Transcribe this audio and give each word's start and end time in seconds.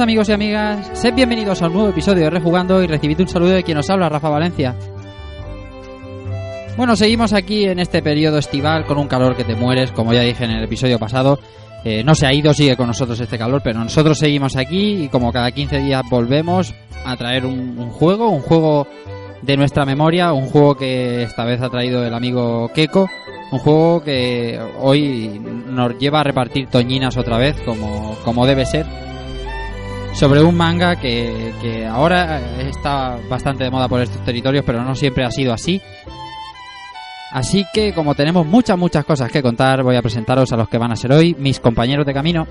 Amigos 0.00 0.28
y 0.28 0.32
amigas, 0.32 0.90
sed 0.92 1.14
bienvenidos 1.14 1.60
a 1.60 1.66
un 1.66 1.72
nuevo 1.72 1.88
episodio 1.88 2.24
de 2.24 2.30
Rejugando 2.30 2.82
y 2.82 2.86
recibid 2.86 3.20
un 3.20 3.28
saludo 3.28 3.50
de 3.50 3.64
quien 3.64 3.78
os 3.78 3.90
habla, 3.90 4.08
Rafa 4.08 4.28
Valencia. 4.28 4.76
Bueno, 6.76 6.94
seguimos 6.94 7.32
aquí 7.32 7.64
en 7.64 7.80
este 7.80 8.00
periodo 8.00 8.38
estival 8.38 8.86
con 8.86 8.98
un 8.98 9.08
calor 9.08 9.34
que 9.34 9.44
te 9.44 9.56
mueres, 9.56 9.90
como 9.90 10.12
ya 10.12 10.20
dije 10.20 10.44
en 10.44 10.52
el 10.52 10.64
episodio 10.64 10.98
pasado. 10.98 11.40
Eh, 11.84 12.04
no 12.04 12.14
se 12.14 12.26
ha 12.26 12.32
ido, 12.32 12.54
sigue 12.54 12.76
con 12.76 12.86
nosotros 12.86 13.18
este 13.18 13.38
calor, 13.38 13.60
pero 13.64 13.80
nosotros 13.80 14.18
seguimos 14.18 14.56
aquí 14.56 15.04
y 15.04 15.08
como 15.08 15.32
cada 15.32 15.50
15 15.50 15.78
días 15.78 16.02
volvemos 16.08 16.74
a 17.04 17.16
traer 17.16 17.44
un, 17.44 17.78
un 17.78 17.90
juego, 17.90 18.28
un 18.28 18.42
juego 18.42 18.86
de 19.42 19.56
nuestra 19.56 19.84
memoria, 19.84 20.32
un 20.32 20.46
juego 20.46 20.76
que 20.76 21.24
esta 21.24 21.44
vez 21.44 21.60
ha 21.60 21.70
traído 21.70 22.04
el 22.04 22.14
amigo 22.14 22.70
Keko, 22.72 23.08
un 23.50 23.58
juego 23.58 24.02
que 24.02 24.60
hoy 24.80 25.40
nos 25.66 25.98
lleva 25.98 26.20
a 26.20 26.24
repartir 26.24 26.68
toñinas 26.68 27.16
otra 27.16 27.38
vez, 27.38 27.56
como, 27.64 28.16
como 28.24 28.46
debe 28.46 28.64
ser 28.66 29.07
sobre 30.18 30.42
un 30.42 30.56
manga 30.56 30.96
que, 30.96 31.54
que 31.62 31.86
ahora 31.86 32.40
está 32.58 33.16
bastante 33.30 33.62
de 33.62 33.70
moda 33.70 33.86
por 33.86 34.00
estos 34.00 34.24
territorios, 34.24 34.64
pero 34.66 34.82
no 34.82 34.96
siempre 34.96 35.24
ha 35.24 35.30
sido 35.30 35.52
así. 35.52 35.80
Así 37.30 37.64
que 37.72 37.94
como 37.94 38.16
tenemos 38.16 38.44
muchas, 38.44 38.76
muchas 38.76 39.04
cosas 39.04 39.30
que 39.30 39.42
contar, 39.42 39.84
voy 39.84 39.94
a 39.94 40.02
presentaros 40.02 40.52
a 40.52 40.56
los 40.56 40.68
que 40.68 40.76
van 40.76 40.90
a 40.90 40.96
ser 40.96 41.12
hoy 41.12 41.36
mis 41.38 41.60
compañeros 41.60 42.04
de 42.04 42.14
camino. 42.14 42.48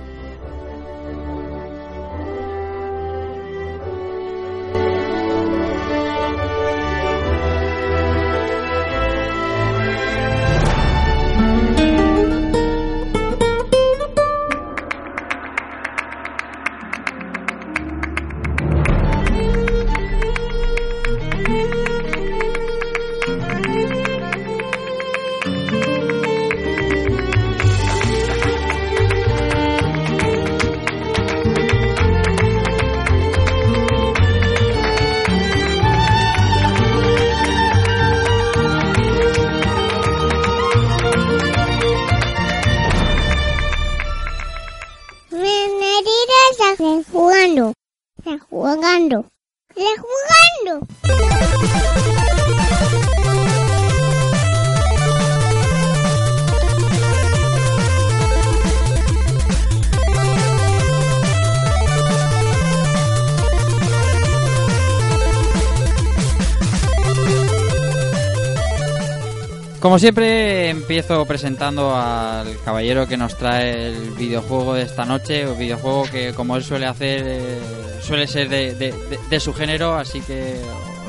Como 69.97 70.01
siempre, 70.03 70.69
empiezo 70.69 71.25
presentando 71.25 71.95
al 71.95 72.55
caballero 72.63 73.07
que 73.07 73.17
nos 73.17 73.35
trae 73.35 73.87
el 73.87 74.11
videojuego 74.11 74.75
de 74.75 74.83
esta 74.83 75.05
noche, 75.05 75.47
un 75.49 75.57
videojuego 75.57 76.03
que, 76.03 76.33
como 76.35 76.55
él 76.55 76.63
suele 76.63 76.85
hacer, 76.85 77.23
eh, 77.25 77.59
suele 78.03 78.27
ser 78.27 78.47
de, 78.47 78.75
de- 78.75 78.91
de- 78.91 79.19
de 79.27 79.39
su 79.39 79.55
género, 79.55 79.95
así 79.95 80.21
que 80.21 80.61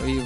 hoy 0.03 0.23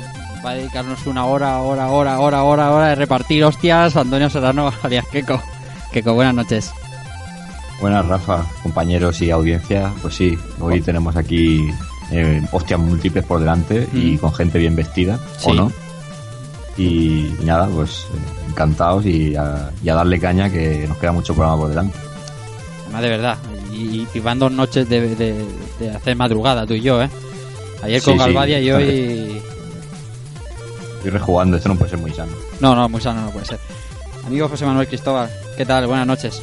va 0.47 0.51
a 0.51 0.55
dedicarnos 0.55 1.05
una 1.09 1.25
hora, 1.27 1.59
hora, 1.61 1.89
hora, 1.89 2.21
hora, 2.21 2.45
hora, 2.45 2.71
hora 2.71 2.87
de 2.91 2.95
repartir 2.95 3.43
hostias. 3.43 3.97
Antonio 3.97 4.31
Serrano, 4.31 4.72
alias 4.84 5.06
Keko. 5.11 5.43
Keko, 5.91 6.15
buenas 6.15 6.34
noches. 6.37 6.71
Buenas, 7.81 8.06
Rafa, 8.06 8.47
compañeros 8.62 9.21
y 9.22 9.33
audiencia. 9.33 9.91
Pues 10.03 10.15
sí, 10.15 10.39
hoy 10.61 10.81
tenemos 10.81 11.17
aquí 11.17 11.69
eh, 12.12 12.41
hostias 12.53 12.78
múltiples 12.78 13.25
por 13.25 13.41
delante 13.41 13.89
y 13.93 14.12
Mm. 14.12 14.19
con 14.19 14.33
gente 14.33 14.61
bien 14.61 14.77
vestida, 14.77 15.19
Sí. 15.37 15.51
¿o 15.51 15.55
no? 15.55 15.72
Y 16.78 17.34
nada, 17.44 17.66
pues 17.69 18.06
encantados 18.49 19.05
y 19.06 19.37
a, 19.37 19.71
y 19.83 19.88
a 19.88 19.94
darle 19.94 20.19
caña 20.19 20.50
que 20.50 20.87
nos 20.88 20.97
queda 20.99 21.12
mucho 21.12 21.34
programa 21.34 21.59
por 21.59 21.69
delante. 21.69 21.99
Además, 22.84 23.03
de 23.03 23.09
verdad. 23.09 23.38
Y, 23.72 24.06
y 24.12 24.21
van 24.21 24.38
dos 24.38 24.53
noches 24.53 24.88
de, 24.88 25.15
de- 25.16 25.47
de 25.78 25.91
hacer 25.91 26.15
madrugada, 26.16 26.66
tú 26.66 26.75
y 26.75 26.81
yo, 26.83 27.03
¿eh? 27.03 27.09
Ayer 27.83 28.00
Sí, 28.00 28.05
con 28.06 28.15
sí. 28.15 28.19
Galvadia 28.21 28.60
y 28.60 28.71
hoy... 28.71 29.43
Estoy 30.97 31.10
rejugando, 31.10 31.56
esto 31.56 31.69
no 31.69 31.75
puede 31.77 31.91
ser 31.91 31.99
muy 31.99 32.12
sano. 32.12 32.31
No, 32.60 32.77
no, 32.77 32.89
muy 32.89 33.00
sano 33.00 33.22
no 33.22 33.31
puede 33.31 33.44
ser. 33.47 33.59
Amigo 34.25 34.49
José 34.49 34.65
Manuel 34.66 34.87
Cristóbal, 34.87 35.28
¿qué 35.56 35.66
tal? 35.66 35.87
Buenas 35.89 36.06
noches. 36.06 36.41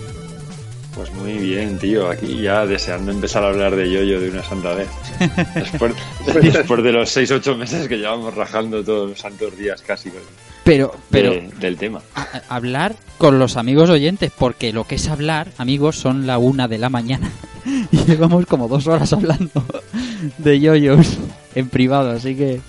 Pues 1.00 1.14
muy 1.14 1.38
bien, 1.38 1.80
tío. 1.80 2.10
Aquí 2.10 2.42
ya 2.42 2.66
deseando 2.66 3.12
empezar 3.12 3.42
a 3.44 3.48
hablar 3.48 3.74
de 3.74 3.90
yoyo 3.90 4.20
de 4.20 4.32
una 4.32 4.44
santa 4.44 4.74
vez. 4.74 4.90
Después, 5.56 5.94
después 6.44 6.84
de 6.84 6.92
los 6.92 7.16
6-8 7.16 7.56
meses 7.56 7.88
que 7.88 7.96
llevamos 7.98 8.34
rajando 8.36 8.84
todos 8.84 9.10
los 9.12 9.18
santos 9.20 9.56
días 9.58 9.82
casi 9.82 10.10
con- 10.10 10.20
Pero, 10.66 10.94
pero 11.10 11.32
de- 11.32 11.50
del 11.58 11.78
tema. 11.78 12.02
a- 12.16 12.42
hablar 12.50 12.96
con 13.18 13.40
los 13.40 13.56
amigos 13.56 13.90
oyentes, 13.90 14.30
porque 14.38 14.74
lo 14.74 14.84
que 14.86 14.96
es 14.96 15.08
hablar, 15.08 15.48
amigos, 15.58 15.96
son 15.98 16.28
la 16.28 16.38
una 16.38 16.68
de 16.68 16.78
la 16.80 16.90
mañana. 16.90 17.32
Y 17.92 17.98
llevamos 18.06 18.46
como 18.46 18.68
dos 18.68 18.86
horas 18.88 19.14
hablando 19.14 19.64
de 20.38 20.60
yoyos 20.60 21.18
en 21.56 21.70
privado, 21.70 22.12
así 22.12 22.36
que... 22.36 22.60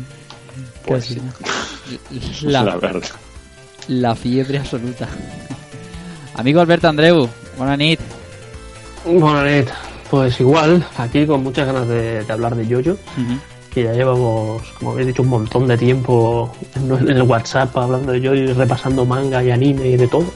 Pues 0.87 1.05
casi 1.07 1.15
sí. 1.15 2.47
la, 2.47 2.63
La 2.65 2.77
verdad. 2.77 3.03
la 3.89 4.15
fiebre 4.15 4.59
absoluta. 4.59 5.09
Amigo 6.37 6.61
Alberto 6.61 6.89
Andreu, 6.89 7.29
buena 7.59 7.77
nit. 7.77 7.99
Bueno, 9.05 9.43
Net, 9.45 9.69
pues 10.11 10.39
igual, 10.41 10.85
aquí 10.97 11.27
con 11.27 11.43
muchas 11.43 11.67
ganas 11.67 11.89
de, 11.89 12.25
de 12.25 12.33
hablar 12.33 12.55
de 12.55 12.67
Yoyo, 12.67 12.93
Ujú. 12.93 13.39
que 13.73 13.85
ya 13.85 13.93
llevamos, 13.93 14.63
como 14.79 14.93
habéis 14.93 15.09
dicho, 15.09 15.23
un 15.23 15.29
montón 15.29 15.67
de 15.67 15.77
tiempo 15.79 16.53
en 16.75 16.91
en 17.09 17.17
el 17.17 17.23
WhatsApp 17.23 17.77
hablando 17.79 18.13
de 18.13 18.21
Yoyo 18.21 18.43
y 18.51 18.53
repasando 18.53 19.05
manga 19.07 19.43
y 19.43 19.51
anime 19.51 19.89
y 19.89 19.97
de 19.97 20.09
todo. 20.09 20.27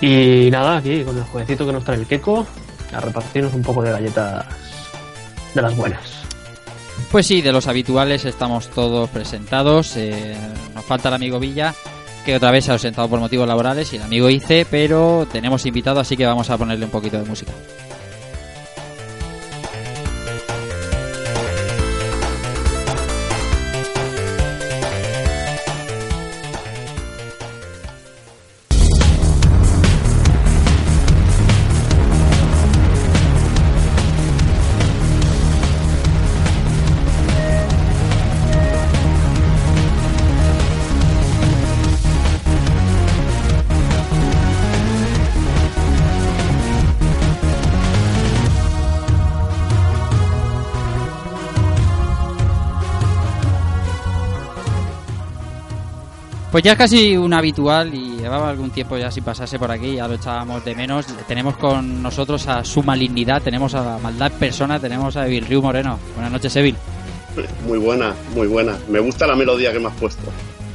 Y 0.00 0.48
nada, 0.50 0.78
aquí 0.78 1.04
con 1.04 1.16
el 1.16 1.24
jueguecito 1.24 1.66
que 1.66 1.72
nos 1.72 1.84
trae 1.84 1.98
el 1.98 2.06
Keko, 2.06 2.46
a 2.94 3.00
repartirnos 3.00 3.54
un 3.54 3.62
poco 3.62 3.82
de 3.82 3.92
galletas 3.92 4.46
de 5.54 5.62
las 5.62 5.76
buenas. 5.76 6.00
Pues 7.10 7.26
sí, 7.26 7.40
de 7.42 7.52
los 7.52 7.66
habituales 7.66 8.24
estamos 8.24 8.68
todos 8.68 9.08
presentados. 9.10 9.96
eh, 9.96 10.36
nos 10.74 10.84
falta 10.84 11.08
el 11.08 11.14
amigo 11.14 11.38
Villa, 11.38 11.74
que 12.24 12.36
otra 12.36 12.50
vez 12.50 12.64
se 12.64 12.70
ha 12.70 12.74
ausentado 12.74 13.08
por 13.08 13.20
motivos 13.20 13.46
laborales, 13.46 13.92
y 13.92 13.96
el 13.96 14.02
amigo 14.02 14.28
Ice, 14.28 14.66
pero 14.70 15.26
tenemos 15.30 15.64
invitado, 15.66 16.00
así 16.00 16.16
que 16.16 16.26
vamos 16.26 16.50
a 16.50 16.58
ponerle 16.58 16.84
un 16.84 16.90
poquito 16.90 17.18
de 17.18 17.24
música. 17.24 17.52
Pues 56.60 56.66
ya 56.66 56.72
es 56.72 56.78
casi 56.78 57.16
un 57.16 57.32
habitual 57.32 57.94
y 57.94 58.18
llevaba 58.18 58.50
algún 58.50 58.68
tiempo 58.70 58.98
ya 58.98 59.10
sin 59.10 59.24
pasarse 59.24 59.58
por 59.58 59.70
aquí, 59.70 59.94
ya 59.94 60.06
lo 60.06 60.16
echábamos 60.16 60.62
de 60.62 60.74
menos. 60.74 61.06
Tenemos 61.26 61.56
con 61.56 62.02
nosotros 62.02 62.46
a 62.48 62.62
su 62.66 62.82
malignidad, 62.82 63.40
tenemos 63.40 63.74
a 63.74 63.82
la 63.82 63.96
maldad 63.98 64.30
persona, 64.32 64.78
tenemos 64.78 65.16
a 65.16 65.26
Evil 65.26 65.46
Ryu 65.46 65.62
Moreno. 65.62 65.98
Buenas 66.14 66.30
noches, 66.30 66.54
Evil. 66.56 66.76
Muy 67.66 67.78
buena, 67.78 68.12
muy 68.34 68.46
buena. 68.46 68.76
Me 68.90 68.98
gusta 69.00 69.26
la 69.26 69.36
melodía 69.36 69.72
que 69.72 69.78
me 69.80 69.88
has 69.88 69.94
puesto. 69.94 70.20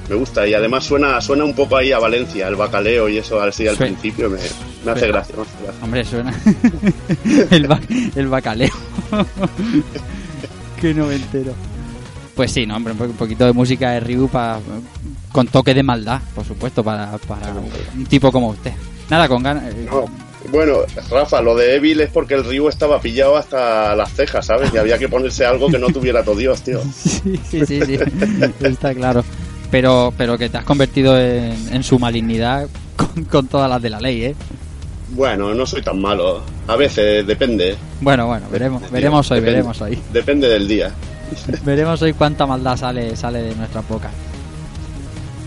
Me 0.09 0.15
gusta 0.15 0.47
y 0.47 0.55
además 0.55 0.85
suena 0.85 1.21
suena 1.21 1.43
un 1.45 1.53
poco 1.53 1.77
ahí 1.77 1.91
a 1.91 1.99
Valencia, 1.99 2.47
el 2.47 2.55
bacaleo 2.55 3.07
y 3.07 3.19
eso 3.19 3.39
así 3.39 3.67
al 3.67 3.75
Suena- 3.77 3.93
principio 3.95 4.27
me, 4.27 4.39
me 4.85 4.91
hace 4.91 5.07
gracia. 5.07 5.35
me 5.35 5.41
hace 5.43 5.63
gracia. 5.63 5.83
Hombre, 5.83 6.03
suena 6.03 6.33
el, 7.51 7.67
ba- 7.67 7.79
el 8.15 8.27
bacaleo. 8.27 8.71
que 10.81 10.95
no 10.95 11.05
me 11.05 11.13
entero. 11.17 11.53
Pues 12.33 12.51
sí, 12.51 12.65
no, 12.65 12.75
hombre, 12.75 12.93
un 12.93 12.97
po- 12.97 13.03
un 13.05 13.13
poquito 13.13 13.45
de 13.45 13.53
música 13.53 13.91
de 13.91 13.99
Ryu 13.99 14.27
pa- 14.27 14.59
con 15.35 15.47
toque 15.47 15.73
de 15.73 15.83
maldad, 15.83 16.21
por 16.33 16.45
supuesto, 16.45 16.81
para, 16.81 17.17
para 17.17 17.51
un 17.93 18.05
tipo 18.05 18.31
como 18.31 18.47
usted. 18.51 18.71
Nada, 19.09 19.27
con 19.27 19.43
ganas. 19.43 19.65
eh, 19.65 19.85
No, 19.91 20.05
Bueno, 20.49 20.77
Rafa, 21.11 21.41
lo 21.41 21.55
de 21.57 21.75
Evil 21.75 21.99
es 21.99 22.09
porque 22.09 22.35
el 22.35 22.45
Ryu 22.45 22.69
estaba 22.69 23.01
pillado 23.01 23.35
hasta 23.35 23.93
las 23.97 24.13
cejas, 24.13 24.45
¿sabes? 24.45 24.71
Y 24.73 24.77
había 24.77 24.97
que 24.97 25.09
ponerse 25.09 25.45
algo 25.45 25.67
que 25.67 25.77
no 25.77 25.87
tuviera 25.87 26.23
todo 26.23 26.35
Dios, 26.37 26.61
tío. 26.61 26.79
Sí, 26.95 27.37
sí, 27.49 27.65
sí, 27.65 27.81
sí, 27.85 27.99
está 28.61 28.93
claro. 28.95 29.25
Pero, 29.69 30.13
pero 30.17 30.37
que 30.37 30.47
te 30.47 30.57
has 30.57 30.63
convertido 30.63 31.19
en, 31.19 31.53
en 31.73 31.83
su 31.83 31.99
malignidad 31.99 32.69
con, 32.95 33.25
con 33.25 33.47
todas 33.47 33.69
las 33.69 33.81
de 33.81 33.89
la 33.89 33.99
ley, 33.99 34.23
¿eh? 34.23 34.35
Bueno, 35.09 35.53
no 35.53 35.65
soy 35.65 35.81
tan 35.81 35.99
malo. 36.01 36.41
A 36.67 36.77
veces 36.77 37.27
depende. 37.27 37.75
Bueno, 37.99 38.25
bueno, 38.27 38.45
veremos, 38.49 38.89
veremos 38.89 39.29
hoy, 39.31 39.39
depende. 39.39 39.51
veremos 39.57 39.81
hoy. 39.81 39.99
Depende 40.13 40.47
del 40.47 40.65
día. 40.65 40.91
Veremos 41.65 42.01
hoy 42.01 42.13
cuánta 42.13 42.45
maldad 42.45 42.77
sale, 42.77 43.15
sale 43.17 43.41
de 43.41 43.53
nuestra 43.55 43.81
boca. 43.81 44.09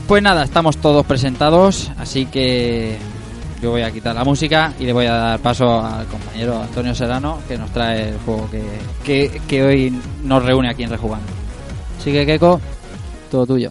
Pues 0.09 0.23
nada, 0.23 0.43
estamos 0.43 0.79
todos 0.79 1.05
presentados, 1.05 1.93
así 1.99 2.25
que 2.25 2.97
yo 3.61 3.73
voy 3.73 3.83
a 3.83 3.91
quitar 3.91 4.15
la 4.15 4.25
música 4.25 4.73
y 4.81 4.87
le 4.87 4.95
voy 4.95 5.05
a 5.05 5.13
dar 5.13 5.41
paso 5.41 5.85
al 5.85 6.07
compañero 6.07 6.63
Antonio 6.63 6.95
Serrano 6.95 7.41
que 7.47 7.59
nos 7.59 7.71
trae 7.73 8.09
el 8.09 8.19
juego 8.21 8.49
que, 9.05 9.39
que, 9.47 9.63
hoy 9.63 9.95
nos 10.25 10.43
reúne 10.43 10.71
aquí 10.71 10.85
en 10.85 10.89
Rejugando. 10.89 11.27
Así 12.01 12.11
que, 12.11 12.25
Keiko, 12.25 12.59
todo 13.31 13.47
tuyo. 13.47 13.71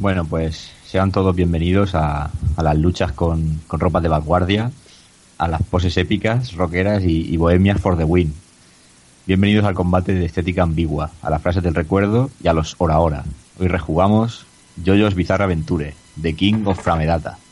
Bueno, 0.00 0.24
pues 0.24 0.70
sean 0.86 1.12
todos 1.12 1.36
bienvenidos 1.36 1.94
a, 1.94 2.30
a 2.56 2.62
las 2.62 2.78
luchas 2.78 3.12
con, 3.12 3.60
con 3.66 3.80
ropas 3.80 4.02
de 4.02 4.08
vanguardia, 4.08 4.70
a 5.36 5.46
las 5.46 5.62
poses 5.64 5.94
épicas, 5.98 6.54
rockeras 6.54 7.04
y, 7.04 7.30
y 7.30 7.36
bohemias 7.36 7.82
for 7.82 7.98
the 7.98 8.04
win. 8.04 8.32
Bienvenidos 9.26 9.66
al 9.66 9.74
combate 9.74 10.14
de 10.14 10.24
estética 10.24 10.62
ambigua, 10.62 11.10
a 11.20 11.28
las 11.28 11.42
frases 11.42 11.62
del 11.62 11.74
recuerdo 11.74 12.30
y 12.42 12.48
a 12.48 12.54
los 12.54 12.76
hora 12.78 12.98
hora. 12.98 13.24
Hoy 13.60 13.68
rejugamos 13.68 14.46
Jojo's 14.76 15.14
Bizarre 15.14 15.42
Adventure, 15.42 15.94
The 16.16 16.32
King 16.32 16.66
of 16.66 16.78
Framedata. 16.82 17.43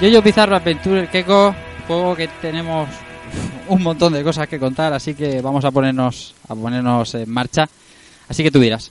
Yo-Yo 0.00 0.22
Pizarro 0.22 0.56
Adventure, 0.56 1.08
Keiko, 1.08 1.54
juego 1.86 2.16
que 2.16 2.28
tenemos 2.40 2.88
un 3.68 3.82
montón 3.82 4.12
de 4.14 4.24
cosas 4.24 4.48
que 4.48 4.58
contar, 4.58 4.92
así 4.92 5.14
que 5.14 5.40
vamos 5.42 5.64
a 5.64 5.70
ponernos 5.70 6.34
a 6.48 6.54
ponernos 6.54 7.14
en 7.14 7.30
marcha. 7.30 7.68
Así 8.28 8.42
que 8.42 8.50
tú 8.50 8.60
dirás. 8.60 8.90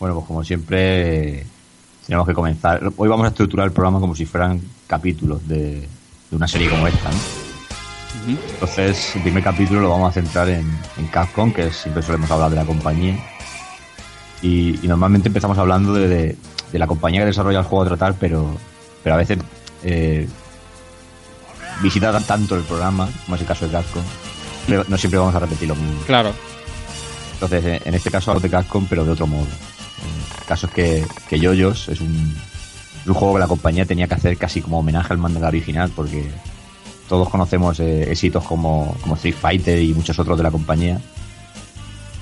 Bueno, 0.00 0.16
pues 0.16 0.26
como 0.26 0.42
siempre, 0.42 1.46
tenemos 2.06 2.26
que 2.26 2.34
comenzar. 2.34 2.80
Hoy 2.96 3.08
vamos 3.08 3.24
a 3.24 3.28
estructurar 3.28 3.66
el 3.66 3.72
programa 3.72 4.00
como 4.00 4.14
si 4.16 4.26
fueran 4.26 4.60
capítulos 4.86 5.46
de, 5.46 5.80
de 6.30 6.36
una 6.36 6.48
serie 6.48 6.68
como 6.68 6.86
esta, 6.88 7.10
¿no? 7.10 7.16
Entonces, 8.54 9.14
el 9.16 9.22
primer 9.22 9.42
capítulo 9.44 9.80
lo 9.80 9.90
vamos 9.90 10.10
a 10.10 10.12
centrar 10.12 10.48
en, 10.48 10.66
en 10.98 11.06
Capcom, 11.06 11.52
que 11.52 11.66
es- 11.68 11.76
siempre 11.76 12.02
solemos 12.02 12.30
hablar 12.30 12.50
de 12.50 12.56
la 12.56 12.64
compañía. 12.64 13.16
Y, 14.42 14.78
y 14.84 14.88
normalmente 14.88 15.28
empezamos 15.28 15.56
hablando 15.58 15.94
de, 15.94 16.08
de- 16.08 16.36
de 16.72 16.78
la 16.78 16.86
compañía 16.86 17.20
que 17.20 17.26
desarrolla 17.26 17.60
el 17.60 17.64
juego 17.64 17.84
a 17.84 17.88
tratar, 17.88 18.14
pero, 18.18 18.56
pero 19.02 19.14
a 19.14 19.18
veces 19.18 19.38
eh, 19.84 20.28
tanto 22.26 22.56
el 22.56 22.62
programa, 22.62 23.08
como 23.24 23.36
es 23.36 23.42
el 23.42 23.46
caso 23.46 23.66
de 23.66 23.72
Capcom, 23.72 24.02
pero 24.66 24.84
no 24.88 24.96
siempre 24.96 25.18
vamos 25.18 25.34
a 25.34 25.40
repetir 25.40 25.68
lo 25.68 25.74
mismo. 25.74 26.00
Claro. 26.06 26.32
Entonces, 27.34 27.64
eh, 27.64 27.80
en 27.84 27.94
este 27.94 28.10
caso 28.10 28.30
hablo 28.30 28.40
de 28.40 28.50
Capcom, 28.50 28.86
pero 28.88 29.04
de 29.04 29.10
otro 29.10 29.26
modo. 29.26 29.46
El 30.40 30.46
caso 30.46 30.66
es 30.66 30.72
que, 30.72 31.04
que 31.28 31.40
Yoyos 31.40 31.88
es 31.88 32.00
un, 32.00 32.36
es 33.02 33.06
un 33.06 33.14
juego 33.14 33.34
que 33.34 33.40
la 33.40 33.48
compañía 33.48 33.84
tenía 33.84 34.06
que 34.06 34.14
hacer 34.14 34.36
casi 34.36 34.60
como 34.60 34.78
homenaje 34.78 35.12
al 35.12 35.18
manga 35.18 35.48
original, 35.48 35.90
porque 35.94 36.30
todos 37.08 37.28
conocemos 37.28 37.80
eh, 37.80 38.10
éxitos 38.10 38.44
como, 38.44 38.96
como 39.02 39.16
Street 39.16 39.34
Fighter 39.34 39.82
y 39.82 39.92
muchos 39.94 40.18
otros 40.18 40.36
de 40.36 40.44
la 40.44 40.50
compañía. 40.50 41.00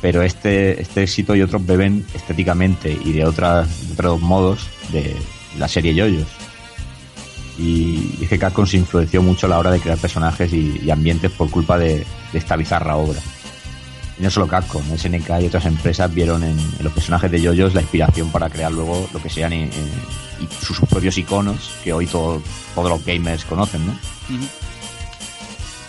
Pero 0.01 0.23
este, 0.23 0.81
este 0.81 1.03
éxito 1.03 1.37
y 1.37 1.43
otros 1.43 1.65
beben 1.67 2.07
estéticamente 2.15 2.99
y 3.05 3.13
de, 3.13 3.27
otras, 3.27 3.87
de 3.89 3.93
otros 3.93 4.21
modos 4.21 4.67
de 4.91 5.15
la 5.59 5.69
serie 5.69 5.95
Yoyos. 5.95 6.27
Y 7.61 8.19
es 8.23 8.29
que 8.29 8.39
Capcom 8.39 8.67
se 8.67 8.79
influenció 8.79 9.23
mucho 9.23 9.47
a 9.47 9.51
la 9.51 9.59
hora 9.59 9.71
de 9.71 9.81
crear 9.81 9.99
personajes 9.99 10.51
y, 10.53 10.81
y 10.83 10.91
ambientes 10.91 11.31
por 11.31 11.51
culpa 11.51 11.77
de, 11.79 12.07
de 12.33 12.39
esta 12.39 12.57
bizarra 12.57 12.97
obra. 12.97 13.21
Y 14.19 14.23
no 14.23 14.31
solo 14.31 14.47
Capcom, 14.49 14.83
SNK 14.97 15.29
y 15.43 15.47
otras 15.47 15.67
empresas 15.67 16.13
vieron 16.15 16.43
en, 16.43 16.59
en 16.59 16.83
los 16.85 16.93
personajes 16.93 17.31
de 17.31 17.41
JoJo's 17.43 17.75
la 17.75 17.83
inspiración 17.83 18.31
para 18.31 18.49
crear 18.49 18.73
luego 18.73 19.09
lo 19.13 19.21
que 19.23 19.29
sean 19.31 19.53
eh, 19.53 19.71
sus 20.63 20.79
propios 20.89 21.19
iconos 21.19 21.71
que 21.85 21.93
hoy 21.93 22.07
todo- 22.07 22.41
todos 22.75 22.89
los 22.89 23.05
gamers 23.05 23.45
conocen, 23.45 23.87
¿no? 23.87 23.93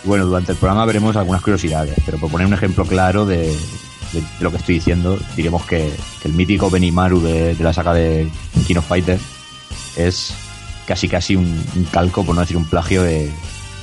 Y 0.04 0.08
bueno, 0.08 0.26
durante 0.26 0.52
el 0.52 0.58
programa 0.58 0.84
veremos 0.84 1.14
algunas 1.16 1.42
curiosidades, 1.42 1.94
pero 2.04 2.18
por 2.18 2.30
poner 2.30 2.46
un 2.46 2.54
ejemplo 2.54 2.84
claro 2.84 3.24
de, 3.24 3.38
de- 3.48 4.20
de 4.20 4.26
lo 4.40 4.50
que 4.50 4.56
estoy 4.58 4.74
diciendo, 4.76 5.18
diremos 5.36 5.64
que, 5.64 5.92
que 6.20 6.28
el 6.28 6.34
mítico 6.34 6.68
Benimaru 6.70 7.20
de, 7.20 7.54
de 7.54 7.64
la 7.64 7.72
saga 7.72 7.94
de 7.94 8.28
King 8.66 8.76
of 8.76 8.86
Fighter 8.86 9.18
es 9.96 10.34
casi 10.86 11.08
casi 11.08 11.36
un, 11.36 11.64
un 11.76 11.84
calco, 11.84 12.24
por 12.24 12.34
no 12.34 12.40
decir 12.40 12.56
un 12.56 12.66
plagio 12.68 13.02
de, 13.02 13.30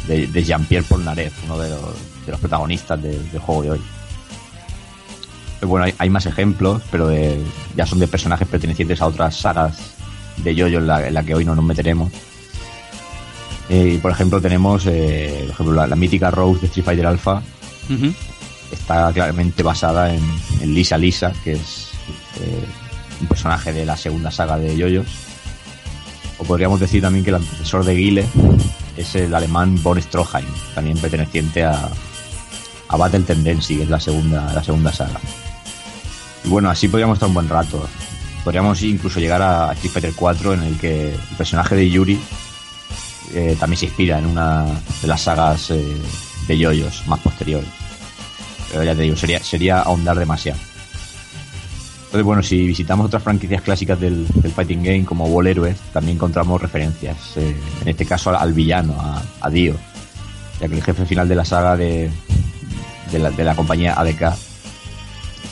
de, 0.08 0.28
de 0.28 0.44
Jean-Pierre 0.44 0.86
Polnareff, 0.88 1.34
uno 1.46 1.58
de 1.58 1.70
los, 1.70 1.82
de 2.26 2.32
los 2.32 2.40
protagonistas 2.40 3.02
de- 3.02 3.18
del 3.20 3.40
juego 3.40 3.64
de 3.64 3.72
hoy. 3.72 3.82
Pero 5.60 5.70
bueno, 5.70 5.86
hay, 5.86 5.94
hay 5.98 6.10
más 6.10 6.26
ejemplos, 6.26 6.82
pero 6.92 7.08
de- 7.08 7.42
ya 7.76 7.86
son 7.86 8.00
de 8.00 8.08
personajes 8.08 8.48
pertenecientes 8.48 9.02
a 9.02 9.08
otras 9.08 9.36
sagas 9.36 9.78
de 10.38 10.56
Yoyo 10.56 10.80
en 10.80 10.88
la, 10.88 11.08
en 11.08 11.14
la 11.14 11.24
que 11.24 11.36
hoy 11.36 11.44
no 11.46 11.56
nos 11.56 11.66
meteremos. 11.66 12.12
Eh, 13.70 14.00
por 14.02 14.12
ejemplo 14.12 14.42
tenemos 14.42 14.86
eh, 14.88 15.44
por 15.46 15.54
ejemplo, 15.54 15.76
la, 15.76 15.86
la 15.88 15.96
mítica 15.96 16.32
Rose 16.32 16.62
de 16.62 16.68
Street 16.68 16.86
Fighter 16.86 17.06
Alpha 17.06 17.44
está 18.72 19.12
claramente 19.14 19.62
basada 19.64 20.14
en, 20.14 20.24
en 20.62 20.74
Lisa 20.74 20.98
Lisa, 20.98 21.34
que 21.44 21.52
es 21.54 21.90
eh, 22.42 22.64
un 23.22 23.28
personaje 23.28 23.72
de 23.74 23.86
la 23.86 23.96
segunda 23.98 24.32
saga 24.32 24.58
de 24.58 24.76
Yoyos. 24.76 25.06
O 26.40 26.44
podríamos 26.44 26.80
decir 26.80 27.02
también 27.02 27.24
que 27.24 27.32
el 27.32 27.36
antecesor 27.36 27.84
de 27.86 27.96
Guile 27.96 28.26
es 28.98 29.16
el 29.16 29.34
alemán 29.34 29.82
Von 29.84 30.02
Stroheim, 30.02 30.48
también 30.74 30.98
perteneciente 30.98 31.64
a, 31.64 31.90
a 32.88 32.98
Battle 32.98 33.22
Tendency, 33.22 33.78
que 33.78 33.84
es 33.84 33.90
la 33.90 34.00
segunda, 34.00 34.52
la 34.54 34.64
segunda 34.64 34.92
saga. 34.92 35.20
Y 36.44 36.50
bueno, 36.50 36.70
así 36.70 36.88
podríamos 36.88 37.16
estar 37.16 37.28
un 37.28 37.36
buen 37.36 37.50
rato. 37.50 37.88
Podríamos 38.44 38.82
incluso 38.82 39.20
llegar 39.20 39.42
a 39.42 39.72
Street 39.74 39.92
Fighter 39.92 40.14
4 40.16 40.54
en 40.54 40.64
el 40.64 40.78
que 40.78 41.14
el 41.14 41.38
personaje 41.38 41.76
de 41.76 41.90
Yuri 41.90 42.20
eh, 43.34 43.56
también 43.60 43.78
se 43.78 43.86
inspira 43.86 44.18
en 44.18 44.26
una 44.26 44.66
de 45.02 45.08
las 45.08 45.22
sagas 45.22 45.72
eh, 45.72 45.98
de 46.48 46.58
yoyos 46.58 47.06
más 47.08 47.20
posteriores. 47.20 47.70
Pero 48.72 48.84
ya 48.84 48.96
te 48.96 49.02
digo, 49.04 49.16
sería, 49.16 49.44
sería 49.44 49.82
ahondar 49.82 50.18
demasiado. 50.18 50.60
Entonces, 52.10 52.26
bueno, 52.26 52.42
si 52.42 52.66
visitamos 52.66 53.06
otras 53.06 53.22
franquicias 53.22 53.62
clásicas 53.62 54.00
del, 54.00 54.26
Fighting 54.56 54.82
Game 54.82 55.06
como 55.06 55.26
Wall 55.28 55.46
Heroes, 55.46 55.78
también 55.94 56.18
encontramos 56.18 56.60
referencias. 56.60 57.38
eh, 57.38 57.56
en 57.84 57.88
este 57.88 58.04
caso 58.04 58.36
al, 58.36 58.52
villano, 58.52 58.96
a, 59.40 59.50
Dio. 59.52 59.76
Ya 60.60 60.68
que 60.68 60.74
el 60.74 60.84
jefe 60.84 61.06
final 61.06 61.30
de 61.30 61.36
la 61.36 61.46
saga 61.46 61.78
de, 61.78 62.10
de 63.12 63.20
la, 63.20 63.30
de 63.30 63.44
la 63.44 63.56
compañía 63.56 63.94
ADK 63.94 64.34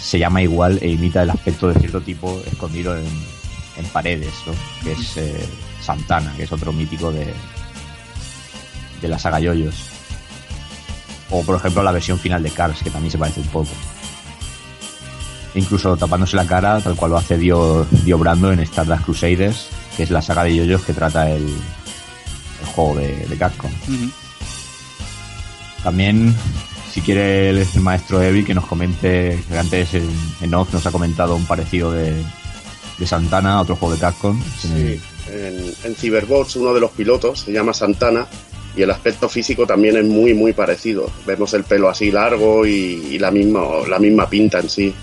se 0.02 0.18
llama 0.18 0.42
igual 0.42 0.80
e 0.82 0.90
imita 0.90 1.22
el 1.22 1.30
aspecto 1.30 1.68
de 1.68 1.80
cierto 1.80 2.02
tipo 2.02 2.42
escondido 2.52 2.98
en, 2.98 3.06
en 3.06 3.86
paredes, 3.94 4.34
¿no? 4.48 4.54
que 4.84 4.94
es 4.94 5.16
eh, 5.18 5.46
Santana, 5.80 6.34
que 6.36 6.44
es 6.44 6.52
otro 6.52 6.74
mítico 6.74 7.12
de, 7.12 7.36
de 9.00 9.08
la 9.08 9.20
saga 9.20 9.40
Yoyos. 9.40 9.76
O 11.30 11.44
por 11.44 11.58
ejemplo 11.58 11.84
la 11.84 11.92
versión 11.92 12.18
final 12.18 12.42
de 12.42 12.50
Cars, 12.50 12.82
que 12.82 12.90
también 12.90 13.12
se 13.12 13.20
parece 13.20 13.42
un 13.42 13.48
poco. 13.48 13.70
Incluso 15.56 15.98
tapándose 15.98 16.36
la 16.36 16.46
cara, 16.46 16.80
tal 16.82 16.96
cual 16.96 17.12
lo 17.12 17.18
hace 17.18 17.38
Dio, 17.38 17.88
Dio 18.04 18.18
Brando 18.18 18.52
en 18.52 18.60
Stardust 18.60 19.04
Crusaders, 19.06 19.70
que 19.96 20.04
es 20.04 20.12
la 20.12 20.22
saga 20.22 20.44
de 20.44 20.56
Yoyos 20.56 20.84
que 20.84 20.94
trata 20.94 21.32
el, 21.32 21.44
el 21.48 22.68
juego 22.76 23.00
de, 23.00 23.26
de 23.26 23.38
Capcom. 23.38 23.72
También, 25.84 26.36
si 26.92 27.02
quiere 27.02 27.50
el, 27.50 27.58
el 27.60 27.82
maestro 27.82 28.22
Evi 28.22 28.44
que 28.44 28.54
nos 28.54 28.68
comente, 28.68 29.42
que 29.50 29.58
antes 29.58 29.94
en, 29.96 30.08
en 30.42 30.54
off 30.54 30.72
nos 30.74 30.86
ha 30.86 30.92
comentado 30.92 31.36
un 31.36 31.46
parecido 31.46 31.92
de, 31.92 32.14
de 33.00 33.08
Santana, 33.08 33.62
otro 33.62 33.76
juego 33.76 33.96
de 33.96 34.02
Capcom. 34.02 34.40
Sí, 34.60 35.00
en, 35.32 35.74
en 35.84 35.96
Cyberbots 35.96 36.56
uno 36.58 36.74
de 36.74 36.82
los 36.82 36.92
pilotos 36.92 37.40
se 37.42 37.52
llama 37.52 37.74
Santana 37.74 38.28
y 38.76 38.84
el 38.84 38.92
aspecto 38.92 39.28
físico 39.28 39.66
también 39.66 39.98
es 39.98 40.06
muy 40.06 40.36
muy 40.36 40.54
parecido. 40.54 41.10
Vemos 41.26 41.54
el 41.56 41.64
pelo 41.64 41.90
así 41.90 42.12
largo 42.12 42.66
y, 42.66 43.08
y 43.12 43.18
la 43.18 43.32
misma 43.32 43.62
la 43.90 43.98
misma 43.98 44.30
pinta 44.30 44.60
en 44.60 44.70
sí. 44.70 44.94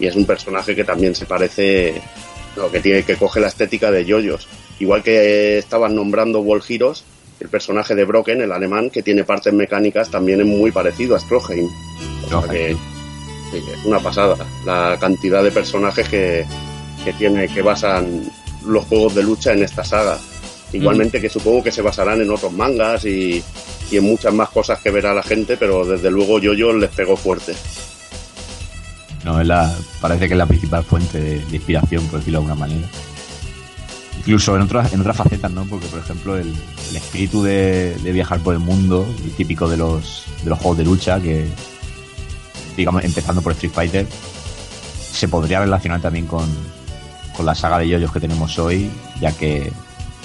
Y 0.00 0.06
es 0.06 0.16
un 0.16 0.24
personaje 0.24 0.74
que 0.74 0.82
también 0.82 1.14
se 1.14 1.26
parece 1.26 2.00
lo 2.56 2.70
que 2.70 2.80
tiene 2.80 3.04
que 3.04 3.16
coge 3.16 3.38
la 3.38 3.48
estética 3.48 3.90
de 3.90 4.04
Yoyos. 4.04 4.48
Igual 4.78 5.02
que 5.02 5.58
estaban 5.58 5.94
nombrando 5.94 6.40
Wall 6.40 6.62
Heroes, 6.66 7.04
el 7.38 7.48
personaje 7.48 7.94
de 7.94 8.04
Broken, 8.04 8.40
el 8.40 8.52
alemán, 8.52 8.90
que 8.90 9.02
tiene 9.02 9.24
partes 9.24 9.52
mecánicas, 9.52 10.10
también 10.10 10.40
es 10.40 10.46
muy 10.46 10.72
parecido 10.72 11.16
a 11.16 11.20
Stroheim. 11.20 11.68
O 12.24 12.28
sea 12.28 12.50
que, 12.50 12.76
sí, 13.50 13.58
es 13.58 13.84
una 13.84 14.00
pasada 14.00 14.36
la 14.64 14.96
cantidad 15.00 15.42
de 15.42 15.50
personajes 15.50 16.08
que, 16.08 16.46
que 17.04 17.12
tiene 17.14 17.48
que 17.48 17.62
basan 17.62 18.30
los 18.66 18.84
juegos 18.86 19.14
de 19.14 19.22
lucha 19.22 19.52
en 19.52 19.62
esta 19.62 19.84
saga. 19.84 20.18
Igualmente 20.72 21.20
que 21.20 21.28
supongo 21.28 21.64
que 21.64 21.72
se 21.72 21.82
basarán 21.82 22.20
en 22.20 22.30
otros 22.30 22.52
mangas 22.52 23.04
y, 23.04 23.42
y 23.90 23.96
en 23.96 24.04
muchas 24.04 24.32
más 24.32 24.50
cosas 24.50 24.80
que 24.80 24.90
verá 24.90 25.12
la 25.12 25.22
gente, 25.22 25.56
pero 25.56 25.84
desde 25.84 26.10
luego 26.10 26.38
Yo-Yo 26.38 26.72
les 26.72 26.90
pegó 26.90 27.16
fuerte. 27.16 27.54
No, 29.24 29.40
es 29.40 29.46
la, 29.46 29.74
parece 30.00 30.28
que 30.28 30.34
es 30.34 30.38
la 30.38 30.46
principal 30.46 30.84
fuente 30.84 31.20
de, 31.20 31.56
inspiración, 31.56 32.04
por 32.06 32.20
decirlo 32.20 32.40
de 32.40 32.46
alguna 32.46 32.66
manera. 32.66 32.88
Incluso 34.18 34.56
en 34.56 34.62
otras, 34.62 34.92
en 34.92 35.00
otras 35.00 35.16
facetas, 35.16 35.50
¿no? 35.50 35.64
Porque, 35.64 35.86
por 35.86 36.00
ejemplo, 36.00 36.36
el, 36.36 36.54
espíritu 36.94 37.42
de, 37.42 37.96
de 38.02 38.12
viajar 38.12 38.40
por 38.40 38.54
el 38.54 38.60
mundo, 38.60 39.06
típico 39.36 39.68
de 39.68 39.76
los, 39.76 40.24
de 40.42 40.50
los 40.50 40.58
juegos 40.58 40.78
de 40.78 40.84
lucha, 40.84 41.20
que, 41.20 41.46
digamos, 42.76 43.04
empezando 43.04 43.42
por 43.42 43.52
Street 43.52 43.72
Fighter, 43.72 44.06
se 45.12 45.28
podría 45.28 45.60
relacionar 45.60 46.00
también 46.00 46.26
con, 46.26 46.48
con 47.36 47.46
la 47.46 47.54
saga 47.54 47.78
de 47.78 47.88
yoyos 47.88 48.12
que 48.12 48.20
tenemos 48.20 48.58
hoy, 48.58 48.90
ya 49.20 49.32
que 49.32 49.72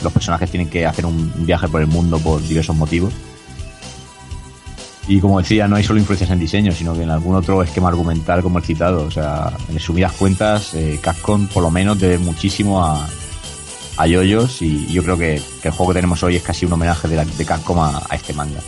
los 0.03 0.11
personajes 0.11 0.49
tienen 0.49 0.69
que 0.69 0.85
hacer 0.85 1.05
un 1.05 1.31
viaje 1.45 1.67
por 1.67 1.81
el 1.81 1.87
mundo 1.87 2.19
por 2.19 2.41
diversos 2.41 2.75
motivos. 2.75 3.13
Y 5.07 5.19
como 5.19 5.39
decía, 5.39 5.67
no 5.67 5.75
hay 5.75 5.83
solo 5.83 5.99
influencias 5.99 6.31
en 6.31 6.39
diseño, 6.39 6.71
sino 6.71 6.93
que 6.95 7.03
en 7.03 7.11
algún 7.11 7.35
otro 7.35 7.61
esquema 7.61 7.89
argumental 7.89 8.41
como 8.41 8.57
el 8.57 8.63
citado. 8.63 9.03
O 9.05 9.11
sea, 9.11 9.51
en 9.69 9.75
resumidas 9.75 10.13
cuentas, 10.13 10.73
eh, 10.73 10.99
por 11.47 11.61
lo 11.61 11.69
menos 11.69 11.99
debe 11.99 12.17
muchísimo 12.17 12.83
a, 12.83 13.07
a 13.97 14.07
Yoyos 14.07 14.61
y 14.63 14.87
yo 14.87 15.03
creo 15.03 15.17
que, 15.17 15.39
el 15.67 15.71
juego 15.71 15.91
que 15.93 15.97
tenemos 15.99 16.23
hoy 16.23 16.37
es 16.37 16.43
casi 16.43 16.65
un 16.65 16.73
homenaje 16.73 17.07
de, 17.07 17.17
la- 17.17 17.25
de 17.25 17.45
a, 17.83 18.15
este 18.15 18.33
manga. 18.33 18.59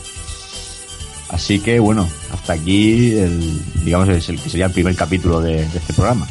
Así 1.30 1.60
que 1.60 1.80
bueno, 1.80 2.08
hasta 2.32 2.54
aquí 2.54 3.12
el, 3.14 3.60
digamos 3.84 4.08
es 4.10 4.30
el 4.30 4.40
que 4.40 4.50
sería 4.50 4.68
el 4.68 4.72
primer 4.72 4.96
capítulo 4.96 5.42
de 5.42 5.64
este 5.64 5.94
programa. 5.94 6.28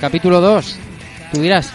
Capítulo 0.00 0.40
2. 0.40 0.76
Tú 1.32 1.40
dirás. 1.40 1.72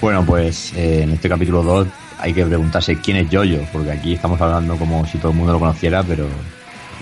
Bueno, 0.00 0.24
pues 0.24 0.72
eh, 0.74 1.02
en 1.02 1.10
este 1.12 1.28
capítulo 1.28 1.62
2 1.62 1.86
hay 2.18 2.32
que 2.32 2.44
preguntarse 2.44 2.96
quién 3.00 3.16
es 3.18 3.30
Yoyo, 3.30 3.60
porque 3.72 3.92
aquí 3.92 4.14
estamos 4.14 4.40
hablando 4.40 4.76
como 4.76 5.06
si 5.06 5.18
todo 5.18 5.30
el 5.32 5.38
mundo 5.38 5.52
lo 5.52 5.60
conociera, 5.60 6.02
pero 6.02 6.26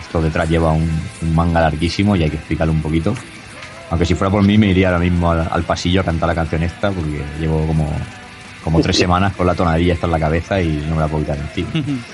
esto 0.01 0.21
detrás 0.21 0.49
lleva 0.49 0.73
un, 0.73 0.89
un 1.23 1.35
manga 1.35 1.61
larguísimo 1.61 2.17
y 2.17 2.23
hay 2.25 2.31
que 2.31 2.37
explicarlo 2.37 2.73
un 2.73 2.83
poquito. 2.83 3.15
Aunque 3.91 4.05
si 4.05 4.15
fuera 4.15 4.31
por 4.31 4.43
mí 4.43 4.59
me 4.59 4.67
iría 4.69 4.89
ahora 4.89 4.99
mismo 5.01 5.31
al, 5.31 5.49
al 5.51 5.63
pasillo 5.63 6.01
a 6.01 6.05
cantar 6.05 6.29
la 6.29 6.35
canción 6.35 6.63
esta, 6.63 6.91
porque 6.91 7.23
llevo 7.41 7.67
como, 7.67 7.91
como 8.63 8.81
tres 8.83 8.97
semanas 8.99 9.35
con 9.37 9.47
la 9.47 9.55
tonadilla 9.55 9.95
esta 9.95 10.07
en 10.07 10.13
la 10.13 10.21
cabeza 10.21 10.61
y 10.61 10.85
no 10.89 10.97
me 10.97 11.01
la 11.03 11.09
puedo 11.09 11.25
quitar 11.25 11.39
encima. 11.39 11.71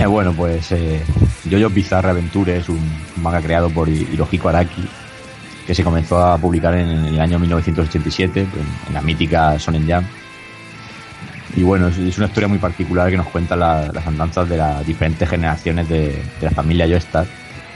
Eh, 0.00 0.06
bueno, 0.06 0.32
pues 0.32 0.72
eh, 0.72 1.00
Yoyo 1.44 1.68
Bizarre 1.70 2.10
Adventure 2.10 2.56
es 2.56 2.68
un 2.68 2.80
manga 3.22 3.40
creado 3.40 3.68
por 3.70 3.88
Hi- 3.88 4.08
Hirohiko 4.12 4.48
Araki 4.48 4.82
que 5.66 5.74
se 5.74 5.84
comenzó 5.84 6.18
a 6.24 6.38
publicar 6.38 6.74
en, 6.74 6.88
el 6.88 7.20
año 7.20 7.38
1987 7.38 8.40
en, 8.88 8.94
la 8.94 9.00
mítica 9.02 9.56
Shonen 9.58 9.88
Jump. 9.90 10.06
Y 11.56 11.62
bueno, 11.62 11.88
es, 11.88 12.16
una 12.16 12.26
historia 12.26 12.48
muy 12.48 12.58
particular 12.58 13.10
que 13.10 13.16
nos 13.16 13.28
cuenta 13.28 13.54
la- 13.56 13.90
las 13.92 14.06
andanzas 14.06 14.48
de 14.48 14.56
las 14.56 14.86
diferentes 14.86 15.28
generaciones 15.28 15.88
de, 15.88 16.20
la 16.40 16.50
familia 16.50 16.86
Joestar, 16.88 17.26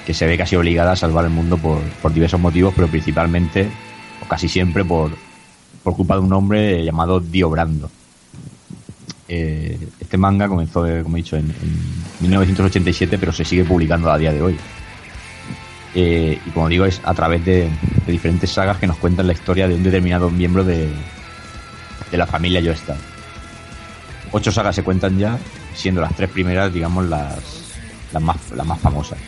que 0.07 0.15
se 0.15 0.27
ve 0.27 0.37
casi 0.39 0.57
obligada 0.57 0.93
a 0.93 0.97
salvar 0.97 1.25
el 1.25 1.31
mundo 1.31 1.59
por, 1.59 1.81
por 2.03 2.13
diversos 2.13 2.41
motivos, 2.41 2.73
pero 2.75 2.89
principalmente, 2.89 3.69
o 4.25 4.29
casi 4.29 4.49
siempre, 4.49 4.85
por, 4.85 5.17
por 5.83 5.95
culpa 5.95 6.15
de 6.15 6.21
un 6.21 6.33
hombre 6.33 6.85
llamado 6.85 7.21
Dio 7.21 7.51
Brando. 7.51 7.91
Eh, 9.29 9.79
este 10.01 10.17
manga 10.17 10.49
comenzó, 10.49 10.87
eh, 10.87 11.03
como 11.03 11.17
he 11.17 11.21
dicho, 11.21 11.37
en, 11.37 11.47
en 11.51 11.97
1987, 12.21 13.19
pero 13.19 13.33
se 13.33 13.45
sigue 13.45 13.65
publicando 13.65 14.11
a 14.11 14.17
día 14.19 14.33
de 14.33 14.41
hoy. 14.41 14.57
Eh, 15.99 16.39
y 16.45 16.51
como 16.51 16.69
digo, 16.69 16.85
es 16.85 17.01
a 17.05 17.15
través 17.15 17.43
de, 17.47 17.71
de 18.05 18.13
diferentes 18.13 18.51
sagas 18.51 18.77
que 18.77 18.87
nos 18.87 18.99
cuentan 18.99 19.27
la 19.27 19.33
historia 19.33 19.67
de 19.67 19.75
un 19.75 19.83
determinado 19.83 20.29
miembro 20.29 20.63
de, 20.63 20.91
de 22.11 22.17
la 22.19 22.27
familia 22.27 22.61
Joestar. 22.63 22.99
Ocho 24.31 24.53
sagas 24.53 24.75
se 24.77 24.83
cuentan 24.83 25.19
ya, 25.19 25.39
siendo 25.75 26.03
las 26.03 26.15
tres 26.15 26.29
primeras, 26.29 26.71
digamos, 26.73 27.07
las, 27.07 27.39
las, 28.13 28.23
más, 28.23 28.37
las 28.55 28.67
más 28.67 28.79
famosas. 28.79 29.19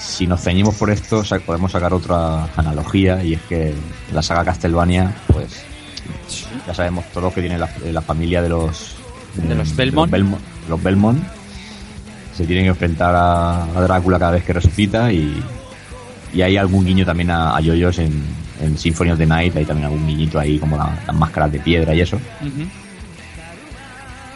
Si 0.00 0.26
nos 0.26 0.40
ceñimos 0.42 0.74
por 0.74 0.90
esto, 0.90 1.22
podemos 1.46 1.70
sacar 1.70 1.94
otra 1.94 2.48
analogía, 2.56 3.22
y 3.22 3.34
es 3.34 3.40
que 3.42 3.72
la 4.12 4.22
saga 4.22 4.44
Castlevania, 4.44 5.14
pues 5.28 5.62
ya 6.66 6.74
sabemos 6.74 7.04
todos 7.12 7.32
que 7.32 7.40
tiene 7.42 7.58
la, 7.58 7.70
la 7.92 8.02
familia 8.02 8.42
de 8.42 8.48
los 8.48 8.96
De 9.36 9.54
los 9.54 9.76
Belmont. 9.76 10.10
Belmo- 10.12 10.38
los 10.68 10.82
Belmont. 10.82 11.22
Se 12.34 12.46
tienen 12.46 12.64
que 12.64 12.70
enfrentar 12.70 13.14
a, 13.14 13.64
a 13.64 13.80
Drácula 13.82 14.18
cada 14.18 14.32
vez 14.32 14.44
que 14.44 14.52
resucita 14.54 15.12
y, 15.12 15.42
y 16.32 16.42
hay 16.42 16.56
algún 16.56 16.84
guiño 16.84 17.04
también 17.04 17.30
a, 17.30 17.54
a 17.56 17.60
Yoyos 17.60 17.98
en, 17.98 18.22
en 18.60 18.78
Symphony 18.78 19.10
of 19.10 19.18
the 19.18 19.26
Night, 19.26 19.54
hay 19.56 19.64
también 19.64 19.86
algún 19.86 20.06
guiñito 20.06 20.38
ahí 20.38 20.58
como 20.58 20.76
la- 20.76 20.98
las 21.06 21.14
máscaras 21.16 21.52
de 21.52 21.58
piedra 21.60 21.94
y 21.94 22.00
eso. 22.00 22.18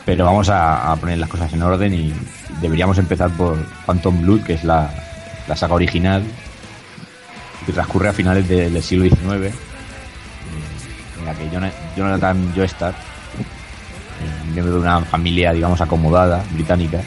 Pero 0.04 0.24
vamos 0.24 0.48
a, 0.50 0.92
a 0.92 0.96
poner 0.96 1.18
las 1.18 1.28
cosas 1.28 1.52
en 1.52 1.62
orden 1.62 1.92
y 1.94 2.12
deberíamos 2.60 2.96
empezar 2.98 3.30
por 3.30 3.56
Phantom 3.86 4.22
Blood, 4.22 4.42
que 4.42 4.52
es 4.54 4.62
la, 4.64 4.88
la 5.48 5.56
saga 5.56 5.74
original, 5.74 6.22
que 7.64 7.72
transcurre 7.72 8.08
a 8.10 8.12
finales 8.12 8.46
de- 8.48 8.70
del 8.70 8.82
siglo 8.82 9.04
XIX, 9.04 9.52
en 11.18 11.24
la 11.24 11.34
que 11.34 11.48
Jona- 11.50 11.72
Jonathan 11.96 12.52
Joestar, 12.54 12.92
eh, 12.92 14.50
miembro 14.52 14.74
de 14.74 14.80
una 14.80 15.00
familia, 15.00 15.52
digamos, 15.52 15.80
acomodada, 15.80 16.44
británica, 16.52 17.00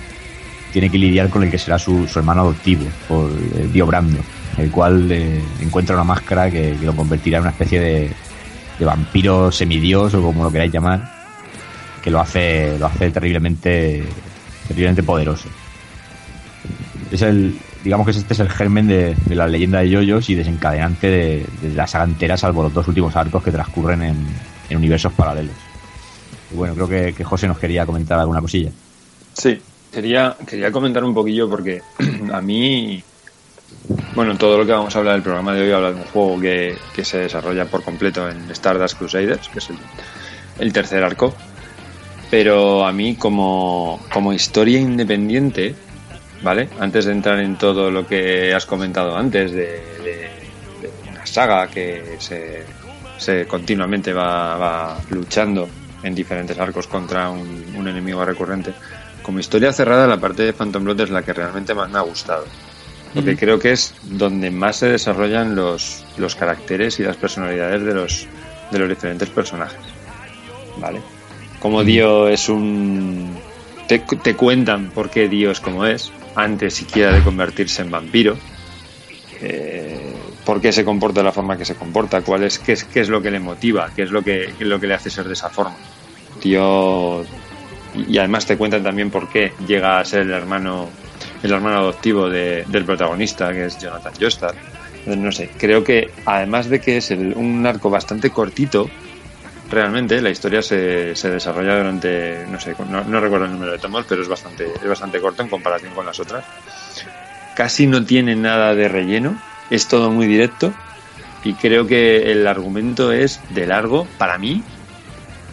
tiene 0.72 0.90
que 0.90 0.98
lidiar 0.98 1.30
con 1.30 1.44
el 1.44 1.52
que 1.52 1.58
será 1.58 1.80
su, 1.80 2.08
su 2.08 2.20
hermano 2.20 2.42
adoptivo, 2.42 2.86
por 3.08 3.30
eh, 3.30 3.68
Dio 3.72 3.86
Brando, 3.86 4.20
el 4.58 4.72
cual 4.72 5.12
eh, 5.12 5.42
encuentra 5.62 5.96
una 5.96 6.04
máscara 6.04 6.50
que, 6.50 6.76
lo 6.82 6.96
convertirá 6.96 7.38
en 7.38 7.44
una 7.44 7.52
especie 7.52 7.80
de, 7.80 8.12
de 8.78 8.86
vampiro 8.86 9.52
semidios 9.52 10.14
o 10.14 10.22
como 10.22 10.44
lo 10.44 10.52
queráis 10.52 10.72
llamar, 10.72 11.12
que 12.04 12.12
lo 12.12 12.20
hace, 12.20 12.78
lo 12.78 12.86
hace 12.86 13.12
terriblemente, 13.12 14.04
terriblemente 14.68 15.04
poderoso. 15.04 15.50
Es 17.12 17.22
el, 17.24 17.58
digamos 17.84 18.06
que 18.06 18.12
este 18.12 18.34
es 18.34 18.40
el 18.40 18.50
germen 18.50 18.88
de, 18.88 19.16
la 19.30 19.48
leyenda 19.48 19.80
de 19.80 19.90
Yoyos 19.90 20.30
y 20.30 20.36
desencadenante 20.36 21.08
de, 21.08 21.46
de 21.62 21.74
la 21.74 21.88
saga 21.88 22.06
entera, 22.06 22.38
salvo 22.38 22.64
los 22.64 22.74
dos 22.74 22.88
últimos 22.88 23.16
arcos 23.16 23.44
que 23.44 23.52
transcurren 23.52 24.04
en, 24.04 24.18
en 24.70 24.78
universos 24.78 25.14
paralelos. 25.14 25.56
Y 26.52 26.56
bueno, 26.56 26.74
creo 26.76 26.88
que, 26.88 27.14
que 27.14 27.24
José 27.24 27.48
nos 27.48 27.60
quería 27.60 27.86
comentar 27.86 28.20
alguna 28.20 28.42
cosilla. 28.42 28.72
Sí, 29.34 29.60
quería, 29.92 30.38
quería 30.48 30.72
comentar 30.72 31.04
un 31.04 31.14
poquillo 31.14 31.50
porque 31.50 31.86
a 32.34 32.42
mí, 32.42 33.04
bueno, 34.12 34.38
todo 34.38 34.58
lo 34.58 34.66
que 34.66 34.72
vamos 34.72 34.96
a 34.96 35.00
hablar 35.00 35.14
del 35.16 35.24
programa 35.24 35.54
de 35.54 35.62
hoy 35.62 35.72
habla 35.72 35.90
de 35.92 35.96
un 35.98 36.06
juego 36.06 36.40
que, 36.40 36.86
que 36.92 37.06
se 37.06 37.20
desarrolla 37.20 37.70
por 37.70 37.84
completo 37.84 38.28
en 38.30 38.50
Stardust 38.52 38.98
Crusaders, 38.98 39.50
que 39.50 39.60
es 39.60 39.70
el, 39.70 39.92
el 40.58 40.74
tercer 40.74 41.04
arco. 41.04 41.42
Pero 42.30 42.86
a 42.86 42.94
mí 42.94 43.18
como, 43.18 44.08
como 44.12 44.34
historia 44.34 44.80
independiente, 44.80 45.82
¿vale? 46.42 46.72
Antes 46.78 47.06
de 47.06 47.14
entrar 47.14 47.40
en 47.40 47.58
todo 47.58 47.92
lo 47.92 48.06
que 48.08 48.54
has 48.54 48.66
comentado 48.66 49.18
antes 49.18 49.52
de, 49.54 50.02
de- 50.02 50.94
una 51.04 51.26
saga 51.26 51.70
que 51.70 52.18
se, 52.20 52.78
se 53.16 53.48
continuamente 53.48 54.14
va, 54.14 54.58
va 54.58 55.04
luchando 55.10 55.76
en 56.02 56.16
diferentes 56.16 56.58
arcos 56.60 56.88
contra 56.88 57.30
un, 57.32 57.72
un 57.76 57.88
enemigo 57.88 58.26
recurrente. 58.26 58.78
Como 59.30 59.42
historia 59.42 59.72
cerrada, 59.72 60.08
la 60.08 60.20
parte 60.20 60.42
de 60.42 60.54
Phantom 60.54 60.84
Blood 60.86 61.02
es 61.02 61.12
la 61.12 61.22
que 61.22 61.34
realmente 61.34 61.76
más 61.76 61.88
me 61.88 62.00
ha 62.00 62.02
gustado. 62.02 62.46
Porque 63.14 63.38
creo 63.38 63.60
que 63.60 63.74
es 63.74 63.94
donde 64.02 64.50
más 64.50 64.78
se 64.78 64.88
desarrollan 64.88 65.56
los, 65.56 66.04
los 66.18 66.36
caracteres 66.36 67.00
y 67.00 67.04
las 67.04 67.16
personalidades 67.16 67.84
de 67.84 67.94
los, 67.94 68.28
de 68.72 68.80
los 68.80 68.90
diferentes 68.90 69.30
personajes. 69.30 69.78
¿Vale? 70.78 71.00
Como 71.60 71.84
Dio 71.84 72.28
es 72.28 72.50
un. 72.50 73.38
Te, 73.88 74.00
te 74.00 74.36
cuentan 74.36 74.90
por 74.90 75.12
qué 75.12 75.30
Dio 75.30 75.52
es 75.52 75.60
como 75.60 75.86
es, 75.86 76.12
antes 76.34 76.74
siquiera 76.74 77.12
de 77.12 77.22
convertirse 77.22 77.84
en 77.84 77.92
vampiro. 77.92 78.36
Eh, 79.42 80.12
por 80.44 80.60
qué 80.60 80.72
se 80.72 80.84
comporta 80.84 81.20
de 81.20 81.26
la 81.26 81.34
forma 81.34 81.56
que 81.56 81.66
se 81.66 81.76
comporta, 81.76 82.24
cuál 82.24 82.46
es, 82.46 82.58
qué 82.58 82.72
es, 82.72 82.84
qué 82.84 83.02
es 83.02 83.10
lo 83.10 83.22
que 83.22 83.30
le 83.30 83.40
motiva, 83.40 83.92
qué 83.96 84.02
es 84.02 84.10
lo 84.10 84.24
que, 84.24 84.56
qué 84.58 84.64
es 84.64 84.68
lo 84.68 84.80
que 84.80 84.88
le 84.88 84.96
hace 84.96 85.12
ser 85.12 85.28
de 85.28 85.34
esa 85.34 85.52
forma. 85.52 85.76
Tío. 86.42 87.24
Y 88.08 88.18
además 88.18 88.46
te 88.46 88.58
cuentan 88.58 88.84
también 88.84 89.10
por 89.12 89.28
qué 89.30 89.54
llega 89.66 90.00
a 90.00 90.06
ser 90.06 90.22
el 90.22 90.32
hermano, 90.32 90.90
el 91.44 91.52
hermano 91.52 91.80
adoptivo 91.80 92.30
de- 92.30 92.64
del 92.68 92.86
protagonista, 92.86 93.52
que 93.52 93.66
es 93.66 93.78
Jonathan 93.80 94.14
Joestar. 94.20 94.56
No 95.06 95.32
sé, 95.32 95.50
creo 95.58 95.84
que 95.84 96.12
además 96.26 96.70
de 96.70 96.80
que 96.80 96.98
es 96.98 97.12
el- 97.12 97.34
un 97.36 97.66
arco 97.66 97.90
bastante 97.90 98.30
cortito, 98.32 98.90
realmente 99.70 100.22
la 100.22 100.30
historia 100.30 100.62
se, 100.62 101.16
se 101.16 101.30
desarrolla 101.30 101.78
durante, 101.78 102.46
no 102.48 102.60
sé, 102.60 102.76
no, 102.90 103.04
no 103.04 103.20
recuerdo 103.20 103.46
el 103.46 103.52
número 103.54 103.72
de 103.72 103.80
tomos, 103.80 104.06
pero 104.08 104.22
es 104.22 104.28
bastante, 104.28 104.66
es 104.66 104.88
bastante 104.88 105.20
corto 105.20 105.44
en 105.44 105.50
comparación 105.50 105.94
con 105.94 106.06
las 106.06 106.20
otras. 106.20 106.44
Casi 107.54 107.88
no 107.88 108.04
tiene 108.06 108.36
nada 108.36 108.74
de 108.76 108.88
relleno, 108.88 109.38
es 109.70 109.88
todo 109.88 110.12
muy 110.12 110.28
directo 110.28 110.74
y 111.44 111.54
creo 111.56 111.88
que 111.88 112.32
el 112.32 112.48
argumento 112.48 113.12
es 113.12 113.42
de 113.50 113.66
largo, 113.66 114.08
para 114.18 114.38
mí, 114.38 114.64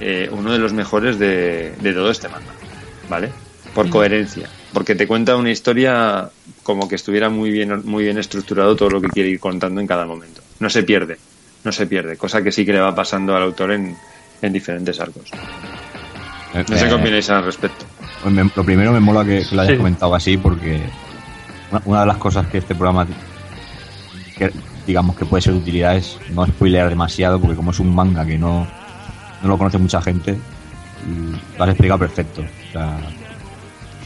eh, 0.00 0.28
uno 0.32 0.52
de 0.52 0.58
los 0.58 0.72
mejores 0.72 1.18
de, 1.18 1.72
de 1.80 1.92
todo 1.92 2.10
este 2.10 2.28
manga, 2.28 2.52
¿vale? 3.08 3.30
Por 3.74 3.88
coherencia, 3.90 4.48
porque 4.72 4.94
te 4.94 5.06
cuenta 5.06 5.36
una 5.36 5.50
historia 5.50 6.30
como 6.62 6.88
que 6.88 6.94
estuviera 6.94 7.28
muy 7.28 7.50
bien, 7.50 7.82
muy 7.84 8.04
bien 8.04 8.16
estructurado 8.18 8.74
todo 8.76 8.88
lo 8.90 9.00
que 9.00 9.08
quiere 9.08 9.28
ir 9.30 9.40
contando 9.40 9.80
en 9.80 9.86
cada 9.86 10.06
momento. 10.06 10.40
No 10.60 10.70
se 10.70 10.82
pierde, 10.82 11.18
no 11.64 11.72
se 11.72 11.86
pierde, 11.86 12.16
cosa 12.16 12.42
que 12.42 12.52
sí 12.52 12.64
que 12.64 12.72
le 12.72 12.80
va 12.80 12.94
pasando 12.94 13.36
al 13.36 13.42
autor 13.42 13.72
en, 13.72 13.94
en 14.42 14.52
diferentes 14.52 14.98
arcos. 15.00 15.30
No 16.54 16.76
sé 16.78 16.88
qué 16.88 16.94
opináis 16.94 17.28
al 17.28 17.44
respecto. 17.44 17.84
Pues 18.22 18.32
me- 18.34 18.50
lo 18.54 18.64
primero 18.64 18.92
me 18.92 19.00
mola 19.00 19.24
que, 19.24 19.44
que 19.46 19.54
lo 19.54 19.60
hayas 19.60 19.72
Sí. 19.72 19.76
comentado 19.78 20.14
así 20.14 20.36
porque 20.38 20.80
una, 21.70 21.82
una 21.84 22.00
de 22.00 22.06
las 22.06 22.16
cosas 22.16 22.46
que 22.46 22.58
este 22.58 22.74
programa 22.74 23.06
que 24.38 24.50
digamos 24.86 25.16
que 25.16 25.26
puede 25.26 25.42
ser 25.42 25.52
de 25.54 25.58
utilidad 25.58 25.96
es 25.96 26.18
no 26.32 26.46
spoilear 26.46 26.88
demasiado 26.88 27.38
porque 27.40 27.56
como 27.56 27.72
es 27.72 27.80
un 27.80 27.94
manga 27.94 28.24
que 28.24 28.38
no, 28.38 28.66
no 29.42 29.48
lo 29.48 29.58
conoce 29.58 29.78
mucha 29.78 30.00
gente 30.02 30.32
y 30.32 31.56
lo 31.58 31.64
has 31.64 31.70
explicado 31.70 31.98
perfecto. 32.00 32.42
O 32.42 32.72
sea, 32.72 32.96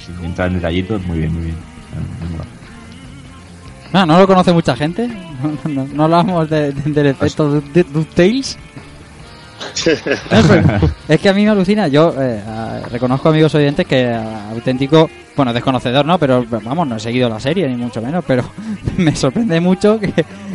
sin 0.05 0.25
entrar 0.25 0.49
en 0.49 0.55
detallitos, 0.55 1.05
muy 1.07 1.19
bien, 1.19 1.33
muy 1.33 1.43
bien. 1.45 1.57
No, 3.93 4.07
no 4.07 4.19
lo 4.19 4.27
conoce 4.27 4.53
mucha 4.53 4.77
gente. 4.77 5.09
No, 5.41 5.71
no- 5.73 5.89
no 5.95 6.05
hablamos 6.05 6.51
de- 6.51 6.71
de- 6.73 6.93
del 6.93 7.07
efecto 7.07 7.51
de 7.51 7.61
de- 7.73 7.85
DuckTales. 7.85 8.59
Es 11.09 11.21
que 11.21 11.29
a 11.29 11.33
mí 11.33 11.45
me 11.45 11.51
alucina. 11.51 11.89
Yo 11.89 12.15
eh, 12.21 12.43
a- 12.47 12.81
reconozco, 12.91 13.29
amigos 13.31 13.55
oyentes, 13.55 13.87
que 13.87 14.07
a- 14.09 14.51
auténtico, 14.51 15.09
bueno, 15.37 15.53
desconocedor, 15.53 16.05
¿no? 16.05 16.19
Pero 16.19 16.45
vamos, 16.63 16.87
no 16.87 16.97
he 16.97 17.01
seguido 17.01 17.29
la 17.31 17.41
serie, 17.41 17.67
ni 17.69 17.77
mucho 17.77 18.03
menos. 18.03 18.23
Pero 18.27 18.45
me 18.99 19.15
sorprende 19.17 19.61
mucho 19.61 19.99
que, 19.99 20.13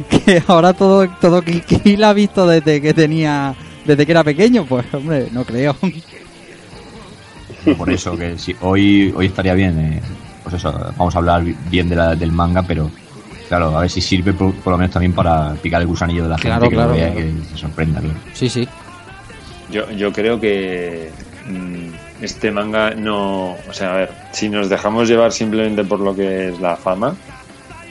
que 0.10 0.44
ahora 0.48 0.74
todo, 0.74 1.08
todo 1.20 1.42
Kiki 1.42 1.98
la 1.98 2.10
ha 2.10 2.14
visto 2.14 2.46
desde 2.48 2.80
que 2.82 2.94
tenía, 2.94 3.56
desde 3.86 4.06
que 4.06 4.12
era 4.12 4.24
pequeño. 4.24 4.66
Pues, 4.66 4.86
hombre, 4.94 5.28
no 5.32 5.44
creo. 5.46 5.76
Por 7.78 7.90
eso 7.92 8.18
que 8.18 8.38
si 8.38 8.56
hoy 8.62 9.12
hoy 9.16 9.26
estaría 9.28 9.54
bien, 9.54 9.80
eh, 9.80 10.02
pues 10.44 10.56
eso, 10.56 10.72
vamos 10.98 11.16
a 11.16 11.20
hablar 11.20 11.44
bi- 11.44 11.56
bien 11.70 11.90
de 11.90 11.96
la- 11.96 12.16
del 12.16 12.32
manga, 12.32 12.62
pero 12.64 12.90
claro, 13.48 13.76
a 13.76 13.82
ver 13.82 13.90
si 13.90 14.02
sirve 14.02 14.34
por, 14.34 14.54
por 14.56 14.72
lo 14.72 14.78
menos 14.78 14.94
también 14.94 15.14
para 15.14 15.54
picar 15.56 15.82
el 15.82 15.88
gusanillo 15.88 16.24
de 16.24 16.30
la 16.30 16.38
Claro, 16.38 16.66
gente 16.66 16.70
que 16.70 16.76
claro, 16.76 16.90
lo 16.92 16.96
vea 16.96 17.10
y 17.10 17.12
claro. 17.14 17.28
que 17.28 17.46
se 17.52 17.58
sorprenda, 17.58 18.00
claro. 18.02 18.20
Sí, 18.34 18.50
sí. 18.50 18.68
Yo, 19.72 19.90
yo 19.92 20.12
creo 20.14 20.40
que 20.40 21.10
mm, 21.50 22.24
este 22.24 22.52
manga 22.52 22.92
no. 22.92 23.56
O 23.68 23.74
sea, 23.74 23.94
a 23.94 23.98
ver, 23.98 24.10
si 24.32 24.48
nos 24.48 24.70
dejamos 24.70 25.08
llevar 25.08 25.32
simplemente 25.32 25.84
por 25.84 26.00
lo 26.00 26.16
que 26.16 26.50
es 26.50 26.60
la 26.60 26.76
fama, 26.76 27.10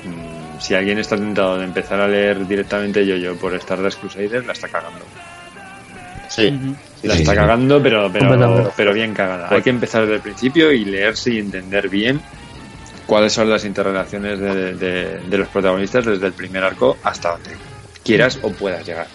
mm, 0.05 0.61
si 0.61 0.75
alguien 0.75 0.99
está 0.99 1.17
tentado 1.17 1.59
de 1.59 1.65
empezar 1.65 2.01
a 2.01 2.07
leer 2.07 2.47
directamente 2.47 3.05
yo-yo 3.05 3.35
por 3.37 3.55
Stardust 3.55 3.99
Crusaders, 4.01 4.47
la 4.47 4.53
está 4.53 4.69
cagando. 4.69 5.01
Sí. 6.35 6.47
Ujú. 6.49 6.75
La 7.05 7.15
Sí, 7.15 7.21
está 7.23 7.33
sí. 7.33 7.39
cagando, 7.39 7.83
pero, 7.83 8.11
pero, 8.13 8.73
pero 8.77 8.93
bien 8.95 9.13
cagada. 9.13 9.49
Hay 9.51 9.63
que 9.63 9.71
empezar 9.71 10.03
desde 10.03 10.17
el 10.17 10.21
principio 10.23 10.73
y 10.73 10.85
leerse 10.87 11.33
y 11.33 11.39
entender 11.39 11.89
bien 11.89 12.21
cuáles 13.07 13.33
son 13.35 13.51
las 13.51 13.65
interrelaciones 13.65 14.41
de, 14.41 14.75
de- 14.75 15.19
de 15.21 15.39
los 15.39 15.49
protagonistas 15.49 16.07
desde 16.07 16.27
el 16.27 16.33
primer 16.33 16.65
arco 16.65 16.97
hasta 17.03 17.33
donde 17.33 17.57
quieras 18.03 18.39
o 18.43 18.51
puedas 18.51 18.87
llegar. 18.87 19.07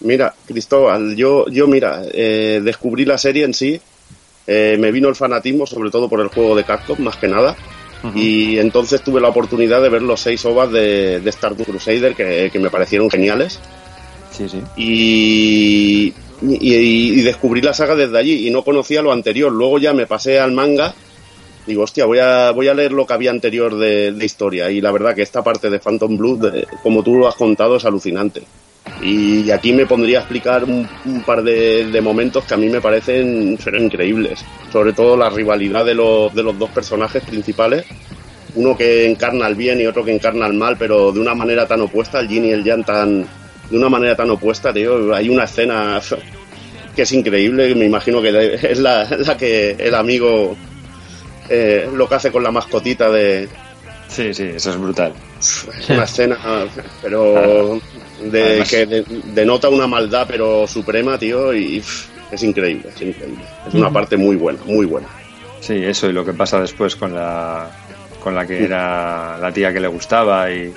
Mira, 0.00 0.32
Cristóbal, 0.46 1.14
yo, 1.16 1.46
yo 1.48 1.66
mira, 1.66 2.02
eh, 2.12 2.60
descubrí 2.62 3.04
la 3.04 3.18
serie 3.18 3.44
en 3.44 3.52
sí, 3.54 3.80
eh, 4.46 4.76
me 4.78 4.92
vino 4.92 5.08
el 5.08 5.16
fanatismo, 5.16 5.66
sobre 5.66 5.90
todo 5.90 6.08
por 6.08 6.20
el 6.20 6.28
juego 6.28 6.54
de 6.56 6.64
Capcom, 6.64 7.00
más 7.00 7.16
que 7.16 7.28
nada, 7.28 7.54
y 8.14 8.58
entonces 8.58 9.02
tuve 9.02 9.20
la 9.20 9.28
oportunidad 9.28 9.82
de 9.82 9.90
ver 9.90 10.00
los 10.00 10.20
seis 10.20 10.42
ovas 10.46 10.72
de, 10.72 11.20
de 11.20 11.30
Stardust 11.30 11.68
Crusader 11.68 12.14
que, 12.14 12.48
que 12.50 12.58
me 12.58 12.70
parecieron 12.70 13.10
geniales, 13.10 13.58
Sí, 14.32 14.48
sí. 14.48 14.62
y, 14.76 16.14
y, 16.42 17.20
descubrí 17.22 17.60
la 17.60 17.74
saga 17.74 17.94
desde 17.94 18.18
allí, 18.18 18.46
y 18.46 18.50
no 18.50 18.62
conocía 18.62 19.02
lo 19.02 19.12
anterior, 19.12 19.52
luego 19.52 19.78
ya 19.78 19.92
me 19.92 20.06
pasé 20.06 20.38
al 20.38 20.52
manga, 20.52 20.94
digo, 21.66 21.82
hostia, 21.82 22.06
voy 22.06 22.18
a, 22.18 22.50
voy 22.52 22.68
a 22.68 22.74
leer 22.74 22.92
lo 22.92 23.06
que 23.06 23.12
había 23.12 23.30
anterior 23.30 23.76
de, 23.76 24.12
de 24.12 24.24
historia, 24.24 24.70
y 24.70 24.80
la 24.80 24.92
verdad 24.92 25.14
que 25.14 25.22
esta 25.22 25.42
parte 25.42 25.70
de 25.70 25.78
Phantom 25.78 26.16
Blood, 26.16 26.54
eh, 26.54 26.66
como 26.82 27.02
tú 27.02 27.16
lo 27.16 27.28
has 27.28 27.34
contado, 27.34 27.76
es 27.76 27.84
alucinante. 27.84 28.42
Y 29.02 29.50
aquí 29.50 29.72
me 29.72 29.86
pondría 29.86 30.18
a 30.18 30.22
explicar 30.22 30.64
un, 30.64 30.86
un 31.04 31.22
par 31.22 31.42
de, 31.42 31.86
de 31.86 32.00
momentos 32.00 32.44
que 32.44 32.54
a 32.54 32.56
mí 32.56 32.68
me 32.68 32.80
parecen 32.80 33.58
ser 33.58 33.74
increíbles. 33.76 34.44
Sobre 34.72 34.92
todo 34.92 35.16
la 35.16 35.30
rivalidad 35.30 35.84
de 35.84 35.94
los, 35.94 36.34
de 36.34 36.42
los 36.42 36.58
dos 36.58 36.70
personajes 36.70 37.22
principales. 37.24 37.84
Uno 38.54 38.76
que 38.76 39.08
encarna 39.08 39.46
el 39.46 39.54
bien 39.54 39.80
y 39.80 39.86
otro 39.86 40.04
que 40.04 40.12
encarna 40.12 40.46
el 40.46 40.54
mal, 40.54 40.76
pero 40.78 41.12
de 41.12 41.20
una 41.20 41.34
manera 41.34 41.66
tan 41.66 41.82
opuesta, 41.82 42.20
el 42.20 42.28
Jin 42.28 42.46
y 42.46 42.50
el 42.50 42.64
Yang 42.64 42.84
tan, 42.84 43.26
de 43.70 43.76
una 43.76 43.88
manera 43.88 44.16
tan 44.16 44.28
opuesta, 44.30 44.72
tío. 44.72 45.14
Hay 45.14 45.28
una 45.28 45.44
escena 45.44 46.00
que 46.94 47.02
es 47.02 47.12
increíble, 47.12 47.74
me 47.74 47.86
imagino 47.86 48.20
que 48.20 48.58
es 48.62 48.78
la, 48.78 49.04
la 49.04 49.36
que 49.36 49.76
el 49.78 49.94
amigo 49.94 50.56
eh, 51.48 51.88
lo 51.94 52.08
que 52.08 52.14
hace 52.16 52.30
con 52.32 52.42
la 52.42 52.50
mascotita 52.50 53.08
de, 53.10 53.48
Sí, 54.08 54.34
sí, 54.34 54.42
eso 54.56 54.70
es 54.70 54.76
brutal. 54.76 55.12
es 55.38 55.64
una 55.88 56.02
escena, 56.04 56.36
pero 57.00 57.80
de, 58.24 58.42
Además- 58.42 58.68
que 58.70 58.86
de- 58.86 59.04
denota 59.32 59.68
una 59.68 59.86
maldad, 59.86 60.26
pero 60.28 60.66
suprema, 60.66 61.16
tío, 61.16 61.54
y 61.54 61.78
es 62.32 62.42
increíble, 62.42 62.88
es 62.94 63.00
increíble. 63.02 63.44
Es 63.68 63.74
una 63.74 63.90
parte 63.92 64.16
muy 64.16 64.34
buena, 64.34 64.58
muy 64.64 64.86
buena. 64.86 65.06
Sí, 65.60 65.74
eso 65.76 66.08
y 66.08 66.12
lo 66.12 66.24
que 66.24 66.32
pasa 66.32 66.60
después 66.60 66.96
con 66.96 67.14
la 67.14 67.70
con 68.20 68.34
la 68.34 68.46
que 68.46 68.64
era 68.64 69.38
la 69.40 69.52
tía 69.52 69.72
que 69.72 69.80
le 69.80 69.88
gustaba 69.88 70.50
y 70.50 70.72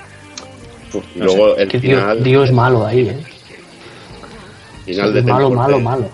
Uf, 0.93 1.03
y 1.15 1.19
No 1.19 1.25
luego 1.25 1.57
el 1.57 1.67
Que 1.67 1.79
Dios, 1.79 1.99
final, 1.99 2.23
Dios 2.23 2.49
es 2.49 2.55
malo 2.55 2.85
ahí, 2.85 3.07
¿eh? 3.09 3.23
final 4.85 5.13
de 5.13 5.21
malo, 5.23 5.49
malo, 5.51 5.79
malo. 5.79 6.09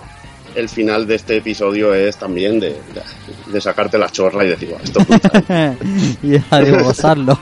El 0.55 0.67
final 0.67 1.05
de 1.05 1.15
este 1.15 1.37
episodio 1.37 1.93
es 1.93 2.17
también 2.17 2.59
de, 2.59 2.69
de, 2.69 3.51
de 3.51 3.61
sacarte 3.61 3.97
la 3.97 4.09
chorra 4.09 4.43
y 4.43 4.49
decir, 4.49 4.69
"Buah, 4.69 4.81
esto 4.83 4.99
es 4.99 5.07
brutal". 5.07 5.77
y 6.23 6.35
a 6.35 6.81
gozarlo. 6.83 7.39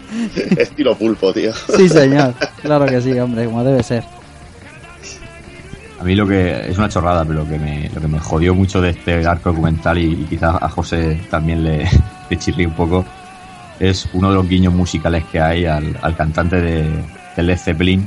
estilo 0.56 0.96
pulpo, 0.96 1.32
tío. 1.32 1.52
Sí, 1.76 1.88
señor. 1.88 2.34
Claro 2.62 2.86
que 2.86 3.00
sí, 3.00 3.18
hombre, 3.18 3.46
como 3.46 3.64
debe 3.64 3.82
ser. 3.82 4.04
A 6.00 6.04
mí 6.04 6.14
lo 6.14 6.26
que 6.26 6.68
es 6.68 6.76
una 6.76 6.88
chorrada, 6.88 7.24
pero 7.24 7.40
lo 7.40 7.48
que 7.48 7.58
me, 7.58 7.90
lo 7.94 8.00
que 8.00 8.08
me 8.08 8.20
jodió 8.20 8.54
mucho 8.54 8.80
de 8.80 8.90
este 8.90 9.26
arco 9.26 9.50
documental 9.50 9.98
y, 9.98 10.12
y 10.12 10.24
quizás 10.24 10.54
a 10.60 10.68
José 10.68 11.20
también 11.30 11.64
le, 11.64 11.88
le 12.56 12.66
un 12.66 12.74
poco 12.74 13.04
es 13.80 14.08
uno 14.12 14.30
de 14.30 14.36
los 14.36 14.48
guiños 14.48 14.72
musicales 14.72 15.24
que 15.30 15.40
hay 15.40 15.66
al, 15.66 15.98
al 16.00 16.16
cantante 16.16 16.60
de, 16.60 17.04
de 17.36 17.42
Led 17.42 17.58
Zeppelin, 17.58 18.06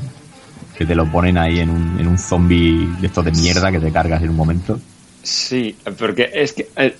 que 0.78 0.86
te 0.86 0.96
lo 0.96 1.10
ponen 1.12 1.38
ahí 1.38 1.60
en 1.60 1.70
un, 1.70 2.00
en 2.00 2.08
un 2.08 2.18
zombie 2.18 2.88
de 3.00 3.08
estos 3.08 3.26
de 3.26 3.32
mierda 3.32 3.72
que 3.72 3.80
te 3.80 3.92
cargas 3.92 4.22
en 4.22 4.30
un 4.30 4.36
momento. 4.36 4.80
Sí, 5.24 5.76
porque 5.98 6.30
es 6.34 6.54
que 6.54 6.70
eh, 6.76 6.96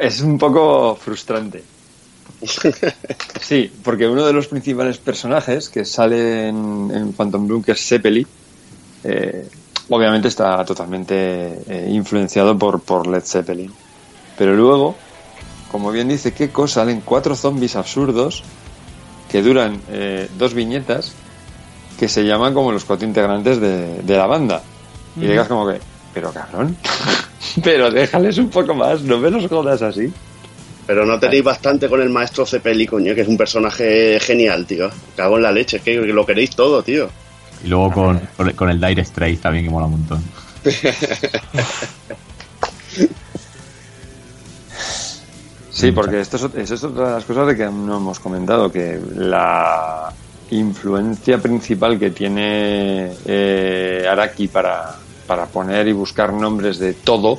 es 0.00 0.20
un 0.20 0.38
poco 0.38 0.96
frustrante. 0.96 1.62
Sí, 3.40 3.72
porque 3.82 4.06
uno 4.06 4.24
de 4.24 4.32
los 4.32 4.46
principales 4.46 4.98
personajes 4.98 5.68
que 5.68 5.84
sale 5.84 6.48
en, 6.48 6.90
en 6.94 7.12
Phantom 7.14 7.46
Bloom, 7.46 7.62
que 7.62 7.72
es 7.72 7.84
Zeppeli, 7.84 8.24
eh, 9.02 9.48
obviamente 9.88 10.28
está 10.28 10.64
totalmente 10.64 11.62
eh, 11.66 11.88
influenciado 11.90 12.56
por, 12.56 12.80
por 12.80 13.06
Led 13.06 13.22
Zeppelin. 13.24 13.72
Pero 14.38 14.54
luego, 14.54 14.96
como 15.70 15.90
bien 15.92 16.08
dice 16.08 16.32
Keiko, 16.32 16.66
salen 16.66 17.02
cuatro 17.04 17.34
zombies 17.36 17.76
absurdos 17.76 18.42
que 19.30 19.42
duran 19.42 19.80
eh, 19.90 20.28
dos 20.38 20.54
viñetas 20.54 21.12
que 21.98 22.08
se 22.08 22.24
llaman 22.24 22.54
como 22.54 22.72
los 22.72 22.84
cuatro 22.84 23.06
integrantes 23.06 23.60
de, 23.60 24.02
de 24.02 24.16
la 24.16 24.26
banda. 24.26 24.62
Y 25.16 25.26
digas 25.26 25.48
como 25.48 25.66
que, 25.68 25.78
pero 26.14 26.32
cabrón, 26.32 26.76
pero 27.62 27.90
déjales 27.90 28.38
un 28.38 28.48
poco 28.48 28.74
más, 28.74 29.02
no 29.02 29.18
me 29.18 29.30
los 29.30 29.46
jodas 29.48 29.82
así. 29.82 30.12
Pero 30.86 31.04
no 31.06 31.20
tenéis 31.20 31.44
bastante 31.44 31.88
con 31.88 32.00
el 32.02 32.08
maestro 32.08 32.44
Cepeli, 32.46 32.86
coño, 32.86 33.14
que 33.14 33.20
es 33.20 33.28
un 33.28 33.36
personaje 33.36 34.18
genial, 34.20 34.66
tío. 34.66 34.90
Cago 35.16 35.36
en 35.36 35.42
la 35.44 35.52
leche, 35.52 35.76
es 35.76 35.82
que 35.82 35.94
lo 35.96 36.26
queréis 36.26 36.50
todo, 36.56 36.82
tío. 36.82 37.08
Y 37.62 37.68
luego 37.68 37.92
con, 37.92 38.20
con, 38.36 38.48
el- 38.48 38.54
con 38.56 38.70
el 38.70 38.80
Dire 38.80 39.04
Straits 39.04 39.40
también, 39.42 39.66
que 39.66 39.70
mola 39.70 39.86
un 39.86 39.92
montón. 39.92 40.24
Sí, 45.80 45.92
porque 45.92 46.20
esto 46.20 46.36
es, 46.36 46.44
eso 46.54 46.74
es 46.74 46.84
otra 46.84 47.08
de 47.08 47.14
las 47.14 47.24
cosas 47.24 47.46
de 47.48 47.56
que 47.56 47.64
no 47.64 47.96
hemos 47.96 48.20
comentado, 48.20 48.70
que 48.70 49.00
la 49.16 50.12
influencia 50.50 51.38
principal 51.38 51.98
que 51.98 52.10
tiene 52.10 53.12
eh, 53.24 54.06
Araki 54.08 54.48
para, 54.48 54.96
para 55.26 55.46
poner 55.46 55.88
y 55.88 55.92
buscar 55.92 56.32
nombres 56.32 56.78
de 56.78 56.94
todo 56.94 57.38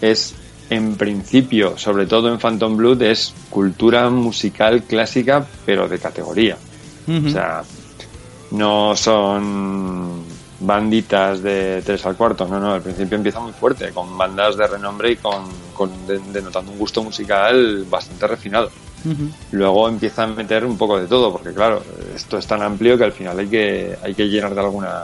es, 0.00 0.34
en 0.70 0.96
principio, 0.96 1.76
sobre 1.76 2.06
todo 2.06 2.32
en 2.32 2.38
Phantom 2.38 2.76
Blood, 2.76 3.02
es 3.02 3.34
cultura 3.50 4.08
musical 4.10 4.84
clásica, 4.84 5.44
pero 5.64 5.88
de 5.88 5.98
categoría. 5.98 6.56
O 7.08 7.30
sea, 7.30 7.62
no 8.50 8.96
son 8.96 10.24
banditas 10.60 11.42
de 11.42 11.82
tres 11.84 12.04
al 12.06 12.16
cuarto, 12.16 12.46
no, 12.48 12.58
no, 12.58 12.72
al 12.72 12.82
principio 12.82 13.16
empieza 13.16 13.40
muy 13.40 13.52
fuerte, 13.52 13.90
con 13.90 14.16
bandas 14.16 14.56
de 14.56 14.66
renombre 14.66 15.12
y 15.12 15.16
con, 15.16 15.42
con 15.74 15.90
de- 16.06 16.20
denotando 16.32 16.72
un 16.72 16.78
gusto 16.78 17.02
musical 17.02 17.84
bastante 17.90 18.26
refinado. 18.26 18.70
Luego 19.52 19.88
empieza 19.88 20.24
a 20.24 20.26
meter 20.26 20.64
un 20.64 20.76
poco 20.76 20.98
de 20.98 21.06
todo, 21.06 21.30
porque 21.30 21.52
claro, 21.52 21.80
esto 22.14 22.38
es 22.38 22.46
tan 22.46 22.60
amplio 22.62 22.98
que 22.98 23.04
al 23.04 23.12
final 23.12 23.38
hay 23.38 23.46
que, 23.46 23.96
hay 24.02 24.14
que 24.14 24.24
llenar 24.28 24.52
de 24.52 24.60
alguna, 24.60 25.02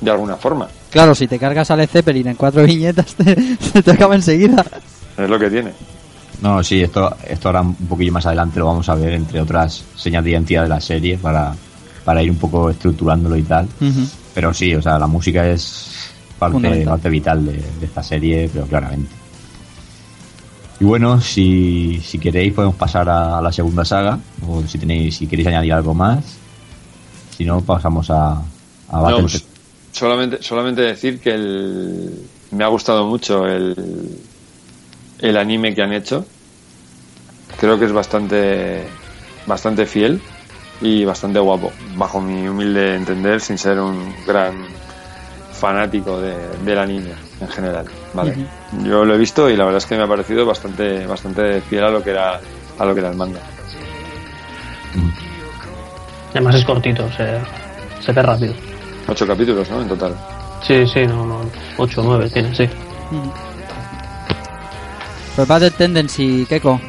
de 0.00 0.10
alguna 0.10 0.36
forma. 0.36 0.68
Claro, 0.90 1.14
si 1.14 1.26
te 1.26 1.38
cargas 1.38 1.70
a 1.70 1.76
Led 1.76 1.88
Zeppelin 1.88 2.26
en 2.28 2.36
cuatro 2.36 2.62
viñetas, 2.66 3.14
te, 3.14 3.56
se 3.56 3.82
te 3.82 3.90
acaba 3.92 4.14
enseguida. 4.14 4.62
Es 5.16 5.30
lo 5.30 5.38
que 5.38 5.48
tiene. 5.48 5.72
No, 6.42 6.62
sí, 6.62 6.82
esto, 6.82 7.16
esto 7.26 7.48
ahora 7.48 7.62
un 7.62 7.74
poquillo 7.74 8.12
más 8.12 8.26
adelante 8.26 8.58
lo 8.58 8.66
vamos 8.66 8.88
a 8.90 8.94
ver, 8.94 9.12
entre 9.14 9.40
otras 9.40 9.84
señas 9.96 10.22
de 10.24 10.30
identidad 10.30 10.62
de 10.64 10.68
la 10.70 10.80
serie, 10.80 11.16
para, 11.16 11.54
para 12.04 12.22
ir 12.22 12.30
un 12.30 12.36
poco 12.38 12.68
estructurándolo 12.68 13.36
y 13.36 13.42
tal. 13.42 13.66
Pero 14.40 14.54
sí, 14.54 14.74
o 14.74 14.80
sea, 14.80 14.98
la 14.98 15.06
música 15.06 15.46
es 15.46 16.10
parte, 16.38 17.10
vital 17.10 17.44
de, 17.44 17.52
de 17.52 17.84
esta 17.84 18.02
serie, 18.02 18.48
pero 18.50 18.64
claramente. 18.64 19.12
Y 20.80 20.84
bueno, 20.84 21.20
si, 21.20 22.00
si 22.02 22.18
queréis 22.18 22.54
podemos 22.54 22.74
pasar 22.76 23.06
a, 23.10 23.42
la 23.42 23.52
segunda 23.52 23.84
saga, 23.84 24.18
o 24.48 24.62
si 24.66 24.78
tenéis, 24.78 25.18
si 25.18 25.26
queréis 25.26 25.48
añadir 25.48 25.74
algo 25.74 25.92
más. 25.92 26.24
Si 27.36 27.44
no, 27.44 27.60
pasamos 27.60 28.08
a, 28.08 28.32
a 28.32 28.42
No, 28.92 29.02
Battle 29.02 29.20
pues, 29.20 29.44
solamente, 29.92 30.42
solamente 30.42 30.80
decir 30.80 31.20
que 31.20 31.34
el, 31.34 32.26
me 32.52 32.64
ha 32.64 32.68
gustado 32.68 33.04
mucho 33.04 33.46
el, 33.46 33.76
el 35.18 35.36
anime 35.36 35.74
que 35.74 35.82
han 35.82 35.92
hecho. 35.92 36.24
Creo 37.58 37.78
que 37.78 37.84
es 37.84 37.92
bastante, 37.92 38.84
bastante 39.46 39.84
fiel 39.84 40.22
y 40.80 41.04
bastante 41.04 41.38
guapo, 41.38 41.72
bajo 41.96 42.20
mi 42.20 42.48
humilde 42.48 42.94
entender, 42.96 43.40
sin 43.40 43.58
ser 43.58 43.78
un 43.80 44.14
gran 44.26 44.54
fanático 45.52 46.18
de- 46.20 46.48
del 46.64 46.78
anime 46.78 47.12
en 47.40 47.48
general. 47.48 47.84
Vale. 48.14 48.34
Yo 48.84 49.04
lo 49.04 49.14
he 49.14 49.18
visto 49.18 49.50
y 49.50 49.56
la 49.56 49.64
verdad 49.64 49.78
es 49.78 49.86
que 49.86 49.96
me 49.96 50.04
ha 50.04 50.08
parecido 50.08 50.46
bastante, 50.46 51.06
bastante 51.06 51.60
fiel 51.60 51.84
a 51.84 51.90
lo 51.90 52.02
que 52.02 52.10
era, 52.10 52.40
a 52.78 52.84
lo 52.84 52.94
que 52.94 53.00
era 53.00 53.10
el 53.10 53.16
manga. 53.16 53.40
Además 56.30 56.54
es 56.54 56.64
cortito, 56.64 57.10
se, 57.12 57.38
se 58.00 58.12
ve 58.12 58.22
rápido. 58.22 58.54
Ocho 59.08 59.26
capítulos, 59.26 59.68
¿no? 59.70 59.82
En 59.82 59.88
total. 59.88 60.14
Sí, 60.62 60.86
sí, 60.86 61.06
no, 61.06 61.26
no. 61.26 61.40
8 61.78 62.00
o 62.00 62.04
9 62.04 62.30
tiene, 62.30 62.54
sí. 62.54 62.68
Pues 65.36 65.48
Battle 65.48 65.70
Tendency, 65.72 66.46
Keiko. 66.48 66.80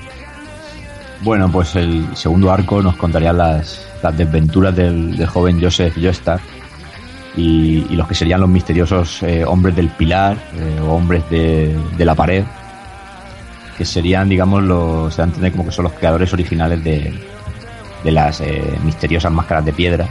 Bueno, 1.22 1.52
pues 1.52 1.76
el 1.76 2.16
segundo 2.16 2.52
arco 2.52 2.82
nos 2.82 2.96
contaría 2.96 3.32
las, 3.32 3.86
las 4.02 4.18
desventuras 4.18 4.76
del, 4.76 5.24
joven 5.28 5.62
Joseph 5.62 5.94
Joestar 6.02 6.40
y, 7.38 7.86
y 7.90 7.96
los 7.96 8.08
que 8.08 8.16
serían 8.16 8.42
los 8.42 8.50
misteriosos 8.50 9.22
eh, 9.24 9.46
hombres 9.46 9.76
del 9.76 9.90
pilar 9.90 10.36
eh, 10.56 10.80
o 10.82 10.94
hombres 10.94 11.24
de, 11.30 11.78
de 11.96 12.06
la 12.06 12.16
pared, 12.16 12.44
que 13.78 13.86
serían, 13.86 14.30
digamos, 14.30 14.64
los, 14.64 15.14
se 15.14 15.22
da 15.22 15.26
a 15.26 15.28
entender 15.28 15.52
como 15.52 15.66
que 15.66 15.72
son 15.72 15.84
los 15.84 15.94
creadores 15.94 16.34
originales 16.34 16.84
de, 16.84 17.14
de 18.04 18.12
las 18.12 18.42
eh, 18.42 18.64
misteriosas 18.84 19.32
máscaras 19.32 19.64
de 19.64 19.74
piedra. 19.74 20.08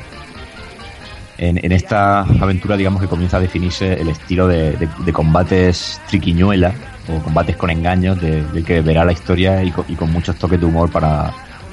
En, 1.38 1.58
en 1.64 1.72
esta 1.72 2.20
aventura, 2.20 2.76
digamos 2.76 3.00
que 3.02 3.08
comienza 3.08 3.38
a 3.38 3.40
definirse 3.40 3.94
el 4.00 4.10
estilo 4.10 4.46
de- 4.46 4.76
de 4.76 5.12
combates 5.12 6.00
triquiñuela 6.08 6.72
o 7.16 7.22
combates 7.22 7.56
con 7.56 7.70
engaños 7.70 8.20
de, 8.20 8.44
que 8.66 8.80
verá 8.80 9.04
la 9.04 9.12
historia 9.12 9.62
y 9.62 9.70
con, 9.70 9.84
y 9.88 9.94
con 9.96 10.10
muchos 10.12 10.36
toques 10.36 10.58
de 10.60 10.66
humor 10.66 10.90
para, 10.90 11.30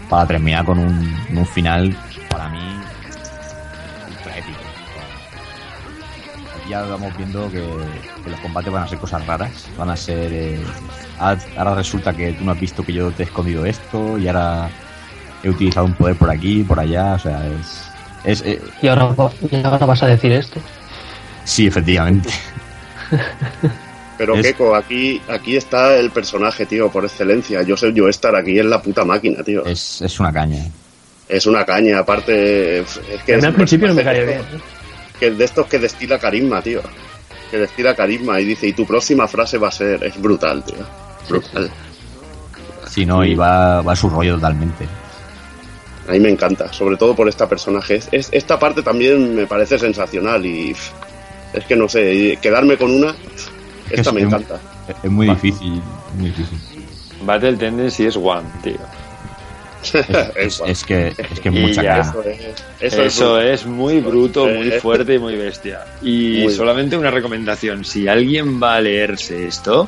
para 0.10 0.26
terminar 0.28 0.65
con 0.65 0.80
un, 0.80 1.15
un 1.36 1.45
final 1.45 1.95
para 2.30 2.50
mí 2.50 2.60
ultra 4.10 4.38
épico. 4.38 4.60
Aquí 6.62 6.69
ya 6.69 6.82
vamos 6.82 7.15
viendo 7.17 7.50
que, 7.52 7.63
que 8.23 8.30
los 8.32 8.39
combates 8.39 8.71
van 8.71 8.84
a 8.84 8.88
ser 8.88 8.97
cosas 9.00 9.26
raras, 9.26 9.67
van 9.78 9.89
a 9.89 9.95
ser... 9.95 10.32
eh, 10.34 10.60
ahora 11.19 11.76
resulta 11.76 12.13
que 12.13 12.34
tú 12.34 12.43
no 12.45 12.52
has 12.52 12.60
visto 12.60 12.86
que 12.86 12.93
yo 12.93 13.12
te 13.12 13.23
he 13.23 13.26
escondido 13.26 13.65
esto 13.65 14.17
y 14.17 14.28
ahora 14.28 14.69
he 15.43 15.50
utilizado 15.50 15.86
un 15.86 15.93
poder 15.93 16.15
por 16.15 16.30
aquí, 16.30 16.63
por 16.63 16.80
allá, 16.80 17.13
o 17.13 17.19
sea, 17.19 17.41
es... 17.47 17.89
es 18.23 18.41
eh, 18.41 18.62
Y 18.82 18.88
ahora, 18.88 19.06
va- 19.08 19.32
y 19.52 19.56
ahora 19.63 19.86
vas 19.86 20.04
a 20.04 20.08
decir 20.08 20.32
esto. 20.32 20.60
sí, 21.43 21.67
efectivamente. 21.67 22.30
Pero 24.17 24.36
Es- 24.36 24.41
Keiko, 24.43 24.75
aquí, 24.75 25.21
aquí 25.27 25.56
está 25.58 25.95
el 25.97 26.10
personaje, 26.10 26.65
tío, 26.65 26.89
por 26.89 27.06
excelencia. 27.06 27.63
Joseph 27.67 27.93
Joestar 27.95 28.36
aquí 28.36 28.58
es 28.58 28.65
la 28.65 28.82
puta 28.82 29.06
máquina, 29.06 29.43
tío. 29.43 29.65
Es, 29.65 30.01
es 30.01 30.19
una 30.19 30.34
caña. 30.34 30.65
Es 31.30 31.45
una 31.45 31.65
caña, 31.65 31.99
aparte. 31.99 32.80
Es 32.80 32.99
que 33.25 33.36
al 33.36 33.53
principio 33.53 33.88
no 33.89 33.93
me 33.93 34.03
de 34.03 34.25
bien. 34.25 34.41
Que 35.19 35.32
de 35.32 35.43
estos 35.45 35.67
que 35.67 35.77
destila 35.80 36.17
carisma, 36.17 36.62
tío. 36.62 36.82
Que 37.51 37.58
destila 37.58 37.95
carisma 37.95 38.39
y 38.41 38.45
dice, 38.45 38.67
y 38.67 38.73
tu 38.73 38.86
próxima 38.86 39.27
frase 39.27 39.58
va 39.58 39.67
a 39.67 39.71
ser, 39.71 40.03
es 40.03 40.19
brutal, 40.19 40.63
tío. 40.63 40.77
Brutal. 41.30 41.69
Sí, 42.88 43.06
no, 43.06 43.23
y 43.23 43.36
va, 43.36 43.82
va 43.82 43.93
a 43.93 43.95
su 43.95 44.10
rollo 44.10 44.36
totalmente. 44.36 44.88
A 46.08 46.12
mí 46.13 46.19
me 46.19 46.30
encanta, 46.30 46.71
sobre 46.71 46.95
todo 46.97 47.15
por 47.15 47.27
esta 47.27 47.47
personaje. 47.47 47.95
Es- 47.95 48.08
es- 48.12 48.30
esta 48.32 48.58
parte 48.58 48.82
también 48.82 49.36
me 49.36 49.45
parece 49.45 49.77
sensacional 49.77 50.45
y 50.45 50.73
es 51.53 51.65
que 51.67 51.75
no 51.75 51.88
sé, 51.89 52.38
quedarme 52.41 52.77
con 52.77 52.91
una, 52.91 53.13
pff, 53.13 53.49
esta 53.89 54.10
Es 54.10 54.13
me 54.13 54.21
encanta. 54.21 54.60
Es, 54.88 54.95
es 55.04 55.12
muy 55.12 55.28
difícil, 55.28 55.82
muy 56.17 56.30
difícil. 56.30 56.60
Battle 57.23 57.58
Tendency 57.58 58.06
es 58.06 58.15
one, 58.15 58.47
tío. 58.63 58.78
Es, 60.36 60.62
es 60.65 60.84
que 60.86 61.13
es 61.17 61.39
que 61.39 61.52
mucha 61.52 61.84
ya. 61.84 62.00
Eso 62.00 62.23
es, 62.23 62.39
Eso, 62.80 63.02
eso 63.04 63.41
es, 63.41 63.65
muy 63.65 64.00
bruto, 64.00 64.45
muy 64.47 64.69
Eh, 64.69 64.80
fuerte 64.80 65.15
y 65.15 65.19
muy 65.19 65.36
bestia. 65.36 65.86
Y 66.02 66.41
Muy 66.43 66.54
solamente 66.54 66.97
una 66.97 67.12
recomendación, 67.12 67.86
si 67.86 68.08
alguien 68.08 68.62
va 68.62 68.76
a 68.76 68.82
leerse 68.82 69.47
esto, 69.47 69.88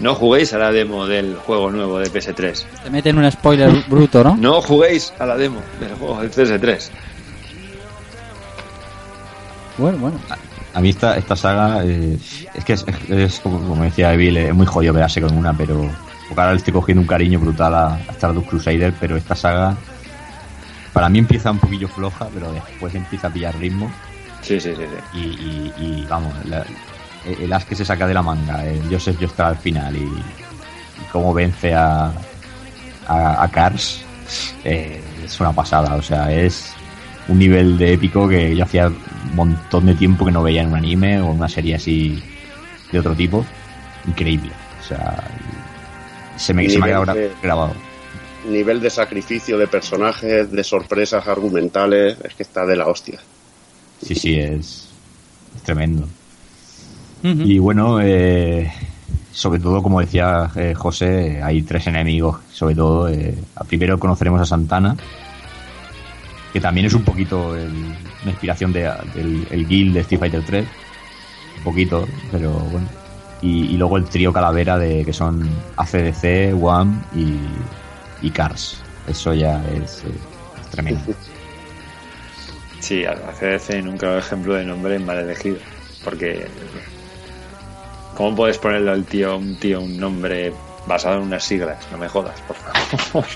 no 0.00 0.14
juguéis 0.14 0.52
a 0.52 0.58
la 0.58 0.72
demo 0.72 1.06
del 1.06 1.36
juego 1.36 1.70
nuevo 1.70 1.98
de 1.98 2.10
PS3. 2.10 2.64
Te 2.84 2.90
meten 2.90 3.18
un 3.18 3.30
spoiler 3.30 3.70
bruto, 3.88 4.24
¿no? 4.24 4.36
No 4.36 4.60
juguéis 4.60 5.12
a 5.18 5.26
la 5.26 5.36
demo 5.36 5.60
del 5.80 5.94
juego 5.94 6.20
de 6.20 6.30
PS3. 6.30 6.90
Bueno, 9.78 9.98
bueno. 9.98 10.20
A 10.74 10.80
mí 10.80 10.88
esta, 10.90 11.16
esta 11.18 11.36
saga 11.36 11.84
eh, 11.84 12.18
es 12.54 12.64
que 12.64 12.72
es, 12.72 12.84
es 13.10 13.40
como, 13.40 13.58
como 13.68 13.82
decía 13.84 14.12
Evil, 14.14 14.36
es 14.38 14.54
muy 14.54 14.66
jodido 14.66 14.94
quedarse 14.94 15.20
con 15.20 15.36
una, 15.36 15.52
pero 15.52 15.90
porque 16.28 16.40
ahora 16.40 16.52
le 16.52 16.58
estoy 16.58 16.72
cogiendo 16.72 17.02
un 17.02 17.06
cariño 17.06 17.38
brutal 17.40 17.74
a, 17.74 17.94
a 17.94 18.12
Stardust 18.12 18.48
Crusader, 18.48 18.94
pero 18.98 19.16
esta 19.16 19.34
saga 19.34 19.76
para 20.92 21.08
mí 21.08 21.18
empieza 21.18 21.50
un 21.50 21.58
poquillo 21.58 21.88
floja, 21.88 22.28
pero 22.32 22.52
después 22.52 22.94
empieza 22.94 23.26
a 23.28 23.30
pillar 23.30 23.54
ritmo 23.58 23.90
Sí, 24.40 24.58
sí, 24.60 24.74
sí. 24.74 24.82
sí. 25.12 25.18
y, 25.18 25.20
y- 25.20 25.72
y, 26.02 26.06
vamos, 26.08 26.32
la- 26.46 26.64
el 27.40 27.52
as 27.52 27.64
que 27.64 27.76
se 27.76 27.84
saca 27.84 28.06
de 28.06 28.14
la 28.14 28.22
manga, 28.22 28.64
el 28.66 28.82
Joseph 28.90 29.16
Joestar 29.20 29.46
al 29.48 29.56
final 29.56 29.94
y, 29.96 30.00
y 30.00 31.04
cómo 31.12 31.32
vence 31.32 31.72
a, 31.72 32.06
a, 33.06 33.42
a 33.44 33.48
Cars 33.48 34.02
eh, 34.64 35.00
es 35.24 35.38
una 35.38 35.52
pasada. 35.52 35.94
O 35.94 36.02
sea, 36.02 36.32
es 36.32 36.72
un 37.28 37.38
nivel 37.38 37.78
de 37.78 37.92
épico 37.94 38.28
que 38.28 38.54
yo 38.56 38.64
hacía 38.64 38.88
un 38.88 39.34
montón 39.36 39.86
de 39.86 39.94
tiempo 39.94 40.24
que 40.24 40.32
no 40.32 40.42
veía 40.42 40.62
en 40.62 40.68
un 40.68 40.76
anime 40.76 41.20
o 41.20 41.30
en 41.30 41.38
una 41.38 41.48
serie 41.48 41.74
así 41.76 42.22
de 42.90 42.98
otro 42.98 43.14
tipo. 43.14 43.44
Increíble. 44.06 44.50
O 44.80 44.84
sea, 44.88 45.22
se 46.36 46.52
me, 46.52 46.68
se 46.68 46.78
me 46.78 46.84
ha 46.84 46.88
quedado 46.88 47.06
Nivel 47.06 47.16
de- 47.30 47.30
gra- 47.36 47.42
grabado. 47.42 47.72
Nivel 48.48 48.80
de 48.80 48.90
sacrificio 48.90 49.56
de 49.56 49.68
personajes, 49.68 50.50
de 50.50 50.64
sorpresas 50.64 51.26
argumentales, 51.28 52.16
es 52.24 52.34
que 52.34 52.42
está 52.42 52.66
de 52.66 52.74
la 52.74 52.88
hostia. 52.88 53.20
Sí, 54.04 54.16
sí, 54.16 54.34
es, 54.34 54.88
es 55.56 55.62
tremendo. 55.62 56.08
Y 57.22 57.58
bueno, 57.60 58.00
eh, 58.02 58.68
sobre 59.30 59.60
todo, 59.60 59.80
como 59.80 60.00
decía 60.00 60.50
eh, 60.56 60.74
José, 60.74 61.40
hay 61.40 61.62
tres 61.62 61.86
enemigos, 61.86 62.38
sobre 62.50 62.74
todo. 62.74 63.08
eh, 63.08 63.36
primero 63.68 63.96
conoceremos 64.00 64.40
a 64.40 64.44
Santana, 64.46 64.96
que 66.52 66.60
también 66.60 66.86
es 66.86 66.94
un 66.94 67.02
poquito 67.02 67.56
el- 67.56 67.94
una 68.22 68.30
inspiración 68.30 68.72
de, 68.72 68.82
del 69.14 69.46
el 69.50 69.66
guild 69.66 69.94
de 69.94 70.00
Street 70.00 70.20
Fighter 70.20 70.42
3. 70.44 70.64
Un 71.58 71.64
poquito, 71.64 72.08
pero 72.30 72.50
bueno. 72.50 72.86
Y, 73.40 73.76
luego 73.76 73.96
el 73.96 74.04
trío 74.04 74.32
calavera 74.32 74.78
de 74.78 75.04
que 75.04 75.12
son 75.12 75.48
ACDC, 75.76 76.54
WAM 76.54 77.02
y, 77.12 78.26
y 78.26 78.30
Cars. 78.30 78.78
Eso 79.08 79.34
ya 79.34 79.60
es, 79.74 80.04
eh, 80.04 80.12
tremendo. 80.70 81.00
Sí, 82.78 83.04
a 83.04 83.14
CDC 83.14 83.82
nunca 83.82 84.10
un 84.10 84.18
ejemplo 84.18 84.54
de 84.54 84.64
nombre 84.64 84.98
mal 84.98 85.18
elegido. 85.18 85.58
Porque. 86.04 86.46
¿Cómo 88.16 88.36
puedes 88.36 88.58
ponerle 88.58 88.90
al 88.90 89.04
tío, 89.04 89.38
un 89.38 89.56
tío 89.56 89.80
un 89.80 89.96
nombre 89.96 90.52
basado 90.86 91.16
en 91.16 91.22
unas 91.22 91.44
siglas? 91.44 91.78
No 91.90 91.98
me 91.98 92.08
jodas, 92.08 92.40
por 92.42 92.56
favor. 92.56 93.26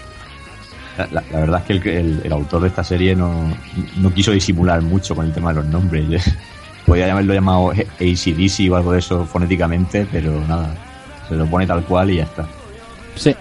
La, 1.13 1.23
verdad 1.31 1.63
es 1.69 1.81
que 1.83 1.99
el, 1.99 2.07
el- 2.07 2.21
el 2.25 2.33
autor 2.33 2.63
de 2.63 2.69
esta 2.69 2.83
serie 2.85 3.15
no, 3.15 3.55
no 3.99 4.15
quiso 4.15 4.31
disimular 4.33 4.81
mucho 4.83 5.15
con 5.15 5.27
el 5.27 5.33
tema 5.33 5.51
de 5.51 5.57
los 5.63 5.67
nombres. 5.67 6.35
Podría 6.87 7.11
haberlo 7.13 7.35
llamado 7.35 7.71
ACDC 7.71 8.71
o 8.71 8.77
algo 8.77 8.93
de 8.93 9.01
eso 9.01 9.27
fonéticamente, 9.27 10.07
pero 10.11 10.41
nada. 10.47 10.75
Se 11.29 11.35
lo 11.35 11.45
pone 11.47 11.67
tal 11.67 11.83
cual 11.85 12.11
y 12.11 12.17
ya 12.17 12.23
está. 12.25 12.47
Sí. 13.17 13.35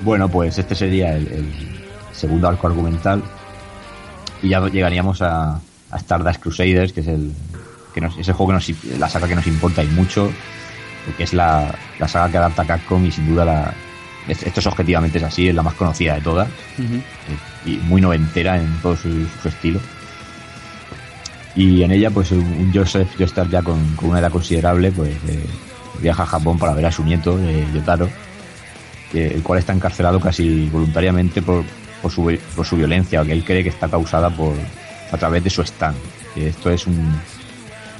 Bueno, 0.00 0.28
pues 0.28 0.58
este 0.58 0.74
sería 0.74 1.16
el, 1.16 1.26
el 1.28 1.52
segundo 2.12 2.48
arco 2.48 2.66
argumental. 2.66 3.22
Y 4.42 4.48
ya 4.48 4.60
llegaríamos 4.68 5.22
a, 5.22 5.52
a 5.90 5.96
Stardust 5.96 6.40
Crusaders, 6.42 6.92
que 6.92 7.00
es 7.00 7.06
el 7.06 7.32
que 7.94 8.00
nos, 8.00 8.18
ese 8.18 8.32
juego 8.32 8.48
que 8.52 8.54
nos, 8.54 8.98
la 8.98 9.08
saga 9.08 9.28
que 9.28 9.36
nos 9.36 9.46
importa 9.46 9.84
y 9.84 9.86
mucho, 9.88 10.32
porque 11.06 11.22
es 11.22 11.32
la, 11.34 11.72
la 12.00 12.08
saga 12.08 12.30
que 12.32 12.38
adapta 12.38 12.64
Capcom 12.64 13.04
y 13.06 13.12
sin 13.12 13.28
duda 13.28 13.44
la, 13.44 13.74
esto 14.28 14.60
es 14.60 14.66
objetivamente 14.66 15.18
es 15.18 15.24
así, 15.24 15.48
es 15.48 15.54
la 15.54 15.62
más 15.62 15.74
conocida 15.74 16.14
de 16.14 16.20
todas 16.20 16.48
eh, 16.78 17.02
y 17.66 17.76
muy 17.78 18.00
noventera 18.00 18.56
en 18.56 18.72
todo 18.80 18.96
su, 18.96 19.26
su 19.42 19.48
estilo. 19.48 19.80
Y 21.54 21.82
en 21.82 21.92
ella, 21.92 22.10
pues 22.10 22.30
un, 22.32 22.72
Joseph 22.72 23.10
Joestar 23.18 23.48
ya 23.50 23.62
con, 23.62 23.94
con 23.96 24.10
una 24.10 24.20
edad 24.20 24.30
considerable, 24.30 24.90
pues 24.90 25.10
eh, 25.28 25.44
viaja 26.00 26.22
a 26.22 26.26
Japón 26.26 26.58
para 26.58 26.72
ver 26.74 26.86
a 26.86 26.92
su 26.92 27.04
nieto, 27.04 27.38
eh, 27.38 27.66
Yotaro, 27.74 28.08
el 29.12 29.42
cual 29.42 29.58
está 29.58 29.74
encarcelado 29.74 30.18
casi 30.18 30.68
voluntariamente 30.70 31.42
por, 31.42 31.64
por, 32.00 32.10
su, 32.10 32.34
por 32.56 32.64
su 32.64 32.76
violencia, 32.76 33.22
que 33.24 33.32
él 33.32 33.44
cree 33.44 33.62
que 33.62 33.68
está 33.68 33.88
causada 33.88 34.30
por 34.30 34.54
a 35.10 35.18
través 35.18 35.44
de 35.44 35.50
su 35.50 35.60
stand. 35.62 35.96
Que 36.34 36.48
esto 36.48 36.70
es 36.70 36.86
un 36.86 37.12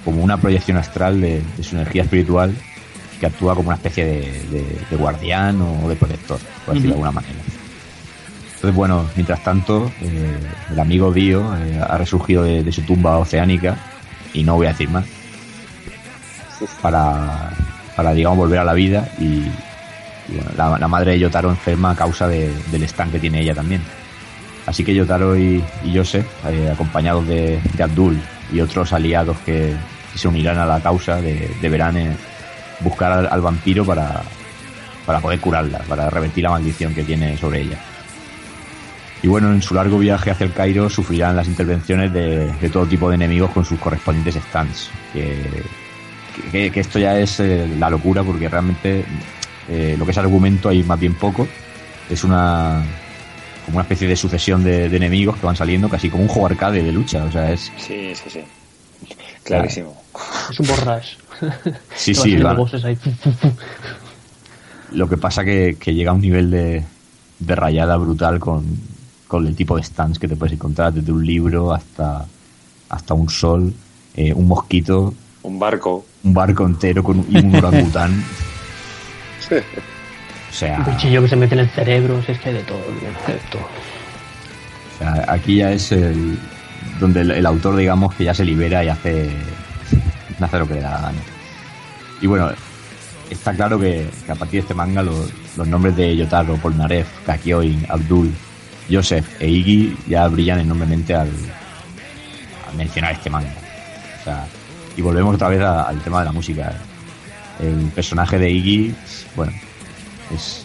como 0.04 0.22
una 0.22 0.37
proyección 0.37 0.78
astral 0.78 1.20
de, 1.20 1.42
de 1.56 1.62
su 1.62 1.76
energía 1.76 2.02
espiritual 2.02 2.56
que 3.22 3.26
actúa 3.26 3.54
como 3.54 3.68
una 3.68 3.76
especie 3.76 4.04
de, 4.04 4.20
de- 4.50 4.78
de 4.90 4.96
guardián 4.96 5.62
o 5.62 5.88
de 5.88 5.94
protector, 5.94 6.40
por 6.66 6.74
decirlo 6.74 6.96
de 6.96 7.02
alguna 7.02 7.12
manera. 7.12 7.38
Entonces, 8.56 8.74
bueno, 8.74 9.06
mientras 9.14 9.44
tanto, 9.44 9.92
eh, 10.00 10.37
el 10.72 10.80
amigo 10.80 11.12
Dio 11.12 11.40
eh, 11.56 11.80
ha 11.88 11.96
resurgido 11.98 12.42
de, 12.42 12.64
de 12.64 12.72
su 12.72 12.82
tumba 12.82 13.18
oceánica, 13.18 13.76
y 14.35 14.42
no 14.42 14.56
voy 14.56 14.66
a 14.66 14.70
decir 14.70 14.88
más, 14.90 15.04
para, 16.80 17.50
para 17.96 18.12
digamos, 18.12 18.38
volver 18.38 18.58
a 18.58 18.64
la 18.64 18.72
vida 18.72 19.08
y, 19.18 19.24
y, 19.24 19.50
bueno, 20.35 20.50
la, 20.56 20.78
la 20.78 20.88
madre 20.88 21.12
de 21.12 21.18
Yotaro 21.20 21.50
enferma 21.50 21.90
a 21.92 21.94
causa 21.96 22.26
de- 22.28 22.52
del 22.72 22.82
stand 22.85 23.12
que 23.12 23.18
tiene 23.20 23.40
ella 23.40 23.54
también. 23.54 23.82
Así 24.66 24.85
que 24.85 24.94
Yotaro 24.94 25.37
y, 25.37 25.62
y 25.85 25.96
Joseph, 25.96 26.26
eh, 26.48 26.70
acompañados 26.72 27.26
de, 27.26 27.61
de 27.74 27.82
Abdul 27.82 28.20
y 28.52 28.61
otros 28.61 28.92
aliados 28.92 29.37
que, 29.46 29.74
que 30.12 30.18
se 30.18 30.28
unirán 30.28 30.58
a 30.58 30.66
la 30.66 30.80
causa, 30.80 31.20
de, 31.20 31.50
deberán 31.61 31.96
buscar 32.82 33.12
al, 33.12 33.28
al 33.30 33.40
vampiro 33.40 33.84
para, 33.84 34.22
para 35.06 35.20
poder 35.20 35.40
curarla, 35.40 35.78
para 35.80 36.10
revertir 36.10 36.44
la 36.44 36.50
maldición 36.50 36.94
que 36.94 37.04
tiene 37.04 37.36
sobre 37.36 37.62
ella. 37.62 37.78
Y 39.22 39.28
bueno, 39.28 39.52
en 39.52 39.62
su 39.62 39.74
largo 39.74 39.98
viaje 39.98 40.30
hacia 40.32 40.44
el 40.44 40.52
Cairo 40.52 40.90
sufrirán 40.90 41.36
las 41.36 41.46
intervenciones 41.46 42.12
de, 42.12 42.52
de 42.52 42.68
todo 42.68 42.86
tipo 42.86 43.08
de 43.08 43.14
enemigos 43.14 43.50
con 43.50 43.64
sus 43.64 43.78
correspondientes 43.78 44.34
stands. 44.34 44.90
Que, 45.12 45.62
que, 46.50 46.70
que 46.72 46.80
esto 46.80 46.98
ya 46.98 47.16
es 47.18 47.38
eh, 47.38 47.68
la 47.78 47.88
locura 47.88 48.24
porque 48.24 48.48
realmente 48.48 49.04
eh, 49.68 49.94
lo 49.96 50.04
que 50.04 50.10
es 50.10 50.18
argumento 50.18 50.68
hay 50.68 50.82
más 50.82 50.98
bien 50.98 51.14
poco. 51.14 51.46
Es 52.10 52.24
una 52.24 52.82
como 53.64 53.76
una 53.76 53.82
especie 53.82 54.08
de 54.08 54.16
sucesión 54.16 54.64
de, 54.64 54.88
de 54.88 54.96
enemigos 54.96 55.36
que 55.36 55.46
van 55.46 55.54
saliendo, 55.54 55.88
casi 55.88 56.10
como 56.10 56.24
un 56.24 56.28
juego 56.28 56.46
arcade 56.46 56.82
de 56.82 56.90
lucha. 56.90 57.22
O 57.22 57.30
sea, 57.30 57.52
es 57.52 57.70
Sí, 57.76 58.12
sí, 58.14 58.28
sí. 58.28 58.40
Clarísimo. 59.44 60.02
Es 60.50 60.58
un 60.58 60.66
borrash. 60.66 61.14
Sí, 61.94 62.14
sí. 62.14 62.37
va- 62.37 62.57
ahí. 62.85 62.98
Lo 64.92 65.09
que 65.09 65.16
pasa 65.16 65.44
que, 65.44 65.76
que 65.81 65.94
llega 65.94 66.11
a 66.11 66.14
un 66.14 66.20
nivel 66.20 66.50
de, 66.50 66.85
de 67.38 67.55
rayada 67.57 67.96
brutal 67.96 68.38
con, 68.38 68.64
con 69.26 69.46
el 69.46 69.57
tipo 69.57 69.76
de 69.76 69.83
stands 69.83 70.18
que 70.18 70.28
te 70.28 70.37
puedes 70.37 70.52
encontrar, 70.55 70.92
desde 70.92 71.11
un 71.12 71.24
libro 71.24 71.72
hasta, 71.72 72.26
hasta 72.90 73.14
un 73.14 73.28
sol, 73.31 73.72
eh, 74.14 74.33
un 74.35 74.46
mosquito, 74.48 75.14
Un 75.42 75.59
barco. 75.59 76.05
un 76.24 76.35
barco 76.35 76.66
entero 76.66 77.02
con, 77.02 77.24
y 77.31 77.38
un 77.38 77.55
orangután. 77.57 78.22
O 79.50 80.55
sea, 80.55 80.78
Un 80.78 80.85
cuchillo 80.85 81.22
que 81.22 81.28
se 81.28 81.37
mete 81.37 81.55
en 81.55 81.61
el 81.61 81.70
cerebro. 81.70 82.22
Si 82.22 82.33
es 82.33 82.38
que 82.38 82.50
hay 82.50 82.55
de 82.57 82.62
todo, 82.64 82.78
de 82.78 83.35
todo. 83.50 83.62
o 83.62 84.98
sea, 84.98 85.24
aquí 85.28 85.57
ya 85.57 85.72
es 85.72 85.90
el, 85.92 86.38
donde 87.00 87.22
el, 87.22 87.31
el 87.31 87.46
autor, 87.46 87.76
digamos, 87.76 88.14
que 88.14 88.24
ya 88.24 88.35
se 88.35 88.44
libera 88.44 88.85
y 88.85 88.88
hace, 88.88 89.31
hace 90.38 90.59
lo 90.59 90.68
que 90.68 90.74
le 90.74 90.81
da 90.83 90.90
la 90.92 91.00
gana. 91.00 91.18
Y 92.22 92.26
bueno, 92.26 92.50
está 93.28 93.52
claro 93.54 93.78
que, 93.78 94.08
que 94.24 94.32
a 94.32 94.35
partir 94.37 94.61
de 94.61 94.61
este 94.61 94.74
manga 94.74 95.02
los, 95.02 95.30
los 95.56 95.66
nombres 95.68 95.94
de 95.96 96.16
Yotaro, 96.16 96.56
Polnareff, 96.56 97.06
Kakyoin, 97.26 97.85
Abdul, 97.88 98.30
Joseph 98.90 99.26
e 99.40 99.48
Iggy 99.48 99.96
ya 100.08 100.26
brillan 100.28 100.61
enormemente 100.61 101.14
al, 101.14 101.28
al 102.68 102.76
mencionar 102.76 103.12
este 103.12 103.28
manga. 103.30 103.52
O 104.20 104.24
sea, 104.24 104.46
y 104.96 105.02
volvemos 105.02 105.35
otra 105.35 105.48
vez 105.48 105.61
a- 105.61 105.82
al 105.82 106.00
tema 106.02 106.20
de 106.20 106.24
la 106.26 106.32
música. 106.32 106.72
El 107.61 107.90
personaje 107.94 108.38
de 108.38 108.50
Iggy, 108.50 108.94
bueno, 109.37 109.52
es, 110.35 110.64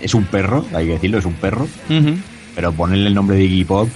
es 0.00 0.14
un 0.14 0.24
perro, 0.24 0.64
hay 0.74 0.86
que 0.86 0.92
decirlo, 0.92 1.18
es 1.18 1.24
un 1.24 1.34
perro, 1.34 1.66
pero 2.54 2.72
ponerle 2.72 3.08
el 3.08 3.14
nombre 3.14 3.36
de 3.36 3.44
Iggy 3.44 3.64
Pop 3.64 3.88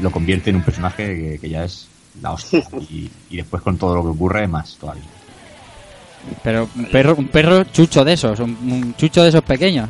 lo 0.00 0.10
convierte 0.10 0.50
en 0.50 0.56
un 0.56 0.62
personaje 0.62 1.06
que, 1.14 1.38
que 1.40 1.48
ya 1.48 1.64
es 1.64 1.88
la 2.20 2.32
hostia. 2.32 2.64
Y, 2.90 3.10
y 3.30 3.36
después 3.38 3.62
con 3.62 3.76
todo 3.78 3.94
lo 3.96 4.02
que 4.02 4.08
ocurre, 4.08 4.46
más 4.48 4.76
todavía. 4.80 5.04
Pero 6.42 6.68
un 6.76 6.84
perro, 6.86 7.14
un 7.16 7.28
perro 7.28 7.64
chucho 7.64 8.04
de 8.04 8.12
esos, 8.14 8.38
un, 8.40 8.50
un 8.70 8.94
chucho 8.96 9.22
de 9.22 9.28
esos 9.30 9.42
pequeños. 9.42 9.88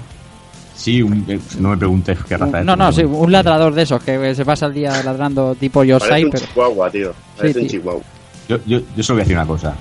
Sí, 0.77 1.01
un- 1.03 1.25
eh, 1.29 1.39
no 1.59 1.71
me 1.71 1.77
preguntes 1.77 2.19
qué 2.29 2.37
raza 2.37 2.61
es. 2.61 2.67
No, 2.67 2.75
no, 2.77 2.91
sí, 2.93 3.03
un 3.05 3.31
ladrador 3.31 3.75
de 3.75 3.83
esos 3.83 4.03
que 4.03 4.35
se 4.35 4.45
pasa 4.45 4.67
el 4.67 4.75
día 4.75 5.03
ladrando 5.03 5.55
tipo 5.55 5.85
Yosai, 5.85 6.25
Parece 6.27 6.45
un 6.45 6.51
chihuahua, 6.53 6.91
tío. 6.91 7.15
Parece 7.37 7.61
un 7.61 7.67
tío. 7.69 7.79
chihuahua. 7.81 8.03
Yo, 8.49 8.59
yo, 8.67 8.81
yo 8.97 9.03
solo 9.03 9.17
voy 9.17 9.21
a 9.23 9.25
decir 9.25 9.37
una 9.37 9.47
cosa. 9.47 9.75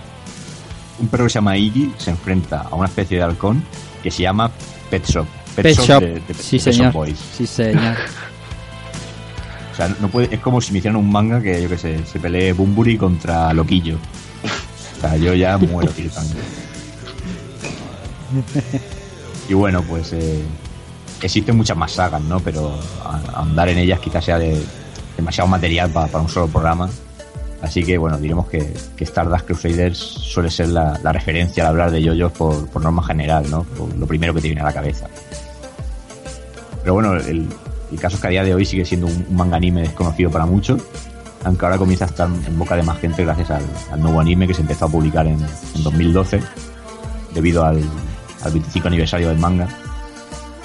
Un 0.99 1.07
perro 1.07 1.23
que 1.25 1.29
se 1.31 1.35
llama 1.35 1.57
Iggy 1.57 1.91
se 1.97 2.11
enfrenta 2.11 2.61
a 2.69 2.75
una 2.75 2.85
especie 2.87 3.17
de 3.17 3.23
halcón 3.23 3.63
que 4.03 4.11
se 4.11 4.21
llama 4.23 4.49
Pet 4.89 5.05
Shop. 5.05 5.25
Pet 5.55 5.75
Shop. 5.77 6.01
de- 6.01 6.21
de- 6.27 6.33
sí, 6.35 6.57
de 6.59 6.63
Pet 6.63 6.73
Shop 6.73 6.73
señor. 6.73 6.93
Boys. 6.93 7.19
Sí, 7.37 7.45
señor. 7.47 7.95
O 9.71 9.75
sea, 9.75 9.87
no 9.99 10.07
puede, 10.07 10.29
es 10.33 10.39
como 10.39 10.61
si 10.61 10.71
me 10.71 10.77
hicieran 10.77 10.97
un 10.97 11.11
manga 11.11 11.41
que, 11.41 11.63
yo 11.63 11.67
que 11.67 11.79
sé, 11.79 12.05
se 12.05 12.19
pelee 12.19 12.53
Bumburi 12.53 12.95
contra 12.95 13.51
Loquillo. 13.53 13.97
Sea, 15.09 15.17
yo 15.17 15.33
ya 15.33 15.57
muero 15.57 15.91
directamente. 15.91 16.37
Y 19.49 19.53
bueno, 19.53 19.81
pues 19.83 20.13
eh, 20.13 20.41
existen 21.21 21.57
muchas 21.57 21.75
más 21.75 21.91
sagas, 21.91 22.21
¿no? 22.21 22.39
Pero 22.39 22.79
andar 23.35 23.67
en 23.67 23.77
ellas 23.77 23.99
quizás 23.99 24.23
sea 24.23 24.39
de 24.39 24.57
demasiado 25.17 25.49
material 25.49 25.89
pa- 25.91 26.07
para 26.07 26.23
un 26.23 26.29
solo 26.29 26.47
programa. 26.47 26.89
Así 27.61 27.83
que 27.83 27.97
bueno, 27.97 28.17
diremos 28.17 28.47
que, 28.47 28.73
que 28.95 29.03
Stardust 29.03 29.45
Crusaders 29.45 29.97
suele 29.97 30.49
ser 30.49 30.69
la, 30.69 30.97
la 31.03 31.11
referencia 31.11 31.63
al 31.63 31.69
hablar 31.71 31.91
de 31.91 32.01
yoyos 32.01 32.31
por, 32.31 32.67
por 32.69 32.81
norma 32.81 33.03
general, 33.03 33.49
¿no? 33.51 33.63
Por 33.63 33.93
lo 33.97 34.07
primero 34.07 34.33
que 34.33 34.39
te 34.41 34.47
viene 34.47 34.61
a 34.61 34.65
la 34.65 34.73
cabeza. 34.73 35.07
Pero 36.81 36.93
bueno, 36.93 37.13
el, 37.15 37.47
el 37.91 37.99
caso 37.99 38.15
es 38.15 38.21
que 38.21 38.27
a 38.27 38.31
día 38.31 38.43
de 38.45 38.55
hoy 38.55 38.65
sigue 38.65 38.85
siendo 38.85 39.07
un, 39.07 39.25
un 39.29 39.35
manga 39.35 39.57
anime 39.57 39.81
desconocido 39.81 40.31
para 40.31 40.45
muchos, 40.45 40.81
aunque 41.43 41.65
ahora 41.65 41.77
comienza 41.77 42.06
a 42.06 42.08
estar 42.08 42.27
en 42.27 42.58
boca 42.58 42.75
de 42.75 42.84
más 42.84 42.99
gente 42.99 43.23
gracias 43.23 43.51
al, 43.51 44.01
nuevo 44.01 44.19
anime 44.19 44.47
que 44.47 44.53
se 44.53 44.62
empezó 44.62 44.86
a 44.86 44.89
publicar 44.89 45.27
en, 45.27 45.39
en 45.75 45.84
2012, 45.84 46.41
debido 47.34 47.65
al, 47.65 47.82
al 48.43 48.51
25 48.51 48.88
aniversario 48.88 49.29
del 49.29 49.39
manga. 49.39 49.67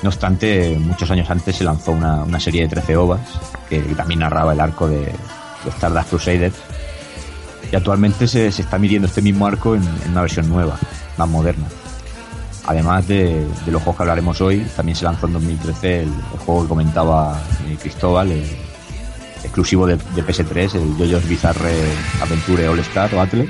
No 0.02 0.10
obstante, 0.10 0.76
muchos 0.78 1.10
años 1.10 1.28
antes 1.28 1.56
se 1.56 1.64
lanzó 1.64 1.92
una, 1.92 2.40
serie 2.40 2.62
de 2.62 2.68
13 2.68 2.96
ovas 2.96 3.20
que 3.68 3.80
también 3.96 4.20
narraba 4.20 4.52
el 4.52 4.60
arco 4.60 4.88
de, 4.88 5.12
Stardust 5.66 6.10
Crusaders. 6.10 6.54
Y 7.70 7.76
actualmente 7.76 8.28
se, 8.28 8.46
está 8.46 8.78
midiendo 8.78 9.08
este 9.08 9.20
mismo 9.20 9.46
arco 9.46 9.74
en, 9.74 9.82
una 10.08 10.22
versión 10.22 10.48
nueva, 10.48 10.78
más 11.16 11.28
moderna. 11.28 11.66
Además 12.66 13.08
de, 13.08 13.46
los 13.66 13.82
juegos 13.82 13.96
que 13.96 14.02
hablaremos 14.02 14.40
hoy, 14.40 14.64
también 14.76 14.94
se 14.94 15.04
lanzó 15.04 15.26
en 15.26 15.32
2013 15.32 16.02
el, 16.02 16.10
juego 16.46 16.62
que 16.62 16.68
comentaba 16.68 17.40
eh, 17.66 17.76
Cristóbal, 17.80 18.30
exclusivo 19.44 19.86
de, 19.86 19.96
de 19.96 20.24
PS3, 20.24 20.74
el 20.74 20.96
JoJo's 20.96 21.28
Bizarre 21.28 21.72
Adventure 22.22 22.68
All 22.68 22.78
Star 22.80 23.14
o 23.14 23.20
Atle. 23.20 23.48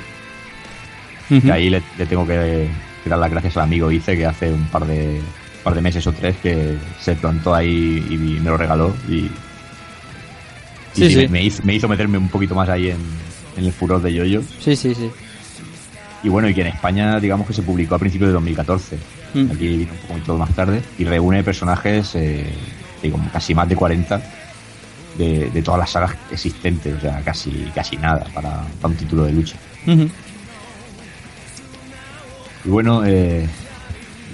Que 1.28 1.52
ahí 1.52 1.68
le, 1.68 1.82
le 1.98 2.06
tengo 2.06 2.26
que, 2.26 2.68
que 3.04 3.10
dar 3.10 3.18
las 3.18 3.30
gracias 3.30 3.56
al 3.58 3.64
amigo 3.64 3.90
Ice 3.90 4.16
que 4.16 4.24
hace 4.24 4.50
un 4.50 4.64
par 4.68 4.86
de 4.86 5.20
par 5.62 5.74
de 5.74 5.80
meses 5.82 6.06
o 6.06 6.12
tres 6.12 6.36
que 6.42 6.76
se 7.00 7.14
plantó 7.16 7.54
ahí 7.54 8.06
y 8.08 8.16
me 8.16 8.48
lo 8.48 8.56
regaló 8.56 8.94
y, 9.08 9.16
y 9.16 9.30
Sí, 10.94 11.08
sí, 11.08 11.10
sí. 11.14 11.16
Me, 11.22 11.28
me 11.28 11.42
hizo, 11.44 11.62
me 11.64 11.74
hizo 11.74 11.86
meterme 11.88 12.16
un 12.16 12.28
poquito 12.28 12.54
más 12.54 12.68
ahí 12.70 12.88
en, 12.90 12.96
en 13.56 13.64
el 13.66 13.72
furor 13.72 14.00
de 14.00 14.14
yoyos 14.14 14.44
Sí, 14.60 14.74
sí, 14.74 14.94
sí. 14.94 15.10
y 16.22 16.28
bueno 16.30 16.48
y 16.48 16.54
que 16.54 16.62
en 16.62 16.68
España 16.68 17.20
digamos 17.20 17.46
que 17.46 17.52
se 17.52 17.62
publicó 17.62 17.94
a 17.96 17.98
principios 17.98 18.28
de 18.28 18.34
2014 18.34 18.98
Mm. 19.34 19.50
aquí 19.52 19.76
vino 19.76 19.92
un 19.92 20.08
poquito 20.08 20.38
más 20.38 20.48
tarde 20.54 20.80
y 20.98 21.04
reúne 21.04 21.44
personajes 21.44 22.14
eh, 22.14 22.46
digo, 23.02 23.20
casi 23.30 23.54
más 23.54 23.68
de 23.68 23.76
40 23.76 24.22
de, 25.18 25.50
de 25.50 25.62
todas 25.62 25.80
las 25.80 25.90
sagas 25.90 26.14
existentes 26.30 26.94
o 26.96 27.00
sea 27.00 27.20
casi 27.22 27.50
casi 27.74 27.96
nada 27.96 28.24
para, 28.32 28.62
para 28.80 28.88
un 28.92 28.96
título 28.96 29.24
de 29.24 29.32
lucha. 29.32 29.56
Y 32.64 32.68
bueno, 32.68 33.04
eh, 33.04 33.48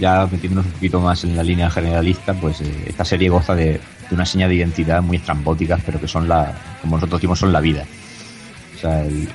ya 0.00 0.26
metiéndonos 0.30 0.66
un 0.66 0.72
poquito 0.72 1.00
más 1.00 1.24
en 1.24 1.36
la 1.36 1.42
línea 1.42 1.70
generalista, 1.70 2.34
pues 2.34 2.60
eh, 2.60 2.84
esta 2.86 3.04
serie 3.04 3.28
goza 3.28 3.54
de, 3.54 3.72
de 4.08 4.14
una 4.14 4.26
seña 4.26 4.48
de 4.48 4.54
identidad 4.54 5.02
muy 5.02 5.18
estrambóticas, 5.18 5.80
pero 5.84 6.00
que 6.00 6.08
son 6.08 6.28
la, 6.28 6.52
como 6.80 6.96
nosotros 6.96 7.20
decimos, 7.20 7.38
son 7.38 7.52
la 7.52 7.60
vida. 7.60 7.84
O 8.76 8.78
sea, 8.78 9.02
el, 9.04 9.28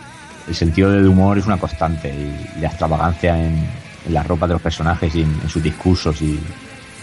el 0.48 0.56
sentido 0.56 0.92
del 0.92 1.08
humor 1.08 1.38
es 1.38 1.46
una 1.46 1.58
constante 1.58 2.10
y, 2.10 2.58
y 2.58 2.62
la 2.62 2.68
extravagancia 2.68 3.38
en, 3.38 3.66
en 4.06 4.14
la 4.14 4.24
ropa 4.24 4.48
de 4.48 4.54
los 4.54 4.62
personajes 4.62 5.16
y 5.16 5.22
en, 5.22 5.40
en 5.44 5.50
sus 5.50 5.64
discursos 5.64 6.22
y, 6.22 6.40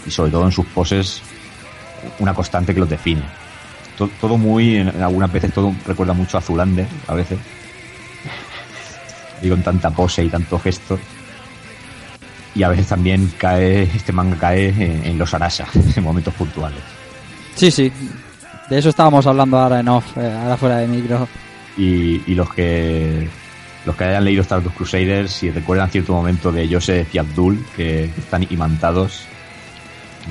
y 0.05 0.11
sobre 0.11 0.31
todo 0.31 0.45
en 0.45 0.51
sus 0.51 0.65
poses, 0.67 1.21
una 2.19 2.33
constante 2.33 2.73
que 2.73 2.79
los 2.79 2.89
define. 2.89 3.23
To- 3.97 4.09
Todo, 4.21 4.37
muy, 4.37 4.77
en, 4.77 4.89
algunas 5.01 5.31
veces 5.31 5.51
todo 5.53 5.73
recuerda 5.85 6.13
mucho 6.13 6.37
a 6.37 6.41
Zulander, 6.41 6.87
a 7.07 7.13
veces. 7.15 7.37
Y 9.41 9.49
con 9.49 9.61
tanta 9.61 9.89
pose 9.91 10.23
y 10.23 10.29
tanto 10.29 10.57
gesto 10.59 10.99
y 12.55 12.63
a 12.63 12.69
veces 12.69 12.87
también 12.87 13.31
cae 13.37 13.83
este 13.83 14.11
manga 14.11 14.35
cae 14.37 14.69
en, 14.69 15.05
en 15.05 15.17
los 15.19 15.31
Arasa 15.35 15.67
en 15.95 16.03
momentos 16.03 16.33
puntuales 16.33 16.79
Sí, 17.55 17.69
sí. 17.69 17.91
De 18.67 18.79
eso 18.79 18.89
estábamos 18.89 19.27
hablando 19.27 19.59
ahora 19.59 19.79
en 19.79 19.87
off, 19.89 20.17
eh, 20.17 20.35
ahora 20.41 20.57
fuera 20.57 20.77
de 20.77 20.87
micro. 20.87 21.27
y, 21.77 22.23
y 22.25 22.33
los 22.33 22.51
que 22.51 23.27
los 23.85 23.95
que 23.95 24.03
hayan 24.05 24.25
leído 24.25 24.41
Stardust 24.41 24.75
Crusaders 24.75 25.31
si 25.31 25.51
recuerdan 25.51 25.89
cierto 25.91 26.13
momento 26.13 26.51
de 26.51 26.67
Joseph 26.67 27.07
y 27.13 27.19
Abdul 27.19 27.63
que 27.75 28.05
están 28.05 28.47
imantados 28.49 29.25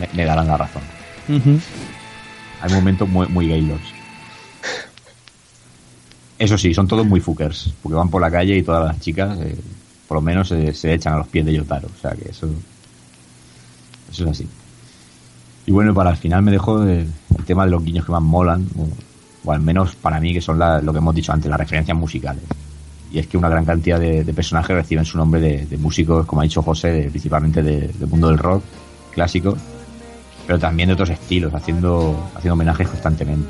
me, 0.00 0.08
me 0.14 0.24
darán 0.24 0.48
la 0.48 0.56
razón 0.56 0.82
Ujú. 1.28 1.60
Hay 2.60 2.72
momentos 2.72 3.08
muy, 3.08 3.26
muy 3.28 3.48
gaylords 3.48 3.92
eso 6.38 6.58
sí 6.58 6.74
son 6.74 6.86
todos 6.86 7.06
muy 7.06 7.20
fuckers 7.20 7.72
porque 7.82 7.96
van 7.96 8.10
por 8.10 8.20
la 8.20 8.30
calle 8.30 8.56
y 8.56 8.62
todas 8.62 8.84
las 8.86 9.00
chicas 9.00 9.38
eh, 9.40 9.56
por 10.06 10.16
lo 10.18 10.22
menos 10.22 10.48
se, 10.48 10.72
se 10.74 10.92
echan 10.92 11.14
a 11.14 11.18
los 11.18 11.28
pies 11.28 11.46
de 11.46 11.54
Yotaro 11.54 11.88
o 11.88 12.00
sea 12.00 12.12
que 12.12 12.28
eso 12.30 12.48
eso 14.10 14.24
es 14.24 14.30
así. 14.30 14.48
Y 15.66 15.72
bueno 15.72 15.92
para 15.94 16.10
el 16.10 16.16
final 16.16 16.42
me 16.42 16.52
dejo 16.52 16.82
el, 16.82 17.08
tema 17.46 17.64
de 17.64 17.70
los 17.70 17.82
guiños 17.84 18.04
que 18.06 18.12
más 18.12 18.22
molan 18.22 18.66
o, 19.44 19.52
al 19.52 19.60
menos 19.60 19.94
para 19.96 20.18
mí 20.20 20.32
que 20.32 20.40
son 20.40 20.58
la- 20.58 20.80
lo 20.80 20.92
que 20.92 20.98
hemos 20.98 21.14
dicho 21.14 21.32
antes 21.32 21.48
las 21.50 21.58
referencias 21.60 21.96
musicales. 21.96 22.42
Y 23.12 23.18
es 23.20 23.26
que 23.28 23.36
una 23.38 23.48
gran 23.48 23.64
cantidad 23.64 23.98
de, 24.00 24.24
personajes 24.34 24.74
reciben 24.76 25.04
su 25.04 25.16
nombre 25.16 25.40
de, 25.40 25.64
de 25.66 25.76
músicos 25.76 26.26
como 26.26 26.40
ha 26.40 26.44
dicho 26.44 26.62
José 26.62 26.88
de- 26.92 27.10
principalmente 27.10 27.62
de- 27.62 27.88
del 27.88 28.08
mundo 28.08 28.28
del 28.28 28.38
rock 28.38 28.62
clásico 29.12 29.56
pero 30.46 30.58
también 30.58 30.88
de 30.88 30.94
otros 30.94 31.10
estilos 31.10 31.52
haciendo 31.54 32.30
haciendo 32.34 32.54
homenajes 32.54 32.88
constantemente 32.88 33.48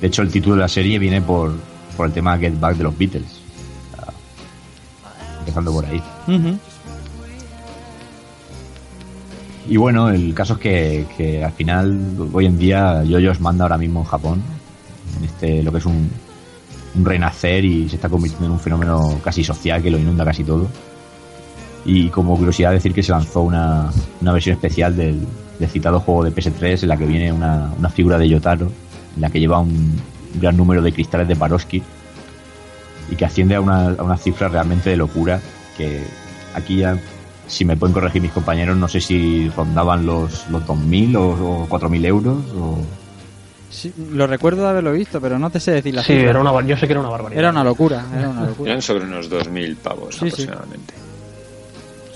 de 0.00 0.06
hecho 0.06 0.22
el 0.22 0.30
título 0.30 0.56
de 0.56 0.62
la 0.62 0.68
serie 0.68 0.98
viene 0.98 1.20
por, 1.20 1.54
por 1.96 2.06
el 2.06 2.12
tema 2.12 2.36
Get 2.38 2.58
Back 2.58 2.76
de 2.76 2.84
los 2.84 2.96
Beatles 2.96 3.40
O 3.92 3.96
sea, 3.96 4.12
empezando 5.40 5.72
por 5.72 5.86
ahí. 5.86 6.02
Y 9.66 9.76
bueno, 9.78 10.10
el 10.10 10.34
caso 10.34 10.54
es 10.54 10.58
que, 10.58 11.06
que 11.16 11.42
al 11.42 11.52
final, 11.52 12.28
hoy 12.32 12.46
en 12.46 12.58
día, 12.58 13.02
Yoyos 13.04 13.40
manda 13.40 13.64
ahora 13.64 13.78
mismo 13.78 14.00
en 14.00 14.06
Japón, 14.06 14.42
en 15.16 15.24
este, 15.24 15.62
lo 15.62 15.72
que 15.72 15.78
es 15.78 15.86
un, 15.86 16.10
un 16.94 17.04
renacer 17.04 17.64
y 17.64 17.88
se 17.88 17.96
está 17.96 18.08
convirtiendo 18.08 18.46
en 18.46 18.52
un 18.52 18.60
fenómeno 18.60 19.18
casi 19.24 19.42
social 19.42 19.82
que 19.82 19.90
lo 19.90 19.98
inunda 19.98 20.24
casi 20.24 20.44
todo. 20.44 20.68
Y 21.86 22.08
como 22.08 22.36
curiosidad 22.36 22.72
decir 22.72 22.92
que 22.92 23.02
se 23.02 23.12
lanzó 23.12 23.42
una, 23.42 23.90
una 24.20 24.32
versión 24.32 24.54
especial 24.54 24.96
del, 24.96 25.20
del 25.58 25.68
citado 25.68 26.00
juego 26.00 26.24
de 26.24 26.32
PS3 26.32 26.82
en 26.82 26.88
la 26.88 26.96
que 26.96 27.06
viene 27.06 27.32
una, 27.32 27.70
una 27.78 27.88
figura 27.88 28.18
de 28.18 28.28
Yotaro, 28.28 28.70
en 29.14 29.20
la 29.20 29.30
que 29.30 29.40
lleva 29.40 29.58
un, 29.60 30.00
gran 30.40 30.56
número 30.56 30.82
de 30.82 30.92
cristales 30.92 31.28
de 31.28 31.36
Paroski 31.36 31.82
y 33.10 33.16
que 33.16 33.24
asciende 33.24 33.54
a 33.54 33.60
una, 33.60 33.90
a 33.90 34.02
una 34.02 34.16
cifra 34.16 34.48
realmente 34.48 34.90
de 34.90 34.96
locura 34.96 35.40
que 35.76 36.02
aquí 36.54 36.78
ya 36.78 36.98
si 37.46 37.64
me 37.64 37.76
pueden 37.76 37.92
corregir 37.92 38.22
mis 38.22 38.32
compañeros, 38.32 38.76
no 38.76 38.88
sé 38.88 39.00
si 39.00 39.48
rondaban 39.50 40.06
los, 40.06 40.48
los 40.48 40.62
2.000 40.66 41.16
o, 41.16 41.62
o 41.62 41.68
4.000 41.68 42.06
euros. 42.06 42.38
O... 42.58 42.78
Sí, 43.70 43.92
lo 44.12 44.26
recuerdo 44.26 44.62
de 44.62 44.68
haberlo 44.70 44.92
visto, 44.92 45.20
pero 45.20 45.38
no 45.38 45.50
te 45.50 45.60
sé 45.60 45.72
decir 45.72 45.94
la 45.94 46.02
Sí, 46.02 46.14
cifra. 46.14 46.30
era 46.30 46.40
una, 46.40 46.66
yo 46.66 46.76
sé 46.76 46.86
que 46.86 46.92
era 46.94 47.00
una 47.00 47.10
barbaridad. 47.10 47.38
Era 47.40 47.50
una 47.50 47.62
locura, 47.62 48.04
era 48.16 48.30
una 48.30 48.46
locura. 48.46 48.70
Eran 48.70 48.82
sobre 48.82 49.04
unos 49.04 49.30
2.000 49.30 49.76
pavos 49.76 50.14
Sí, 50.14 50.20
sí. 50.20 50.42
aproximadamente. 50.42 50.94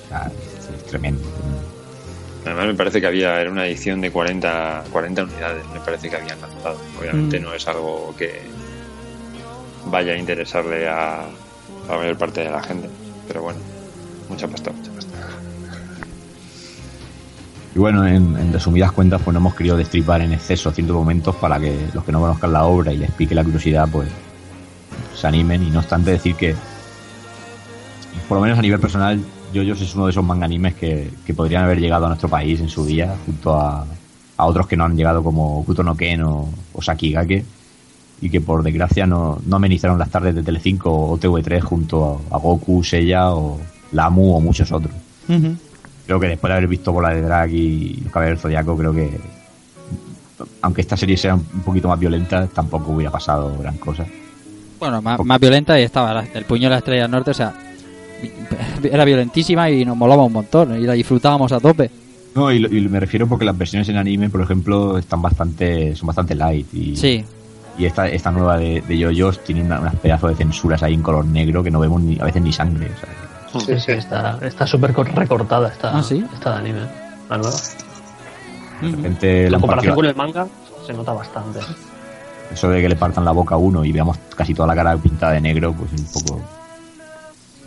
o 0.06 0.08
sea, 0.08 0.26
es, 0.26 0.74
es 0.80 0.86
tremendo. 0.86 1.20
Además 2.48 2.66
me 2.66 2.74
parece 2.74 3.00
que 3.00 3.06
había, 3.06 3.40
era 3.40 3.50
una 3.50 3.66
edición 3.66 4.00
de 4.00 4.10
40, 4.10 4.84
40 4.90 5.24
unidades, 5.24 5.64
me 5.72 5.80
parece 5.80 6.08
que 6.08 6.16
habían 6.16 6.40
lanzado. 6.40 6.78
Obviamente 6.98 7.38
Mm. 7.38 7.42
no 7.42 7.52
es 7.54 7.68
algo 7.68 8.14
que 8.16 8.40
vaya 9.86 10.12
a 10.12 10.16
interesarle 10.16 10.88
a, 10.88 11.20
a 11.22 11.26
la 11.90 11.96
mayor 11.98 12.16
parte 12.16 12.40
de 12.42 12.50
la 12.50 12.62
gente, 12.62 12.88
pero 13.26 13.42
bueno, 13.42 13.60
mucha 14.28 14.48
pasta, 14.48 14.70
mucha 14.70 14.90
pasta. 14.92 15.08
Y 17.74 17.78
bueno, 17.78 18.06
en, 18.06 18.36
en 18.36 18.52
resumidas 18.52 18.92
cuentas, 18.92 19.20
pues 19.22 19.32
no 19.34 19.40
hemos 19.40 19.54
querido 19.54 19.76
destripar 19.76 20.20
en 20.22 20.32
exceso 20.32 20.70
ciertos 20.72 20.96
momentos 20.96 21.36
para 21.36 21.60
que 21.60 21.76
los 21.94 22.02
que 22.04 22.12
no 22.12 22.20
conozcan 22.20 22.52
la 22.52 22.64
obra 22.64 22.92
y 22.92 22.96
les 22.96 23.10
pique 23.12 23.34
la 23.34 23.44
curiosidad, 23.44 23.86
pues 23.92 24.08
se 25.14 25.26
animen. 25.26 25.62
Y 25.62 25.70
no 25.70 25.80
obstante 25.80 26.10
decir 26.12 26.34
que, 26.34 26.54
por 28.28 28.36
lo 28.38 28.42
menos 28.42 28.58
a 28.58 28.62
nivel 28.62 28.80
personal, 28.80 29.20
Yoyos 29.52 29.80
es 29.80 29.94
uno 29.94 30.06
de 30.06 30.10
esos 30.10 30.24
manga 30.24 30.44
animes 30.44 30.74
que, 30.74 31.10
que 31.24 31.34
podrían 31.34 31.64
haber 31.64 31.80
llegado 31.80 32.06
a 32.06 32.08
nuestro 32.08 32.28
país 32.28 32.60
en 32.60 32.68
su 32.68 32.84
día, 32.84 33.16
junto 33.24 33.54
a, 33.54 33.86
a 34.36 34.46
otros 34.46 34.66
que 34.66 34.76
no 34.76 34.84
han 34.84 34.96
llegado 34.96 35.22
como 35.22 35.64
Kuto 35.64 35.82
no 35.82 35.96
Ken 35.96 36.22
o, 36.22 36.48
o 36.72 36.82
Sakigake, 36.82 37.44
y 38.20 38.30
que 38.30 38.40
por 38.40 38.62
desgracia 38.62 39.06
no, 39.06 39.40
no 39.46 39.56
amenizaron 39.56 39.98
las 39.98 40.10
tardes 40.10 40.34
de 40.34 40.42
Telecinco 40.42 40.90
o 40.92 41.18
TV3 41.18 41.60
junto 41.62 42.20
a, 42.30 42.36
a 42.36 42.38
Goku, 42.38 42.82
Seiya 42.82 43.30
o 43.32 43.60
Lamu 43.92 44.34
o 44.34 44.40
muchos 44.40 44.70
otros 44.72 44.92
creo 46.08 46.18
que 46.18 46.28
después 46.28 46.48
de 46.48 46.56
haber 46.56 46.68
visto 46.68 46.90
Bola 46.90 47.10
de 47.10 47.20
Drag 47.20 47.50
y 47.52 48.00
Los 48.02 48.10
Caballeros 48.10 48.38
del 48.38 48.42
Zodiaco, 48.42 48.78
creo 48.78 48.94
que 48.94 49.10
aunque 50.62 50.80
esta 50.80 50.96
serie 50.96 51.18
sea 51.18 51.34
un 51.34 51.62
poquito 51.62 51.86
más 51.86 51.98
violenta, 51.98 52.46
tampoco 52.46 52.92
hubiera 52.92 53.10
pasado 53.10 53.54
gran 53.58 53.76
cosa. 53.76 54.06
Bueno, 54.80 55.02
más, 55.02 55.22
más 55.22 55.38
violenta 55.38 55.78
y 55.78 55.82
estaba 55.82 56.24
el 56.32 56.44
puño 56.46 56.64
de 56.64 56.70
la 56.70 56.78
estrella 56.78 57.08
norte, 57.08 57.32
o 57.32 57.34
sea, 57.34 57.52
era 58.82 59.04
violentísima 59.04 59.70
y 59.70 59.84
nos 59.84 59.96
molaba 59.96 60.24
un 60.24 60.32
montón 60.32 60.76
y 60.80 60.84
la 60.86 60.92
disfrutábamos 60.94 61.52
a 61.52 61.60
tope. 61.60 61.90
No, 62.34 62.52
y, 62.52 62.58
lo- 62.60 62.68
y 62.68 62.80
me 62.88 63.00
refiero 63.00 63.26
porque 63.26 63.44
las 63.44 63.56
versiones 63.56 63.88
en 63.88 63.96
anime, 63.96 64.28
por 64.30 64.40
ejemplo, 64.42 64.98
están 64.98 65.20
bastante, 65.22 65.94
son 65.96 66.06
bastante 66.06 66.34
light 66.34 66.72
y, 66.72 66.94
Sí, 66.96 67.24
y 67.78 67.84
esta, 67.84 68.08
esta 68.08 68.30
nueva 68.30 68.58
de, 68.58 68.80
de 68.82 68.96
JoJo's 69.02 69.42
tiene 69.44 69.62
una- 69.62 69.80
unas 69.80 69.96
pedazos 69.96 70.30
de 70.30 70.36
censuras 70.36 70.82
ahí 70.82 70.94
en 70.94 71.02
color 71.02 71.24
negro 71.24 71.62
que 71.62 71.70
no 71.70 71.80
vemos 71.80 72.00
ni, 72.02 72.18
a 72.20 72.24
veces 72.24 72.42
ni 72.42 72.52
sangre. 72.52 72.86
o 72.86 72.98
sea, 73.00 73.60
Sí, 73.60 73.80
sí, 73.80 73.92
está 73.92 74.38
está 74.42 74.66
súper 74.66 74.92
co- 74.92 75.04
recortada 75.04 75.68
esta, 75.68 75.96
Ah, 75.98 76.02
¿sí? 76.02 76.24
esta 76.34 76.52
de 76.52 76.56
anime. 76.58 76.80
La 77.30 77.38
nueva. 77.38 77.56
de 78.82 78.90
repente 78.90 79.46
han 79.46 79.52
comparación 79.60 79.94
partido- 79.94 79.94
con 79.96 80.04
el 80.06 80.14
manga, 80.14 80.46
se 80.86 80.92
nota 80.92 81.12
bastante. 81.14 81.60
eso 82.52 82.68
de 82.68 82.80
que 82.82 82.88
le 82.88 82.96
partan 82.96 83.24
la 83.24 83.32
boca 83.32 83.54
a 83.54 83.58
uno 83.58 83.84
y 83.84 83.90
veamos 83.92 84.18
casi 84.36 84.54
toda 84.54 84.68
la 84.68 84.74
cara 84.74 84.96
pintada 84.96 85.32
de 85.32 85.40
negro, 85.40 85.72
pues 85.72 85.90
un 85.92 86.06
poco... 86.12 86.40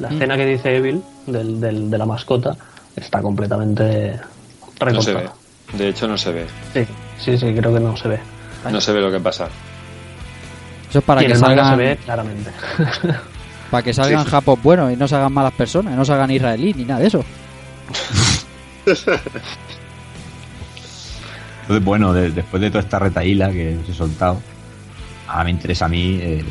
La 0.02 0.10
Mm. 0.10 0.14
escena 0.14 0.36
que 0.38 0.46
dice 0.46 0.76
Evil 0.76 1.02
del, 1.28 1.62
del- 1.62 1.90
de 1.92 1.98
la 1.98 2.06
mascota 2.06 2.56
está 2.96 3.22
completamente 3.22 4.20
recortada. 4.80 4.92
No 4.94 5.02
se 5.02 5.14
ve. 5.14 5.30
De 5.74 5.88
hecho 5.90 6.08
no 6.08 6.18
se 6.18 6.32
ve. 6.32 6.48
Sí, 6.74 6.86
sí, 7.20 7.38
sí, 7.38 7.54
creo 7.56 7.74
que 7.74 7.80
no 7.80 7.96
se 7.96 8.08
ve. 8.10 8.20
No 8.70 8.82
se 8.82 8.92
ve 8.92 9.00
lo 9.02 9.12
que 9.12 9.20
pasa. 9.20 9.48
eso 10.90 11.00
es 11.00 11.06
para 11.06 11.24
y 11.24 11.28
que 11.28 11.36
salgan, 11.36 11.70
se 11.72 11.76
ve 11.78 11.98
claramente. 12.04 12.52
para 13.72 13.84
que 13.84 13.94
salgan 13.94 14.20
Sí, 14.20 14.26
sí. 14.26 14.32
japos 14.32 14.62
buenos 14.62 14.92
y 14.92 14.98
no 14.98 15.08
se 15.08 15.16
hagan 15.16 15.32
malas 15.32 15.54
personas, 15.54 15.96
no 15.96 16.04
se 16.04 16.12
hagan 16.14 16.32
israelí 16.32 16.74
ni 16.74 16.84
nada 16.84 17.00
de 17.00 17.08
eso. 17.08 17.24
Entonces, 21.62 21.86
bueno, 21.86 22.14
de- 22.14 22.32
después 22.32 22.62
de 22.62 22.70
toda 22.70 22.82
esta 22.82 23.00
retaíla 23.00 23.52
que 23.52 23.78
os 23.82 23.90
he 23.90 23.94
soltado, 23.94 24.42
ahora 25.28 25.44
me 25.46 25.52
interesa 25.52 25.86
a 25.86 25.90
mí 25.90 26.20
eh, 26.22 26.44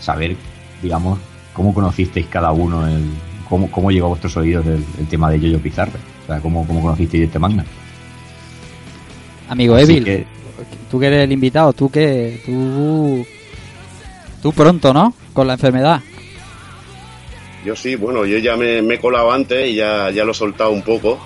saber, 0.00 0.36
digamos, 0.80 1.18
cómo 1.52 1.72
conocisteis 1.74 2.26
cada 2.26 2.52
uno, 2.52 2.86
el, 2.86 3.02
cómo, 3.48 3.70
cómo 3.70 3.90
llegó 3.90 4.06
a 4.06 4.10
vuestros 4.10 4.36
oídos 4.36 4.66
el, 4.66 4.84
el 4.98 5.06
tema 5.08 5.30
de 5.30 5.40
Yoyo 5.40 5.58
Pizarre. 5.60 5.98
O 6.24 6.26
sea, 6.26 6.40
cómo, 6.40 6.66
cómo 6.66 6.80
conocisteis 6.82 7.24
este 7.24 7.38
manga. 7.38 7.64
Amigo 9.48 9.74
Así 9.74 9.84
Evil, 9.84 10.04
que- 10.04 10.26
tú 10.90 10.98
que 11.00 11.06
eres 11.06 11.24
el 11.24 11.32
invitado, 11.32 11.72
tú 11.72 11.90
que... 11.90 12.40
Tú... 12.46 13.26
Tú 14.42 14.52
pronto, 14.52 14.92
¿no? 14.92 15.14
Con 15.32 15.46
la 15.46 15.52
enfermedad. 15.52 16.00
Yo 17.64 17.76
sí, 17.76 17.94
bueno, 17.94 18.24
yo 18.26 18.38
ya 18.38 18.56
me, 18.56 18.82
me 18.82 18.94
he 18.94 18.98
colado 18.98 19.30
antes 19.30 19.70
y 19.70 19.76
ya, 19.76 20.10
ya 20.10 20.24
lo 20.24 20.32
he 20.32 20.34
soltado 20.34 20.70
un 20.72 20.82
poco, 20.82 21.20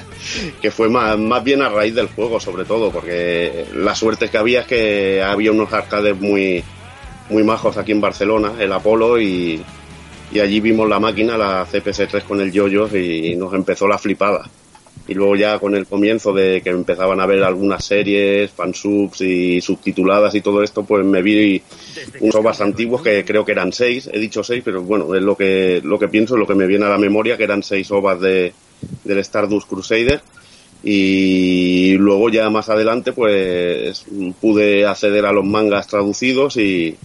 que 0.60 0.72
fue 0.72 0.88
más, 0.88 1.16
más 1.16 1.44
bien 1.44 1.62
a 1.62 1.68
raíz 1.68 1.94
del 1.94 2.08
juego, 2.08 2.40
sobre 2.40 2.64
todo, 2.64 2.90
porque 2.90 3.64
la 3.76 3.94
suerte 3.94 4.28
que 4.28 4.38
había 4.38 4.62
es 4.62 4.66
que 4.66 5.22
había 5.22 5.52
unos 5.52 5.72
arcades 5.72 6.20
muy, 6.20 6.64
muy 7.30 7.44
majos 7.44 7.76
aquí 7.76 7.92
en 7.92 8.00
Barcelona, 8.00 8.52
el 8.58 8.72
Apolo, 8.72 9.20
y, 9.20 9.62
y 10.30 10.40
allí 10.40 10.60
vimos 10.60 10.88
la 10.88 11.00
máquina, 11.00 11.36
la 11.36 11.66
CPS3 11.66 12.22
con 12.24 12.40
el 12.40 12.52
yoyo 12.52 12.88
y 12.96 13.34
nos 13.36 13.54
empezó 13.54 13.86
la 13.88 13.98
flipada. 13.98 14.48
Y 15.06 15.14
luego 15.14 15.36
ya 15.36 15.58
con 15.58 15.74
el 15.74 15.86
comienzo 15.86 16.34
de 16.34 16.60
que 16.60 16.68
empezaban 16.68 17.18
a 17.18 17.24
ver 17.24 17.42
algunas 17.42 17.82
series, 17.82 18.50
fansubs 18.50 19.22
y 19.22 19.58
subtituladas 19.60 20.34
y 20.34 20.42
todo 20.42 20.62
esto, 20.62 20.84
pues 20.84 21.02
me 21.02 21.22
vi 21.22 21.62
unos 22.20 22.34
ovas 22.34 22.60
antiguos 22.60 23.00
que 23.00 23.24
creo 23.24 23.42
que 23.42 23.52
eran 23.52 23.72
seis, 23.72 24.10
he 24.12 24.18
dicho 24.18 24.44
seis, 24.44 24.62
pero 24.62 24.82
bueno, 24.82 25.14
es 25.14 25.22
lo 25.22 25.34
que, 25.34 25.80
lo 25.82 25.98
que 25.98 26.08
pienso, 26.08 26.36
lo 26.36 26.46
que 26.46 26.54
me 26.54 26.66
viene 26.66 26.84
a 26.84 26.90
la 26.90 26.98
memoria, 26.98 27.38
que 27.38 27.44
eran 27.44 27.62
seis 27.62 27.90
ovas 27.90 28.20
de, 28.20 28.52
del 29.04 29.18
Stardust 29.18 29.66
Crusader. 29.66 30.20
Y 30.82 31.94
luego 31.98 32.30
ya 32.30 32.48
más 32.50 32.68
adelante, 32.68 33.12
pues 33.12 34.04
pude 34.40 34.86
acceder 34.86 35.26
a 35.26 35.32
los 35.32 35.44
mangas 35.44 35.88
traducidos 35.88 36.56
y, 36.56 36.96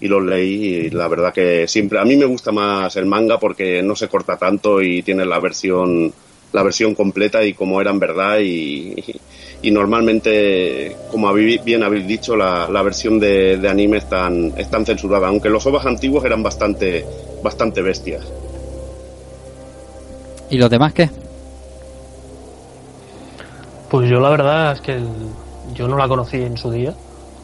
y 0.00 0.08
los 0.08 0.22
leí. 0.24 0.64
Y 0.86 0.90
la 0.90 1.08
verdad 1.08 1.32
que 1.34 1.66
siempre, 1.66 1.98
a 1.98 2.04
mí 2.04 2.16
me 2.16 2.26
gusta 2.26 2.52
más 2.52 2.94
el 2.96 3.06
manga 3.06 3.38
porque 3.38 3.82
no 3.82 3.96
se 3.96 4.08
corta 4.08 4.36
tanto 4.36 4.80
y 4.82 5.02
tiene 5.02 5.24
la 5.26 5.40
versión, 5.40 6.12
la 6.52 6.62
versión 6.62 6.94
completa 6.94 7.44
y 7.44 7.54
como 7.54 7.80
era 7.80 7.90
en 7.90 7.98
verdad 7.98 8.38
y, 8.40 8.94
y 9.62 9.70
normalmente, 9.72 10.96
como 11.10 11.28
habéis- 11.28 11.64
bien 11.64 11.82
habéis 11.82 12.06
dicho, 12.06 12.36
la, 12.36 12.68
la 12.70 12.82
versión 12.82 13.18
de, 13.18 13.56
de 13.58 13.68
anime 13.68 13.98
es 13.98 14.08
tan, 14.08 14.54
censurada, 14.86 15.26
aunque 15.28 15.50
los 15.50 15.66
ovas 15.66 15.86
antiguos 15.86 16.24
eran 16.24 16.42
bastante, 16.42 17.04
bastante 17.42 17.82
bestias. 17.82 18.24
¿Y 20.50 20.56
los 20.56 20.70
demás 20.70 20.94
qué? 20.94 21.10
Pues 23.90 24.08
yo 24.08 24.20
la 24.20 24.28
verdad 24.30 24.72
es 24.72 24.80
que 24.80 24.96
el- 24.96 25.08
yo 25.74 25.88
no 25.88 25.96
la 25.96 26.08
conocí 26.08 26.36
en 26.42 26.56
su 26.56 26.70
día, 26.70 26.94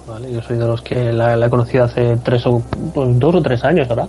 ¿vale? 0.06 0.32
Yo 0.32 0.42
soy 0.42 0.58
de 0.58 0.66
los 0.66 0.82
que 0.82 1.12
la, 1.12 1.34
he 1.34 1.50
conocido 1.50 1.84
hace 1.84 2.16
tres 2.22 2.46
o 2.46 2.62
pues, 2.92 3.18
dos 3.18 3.34
o 3.34 3.42
tres 3.42 3.64
años 3.64 3.88
ahora, 3.88 4.08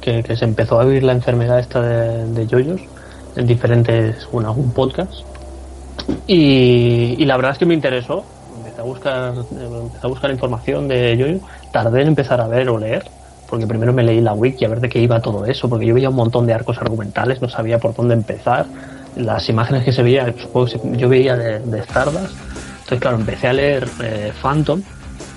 que, 0.00 0.22
se 0.36 0.44
empezó 0.44 0.80
a 0.80 0.84
vivir 0.84 1.02
la 1.02 1.12
enfermedad 1.12 1.58
esta 1.58 1.82
de, 1.82 2.26
de 2.32 2.46
yoyos 2.46 2.80
en 3.36 3.46
diferentes, 3.46 4.28
bueno, 4.32 4.54
podcast. 4.74 5.12
Y, 6.26 7.24
la 7.24 7.36
verdad 7.36 7.52
es 7.52 7.58
que 7.58 7.66
me 7.66 7.74
interesó, 7.74 8.24
empecé 8.56 8.80
a 8.80 8.84
buscar, 8.84 9.34
empecé 9.50 10.06
a 10.06 10.08
buscar 10.08 10.30
información 10.30 10.88
de 10.88 11.16
yoyo, 11.16 11.38
tardé 11.72 12.02
en 12.02 12.08
empezar 12.08 12.40
a 12.40 12.48
ver 12.48 12.68
o 12.68 12.78
leer, 12.78 13.04
porque 13.48 13.66
primero 13.66 13.92
me 13.92 14.02
leí 14.02 14.20
la 14.20 14.32
wiki 14.32 14.64
a 14.64 14.68
ver 14.68 14.80
de 14.80 14.88
qué 14.88 15.00
iba 15.00 15.20
todo 15.20 15.44
eso, 15.46 15.68
porque 15.68 15.86
yo 15.86 15.94
veía 15.94 16.10
un 16.10 16.16
montón 16.16 16.46
de 16.46 16.54
arcos 16.54 16.78
argumentales, 16.78 17.42
no 17.42 17.48
sabía 17.48 17.78
por 17.78 17.94
dónde 17.94 18.14
empezar, 18.14 18.66
las 19.16 19.48
imágenes 19.48 19.84
que 19.84 19.92
se 19.92 20.02
veía, 20.02 20.32
supongo 20.40 20.66
que 20.66 20.72
se- 20.78 20.96
yo 20.96 21.08
veía 21.08 21.36
de, 21.36 21.58
de 21.60 21.80
Stardust, 21.80 22.34
entonces 22.80 23.00
claro, 23.00 23.16
empecé 23.18 23.48
a 23.48 23.52
leer 23.52 23.88
eh, 24.02 24.32
Phantom 24.40 24.80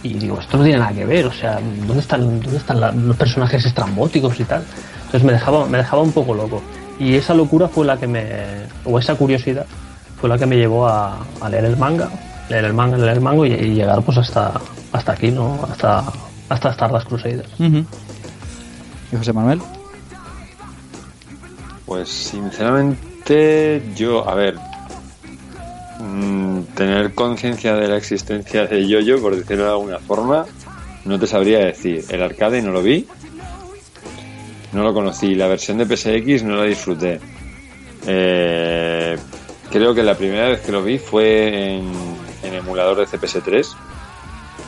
y 0.04 0.14
digo, 0.14 0.40
esto 0.40 0.58
no 0.58 0.64
tiene 0.64 0.80
nada 0.80 0.94
que 0.94 1.06
ver, 1.06 1.26
o 1.26 1.32
sea, 1.32 1.60
¿dónde 1.86 2.00
están, 2.00 2.40
dónde 2.42 2.58
están 2.58 2.80
la- 2.80 2.92
los 2.92 3.16
personajes 3.18 3.66
estrambóticos 3.66 4.40
y 4.40 4.44
tal? 4.46 4.64
Entonces 5.06 5.24
me 5.24 5.34
dejaba, 5.34 5.66
me 5.66 5.78
dejaba 5.80 6.02
un 6.02 6.12
poco 6.12 6.34
loco. 6.34 6.62
Y 7.00 7.16
esa 7.16 7.34
locura 7.34 7.68
fue 7.68 7.86
la 7.86 7.98
que 7.98 8.08
me, 8.08 8.24
o 8.86 8.98
esa 9.00 9.16
curiosidad, 9.16 9.66
fue 10.20 10.30
la 10.30 10.38
que 10.38 10.46
me 10.46 10.56
llevó 10.56 10.88
a, 10.88 11.18
a 11.42 11.50
leer 11.50 11.66
el 11.66 11.76
manga, 11.78 12.10
leer 12.50 12.66
el 12.66 12.74
manga, 12.74 12.98
leer 12.98 13.14
el 13.14 13.22
manga 13.22 13.48
y, 13.48 13.52
y 13.54 13.74
llegar 13.74 14.02
pues 14.04 14.18
hasta, 14.20 14.54
hasta 14.92 15.12
aquí, 15.12 15.32
¿no? 15.32 15.60
Hasta, 15.70 16.04
hasta 16.50 16.70
Stardust 16.72 17.08
Crusaders. 17.08 17.50
¿Y 17.60 17.86
José 19.18 19.34
Manuel? 19.34 19.62
Pues 21.86 22.08
sinceramente 22.10 23.00
yo, 23.96 24.28
a 24.28 24.36
ver, 24.36 24.56
mm, 26.00 26.64
tener 26.76 27.14
conciencia 27.14 27.76
de 27.76 27.88
la 27.88 27.98
existencia 27.98 28.66
de 28.66 28.86
Yoyo, 28.86 29.22
por 29.22 29.36
decirlo 29.36 29.64
de 29.64 29.70
alguna 29.70 30.00
forma, 30.00 30.46
no 31.06 31.18
te 31.18 31.28
sabría 31.28 31.60
decir. 31.60 32.04
El 32.10 32.24
arcade 32.24 32.62
no 32.62 32.72
lo 32.72 32.82
vi, 32.82 33.08
no 34.74 34.84
lo 34.84 34.94
conocí. 34.94 35.36
La 35.36 35.48
versión 35.48 35.78
de 35.78 35.86
PSX 35.86 36.44
no 36.44 36.58
la 36.58 36.66
disfruté. 36.66 37.20
Eh, 38.06 39.18
creo 39.72 39.94
que 39.94 40.04
la 40.04 40.16
primera 40.16 40.50
vez 40.50 40.62
que 40.62 40.72
lo 40.74 40.84
vi 40.84 40.98
fue 40.98 41.78
en, 41.78 41.92
en 42.44 42.54
emulador 42.54 42.98
de 42.98 43.06
CPS3 43.06 43.66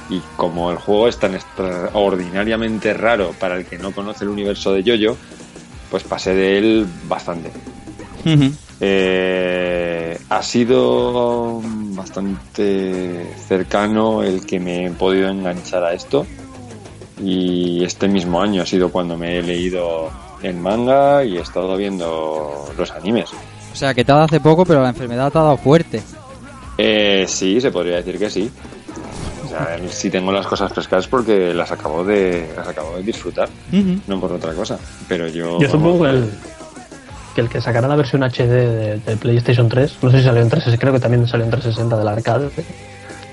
y 0.10 0.22
como 0.38 0.72
el 0.72 0.78
juego 0.78 1.08
es 1.10 1.18
tan 1.18 1.34
extraordinariamente 1.34 2.94
raro 2.94 3.34
para 3.40 3.58
el 3.58 3.66
que 3.66 3.78
no 3.78 3.92
conoce 3.92 4.24
el 4.24 4.30
universo 4.30 4.72
de 4.72 4.84
Yoyo, 4.84 5.18
pues 5.92 6.04
pasé 6.04 6.34
de 6.34 6.58
él 6.58 6.88
bastante. 7.08 7.52
Eh, 8.80 10.18
ha 10.30 10.44
sido 10.44 11.62
bastante 11.64 13.34
cercano 13.48 14.24
el 14.24 14.46
que 14.46 14.60
me 14.60 14.86
he 14.86 14.90
podido 14.92 15.30
enganchar 15.30 15.84
a 15.84 15.94
esto 15.94 16.26
y 17.22 17.84
este 17.84 18.08
mismo 18.08 18.42
año 18.42 18.64
ha 18.64 18.66
sido 18.66 18.90
cuando 18.90 19.18
me 19.18 19.40
he 19.40 19.44
leído 19.44 20.10
el 20.42 20.56
manga 20.58 21.24
y 21.24 21.38
he 21.38 21.42
estado 21.42 21.78
viendo 21.78 22.70
los 22.78 22.92
animes. 22.92 23.30
O 23.72 23.76
sea, 23.76 23.94
que 23.94 24.04
te 24.04 24.12
ha 24.12 24.16
dado 24.16 24.26
hace 24.26 24.40
poco, 24.40 24.66
pero 24.66 24.82
la 24.82 24.90
enfermedad 24.90 25.32
te 25.32 25.38
ha 25.38 25.42
dado 25.42 25.58
fuerte. 25.58 26.04
Eh, 26.78 27.26
sí, 27.28 27.62
se 27.62 27.72
podría 27.72 27.98
decir 27.98 28.20
que 28.20 28.30
sí. 28.30 28.50
O 29.46 29.48
sea, 29.48 29.80
si 29.90 30.10
tengo 30.10 30.32
las 30.32 30.48
cosas 30.48 30.72
frescas 30.74 31.08
porque 31.08 31.54
las 31.54 31.72
acabo 31.72 32.04
de 32.04 32.50
las 32.56 32.68
acabo 32.68 32.98
de 32.98 33.04
disfrutar, 33.04 33.48
no 34.08 34.20
por 34.20 34.32
otra 34.34 34.54
cosa. 34.54 34.78
Pero 35.08 35.28
yo 35.28 35.60
Yo 35.60 35.70
supongo 35.70 36.04
que 36.04 36.10
el, 36.10 36.30
que 37.34 37.42
el 37.42 37.50
que 37.50 37.62
sacara 37.62 37.88
la 37.88 37.96
versión 37.96 38.24
HD 38.24 39.00
de, 39.04 39.18
PlayStation 39.20 39.68
3, 39.70 39.98
no 40.02 40.12
sé 40.12 40.20
si 40.20 40.24
salió 40.24 40.42
en 40.42 40.50
360, 40.50 40.80
creo 40.80 40.94
que 40.94 41.00
también 41.00 41.28
salió 41.28 41.46
en 41.46 41.52
360 41.52 41.98
del 41.98 42.08
arcade, 42.08 42.50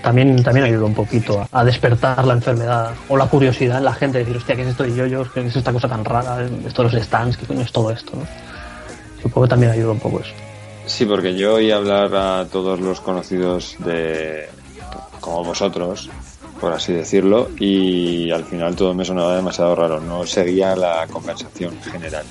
también, 0.03 0.43
también 0.43 0.67
ayudó 0.67 0.87
un 0.87 0.95
poquito 0.95 1.47
a, 1.51 1.65
despertar 1.65 2.25
la 2.27 2.35
enfermedad 2.35 2.95
o 3.09 3.17
la 3.17 3.27
curiosidad 3.27 3.79
en 3.79 3.85
la 3.85 3.93
gente, 3.93 4.19
de 4.19 4.25
decir, 4.25 4.39
hostia, 4.39 4.57
¿qué 4.57 4.63
es 4.63 4.69
esto 4.69 4.85
de 4.85 4.95
yoyos? 4.95 5.31
¿Qué 5.31 5.47
es 5.47 5.55
esta 5.55 5.73
cosa 5.73 5.89
tan 5.89 6.05
rara? 6.05 6.39
Esto 6.67 6.83
de 6.85 6.93
los 6.93 7.03
stands, 7.03 7.37
¿qué 7.37 7.47
coño 7.47 7.63
es 7.63 7.73
todo 7.73 7.91
esto? 7.91 8.13
¿no? 8.17 8.27
Supongo 9.23 9.47
que 9.47 9.51
también 9.51 9.73
ayudó 9.73 9.93
un 9.93 10.01
poco 10.01 10.21
eso. 10.21 10.33
Sí, 10.87 11.05
porque 11.05 11.37
yo 11.37 11.55
oí 11.55 11.71
hablar 11.71 12.15
a 12.15 12.47
todos 12.47 12.81
los 12.81 13.01
conocidos 13.01 13.77
de 13.79 14.49
como 15.21 15.45
vosotros, 15.45 16.11
por 16.61 16.73
así 16.73 16.93
decirlo, 16.93 17.51
y 17.59 18.31
al 18.31 18.45
final 18.45 18.75
todo 18.75 18.95
me 18.95 19.05
sonaba 19.05 19.37
demasiado 19.37 19.75
raro. 19.75 20.01
No 20.01 20.27
seguía 20.27 20.75
la 20.75 21.07
conversación 21.09 21.79
general, 21.83 22.25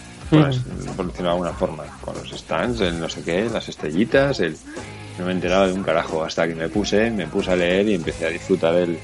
por 0.95 1.07
decirlo 1.07 1.29
de 1.29 1.33
alguna 1.33 1.53
forma, 1.55 1.89
con 1.99 2.17
los 2.17 2.29
stands, 2.31 2.81
el 2.81 2.99
no 2.99 3.09
sé 3.09 3.23
qué, 3.23 3.49
las 3.49 3.69
estrellitas, 3.69 4.39
el 4.39 4.61
no 5.17 5.25
me 5.25 5.33
enteraba 5.33 5.67
de 5.67 5.73
un 5.73 5.83
carajo 5.83 6.23
hasta 6.23 6.47
que 6.47 6.55
me 6.55 6.69
puse, 6.69 7.11
me 7.11 7.27
puse 7.29 7.51
a 7.51 7.55
leer 7.55 7.87
y 7.89 7.95
empecé 7.95 8.25
a 8.25 8.29
disfrutar 8.29 8.75
el, 8.75 9.03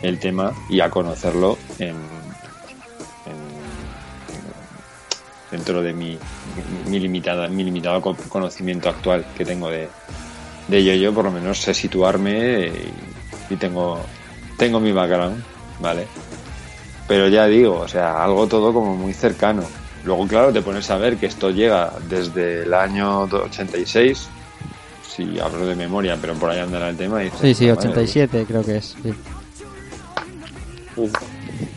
el 0.00 0.20
tema 0.20 0.58
y 0.68 0.80
a 0.80 0.90
conocerlo 0.90 1.66
en, 1.78 2.36
en- 3.24 3.98
dentro 5.50 5.82
de 5.82 5.94
mi, 5.94 6.22
mi 6.44 7.00
limitada 7.00 7.48
mi 7.48 7.64
limitado 7.64 8.00
co- 8.02 8.18
conocimiento 8.28 8.88
actual 8.88 9.30
que 9.34 9.44
tengo 9.44 9.70
de, 9.70 9.96
de 10.66 11.00
yo 11.00 11.14
por 11.14 11.24
lo 11.26 11.32
menos 11.32 11.60
sé 11.60 11.74
situarme 11.74 12.68
y, 12.68 13.18
y 13.48 13.58
tengo 13.58 14.14
tengo 14.56 14.80
mi 14.80 14.92
background 14.92 15.46
vale 15.78 16.14
pero 17.06 17.28
ya 17.28 17.46
digo 17.46 17.80
o 17.80 17.88
sea 17.88 18.22
algo 18.24 18.48
todo 18.48 18.72
como 18.74 18.96
muy 18.96 19.14
cercano 19.14 19.76
luego 20.08 20.26
claro 20.26 20.52
te 20.52 20.62
pones 20.62 20.90
a 20.90 20.96
ver 20.96 21.16
que 21.18 21.26
esto 21.26 21.50
llega 21.50 21.92
desde 22.08 22.62
el 22.62 22.72
año 22.74 23.20
86 23.24 24.28
si 25.06 25.38
hablo 25.38 25.66
de 25.66 25.74
memoria 25.76 26.16
pero 26.20 26.32
por 26.34 26.48
ahí 26.50 26.58
andará 26.60 26.88
el 26.88 26.96
tema 26.96 27.20
y 27.22 27.26
dices, 27.26 27.40
Sí, 27.42 27.54
sí, 27.54 27.66
"Madre, 27.66 27.78
87 27.90 28.44
creo 28.48 28.64
que 28.64 28.76
es. 28.78 28.96
sí. 29.02 29.12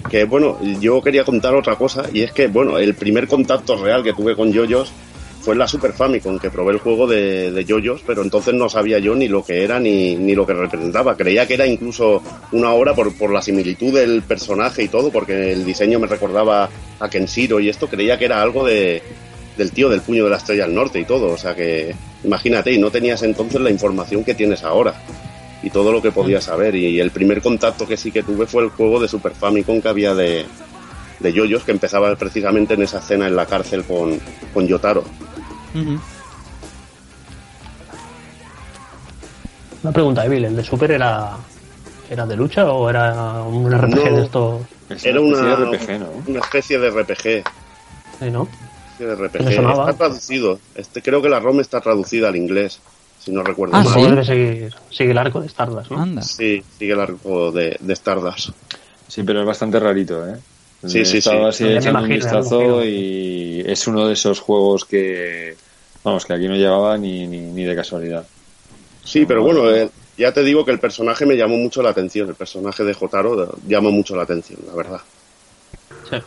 Que 0.10 0.24
bueno, 0.26 0.58
yo 0.80 1.02
quería 1.02 1.24
contar 1.24 1.54
otra 1.56 1.76
cosa 1.76 2.04
y 2.12 2.22
es 2.22 2.32
que, 2.32 2.48
bueno, 2.48 2.78
el 2.78 2.96
primer 2.96 3.28
contacto 3.28 3.76
real 3.82 4.04
que 4.04 4.14
tuve 4.14 4.36
con 4.36 4.52
yoyos 4.52 4.92
fue 5.42 5.54
en 5.54 5.60
la 5.60 5.68
Super 5.68 5.94
Famicom, 5.94 6.38
que 6.38 6.50
probé 6.50 6.74
el 6.74 6.80
juego 6.80 7.08
de, 7.08 7.52
de 7.52 7.66
yoyos, 7.66 8.04
pero 8.06 8.22
entonces 8.22 8.54
no 8.54 8.70
sabía 8.70 9.00
yo 9.00 9.16
ni 9.16 9.28
lo 9.28 9.44
que 9.44 9.64
era 9.64 9.80
ni, 9.80 10.16
ni 10.16 10.36
lo 10.36 10.46
que 10.46 10.54
representaba. 10.54 11.18
Creía 11.18 11.48
que 11.48 11.56
era 11.56 11.66
incluso 11.66 12.22
una 12.52 12.72
obra 12.74 12.94
por, 12.94 13.16
por 13.18 13.32
la 13.32 13.42
similitud 13.42 13.94
del 13.94 14.22
personaje 14.22 14.84
y 14.84 14.88
todo, 14.88 15.12
porque 15.12 15.52
el 15.52 15.66
diseño 15.66 16.00
me 16.00 16.08
recordaba 16.08 16.70
a 17.00 17.10
Kenshiro 17.10 17.60
y 17.60 17.70
esto, 17.70 17.88
creía 17.88 18.20
que 18.20 18.26
era 18.26 18.42
algo 18.42 18.66
de, 18.66 19.02
del 19.58 19.72
tío 19.72 19.90
del 19.90 20.02
puño 20.02 20.24
de 20.24 20.30
la 20.30 20.38
estrella 20.38 20.66
al 20.66 20.76
norte 20.76 21.00
y 21.00 21.06
todo, 21.06 21.32
o 21.32 21.38
sea 21.38 21.56
que 21.56 21.94
imagínate, 22.24 22.72
y 22.72 22.78
no 22.78 22.92
tenías 22.92 23.24
entonces 23.24 23.60
la 23.60 23.72
información 23.72 24.24
que 24.24 24.36
tienes 24.36 24.64
ahora 24.64 24.94
y 25.64 25.70
todo 25.70 25.92
lo 25.92 26.02
que 26.02 26.12
podías 26.12 26.44
saber. 26.44 26.76
Y 26.76 27.00
el 27.00 27.12
primer 27.12 27.42
contacto 27.42 27.88
que 27.88 27.98
sí 27.98 28.12
que 28.12 28.24
tuve 28.24 28.46
fue 28.46 28.64
el 28.64 28.70
juego 28.70 29.00
de 29.00 29.08
Super 29.08 29.34
Famicom 29.34 29.82
que 29.82 29.90
había 29.90 30.14
de, 30.14 30.46
de 31.20 31.34
yoyos, 31.34 31.64
que 31.64 31.72
empezaba 31.72 32.16
precisamente 32.16 32.74
en 32.74 32.84
esa 32.84 33.00
escena 33.00 33.28
en 33.28 33.36
la 33.36 33.46
cárcel 33.46 33.84
con, 33.84 34.20
con 34.54 34.68
Yotaro. 34.68 35.04
Una 39.84 39.92
pregunta, 39.92 40.26
Evil, 40.26 40.46
¿el 40.46 40.56
de 40.56 40.64
Super 40.64 40.92
era, 40.92 41.38
era 42.10 42.26
de 42.26 42.36
lucha 42.36 42.72
o 42.72 42.90
era 42.90 43.42
un 43.44 43.72
RPG 43.72 43.96
No. 44.12 44.16
de 44.18 44.24
estos? 44.24 44.62
Es 44.90 45.06
Era 45.06 45.22
una 45.22 45.40
una, 45.40 45.54
especie 45.64 45.88
de 45.90 45.98
RPG, 45.98 46.00
¿no? 46.00 46.08
una 46.28 46.40
especie 46.40 46.80
de 46.80 46.90
RPG. 46.92 47.44
Sí, 48.20 48.32
¿no? 48.32 48.48
especie 48.92 49.08
de 49.08 49.16
RPG. 49.16 49.44
Me 49.46 49.56
sonaba. 49.56 49.90
Está 49.90 50.06
traducido. 50.06 50.60
Este, 50.76 51.02
creo 51.02 51.22
que 51.22 51.30
la 51.30 51.40
ROM 51.40 51.60
está 51.62 51.82
traducida 51.82 52.28
al 52.28 52.36
inglés, 52.36 52.80
si 53.20 53.32
no 53.32 53.42
recuerdo 53.42 53.76
Ah, 53.78 53.84
mal. 53.84 54.20
¿sí? 54.20 54.26
Seguir, 54.26 54.76
sigue 54.92 55.12
el 55.12 55.18
arco 55.18 55.42
de 55.42 55.48
Stardust, 55.48 55.90
¿no? 55.92 56.02
Anda. 56.02 56.22
Sí, 56.22 56.62
sigue 56.78 56.94
el 56.94 57.00
arco 57.00 57.52
de, 57.52 57.78
de 57.80 57.94
Stardust. 57.94 58.50
Sí, 59.08 59.24
pero 59.24 59.40
es 59.42 59.48
bastante 59.48 59.80
rarito, 59.80 60.28
¿eh? 60.28 60.36
Sí, 60.86 61.06
sí, 61.06 61.18
estado 61.20 61.52
sí. 61.52 61.66
así 61.66 61.74
echando 61.74 62.00
un 62.00 62.06
imagino, 62.06 62.16
vistazo 62.16 62.84
y 62.86 63.64
es 63.66 63.88
uno 63.88 64.08
de 64.08 64.14
esos 64.14 64.40
juegos 64.40 64.86
que, 64.86 65.56
vamos, 66.04 66.26
que 66.26 66.34
aquí 66.34 66.48
no 66.48 66.56
llevaba 66.56 66.98
ni, 66.98 67.28
ni, 67.28 67.40
ni 67.40 67.64
de 67.64 67.76
casualidad. 67.76 68.26
Sí, 69.04 69.26
pero 69.26 69.44
bueno, 69.44 69.70
eh, 69.70 69.90
ya 70.18 70.32
te 70.34 70.44
digo 70.44 70.66
que 70.66 70.72
el 70.72 70.80
personaje 70.80 71.26
me 71.26 71.36
llamó 71.36 71.58
mucho 71.58 71.82
la 71.84 71.90
atención. 71.92 72.30
El 72.30 72.36
personaje 72.36 72.84
de 72.84 72.94
Jotaro 72.94 73.44
eh, 73.44 73.48
llamó 73.68 73.92
mucho 73.92 74.16
la 74.16 74.24
atención, 74.24 74.60
la 74.68 74.76
verdad. 74.76 75.02
Sí. 76.10 76.18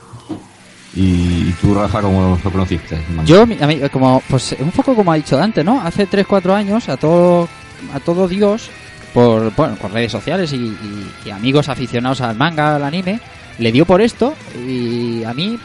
¿Y 0.97 1.51
tú, 1.55 1.75
Rafa, 1.75 2.01
cómo 2.03 2.39
lo 2.43 2.51
conociste? 2.51 2.97
Yo, 3.25 3.47
mi- 3.47 3.59
a 3.61 3.67
mí, 3.67 3.81
como, 3.93 4.23
pues 4.29 4.55
un 4.61 4.71
poco 4.71 4.95
como 4.95 5.11
ha 5.13 5.17
dicho 5.17 5.37
Dante, 5.37 5.65
¿no? 5.65 5.81
Hace 5.81 6.07
3-4 6.09 6.53
años 6.55 6.89
a 6.89 6.97
todo, 6.97 7.49
a 7.93 7.99
todo 7.99 8.29
Dios, 8.29 8.69
por, 9.13 9.53
bueno, 9.57 9.75
por 9.75 9.91
redes 9.93 10.13
sociales 10.13 10.53
y, 10.53 10.57
y- 10.57 11.13
y 11.27 11.31
amigos 11.31 11.69
aficionados 11.69 12.21
al 12.21 12.37
manga, 12.37 12.77
al 12.77 12.85
anime, 12.85 13.19
le 13.59 13.73
dio 13.73 13.85
por 13.85 14.01
esto 14.01 14.35
y 14.57 15.23
a 15.25 15.33
mí 15.33 15.59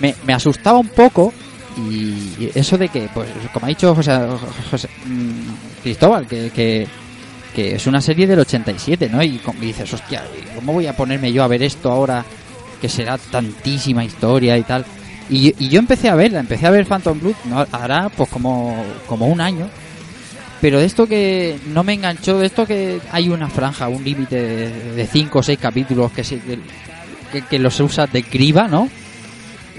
me, 0.00 0.14
me 0.24 0.32
asustaba 0.32 0.78
un 0.78 0.88
poco 0.88 1.32
y 1.76 2.50
eso 2.54 2.78
de 2.78 2.88
que, 2.88 3.08
pues, 3.12 3.28
como 3.52 3.66
ha 3.66 3.68
dicho 3.68 3.94
José, 3.94 4.88
mm, 5.04 5.82
Cristóbal, 5.82 6.26
que, 6.26 6.50
que, 6.50 6.86
que 7.54 7.74
es 7.74 7.86
una 7.86 8.00
serie 8.00 8.26
del 8.26 8.38
87, 8.38 9.10
¿no? 9.10 9.22
Y, 9.22 9.40
y 9.60 9.66
dices, 9.66 9.92
hostia, 9.92 10.24
¿cómo 10.54 10.72
voy 10.72 10.86
a 10.86 10.96
ponerme 10.96 11.32
yo 11.32 11.44
a 11.44 11.48
ver 11.48 11.62
esto 11.62 11.92
ahora 11.92 12.24
que 12.80 12.88
será 12.88 13.18
tantísima 13.18 14.04
historia 14.04 14.56
y 14.56 14.62
tal? 14.62 14.86
Y, 15.28 15.54
y 15.58 15.68
yo 15.68 15.78
empecé 15.78 16.08
a 16.08 16.14
verla, 16.14 16.40
empecé 16.40 16.66
a 16.66 16.70
ver 16.70 16.86
Phantom 16.86 17.20
Blood, 17.20 17.34
¿no? 17.44 17.66
hará 17.72 18.08
pues 18.08 18.30
como, 18.30 18.82
como 19.06 19.26
un 19.26 19.40
año. 19.40 19.68
Pero 20.60 20.80
de 20.80 20.86
esto 20.86 21.06
que 21.06 21.58
no 21.66 21.84
me 21.84 21.92
enganchó, 21.92 22.38
de 22.38 22.46
esto 22.46 22.66
que 22.66 23.00
hay 23.12 23.28
una 23.28 23.48
franja, 23.48 23.88
un 23.88 24.02
límite 24.02 24.36
de 24.38 25.06
5 25.06 25.38
o 25.38 25.42
6 25.42 25.58
capítulos 25.58 26.10
que, 26.12 26.24
se, 26.24 26.38
que, 26.38 26.58
que 27.48 27.58
los 27.58 27.78
usa 27.80 28.06
de 28.06 28.22
criba, 28.22 28.68
¿no? 28.68 28.88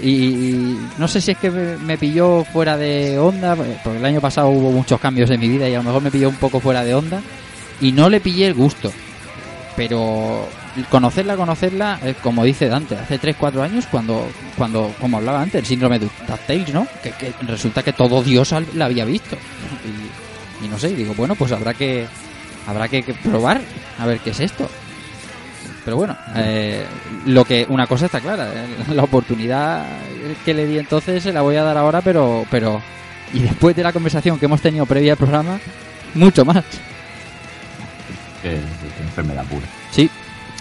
Y, 0.00 0.78
no 0.98 1.08
sé 1.08 1.20
si 1.20 1.32
es 1.32 1.38
que 1.38 1.50
me, 1.50 1.98
pilló 1.98 2.44
fuera 2.44 2.76
de 2.76 3.18
onda, 3.18 3.56
porque 3.56 3.98
el 3.98 4.04
año 4.04 4.20
pasado 4.20 4.48
hubo 4.48 4.70
muchos 4.70 5.00
cambios 5.00 5.30
en 5.30 5.40
mi 5.40 5.48
vida 5.48 5.68
y 5.68 5.74
a 5.74 5.78
lo 5.78 5.84
mejor 5.84 6.02
me 6.02 6.10
pilló 6.10 6.28
un 6.28 6.36
poco 6.36 6.60
fuera 6.60 6.84
de 6.84 6.94
onda 6.94 7.20
y 7.80 7.92
no 7.92 8.08
le 8.08 8.20
pillé 8.20 8.46
el 8.46 8.54
gusto. 8.54 8.92
Pero 9.76 10.48
conocerla, 10.90 11.36
conocerla, 11.36 11.98
eh, 12.04 12.14
como 12.22 12.44
dice 12.44 12.68
Dante, 12.68 12.96
hace 12.96 13.20
3-4 13.20 13.60
años 13.62 13.86
cuando, 13.90 14.28
cuando, 14.56 14.94
como 15.00 15.16
hablaba 15.16 15.42
antes, 15.42 15.60
el 15.60 15.66
síndrome 15.66 15.98
de 15.98 16.08
DuckTales, 16.28 16.72
¿no? 16.72 16.86
Que, 17.02 17.10
que 17.12 17.32
resulta 17.42 17.82
que 17.82 17.92
todo 17.92 18.22
Dios 18.22 18.54
la 18.74 18.84
había 18.84 19.04
visto. 19.04 19.36
Y, 19.84 20.64
y 20.64 20.68
no 20.68 20.78
sé, 20.78 20.94
digo, 20.94 21.14
bueno, 21.14 21.34
pues 21.34 21.50
habrá 21.52 21.74
que, 21.74 22.06
habrá 22.66 22.88
que 22.88 23.02
probar 23.02 23.60
a 23.98 24.06
ver 24.06 24.20
qué 24.20 24.30
es 24.30 24.40
esto. 24.40 24.68
Pero 25.88 25.96
bueno, 25.96 26.18
eh, 26.36 26.84
lo 27.24 27.46
que 27.46 27.64
una 27.70 27.86
cosa 27.86 28.04
está 28.04 28.20
clara, 28.20 28.52
eh, 28.52 28.66
la 28.94 29.04
oportunidad 29.04 29.86
que 30.44 30.52
le 30.52 30.66
di 30.66 30.76
entonces 30.76 31.22
se 31.22 31.32
la 31.32 31.40
voy 31.40 31.56
a 31.56 31.62
dar 31.62 31.78
ahora, 31.78 32.02
pero, 32.02 32.44
pero 32.50 32.82
y 33.32 33.38
después 33.38 33.74
de 33.74 33.82
la 33.82 33.94
conversación 33.94 34.38
que 34.38 34.44
hemos 34.44 34.60
tenido 34.60 34.84
previa 34.84 35.12
al 35.12 35.16
programa, 35.16 35.58
mucho 36.12 36.44
más. 36.44 36.62
Enfermedad 39.00 39.46
pura. 39.46 39.66
Sí, 39.90 40.10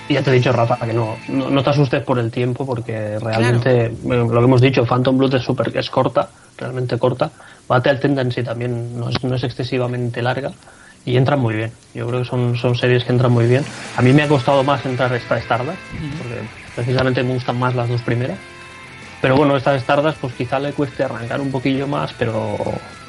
Y 0.07 0.13
ya 0.13 0.23
te 0.23 0.31
he 0.31 0.35
dicho, 0.35 0.53
Rafa, 0.53 0.77
que 0.77 0.93
no, 0.93 1.17
no, 1.27 1.49
no 1.49 1.61
te 1.61 1.71
asustes 1.71 2.03
por 2.03 2.19
el 2.19 2.31
tiempo, 2.31 2.65
porque 2.65 3.19
realmente, 3.19 3.91
bueno, 4.03 4.29
lo 4.29 4.39
que 4.39 4.45
hemos 4.45 4.61
dicho, 4.61 4.85
Phantom 4.85 5.17
Blood 5.17 5.35
es, 5.35 5.43
super, 5.43 5.75
es 5.75 5.89
corta, 5.89 6.29
realmente 6.57 6.97
corta. 6.97 7.31
Battle 7.67 7.95
Tendency 7.95 8.43
también 8.43 8.97
no 8.97 9.09
es, 9.09 9.21
no 9.25 9.35
es 9.35 9.43
excesivamente 9.43 10.21
larga 10.21 10.53
y 11.07 11.17
entran 11.17 11.39
muy 11.39 11.55
bien. 11.55 11.71
Yo 11.95 12.05
creo 12.07 12.21
que 12.21 12.27
son, 12.27 12.55
son 12.57 12.75
series 12.75 13.03
que 13.03 13.11
entran 13.11 13.31
muy 13.31 13.47
bien. 13.47 13.63
A 13.95 14.01
mí 14.01 14.13
me 14.13 14.21
ha 14.23 14.27
costado 14.27 14.63
más 14.63 14.85
entrar 14.85 15.11
esta 15.13 15.37
Stardust, 15.37 15.77
porque 16.19 16.35
precisamente 16.75 17.23
me 17.23 17.33
gustan 17.33 17.57
más 17.57 17.73
las 17.73 17.87
dos 17.89 18.01
primeras. 18.01 18.37
Pero 19.21 19.35
bueno, 19.37 19.55
esta 19.57 19.73
Stardust 19.75 20.19
pues 20.19 20.33
quizá 20.33 20.59
le 20.59 20.73
cueste 20.73 21.03
arrancar 21.03 21.41
un 21.41 21.49
poquillo 21.49 21.87
más, 21.87 22.13
pero, 22.19 22.57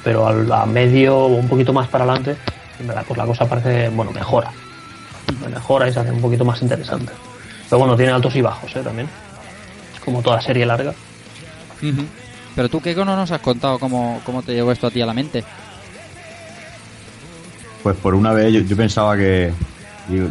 pero 0.05 0.26
al- 0.26 0.51
a 0.51 0.64
medio 0.64 1.16
o 1.18 1.26
un 1.26 1.49
poquito 1.49 1.72
más 1.72 1.88
para 1.88 2.05
adelante, 2.05 2.36
en 2.80 2.86
verdad, 2.86 3.05
pues 3.07 3.18
la 3.18 3.26
cosa 3.26 3.46
parece, 3.46 3.88
bueno, 3.90 4.12
mejora 4.12 4.51
mejora 5.51 5.88
y 5.88 5.92
se 5.92 6.01
hace 6.01 6.11
un 6.11 6.20
poquito 6.22 6.44
más 6.44 6.61
interesante. 6.62 7.12
Pero 7.68 7.78
bueno, 7.78 7.96
tiene 7.96 8.12
altos 8.12 8.34
y 8.34 8.40
bajos, 8.40 8.74
¿eh? 8.74 8.80
También. 8.82 9.09
Como 10.05 10.22
toda 10.22 10.40
serie 10.40 10.64
larga. 10.64 10.92
Pero 12.57 12.68
tú, 12.68 12.80
¿qué 12.80 12.94
no 12.94 13.05
nos 13.05 13.30
has 13.30 13.40
contado 13.40 13.78
cómo, 13.78 14.20
cómo 14.24 14.42
te 14.42 14.53
llegó 14.55 14.72
esto 14.72 14.86
a 14.86 14.90
ti 14.90 15.01
a 15.03 15.07
la 15.07 15.12
mente? 15.14 15.44
Pues 17.83 17.97
por 17.97 18.14
una 18.14 18.33
vez 18.33 18.53
yo, 18.53 18.61
yo 18.61 18.76
pensaba 18.76 19.16
que. 19.16 19.53
digo, 20.09 20.29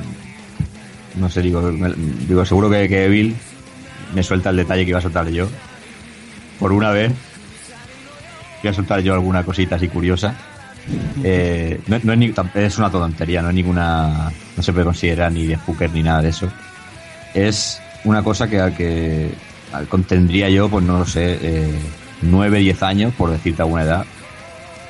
no 1.15 1.29
sé, 1.29 1.41
digo, 1.41 1.61
me- 1.61 1.93
digo 2.27 2.45
seguro 2.45 2.69
que, 2.69 2.87
que 2.87 3.07
Bill 3.07 3.35
me 4.13 4.23
suelta 4.23 4.49
el 4.51 4.57
detalle 4.57 4.83
que 4.83 4.89
iba 4.89 4.99
a 4.99 5.01
soltar 5.01 5.27
yo. 5.29 5.47
Por 6.59 6.71
una 6.71 6.91
vez, 6.91 7.11
voy 8.61 8.69
a 8.69 8.73
soltar 8.73 8.99
yo 9.01 9.13
alguna 9.13 9.43
cosita 9.43 9.75
así 9.75 9.87
curiosa. 9.87 10.35
Eh, 11.23 11.79
no, 11.87 11.99
no 12.03 12.13
es, 12.13 12.19
ni- 12.19 12.33
es 12.55 12.77
una 12.77 12.89
tontería, 12.89 13.41
no 13.41 13.49
es 13.49 13.55
ninguna. 13.55 14.31
No 14.55 14.63
se 14.63 14.71
puede 14.73 14.85
considerar 14.85 15.31
ni 15.31 15.45
de 15.47 15.55
Spooker 15.55 15.91
ni 15.91 16.03
nada 16.03 16.21
de 16.21 16.29
eso. 16.29 16.51
Es 17.33 17.81
una 18.03 18.23
cosa 18.23 18.47
que, 18.49 18.73
que 18.77 19.29
contendría 19.89 20.49
yo, 20.49 20.69
pues 20.69 20.83
no 20.85 20.99
lo 20.99 21.05
sé, 21.05 21.37
eh, 21.41 21.79
9, 22.21 22.59
10 22.59 22.81
años, 22.83 23.13
por 23.15 23.29
decirte 23.31 23.61
alguna 23.61 23.83
edad. 23.83 24.05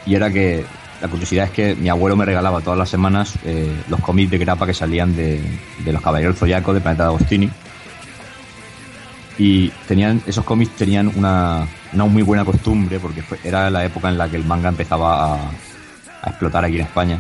Y 0.05 0.16
era 0.16 0.32
que 0.32 0.64
la 1.01 1.07
curiosidad 1.07 1.45
es 1.45 1.51
que 1.51 1.75
mi 1.75 1.89
abuelo 1.89 2.15
me 2.15 2.25
regalaba 2.25 2.61
todas 2.61 2.77
las 2.77 2.89
semanas 2.89 3.35
eh, 3.45 3.71
los 3.87 3.99
cómics 3.99 4.31
de 4.31 4.37
grapa 4.37 4.65
que 4.65 4.73
salían 4.73 5.15
de, 5.15 5.41
de 5.83 5.93
los 5.93 6.01
Caballeros 6.01 6.35
del 6.35 6.39
Zodiaco 6.39 6.73
de 6.73 6.81
Planeta 6.81 7.03
de 7.03 7.09
Agostini. 7.09 7.49
Y 9.37 9.69
tenían, 9.87 10.21
esos 10.25 10.43
cómics 10.43 10.75
tenían 10.75 11.11
una, 11.15 11.67
una 11.93 12.05
muy 12.05 12.23
buena 12.23 12.43
costumbre, 12.43 12.99
porque 12.99 13.23
era 13.43 13.69
la 13.69 13.85
época 13.85 14.09
en 14.09 14.17
la 14.17 14.27
que 14.27 14.37
el 14.37 14.45
manga 14.45 14.69
empezaba 14.69 15.35
a, 15.35 15.51
explotar 16.25 16.65
aquí 16.65 16.75
en 16.75 16.81
España. 16.81 17.19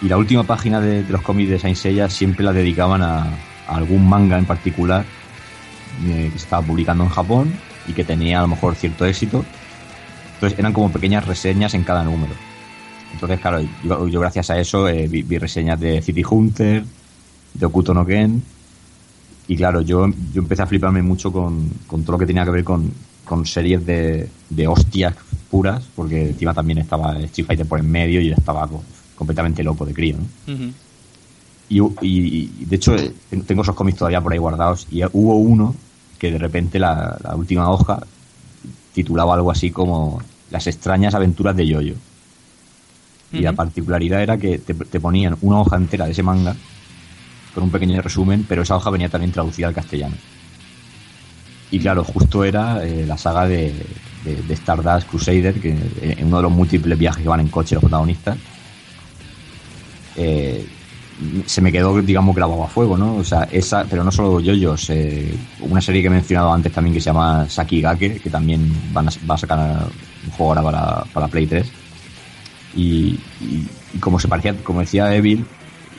Y 0.00 0.08
la 0.08 0.16
última 0.16 0.44
página 0.44 0.80
de, 0.80 1.04
los 1.08 1.22
cómics 1.22 1.50
de 1.50 1.58
Saint 1.58 1.76
Seiya 1.76 2.08
siempre 2.08 2.44
la 2.44 2.52
dedicaban 2.52 3.02
a, 3.02 3.24
a 3.66 3.76
algún 3.76 4.08
manga 4.08 4.38
en 4.38 4.44
particular 4.44 5.04
eh, 6.04 6.30
que 6.32 6.38
se 6.38 6.44
estaba 6.44 6.64
publicando 6.64 7.04
en 7.04 7.10
Japón 7.10 7.52
y 7.88 7.92
que 7.92 8.04
tenía 8.04 8.38
a 8.38 8.42
lo 8.42 8.48
mejor 8.48 8.74
cierto 8.76 9.04
éxito. 9.06 9.44
Entonces 10.36 10.58
eran 10.58 10.72
como 10.72 10.90
pequeñas 10.92 11.26
reseñas 11.26 11.74
en 11.74 11.82
cada 11.84 12.04
número. 12.04 12.34
Entonces, 13.12 13.40
claro, 13.40 13.60
yo, 13.82 14.08
yo 14.08 14.20
gracias 14.20 14.50
a 14.50 14.58
eso 14.58 14.88
eh, 14.88 15.08
vi, 15.08 15.22
vi 15.22 15.38
reseñas 15.38 15.80
de 15.80 16.02
City 16.02 16.22
Hunter, 16.28 16.84
de 17.54 17.66
Okuto 17.66 17.94
no 17.94 18.04
Ken. 18.04 18.42
Y 19.48 19.56
claro, 19.56 19.80
yo, 19.80 20.06
yo 20.34 20.40
empecé 20.42 20.62
a 20.62 20.66
fliparme 20.66 21.02
mucho 21.02 21.32
con, 21.32 21.68
con 21.86 22.02
todo 22.02 22.12
lo 22.12 22.18
que 22.18 22.26
tenía 22.26 22.44
que 22.44 22.50
ver 22.50 22.64
con, 22.64 22.90
con 23.24 23.46
series 23.46 23.86
de, 23.86 24.28
de 24.50 24.66
hostias 24.68 25.14
puras, 25.50 25.84
porque 25.94 26.30
encima 26.30 26.52
también 26.52 26.78
estaba 26.78 27.16
Street 27.20 27.46
Fighter 27.46 27.66
por 27.66 27.78
en 27.78 27.90
medio 27.90 28.20
y 28.20 28.28
yo 28.28 28.34
estaba 28.34 28.66
co- 28.66 28.82
completamente 29.14 29.62
loco 29.62 29.86
de 29.86 29.94
crío, 29.94 30.16
¿no? 30.18 30.24
Y, 31.68 31.80
y- 31.80 32.50
y, 32.60 32.64
de 32.66 32.76
hecho 32.76 32.94
eh, 32.96 33.12
tengo 33.46 33.62
esos 33.62 33.74
cómics 33.74 33.98
todavía 33.98 34.20
por 34.20 34.32
ahí 34.32 34.38
guardados 34.38 34.86
y 34.90 35.02
hubo 35.04 35.36
uno 35.36 35.74
que 36.18 36.30
de 36.30 36.38
repente 36.38 36.78
la, 36.78 37.16
la 37.22 37.34
última 37.36 37.70
hoja 37.70 38.00
titulaba 38.96 39.34
algo 39.34 39.50
así 39.50 39.70
como 39.70 40.22
Las 40.50 40.66
extrañas 40.66 41.14
aventuras 41.14 41.54
de 41.56 41.66
Yoyo. 41.66 41.94
Y 43.32 43.40
la 43.42 43.52
particularidad 43.52 44.22
era 44.22 44.38
que 44.38 44.58
te, 44.58 44.72
te 44.74 45.00
ponían 45.00 45.36
una 45.42 45.60
hoja 45.60 45.76
entera 45.76 46.06
de 46.06 46.12
ese 46.12 46.22
manga 46.22 46.56
con 47.54 47.64
un 47.64 47.70
pequeño 47.70 48.00
resumen, 48.00 48.44
pero 48.48 48.62
esa 48.62 48.76
hoja 48.76 48.88
venía 48.90 49.08
también 49.08 49.32
traducida 49.32 49.66
al 49.68 49.74
castellano. 49.74 50.14
Y 51.70 51.78
claro, 51.80 52.04
justo 52.04 52.44
era 52.44 52.84
eh, 52.86 53.04
la 53.06 53.18
saga 53.18 53.46
de, 53.46 53.74
de- 54.24 54.42
de 54.46 54.54
Stardust 54.54 55.08
Crusader, 55.08 55.60
que 55.60 55.70
eh, 55.70 56.14
en 56.18 56.26
uno 56.28 56.36
de 56.38 56.42
los 56.44 56.52
múltiples 56.52 56.96
viajes 56.98 57.22
que 57.22 57.28
van 57.28 57.40
en 57.40 57.48
coche 57.48 57.74
los 57.74 57.82
protagonistas, 57.82 58.38
eh, 60.16 60.66
se 61.46 61.60
me 61.62 61.72
quedó, 61.72 62.00
digamos, 62.02 62.34
grabado 62.36 62.62
a 62.64 62.68
fuego, 62.68 62.98
¿no? 62.98 63.16
O 63.16 63.24
sea, 63.24 63.48
esa, 63.50 63.84
pero 63.84 64.04
no 64.04 64.12
solo 64.12 64.40
yoyos, 64.40 64.90
eh, 64.90 65.34
una 65.60 65.80
serie 65.80 66.02
que 66.02 66.08
he 66.08 66.10
mencionado 66.10 66.52
antes 66.52 66.72
también 66.72 66.94
que 66.94 67.00
se 67.00 67.06
llama 67.06 67.48
Sakigake, 67.48 68.20
que 68.20 68.30
también 68.30 68.70
van 68.92 69.08
a, 69.08 69.12
va 69.28 69.34
a 69.34 69.38
sacar 69.38 69.58
un 70.24 70.30
juego 70.32 70.52
ahora 70.52 70.62
para, 70.62 71.04
para 71.12 71.28
Play 71.28 71.46
3. 71.46 71.66
Y, 72.76 73.18
como 74.00 74.20
se 74.20 74.28
parecía, 74.28 74.54
como 74.62 74.80
decía 74.80 75.14
Evil, 75.14 75.46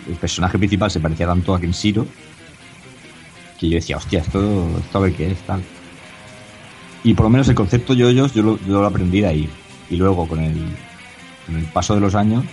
el 0.07 0.15
personaje 0.15 0.57
principal 0.59 0.91
se 0.91 0.99
parecía 0.99 1.26
tanto 1.26 1.55
a 1.55 1.59
Kenshiro 1.59 2.05
que 3.59 3.70
yo 3.70 3.76
decía, 3.76 3.97
hostia, 3.97 4.20
esto, 4.20 4.68
esto 4.78 4.97
a 4.97 5.01
ver 5.01 5.13
qué 5.13 5.32
es, 5.32 5.39
tal. 5.39 5.63
Y 7.03 7.15
por 7.15 7.26
lo 7.26 7.30
menos 7.32 7.47
el 7.49 7.55
concepto 7.55 7.93
yo 7.93 8.11
lo, 8.11 8.28
yo 8.28 8.57
lo 8.68 8.86
aprendí 8.86 9.22
de 9.22 9.28
ahí. 9.28 9.49
Y 9.89 9.95
luego 9.95 10.28
con 10.28 10.39
el, 10.39 10.76
con 11.45 11.55
el 11.55 11.65
paso 11.65 11.95
de 11.95 12.01
los 12.01 12.13
años, 12.13 12.43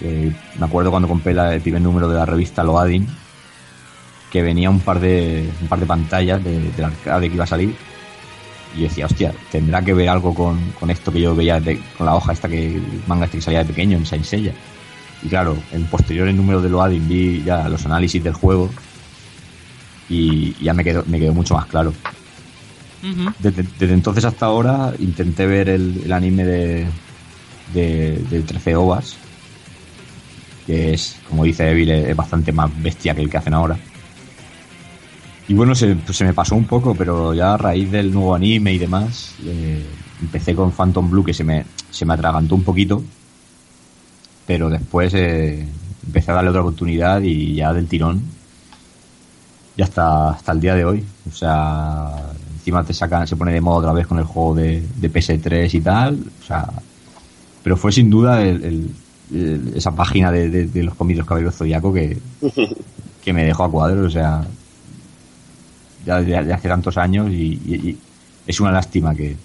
eh, 0.00 0.32
me 0.58 0.64
acuerdo 0.66 0.90
cuando 0.90 1.08
compré 1.08 1.34
la- 1.34 1.54
el 1.54 1.60
primer 1.60 1.82
número 1.82 2.08
de 2.08 2.14
la 2.16 2.24
revista 2.26 2.62
Loading, 2.64 3.06
que 4.30 4.42
venía 4.42 4.70
un 4.70 4.80
par 4.80 4.98
de, 5.00 5.48
un 5.60 5.68
par 5.68 5.78
de 5.80 5.86
pantallas 5.86 6.42
de, 6.42 6.58
del 6.72 6.84
arcade 6.84 7.28
que 7.28 7.34
iba 7.34 7.44
a 7.44 7.46
salir. 7.46 7.74
Y 8.74 8.82
decía, 8.84 9.04
hostia, 9.04 9.34
tendrá 9.50 9.82
que 9.82 9.92
ver 9.92 10.08
algo 10.08 10.34
con, 10.34 10.58
con 10.80 10.88
esto 10.90 11.12
que 11.12 11.20
yo 11.20 11.34
veía 11.34 11.60
de- 11.60 11.78
con 11.98 12.06
la 12.06 12.14
hoja 12.14 12.32
esta 12.32 12.48
que 12.48 12.80
manga 13.06 13.26
este 13.26 13.36
que 13.36 13.42
salía 13.42 13.58
de 13.60 13.66
pequeño 13.66 13.98
en 13.98 14.06
Saint 14.06 14.24
Seiya. 14.24 14.52
Y 15.22 15.28
claro, 15.28 15.56
en 15.72 15.84
posteriores 15.84 16.34
números 16.34 16.62
de 16.62 16.70
Loading 16.70 17.06
vi 17.08 17.42
ya 17.44 17.68
los 17.68 17.84
análisis 17.84 18.24
del 18.24 18.32
juego 18.32 18.70
y 20.08 20.54
ya 20.62 20.72
me 20.74 20.84
quedó, 20.84 21.04
me 21.06 21.18
quedó 21.18 21.32
mucho 21.34 21.54
más 21.54 21.66
claro. 21.66 21.92
Desde, 23.38 23.64
desde 23.78 23.94
entonces 23.94 24.24
hasta 24.24 24.46
ahora 24.46 24.92
intenté 24.98 25.46
ver 25.46 25.68
el, 25.68 26.02
el 26.04 26.12
anime 26.12 26.44
de, 26.44 26.86
de, 27.74 28.16
de 28.30 28.42
13 28.42 28.76
ovas, 28.76 29.16
que 30.66 30.92
es, 30.94 31.16
como 31.28 31.44
dice 31.44 31.68
Evil, 31.70 31.90
es 31.90 32.16
bastante 32.16 32.52
más 32.52 32.70
bestia 32.82 33.14
que 33.14 33.22
el 33.22 33.30
que 33.30 33.36
hacen 33.38 33.54
ahora. 33.54 33.76
Y 35.48 35.54
bueno, 35.54 35.74
se, 35.74 35.96
pues 35.96 36.16
se 36.16 36.24
me 36.24 36.32
pasó 36.34 36.54
un 36.54 36.64
poco, 36.66 36.94
pero 36.94 37.34
ya 37.34 37.54
a 37.54 37.56
raíz 37.56 37.90
del 37.90 38.12
nuevo 38.12 38.34
anime 38.34 38.72
y 38.72 38.78
demás, 38.78 39.34
eh, 39.44 39.84
empecé 40.20 40.54
con 40.54 40.70
Phantom 40.72 41.10
Blue, 41.10 41.24
que 41.24 41.34
se 41.34 41.44
me, 41.44 41.64
se 41.90 42.04
me 42.06 42.14
atragantó 42.14 42.54
un 42.54 42.62
poquito, 42.62 43.02
pero 44.46 44.70
después 44.70 45.12
eh, 45.14 45.66
empecé 46.06 46.30
a 46.30 46.34
darle 46.34 46.50
otra 46.50 46.62
oportunidad 46.62 47.20
y 47.22 47.56
ya 47.56 47.72
del 47.72 47.86
tirón, 47.88 48.22
ya 49.76 49.84
hasta, 49.84 50.30
hasta 50.30 50.52
el 50.52 50.60
día 50.60 50.74
de 50.74 50.84
hoy. 50.84 51.04
O 51.28 51.34
sea, 51.34 52.10
encima 52.54 52.84
te 52.84 52.94
sacan, 52.94 53.26
se 53.26 53.36
pone 53.36 53.52
de 53.52 53.60
moda 53.60 53.78
otra 53.78 53.92
vez 53.92 54.06
con 54.06 54.18
el 54.18 54.24
juego 54.24 54.54
de, 54.54 54.82
de 54.96 55.10
PS3 55.10 55.74
y 55.74 55.80
tal. 55.80 56.24
O 56.42 56.46
sea, 56.46 56.68
pero 57.62 57.76
fue 57.76 57.90
sin 57.92 58.10
duda 58.10 58.42
el- 58.42 58.90
esa 59.74 59.90
página 59.94 60.30
de, 60.30 60.48
de- 60.50 60.66
de 60.66 60.82
los 60.82 60.94
cómics 60.94 61.24
Caballeros 61.24 61.54
Zodíaco 61.56 61.92
que, 61.92 62.18
que 63.24 63.32
me 63.32 63.44
dejó 63.44 63.64
a 63.64 63.70
cuadros. 63.70 64.06
O 64.06 64.10
sea, 64.10 64.44
ya 66.04 66.20
de, 66.20 66.42
de 66.44 66.52
hace 66.52 66.68
tantos 66.68 66.96
años 66.98 67.30
y, 67.30 67.60
y- 67.64 67.88
y 67.90 67.98
es 68.46 68.60
una 68.60 68.72
lástima 68.72 69.14
que, 69.14 69.36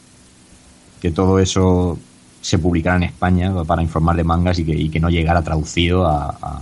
que 1.02 1.12
todo 1.12 1.40
eso 1.40 1.98
se 2.42 2.60
publicara 2.60 2.98
en 2.98 3.04
España 3.04 3.54
para 3.66 3.82
informar 3.82 4.16
de 4.16 4.24
mangas 4.24 4.58
y 4.60 4.66
que, 4.66 4.72
y 4.74 4.90
que 4.90 5.00
no 5.00 5.10
llegara 5.10 5.42
traducido 5.44 6.06
a, 6.06 6.30
a, 6.42 6.62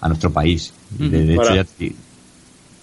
a 0.00 0.08
nuestro 0.08 0.30
país. 0.32 0.72
De, 0.90 1.08
de 1.08 1.32
hecho, 1.34 1.42
Para- 1.42 1.54
ya 1.56 1.64
te- 1.64 1.94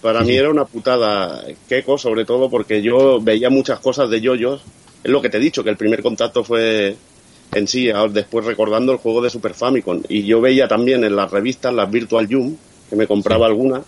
Para 0.02 0.20
Sí, 0.20 0.26
mí 0.26 0.32
sí. 0.32 0.38
era 0.38 0.50
una 0.50 0.64
putada 0.64 1.42
Keiko, 1.68 1.96
sobre 1.98 2.24
todo 2.24 2.50
porque 2.50 2.82
yo 2.82 3.20
veía 3.20 3.50
muchas 3.50 3.78
cosas 3.80 4.10
de 4.10 4.20
yoyos. 4.20 4.62
Es 5.02 5.10
lo 5.10 5.20
que 5.22 5.28
te 5.28 5.36
he 5.36 5.40
dicho, 5.40 5.62
que 5.62 5.70
el 5.70 5.76
primer 5.76 6.02
contacto 6.02 6.42
fue 6.44 6.96
en 7.52 7.68
sí, 7.68 7.90
después 8.10 8.44
recordando 8.44 8.92
el 8.92 8.98
juego 8.98 9.22
de 9.22 9.30
Super 9.30 9.54
Famicom. 9.54 10.02
Y 10.08 10.24
yo 10.24 10.40
veía 10.40 10.68
también 10.68 11.04
en 11.04 11.16
las 11.16 11.30
revistas, 11.30 11.72
las 11.72 11.90
Virtual 11.90 12.26
Jum, 12.30 12.56
que 12.90 12.96
me 12.96 13.06
compraba 13.06 13.46
alguna, 13.46 13.82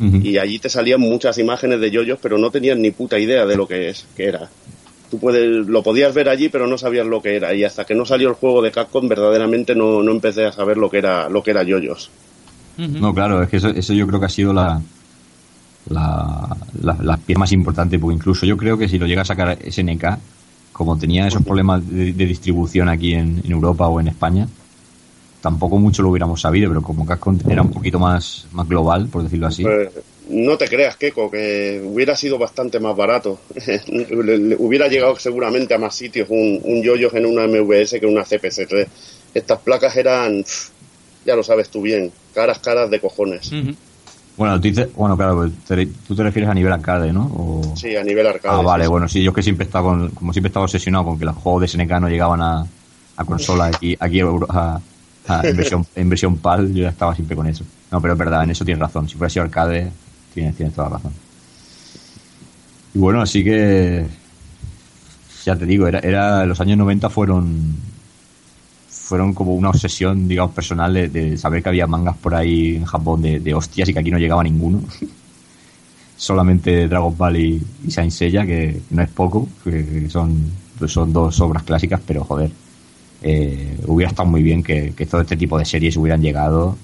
y 0.00 0.38
allí 0.38 0.60
te 0.60 0.68
salían 0.68 1.00
muchas 1.00 1.38
imágenes 1.38 1.80
de 1.80 1.90
yoyos, 1.90 2.20
pero 2.22 2.38
no 2.38 2.52
tenías 2.52 2.78
ni 2.78 2.92
puta 2.92 3.18
idea 3.18 3.44
de 3.44 3.56
lo 3.56 3.66
que 3.66 3.88
es, 3.88 4.06
que 4.16 4.26
era. 4.26 4.48
Tú 5.10 5.18
puedes, 5.18 5.66
lo 5.66 5.82
podías 5.82 6.14
ver 6.14 6.28
allí, 6.28 6.48
pero 6.48 6.68
no 6.68 6.78
sabías 6.78 7.04
lo 7.04 7.20
que 7.20 7.34
era. 7.34 7.52
Y 7.52 7.64
hasta 7.64 7.84
que 7.84 7.96
no 7.96 8.04
salió 8.04 8.28
el 8.28 8.34
juego 8.34 8.62
de 8.62 8.70
Capcom, 8.70 9.08
verdaderamente 9.08 9.74
no, 9.74 10.00
no 10.02 10.12
empecé 10.12 10.44
a 10.44 10.52
saber 10.52 10.76
lo 10.76 10.88
que 10.88 10.98
era, 10.98 11.28
lo 11.28 11.42
que 11.42 11.50
era 11.50 11.64
yoyos. 11.64 12.10
No, 12.76 13.12
claro, 13.12 13.42
es 13.42 13.48
que 13.48 13.56
eso, 13.56 13.70
eso 13.70 13.92
yo 13.92 14.06
creo 14.06 14.20
que 14.20 14.26
ha 14.26 14.28
sido 14.28 14.52
la, 14.52 14.80
la, 15.88 16.56
la, 16.80 16.96
la 17.02 17.16
pieza 17.16 17.40
más 17.40 17.50
importante, 17.50 17.98
porque 17.98 18.14
incluso 18.14 18.46
yo 18.46 18.56
creo 18.56 18.78
que 18.78 18.88
si 18.88 18.98
lo 18.98 19.06
llega 19.06 19.22
a 19.22 19.24
sacar 19.24 19.58
SNK, 19.68 20.04
como 20.78 20.96
tenía 20.96 21.26
esos 21.26 21.42
problemas 21.42 21.86
de, 21.90 22.12
de 22.12 22.24
distribución 22.26 22.88
aquí 22.88 23.12
en, 23.12 23.42
en 23.44 23.50
Europa 23.50 23.88
o 23.88 23.98
en 23.98 24.06
España, 24.06 24.46
tampoco 25.42 25.76
mucho 25.76 26.02
lo 26.02 26.10
hubiéramos 26.10 26.40
sabido, 26.40 26.68
pero 26.70 26.82
como 26.82 27.04
Capcom 27.04 27.36
era 27.50 27.62
un 27.62 27.70
poquito 27.72 27.98
más, 27.98 28.46
más 28.52 28.68
global, 28.68 29.08
por 29.08 29.24
decirlo 29.24 29.48
así. 29.48 29.64
Pues, 29.64 29.90
no 30.30 30.56
te 30.56 30.68
creas, 30.68 30.94
Keiko, 30.96 31.32
que 31.32 31.82
hubiera 31.84 32.14
sido 32.14 32.38
bastante 32.38 32.78
más 32.78 32.96
barato. 32.96 33.40
Le- 33.88 34.38
le- 34.38 34.56
hubiera 34.56 34.86
llegado 34.86 35.16
seguramente 35.18 35.74
a 35.74 35.78
más 35.78 35.96
sitios 35.96 36.28
un, 36.30 36.60
un 36.62 36.80
yoyos 36.80 37.12
en 37.14 37.26
una 37.26 37.48
MVS 37.48 37.98
que 37.98 38.06
una 38.06 38.22
CPC3. 38.24 38.86
Estas 39.34 39.58
placas 39.58 39.96
eran, 39.96 40.44
ya 41.26 41.34
lo 41.34 41.42
sabes 41.42 41.70
tú 41.70 41.82
bien, 41.82 42.12
caras, 42.32 42.60
caras 42.60 42.88
de 42.88 43.00
cojones. 43.00 43.50
Bueno, 44.38 44.54
tú, 44.60 44.68
dices- 44.68 44.88
bueno, 44.94 45.16
claro, 45.16 45.34
pues 45.36 45.52
te- 45.66 45.86
tú 46.06 46.14
te 46.14 46.22
refieres 46.22 46.48
a 46.50 46.54
nivel 46.54 46.72
arcade, 46.72 47.12
¿no? 47.12 47.24
O- 47.24 47.74
Sí, 47.76 47.94
a 47.96 48.02
nivel 48.04 48.26
arcade. 48.26 48.56
Ah, 48.56 48.62
vale, 48.62 48.84
sí, 48.84 48.90
bueno, 48.90 49.08
sí, 49.08 49.22
yo 49.22 49.30
es 49.32 49.34
que 49.34 49.42
siempre 49.42 49.64
he 49.64 49.66
estado 49.66 49.84
con, 49.86 50.08
como 50.10 50.32
siempre 50.32 50.48
he 50.48 50.50
estado 50.50 50.64
obsesionado 50.64 51.04
con 51.04 51.18
que 51.18 51.24
los 51.24 51.36
juegos 51.36 51.60
de 51.62 51.66
SNK 51.68 52.00
no 52.00 52.08
llegaban 52.08 52.40
a, 52.40 52.64
a 53.16 53.24
consola 53.24 53.66
aquí, 53.66 53.96
aquí 53.98 54.20
a, 54.20 54.26
a- 54.48 54.80
a- 55.28 55.40
en, 55.46 55.56
versión, 55.56 55.84
en 55.96 56.08
versión 56.08 56.36
PAL, 56.38 56.72
yo 56.72 56.82
ya 56.84 56.88
estaba 56.90 57.14
siempre 57.14 57.36
con 57.36 57.46
eso. 57.48 57.64
No, 57.90 58.00
pero 58.00 58.12
es 58.14 58.18
verdad, 58.18 58.44
en 58.44 58.50
eso 58.50 58.64
tienes 58.64 58.80
razón. 58.80 59.08
Si 59.08 59.16
fuera 59.16 59.28
sido 59.28 59.44
arcade, 59.44 59.90
tienes, 60.32 60.54
tienes 60.56 60.74
toda 60.74 60.88
la 60.88 60.96
razón. 60.96 61.12
Y 62.94 62.98
bueno, 62.98 63.20
así 63.20 63.42
que, 63.44 64.06
ya 65.44 65.56
te 65.56 65.66
digo, 65.66 65.86
era, 65.88 65.98
era 65.98 66.46
los 66.46 66.60
años 66.60 66.78
90 66.78 67.10
fueron 67.10 67.74
fueron 69.08 69.32
como 69.32 69.54
una 69.54 69.70
obsesión, 69.70 70.28
digamos, 70.28 70.54
personal 70.54 70.92
de, 70.92 71.08
de 71.08 71.38
saber 71.38 71.62
que 71.62 71.70
había 71.70 71.86
mangas 71.86 72.14
por 72.18 72.34
ahí 72.34 72.76
en 72.76 72.84
Japón 72.84 73.22
de, 73.22 73.40
de 73.40 73.54
hostias 73.54 73.88
y 73.88 73.94
que 73.94 74.00
aquí 74.00 74.10
no 74.10 74.18
llegaba 74.18 74.44
ninguno 74.44 74.82
solamente 76.18 76.86
Dragon 76.88 77.16
Ball 77.16 77.36
y, 77.38 77.62
y 77.86 77.90
Saint 77.90 78.12
Seiya, 78.12 78.44
que 78.44 78.82
no 78.90 79.00
es 79.00 79.08
poco, 79.08 79.48
que 79.64 80.10
son, 80.10 80.50
pues 80.78 80.92
son 80.92 81.10
dos 81.10 81.40
obras 81.40 81.62
clásicas, 81.62 82.02
pero 82.06 82.22
joder, 82.22 82.50
eh, 83.22 83.78
hubiera 83.86 84.10
estado 84.10 84.28
muy 84.28 84.42
bien 84.42 84.62
que, 84.62 84.92
que 84.94 85.06
todo 85.06 85.22
este 85.22 85.38
tipo 85.38 85.58
de 85.58 85.64
series 85.64 85.96
hubieran 85.96 86.20
llegado 86.20 86.76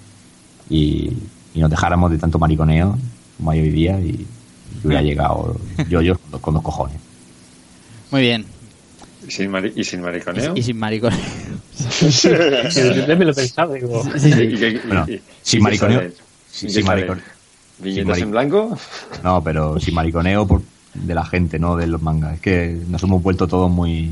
y, 0.70 1.12
y 1.54 1.60
nos 1.60 1.68
dejáramos 1.68 2.10
de 2.10 2.16
tanto 2.16 2.38
mariconeo 2.38 2.96
como 3.36 3.50
hay 3.50 3.60
hoy 3.60 3.70
día 3.70 4.00
y, 4.00 4.26
y 4.82 4.86
hubiera 4.86 5.02
llegado 5.08 5.60
yo 5.90 6.00
yo 6.00 6.16
con, 6.16 6.40
con 6.40 6.54
dos 6.54 6.62
cojones. 6.62 6.96
Muy 8.10 8.22
bien. 8.22 8.53
¿Y 9.26 9.30
sin, 9.30 9.50
mari- 9.50 9.72
y 9.74 9.84
sin 9.84 10.00
mariconeo? 10.02 10.52
Y 10.56 10.62
sin 10.62 10.78
maricones. 10.78 11.18
Yo 13.08 13.16
me 13.16 13.24
lo 13.24 13.34
pensaba, 13.34 13.74
digo. 13.74 14.02
Sí, 14.18 14.32
sí. 14.32 14.42
¿Y 14.42 14.56
qué- 14.56 14.68
y- 14.70 14.86
Bueno, 14.86 15.06
y- 15.08 15.20
sin 15.42 15.62
mariconeo. 15.62 16.02
Sí, 16.50 16.66
¿Y 16.66 16.70
sin 16.70 16.82
qué 16.82 16.86
sale? 16.86 17.06
maricon- 17.08 17.22
¿Viñetas 17.80 18.06
mari- 18.08 18.22
en 18.22 18.30
blanco? 18.30 18.78
No, 19.22 19.42
pero 19.42 19.80
sin 19.80 19.94
mariconeo 19.94 20.46
por, 20.46 20.62
de 20.94 21.14
la 21.14 21.24
gente, 21.24 21.58
no 21.58 21.76
de 21.76 21.86
los 21.86 22.00
mangas. 22.02 22.34
Es 22.34 22.40
que 22.40 22.78
nos 22.88 23.02
hemos 23.02 23.22
vuelto 23.22 23.48
todos 23.48 23.70
muy... 23.70 24.10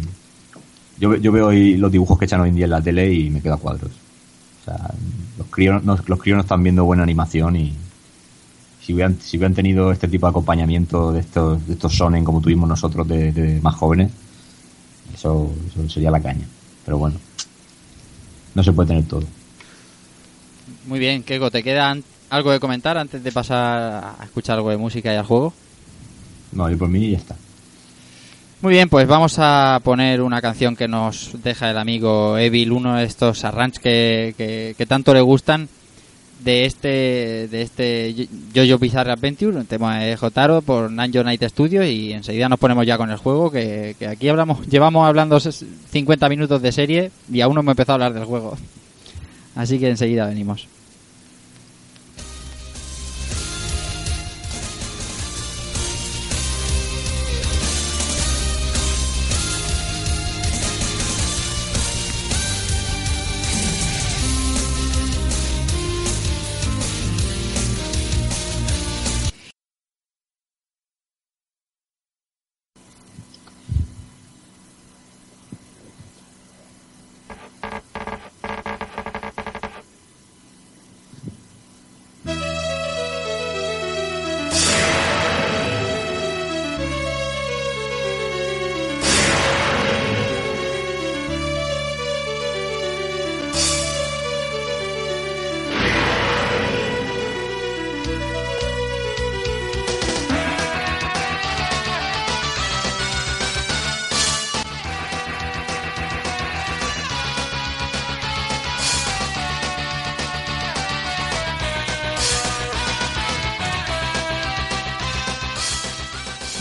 Yo, 0.99 1.15
yo 1.17 1.33
veo 1.33 1.49
hoy 1.49 1.77
los 1.77 1.91
dibujos 1.93 2.19
que 2.19 2.25
echan 2.27 2.41
hoy 2.41 2.49
en 2.51 2.57
día 2.57 2.65
en 2.65 2.71
la 2.71 2.81
tele 2.83 3.13
y 3.13 3.31
me 3.31 3.41
quedo 3.41 3.55
a 3.55 3.59
cuadros. 3.59 3.91
O 3.91 4.65
sea, 4.65 4.91
los 5.39 5.47
críos, 5.49 5.83
los 5.85 6.01
críos 6.21 6.37
no 6.37 6.43
están 6.43 6.63
viendo 6.63 6.85
buena 6.85 7.03
animación 7.03 7.57
y 7.57 7.75
si 8.81 8.95
hubieran, 8.95 9.17
si 9.21 9.37
hubieran 9.37 9.55
tenido 9.55 9.93
este 9.93 10.09
tipo 10.09 10.27
de 10.27 10.31
acompañamiento 10.31 11.13
de 11.13 11.21
estos, 11.21 11.65
de 11.67 11.75
estos 11.75 11.95
sonen 11.97 12.25
como 12.25 12.41
tuvimos 12.41 12.69
nosotros 12.69 13.07
de, 13.09 13.33
de 13.33 13.61
más 13.61 13.75
jóvenes, 13.77 14.11
eso, 15.23 15.51
eso 15.69 15.89
sería 15.89 16.11
la 16.11 16.21
caña. 16.21 16.47
Pero 16.85 16.99
bueno, 16.99 17.17
no 18.55 18.63
se 18.63 18.73
puede 18.73 18.89
tener 18.89 19.05
todo. 19.05 19.23
Muy 20.87 20.99
bien, 20.99 21.23
Keiko, 21.23 21.51
¿te 21.51 21.63
queda 21.63 21.97
algo 22.31 22.51
de 22.51 22.59
comentar 22.59 22.99
antes 22.99 23.23
de 23.23 23.31
pasar 23.31 24.17
a 24.19 24.25
escuchar 24.25 24.57
algo 24.57 24.71
de 24.71 24.77
música 24.77 25.13
y 25.13 25.17
al 25.17 25.25
juego? 25.25 25.53
No, 26.51 26.69
yo 26.69 26.77
por 26.77 26.89
mí 26.89 27.11
ya 27.11 27.19
está. 27.19 27.37
Muy 28.63 28.75
bien, 28.75 28.89
pues 28.89 29.07
vamos 29.07 29.37
a 29.39 29.81
poner 29.83 30.23
una 30.23 30.41
canción 30.41 30.77
que 30.77 30.89
nos 30.89 31.31
deja 31.43 31.71
el 31.71 31.79
amigo 31.79 32.39
Evil, 32.39 32.73
uno 32.73 32.97
de 32.97 33.05
estos 33.05 33.45
arranques 33.45 33.81
que, 33.81 34.35
que, 34.37 34.75
que 34.77 34.87
tanto 34.87 35.15
le 35.15 35.21
gustan 35.21 35.69
de 36.45 36.65
este 36.67 37.49
de 37.49 37.63
este 37.63 38.29
Jojo 38.55 38.79
Bizarre 38.79 39.13
Adventure, 39.13 39.57
un 39.57 39.67
tema 39.67 39.99
de 40.01 40.17
Jotaro 40.17 40.63
por 40.63 40.91
Nanjo 40.91 41.23
Night 41.23 41.43
Studios 41.49 41.87
y 41.87 42.13
enseguida 42.13 42.49
nos 42.49 42.59
ponemos 42.59 42.87
ya 42.87 42.97
con 42.99 43.11
el 43.11 43.17
juego 43.17 43.51
que, 43.51 43.95
que 43.99 44.07
aquí 44.09 44.29
hablamos 44.29 44.67
llevamos 44.67 45.07
hablando 45.07 45.37
ses- 45.39 45.65
50 45.91 46.29
minutos 46.29 46.61
de 46.63 46.73
serie 46.73 47.11
y 47.33 47.41
aún 47.41 47.55
no 47.55 47.61
hemos 47.61 47.73
empezado 47.73 47.93
a 48.03 48.07
hablar 48.07 48.15
del 48.19 48.25
juego. 48.29 48.57
Así 49.55 49.79
que 49.79 49.89
enseguida 49.89 50.27
venimos. 50.27 50.67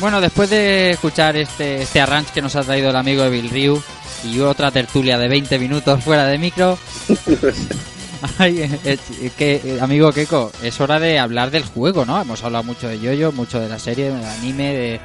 Bueno, 0.01 0.19
después 0.19 0.49
de 0.49 0.89
escuchar 0.91 1.35
este, 1.37 1.83
este 1.83 2.01
arranque 2.01 2.31
que 2.33 2.41
nos 2.41 2.55
ha 2.55 2.63
traído 2.63 2.89
el 2.89 2.95
amigo 2.95 3.21
de 3.23 3.29
Bill 3.29 3.49
Ryu 3.51 3.81
y 4.25 4.39
otra 4.39 4.71
tertulia 4.71 5.17
de 5.17 5.27
20 5.27 5.59
minutos 5.59 6.03
fuera 6.03 6.25
de 6.25 6.37
micro, 6.39 6.77
ay, 8.39 8.61
eh, 8.61 8.79
eh, 8.83 9.31
que, 9.37 9.61
eh, 9.63 9.77
amigo 9.79 10.11
Keiko, 10.11 10.51
es 10.63 10.81
hora 10.81 10.99
de 10.99 11.19
hablar 11.19 11.51
del 11.51 11.63
juego, 11.65 12.03
¿no? 12.05 12.19
Hemos 12.19 12.43
hablado 12.43 12.63
mucho 12.63 12.87
de 12.87 12.99
Yoyo, 12.99 13.31
mucho 13.31 13.59
de 13.59 13.69
la 13.69 13.77
serie, 13.77 14.11
del 14.11 14.25
anime, 14.25 14.73
de, 14.73 14.99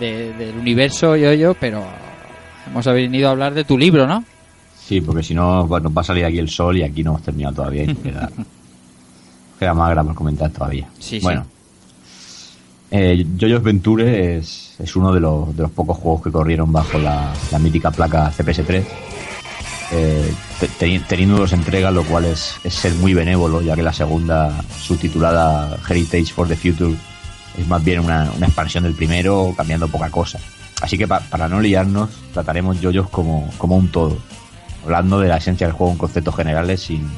de- 0.00 0.32
del 0.34 0.56
universo 0.58 1.16
Yoyo, 1.16 1.54
pero 1.58 1.84
hemos 2.66 2.84
venido 2.84 3.28
a 3.28 3.30
hablar 3.32 3.54
de 3.54 3.64
tu 3.64 3.78
libro, 3.78 4.06
¿no? 4.06 4.22
Sí, 4.86 5.00
porque 5.00 5.22
si 5.22 5.34
no 5.34 5.66
bueno, 5.66 5.84
nos 5.88 5.96
va 5.96 6.02
a 6.02 6.04
salir 6.04 6.24
aquí 6.26 6.38
el 6.38 6.50
sol 6.50 6.76
y 6.76 6.82
aquí 6.82 7.02
no 7.02 7.12
hemos 7.12 7.22
terminado 7.22 7.56
todavía 7.56 7.84
y 7.84 7.94
queda, 7.94 8.30
queda 9.58 9.72
más 9.74 9.90
grave 9.90 10.08
por 10.08 10.16
comentar 10.16 10.50
todavía. 10.50 10.88
Sí, 10.98 11.20
sí. 11.20 11.26
Eh, 12.98 13.26
JoJo's 13.38 13.62
Venture 13.62 14.36
es, 14.38 14.74
uno 14.96 15.12
de 15.12 15.20
los, 15.20 15.54
de 15.56 15.62
los 15.62 15.70
pocos 15.72 15.96
juegos 15.98 16.22
que 16.22 16.30
corrieron 16.32 16.72
bajo 16.72 16.98
la, 16.98 17.32
mítica 17.58 17.90
placa 17.90 18.30
CPS3. 18.36 18.84
eh, 19.92 20.32
te- 20.60 20.68
teni- 20.70 21.04
teniendo 21.06 21.36
dos 21.36 21.52
entregas, 21.52 21.92
lo 21.92 22.02
cual 22.04 22.24
es, 22.24 22.56
ser 22.68 22.94
muy 22.94 23.14
benévolo, 23.14 23.62
ya 23.62 23.74
que 23.76 23.82
la 23.82 23.92
segunda, 23.92 24.52
subtitulada 24.80 25.78
Heritage 25.88 26.32
for 26.32 26.48
the 26.48 26.56
Future, 26.56 26.94
es 27.58 27.66
más 27.68 27.82
bien 27.84 28.00
una, 28.00 28.30
expansión 28.40 28.84
del 28.84 28.94
primero, 28.94 29.54
cambiando 29.56 29.88
poca 29.88 30.10
cosa. 30.10 30.38
Así 30.80 30.98
que 30.98 31.06
pa- 31.08 31.20
para 31.20 31.48
no 31.48 31.60
liarnos, 31.60 32.10
trataremos 32.32 32.78
JoJo's 32.82 33.08
como, 33.10 33.48
como 33.58 33.76
un 33.76 33.88
todo, 33.88 34.16
hablando 34.84 35.20
de 35.20 35.28
la 35.28 35.36
esencia 35.38 35.66
del 35.66 35.74
juego 35.76 35.92
en 35.92 35.98
conceptos 35.98 36.34
generales, 36.36 36.80
sin, 36.82 37.08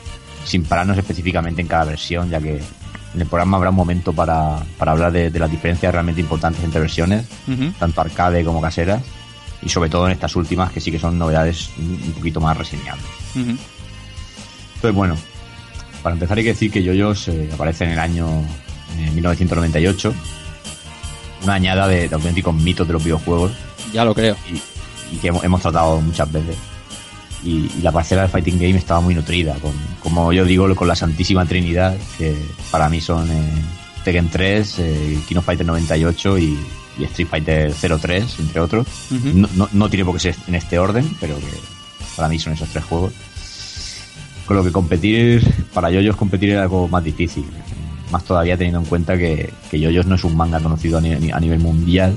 sin 0.45 0.65
pararnos 0.65 0.97
específicamente 0.99 1.61
en 1.63 1.69
cada 1.69 1.85
versión, 1.85 2.31
ya 2.31 2.41
que 2.41 2.61
en 3.15 3.21
el 3.21 3.27
programa 3.27 3.57
habrá 3.57 3.71
un 3.71 3.77
momento 3.77 4.13
para, 4.13 4.59
para 4.79 4.93
hablar 4.93 5.13
de, 5.13 5.31
de 5.31 5.39
las 5.39 5.51
diferencias 5.51 5.93
realmente 5.93 6.21
importantes 6.21 6.63
entre 6.65 6.81
versiones, 6.81 7.27
tanto 7.79 8.01
arcade 8.01 8.45
como 8.45 8.61
caseras, 8.61 9.03
y 9.63 9.69
sobre 9.69 9.91
todo 9.91 10.07
en 10.07 10.13
estas 10.13 10.37
últimas 10.37 10.71
que 10.73 10.81
sí 10.81 10.91
que 10.91 10.99
son 10.99 11.19
novedades 11.19 11.71
un 11.79 12.13
poquito 12.17 12.41
más 12.41 12.57
reseñables. 12.57 13.05
Entonces, 14.77 14.95
bueno, 14.95 15.17
para 16.03 16.15
empezar 16.15 16.39
hay 16.39 16.45
que 16.45 16.51
decir 16.51 16.71
que 16.71 16.83
JoJo's 16.85 17.29
eh, 17.29 17.51
aparece 17.53 17.85
en 17.85 17.91
el 17.91 17.99
año 17.99 18.29
eh, 18.99 19.11
1998, 19.15 20.15
una 21.43 21.55
añada 21.55 21.89
de, 21.89 22.09
de 22.09 22.15
auténticos 22.15 22.55
mitos 22.55 22.87
de 22.87 22.93
los 22.93 23.03
videojuegos 23.03 23.53
Ya 23.93 24.05
lo 24.05 24.15
creo. 24.15 24.37
y, 24.51 25.15
y 25.15 25.19
que 25.19 25.29
hemos, 25.29 25.43
hemos 25.45 25.61
tratado 25.63 26.01
muchas 26.01 26.31
veces. 26.31 26.57
Y, 27.45 27.71
y 27.79 27.83
la 27.83 27.93
parcela 27.93 28.23
del 28.23 28.31
Fighting 28.31 28.59
Game 28.59 28.77
estaba 28.77 29.01
muy 29.01 29.15
nutrida, 29.15 29.55
con, 29.55 29.73
como 30.01 30.33
yo 30.33 30.45
digo, 30.45 30.75
con 30.75 30.89
la 30.89 30.97
Santísima 30.97 31.45
Trinidad, 31.47 31.97
que 32.19 32.35
para 32.71 32.89
mí 32.89 33.01
son 33.01 33.31
eh, 33.31 33.53
Tekken 34.05 34.29
3, 34.29 34.75
eh, 34.81 35.19
King 35.29 35.37
of 35.37 35.45
Fighter 35.45 35.65
98 35.67 36.39
y, 36.39 36.59
y 36.99 37.05
Street 37.05 37.29
Fighter 37.29 37.73
03, 37.73 38.39
entre 38.41 38.61
otros. 38.61 38.87
No, 39.41 39.49
no, 39.55 39.69
no 39.73 39.89
tiene 39.89 40.05
por 40.05 40.15
qué 40.15 40.21
ser 40.21 40.37
en 40.49 40.57
este 40.57 40.79
orden, 40.81 41.09
pero 41.21 41.37
que 41.39 41.47
para 42.17 42.29
mí 42.29 42.39
son 42.41 42.55
esos 42.55 42.69
tres 42.71 42.85
juegos. 42.85 43.13
Con 44.47 44.57
lo 44.57 44.65
que 44.65 44.73
competir, 44.73 45.47
para 45.75 45.91
yoyos 45.91 46.17
competir 46.17 46.51
era 46.51 46.63
algo 46.63 46.89
más 46.89 47.05
difícil. 47.05 47.45
Más 48.11 48.25
todavía 48.25 48.57
teniendo 48.57 48.81
en 48.81 48.87
cuenta 48.87 49.17
que, 49.19 49.53
que 49.71 49.79
yoyos 49.79 50.07
no 50.07 50.15
es 50.15 50.25
un 50.25 50.35
manga 50.37 50.59
conocido 50.59 50.99
a 50.99 51.01
ni- 51.03 51.31
a 51.31 51.39
nivel 51.39 51.59
mundial. 51.61 52.17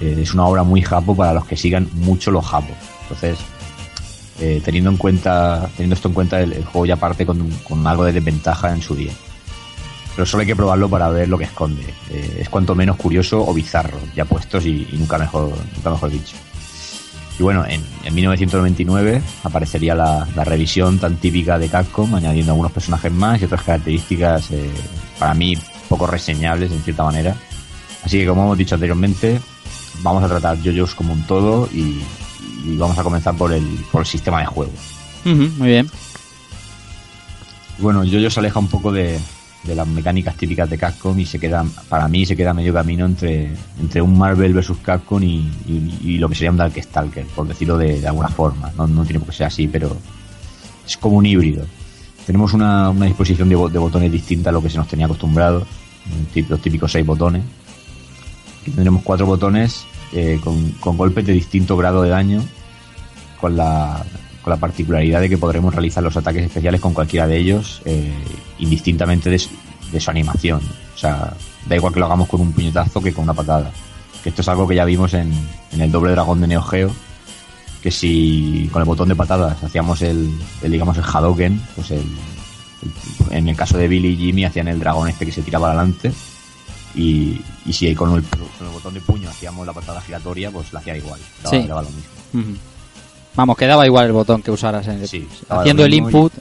Eh, 0.00 0.18
es 0.20 0.34
una 0.34 0.44
obra 0.46 0.64
muy 0.64 0.82
japo 0.82 1.14
para 1.16 1.32
los 1.32 1.46
que 1.46 1.56
sigan 1.56 1.88
mucho 1.94 2.30
los 2.32 2.44
japos. 2.44 2.76
Entonces, 3.02 3.38
eh, 4.40 4.60
teniendo 4.64 4.90
en 4.90 4.96
cuenta, 4.96 5.68
teniendo 5.76 5.94
esto 5.94 6.08
en 6.08 6.14
cuenta, 6.14 6.40
el, 6.40 6.64
juego 6.64 6.86
ya 6.86 6.96
parte 6.96 7.26
con, 7.26 7.50
algo 7.86 8.04
de 8.04 8.12
desventaja 8.12 8.72
en 8.72 8.82
su 8.82 8.94
día. 8.94 9.12
Pero 10.14 10.26
solo 10.26 10.42
hay 10.42 10.46
que 10.46 10.56
probarlo 10.56 10.88
para 10.88 11.08
ver 11.08 11.28
lo 11.28 11.38
que 11.38 11.44
esconde. 11.44 11.82
Eh, 12.10 12.38
es 12.40 12.48
cuanto 12.48 12.74
menos 12.74 12.96
curioso 12.96 13.44
o 13.46 13.52
bizarro, 13.54 13.98
ya 14.14 14.24
puestos 14.24 14.64
y, 14.66 14.86
nunca 14.92 15.18
mejor, 15.18 15.52
nunca 15.76 15.90
mejor 15.90 16.10
dicho. 16.10 16.36
Y 17.38 17.42
bueno, 17.42 17.64
en, 17.66 17.84
en 18.04 18.14
1999 18.14 19.22
aparecería 19.44 19.94
la, 19.94 20.26
la 20.34 20.44
revisión 20.44 20.98
tan 20.98 21.16
típica 21.16 21.58
de 21.58 21.68
Capcom, 21.68 22.14
añadiendo 22.14 22.52
algunos 22.52 22.72
personajes 22.72 23.12
más 23.12 23.40
y 23.40 23.44
otras 23.44 23.62
características 23.62 24.50
eh, 24.50 24.70
para 25.18 25.34
mí 25.34 25.56
poco 25.88 26.06
reseñables 26.06 26.72
en 26.72 26.82
cierta 26.82 27.04
manera. 27.04 27.36
Así 28.04 28.18
que 28.18 28.26
como 28.26 28.42
hemos 28.42 28.58
dicho 28.58 28.74
anteriormente, 28.74 29.40
vamos 30.02 30.22
a 30.22 30.28
tratar 30.28 30.58
JoJo's 30.62 30.94
como 30.94 31.12
un 31.12 31.24
todo 31.26 31.68
y, 31.72 32.02
y 32.64 32.76
vamos 32.76 32.98
a 32.98 33.02
comenzar 33.04 33.34
por 33.36 33.52
el, 33.52 33.64
por 33.90 34.02
el 34.02 34.06
sistema 34.06 34.40
de 34.40 34.46
juego. 34.46 34.72
Muy 35.24 35.68
bien. 35.68 35.90
Bueno, 37.78 38.02
JoJo 38.04 38.30
se 38.30 38.40
aleja 38.40 38.58
un 38.58 38.66
poco 38.68 38.90
de, 38.90 39.18
de 39.64 39.74
las 39.74 39.86
mecánicas 39.86 40.36
típicas 40.36 40.68
de 40.68 40.78
Capcom 40.78 41.16
y 41.18 41.24
se 41.26 41.38
queda, 41.38 41.64
para 41.88 42.08
mí 42.08 42.26
se 42.26 42.36
queda 42.36 42.52
medio 42.52 42.72
camino 42.74 43.06
entre, 43.06 43.52
entre 43.80 44.02
un 44.02 44.18
Marvel 44.18 44.52
vs 44.52 44.72
Capcom 44.82 45.22
y, 45.22 45.48
y- 45.68 45.98
y 46.02 46.18
lo 46.18 46.28
que 46.28 46.34
sería 46.34 46.50
un 46.50 46.56
Darkstalker, 46.56 47.24
por 47.26 47.46
decirlo 47.46 47.78
de, 47.78 48.00
de 48.00 48.08
alguna 48.08 48.28
forma. 48.28 48.72
No, 48.76 48.86
no 48.88 49.04
tiene 49.04 49.20
por 49.20 49.28
qué 49.28 49.36
ser 49.36 49.46
así, 49.46 49.68
pero 49.68 49.96
es 50.86 50.96
como 50.96 51.16
un 51.18 51.26
híbrido. 51.26 51.64
Tenemos 52.26 52.52
una, 52.52 52.90
una 52.90 53.06
disposición 53.06 53.48
de, 53.48 53.54
de 53.54 53.78
botones 53.78 54.10
distinta 54.10 54.50
a 54.50 54.52
lo 54.52 54.62
que 54.62 54.70
se 54.70 54.76
nos 54.76 54.88
tenía 54.88 55.06
acostumbrado, 55.06 55.66
los 56.48 56.60
típicos 56.60 56.90
seis 56.90 57.06
botones. 57.06 57.42
Aquí 58.62 58.70
tendremos 58.72 59.02
cuatro 59.02 59.24
botones 59.26 59.84
eh, 60.12 60.40
con, 60.42 60.96
golpes 60.96 61.26
de 61.26 61.32
distinto 61.32 61.76
grado 61.76 62.02
de 62.02 62.10
daño, 62.10 62.42
con 63.40 63.56
la, 63.56 64.04
con 64.42 64.50
la 64.50 64.56
particularidad 64.56 65.20
de 65.20 65.28
que 65.28 65.38
podremos 65.38 65.74
realizar 65.74 66.02
los 66.02 66.16
ataques 66.16 66.44
especiales 66.44 66.80
con 66.80 66.94
cualquiera 66.94 67.26
de 67.26 67.36
ellos, 67.38 67.82
eh, 67.84 68.12
indistintamente 68.58 69.30
de 69.30 69.38
su, 69.38 69.50
de 69.92 70.00
su 70.00 70.10
animación. 70.10 70.60
O 70.94 70.98
sea, 70.98 71.34
da 71.66 71.76
igual 71.76 71.92
que 71.92 72.00
lo 72.00 72.06
hagamos 72.06 72.28
con 72.28 72.40
un 72.40 72.52
puñetazo 72.52 73.00
que 73.02 73.12
con 73.12 73.24
una 73.24 73.34
patada. 73.34 73.70
Que 74.22 74.30
esto 74.30 74.42
es 74.42 74.48
algo 74.48 74.66
que 74.66 74.74
ya 74.74 74.84
vimos 74.84 75.14
en, 75.14 75.32
el 75.72 75.92
doble 75.92 76.10
dragón 76.12 76.40
de 76.40 76.48
Neo 76.48 76.62
Geo, 76.62 76.90
que 77.82 77.90
si 77.90 78.68
con 78.72 78.82
el 78.82 78.86
botón 78.86 79.08
de 79.08 79.14
patadas 79.14 79.62
hacíamos 79.62 80.02
el, 80.02 80.30
digamos 80.62 80.96
el 80.96 81.04
Hadoken, 81.04 81.62
pues 81.76 81.92
el- 81.92 82.02
en 83.30 83.48
el 83.48 83.56
caso 83.56 83.76
de 83.78 83.88
Billy 83.88 84.08
y 84.10 84.16
Jimmy 84.16 84.44
hacían 84.44 84.68
el 84.68 84.78
dragón 84.78 85.08
este 85.08 85.26
que 85.26 85.32
se 85.32 85.42
tiraba 85.42 85.68
adelante 85.68 86.12
y, 86.94 87.40
y 87.66 87.72
si 87.72 87.94
con 87.94 88.14
el, 88.14 88.22
con 88.24 88.66
el 88.66 88.72
botón 88.72 88.94
de 88.94 89.00
puño 89.00 89.28
hacíamos 89.28 89.66
la 89.66 89.72
patada 89.72 90.00
giratoria, 90.00 90.50
pues 90.50 90.72
lo 90.72 90.78
hacía 90.78 90.96
igual, 90.96 91.20
daba, 91.42 91.56
Sí. 91.60 91.66
daba 91.66 91.82
lo 91.82 91.88
mismo. 91.90 92.56
Vamos, 93.34 93.56
quedaba 93.56 93.86
igual 93.86 94.06
el 94.06 94.12
botón 94.12 94.42
que 94.42 94.50
usaras 94.50 94.86
en 94.88 95.00
el, 95.00 95.08
Sí, 95.08 95.26
haciendo 95.48 95.84
el 95.84 95.90
mismo 95.90 96.08
y- 96.08 96.12
input. 96.12 96.32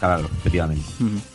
Claro, 0.00 0.28
efectivamente. 0.38 0.84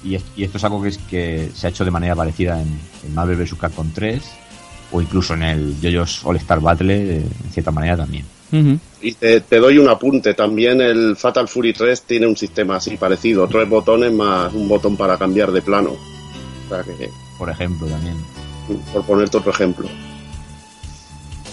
Y, 0.03 0.15
es- 0.15 0.23
y 0.35 0.43
esto 0.43 0.57
es 0.57 0.63
algo 0.63 0.81
que, 0.81 0.89
es, 0.89 0.97
que 0.97 1.51
se 1.53 1.67
ha 1.67 1.69
hecho 1.69 1.85
de 1.85 1.91
manera 1.91 2.15
parecida 2.15 2.59
en, 2.61 2.79
en 3.05 3.13
Marvel 3.13 3.37
vs. 3.37 3.53
Capcom 3.59 3.89
3 3.93 4.21
o 4.91 5.01
incluso 5.01 5.33
en 5.35 5.43
el 5.43 5.75
JoJo's 5.81 6.21
All 6.25 6.35
Star 6.37 6.59
Battle, 6.59 6.93
eh, 6.93 7.17
en 7.45 7.51
cierta 7.51 7.71
manera 7.71 7.95
también. 7.97 8.25
Y 9.01 9.11
te, 9.13 9.41
te 9.41 9.59
doy 9.59 9.77
un 9.79 9.89
apunte, 9.89 10.33
también 10.33 10.79
el 10.79 11.15
Fatal 11.17 11.47
Fury 11.47 11.73
3 11.73 12.03
tiene 12.03 12.25
un 12.25 12.37
sistema 12.37 12.77
así 12.77 12.95
parecido, 12.95 13.47
tres 13.49 13.67
botones 13.67 14.13
más 14.13 14.53
un 14.53 14.67
botón 14.69 14.95
para 14.95 15.17
cambiar 15.17 15.51
de 15.51 15.61
plano. 15.61 15.89
O 15.91 16.69
sea 16.69 16.81
que, 16.83 17.09
Por 17.37 17.49
ejemplo, 17.49 17.87
también. 17.87 18.17
por 18.93 19.03
ponerte 19.05 19.37
otro 19.37 19.51
ejemplo. 19.51 19.87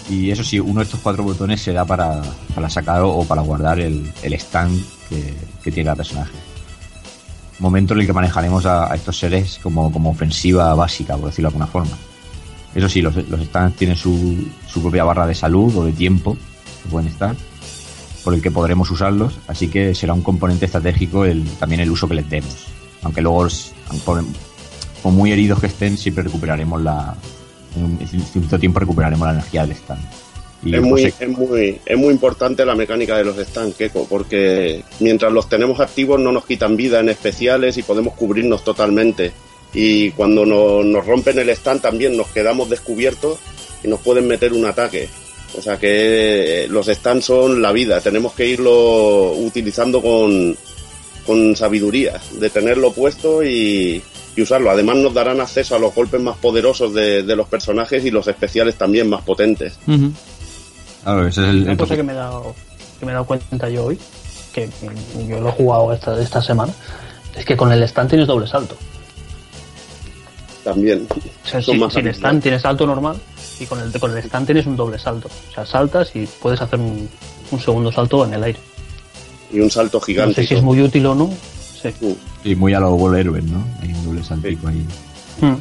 Y 0.09 0.31
eso 0.31 0.43
sí, 0.43 0.59
uno 0.59 0.79
de 0.79 0.85
estos 0.85 0.99
cuatro 0.99 1.23
botones 1.23 1.61
se 1.61 1.71
da 1.71 1.85
para, 1.85 2.21
para 2.53 2.69
sacar 2.69 3.01
o 3.03 3.23
para 3.23 3.41
guardar 3.41 3.79
el, 3.79 4.11
el 4.21 4.33
stand 4.33 4.83
que, 5.09 5.33
que 5.63 5.71
tiene 5.71 5.85
cada 5.85 5.95
personaje. 5.97 6.33
Momento 7.59 7.93
en 7.93 8.01
el 8.01 8.05
que 8.05 8.13
manejaremos 8.13 8.65
a, 8.65 8.91
a 8.91 8.95
estos 8.95 9.17
seres 9.17 9.59
como, 9.63 9.91
como 9.91 10.09
ofensiva 10.09 10.73
básica, 10.75 11.15
por 11.15 11.27
decirlo 11.27 11.49
de 11.49 11.53
alguna 11.53 11.67
forma. 11.67 11.97
Eso 12.75 12.89
sí, 12.89 13.01
los, 13.01 13.15
los 13.15 13.41
stands 13.41 13.77
tienen 13.77 13.95
su, 13.95 14.45
su 14.67 14.81
propia 14.81 15.03
barra 15.03 15.27
de 15.27 15.35
salud 15.35 15.75
o 15.77 15.85
de 15.85 15.93
tiempo 15.93 16.35
que 16.81 16.89
pueden 16.89 17.07
estar, 17.07 17.35
por 18.23 18.33
el 18.33 18.41
que 18.41 18.51
podremos 18.51 18.89
usarlos, 18.89 19.37
así 19.47 19.67
que 19.67 19.93
será 19.93 20.13
un 20.13 20.21
componente 20.21 20.65
estratégico 20.65 21.23
el, 21.23 21.45
también 21.59 21.81
el 21.81 21.91
uso 21.91 22.07
que 22.07 22.15
les 22.15 22.29
demos. 22.29 22.65
Aunque 23.03 23.21
luego, 23.21 23.47
por 25.03 25.11
muy 25.13 25.31
heridos 25.31 25.59
que 25.59 25.67
estén, 25.67 25.97
siempre 25.97 26.23
recuperaremos 26.23 26.81
la, 26.81 27.15
en 27.75 28.07
cierto 28.07 28.57
tiempo 28.57 28.79
recuperaremos 28.79 29.27
la 29.27 29.33
energía 29.33 29.61
del 29.67 29.75
stand. 29.75 30.01
Y 30.63 30.73
Es 30.73 30.79
pues, 30.79 30.89
muy, 30.89 31.03
eh, 31.03 31.13
es, 31.19 31.29
muy, 31.29 31.81
es 31.85 31.97
muy 31.97 32.13
importante 32.13 32.65
la 32.65 32.73
mecánica 32.73 33.17
de 33.17 33.25
los 33.25 33.35
stands, 33.37 33.75
Keko, 33.75 34.07
porque 34.09 34.81
mientras 35.01 35.31
los 35.33 35.49
tenemos 35.49 35.79
activos 35.81 36.21
no 36.21 36.31
nos 36.31 36.45
quitan 36.45 36.77
vida 36.77 37.01
en 37.01 37.09
especiales 37.09 37.77
y 37.77 37.83
podemos 37.83 38.13
cubrirnos 38.13 38.63
totalmente. 38.63 39.33
Y 39.73 40.11
cuando 40.11 40.45
no- 40.45 40.81
nos 40.83 41.05
rompen 41.05 41.37
el 41.39 41.49
stand 41.49 41.81
también 41.81 42.15
nos 42.15 42.27
quedamos 42.27 42.69
descubiertos 42.69 43.39
y 43.83 43.89
nos 43.89 43.99
pueden 43.99 44.25
meter 44.27 44.53
un 44.53 44.65
ataque. 44.65 45.09
O 45.57 45.61
sea 45.61 45.77
que 45.77 46.63
eh, 46.63 46.67
los 46.69 46.87
stands 46.87 47.25
son 47.25 47.61
la 47.61 47.73
vida, 47.73 47.99
tenemos 47.99 48.31
que 48.33 48.47
irlo 48.47 49.33
utilizando 49.33 50.01
con, 50.01 50.55
con 51.25 51.55
sabiduría, 51.57 52.21
de 52.39 52.49
tenerlo 52.49 52.93
puesto 52.93 53.43
y, 53.43 54.01
y 54.35 54.41
usarlo. 54.41 54.71
Además 54.71 54.97
nos 54.97 55.13
darán 55.13 55.39
acceso 55.41 55.75
a 55.75 55.79
los 55.79 55.93
golpes 55.93 56.21
más 56.21 56.37
poderosos 56.37 56.93
de, 56.93 57.23
de 57.23 57.35
los 57.35 57.47
personajes 57.47 58.03
y 58.05 58.11
los 58.11 58.27
especiales 58.27 58.75
también 58.75 59.09
más 59.09 59.21
potentes. 59.23 59.73
Claro, 61.03 61.27
ese 61.27 61.41
es 61.43 61.47
el, 61.49 61.63
Una 61.63 61.77
cosa 61.77 61.95
que 61.95 62.03
me 62.03 62.13
he 62.13 62.15
dado, 62.15 62.55
que 62.99 63.05
me 63.05 63.11
he 63.11 63.13
dado 63.13 63.25
cuenta 63.25 63.69
yo 63.69 63.85
hoy, 63.85 63.99
que 64.53 64.69
yo 65.27 65.39
lo 65.39 65.49
he 65.49 65.51
jugado 65.51 65.93
esta, 65.93 66.21
esta 66.21 66.41
semana, 66.41 66.73
es 67.35 67.45
que 67.45 67.57
con 67.57 67.71
el 67.71 67.83
stand 67.83 68.09
tienes 68.09 68.27
doble 68.27 68.47
salto. 68.47 68.75
También. 70.63 71.07
O 71.43 71.47
sea, 71.47 71.61
si- 71.61 71.77
sin 71.91 72.07
stand 72.07 72.41
tienes 72.41 72.61
salto 72.61 72.87
normal 72.87 73.17
Y 73.59 73.65
con 73.65 73.79
el, 73.81 73.91
con 73.99 74.11
el 74.11 74.17
stand 74.19 74.45
tienes 74.45 74.65
un 74.65 74.77
doble 74.77 74.97
salto. 74.97 75.29
O 75.49 75.53
sea, 75.53 75.65
saltas 75.65 76.15
y 76.15 76.25
puedes 76.41 76.61
hacer 76.61 76.79
un, 76.79 77.09
un 77.51 77.59
segundo 77.59 77.91
salto 77.91 78.25
en 78.25 78.33
el 78.33 78.43
aire. 78.43 78.59
Y 79.51 79.59
un 79.59 79.69
salto 79.69 79.97
No 79.99 80.05
gigante. 80.05 80.35
sé 80.41 80.47
si 80.47 80.55
es 80.55 80.61
muy 80.63 80.81
útil 80.81 81.05
o 81.05 81.13
no. 81.15 81.29
Sí. 81.81 81.93
Y 82.45 82.55
muy 82.55 82.73
a 82.73 82.79
los 82.79 82.93
Heroes, 83.13 83.43
¿no? 83.43 83.63
Hmm. 85.41 85.55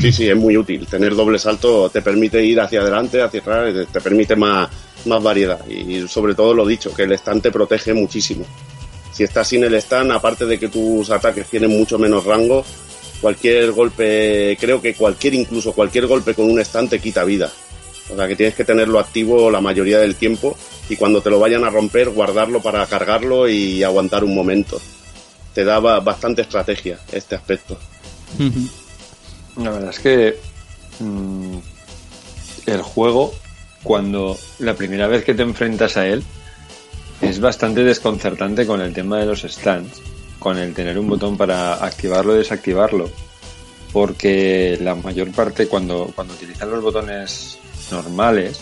Sí, 0.00 0.12
sí, 0.12 0.28
es 0.28 0.36
muy 0.36 0.56
útil. 0.56 0.86
Tener 0.86 1.14
doble 1.14 1.38
salto 1.38 1.90
te 1.90 2.00
permite 2.00 2.44
ir 2.44 2.60
hacia 2.60 2.80
adelante, 2.80 3.20
hacia 3.22 3.40
atrás, 3.40 3.74
te- 3.74 3.86
te 3.86 4.00
permite 4.00 4.36
más, 4.36 4.68
más 5.06 5.22
variedad. 5.22 5.66
Y 5.68 6.06
sobre 6.06 6.34
todo 6.34 6.54
lo 6.54 6.64
dicho, 6.66 6.94
que 6.94 7.02
el 7.02 7.12
stand 7.12 7.42
te 7.42 7.50
protege 7.50 7.92
muchísimo. 7.92 8.44
Si 9.12 9.24
estás 9.24 9.48
sin 9.48 9.64
el 9.64 9.74
stand, 9.74 10.12
aparte 10.12 10.46
de 10.46 10.58
que 10.58 10.68
tus 10.68 11.10
ataques 11.10 11.46
tienen 11.46 11.70
mucho 11.70 11.98
menos 11.98 12.24
rango, 12.24 12.64
cualquier 13.20 13.72
golpe, 13.72 14.56
creo 14.60 14.80
que 14.80 14.94
cualquier, 14.94 15.34
incluso 15.34 15.72
cualquier 15.72 16.06
golpe 16.06 16.34
con 16.34 16.48
un 16.48 16.60
stand 16.60 16.88
te 16.90 17.00
quita 17.00 17.24
vida. 17.24 17.50
O 18.12 18.16
sea 18.16 18.26
que 18.28 18.36
tienes 18.36 18.54
que 18.54 18.64
tenerlo 18.64 18.98
activo 18.98 19.50
la 19.50 19.60
mayoría 19.60 19.98
del 19.98 20.14
tiempo 20.14 20.56
y 20.88 20.96
cuando 20.96 21.20
te 21.20 21.30
lo 21.30 21.38
vayan 21.40 21.64
a 21.64 21.70
romper, 21.70 22.10
guardarlo 22.10 22.60
para 22.62 22.86
cargarlo 22.86 23.48
y 23.48 23.82
aguantar 23.82 24.22
un 24.24 24.34
momento. 24.34 24.80
Te 25.54 25.64
da 25.64 25.80
ba- 25.80 26.00
bastante 26.00 26.42
estrategia 26.42 26.98
este 27.12 27.34
aspecto. 27.34 27.78
La 29.56 29.70
verdad 29.70 29.90
es 29.90 29.98
que 29.98 30.38
mm, 31.00 31.56
el 32.66 32.82
juego, 32.82 33.34
cuando 33.82 34.38
la 34.60 34.74
primera 34.74 35.06
vez 35.08 35.24
que 35.24 35.34
te 35.34 35.42
enfrentas 35.42 35.96
a 35.96 36.06
él, 36.06 36.22
es 37.20 37.40
bastante 37.40 37.82
desconcertante 37.84 38.66
con 38.66 38.80
el 38.80 38.94
tema 38.94 39.18
de 39.18 39.26
los 39.26 39.42
stands, 39.42 40.00
con 40.38 40.56
el 40.56 40.72
tener 40.72 40.98
un 40.98 41.08
botón 41.08 41.36
para 41.36 41.74
activarlo 41.84 42.34
y 42.34 42.38
desactivarlo, 42.38 43.10
porque 43.92 44.78
la 44.80 44.94
mayor 44.94 45.30
parte 45.32 45.66
cuando, 45.66 46.12
cuando 46.14 46.34
utilizan 46.34 46.70
los 46.70 46.82
botones 46.82 47.58
normales, 47.90 48.58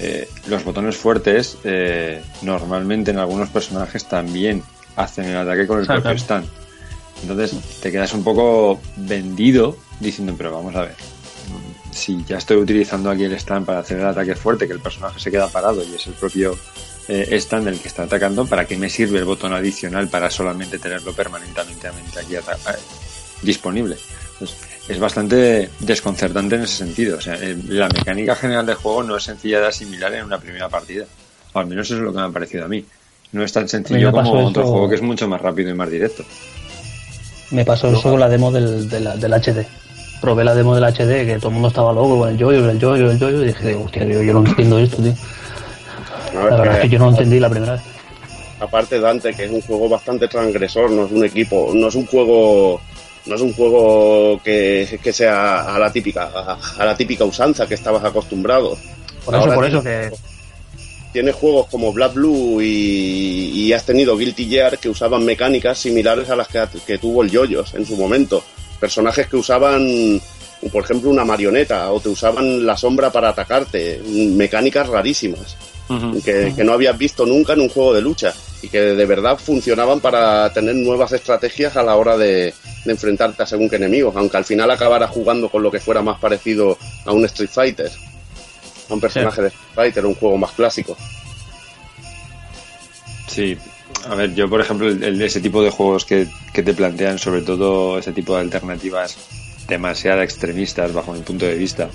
eh, 0.00 0.28
los 0.46 0.64
botones 0.64 0.96
fuertes 0.96 1.56
eh, 1.64 2.22
normalmente 2.42 3.10
en 3.12 3.18
algunos 3.18 3.48
personajes 3.48 4.04
también 4.04 4.62
hacen 4.98 5.26
el 5.26 5.36
ataque 5.36 5.66
con 5.66 5.78
el 5.78 5.84
Exacto. 5.84 6.02
propio 6.02 6.18
stand. 6.18 6.48
Entonces 7.22 7.80
te 7.80 7.90
quedas 7.90 8.12
un 8.12 8.22
poco 8.22 8.80
vendido 8.96 9.76
diciendo, 10.00 10.34
pero 10.36 10.52
vamos 10.52 10.74
a 10.76 10.82
ver, 10.82 10.94
si 11.92 12.24
ya 12.24 12.38
estoy 12.38 12.58
utilizando 12.58 13.10
aquí 13.10 13.24
el 13.24 13.32
stand 13.32 13.66
para 13.66 13.80
hacer 13.80 13.98
el 13.98 14.06
ataque 14.06 14.34
fuerte, 14.34 14.66
que 14.66 14.72
el 14.72 14.80
personaje 14.80 15.18
se 15.18 15.30
queda 15.30 15.48
parado 15.48 15.82
y 15.84 15.94
es 15.94 16.06
el 16.06 16.12
propio 16.14 16.56
eh, 17.08 17.28
stand 17.40 17.68
el 17.68 17.80
que 17.80 17.88
está 17.88 18.04
atacando, 18.04 18.46
¿para 18.46 18.66
qué 18.66 18.76
me 18.76 18.90
sirve 18.90 19.18
el 19.18 19.24
botón 19.24 19.52
adicional 19.52 20.08
para 20.08 20.30
solamente 20.30 20.78
tenerlo 20.78 21.12
permanentemente 21.12 22.20
aquí 22.20 22.36
eh, 22.36 22.40
disponible? 23.42 23.96
Pues, 24.38 24.54
es 24.88 24.98
bastante 24.98 25.70
desconcertante 25.80 26.56
en 26.56 26.62
ese 26.62 26.76
sentido. 26.76 27.18
O 27.18 27.20
sea, 27.20 27.34
eh, 27.34 27.56
la 27.68 27.88
mecánica 27.88 28.34
general 28.34 28.64
del 28.66 28.76
juego 28.76 29.02
no 29.02 29.16
es 29.16 29.24
sencilla 29.24 29.60
de 29.60 29.66
asimilar 29.66 30.14
en 30.14 30.24
una 30.24 30.38
primera 30.38 30.68
partida. 30.68 31.04
O 31.52 31.58
al 31.58 31.66
menos 31.66 31.86
eso 31.86 31.96
es 31.96 32.00
lo 32.00 32.12
que 32.12 32.18
me 32.18 32.24
ha 32.24 32.30
parecido 32.30 32.64
a 32.64 32.68
mí. 32.68 32.84
No 33.32 33.42
es 33.44 33.52
tan 33.52 33.68
sencillo 33.68 34.10
como 34.10 34.46
otro 34.46 34.62
eso- 34.62 34.70
juego 34.72 34.88
que 34.88 34.94
es 34.96 35.02
mucho 35.02 35.28
más 35.28 35.40
rápido 35.40 35.70
y 35.70 35.74
más 35.74 35.90
directo. 35.90 36.24
Me 37.50 37.64
pasó 37.64 37.88
eso 37.88 38.02
con 38.10 38.20
la 38.20 38.28
demo 38.28 38.50
del, 38.52 38.88
del 38.88 39.32
HD. 39.32 39.66
Probé 40.20 40.44
la 40.44 40.54
demo 40.54 40.74
del 40.74 40.84
HD, 40.84 41.24
que 41.26 41.36
todo 41.38 41.48
el 41.48 41.54
mundo 41.54 41.68
estaba 41.68 41.92
loco 41.92 42.18
con 42.18 42.28
el 42.30 42.36
yoyo, 42.38 42.68
el 42.68 42.78
yoyo, 42.78 43.10
el 43.10 43.18
yoyo, 43.18 43.42
y 43.42 43.46
dije, 43.46 43.74
hostia, 43.74 44.04
yo, 44.04 44.22
yo 44.22 44.32
no 44.34 44.44
entiendo 44.46 44.78
esto, 44.78 44.96
tío. 44.96 45.14
La 46.34 46.40
verdad 46.44 46.74
es 46.76 46.80
que 46.82 46.88
yo 46.88 46.98
no 46.98 47.06
lo 47.06 47.10
entendí 47.12 47.38
la 47.40 47.48
primera 47.48 47.72
vez. 47.74 47.82
aparte 48.60 49.00
Dante 49.00 49.32
que 49.34 49.44
es 49.44 49.50
un 49.50 49.60
juego 49.62 49.88
bastante 49.88 50.28
transgresor 50.28 50.90
no 50.90 51.06
es 51.06 51.12
un 51.12 51.24
equipo 51.24 51.70
no 51.72 51.88
es 51.88 51.94
un 51.94 52.04
juego 52.06 52.80
no 53.26 53.34
es 53.34 53.40
un 53.40 53.52
juego 53.54 54.40
que, 54.42 54.98
que 55.02 55.12
sea 55.12 55.74
a 55.74 55.78
la 55.78 55.90
típica 55.92 56.24
a, 56.34 56.58
a 56.78 56.84
la 56.84 56.94
típica 56.96 57.24
usanza 57.24 57.66
que 57.66 57.74
estabas 57.74 58.04
acostumbrado 58.04 58.76
Por 59.24 59.34
eso, 59.34 59.42
Ahora 59.44 59.54
por 59.54 59.64
eso 59.64 59.82
que 59.82 60.10
tienes 61.18 61.34
juegos 61.34 61.66
como 61.66 61.92
Black 61.92 62.14
Blue 62.14 62.62
y, 62.62 63.50
y 63.52 63.72
has 63.72 63.84
tenido 63.84 64.16
Guilty 64.16 64.48
Gear 64.48 64.78
que 64.78 64.88
usaban 64.88 65.24
mecánicas 65.24 65.76
similares 65.76 66.30
a 66.30 66.36
las 66.36 66.46
que, 66.46 66.62
que 66.86 66.98
tuvo 66.98 67.24
el 67.24 67.30
Yoyos 67.32 67.74
en 67.74 67.84
su 67.84 67.96
momento. 67.96 68.44
Personajes 68.78 69.26
que 69.26 69.34
usaban 69.34 70.20
por 70.70 70.84
ejemplo 70.84 71.10
una 71.10 71.24
marioneta 71.24 71.90
o 71.90 71.98
te 71.98 72.08
usaban 72.08 72.64
la 72.64 72.76
sombra 72.76 73.10
para 73.10 73.30
atacarte. 73.30 74.00
Mecánicas 74.06 74.88
rarísimas 74.88 75.56
que, 76.24 76.52
que 76.54 76.62
no 76.62 76.72
habías 76.72 76.96
visto 76.96 77.26
nunca 77.26 77.54
en 77.54 77.62
un 77.62 77.68
juego 77.68 77.94
de 77.94 78.02
lucha 78.02 78.32
y 78.62 78.68
que 78.68 78.78
de 78.78 79.06
verdad 79.06 79.38
funcionaban 79.38 79.98
para 79.98 80.52
tener 80.52 80.76
nuevas 80.76 81.10
estrategias 81.10 81.76
a 81.76 81.82
la 81.82 81.96
hora 81.96 82.16
de, 82.16 82.54
de 82.84 82.92
enfrentarte 82.92 83.42
a 83.42 83.46
según 83.46 83.68
qué 83.68 83.74
enemigos, 83.74 84.14
aunque 84.14 84.36
al 84.36 84.44
final 84.44 84.70
acabaras 84.70 85.10
jugando 85.10 85.48
con 85.48 85.64
lo 85.64 85.70
que 85.72 85.80
fuera 85.80 86.00
más 86.00 86.20
parecido 86.20 86.78
a 87.04 87.10
un 87.10 87.24
Street 87.24 87.50
Fighter, 87.50 87.90
a 88.88 88.94
un 88.94 89.00
personaje 89.00 89.42
de 89.42 89.48
Street 89.48 89.68
Fighter, 89.74 90.06
un 90.06 90.14
juego 90.14 90.36
más 90.38 90.52
clásico. 90.52 90.96
Sí, 93.26 93.56
a 94.08 94.14
ver, 94.14 94.34
yo 94.34 94.48
por 94.48 94.60
ejemplo, 94.60 94.88
el, 94.88 95.20
ese 95.22 95.40
tipo 95.40 95.62
de 95.62 95.70
juegos 95.70 96.04
que, 96.04 96.26
que 96.52 96.62
te 96.62 96.74
plantean, 96.74 97.18
sobre 97.18 97.42
todo 97.42 97.98
ese 97.98 98.12
tipo 98.12 98.34
de 98.34 98.40
alternativas 98.42 99.16
demasiado 99.68 100.22
extremistas 100.22 100.92
bajo 100.92 101.12
mi 101.12 101.20
punto 101.20 101.44
de 101.44 101.54
vista, 101.54 101.88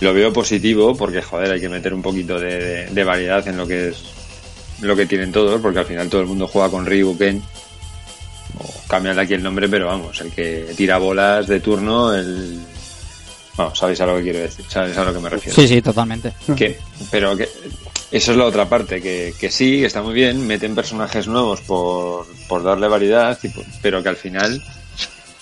lo 0.00 0.12
veo 0.12 0.32
positivo 0.32 0.96
porque, 0.96 1.22
joder, 1.22 1.52
hay 1.52 1.60
que 1.60 1.68
meter 1.68 1.94
un 1.94 2.02
poquito 2.02 2.38
de, 2.38 2.58
de- 2.58 2.86
de 2.86 3.04
variedad 3.04 3.46
en 3.46 3.56
lo 3.56 3.66
que 3.66 3.88
es 3.90 4.02
lo 4.80 4.96
que 4.96 5.06
tienen 5.06 5.30
todos, 5.30 5.60
porque 5.60 5.78
al 5.78 5.86
final 5.86 6.08
todo 6.10 6.20
el 6.20 6.26
mundo 6.26 6.48
juega 6.48 6.68
con 6.68 6.84
Ryu 6.84 7.16
Ken, 7.16 7.40
o 8.58 8.74
cambian 8.88 9.18
aquí 9.18 9.34
el 9.34 9.42
nombre, 9.42 9.68
pero 9.68 9.86
vamos, 9.86 10.20
el 10.20 10.32
que 10.32 10.66
tira 10.76 10.98
bolas 10.98 11.46
de 11.46 11.60
turno, 11.60 12.12
el... 12.12 12.60
Vamos, 13.56 13.78
sabéis 13.78 14.00
a 14.00 14.06
lo 14.06 14.16
que 14.16 14.22
quiero 14.24 14.38
decir, 14.40 14.64
sabéis 14.68 14.96
a 14.96 15.04
lo 15.04 15.12
que 15.14 15.20
me 15.20 15.28
refiero 15.30 15.54
Sí, 15.54 15.68
sí, 15.68 15.80
totalmente. 15.80 16.32
que 16.56 16.76
pero 17.10 17.36
que 17.36 17.48
eso 18.10 18.32
es 18.32 18.36
la 18.36 18.44
otra 18.46 18.68
parte 18.68 19.00
que, 19.00 19.32
que 19.38 19.50
sí 19.50 19.80
que 19.80 19.86
está 19.86 20.02
muy 20.02 20.14
bien 20.14 20.46
meten 20.46 20.74
personajes 20.74 21.26
nuevos 21.28 21.60
por, 21.60 22.26
por 22.48 22.62
darle 22.62 22.88
variedad 22.88 23.38
y 23.42 23.48
por- 23.48 23.64
pero 23.82 24.02
que 24.02 24.08
al 24.08 24.16
final 24.16 24.62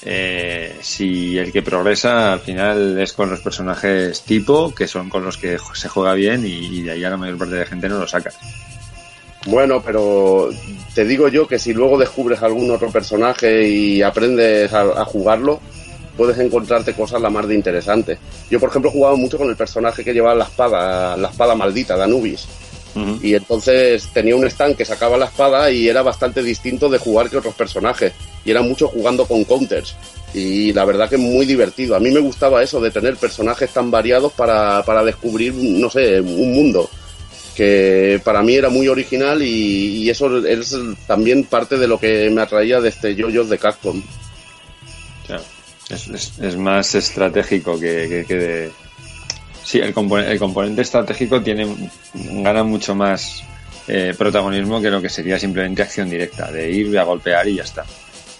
eh, 0.04 0.76
si 0.82 1.38
el 1.38 1.52
que 1.52 1.62
progresa 1.62 2.32
al 2.32 2.40
final 2.40 2.98
es 2.98 3.12
con 3.12 3.30
los 3.30 3.40
personajes 3.40 4.22
tipo 4.22 4.74
que 4.74 4.88
son 4.88 5.08
con 5.08 5.24
los 5.24 5.36
que 5.38 5.56
se 5.74 5.88
juega 5.88 6.12
bien 6.14 6.44
y, 6.44 6.50
y 6.78 6.82
de 6.82 6.92
ahí 6.92 7.04
a 7.04 7.10
la 7.10 7.16
mayor 7.16 7.38
parte 7.38 7.54
de 7.54 7.66
gente 7.66 7.88
no 7.88 7.98
lo 7.98 8.06
saca 8.08 8.30
Bueno, 9.46 9.80
pero 9.82 10.50
te 10.94 11.04
digo 11.04 11.28
yo 11.28 11.46
que 11.46 11.58
si 11.58 11.72
luego 11.72 11.98
descubres 11.98 12.42
algún 12.42 12.70
otro 12.70 12.90
personaje 12.90 13.66
y 13.68 14.02
aprendes 14.02 14.72
a, 14.72 14.80
a 14.82 15.04
jugarlo, 15.04 15.60
puedes 16.16 16.38
encontrarte 16.38 16.94
cosas 16.94 17.20
la 17.20 17.30
más 17.30 17.46
de 17.48 17.54
interesantes. 17.54 18.18
Yo, 18.50 18.60
por 18.60 18.70
ejemplo, 18.70 18.90
jugaba 18.90 19.16
mucho 19.16 19.38
con 19.38 19.48
el 19.48 19.56
personaje 19.56 20.04
que 20.04 20.12
llevaba 20.12 20.34
la 20.34 20.44
espada, 20.44 21.16
la 21.16 21.28
espada 21.28 21.54
maldita 21.54 21.96
de 21.96 22.04
Anubis. 22.04 22.46
Y 23.22 23.34
entonces 23.34 24.10
tenía 24.12 24.36
un 24.36 24.44
stand 24.44 24.76
que 24.76 24.84
sacaba 24.84 25.16
la 25.16 25.24
espada 25.24 25.70
y 25.70 25.88
era 25.88 26.02
bastante 26.02 26.42
distinto 26.42 26.90
de 26.90 26.98
jugar 26.98 27.30
que 27.30 27.38
otros 27.38 27.54
personajes. 27.54 28.12
Y 28.44 28.50
era 28.50 28.60
mucho 28.60 28.88
jugando 28.88 29.24
con 29.26 29.44
counters. 29.44 29.94
Y 30.34 30.72
la 30.72 30.84
verdad 30.84 31.08
que 31.08 31.14
es 31.16 31.20
muy 31.20 31.46
divertido. 31.46 31.96
A 31.96 32.00
mí 32.00 32.10
me 32.10 32.20
gustaba 32.20 32.62
eso 32.62 32.80
de 32.80 32.90
tener 32.90 33.16
personajes 33.16 33.70
tan 33.70 33.90
variados 33.90 34.32
para, 34.32 34.82
para 34.84 35.04
descubrir, 35.04 35.54
no 35.54 35.88
sé, 35.88 36.20
un 36.20 36.52
mundo. 36.52 36.88
Que 37.56 38.20
para 38.24 38.42
mí 38.42 38.54
era 38.54 38.68
muy 38.68 38.88
original 38.88 39.42
y, 39.42 40.02
y 40.02 40.10
eso 40.10 40.44
es 40.46 40.74
también 41.06 41.44
parte 41.44 41.78
de 41.78 41.86
lo 41.86 41.98
que 41.98 42.30
me 42.30 42.42
atraía 42.42 42.80
de 42.80 42.90
este 42.90 43.14
JoJo's 43.14 43.48
de 43.48 43.58
Capcom. 43.58 44.02
O 45.22 45.26
sea, 45.26 45.40
es, 45.90 46.08
es- 46.08 46.38
es 46.40 46.56
más 46.56 46.94
estratégico 46.94 47.78
que, 47.78 48.06
que, 48.08 48.24
que 48.26 48.34
de... 48.36 48.72
Sí, 49.64 49.78
el, 49.78 49.94
compone- 49.94 50.26
el 50.26 50.38
componente 50.38 50.82
estratégico 50.82 51.40
tiene 51.42 51.90
gana 52.14 52.64
mucho 52.64 52.94
más 52.94 53.42
eh, 53.88 54.14
protagonismo 54.16 54.80
que 54.80 54.90
lo 54.90 55.00
que 55.00 55.08
sería 55.08 55.38
simplemente 55.38 55.82
acción 55.82 56.10
directa, 56.10 56.50
de 56.50 56.70
ir 56.70 56.98
a 56.98 57.04
golpear 57.04 57.46
y 57.48 57.56
ya 57.56 57.62
está. 57.62 57.84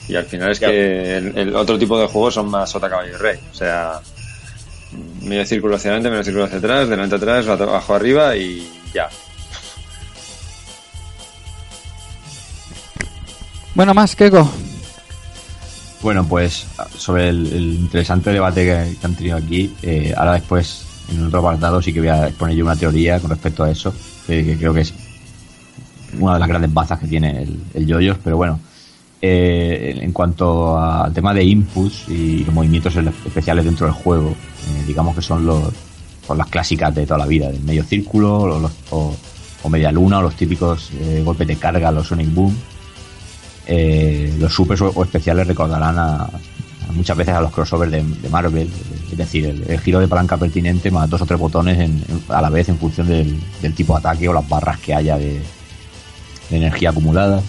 Y 0.08 0.16
al 0.16 0.24
final 0.24 0.50
es 0.50 0.58
Ya. 0.60 0.68
que 0.68 1.16
el, 1.16 1.38
el 1.38 1.54
otro 1.56 1.78
tipo 1.78 1.98
de 1.98 2.06
juegos 2.08 2.34
son 2.34 2.50
más 2.50 2.70
sota 2.70 2.90
caballo 2.90 3.12
y 3.14 3.16
rey. 3.16 3.38
O 3.52 3.54
sea, 3.54 4.00
medio 5.22 5.46
círculo 5.46 5.76
hacia 5.76 5.90
adelante, 5.92 6.10
medio 6.10 6.24
círculo 6.24 6.44
hacia 6.46 6.58
atrás, 6.58 6.88
delante 6.88 7.14
atrás, 7.16 7.46
abajo 7.46 7.94
arriba 7.94 8.34
y 8.36 8.68
ya. 8.92 9.08
Bueno, 13.74 13.94
más, 13.94 14.14
Keiko. 14.16 14.50
Bueno, 16.02 16.26
pues 16.26 16.66
sobre 16.96 17.28
el, 17.28 17.46
interesante 17.80 18.30
debate 18.30 18.64
que, 18.64 19.06
han 19.06 19.14
tenido 19.14 19.36
aquí, 19.36 19.72
eh, 19.82 20.12
ahora 20.16 20.32
después 20.32 20.84
en 21.10 21.24
otro 21.24 21.38
apartado 21.40 21.80
sí 21.80 21.92
que 21.92 22.00
voy 22.00 22.08
a 22.08 22.28
exponer 22.28 22.56
yo 22.56 22.64
una 22.64 22.76
teoría 22.76 23.20
con 23.20 23.30
respecto 23.30 23.62
a 23.64 23.70
eso, 23.70 23.94
que, 24.26 24.44
que 24.44 24.56
creo 24.56 24.74
que 24.74 24.80
es 24.80 24.94
una 26.18 26.34
de 26.34 26.40
las 26.40 26.48
grandes 26.48 26.72
bazas 26.72 26.98
que 26.98 27.06
tiene 27.06 27.42
el, 27.42 27.56
el 27.74 27.86
yoyos, 27.86 28.18
pero 28.22 28.36
bueno, 28.36 28.58
eh, 29.24 30.00
en 30.02 30.10
cuanto 30.10 30.76
al 30.76 31.12
tema 31.12 31.32
de 31.32 31.44
inputs 31.44 32.08
y 32.08 32.44
los 32.44 32.52
movimientos 32.52 32.96
especiales 32.96 33.64
dentro 33.64 33.86
del 33.86 33.94
juego, 33.94 34.30
eh, 34.30 34.84
digamos 34.84 35.14
que 35.14 35.22
son 35.22 35.46
los 35.46 35.72
pues 36.26 36.36
las 36.36 36.48
clásicas 36.48 36.92
de 36.92 37.06
toda 37.06 37.18
la 37.18 37.26
vida, 37.26 37.48
del 37.50 37.62
medio 37.62 37.84
círculo 37.84 38.68
o 38.90 39.68
media 39.68 39.92
luna 39.92 40.18
o 40.18 40.22
los 40.22 40.34
típicos 40.34 40.90
eh, 41.00 41.22
golpes 41.24 41.46
de 41.46 41.54
carga, 41.54 41.92
los 41.92 42.08
Sonic 42.08 42.34
Boom. 42.34 42.56
Eh, 43.66 44.34
los 44.38 44.52
supers 44.52 44.80
o, 44.82 45.04
especiales 45.04 45.46
recordarán 45.46 45.98
a, 45.98 46.28
muchas 46.92 47.16
veces 47.16 47.34
a 47.34 47.40
los 47.40 47.52
crossovers 47.52 47.92
de, 47.92 48.28
Marvel, 48.28 48.68
es 49.10 49.16
decir, 49.16 49.46
el, 49.46 49.80
giro 49.80 50.00
de 50.00 50.08
palanca 50.08 50.36
pertinente 50.36 50.90
más 50.90 51.08
dos 51.08 51.22
o 51.22 51.26
tres 51.26 51.38
botones 51.38 51.90
a 52.28 52.42
la 52.42 52.50
vez 52.50 52.68
en 52.68 52.78
función 52.78 53.06
del, 53.06 53.40
tipo 53.74 53.94
de 53.94 53.98
ataque 54.00 54.28
o 54.28 54.32
las 54.32 54.48
barras 54.48 54.78
que 54.78 54.94
haya 54.94 55.16
de, 55.16 55.40
energía 56.50 56.90
acumulada. 56.90 57.42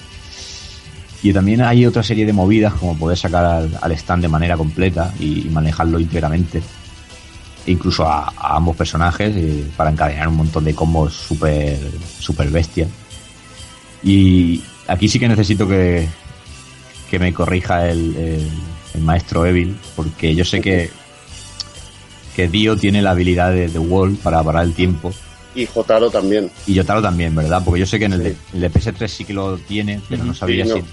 Y 1.21 1.31
también 1.31 1.61
hay 1.61 1.85
otra 1.85 2.03
serie 2.03 2.25
de 2.25 2.33
movidas 2.33 2.73
como 2.73 2.97
poder 2.97 3.17
sacar 3.17 3.67
al, 3.81 3.91
stand 3.93 4.23
de 4.23 4.27
manera 4.27 4.57
completa 4.57 5.13
y, 5.19 5.47
manejarlo 5.49 5.99
íntegramente. 5.99 6.61
E 7.65 7.71
incluso 7.71 8.05
a, 8.05 8.33
a 8.37 8.57
ambos 8.57 8.75
personajes 8.75 9.33
eh, 9.35 9.65
para 9.77 9.89
encadenar 9.89 10.27
un 10.27 10.35
montón 10.35 10.65
de 10.65 10.75
combos 10.75 11.13
super, 11.13 11.79
super 12.19 12.49
bestia. 12.49 12.87
Y 14.03 14.61
aquí 14.87 15.07
sí 15.07 15.19
que 15.19 15.27
necesito 15.27 15.67
que, 15.67 16.07
que 17.09 17.19
me 17.19 17.33
corrija 17.33 17.89
el, 17.89 18.15
el- 18.15 18.51
el 18.95 19.01
maestro 19.01 19.45
Evil, 19.45 19.75
porque 19.95 20.35
yo 20.35 20.45
sé 20.45 20.61
que, 20.61 20.91
que 22.35 22.47
Dio 22.47 22.75
tiene 22.77 23.01
la 23.01 23.11
habilidad 23.11 23.51
de, 23.51 23.67
Wall 23.79 24.15
para 24.21 24.43
parar 24.43 24.63
el 24.65 24.73
tiempo. 24.73 25.11
Y 25.55 25.65
Jotaro 25.65 26.09
también. 26.11 26.49
Y 26.67 26.73
Yotaro 26.75 27.01
también, 27.01 27.35
¿verdad? 27.35 27.61
Porque 27.63 27.79
yo 27.79 27.85
sé 27.85 27.99
que 27.99 28.05
en 28.05 28.13
el, 28.13 28.23
de, 28.23 28.29
Sí. 28.31 28.37
el 28.53 28.61
de 28.61 28.71
PS3 28.71 29.07
sí 29.07 29.25
que 29.25 29.33
lo 29.33 29.57
tiene, 29.57 29.99
pero 30.09 30.23
no 30.23 30.33
sabía 30.33 30.63
Sí, 30.65 30.69
no. 30.71 30.75
si. 30.77 30.83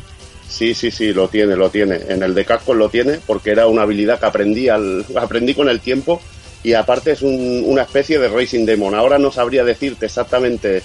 Sí, 0.49 0.75
sí, 0.75 0.91
sí, 0.91 1.13
lo 1.13 1.29
tiene, 1.29 1.57
lo 1.57 1.71
tiene. 1.71 1.99
En 2.09 2.23
el 2.23 2.35
de 2.35 2.45
Capcom 2.45 2.77
lo 2.77 2.89
tiene 2.89 3.19
porque 3.27 3.51
era 3.51 3.67
una 3.69 3.83
habilidad 3.83 4.19
que 4.19 4.27
aprendí, 4.27 4.69
al, 4.69 5.05
aprendí 5.17 5.55
con 5.55 5.69
el 5.69 5.81
tiempo 5.81 6.21
y 6.63 6.73
aparte 6.75 7.13
es 7.13 7.23
un- 7.23 7.63
una 7.67 7.83
especie 7.83 8.19
de 8.19 8.29
Racing 8.29 8.65
Demon. 8.67 8.95
Ahora 8.95 9.19
no 9.19 9.31
sabría 9.31 9.63
decirte 9.65 10.07
exactamente 10.07 10.83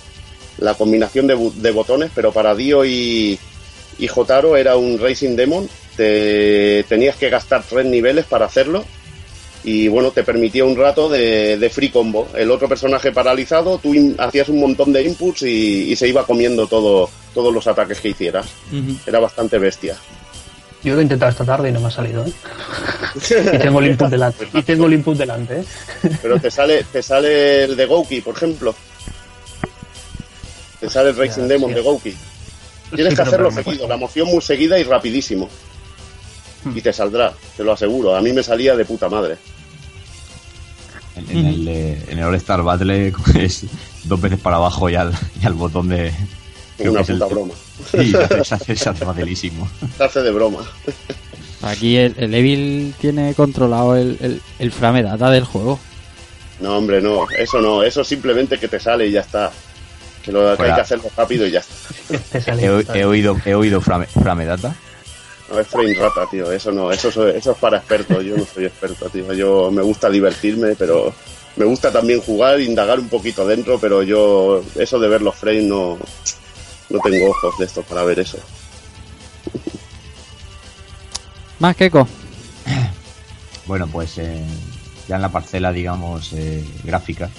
la 0.58 0.74
combinación 0.74 1.28
de, 1.28 1.51
de 1.56 1.72
botones, 1.72 2.12
pero 2.14 2.32
para 2.32 2.56
Dio 2.56 2.86
y, 2.86 3.38
y 3.99 4.08
Jotaro 4.08 4.56
era 4.58 4.78
un 4.78 4.99
Racing 4.99 5.36
Demon. 5.36 5.68
Te, 5.95 6.84
tenías 6.89 7.16
que 7.16 7.30
gastar 7.30 7.64
tres 7.64 7.86
niveles 7.86 8.26
para 8.26 8.45
hacerlo 8.45 8.84
y 9.64 9.88
bueno, 9.88 10.12
te 10.12 10.24
permitía 10.24 10.66
un 10.66 10.76
rato 10.76 11.08
de, 11.10 11.58
de 11.58 11.70
free 11.70 11.89
combo. 11.89 12.28
El 12.36 12.51
otro 12.51 12.68
personaje 12.68 13.12
paralizado, 13.12 13.78
tú 13.80 13.93
in- 13.93 14.16
hacías 14.18 14.49
un 14.49 14.60
montón 14.60 14.91
de 14.91 15.03
inputs 15.03 15.43
y, 15.43 15.91
y 15.91 15.95
se 15.95 16.08
iba 16.08 16.26
comiendo 16.26 16.68
todo, 16.68 17.10
todos 17.34 17.53
los 17.53 17.66
ataques 17.68 17.99
que 18.01 18.10
hicieras. 18.10 18.45
Era 19.06 19.20
bastante 19.20 19.58
bestia. 19.58 19.95
Yo 20.84 20.93
lo 20.93 20.99
he 20.99 21.03
intentado 21.03 21.32
esta 21.32 21.45
tarde 21.45 21.70
y 21.70 21.72
no 21.72 21.80
me 21.80 21.88
ha 21.88 21.91
salido, 21.91 22.24
¿eh? 22.26 22.32
Y 23.53 23.58
tengo 23.58 23.80
el 23.80 23.88
input 23.88 24.10
delante. 24.10 24.47
Y 24.53 24.62
tengo 24.62 24.86
el 24.86 24.93
input 24.93 25.18
delante, 25.18 25.62
¿eh? 25.62 25.64
Pero 26.22 26.39
te 26.39 26.51
sale, 26.51 26.86
te 26.91 27.01
sale 27.01 27.64
el 27.64 27.76
de 27.76 27.86
Gouki, 27.88 28.22
por 28.22 28.36
ejemplo. 28.36 28.76
Te 30.88 30.93
sale 30.93 31.09
el 31.09 31.17
Racing 31.17 31.43
Demon 31.47 31.73
de 31.73 31.81
Gouki. 31.81 32.15
Tienes 32.93 33.11
Sí, 33.13 33.15
que 33.15 33.21
hacerlo 33.27 33.51
seguido, 33.51 33.88
la 33.88 33.97
moción 33.97 34.27
muy 34.27 34.41
seguida 34.41 34.77
y 34.79 34.83
rapidísimo. 34.83 35.49
Hmm. 36.63 36.77
Y 36.77 36.81
te 36.81 36.91
saldrá, 36.93 37.33
te 37.57 37.63
lo 37.63 37.73
aseguro. 37.73 38.15
A 38.15 38.21
mí 38.21 38.31
me 38.33 38.43
salía 38.43 38.75
de 38.75 38.86
puta 38.86 39.09
madre. 39.09 39.38
En, 41.15 41.29
en 41.38 41.45
el, 41.45 41.67
en 42.09 42.19
el 42.19 42.23
All 42.23 42.36
Star 42.36 42.61
Battle 42.61 43.13
es 43.36 43.63
dos 44.03 44.19
veces 44.19 44.39
para 44.39 44.57
abajo 44.57 44.89
y 44.89 44.95
al, 44.95 45.13
y 45.41 45.45
al 45.45 45.53
botón 45.53 45.88
de. 45.89 46.11
creo 46.77 46.91
Una 46.91 47.03
que 47.03 47.11
es 47.13 47.17
puta 47.19 47.27
el- 47.27 47.33
broma. 47.33 47.53
Sí, 47.91 48.11
se 48.11 48.17
hace, 48.17 48.43
se 48.45 48.55
hace- 48.55 48.75
se 48.75 48.89
hace 48.89 49.05
facilísimo. 49.05 49.69
Se 49.97 50.03
hace 50.03 50.21
de 50.21 50.31
broma. 50.31 50.59
Aquí 51.61 51.97
el, 51.97 52.13
el 52.17 52.33
Evil 52.33 52.93
tiene 53.01 53.33
controlado 53.33 53.95
el, 53.95 54.17
el, 54.21 54.41
el 54.59 54.71
frame 54.71 55.03
data 55.03 55.29
del 55.29 55.43
juego. 55.45 55.79
No, 56.61 56.77
hombre, 56.77 57.01
no. 57.01 57.29
Eso 57.38 57.59
no. 57.61 57.83
Eso 57.83 58.03
simplemente 58.03 58.57
que 58.59 58.67
te 58.67 58.79
sale 58.79 59.07
y 59.07 59.11
ya 59.11 59.21
está. 59.21 59.51
Que, 60.26 60.32
lo, 60.32 60.57
que 60.57 60.63
hay 60.63 60.73
que 60.76 60.82
hacerlo 60.82 61.09
rápido 61.15 61.45
y 61.47 61.51
ya 61.51 61.59
está. 61.59 62.53
He, 62.95 63.05
oído, 63.05 63.38
he 63.45 63.53
oído 63.55 63.80
frame, 63.82 64.07
frame 64.07 64.45
data. 64.45 64.76
No 65.51 65.59
es 65.59 65.67
frame 65.67 65.93
rata, 65.93 66.26
tío. 66.30 66.51
Eso 66.51 66.71
no. 66.71 66.91
Eso, 66.91 67.09
es- 67.28 67.36
eso 67.36 67.51
es 67.51 67.57
para 67.59 67.78
expertos. 67.78 68.23
Yo 68.26 68.36
no 68.36 68.45
soy 68.51 68.65
experto, 68.65 69.07
tío. 69.09 69.32
Yo 69.34 69.69
me 69.71 69.84
gusta 69.84 70.09
divertirme, 70.09 70.76
pero 70.76 71.13
me 71.55 71.65
gusta 71.65 71.91
también 71.91 72.19
jugar, 72.21 72.59
indagar 72.59 72.99
un 72.99 73.07
poquito 73.09 73.45
dentro, 73.47 73.80
pero 73.80 74.01
yo 74.03 74.63
eso 74.76 74.99
de 74.99 75.07
ver 75.07 75.21
los 75.21 75.36
frames 75.36 75.63
no, 75.65 75.97
no 76.89 76.99
tengo 76.99 77.30
ojos 77.30 77.57
de 77.59 77.65
estos 77.65 77.86
para 77.86 78.03
ver 78.03 78.19
eso. 78.19 78.39
Más 81.59 81.76
Keiko. 81.76 82.07
Bueno, 83.65 83.88
pues 83.88 84.17
eh, 84.17 84.43
ya 85.07 85.15
en 85.15 85.21
la 85.21 85.30
parcela, 85.30 85.71
digamos, 85.71 86.34
eh, 86.34 86.63
gráfica, 86.84 87.30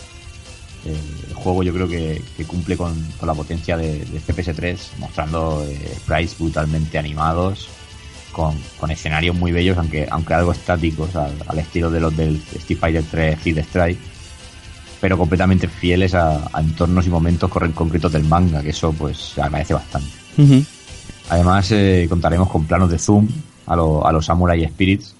eh, 0.87 0.97
el 1.29 1.35
juego 1.35 1.63
yo 1.63 1.73
creo 1.73 1.89
que, 1.89 2.23
que 2.37 2.45
cumple 2.45 2.77
con, 2.77 2.95
con 3.19 3.27
la 3.27 3.35
potencia 3.35 3.77
de, 3.77 3.99
de 4.05 4.21
CPS3, 4.21 4.77
mostrando 4.99 5.65
eh, 5.69 5.93
sprites 5.97 6.39
brutalmente 6.39 6.99
animados, 6.99 7.69
con, 8.33 8.55
con 8.79 8.91
escenarios 8.91 9.35
muy 9.35 9.51
bellos, 9.53 9.79
aunque, 9.79 10.07
aunque 10.11 10.35
algo 10.35 10.53
estáticos, 10.53 11.17
al, 11.17 11.33
al 11.49 11.59
estilo 11.59 11.91
de 11.91 12.01
los 12.01 12.17
del 12.17 12.37
Street 12.55 12.79
Fighter 12.79 13.05
3 13.11 13.39
Hit 13.41 13.59
Strike, 13.59 13.99
pero 15.01 15.19
completamente 15.19 15.69
fieles 15.69 16.15
a, 16.15 16.49
a 16.53 16.61
entornos 16.61 17.07
y 17.07 17.11
momentos 17.11 17.51
concretos 17.51 18.13
del 18.13 18.25
manga, 18.25 18.63
que 18.63 18.71
eso 18.71 18.93
pues 18.93 19.17
se 19.35 19.43
agradece 19.43 19.75
bastante. 19.75 20.09
Además, 21.29 21.71
eh, 21.73 22.07
contaremos 22.09 22.49
con 22.49 22.65
planos 22.67 22.91
de 22.91 22.99
zoom 22.99 23.27
a, 23.67 23.75
lo- 23.75 24.07
a 24.07 24.13
los 24.13 24.27
Samurai 24.27 24.65
Spirits 24.69 25.16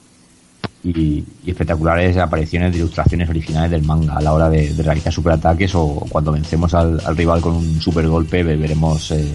y, 0.85 1.23
espectaculares 1.47 2.17
apariciones 2.17 2.73
de 2.73 2.79
ilustraciones 2.79 3.29
originales 3.29 3.71
del 3.71 3.83
manga 3.83 4.17
a 4.17 4.23
la 4.23 4.33
hora 4.33 4.49
de, 4.51 4.73
realizar 4.83 5.13
superataques 5.13 5.75
o 5.75 6.07
cuando 6.09 6.33
vencemos 6.33 6.75
al, 6.75 7.01
al 7.05 7.17
rival 7.17 7.41
con 7.41 7.55
un 7.57 7.81
super 7.81 8.07
golpe 8.07 8.43
veremos 8.43 9.11
eh, 9.11 9.33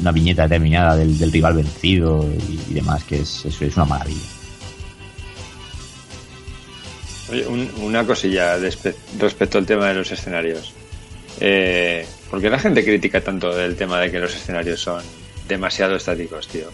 una 0.00 0.12
viñeta 0.12 0.42
determinada 0.44 0.96
del, 0.96 1.30
rival 1.30 1.54
vencido 1.54 2.26
y, 2.70 2.74
demás, 2.74 3.04
que 3.04 3.20
es, 3.20 3.44
es, 3.44 3.60
es 3.62 3.76
una 3.76 3.84
maravilla. 3.86 4.20
Oye, 7.30 7.46
un- 7.46 7.70
una 7.82 8.04
cosilla 8.04 8.56
respecto 8.58 9.58
al 9.58 9.66
tema 9.66 9.88
de 9.88 9.94
los 9.94 10.10
escenarios. 10.12 10.72
Eh, 11.40 12.06
¿Por 12.30 12.40
qué 12.40 12.50
la 12.50 12.58
gente 12.58 12.84
critica 12.84 13.20
tanto 13.20 13.54
del 13.54 13.76
tema 13.76 14.00
de 14.00 14.10
que 14.10 14.18
los 14.18 14.34
escenarios 14.34 14.80
son 14.80 15.02
demasiado 15.48 15.96
estáticos, 15.96 16.46
tío? 16.48 16.66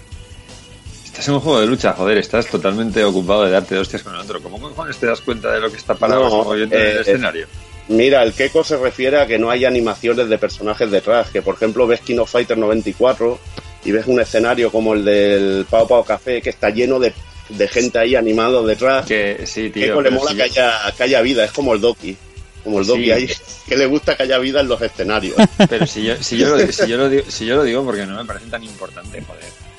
Estás 1.10 1.28
en 1.28 1.34
un 1.34 1.40
juego 1.40 1.60
de 1.60 1.66
lucha, 1.66 1.92
joder, 1.92 2.18
estás 2.18 2.46
totalmente 2.46 3.04
ocupado 3.04 3.44
de 3.44 3.50
darte 3.50 3.76
hostias 3.76 4.02
con 4.02 4.14
el 4.14 4.20
otro. 4.20 4.40
¿Cómo 4.40 4.58
cojones 4.60 4.96
te 4.96 5.06
das 5.06 5.20
cuenta 5.20 5.52
de 5.52 5.60
lo 5.60 5.70
que 5.70 5.76
está 5.76 5.94
parado 5.94 6.28
No, 6.44 6.54
en 6.54 6.62
el 6.62 6.72
eh, 6.72 7.00
escenario? 7.00 7.46
Mira, 7.88 8.22
el 8.22 8.32
Keiko 8.32 8.62
se 8.62 8.76
refiere 8.76 9.18
a 9.20 9.26
que 9.26 9.38
no 9.38 9.50
hay 9.50 9.64
animaciones 9.64 10.28
de 10.28 10.38
personajes 10.38 10.90
detrás, 10.90 11.28
que 11.30 11.42
por 11.42 11.56
ejemplo 11.56 11.86
ves 11.86 12.00
King 12.00 12.18
of 12.18 12.30
Fighter 12.30 12.56
94 12.56 13.38
y 13.84 13.90
ves 13.90 14.06
un 14.06 14.20
escenario 14.20 14.70
como 14.70 14.94
el 14.94 15.04
del 15.04 15.66
Pau 15.68 15.88
Pau 15.88 16.04
Café 16.04 16.40
que 16.40 16.50
está 16.50 16.70
lleno 16.70 17.00
de, 17.00 17.12
de 17.48 17.68
gente 17.68 17.98
ahí 17.98 18.14
animado 18.14 18.64
detrás. 18.64 19.04
Que 19.06 19.42
sí, 19.44 19.70
tío. 19.70 19.82
Keiko 19.86 20.02
le 20.02 20.10
mola 20.10 20.32
que 20.34 20.42
haya, 20.44 20.78
que 20.96 21.02
haya 21.02 21.20
vida, 21.20 21.44
es 21.44 21.50
como 21.50 21.74
el 21.74 21.80
Doki. 21.80 22.16
Como 22.62 22.78
el 22.80 22.86
Doki 22.86 23.04
Sí. 23.06 23.10
ahí, 23.10 23.30
que 23.66 23.76
le 23.76 23.86
gusta 23.86 24.16
que 24.16 24.22
haya 24.22 24.38
vida 24.38 24.60
en 24.60 24.68
los 24.68 24.80
escenarios. 24.80 25.36
Pero 25.68 25.86
si 25.86 26.04
yo, 26.04 26.14
si, 26.22 26.38
yo 26.38 26.56
lo, 26.56 26.72
si, 26.72 26.86
yo 26.86 26.96
lo 26.96 27.08
digo, 27.08 27.24
si 27.28 27.44
yo 27.46 27.56
lo 27.56 27.64
digo 27.64 27.84
porque 27.84 28.06
no 28.06 28.16
me 28.16 28.24
parece 28.24 28.46
tan 28.46 28.62
importante, 28.62 29.20
joder. 29.22 29.69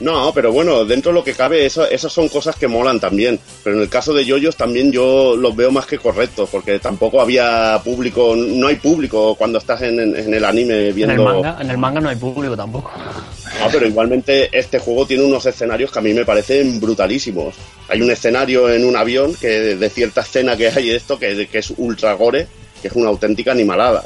No, 0.00 0.32
pero 0.34 0.50
bueno, 0.50 0.84
dentro 0.84 1.12
de 1.12 1.18
lo 1.18 1.22
que 1.24 1.34
cabe, 1.34 1.64
eso, 1.64 1.88
esas 1.88 2.12
son 2.12 2.28
cosas 2.28 2.56
que 2.56 2.66
molan 2.66 2.98
también. 2.98 3.38
Pero 3.62 3.76
en 3.76 3.82
el 3.82 3.88
caso 3.88 4.12
de 4.12 4.24
Yoyos 4.24 4.56
también 4.56 4.90
yo 4.90 5.36
los 5.36 5.54
veo 5.54 5.70
más 5.70 5.86
que 5.86 5.98
correctos, 5.98 6.48
porque 6.50 6.78
tampoco 6.80 7.20
había 7.20 7.80
público, 7.84 8.34
no 8.34 8.66
hay 8.66 8.76
público 8.76 9.36
cuando 9.36 9.58
estás 9.58 9.82
en, 9.82 10.00
en- 10.00 10.16
en 10.16 10.34
el 10.34 10.44
anime 10.44 10.88
En 10.88 10.94
viendo... 10.96 11.14
el, 11.14 11.22
manga, 11.22 11.58
en 11.60 11.70
el 11.70 11.78
manga 11.78 12.00
no 12.00 12.08
hay 12.08 12.16
público 12.16 12.56
tampoco. 12.56 12.90
Ah, 12.96 13.68
pero 13.70 13.86
igualmente 13.86 14.48
este 14.58 14.78
juego 14.80 15.06
tiene 15.06 15.22
unos 15.24 15.46
escenarios 15.46 15.92
que 15.92 15.98
a 15.98 16.02
mí 16.02 16.12
me 16.12 16.24
parecen 16.24 16.80
brutalísimos. 16.80 17.54
Hay 17.88 18.00
un 18.02 18.10
escenario 18.10 18.68
en 18.70 18.84
un 18.84 18.96
avión 18.96 19.34
que 19.34 19.76
de 19.76 19.90
cierta 19.90 20.22
escena 20.22 20.56
que 20.56 20.68
hay 20.68 20.90
esto 20.90 21.16
que, 21.18 21.46
que 21.46 21.58
es 21.58 21.72
ultra 21.76 22.14
gore, 22.14 22.48
que 22.80 22.88
es 22.88 22.94
una 22.94 23.10
auténtica 23.10 23.52
animalada. 23.52 24.02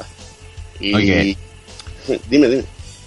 Y 0.79 0.93
Oye. 0.93 1.37
dime, 2.29 2.49
dime. 2.49 2.63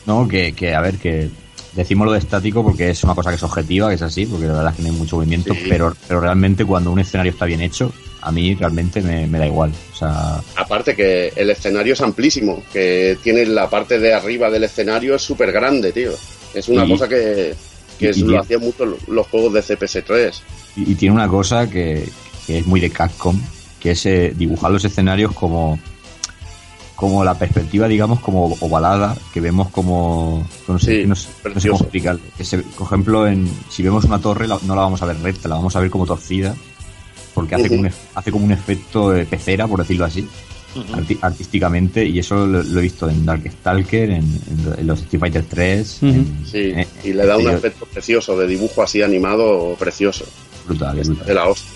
No, 0.06 0.26
que, 0.26 0.52
que 0.54 0.74
a 0.74 0.80
ver, 0.80 0.96
que 0.96 1.28
decimos 1.74 2.06
lo 2.06 2.12
de 2.12 2.18
estático 2.18 2.62
porque 2.62 2.90
es 2.90 3.02
una 3.04 3.14
cosa 3.14 3.30
que 3.30 3.36
es 3.36 3.42
objetiva, 3.42 3.88
que 3.88 3.94
es 3.94 4.02
así, 4.02 4.26
porque 4.26 4.46
la 4.46 4.54
verdad 4.54 4.70
es 4.72 4.76
que 4.76 4.82
no 4.82 4.88
hay 4.90 4.96
mucho 4.98 5.16
movimiento, 5.16 5.54
Sí. 5.54 5.60
pero, 5.68 5.94
pero 6.08 6.20
realmente 6.20 6.64
cuando 6.64 6.90
un 6.90 6.98
escenario 6.98 7.32
está 7.32 7.44
bien 7.46 7.60
hecho, 7.60 7.92
a 8.22 8.30
mí 8.32 8.54
realmente 8.54 9.00
me, 9.00 9.26
me 9.26 9.38
da 9.38 9.46
igual. 9.46 9.72
O 9.92 9.96
sea, 9.96 10.40
Aparte 10.56 10.94
que 10.94 11.32
el 11.36 11.48
escenario 11.50 11.94
es 11.94 12.00
amplísimo, 12.00 12.62
que 12.72 13.16
tiene 13.22 13.46
la 13.46 13.70
parte 13.70 13.98
de 13.98 14.12
arriba 14.12 14.50
del 14.50 14.64
escenario 14.64 15.14
es 15.14 15.22
súper 15.22 15.52
grande, 15.52 15.92
tío. 15.92 16.12
Es 16.52 16.68
una 16.68 16.84
Y- 16.84 16.90
cosa 16.90 17.08
que, 17.08 17.54
que 17.98 18.06
y- 18.06 18.08
es- 18.08 18.18
y 18.18 18.22
lo 18.24 18.40
hacían 18.40 18.60
mucho 18.60 18.84
lo- 18.84 18.98
los 19.08 19.26
juegos 19.28 19.52
de 19.54 19.62
CPS3. 19.62 20.42
Y, 20.76 20.92
y 20.92 20.94
tiene 20.96 21.14
una 21.14 21.28
cosa 21.28 21.68
que, 21.70 22.06
que 22.46 22.58
es 22.58 22.66
muy 22.66 22.80
de 22.80 22.90
Capcom, 22.90 23.40
que 23.78 23.92
es 23.92 24.04
eh, 24.04 24.34
dibujar 24.36 24.70
los 24.70 24.84
escenarios 24.84 25.32
como 25.32 25.78
como 27.00 27.24
la 27.24 27.32
perspectiva, 27.34 27.88
digamos, 27.88 28.20
como 28.20 28.44
ovalada, 28.60 29.16
que 29.32 29.40
vemos 29.40 29.70
como... 29.70 30.46
No 30.68 30.78
sé, 30.78 31.00
Sí, 31.02 31.08
no 31.08 31.14
sé- 31.16 31.28
no 31.54 31.58
sé 31.58 31.68
cómo 31.70 31.80
explicarlo. 31.80 32.20
Por 32.76 32.86
ejemplo, 32.86 33.26
en, 33.26 33.48
si 33.70 33.82
vemos 33.82 34.04
una 34.04 34.18
torre, 34.20 34.46
la- 34.46 34.58
no 34.66 34.74
la 34.74 34.82
vamos 34.82 35.00
a 35.00 35.06
ver 35.06 35.18
recta, 35.22 35.48
la 35.48 35.54
vamos 35.54 35.74
a 35.74 35.80
ver 35.80 35.88
como 35.88 36.04
torcida, 36.04 36.54
porque 37.34 37.54
hace, 37.54 37.68
como, 37.68 37.80
un, 37.80 37.90
hace 38.14 38.30
como 38.30 38.44
un 38.44 38.52
efecto 38.52 39.10
de 39.12 39.24
pecera, 39.24 39.66
por 39.66 39.78
decirlo 39.78 40.04
así, 40.04 40.28
arti- 40.92 41.18
artísticamente, 41.22 42.04
y 42.04 42.18
eso 42.18 42.46
lo, 42.46 42.62
lo 42.62 42.78
he 42.80 42.82
visto 42.82 43.08
en 43.08 43.24
Darkstalker, 43.24 44.10
en, 44.10 44.16
en, 44.24 44.74
en 44.80 44.86
los 44.86 45.00
Street 45.00 45.20
Fighter 45.20 45.44
3, 45.48 45.96
Ujú. 46.02 46.06
en- 46.12 46.46
Sí, 46.46 46.72
en- 46.76 46.86
y 47.02 47.14
le 47.14 47.24
da 47.24 47.38
un 47.38 47.48
efecto 47.48 47.86
precioso, 47.86 48.36
de 48.38 48.46
dibujo 48.46 48.82
así 48.82 49.00
animado 49.02 49.74
precioso. 49.78 50.26
brutal, 50.66 50.98
es 50.98 51.08
brutal. 51.08 51.26
De 51.26 51.34
la 51.34 51.48
hostia. 51.48 51.70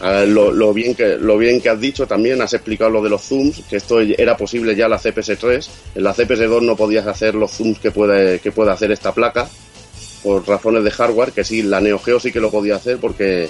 Ah, 0.00 0.24
lo, 0.26 0.50
lo 0.52 0.74
bien 0.74 0.94
que, 0.94 1.16
lo 1.16 1.38
bien 1.38 1.60
que 1.60 1.70
has 1.70 1.80
dicho 1.80 2.06
también, 2.06 2.42
has 2.42 2.52
explicado 2.52 2.90
lo 2.90 3.02
de 3.02 3.08
los 3.08 3.22
zooms, 3.22 3.62
que 3.68 3.76
esto 3.76 4.00
era 4.00 4.36
posible 4.36 4.76
ya 4.76 4.84
en 4.84 4.90
la 4.90 4.98
CPS3. 4.98 5.68
En 5.94 6.04
la 6.04 6.14
CPS2 6.14 6.60
no 6.62 6.76
podías 6.76 7.06
hacer 7.06 7.34
los 7.34 7.50
zooms 7.52 7.78
que 7.78 7.90
puede, 7.90 8.38
que 8.40 8.52
puede 8.52 8.70
hacer 8.72 8.90
esta 8.92 9.12
placa, 9.12 9.48
por 10.22 10.46
razones 10.46 10.84
de 10.84 10.90
hardware, 10.90 11.32
que 11.32 11.44
sí, 11.44 11.62
la 11.62 11.80
Neo 11.80 11.98
Geo 11.98 12.20
sí 12.20 12.30
que 12.30 12.40
lo 12.40 12.50
podía 12.50 12.76
hacer 12.76 12.98
porque, 12.98 13.48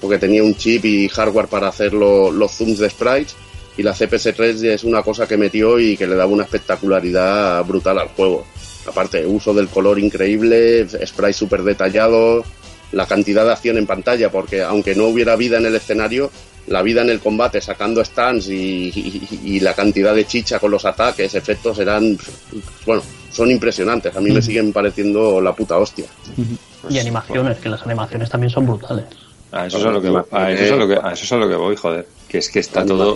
porque 0.00 0.18
tenía 0.18 0.42
un 0.42 0.56
chip 0.56 0.84
y 0.84 1.08
hardware 1.08 1.46
para 1.46 1.68
hacer 1.68 1.92
lo- 1.92 2.32
los 2.32 2.50
zooms 2.52 2.78
de 2.78 2.90
sprites. 2.90 3.36
Y 3.76 3.84
la 3.84 3.94
CPS3 3.94 4.64
es 4.64 4.82
una 4.82 5.02
cosa 5.04 5.28
que 5.28 5.36
metió 5.36 5.78
y 5.78 5.96
que 5.96 6.08
le 6.08 6.16
daba 6.16 6.32
una 6.32 6.42
espectacularidad 6.42 7.64
brutal 7.64 7.98
al 8.00 8.08
juego. 8.08 8.44
Aparte, 8.86 9.24
uso 9.24 9.54
del 9.54 9.68
color 9.68 10.00
increíble, 10.00 10.88
sprites 11.06 11.36
súper 11.36 11.62
detallados, 11.62 12.44
la 12.92 13.06
cantidad 13.06 13.44
de 13.44 13.52
acción 13.52 13.76
en 13.78 13.86
pantalla, 13.86 14.30
porque 14.30 14.62
aunque 14.62 14.94
no 14.94 15.06
hubiera 15.06 15.36
vida 15.36 15.58
en 15.58 15.66
el 15.66 15.74
escenario, 15.74 16.30
la 16.68 16.82
vida 16.82 17.02
en 17.02 17.10
el 17.10 17.20
combate, 17.20 17.60
sacando 17.60 18.04
stands 18.04 18.48
y, 18.48 18.90
y- 18.94 19.40
y 19.44 19.60
la 19.60 19.74
cantidad 19.74 20.14
de 20.14 20.26
chicha 20.26 20.58
con 20.58 20.70
los 20.70 20.84
ataques, 20.84 21.34
efectos 21.34 21.78
eran, 21.78 22.18
bueno, 22.84 23.02
son 23.32 23.50
impresionantes. 23.50 24.14
A 24.16 24.20
mí 24.20 24.30
me 24.30 24.42
siguen 24.42 24.72
pareciendo 24.72 25.40
la 25.40 25.54
puta 25.54 25.78
hostia. 25.78 26.06
Y 26.90 26.98
animaciones, 26.98 27.58
que 27.58 27.68
las 27.68 27.82
animaciones 27.82 28.28
también 28.30 28.50
son 28.50 28.66
brutales. 28.66 29.04
A 29.52 29.66
eso 29.66 29.78
es 29.78 29.84
a 29.86 29.90
lo 29.90 30.02
que, 30.02 30.08
a 30.30 30.50
eso 30.52 30.62
es 30.64 30.72
a 30.72 30.76
lo 30.76 30.88
que, 30.88 30.94
a 31.02 31.12
eso 31.12 31.24
es 31.24 31.32
a 31.32 31.36
lo 31.36 31.48
que 31.48 31.54
voy, 31.56 31.76
joder. 31.76 32.06
Que 32.28 32.38
es 32.38 32.50
que 32.50 32.58
está 32.60 32.84
todo. 32.84 33.14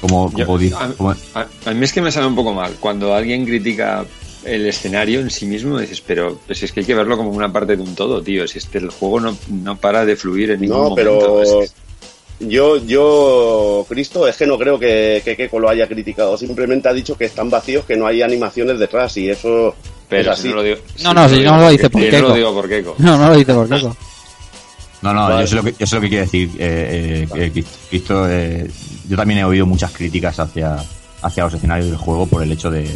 Como, 0.00 0.30
Yo- 0.36 0.44
a, 0.78 0.88
como- 0.92 1.10
a- 1.34 1.46
a 1.64 1.70
mí 1.72 1.84
es 1.84 1.92
que 1.92 2.02
me 2.02 2.12
sale 2.12 2.26
un 2.26 2.34
poco 2.34 2.52
mal. 2.52 2.72
Cuando 2.80 3.14
alguien 3.14 3.46
critica 3.46 4.04
el 4.44 4.66
escenario 4.66 5.20
en 5.20 5.30
sí 5.30 5.46
mismo, 5.46 5.78
dices, 5.78 6.00
pero 6.06 6.38
pues 6.46 6.62
es 6.62 6.70
que 6.72 6.80
hay 6.80 6.86
que 6.86 6.94
verlo 6.94 7.16
como 7.16 7.30
una 7.30 7.52
parte 7.52 7.76
de 7.76 7.82
un 7.82 7.94
todo, 7.94 8.22
tío. 8.22 8.46
Si 8.46 8.58
es 8.58 8.66
que 8.66 8.78
el 8.78 8.90
juego 8.90 9.20
no, 9.20 9.36
no 9.50 9.76
para 9.76 10.04
de 10.04 10.16
fluir 10.16 10.52
en 10.52 10.60
ningún 10.60 10.76
No, 10.76 10.82
momento. 10.90 10.96
pero 10.96 11.42
Es 11.64 11.70
que- 11.72 11.76
yo, 12.38 12.76
yo, 12.84 13.86
Cristo, 13.88 14.28
es 14.28 14.36
que 14.36 14.46
no 14.46 14.58
creo 14.58 14.78
que, 14.78 15.22
que 15.24 15.36
Keiko 15.36 15.58
lo 15.58 15.70
haya 15.70 15.88
criticado. 15.88 16.36
Simplemente 16.36 16.86
ha 16.88 16.92
dicho 16.92 17.16
que 17.16 17.24
están 17.24 17.48
vacíos, 17.48 17.84
que 17.86 17.96
no 17.96 18.06
hay 18.06 18.20
animaciones 18.20 18.78
detrás 18.78 19.16
y 19.16 19.30
eso 19.30 19.74
pero 20.08 20.32
es 20.32 20.38
si 20.38 20.42
así. 20.42 20.48
no 20.50 20.56
lo 20.56 20.62
digo, 20.62 20.76
No, 21.02 21.14
no, 21.14 21.28
si 21.28 21.40
no 21.40 21.58
lo 21.58 21.70
dice 21.70 21.88
por 21.90 22.02
yo 22.02 22.06
no 22.06 22.10
Keiko. 22.12 22.28
lo 22.28 22.34
digo 22.34 22.54
por 22.54 22.68
Keiko. 22.68 22.94
No, 22.98 23.16
no 23.16 23.28
lo 23.30 23.36
dice 23.36 23.54
por 23.54 23.68
Keiko. 23.68 23.96
No, 25.02 25.12
no, 25.14 25.20
Vale. 25.28 25.40
yo, 25.42 25.46
sé 25.46 25.54
lo 25.56 25.62
que, 25.62 25.74
yo 25.78 25.86
sé 25.86 25.94
lo 25.96 26.00
que 26.02 26.08
quiere 26.08 26.24
decir 26.24 26.50
eh, 26.58 27.26
eh, 27.34 27.50
que 27.52 27.64
Cristo. 27.90 28.26
eh, 28.28 28.68
yo 29.08 29.16
también 29.16 29.40
he 29.40 29.44
oído 29.44 29.64
muchas 29.66 29.90
críticas 29.92 30.38
hacia, 30.38 30.76
hacia 31.22 31.44
los 31.44 31.54
escenarios 31.54 31.88
del 31.88 31.96
juego 31.98 32.26
por 32.26 32.42
el 32.42 32.52
hecho 32.52 32.70
de, 32.70 32.88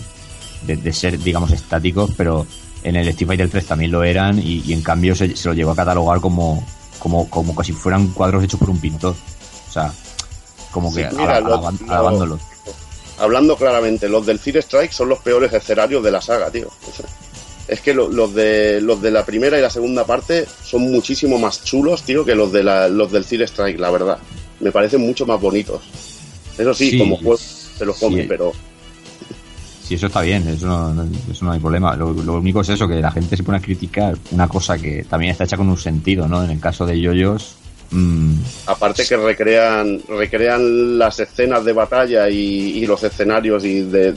de, 0.62 0.76
de 0.76 0.92
ser, 0.92 1.18
digamos, 1.18 1.50
estáticos, 1.52 2.10
pero 2.16 2.46
en 2.82 2.96
el 2.96 3.08
Street 3.08 3.28
Fighter 3.28 3.48
3 3.50 3.66
también 3.66 3.90
lo 3.90 4.02
eran 4.04 4.38
y, 4.38 4.62
y 4.66 4.72
en 4.72 4.82
cambio 4.82 5.14
se, 5.14 5.36
se 5.36 5.48
lo 5.48 5.54
llegó 5.54 5.70
a 5.72 5.76
catalogar 5.76 6.20
como, 6.20 6.64
como, 6.98 7.28
como 7.28 7.54
casi 7.54 7.72
fueran 7.72 8.08
cuadros 8.08 8.42
hechos 8.44 8.58
por 8.60 8.70
un 8.70 8.80
pintor. 8.80 9.14
O 9.68 9.72
sea, 9.72 9.92
como 10.70 10.92
que 10.94 11.08
Sí, 11.10 11.16
mira, 11.16 11.36
alabándolos. 11.38 12.40
Hablando 13.18 13.56
claramente, 13.56 14.08
los 14.08 14.24
del 14.24 14.38
Fear 14.38 14.58
Strike 14.58 14.92
son 14.92 15.10
los 15.10 15.18
peores 15.18 15.52
escenarios 15.52 16.02
de 16.02 16.10
la 16.10 16.22
saga, 16.22 16.50
tío. 16.50 16.68
O 16.68 16.92
sea, 16.96 17.04
es 17.68 17.80
que 17.82 17.92
lo- 17.92 18.08
los 18.08 18.34
de 18.34 18.80
los 18.80 19.00
de 19.02 19.10
la 19.10 19.24
primera 19.26 19.58
y 19.58 19.62
la 19.62 19.68
segunda 19.70 20.04
parte 20.06 20.46
son 20.64 20.90
muchísimo 20.90 21.38
más 21.38 21.62
chulos, 21.62 22.02
tío, 22.02 22.24
que 22.24 22.34
los 22.34 22.50
de 22.50 22.62
la, 22.64 22.88
los 22.88 23.12
del 23.12 23.24
Fear 23.24 23.42
Strike, 23.42 23.78
la 23.78 23.90
verdad. 23.90 24.18
Me 24.60 24.72
parecen 24.72 25.02
mucho 25.02 25.26
más 25.26 25.38
bonitos. 25.40 25.82
Eso 26.56 26.72
sí, 26.74 26.92
Sí, 26.92 26.98
como 26.98 27.16
juego 27.18 27.36
se 27.36 27.84
los 27.84 27.96
come, 27.98 28.22
sí. 28.22 28.28
pero 28.28 28.52
Sí, 29.90 29.96
eso 29.96 30.06
está 30.06 30.20
bien, 30.20 30.46
eso 30.46 30.68
no, 30.68 30.94
no- 30.94 31.08
eso 31.32 31.44
no 31.44 31.50
hay 31.50 31.58
problema. 31.58 31.96
Lo, 31.96 32.12
lo 32.12 32.34
único 32.34 32.60
es 32.60 32.68
eso, 32.68 32.86
que 32.86 33.00
la 33.00 33.10
gente 33.10 33.36
se 33.36 33.42
pone 33.42 33.58
a 33.58 33.60
criticar 33.60 34.16
una 34.30 34.46
cosa 34.46 34.78
que 34.78 35.02
también 35.02 35.32
está 35.32 35.42
hecha 35.42 35.56
con 35.56 35.68
un 35.68 35.76
sentido, 35.76 36.28
¿no? 36.28 36.44
En 36.44 36.50
el 36.52 36.60
caso 36.60 36.86
de 36.86 37.00
Yoyos, 37.00 37.56
mm, 37.90 38.34
aparte 38.66 39.04
que 39.04 39.16
recrean 39.16 40.00
recrean 40.08 40.96
las 40.96 41.18
escenas 41.18 41.64
de 41.64 41.72
batalla 41.72 42.30
y, 42.30 42.36
y 42.78 42.86
los 42.86 43.02
escenarios 43.02 43.64
y 43.64 43.80
de, 43.80 44.12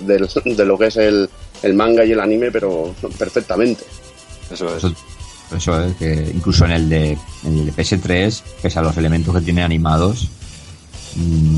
lo 0.63 0.77
que 0.77 0.85
es 0.85 0.97
el, 0.97 1.27
el 1.63 1.73
manga 1.73 2.05
y 2.05 2.11
el 2.11 2.19
anime, 2.19 2.51
pero 2.51 2.93
perfectamente. 3.17 3.83
Eso 4.51 4.67
es. 4.77 4.83
Eso, 4.83 4.93
eso 5.57 5.83
es, 5.85 5.95
que 5.95 6.31
incluso 6.35 6.65
en 6.65 6.71
el 6.73 6.87
de 6.87 7.17
en 7.45 7.57
el 7.57 7.65
de 7.65 7.73
PS3, 7.73 8.43
pese 8.61 8.77
a 8.77 8.83
los 8.83 8.95
elementos 8.95 9.33
que 9.33 9.41
tiene 9.41 9.63
animados, 9.63 10.29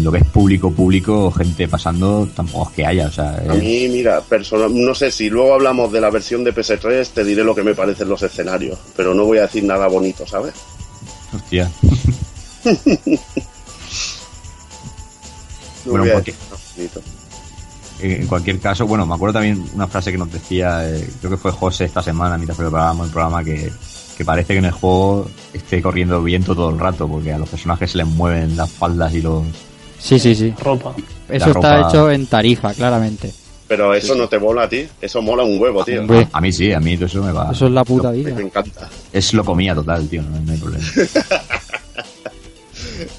lo 0.01 0.11
que 0.11 0.17
es 0.19 0.25
público, 0.25 0.71
público, 0.71 1.31
gente 1.31 1.67
pasando, 1.67 2.27
tampoco 2.35 2.69
es 2.69 2.75
que 2.75 2.85
haya, 2.85 3.07
o 3.07 3.11
sea, 3.11 3.37
A 3.49 3.53
mí, 3.55 3.87
mira, 3.89 4.21
personal, 4.21 4.69
no 4.73 4.93
sé 4.93 5.11
si 5.11 5.29
luego 5.29 5.53
hablamos 5.53 5.91
de 5.91 6.01
la 6.01 6.09
versión 6.09 6.43
de 6.43 6.53
PS3, 6.53 7.07
te 7.09 7.23
diré 7.23 7.43
lo 7.43 7.55
que 7.55 7.63
me 7.63 7.73
parecen 7.75 8.09
los 8.09 8.21
escenarios, 8.23 8.77
pero 8.95 9.13
no 9.13 9.25
voy 9.25 9.37
a 9.37 9.43
decir 9.43 9.63
nada 9.63 9.87
bonito, 9.87 10.25
¿sabes? 10.27 10.53
hostia. 11.33 11.69
No 15.85 15.91
Bueno, 15.91 16.03
voy 16.05 16.09
a 16.11 16.13
porque- 16.15 16.31
decir 16.31 16.45
nada 16.49 16.61
bonito. 16.75 17.01
Eh, 18.01 18.17
En 18.21 18.27
cualquier 18.27 18.59
caso, 18.59 18.85
bueno, 18.87 19.05
me 19.05 19.13
acuerdo 19.15 19.33
también 19.33 19.63
una 19.73 19.87
frase 19.87 20.11
que 20.11 20.17
nos 20.17 20.31
decía, 20.31 20.89
eh, 20.89 21.07
creo 21.19 21.31
que 21.31 21.37
fue 21.37 21.51
José 21.51 21.85
esta 21.85 22.01
semana, 22.01 22.37
mientras 22.37 22.57
preparábamos 22.57 23.05
el 23.07 23.13
programa, 23.13 23.43
que, 23.43 23.71
que 24.17 24.25
parece 24.25 24.53
que 24.53 24.59
en 24.59 24.65
el 24.65 24.71
juego 24.71 25.29
esté 25.53 25.81
corriendo 25.81 26.21
viento 26.23 26.55
todo 26.55 26.69
el 26.69 26.79
rato, 26.79 27.07
porque 27.07 27.33
a 27.33 27.37
los 27.37 27.49
personajes 27.49 27.91
se 27.91 27.97
les 27.99 28.07
mueven 28.07 28.55
las 28.57 28.71
faldas 28.71 29.13
y 29.13 29.21
los... 29.21 29.43
Sí, 29.99 30.19
sí, 30.19 30.35
sí. 30.35 30.53
Ropa. 30.61 30.93
Eso 31.29 31.47
está 31.47 31.77
ropa- 31.81 31.89
hecho 31.89 32.11
en 32.11 32.25
tarifa, 32.27 32.73
claramente. 32.73 33.31
Pero 33.67 33.93
eso 33.95 34.13
no 34.13 34.27
te 34.29 34.37
mola 34.37 34.63
a 34.63 34.69
ti, 34.69 34.87
eso 35.01 35.21
mola 35.23 35.43
un 35.43 35.59
huevo, 35.59 35.83
tío. 35.83 36.01
Hombre. 36.01 36.27
A 36.31 36.39
mí 36.39 36.51
sí, 36.51 36.71
a 36.71 36.79
mí 36.79 36.95
todo 36.95 37.07
eso 37.07 37.23
me 37.23 37.31
va... 37.31 37.51
Eso 37.51 37.65
es 37.65 37.71
la 37.71 37.83
puta 37.83 38.11
Me 38.11 38.17
vida. 38.17 38.39
encanta. 38.39 38.87
Es 39.11 39.33
lo 39.33 39.43
comía 39.43 39.73
total, 39.73 40.07
tío, 40.07 40.21
no, 40.21 40.39
no 40.39 40.51
hay 40.51 40.57
problema. 40.59 40.85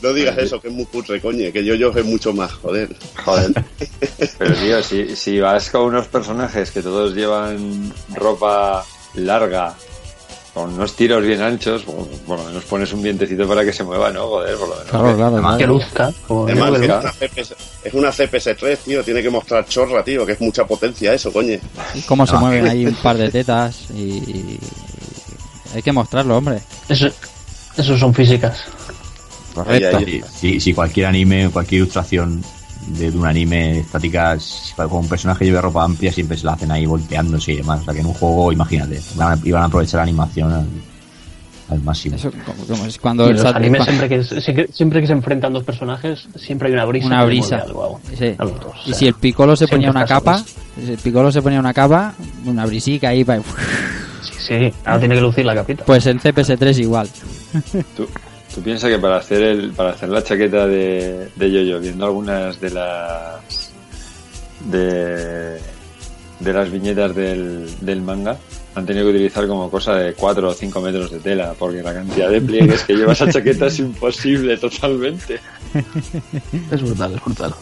No 0.02 0.12
digas 0.12 0.38
eso, 0.38 0.60
que 0.60 0.68
es 0.68 0.74
muy 0.74 0.86
cutre, 0.86 1.20
coño, 1.20 1.52
que 1.52 1.62
yo 1.64 1.74
yo 1.74 1.90
es 1.94 2.04
mucho 2.04 2.32
más, 2.32 2.50
joder. 2.52 2.94
Joder. 3.24 3.52
Pero 4.38 4.54
tío, 4.54 4.82
si, 4.82 5.14
si 5.16 5.38
vas 5.40 5.68
con 5.70 5.82
unos 5.82 6.06
personajes 6.06 6.70
que 6.70 6.80
todos 6.82 7.14
llevan 7.14 7.92
ropa 8.14 8.84
larga, 9.14 9.74
con 10.56 10.72
unos 10.72 10.96
tiros 10.96 11.22
bien 11.22 11.42
anchos, 11.42 11.84
bueno, 11.84 12.06
por 12.26 12.38
lo 12.38 12.44
menos 12.46 12.64
pones 12.64 12.90
un 12.94 13.02
vientecito 13.02 13.46
para 13.46 13.62
que 13.62 13.74
se 13.74 13.84
mueva, 13.84 14.10
¿no? 14.10 14.26
Joder, 14.26 14.56
por 14.56 14.68
lo 14.70 14.74
menos. 14.74 14.88
Claro, 14.90 15.14
claro, 15.16 15.32
Además, 15.34 15.58
Que 15.58 15.66
luzca. 15.66 16.12
Además, 16.30 16.70
que 16.70 16.76
es 16.76 16.88
luzca. 16.88 16.98
una, 17.00 17.12
CPS, 17.12 17.54
es 17.84 17.94
una 17.94 18.08
CPS3, 18.10 18.78
tío, 18.78 19.04
tiene 19.04 19.22
que 19.22 19.28
mostrar 19.28 19.66
chorra, 19.66 20.02
tío, 20.02 20.24
que 20.24 20.32
es 20.32 20.40
mucha 20.40 20.64
potencia 20.66 21.12
eso, 21.12 21.30
coño. 21.30 21.58
Y 21.94 22.00
cómo 22.02 22.26
se 22.26 22.36
mueven 22.38 22.66
ahí 22.66 22.86
un 22.86 22.94
par 22.94 23.18
de 23.18 23.28
tetas 23.30 23.90
y... 23.94 24.00
y- 24.00 24.58
Hay 25.74 25.82
que 25.82 25.92
mostrarlo, 25.92 26.38
hombre. 26.38 26.60
Eso, 26.88 27.08
eso 27.76 27.98
son 27.98 28.14
físicas. 28.14 28.64
Correcto. 29.54 29.98
Si, 30.00 30.22
si- 30.40 30.60
si 30.60 30.72
cualquier 30.72 31.04
anime, 31.06 31.50
cualquier 31.52 31.82
ilustración 31.82 32.42
de, 32.86 33.10
de 33.10 33.18
un 33.18 33.26
anime 33.26 33.80
estática, 33.80 34.38
si 34.38 34.74
con 34.74 34.92
un 34.92 35.08
personaje 35.08 35.44
lleva 35.44 35.60
ropa 35.60 35.84
amplia, 35.84 36.12
siempre 36.12 36.36
se 36.36 36.46
la 36.46 36.52
hacen 36.52 36.70
ahí 36.70 36.86
volteándose 36.86 37.52
y 37.52 37.56
demás. 37.56 37.80
O 37.80 37.84
sea 37.84 37.94
que 37.94 38.00
en 38.00 38.06
un 38.06 38.14
juego, 38.14 38.52
imagínate, 38.52 39.00
van 39.16 39.32
a- 39.38 39.46
iban 39.46 39.62
a 39.62 39.66
aprovechar 39.66 39.98
la 39.98 40.02
animación 40.04 40.52
al, 40.52 40.66
al 41.70 41.82
máximo. 41.82 42.14
Eso, 42.16 42.30
como- 42.30 42.64
como 42.66 42.86
es 42.86 42.98
cuando 42.98 43.26
el 43.26 43.32
los 43.34 43.42
sat- 43.42 43.56
animes, 43.56 43.84
siempre 43.84 44.08
que, 44.08 44.22
siempre, 44.72 45.00
que 45.00 45.06
se 45.08 45.12
enfrentan 45.12 45.52
dos 45.52 45.64
personajes, 45.64 46.28
siempre 46.36 46.68
hay 46.68 46.74
una 46.74 46.84
brisa. 46.84 47.06
una 47.08 47.20
que 47.20 47.26
brisa. 47.26 47.56
algo 47.56 48.00
Sí. 48.16 48.34
a 48.38 48.44
los 48.44 48.60
dos. 48.60 48.66
O 48.76 48.82
Y 48.84 48.90
sea, 48.90 48.94
si 48.94 49.06
el 49.08 49.14
picolo 49.14 49.56
se 49.56 49.66
ponía 49.66 49.90
una 49.90 50.04
capa, 50.04 50.38
si 50.78 50.92
el 50.92 50.98
picolo 50.98 51.32
se 51.32 51.42
ponía 51.42 51.58
una 51.60 51.74
capa, 51.74 52.14
una 52.44 52.66
brisica 52.66 53.08
ahí, 53.08 53.24
pa- 53.24 53.38
Sí, 54.22 54.32
sí, 54.38 54.72
ahora 54.84 55.00
tiene 55.00 55.14
que 55.16 55.20
lucir 55.20 55.44
la 55.44 55.54
capita. 55.54 55.84
pues 55.84 56.06
en 56.06 56.18
CPS3 56.20 56.78
igual. 56.80 57.08
Tú, 57.96 58.06
tú 58.56 58.62
piensas 58.62 58.90
que 58.90 58.98
para 58.98 59.18
hacer 59.18 59.42
el, 59.42 59.70
para 59.72 59.90
hacer 59.90 60.08
la 60.08 60.24
chaqueta 60.24 60.66
de, 60.66 61.28
de 61.36 61.52
Yoyo, 61.52 61.78
viendo 61.78 62.06
algunas 62.06 62.58
de 62.60 62.70
las 62.70 63.70
de, 64.64 65.58
de 66.40 66.52
las 66.52 66.70
viñetas 66.70 67.14
del, 67.14 67.68
del 67.80 68.00
manga, 68.02 68.36
han 68.74 68.84
tenido 68.86 69.06
que 69.06 69.12
utilizar 69.12 69.46
como 69.46 69.70
cosa 69.70 69.94
de 69.96 70.14
4 70.14 70.48
o 70.48 70.52
5 70.54 70.80
metros 70.80 71.10
de 71.10 71.18
tela, 71.20 71.54
porque 71.58 71.82
la 71.82 71.94
cantidad 71.94 72.30
de 72.30 72.40
pliegues 72.40 72.82
que 72.84 72.94
lleva 72.94 73.12
esa 73.12 73.30
chaqueta 73.30 73.66
es 73.66 73.78
imposible 73.78 74.56
totalmente. 74.56 75.38
Es 76.70 76.82
brutal, 76.82 77.14
es 77.14 77.24
brutal. 77.24 77.54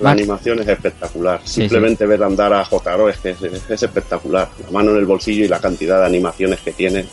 La 0.00 0.10
Max. 0.10 0.20
animación 0.20 0.60
es 0.60 0.68
espectacular. 0.68 1.40
Sí, 1.44 1.60
Simplemente 1.62 2.04
ver 2.06 2.22
andar 2.22 2.52
a 2.52 2.64
Jotaro 2.64 3.08
es 3.08 3.18
que 3.18 3.30
es, 3.30 3.42
es 3.42 3.82
espectacular. 3.82 4.48
La 4.64 4.70
mano 4.70 4.90
en 4.90 4.96
el 4.98 5.04
bolsillo 5.04 5.44
y 5.44 5.48
la 5.48 5.60
cantidad 5.60 6.00
de 6.00 6.06
animaciones 6.06 6.60
que 6.60 6.72
tiene. 6.72 7.04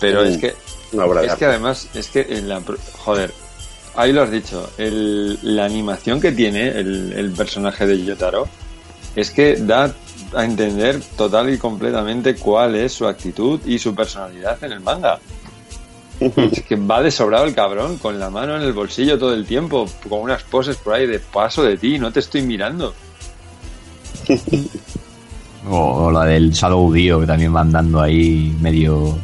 Pero 0.00 0.22
Mm. 0.22 0.26
es 0.26 0.38
que 0.38 0.54
Una 0.92 1.04
obra 1.04 1.20
de 1.22 1.26
Es 1.28 1.34
que 1.34 1.44
además, 1.44 1.88
es 1.94 2.08
que 2.08 2.26
en 2.28 2.48
la. 2.48 2.62
Joder, 2.98 3.32
ahí 3.94 4.12
lo 4.12 4.22
has 4.22 4.30
dicho. 4.30 4.70
El, 4.78 5.38
la 5.42 5.64
animación 5.64 6.20
que 6.20 6.32
tiene 6.32 6.68
el, 6.68 7.12
el 7.12 7.30
personaje 7.32 7.86
de 7.86 8.04
Yotaro 8.04 8.48
es 9.14 9.30
que 9.30 9.56
da 9.56 9.92
a 10.34 10.44
entender 10.44 11.00
total 11.16 11.52
y 11.52 11.58
completamente 11.58 12.36
cuál 12.36 12.74
es 12.74 12.92
su 12.92 13.06
actitud 13.06 13.60
y 13.64 13.78
su 13.78 13.94
personalidad 13.94 14.62
en 14.62 14.72
el 14.72 14.80
manga. 14.80 15.18
Es 16.18 16.62
que 16.62 16.76
va 16.76 17.02
de 17.02 17.10
sobrado 17.10 17.44
el 17.44 17.54
cabrón, 17.54 17.98
con 17.98 18.18
la 18.18 18.30
mano 18.30 18.56
en 18.56 18.62
el 18.62 18.72
bolsillo 18.72 19.18
todo 19.18 19.34
el 19.34 19.44
tiempo, 19.46 19.86
con 20.08 20.20
unas 20.20 20.42
poses 20.44 20.76
por 20.76 20.94
ahí 20.94 21.06
de 21.06 21.18
paso 21.18 21.62
de 21.62 21.76
ti, 21.76 21.98
no 21.98 22.10
te 22.12 22.20
estoy 22.20 22.42
mirando. 22.42 22.94
O, 25.68 26.04
o 26.04 26.12
la 26.12 26.24
del 26.24 26.52
Shadow 26.52 26.92
Dio, 26.92 27.18
que 27.18 27.26
también 27.26 27.52
van 27.52 27.72
dando 27.72 28.00
ahí 28.00 28.56
medio 28.60 29.18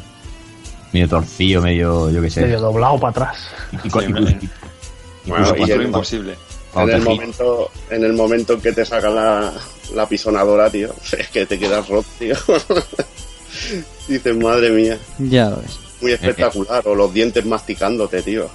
medio 0.93 1.09
torcido, 1.09 1.63
medio, 1.63 2.11
yo 2.11 2.21
qué 2.23 2.31
sé. 2.31 2.43
Medio 2.43 2.61
doblado 2.61 2.99
para 2.99 3.11
atrás. 3.11 3.37
Y, 3.85 3.91
Sí, 3.91 5.31
Bueno, 5.31 5.47
incluso 5.49 5.67
y 5.67 5.71
el- 5.71 5.83
imposible. 5.83 6.35
En 6.75 6.89
el, 6.89 7.03
momento, 7.03 7.71
en 7.91 8.03
el 8.05 8.13
momento 8.15 8.55
en 8.55 8.61
que 8.63 8.73
te 8.73 8.85
saca 8.87 9.11
la, 9.11 9.53
la 9.95 10.09
pisonadora, 10.09 10.71
tío, 10.71 10.89
es 11.19 11.29
que 11.29 11.45
te 11.47 11.59
quedas 11.59 11.87
roto, 11.89 12.09
tío. 12.19 12.35
Dices, 14.09 14.37
madre 14.37 14.71
mía, 14.71 14.99
Ya 15.19 15.51
lo 15.51 15.57
ves. 15.57 15.79
muy 16.01 16.13
espectacular. 16.13 16.83
O 16.87 16.95
los 16.95 17.13
dientes 17.13 17.45
masticándote, 17.45 18.23
tío. 18.23 18.49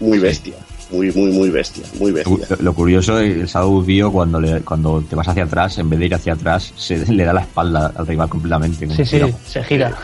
Muy 0.00 0.18
bestia. 0.18 0.54
Muy, 0.90 1.10
muy, 1.12 1.30
muy 1.30 1.50
bestia. 1.50 1.84
Muy 1.98 2.12
bestia. 2.12 2.46
Lo, 2.50 2.56
lo 2.62 2.74
curioso 2.74 3.18
es 3.20 3.34
el 3.36 3.46
Shadow 3.46 3.82
Dio 3.84 4.12
cuando 4.12 4.40
le, 4.40 4.60
cuando 4.62 5.00
te 5.08 5.14
vas 5.16 5.28
hacia 5.28 5.44
atrás, 5.44 5.78
en 5.78 5.88
vez 5.88 5.98
de 6.00 6.06
ir 6.06 6.14
hacia 6.14 6.34
atrás, 6.34 6.72
se 6.76 6.98
le 7.12 7.24
da 7.24 7.32
la 7.32 7.40
espalda 7.42 7.92
al 7.96 8.06
rival 8.06 8.28
completamente. 8.28 8.86
Sí, 8.94 9.04
sí, 9.04 9.20
se 9.46 9.62
gira. 9.64 9.96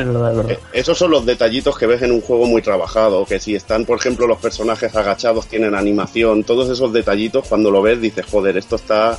Es 0.00 0.06
verdad, 0.06 0.30
es 0.30 0.36
verdad. 0.36 0.52
Eh, 0.52 0.58
Esos 0.72 0.98
son 0.98 1.10
los 1.10 1.24
detallitos 1.24 1.76
que 1.78 1.86
ves 1.86 2.02
en 2.02 2.12
un 2.12 2.20
juego 2.20 2.46
muy 2.46 2.62
trabajado, 2.62 3.24
que 3.24 3.38
si 3.40 3.54
están, 3.54 3.84
por 3.84 3.98
ejemplo, 3.98 4.26
los 4.26 4.38
personajes 4.38 4.94
agachados, 4.94 5.46
tienen 5.46 5.74
animación, 5.74 6.44
todos 6.44 6.68
esos 6.70 6.92
detallitos, 6.92 7.46
cuando 7.48 7.70
lo 7.70 7.80
ves 7.82 8.00
dices, 8.00 8.24
joder, 8.30 8.56
esto 8.56 8.76
está... 8.76 9.18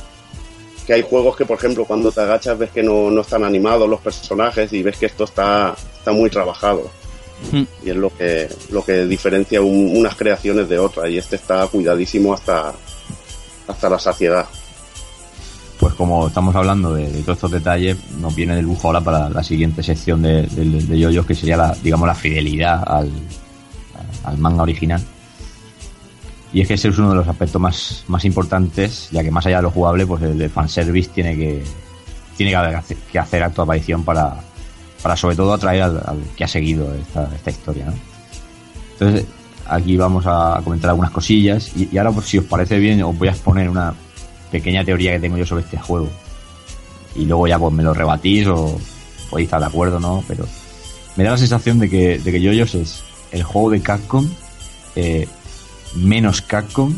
Que 0.86 0.92
hay 0.94 1.02
juegos 1.02 1.36
que, 1.36 1.44
por 1.44 1.56
ejemplo, 1.58 1.84
cuando 1.84 2.12
te 2.12 2.20
agachas 2.20 2.56
ves 2.56 2.70
que 2.70 2.82
no, 2.82 3.10
no 3.10 3.22
están 3.22 3.42
animados 3.42 3.88
los 3.88 4.00
personajes 4.00 4.72
y 4.72 4.84
ves 4.84 4.96
que 4.96 5.06
esto 5.06 5.24
está, 5.24 5.74
está 5.98 6.12
muy 6.12 6.30
trabajado. 6.30 6.88
Y 7.84 7.90
es 7.90 7.96
lo 7.96 8.16
que, 8.16 8.48
lo 8.70 8.84
que 8.84 9.04
diferencia 9.04 9.60
un- 9.60 9.96
unas 9.96 10.14
creaciones 10.14 10.68
de 10.68 10.78
otras. 10.78 11.10
Y 11.10 11.18
este 11.18 11.36
está 11.36 11.66
cuidadísimo 11.66 12.32
hasta, 12.32 12.72
hasta 13.66 13.88
la 13.90 13.98
saciedad. 13.98 14.46
Pues 15.86 15.94
como 15.94 16.26
estamos 16.26 16.56
hablando 16.56 16.94
de, 16.94 17.06
todos 17.22 17.36
estos 17.36 17.50
detalles, 17.52 17.96
nos 18.18 18.34
viene 18.34 18.56
de 18.56 18.62
lujo 18.62 18.88
ahora 18.88 19.00
para 19.00 19.30
la 19.30 19.44
siguiente 19.44 19.84
sección 19.84 20.20
de, 20.20 20.42
de, 20.42 20.64
de 20.64 21.24
que 21.24 21.34
sería 21.36 21.56
la, 21.56 21.76
digamos, 21.80 22.08
la 22.08 22.14
fidelidad 22.16 22.82
al, 22.84 23.08
manga 24.36 24.64
original. 24.64 25.00
Y 26.52 26.60
es 26.60 26.66
que 26.66 26.74
ese 26.74 26.88
es 26.88 26.98
uno 26.98 27.10
de 27.10 27.14
los 27.14 27.28
aspectos 27.28 27.62
más, 27.62 28.02
más 28.08 28.24
importantes, 28.24 29.10
ya 29.12 29.22
que 29.22 29.30
más 29.30 29.46
allá 29.46 29.58
de 29.58 29.62
lo 29.62 29.70
jugable, 29.70 30.04
pues 30.08 30.24
el 30.24 30.36
de 30.36 30.48
fanservice 30.48 31.10
tiene 31.14 31.36
que, 31.36 31.62
tiene 32.36 32.50
que 32.50 32.56
hacer, 32.56 32.96
que 33.12 33.18
hacer 33.20 33.44
acto 33.44 33.62
de 33.62 33.66
aparición 33.66 34.02
para, 34.02 34.38
para 35.04 35.14
sobre 35.14 35.36
todo 35.36 35.52
atraer 35.52 35.84
al, 35.84 36.20
que 36.36 36.42
ha 36.42 36.48
seguido 36.48 36.92
esta, 36.96 37.48
historia. 37.48 37.94
Entonces, 38.94 39.24
aquí 39.68 39.96
vamos 39.96 40.24
a 40.26 40.60
comentar 40.64 40.90
algunas 40.90 41.12
cosillas 41.12 41.70
y, 41.76 41.90
y 41.92 41.98
ahora, 41.98 42.10
pues, 42.10 42.26
si 42.26 42.38
os 42.38 42.44
parece 42.44 42.76
bien, 42.80 43.00
os 43.04 43.16
voy 43.16 43.28
a 43.28 43.30
exponer 43.30 43.70
una 43.70 43.94
pequeña 44.50 44.84
teoría 44.84 45.12
que 45.12 45.20
tengo 45.20 45.36
yo 45.36 45.46
sobre 45.46 45.64
este 45.64 45.78
juego. 45.78 46.08
Y 47.14 47.24
luego 47.24 47.46
ya 47.46 47.58
pues 47.58 47.72
me 47.72 47.82
lo 47.82 47.94
rebatís 47.94 48.46
o 48.46 48.78
podéis 49.30 49.46
estar 49.46 49.60
de 49.60 49.66
acuerdo, 49.66 49.98
¿no? 50.00 50.22
Pero 50.28 50.46
me 51.16 51.24
da 51.24 51.30
la 51.32 51.38
sensación 51.38 51.78
de 51.78 51.88
que, 51.88 52.18
de 52.18 52.32
que 52.32 52.40
Yoyos 52.40 52.74
es 52.74 53.02
el 53.32 53.42
juego 53.42 53.70
de 53.70 53.80
Capcom 53.80 54.28
eh, 54.94 55.26
menos 55.94 56.42
Capcom 56.42 56.94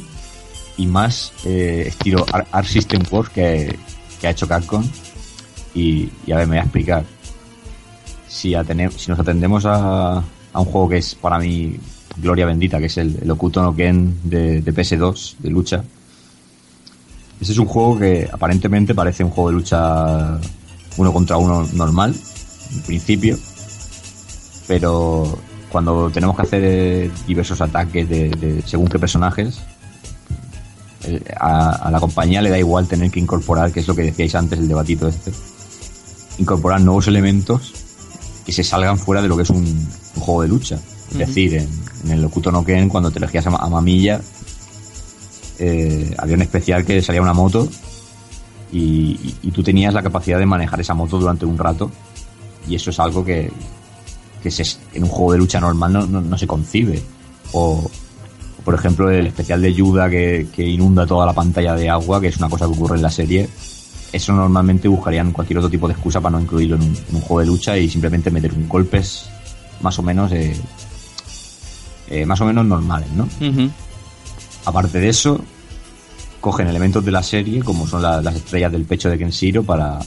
y 0.77 0.87
más 0.87 1.33
eh, 1.45 1.85
estilo 1.89 2.25
Ar- 2.33 2.47
Art 2.53 2.67
System 2.67 3.03
Works 3.11 3.31
que, 3.31 3.77
que 4.21 4.27
ha 4.27 4.31
hecho 4.31 4.47
Capcom. 4.49 4.85
Y, 5.75 6.09
y 6.27 6.33
a 6.33 6.37
ver, 6.39 6.47
me 6.47 6.57
voy 6.57 6.59
a 6.59 6.63
explicar. 6.63 7.05
Si, 8.29 8.55
si 8.97 9.11
nos 9.11 9.19
atendemos 9.19 9.65
a, 9.67 10.19
a 10.19 10.61
un 10.61 10.65
juego 10.65 10.89
que 10.89 10.99
es 10.99 11.15
para 11.15 11.39
mí 11.39 11.77
gloria 12.17 12.47
bendita, 12.47 12.79
que 12.79 12.87
es 12.87 12.99
el, 12.99 13.19
el 13.23 13.31
Okuto 13.31 13.63
no 13.63 13.75
Ken 13.75 14.19
de, 14.25 14.61
de 14.61 14.75
PS2, 14.75 15.37
de 15.39 15.51
lucha. 15.51 15.85
Ese 17.41 17.53
es 17.53 17.59
un 17.59 17.67
juego 17.67 17.99
que 17.99 18.29
aparentemente 18.33 18.95
parece 18.95 19.25
un 19.25 19.31
juego 19.31 19.51
de 19.51 19.57
lucha 19.57 20.39
uno 20.97 21.13
contra 21.13 21.37
uno 21.37 21.67
normal, 21.75 22.15
en 22.75 22.83
principio, 22.83 23.39
pero 24.67 25.39
cuando 25.71 26.11
tenemos 26.11 26.35
que 26.35 26.43
hacer 26.43 26.63
eh, 26.65 27.11
diversos 27.27 27.61
ataques 27.61 28.09
de, 28.09 28.31
de 28.31 28.63
según 28.63 28.89
qué 28.89 28.99
personajes, 28.99 29.61
a, 31.39 31.71
a 31.71 31.91
la 31.91 32.01
compañía 32.01 32.43
le 32.43 32.51
da 32.51 32.59
igual 32.59 32.87
tener 32.87 33.11
que 33.11 33.21
incorporar, 33.21 33.73
que 33.73 33.81
es 33.81 33.89
lo 33.89 33.95
que 33.95 34.03
decíais 34.03 34.35
antes, 34.35 34.59
el 34.59 34.69
debatito 34.69 35.09
este, 35.09 35.33
incorporar 36.39 36.81
nuevos 36.81 37.07
elementos 37.07 37.73
que 38.45 38.53
se 38.53 38.65
salgan 38.65 38.99
fuera 38.99 39.23
de 39.23 39.29
lo 39.29 39.37
que 39.37 39.43
es 39.43 39.51
un, 39.51 39.65
un 39.65 40.23
juego 40.23 40.43
de 40.43 40.49
lucha. 40.49 40.79
Es 41.13 41.19
decir, 41.19 41.55
en, 41.55 41.69
en 42.05 42.11
el 42.11 42.25
Okuto 42.25 42.51
no 42.51 42.65
Ken, 42.65 42.89
cuando 42.89 43.11
te 43.11 43.19
elegías 43.19 43.47
a 43.47 43.51
Mamilla, 43.51 44.21
eh, 45.59 46.15
había 46.19 46.37
un 46.37 46.43
especial 46.43 46.85
que 46.85 47.03
salía 47.03 47.23
una 47.23 47.33
moto 47.33 47.69
y, 48.73 49.15
tú 49.53 49.63
tenías 49.63 49.93
la 49.95 50.03
capacidad 50.03 50.39
de 50.39 50.47
manejar 50.47 50.81
esa 50.81 50.95
moto 50.95 51.19
durante 51.19 51.45
un 51.47 51.59
rato 51.59 51.91
y 52.69 52.75
eso 52.75 52.91
es 52.91 53.01
algo 53.01 53.25
que, 53.25 53.51
que 54.43 54.51
se- 54.51 54.79
en 54.95 55.05
un 55.05 55.09
juego 55.09 55.33
de 55.33 55.39
lucha 55.39 55.59
normal 55.61 55.93
no, 55.93 56.07
no- 56.07 56.39
se 56.39 56.47
concibe. 56.47 57.03
O, 57.53 57.91
por 58.65 58.75
ejemplo, 58.75 59.11
el 59.11 59.27
especial 59.27 59.63
de 59.63 59.73
Yuda 59.73 60.11
que, 60.11 60.49
que 60.55 60.67
inunda 60.67 61.07
toda 61.07 61.25
la 61.25 61.33
pantalla 61.33 61.75
de 61.75 61.89
agua, 61.89 62.21
que 62.21 62.29
es 62.29 62.37
una 62.37 62.49
cosa 62.51 62.67
que 62.67 62.73
ocurre 62.73 62.97
en 62.97 63.03
la 63.03 63.11
serie. 63.11 63.49
Eso 64.13 64.33
normalmente 64.33 64.87
buscarían 64.87 65.33
cualquier 65.33 65.59
otro 65.59 65.71
tipo 65.71 65.89
de 65.89 65.95
excusa 65.95 66.21
para 66.21 66.37
no 66.37 66.43
incluirlo 66.43 66.77
en 66.77 66.83
un, 66.83 67.21
juego 67.23 67.41
de 67.41 67.47
lucha 67.47 67.77
y 67.79 67.89
simplemente 67.89 68.31
meter 68.31 68.53
un 68.53 68.69
golpes 68.69 69.29
más 69.81 69.99
o 69.99 70.03
menos 70.03 70.31
eh, 70.33 70.55
eh, 72.11 72.27
más 72.27 72.41
o 72.41 72.45
menos 72.45 72.67
normales, 72.67 73.09
¿no? 73.13 73.29
Aparte 74.65 75.01
de 75.01 75.09
eso, 75.09 75.41
cogen 76.41 76.69
elementos 76.69 77.05
de 77.05 77.11
la 77.13 77.23
serie, 77.23 77.63
como 77.63 77.87
son 77.87 78.03
la- 78.03 78.21
las 78.23 78.37
estrellas 78.37 78.71
del 78.73 78.85
pecho 78.85 79.09
de 79.11 79.19
Kenshiro, 79.19 79.63
para 79.63 79.99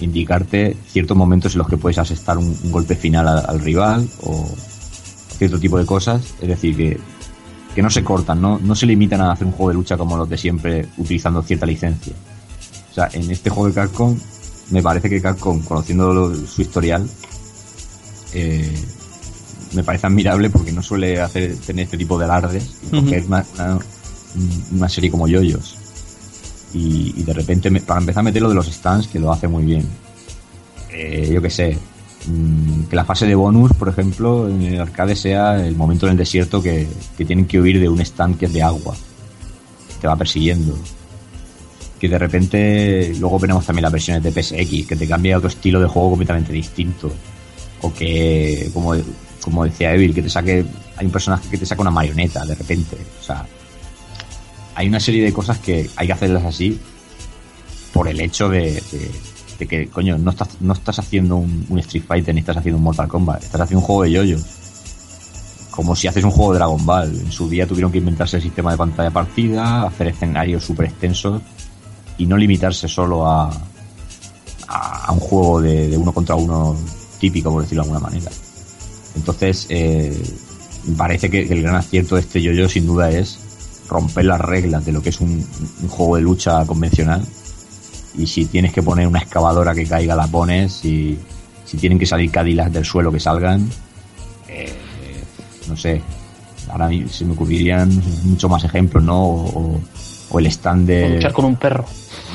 indicarte 0.00 0.76
ciertos 0.88 1.16
momentos 1.16 1.52
en 1.54 1.58
los 1.58 1.68
que 1.68 1.76
puedes 1.76 1.98
asestar 1.98 2.38
un, 2.38 2.56
un 2.64 2.70
golpe 2.72 2.96
final 2.96 3.26
al, 3.28 3.44
al 3.46 3.60
rival 3.60 4.08
o 4.22 4.48
cierto 5.38 5.58
tipo 5.58 5.78
de 5.78 5.86
cosas. 5.86 6.22
Es 6.40 6.48
decir, 6.48 6.76
que, 6.76 6.98
que 7.74 7.82
no 7.82 7.90
se 7.90 8.02
cortan, 8.04 8.40
¿no? 8.40 8.58
no 8.62 8.74
se 8.74 8.86
limitan 8.86 9.20
a 9.20 9.32
hacer 9.32 9.46
un 9.46 9.52
juego 9.52 9.68
de 9.70 9.74
lucha 9.74 9.96
como 9.96 10.16
los 10.16 10.28
de 10.28 10.36
siempre, 10.38 10.86
utilizando 10.98 11.42
cierta 11.42 11.66
licencia. 11.66 12.12
O 12.90 12.94
sea, 12.94 13.08
en 13.12 13.30
este 13.30 13.50
juego 13.50 13.68
de 13.68 13.74
Capcom, 13.74 14.16
me 14.70 14.82
parece 14.82 15.08
que 15.08 15.20
Capcom, 15.20 15.60
conociendo 15.62 16.12
lo- 16.12 16.34
su 16.46 16.62
historial, 16.62 17.08
eh, 18.32 18.74
me 19.72 19.84
parece 19.84 20.06
admirable 20.06 20.50
porque 20.50 20.72
no 20.72 20.82
suele 20.82 21.20
hacer 21.20 21.56
tener 21.58 21.84
este 21.84 21.96
tipo 21.98 22.18
de 22.18 22.24
alardes 22.24 22.70
una, 23.26 23.44
una, 23.54 23.78
una 24.72 24.88
serie 24.88 25.10
como 25.10 25.28
Yoyos. 25.28 25.76
Y, 26.72 27.14
y 27.16 27.22
de 27.24 27.32
repente 27.32 27.70
para 27.80 28.00
empezar 28.00 28.20
a 28.20 28.24
meter 28.24 28.42
lo 28.42 28.48
de 28.48 28.54
los 28.54 28.66
stands 28.66 29.08
que 29.08 29.18
lo 29.18 29.32
hace 29.32 29.48
muy 29.48 29.64
bien. 29.64 29.86
Eh, 30.92 31.30
yo 31.32 31.40
qué 31.40 31.50
sé 31.50 31.76
mm, 32.26 32.84
que 32.84 32.96
la 32.96 33.04
fase 33.04 33.26
de 33.26 33.34
bonus 33.34 33.72
por 33.74 33.88
ejemplo 33.88 34.48
en 34.48 34.62
el 34.62 34.80
arcade 34.80 35.14
sea 35.14 35.64
el 35.64 35.76
momento 35.76 36.06
en 36.06 36.12
el 36.12 36.18
desierto 36.18 36.62
que, 36.62 36.86
que 37.16 37.24
tienen 37.24 37.46
que 37.46 37.60
huir 37.60 37.80
de 37.80 37.88
un 37.88 38.00
stand 38.00 38.38
que 38.38 38.46
es 38.46 38.52
de 38.52 38.62
agua. 38.62 38.94
Te 40.00 40.06
va 40.06 40.16
persiguiendo. 40.16 40.76
Que 41.98 42.08
de 42.08 42.18
repente 42.18 43.12
luego 43.18 43.38
veremos 43.38 43.66
también 43.66 43.82
las 43.82 43.92
versiones 43.92 44.22
de 44.22 44.30
PSX 44.30 44.86
que 44.86 44.96
te 44.96 45.06
cambia 45.06 45.36
otro 45.36 45.48
estilo 45.48 45.80
de 45.80 45.86
juego 45.86 46.10
completamente 46.10 46.52
distinto. 46.52 47.10
O 47.82 47.92
que 47.92 48.70
como, 48.72 48.94
como 49.42 49.64
decía 49.64 49.94
Evil 49.94 50.14
que 50.14 50.22
te 50.22 50.30
saque 50.30 50.64
hay 50.96 51.06
un 51.06 51.12
personaje 51.12 51.48
que 51.50 51.58
te 51.58 51.66
saca 51.66 51.82
una 51.82 51.90
marioneta 51.90 52.44
de 52.46 52.54
repente. 52.54 52.96
O 53.20 53.22
sea 53.22 53.44
hay 54.80 54.88
una 54.88 54.98
serie 54.98 55.22
de 55.22 55.32
cosas 55.32 55.58
que 55.58 55.90
hay 55.94 56.06
que 56.06 56.12
hacerlas 56.14 56.42
así 56.42 56.80
por 57.92 58.08
el 58.08 58.18
hecho 58.18 58.48
de, 58.48 58.82
que 59.58 59.88
coño 59.88 60.16
no 60.16 60.30
estás 60.30 60.56
no 60.60 60.72
estás 60.72 60.98
haciendo 60.98 61.36
un, 61.36 61.78
Street 61.80 62.04
Fighter 62.08 62.34
ni 62.34 62.40
estás 62.40 62.56
haciendo 62.56 62.78
un 62.78 62.84
Mortal 62.84 63.06
Kombat 63.06 63.44
estás 63.44 63.60
haciendo 63.60 63.80
un 63.80 63.84
juego 63.84 64.02
de 64.04 64.12
yoyos 64.12 64.42
como 65.70 65.94
si 65.94 66.08
haces 66.08 66.24
un 66.24 66.30
juego 66.30 66.52
de 66.52 66.58
Dragon 66.60 66.86
Ball 66.86 67.14
en 67.14 67.30
su 67.30 67.46
día 67.50 67.66
tuvieron 67.66 67.92
que 67.92 67.98
inventarse 67.98 68.38
el 68.38 68.42
sistema 68.42 68.70
de 68.70 68.78
pantalla 68.78 69.10
partida 69.10 69.82
hacer 69.82 70.08
escenarios 70.08 70.64
súper 70.64 70.86
extensos 70.86 71.42
y 72.16 72.24
no 72.24 72.38
limitarse 72.38 72.88
solo 72.88 73.26
a, 73.26 73.50
a, 74.66 75.12
un 75.12 75.20
juego 75.20 75.60
de, 75.60 75.94
uno 75.96 76.12
contra 76.12 76.34
uno 76.34 76.76
típico, 77.18 77.50
por 77.50 77.62
decirlo 77.62 77.82
de 77.82 77.88
alguna 77.88 78.10
manera. 78.10 78.30
Entonces, 79.16 79.66
eh, 79.70 80.22
parece 80.98 81.30
que, 81.30 81.48
que 81.48 81.54
el 81.54 81.62
gran 81.62 81.76
acierto 81.76 82.16
de 82.16 82.20
este 82.20 82.42
yo-yo 82.42 82.68
sin 82.68 82.86
duda 82.86 83.10
es 83.10 83.49
romper 83.90 84.24
las 84.24 84.40
reglas 84.40 84.84
de 84.86 84.92
lo 84.92 85.02
que 85.02 85.10
es 85.10 85.20
un, 85.20 85.44
un 85.82 85.88
juego 85.88 86.16
de 86.16 86.22
lucha 86.22 86.64
convencional. 86.64 87.22
Y 88.16 88.26
si 88.26 88.46
tienes 88.46 88.72
que 88.72 88.82
poner 88.82 89.06
una 89.06 89.20
excavadora 89.20 89.74
que 89.74 89.86
caiga, 89.86 90.16
la 90.16 90.26
pones. 90.26 90.84
Y 90.84 91.18
si 91.64 91.76
tienen 91.76 91.98
que 91.98 92.06
salir 92.06 92.30
Cadillacs 92.30 92.72
del 92.72 92.84
suelo, 92.84 93.12
que 93.12 93.20
salgan. 93.20 93.68
Eh, 94.48 94.72
no 95.68 95.76
sé. 95.76 96.00
Ahora 96.68 96.86
a 96.86 96.88
mí 96.88 97.06
se 97.08 97.24
me 97.24 97.32
ocurrirían 97.32 97.90
mucho 98.24 98.48
más 98.48 98.64
ejemplos, 98.64 99.02
¿no? 99.02 99.22
O, 99.24 99.60
o- 99.60 99.80
o 100.32 100.38
el 100.38 100.46
stand 100.46 100.86
de 100.86 101.08
Luchar 101.16 101.32
con 101.32 101.44
un 101.44 101.56
perro. 101.56 101.84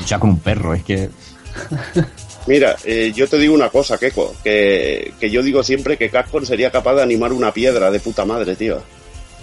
luchar 0.00 0.20
con 0.20 0.30
un 0.30 0.38
perro. 0.38 0.74
Es 0.74 0.82
que 0.84 1.08
Mira, 2.46 2.76
eh, 2.84 3.12
yo 3.14 3.26
te 3.28 3.38
digo 3.38 3.54
una 3.54 3.70
cosa, 3.70 3.98
Keiko, 3.98 4.34
que, 4.44 5.14
que 5.18 5.30
yo 5.30 5.42
digo 5.42 5.62
siempre 5.64 5.96
que 5.96 6.10
Capcom 6.10 6.44
sería 6.44 6.70
capaz 6.70 6.94
de 6.94 7.02
animar 7.02 7.32
una 7.32 7.52
piedra 7.52 7.90
de 7.90 7.98
puta 7.98 8.24
madre, 8.24 8.54
tío. 8.54 8.80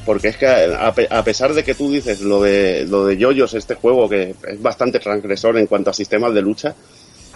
Porque 0.05 0.29
es 0.29 0.37
que 0.37 0.47
a, 0.47 0.87
a 0.87 1.23
pesar 1.23 1.53
de 1.53 1.63
que 1.63 1.75
tú 1.75 1.91
dices 1.91 2.21
lo 2.21 2.41
de 2.41 2.85
lo 2.89 3.05
de 3.05 3.17
Yoyos, 3.17 3.53
este 3.53 3.75
juego 3.75 4.09
que 4.09 4.35
es 4.47 4.61
bastante 4.61 4.99
transgresor 4.99 5.57
en 5.57 5.67
cuanto 5.67 5.89
a 5.89 5.93
sistemas 5.93 6.33
de 6.33 6.41
lucha, 6.41 6.75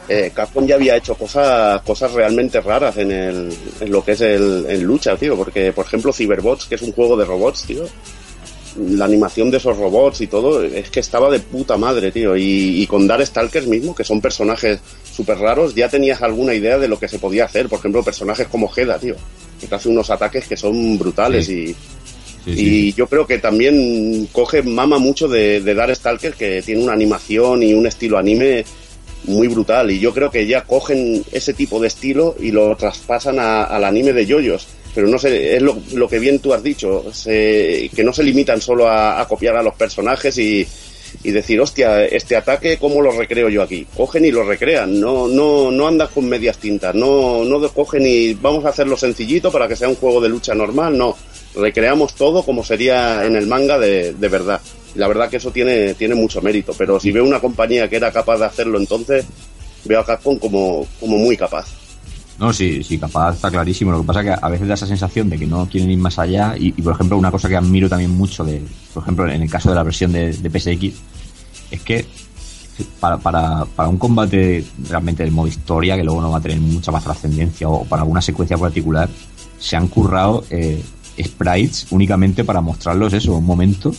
eh, 0.10 0.32
Capcom 0.34 0.66
ya 0.66 0.76
había 0.76 0.96
hecho 0.96 1.16
cosas 1.16 1.82
cosas 1.82 2.14
realmente 2.14 2.62
raras 2.62 2.96
en, 2.98 3.12
el, 3.12 3.54
en 3.82 3.92
lo 3.92 4.04
que 4.04 4.14
es 4.14 4.22
el 4.22 4.66
en 4.70 4.84
lucha, 4.84 5.18
tío. 5.18 5.36
Porque, 5.36 5.74
por 5.74 5.86
ejemplo, 5.86 6.14
Cyberbots, 6.14 6.66
que 6.66 6.76
es 6.76 6.82
un 6.82 6.94
juego 6.94 7.18
de 7.18 7.26
robots, 7.26 7.64
tío. 7.64 7.84
La 8.78 9.06
animación 9.06 9.50
de 9.50 9.58
esos 9.58 9.76
robots 9.76 10.22
y 10.22 10.28
todo, 10.28 10.64
es 10.64 10.90
que 10.92 11.00
estaba 11.00 11.32
de 11.32 11.40
puta 11.40 11.78
madre, 11.78 12.12
tío. 12.12 12.38
Y, 12.38 12.82
y 12.82 12.88
con 12.88 13.08
Darkstalkers 13.08 13.68
mismo, 13.68 13.96
que 13.96 14.04
son 14.04 14.22
personajes 14.22 14.80
súper 15.12 15.40
raros, 15.40 15.74
ya 15.74 15.90
tenías 15.90 16.22
alguna 16.22 16.54
idea 16.54 16.78
de 16.78 16.88
lo 16.88 17.00
que 17.00 17.08
se 17.08 17.20
podía 17.20 17.46
hacer. 17.46 17.68
Por 17.68 17.80
ejemplo, 17.80 18.04
personajes 18.04 18.48
como 18.48 18.72
Heda, 18.74 19.00
tío. 19.00 19.16
Que 19.60 19.68
te 19.68 19.76
hace 19.76 19.90
unos 19.90 20.10
ataques 20.10 20.48
que 20.48 20.56
son 20.56 20.98
brutales 21.00 21.50
y, 21.50 21.76
Sí, 22.56 22.62
y 22.62 22.92
sí. 22.92 22.94
yo 22.98 23.08
creo 23.08 23.28
que 23.28 23.40
también 23.40 24.28
coge 24.32 24.62
mama 24.64 24.98
mucho 24.98 25.28
de, 25.28 25.62
de 25.62 25.74
Darkstalker, 25.74 26.34
que 26.34 26.62
tiene 26.62 26.84
una 26.84 26.94
animación 26.94 27.62
y 27.64 27.74
un 27.74 27.86
estilo 27.88 28.18
anime 28.18 28.64
muy 29.26 29.48
brutal. 29.48 29.92
Y 29.92 30.00
yo 30.00 30.14
creo 30.14 30.32
que 30.32 30.48
ya 30.48 30.64
cogen 30.64 31.24
ese 31.32 31.54
tipo 31.54 31.80
de 31.80 31.88
estilo 31.88 32.36
y 32.40 32.52
lo 32.52 32.76
traspasan 32.78 33.40
a- 33.40 33.64
al 33.66 33.84
anime 33.84 34.14
de 34.14 34.26
yoyos. 34.26 34.68
Pero 34.96 35.08
no 35.08 35.20
sé, 35.20 35.56
es 35.56 35.62
lo, 35.62 35.78
lo 35.94 36.08
que 36.08 36.18
bien 36.20 36.40
tú 36.40 36.54
has 36.54 36.64
dicho, 36.64 37.06
se- 37.14 37.90
que 37.96 38.04
no 38.04 38.14
se 38.14 38.24
limitan 38.24 38.62
solo 38.62 38.88
a, 38.88 39.20
a 39.22 39.28
copiar 39.28 39.56
a 39.58 39.62
los 39.64 39.76
personajes 39.76 40.38
y, 40.38 40.66
y 41.24 41.32
decir, 41.32 41.60
hostia, 41.62 42.04
este 42.06 42.36
ataque, 42.36 42.78
¿cómo 42.78 43.02
lo 43.02 43.12
recreo 43.12 43.50
yo 43.50 43.62
aquí? 43.62 43.86
Cogen 43.96 44.26
y 44.26 44.32
lo 44.32 44.44
recrean, 44.44 45.00
no, 45.00 45.28
no, 45.28 45.70
no 45.72 45.88
andas 45.88 46.10
con 46.10 46.28
medias 46.28 46.58
tintas, 46.58 46.96
no, 46.96 47.44
no 47.46 47.68
cogen 47.70 48.06
y 48.08 48.34
vamos 48.34 48.66
a 48.66 48.70
hacerlo 48.70 48.98
sencillito 48.98 49.52
para 49.52 49.68
que 49.68 49.76
sea 49.76 49.88
un 49.90 49.96
juego 49.96 50.20
de 50.22 50.30
lucha 50.30 50.56
normal, 50.56 50.98
no. 50.98 51.16
Recreamos 51.58 52.14
todo 52.14 52.44
como 52.44 52.64
sería 52.64 53.26
en 53.26 53.36
el 53.36 53.48
manga 53.48 53.80
de, 53.80 54.14
de 54.14 54.28
verdad. 54.28 54.62
La 54.96 55.08
verdad 55.08 55.30
que 55.30 55.38
eso 55.38 55.52
tiene, 55.52 55.94
tiene 55.94 56.16
mucho 56.16 56.42
mérito, 56.42 56.74
pero 56.78 57.00
si 57.00 57.12
veo 57.12 57.26
una 57.26 57.40
compañía 57.40 57.90
que 57.90 57.98
era 57.98 58.12
capaz 58.12 58.38
de 58.38 58.46
hacerlo 58.46 58.80
entonces, 58.80 59.26
veo 59.86 60.00
a 60.00 60.06
Capcom 60.06 60.38
como, 60.38 60.86
como 61.00 61.18
muy 61.18 61.38
capaz. 61.38 61.68
No, 62.40 62.54
sí, 62.54 62.84
sí, 62.84 63.00
capaz 63.00 63.36
está 63.36 63.50
clarísimo. 63.50 63.92
Lo 63.92 64.02
que 64.02 64.08
pasa 64.08 64.20
es 64.22 64.26
que 64.28 64.36
a 64.40 64.50
veces 64.50 64.68
da 64.68 64.76
esa 64.76 64.86
sensación 64.86 65.30
de 65.30 65.40
que 65.40 65.48
no 65.48 65.68
quieren 65.68 65.90
ir 65.90 65.98
más 65.98 66.20
allá. 66.20 66.56
Y, 66.58 66.68
y, 66.68 66.82
por 66.84 66.94
ejemplo, 66.94 67.18
una 67.18 67.32
cosa 67.32 67.50
que 67.50 67.56
admiro 67.56 67.90
también 67.90 68.12
mucho, 68.12 68.44
de, 68.44 68.62
por 68.94 69.02
ejemplo, 69.02 69.28
en 69.28 69.42
el 69.42 69.50
caso 69.50 69.70
de 69.70 69.76
la 69.76 69.84
versión 69.84 70.12
de, 70.12 70.34
de 70.34 70.50
PSX, 70.50 71.02
es 71.72 71.82
que 71.82 72.06
para, 73.00 73.18
para, 73.18 73.66
para 73.66 73.90
un 73.90 73.98
combate 73.98 74.64
realmente 74.88 75.24
del 75.24 75.32
modo 75.32 75.48
historia, 75.48 75.96
que 75.96 76.04
luego 76.04 76.22
no 76.22 76.32
va 76.32 76.38
a 76.38 76.42
tener 76.42 76.60
mucha 76.60 76.92
más 76.92 77.04
trascendencia, 77.04 77.68
o 77.68 77.84
para 77.86 78.04
alguna 78.04 78.22
secuencia 78.22 78.58
particular, 78.58 79.10
se 79.58 79.76
han 79.76 79.88
currado 79.88 80.44
eh, 80.52 80.82
sprites 81.24 81.88
únicamente 81.92 82.44
para 82.44 82.62
mostrarlos 82.62 83.14
eso, 83.14 83.36
un 83.36 83.46
momento 83.46 83.94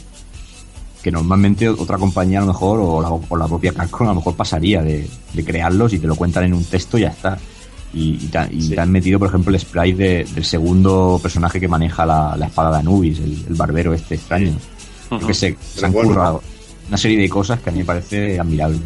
que 1.02 1.10
normalmente 1.12 1.68
otra 1.68 1.96
compañía 1.96 2.38
a 2.38 2.42
lo 2.42 2.48
mejor, 2.48 2.80
o 2.80 3.00
la, 3.00 3.08
o 3.10 3.36
la 3.36 3.46
propia 3.46 3.72
Capcom 3.72 4.06
a 4.08 4.10
lo 4.10 4.16
mejor 4.16 4.34
pasaría 4.34 4.82
de, 4.82 5.08
de 5.32 5.44
crearlos 5.44 5.92
y 5.92 5.98
te 5.98 6.06
lo 6.06 6.16
cuentan 6.16 6.44
en 6.44 6.54
un 6.54 6.64
texto 6.64 6.98
y 6.98 7.02
ya 7.02 7.08
está 7.08 7.38
y, 7.94 8.10
y, 8.22 8.26
te, 8.28 8.38
y 8.52 8.62
Sí. 8.62 8.74
te 8.74 8.80
han 8.80 8.90
metido, 8.90 9.18
por 9.18 9.28
ejemplo, 9.28 9.54
el 9.54 9.60
sprite 9.60 9.96
de- 10.02 10.24
del 10.24 10.44
segundo 10.44 11.18
personaje 11.22 11.60
que 11.60 11.68
maneja 11.68 12.04
la, 12.04 12.36
la 12.36 12.46
espada 12.46 12.70
de 12.72 12.78
Anubis, 12.78 13.18
el, 13.20 13.44
el 13.48 13.54
barbero 13.54 13.94
este 13.94 14.16
extraño. 14.16 14.52
Yo 15.10 15.26
que 15.26 15.32
sé, 15.34 15.56
se 15.74 15.86
han 15.86 15.92
currado 15.92 16.42
una 16.88 16.98
serie 16.98 17.18
de 17.18 17.28
cosas 17.28 17.60
que 17.60 17.70
a 17.70 17.72
mí 17.72 17.78
me 17.78 17.84
parece 17.84 18.38
admirable. 18.38 18.78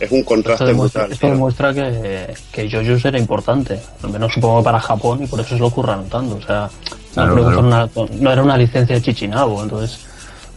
Es 0.00 0.10
un 0.10 0.18
Esto 0.20 0.28
contraste 0.30 0.64
demuestra, 0.64 1.02
brutal. 1.02 1.12
esto 1.12 1.26
demuestra 1.28 1.74
que, 1.74 2.34
que 2.50 2.70
JoJo's 2.70 3.04
era 3.04 3.18
importante, 3.18 3.78
al 4.02 4.10
menos 4.10 4.32
supongo 4.32 4.62
para 4.62 4.80
Japón 4.80 5.22
y 5.22 5.26
por 5.26 5.40
eso 5.40 5.50
se 5.50 5.58
lo 5.60 5.70
curran 5.70 6.08
tanto. 6.08 6.36
O 6.36 6.42
sea, 6.42 6.70
Claro, 7.12 7.34
no, 7.36 7.42
claro. 7.42 7.60
una- 7.60 7.90
no 8.18 8.32
era 8.32 8.42
una 8.42 8.56
licencia 8.56 8.94
de 8.96 9.02
Chichinabo, 9.02 9.62
entonces 9.62 9.98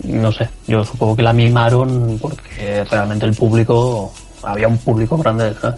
no 0.03 0.31
sé. 0.31 0.47
Yo 0.67 0.85
supongo 0.85 1.15
que 1.17 1.23
la 1.23 1.33
mimaron 1.33 2.17
porque 2.21 2.83
realmente 2.89 3.25
el 3.25 3.33
público, 3.35 4.13
había 4.43 4.67
un 4.67 4.77
público 4.77 5.17
grande 5.17 5.45
detrás. 5.45 5.75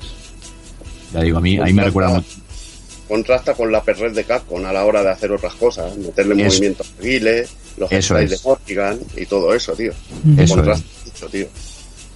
Ya 1.13 1.21
digo, 1.21 1.37
a 1.37 1.41
mí, 1.41 1.57
a 1.57 1.63
mí 1.63 1.73
me 1.73 1.83
recuerda 1.85 2.09
mucho. 2.15 2.27
contrasta 3.07 3.53
con 3.53 3.71
la 3.71 3.81
perred 3.81 4.13
de 4.13 4.23
Capcom 4.25 4.63
a 4.65 4.73
la 4.73 4.83
hora 4.85 5.01
de 5.01 5.09
hacer 5.11 5.31
otras 5.31 5.53
cosas, 5.55 5.95
meterle 5.97 6.35
Eso. 6.35 6.45
movimientos 6.53 6.91
ágiles, 6.99 7.49
los 7.77 7.91
Eso 7.91 8.17
es. 8.17 8.29
de 8.31 8.37
Morrigan 8.43 8.99
y 9.15 9.25
todo 9.25 9.53
eso, 9.53 9.73
tío. 9.73 9.91
Eso 10.37 10.55
contrasta 10.55 10.85
mucho, 11.05 11.27
tío. 11.27 11.47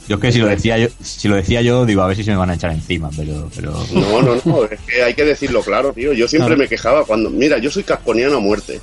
Yo 0.10 0.16
es 0.16 0.22
que 0.22 0.32
si 0.32 0.40
lo 0.40 0.48
decía 0.48 0.78
yo, 0.78 0.88
si 1.02 1.28
lo 1.30 1.36
decía 1.36 1.62
yo, 1.62 1.86
digo, 1.86 2.02
a 2.02 2.08
ver 2.08 2.18
si 2.18 2.24
se 2.26 2.32
me 2.32 2.38
van 2.38 2.50
a 2.50 2.56
echar 2.56 2.72
encima, 2.72 3.10
pero, 3.16 3.50
pero 3.56 3.72
No, 3.94 4.22
no, 4.22 4.42
no, 4.44 4.64
es 4.66 4.80
que 4.82 5.04
hay 5.04 5.14
que 5.14 5.24
decirlo 5.24 5.62
claro, 5.62 5.94
tío. 5.94 6.12
Yo 6.14 6.28
siempre 6.28 6.48
Claro. 6.48 6.60
me 6.64 6.68
quejaba 6.68 7.06
cuando. 7.06 7.30
Mira, 7.30 7.60
yo 7.60 7.70
soy 7.72 7.84
casconiano 7.84 8.38
a 8.38 8.40
muerte. 8.42 8.82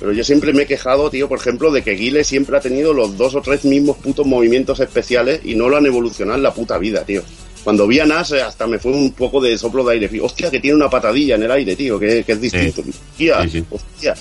Pero 0.00 0.12
yo 0.12 0.24
siempre 0.24 0.52
me 0.52 0.62
he 0.62 0.66
quejado, 0.66 1.08
tío, 1.10 1.28
por 1.28 1.38
ejemplo, 1.38 1.70
de 1.70 1.82
que 1.82 1.92
Guile 1.92 2.24
siempre 2.24 2.56
ha 2.56 2.60
tenido 2.60 2.92
los 2.92 3.16
dos 3.16 3.34
o 3.34 3.42
tres 3.42 3.64
mismos 3.64 3.98
putos 3.98 4.26
movimientos 4.26 4.80
especiales 4.80 5.40
y 5.44 5.54
no 5.54 5.68
lo 5.68 5.76
han 5.76 5.86
evolucionado 5.86 6.36
en 6.38 6.42
la 6.42 6.52
puta 6.54 6.78
vida, 6.78 7.04
tío. 7.04 7.22
Cuando 7.62 7.86
vi 7.86 8.00
a 8.00 8.06
Nas, 8.06 8.32
eh, 8.32 8.40
hasta 8.42 8.66
me 8.66 8.78
fue 8.78 8.92
un 8.92 9.12
poco 9.12 9.40
de 9.42 9.56
soplo 9.58 9.84
de 9.84 9.92
aire. 9.92 10.08
Fui, 10.08 10.18
Hostia, 10.18 10.50
que 10.50 10.58
tiene 10.58 10.76
una 10.76 10.88
patadilla 10.88 11.34
en 11.36 11.42
el 11.42 11.50
aire, 11.50 11.76
tío, 11.76 11.98
que, 12.00 12.24
que 12.24 12.32
es 12.32 12.40
distinto. 12.40 12.80
Hostia, 12.80 13.42
Sí, 13.42 13.50
sí. 13.50 13.64
hostia. 13.70 14.14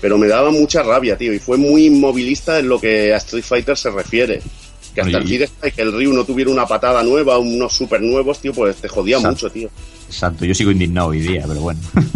Pero 0.00 0.18
me 0.18 0.26
daba 0.26 0.50
mucha 0.50 0.82
rabia, 0.82 1.16
tío, 1.16 1.32
y 1.32 1.38
fue 1.38 1.56
muy 1.56 1.86
inmovilista 1.86 2.58
en 2.58 2.68
lo 2.68 2.80
que 2.80 3.14
a 3.14 3.18
Street 3.18 3.44
Fighter 3.44 3.76
se 3.78 3.90
refiere. 3.90 4.42
Que 5.02 5.16
hasta 5.16 5.18
el 5.18 5.24
y- 5.24 5.28
Kid 5.38 5.42
Strike, 5.42 5.74
que 5.74 5.82
el 5.82 5.92
Ryu 5.92 6.12
no 6.12 6.24
tuviera 6.24 6.50
una 6.50 6.66
patada 6.66 7.02
nueva, 7.02 7.38
unos 7.38 7.72
super 7.72 8.00
nuevos, 8.02 8.38
tío, 8.40 8.52
pues 8.52 8.76
te 8.76 8.88
jodía 8.88 9.16
Exacto. 9.16 9.34
mucho, 9.46 9.50
tío. 9.50 9.70
exacto, 10.06 10.44
yo 10.44 10.54
sigo 10.54 10.70
indignado 10.70 11.08
hoy 11.08 11.20
día, 11.20 11.44
pero 11.46 11.60
bueno. 11.60 11.80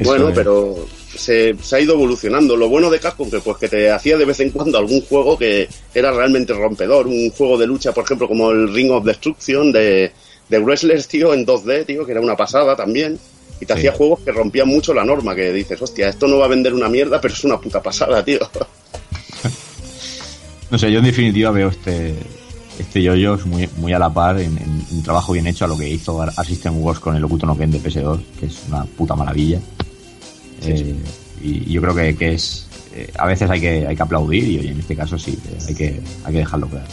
Bueno, 0.00 0.28
es. 0.28 0.34
pero 0.36 0.86
se, 1.16 1.56
se 1.60 1.74
ha 1.74 1.80
ido 1.80 1.94
evolucionando. 1.94 2.54
Lo 2.56 2.68
bueno 2.68 2.88
de 2.88 3.00
Capcom 3.00 3.28
que 3.28 3.40
pues 3.40 3.56
que 3.56 3.68
te 3.68 3.90
hacía 3.90 4.16
de 4.16 4.24
vez 4.24 4.38
en 4.38 4.50
cuando 4.50 4.78
algún 4.78 5.00
juego 5.00 5.36
que 5.36 5.68
era 5.92 6.12
realmente 6.12 6.52
rompedor, 6.52 7.08
un 7.08 7.30
juego 7.30 7.58
de 7.58 7.66
lucha, 7.66 7.90
por 7.92 8.04
ejemplo, 8.04 8.28
como 8.28 8.52
el 8.52 8.72
Ring 8.72 8.92
of 8.92 9.04
Destruction 9.04 9.72
de, 9.72 10.12
de 10.48 10.58
Wrestlers, 10.60 11.08
tío, 11.08 11.34
en 11.34 11.44
2D, 11.44 11.84
tío, 11.84 12.06
que 12.06 12.12
era 12.12 12.20
una 12.20 12.36
pasada 12.36 12.76
también. 12.76 13.18
Y 13.60 13.66
te 13.66 13.72
Sí. 13.72 13.78
hacía 13.80 13.92
juegos 13.92 14.20
que 14.20 14.30
rompían 14.30 14.68
mucho 14.68 14.94
la 14.94 15.04
norma, 15.04 15.34
que 15.34 15.52
dices, 15.52 15.82
hostia, 15.82 16.08
esto 16.10 16.28
no 16.28 16.38
va 16.38 16.44
a 16.44 16.48
vender 16.48 16.72
una 16.74 16.88
mierda, 16.88 17.20
pero 17.20 17.34
es 17.34 17.42
una 17.42 17.58
puta 17.60 17.82
pasada, 17.82 18.24
tío. 18.24 18.38
No 20.70 20.78
sé, 20.78 20.92
yo 20.92 20.98
en 20.98 21.04
definitiva 21.06 21.50
veo 21.50 21.68
este 21.68 22.14
este 22.78 23.02
yo 23.02 23.14
muy, 23.46 23.68
muy 23.78 23.92
a 23.92 23.98
la 23.98 24.12
par 24.12 24.38
en, 24.38 24.56
en 24.56 24.84
un 24.92 25.02
trabajo 25.02 25.32
bien 25.32 25.46
hecho 25.48 25.64
a 25.64 25.68
lo 25.68 25.76
que 25.76 25.88
hizo 25.88 26.20
Ar- 26.22 26.32
System 26.44 26.78
Wars 26.80 27.00
con 27.00 27.16
el 27.16 27.24
Okuto 27.24 27.44
no 27.44 27.56
Ken 27.58 27.70
de 27.72 27.80
PS2, 27.80 28.20
que 28.38 28.46
es 28.46 28.56
una 28.68 28.84
puta 28.84 29.16
maravilla. 29.16 29.58
Eh, 30.62 30.94
y 31.42 31.72
yo 31.72 31.80
creo 31.80 31.94
que, 31.94 32.16
que 32.16 32.34
es 32.34 32.66
eh, 32.94 33.10
a 33.18 33.26
veces 33.26 33.50
hay 33.50 33.60
que 33.60 33.86
hay 33.86 33.96
que 33.96 34.02
aplaudir 34.02 34.44
y 34.44 34.58
oye, 34.60 34.70
en 34.70 34.78
este 34.80 34.94
caso 34.94 35.18
sí 35.18 35.32
eh, 35.50 35.58
hay 35.68 35.74
que 35.74 36.00
hay 36.24 36.32
que 36.32 36.38
dejarlo 36.38 36.68
claro. 36.68 36.86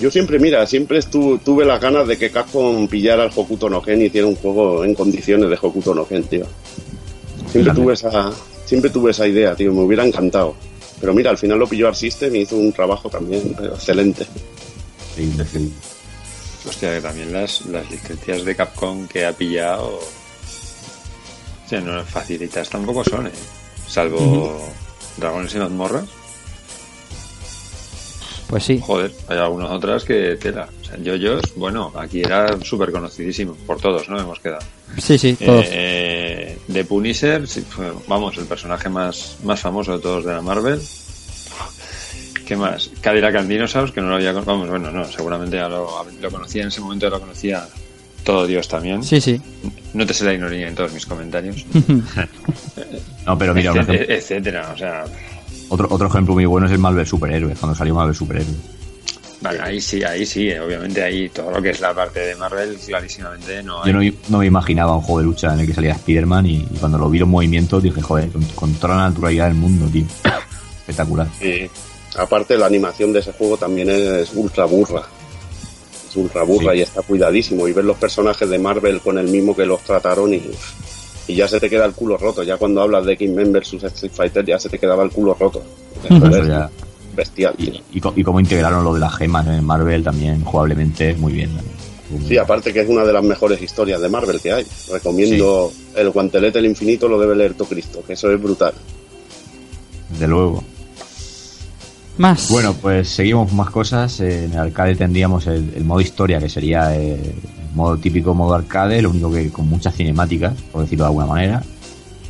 Yo 0.00 0.10
siempre, 0.10 0.38
mira, 0.38 0.66
siempre 0.66 0.98
estu- 0.98 1.38
tuve 1.44 1.64
las 1.64 1.80
ganas 1.80 2.06
de 2.08 2.16
que 2.18 2.30
Capcom 2.30 2.88
pillara 2.88 3.24
el 3.24 3.30
Hokuto 3.34 3.68
no 3.68 3.82
Ken 3.82 4.00
y 4.02 4.06
hiciera 4.06 4.26
un 4.26 4.34
juego 4.36 4.84
en 4.84 4.94
condiciones 4.94 5.48
de 5.50 5.58
Hokuto 5.60 5.94
no 5.94 6.06
Ken, 6.06 6.24
tío. 6.24 6.46
Siempre 7.38 7.62
Grande. 7.64 7.82
tuve 7.82 7.94
esa, 7.94 8.30
siempre 8.64 8.90
tuve 8.90 9.10
esa 9.10 9.26
idea, 9.28 9.54
tío, 9.54 9.72
me 9.72 9.80
hubiera 9.82 10.04
encantado. 10.04 10.54
Pero 11.02 11.14
mira, 11.14 11.30
al 11.30 11.36
final 11.36 11.58
lo 11.58 11.66
pilló 11.66 11.88
Art 11.88 11.96
System 11.96 12.36
y 12.36 12.42
hizo 12.42 12.56
un 12.56 12.72
trabajo 12.72 13.10
también 13.10 13.54
pero 13.58 13.74
excelente. 13.74 14.24
Sí, 15.16 15.26
definitiva. 15.36 15.80
Hostia, 16.64 16.94
que 16.94 17.00
también 17.00 17.32
las, 17.32 17.66
las 17.66 17.90
licencias 17.90 18.44
de 18.44 18.54
Capcom 18.54 19.08
que 19.08 19.26
ha 19.26 19.32
pillado. 19.32 19.98
O 19.98 21.68
sea, 21.68 21.80
no 21.80 22.04
facilitas 22.04 22.70
tampoco 22.70 23.02
son, 23.02 23.26
¿eh? 23.26 23.32
Salvo 23.88 24.64
Dragones 25.16 25.52
y 25.56 25.58
mazmorras. 25.58 26.04
Pues 28.52 28.64
sí. 28.64 28.78
Joder, 28.84 29.10
hay 29.28 29.38
algunas 29.38 29.70
otras 29.70 30.04
que 30.04 30.36
tela. 30.36 30.68
O 30.82 30.84
sea, 30.84 30.98
Yoyos, 30.98 31.54
bueno, 31.56 31.90
aquí 31.96 32.20
era 32.20 32.62
súper 32.62 32.92
conocidísimo. 32.92 33.54
Por 33.66 33.80
todos, 33.80 34.10
¿no? 34.10 34.20
Hemos 34.20 34.40
quedado. 34.40 34.60
Sí, 34.98 35.16
sí, 35.16 35.38
todos. 35.42 35.64
Eh, 35.70 36.58
de 36.68 36.84
Punisher, 36.84 37.48
sí, 37.48 37.62
fue, 37.62 37.90
vamos, 38.06 38.36
el 38.36 38.44
personaje 38.44 38.90
más, 38.90 39.38
más 39.42 39.58
famoso 39.58 39.96
de 39.96 40.02
todos 40.02 40.26
de 40.26 40.34
la 40.34 40.42
Marvel. 40.42 40.78
¿Qué 42.44 42.54
más? 42.54 42.90
Cadillac 43.00 43.36
and 43.36 43.48
Dinosaurs, 43.48 43.90
que 43.90 44.02
no 44.02 44.10
lo 44.10 44.16
había 44.16 44.32
Vamos, 44.32 44.68
bueno, 44.68 44.90
no, 44.90 45.10
seguramente 45.10 45.56
ya 45.56 45.70
lo, 45.70 46.04
lo 46.20 46.30
conocía 46.30 46.60
en 46.60 46.68
ese 46.68 46.82
momento, 46.82 47.08
lo 47.08 47.20
conocía 47.20 47.66
todo 48.22 48.46
Dios 48.46 48.68
también. 48.68 49.02
Sí, 49.02 49.18
sí. 49.18 49.40
No 49.94 50.04
te 50.04 50.12
sé 50.12 50.26
la 50.26 50.34
ironía 50.34 50.68
en 50.68 50.74
todos 50.74 50.92
mis 50.92 51.06
comentarios. 51.06 51.64
No, 53.24 53.38
pero 53.38 53.54
mira, 53.54 53.72
etcétera, 53.88 54.72
o 54.74 54.76
sea, 54.76 55.04
otro, 55.72 55.86
otro 55.90 56.06
ejemplo 56.08 56.34
muy 56.34 56.44
bueno 56.46 56.66
es 56.66 56.72
el 56.72 56.78
Marvel 56.78 57.06
Superhéroes, 57.06 57.58
cuando 57.58 57.76
salió 57.76 57.94
Marvel 57.94 58.14
Superhéroes. 58.14 58.56
vale, 59.40 59.60
ahí 59.60 59.80
sí, 59.80 60.02
ahí 60.04 60.24
sí, 60.26 60.48
eh, 60.48 60.60
obviamente 60.60 61.02
ahí 61.02 61.28
todo 61.28 61.50
lo 61.50 61.60
que 61.60 61.70
es 61.70 61.80
la 61.80 61.92
parte 61.94 62.20
de 62.20 62.36
Marvel, 62.36 62.76
clarísimamente 62.86 63.62
no 63.62 63.82
hay. 63.82 63.92
Yo 63.92 63.98
no, 63.98 64.16
no 64.28 64.38
me 64.38 64.46
imaginaba 64.46 64.94
un 64.96 65.02
juego 65.02 65.18
de 65.20 65.24
lucha 65.26 65.52
en 65.54 65.60
el 65.60 65.66
que 65.66 65.74
saliera 65.74 65.96
Spider-Man 65.96 66.46
y, 66.46 66.56
y 66.56 66.76
cuando 66.78 66.98
lo 66.98 67.10
vi 67.10 67.18
los 67.18 67.28
movimientos 67.28 67.82
dije, 67.82 68.00
joder, 68.00 68.30
con, 68.30 68.42
con 68.54 68.74
toda 68.74 68.96
la 68.96 69.08
naturalidad 69.08 69.46
del 69.46 69.54
mundo, 69.54 69.86
tío. 69.86 70.04
Espectacular. 70.80 71.26
Y 71.40 71.68
aparte 72.18 72.56
la 72.58 72.66
animación 72.66 73.12
de 73.12 73.20
ese 73.20 73.32
juego 73.32 73.56
también 73.56 73.88
es 73.90 74.30
ultra 74.34 74.64
burra. 74.66 75.02
Es 76.08 76.16
ultra 76.16 76.42
burra 76.42 76.72
Sí. 76.72 76.78
y 76.78 76.82
está 76.82 77.02
cuidadísimo. 77.02 77.66
Y 77.68 77.72
ver 77.72 77.84
los 77.84 77.96
personajes 77.96 78.48
de 78.48 78.58
Marvel 78.58 79.00
con 79.00 79.16
el 79.18 79.28
mismo 79.28 79.56
que 79.56 79.64
los 79.64 79.80
trataron 79.82 80.34
y, 80.34 80.42
y 81.28 81.34
ya 81.36 81.46
se 81.48 81.60
te 81.60 81.68
queda 81.70 81.84
el 81.86 81.92
culo 81.92 82.16
roto. 82.16 82.42
Ya 82.42 82.56
cuando 82.56 82.82
hablas 82.82 83.04
de 83.06 83.16
Kingman 83.16 83.52
vs 83.52 83.74
Street 83.84 84.12
Fighter 84.12 84.44
ya 84.44 84.58
se 84.58 84.68
te 84.68 84.78
quedaba 84.78 85.02
el 85.04 85.10
culo 85.10 85.34
roto. 85.38 85.62
Eso 86.04 86.18
Joder, 86.20 86.46
ya- 86.48 86.70
Bestial, 87.14 87.54
y, 87.58 87.70
tío. 87.70 88.12
y, 88.16 88.22
cómo 88.24 88.40
integraron 88.40 88.82
lo 88.84 88.94
de 88.94 89.00
las 89.00 89.14
gemas 89.16 89.46
en 89.46 89.62
Marvel 89.64 90.02
también 90.02 90.42
jugablemente 90.44 91.14
muy 91.14 91.32
bien. 91.34 91.50
también. 91.54 92.28
Sí, 92.28 92.38
aparte 92.38 92.72
que 92.72 92.80
es 92.80 92.88
una 92.88 93.04
de 93.04 93.12
las 93.12 93.22
mejores 93.22 93.60
historias 93.62 94.00
de 94.00 94.08
Marvel 94.08 94.40
que 94.40 94.50
hay. 94.52 94.66
Recomiendo 94.90 95.70
el 95.94 96.10
guantelete 96.10 96.58
del 96.58 96.66
infinito, 96.70 97.08
lo 97.08 97.18
debe 97.20 97.34
leer 97.36 97.52
todo 97.54 97.68
Cristo, 97.68 98.02
que 98.06 98.14
eso 98.14 98.30
es 98.32 98.42
brutal. 98.42 98.72
Desde 100.10 100.26
luego. 100.26 100.62
Más. 102.18 102.48
Bueno, 102.50 102.74
pues 102.80 103.08
seguimos 103.08 103.48
con 103.48 103.56
más 103.56 103.70
cosas. 103.70 104.20
En 104.20 104.52
el 104.52 104.58
arcade 104.58 104.94
tendríamos 104.94 105.46
el, 105.46 105.72
el 105.74 105.84
modo 105.84 106.00
historia, 106.00 106.38
que 106.38 106.48
sería 106.48 106.94
eh, 106.96 107.18
modo 107.74 107.96
típico 107.96 108.34
modo 108.34 108.54
arcade, 108.54 109.02
lo 109.02 109.10
único 109.10 109.30
que 109.30 109.50
con 109.50 109.68
muchas 109.68 109.94
cinemáticas, 109.94 110.54
por 110.72 110.82
decirlo 110.82 111.04
de 111.04 111.08
alguna 111.08 111.26
manera. 111.26 111.62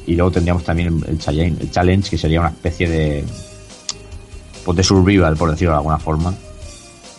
Y 0.06 0.14
luego 0.14 0.30
tendríamos 0.32 0.64
también 0.64 1.02
el 1.06 1.18
challenge, 1.18 1.62
el 1.62 1.70
challenge 1.70 2.10
que 2.10 2.18
sería 2.18 2.40
una 2.40 2.50
especie 2.50 2.88
de 2.88 3.24
pues 4.64 4.76
de 4.76 4.82
survival, 4.84 5.36
por 5.36 5.50
decirlo 5.50 5.72
de 5.72 5.78
alguna 5.78 5.98
forma. 5.98 6.34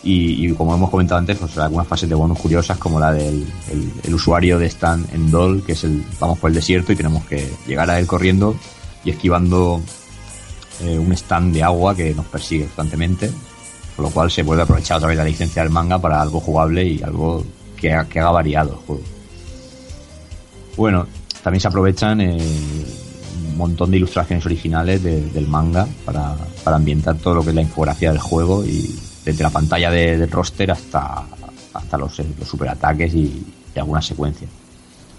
Y, 0.06 0.52
como 0.52 0.74
hemos 0.74 0.90
comentado 0.90 1.18
antes, 1.18 1.38
pues 1.38 1.56
algunas 1.56 1.88
fases 1.88 2.06
de 2.10 2.14
bonus 2.14 2.38
curiosas, 2.38 2.76
como 2.76 3.00
la 3.00 3.10
del 3.10 3.46
el, 3.70 3.90
el 4.02 4.14
usuario 4.14 4.58
de 4.58 4.66
Stan 4.66 5.02
en 5.14 5.30
Doll, 5.30 5.64
que 5.64 5.72
es 5.72 5.84
el 5.84 6.04
vamos 6.20 6.38
por 6.38 6.50
el 6.50 6.54
desierto 6.54 6.92
y 6.92 6.96
tenemos 6.96 7.24
que 7.24 7.50
llegar 7.66 7.88
a 7.88 7.98
él 7.98 8.06
corriendo 8.06 8.54
y 9.02 9.10
esquivando 9.10 9.80
eh, 10.80 10.98
un 10.98 11.12
stand 11.12 11.54
de 11.54 11.62
agua 11.62 11.94
que 11.94 12.12
nos 12.14 12.26
persigue 12.26 12.64
constantemente, 12.64 13.30
con 13.94 14.04
lo 14.06 14.10
cual 14.10 14.30
se 14.30 14.44
puede 14.44 14.62
aprovechar 14.62 14.96
otra 14.96 15.08
vez 15.08 15.16
la 15.16 15.24
licencia 15.24 15.62
del 15.62 15.70
manga 15.70 16.00
para 16.00 16.20
algo 16.20 16.40
jugable 16.40 16.84
y 16.84 17.02
algo 17.02 17.44
que, 17.84 17.92
ha- 17.92 18.04
que 18.08 18.18
haga 18.18 18.30
variado 18.30 18.70
el 18.70 18.76
juego. 18.86 19.02
Bueno, 20.76 21.06
también 21.42 21.60
se 21.60 21.68
aprovechan 21.68 22.18
eh, 22.22 22.36
un 23.50 23.56
montón 23.58 23.90
de 23.90 23.98
ilustraciones 23.98 24.44
originales 24.46 25.02
de- 25.02 25.20
del 25.30 25.46
manga 25.46 25.86
para, 26.06 26.34
para 26.64 26.76
ambientar 26.76 27.16
todo 27.18 27.34
lo 27.34 27.42
que 27.42 27.50
es 27.50 27.54
la 27.54 27.60
infografía 27.62 28.10
del 28.10 28.20
juego 28.20 28.64
y 28.64 28.98
desde 29.24 29.42
la 29.42 29.50
pantalla 29.50 29.90
de- 29.90 30.16
del 30.16 30.30
roster 30.30 30.70
hasta, 30.70 31.24
hasta 31.74 31.98
los, 31.98 32.18
eh, 32.20 32.24
superataques 32.44 33.14
y, 33.14 33.44
y 33.74 33.78
algunas 33.78 34.06
secuencias. 34.06 34.50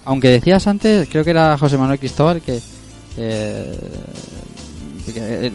Aunque 0.05 0.29
decías 0.29 0.65
antes, 0.65 1.07
creo 1.09 1.23
que 1.23 1.29
era 1.29 1.57
José 1.57 1.77
Manuel 1.77 1.99
Cristóbal 1.99 2.41
que, 2.41 2.59
eh, 3.17 3.79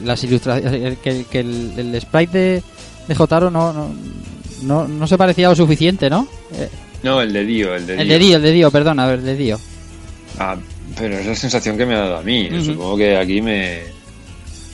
las 0.05 0.23
ilustraciones, 0.25 0.99
que, 0.99 1.25
que 1.25 1.41
el, 1.41 1.73
el 1.77 2.01
sprite 2.01 2.63
de, 3.09 3.15
Jotaro 3.17 3.51
no, 3.51 3.89
no, 4.63 4.87
no, 4.89 5.07
se 5.09 5.19
parecía 5.19 5.49
lo 5.49 5.57
suficiente, 5.57 6.09
¿no? 6.09 6.27
No, 7.03 7.21
el 7.21 7.33
de 7.33 7.45
Dio, 7.45 7.75
el 7.75 7.87
de 7.87 8.01
el 8.01 8.09
de 8.09 8.19
Dio, 8.19 8.37
el 8.37 8.43
de 8.43 8.53
Dio, 8.53 8.71
perdona, 8.71 9.11
el 9.11 9.25
de 9.25 9.37
Dio. 9.37 9.61
Ah, 10.39 10.57
pero 10.99 11.19
es 11.19 11.27
la 11.27 11.35
sensación 11.35 11.77
que 11.77 11.87
me 11.87 11.95
ha 11.95 12.01
dado 12.01 12.19
a 12.19 12.23
mí. 12.23 12.51
Supongo 12.65 12.97
que 12.97 13.17
aquí 13.17 13.41
me 13.41 13.83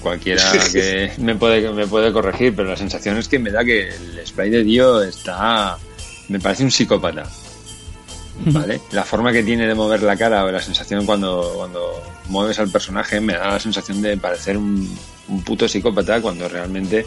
cualquiera 0.03 0.43
que 0.73 1.13
me 1.19 1.35
puede 1.35 1.71
me 1.73 1.87
puede 1.87 2.13
corregir, 2.13 2.55
pero 2.55 2.71
la 2.71 2.77
sensación 2.77 3.17
es 3.19 3.29
que 3.29 3.39
me 3.39 3.51
da 3.51 3.65
que 3.65 3.89
el 3.89 4.27
spray 4.27 4.51
de 4.51 4.65
Dio 4.65 5.03
está 5.03 5.79
me 6.29 6.41
parece 6.41 6.65
un 6.65 6.71
psicópata. 6.71 7.29
¿Vale? 8.39 8.81
La 8.93 9.03
forma 9.03 9.33
que 9.33 9.43
tiene 9.43 9.67
de 9.67 9.75
mover 9.75 10.03
la 10.03 10.15
cara 10.15 10.45
o 10.45 10.51
la 10.51 10.61
sensación 10.61 11.07
cuando, 11.07 11.55
cuando 11.57 12.03
mueves 12.29 12.59
al 12.59 12.69
personaje 12.69 13.19
me 13.19 13.33
da 13.33 13.53
la 13.53 13.59
sensación 13.59 14.03
de 14.03 14.19
parecer 14.19 14.59
un, 14.59 14.95
un 15.29 15.43
puto 15.43 15.67
psicópata 15.67 16.21
cuando 16.21 16.47
realmente 16.47 17.07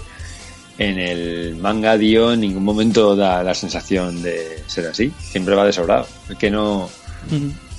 en 0.80 0.98
el 0.98 1.58
manga 1.58 1.98
Dio 1.98 2.32
en 2.32 2.40
ningún 2.40 2.64
momento 2.64 3.16
da 3.16 3.44
la 3.44 3.54
sensación 3.54 4.24
de 4.24 4.64
ser 4.66 4.88
así. 4.88 5.12
Siempre 5.22 5.54
va 5.54 5.66
de 5.66 5.74
sobrado. 5.74 6.08
Es 6.30 6.38
que 6.38 6.50
no, 6.50 6.90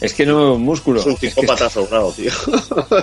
es 0.01 0.13
que 0.15 0.27
no 0.27 0.59
músculo. 0.59 1.01
Es 1.01 1.07
un 1.07 1.13
Es 1.15 1.19
que 1.19 1.31
psicópata 1.31 1.71
sobrado, 1.71 2.13
tío. 2.13 2.31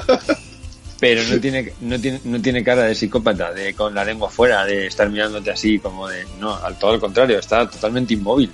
pero 1.00 1.24
no 1.24 1.40
tiene, 1.40 1.74
no 1.82 2.00
tiene, 2.00 2.22
no 2.24 2.40
tiene 2.40 2.64
cara 2.64 2.84
de 2.84 2.94
psicópata, 2.94 3.52
de 3.52 3.74
con 3.74 3.96
la 3.96 4.06
lengua 4.06 4.30
fuera, 4.30 4.64
de 4.66 4.86
estar 4.86 5.10
mirándote 5.10 5.50
así 5.50 5.80
como 5.80 6.08
de. 6.08 6.26
No, 6.40 6.56
al 6.56 6.78
todo 6.78 6.92
al 6.92 7.00
contrario, 7.00 7.40
está 7.40 7.68
totalmente 7.68 8.14
inmóvil. 8.14 8.52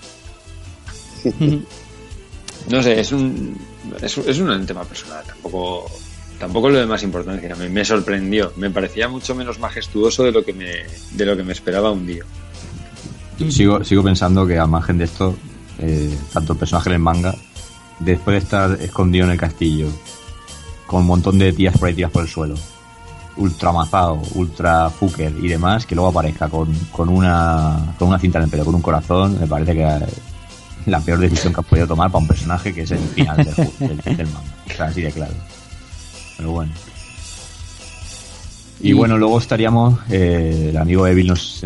No 2.69 2.81
sé, 2.81 2.97
es 2.97 3.11
un. 3.11 3.57
Es, 4.01 4.17
es 4.17 4.39
un 4.39 4.65
tema 4.65 4.85
personal, 4.85 5.21
tampoco. 5.25 5.91
Tampoco 6.43 6.69
lo 6.69 6.77
de 6.77 6.85
más 6.85 7.01
importancia. 7.03 7.55
Me, 7.55 7.69
me 7.69 7.85
sorprendió. 7.85 8.51
Me 8.57 8.69
parecía 8.69 9.07
mucho 9.07 9.33
menos 9.33 9.59
majestuoso 9.59 10.23
de 10.23 10.33
lo 10.33 10.43
que 10.43 10.51
me, 10.51 10.71
de 11.11 11.25
lo 11.25 11.37
que 11.37 11.43
me 11.43 11.53
esperaba 11.53 11.89
un 11.89 12.05
día. 12.05 12.21
Yo 13.39 13.49
Sigo, 13.49 13.81
sigo 13.85 14.03
pensando 14.03 14.45
que 14.45 14.59
al 14.59 14.67
margen 14.67 14.97
de 14.97 15.05
esto, 15.05 15.37
eh, 15.79 16.13
tanto 16.33 16.51
el 16.51 16.59
personaje 16.59 16.89
en 16.89 16.95
el 16.95 16.99
manga, 16.99 17.33
después 17.99 18.33
de 18.33 18.39
estar 18.39 18.71
escondido 18.81 19.23
en 19.23 19.31
el 19.31 19.37
castillo, 19.37 19.87
con 20.85 21.03
un 21.03 21.07
montón 21.07 21.39
de 21.39 21.53
tías 21.53 21.77
por 21.77 21.87
ahí 21.87 21.93
tiras 21.95 22.11
por 22.11 22.23
el 22.23 22.27
suelo, 22.29 22.55
ultra 23.37 23.71
mazado, 23.71 24.21
ultra 24.35 24.89
fucker 24.89 25.33
y 25.41 25.47
demás, 25.47 25.85
que 25.85 25.95
luego 25.95 26.09
aparezca 26.09 26.49
con, 26.49 26.73
con 26.91 27.07
una 27.07 27.95
con 27.97 28.09
una 28.09 28.19
cinta 28.19 28.39
en 28.39 28.43
el 28.43 28.49
pelo, 28.49 28.65
con 28.65 28.75
un 28.75 28.81
corazón, 28.81 29.39
me 29.39 29.47
parece 29.47 29.73
que 29.75 29.87
la 30.87 30.99
peor 30.99 31.19
decisión 31.19 31.53
que 31.53 31.61
has 31.61 31.65
podido 31.65 31.87
tomar 31.87 32.11
para 32.11 32.21
un 32.21 32.27
personaje 32.27 32.73
que 32.73 32.81
es 32.81 32.91
el 32.91 32.99
final 32.99 33.37
del, 33.37 33.55
del- 33.79 34.17
del 34.17 34.27
manga. 34.27 34.53
O 34.69 34.73
sea, 34.75 34.85
así 34.87 35.01
de 35.01 35.11
claro. 35.13 35.33
Pero 36.37 36.51
bueno. 36.51 36.71
Y 38.81 38.89
Y- 38.89 38.93
bueno, 38.93 39.17
luego 39.17 39.39
estaríamos, 39.39 39.99
eh, 40.11 40.67
el 40.71 40.77
amigo 40.77 41.07
Evil 41.07 41.27
nos, 41.27 41.65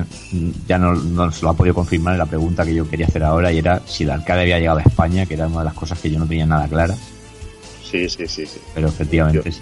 ya 0.68 0.78
no, 0.78 0.94
nos 0.94 1.42
lo 1.42 1.50
ha 1.50 1.54
podido 1.56 1.74
confirmar 1.74 2.14
en 2.14 2.20
la 2.20 2.26
pregunta 2.28 2.64
que 2.64 2.76
yo 2.76 2.88
quería 2.88 3.08
hacer 3.08 3.24
ahora 3.24 3.52
y 3.52 3.58
era 3.58 3.82
si 3.88 4.04
el 4.04 4.12
arcade 4.12 4.42
había 4.42 4.60
llegado 4.60 4.80
a 4.80 4.84
España, 4.84 5.26
que 5.26 5.34
era 5.34 5.48
una 5.48 5.60
de 5.60 5.66
las 5.66 5.74
cosas 5.74 5.98
que 6.00 6.12
yo 6.12 6.20
no 6.20 6.28
tenía 6.28 6.46
nada 6.46 6.68
claras, 6.68 6.98
Sí, 7.90 8.08
sí, 8.10 8.28
sí, 8.28 8.46
sí. 8.46 8.60
pero 8.76 8.90
efectivamente 8.90 9.52
sí. 9.52 9.62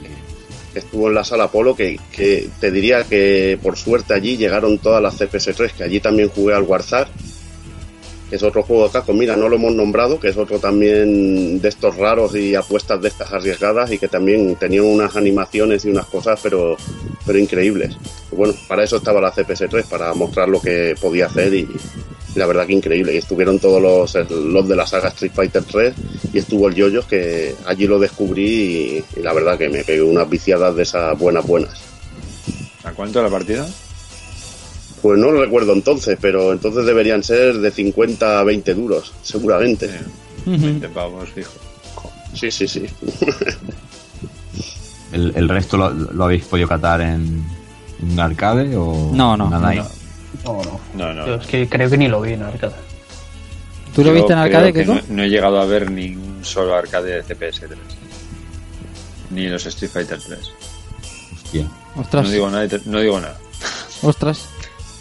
Estuvo 0.74 1.08
en 1.08 1.14
la 1.16 1.24
sala 1.24 1.48
Polo 1.50 1.74
que, 1.76 1.98
que 2.12 2.50
te 2.60 2.70
diría 2.72 3.04
que 3.06 3.58
por 3.64 3.78
suerte 3.78 4.14
allí 4.14 4.36
llegaron 4.36 4.78
todas 4.80 5.02
las 5.02 5.18
CPS3, 5.22 5.72
que 5.72 5.84
allí 5.84 6.02
también 6.02 6.28
jugué 6.30 6.54
al 6.56 6.64
Warzar, 6.64 7.08
que 8.30 8.36
es 8.36 8.44
otro 8.44 8.64
juego 8.64 8.86
de 8.86 8.92
casco. 8.92 9.14
Mira, 9.14 9.36
no 9.36 9.50
lo 9.50 9.56
hemos 9.56 9.74
nombrado, 9.74 10.20
que 10.20 10.30
es 10.30 10.38
otro 10.38 10.60
también 10.60 11.62
de 11.62 11.70
estos 11.70 11.96
raros 11.98 12.36
y 12.36 12.56
apuestas 12.56 13.02
de 13.02 13.10
estas 13.10 13.32
arriesgadas 13.32 13.92
y 13.92 13.98
que 13.98 14.08
también 14.08 14.56
tenían 14.56 14.86
unas 14.86 15.16
animaciones 15.16 15.86
y 15.86 15.90
unas 15.90 16.06
cosas, 16.08 16.40
pero, 16.42 16.78
pero 17.26 17.38
increíbles. 17.38 17.98
Bueno, 18.32 18.54
para 18.68 18.84
eso 18.84 18.98
estaba 18.98 19.22
la 19.22 19.34
CPS3, 19.34 19.86
para 19.86 20.14
mostrar 20.14 20.50
lo 20.50 20.62
que 20.62 20.96
podía 21.00 21.28
hacer 21.28 21.54
y, 21.54 21.68
y 22.36 22.40
la 22.40 22.48
verdad 22.48 22.66
que 22.66 22.74
increíble. 22.74 23.14
Y 23.14 23.18
estuvieron 23.18 23.60
todos 23.60 23.82
los, 23.82 24.32
los 24.32 24.68
de 24.68 24.76
la 24.76 24.88
saga 24.88 25.10
Street 25.10 25.32
Fighter 25.34 25.64
3 25.64 25.94
y 26.34 26.40
estuvo 26.40 26.68
el 26.68 26.76
Yoyos 26.76 27.06
que 27.06 27.56
allí 27.66 27.88
lo 27.88 28.00
descubrí 28.00 28.46
y, 28.46 29.04
y 29.20 29.24
la 29.24 29.34
verdad 29.34 29.58
que 29.58 29.70
me 29.70 29.84
pegué 29.84 30.02
unas 30.02 30.30
viciadas 30.30 30.76
de 30.76 30.84
esas 30.84 31.18
buenas, 31.18 31.46
buenas. 31.46 31.80
¿A 32.84 32.92
cuánto 32.92 33.22
la 33.22 33.30
partida? 33.30 33.68
Pues 35.06 35.20
no 35.20 35.30
lo 35.30 35.40
recuerdo 35.40 35.72
entonces, 35.74 36.18
pero 36.20 36.52
entonces 36.52 36.84
deberían 36.84 37.22
ser 37.22 37.60
de 37.60 37.70
50 37.70 38.40
a 38.40 38.44
20 38.44 38.74
duros, 38.74 39.14
seguramente. 39.22 39.88
20 40.48 40.90
pavos, 40.90 41.30
fijo. 41.30 41.52
Sí, 42.34 42.50
sí, 42.50 42.68
sí. 42.68 42.88
¿El, 45.14 45.32
el 45.36 45.48
resto 45.48 45.78
lo, 45.78 45.92
lo 45.92 46.24
habéis 46.24 46.46
podido 46.46 46.68
catar 46.68 47.02
en, 47.02 47.46
en 48.02 48.12
un 48.14 48.20
arcade 48.20 48.76
o 48.76 49.12
No, 49.14 49.38
no, 49.38 49.48
nada 49.48 49.70
ahí? 49.70 49.78
no. 50.44 50.80
No, 50.96 51.14
no. 51.14 51.28
Yo 51.28 51.36
es 51.36 51.46
que 51.46 51.70
creo 51.70 51.88
que 51.88 51.98
ni 52.00 52.08
lo 52.08 52.20
vi 52.22 52.34
en 52.34 52.42
arcade. 52.42 52.74
¿Tú 53.94 54.02
lo 54.02 54.08
Yo 54.08 54.14
viste 54.16 54.34
en 54.34 54.40
creo 54.40 54.58
arcade, 54.58 54.74
que 54.74 54.86
no, 54.86 55.00
no 55.08 55.22
he 55.22 55.30
llegado 55.30 55.62
a 55.62 55.66
ver 55.66 55.92
ni 55.92 56.16
un 56.16 56.40
solo 56.44 56.74
arcade 56.74 57.22
de 57.22 57.24
CPS3. 57.24 57.76
Ni 59.30 59.50
los 59.50 59.64
Street 59.68 59.92
Fighter 59.92 60.18
3. 60.20 60.40
Hostia. 61.36 61.68
Ostras, 61.96 62.26
No 62.26 62.32
digo 62.32 62.50
nada. 62.50 62.68
No 62.86 63.00
digo 63.02 63.20
nada. 63.20 63.38
ostras. 64.02 64.50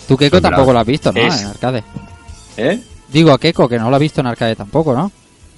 Tú, 0.08 0.16
Keiko, 0.16 0.32
Pues 0.40 0.42
tampoco 0.42 0.72
lo 0.72 0.78
has 0.80 0.86
visto, 0.86 1.12
¿no? 1.12 1.20
es- 1.20 1.40
En 1.42 1.46
arcade. 1.48 1.84
¿Eh? 2.56 2.80
Digo 3.10 3.32
a 3.32 3.38
Keiko 3.38 3.68
que 3.68 3.78
no 3.78 3.90
lo 3.90 3.96
ha 3.96 3.98
visto 3.98 4.20
en 4.20 4.26
arcade 4.26 4.56
tampoco, 4.56 4.94
¿no? 4.94 5.10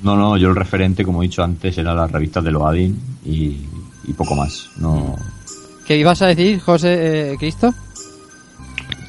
No, 0.03 0.15
no, 0.17 0.37
yo 0.37 0.49
el 0.49 0.57
referente, 0.57 1.05
como 1.05 1.23
he 1.23 1.27
dicho 1.27 1.43
antes, 1.43 1.77
era 1.79 1.95
las 1.95 2.11
revistas 2.11 2.45
de 2.45 2.51
Loadin 2.51 3.01
y, 3.25 3.57
y 4.05 4.13
poco 4.13 4.35
más. 4.35 4.69
No, 4.77 5.17
¿Qué 5.87 5.97
ibas 5.97 6.21
a 6.23 6.27
decir, 6.27 6.61
José 6.61 7.33
eh, 7.33 7.37
Cristo? 7.39 7.73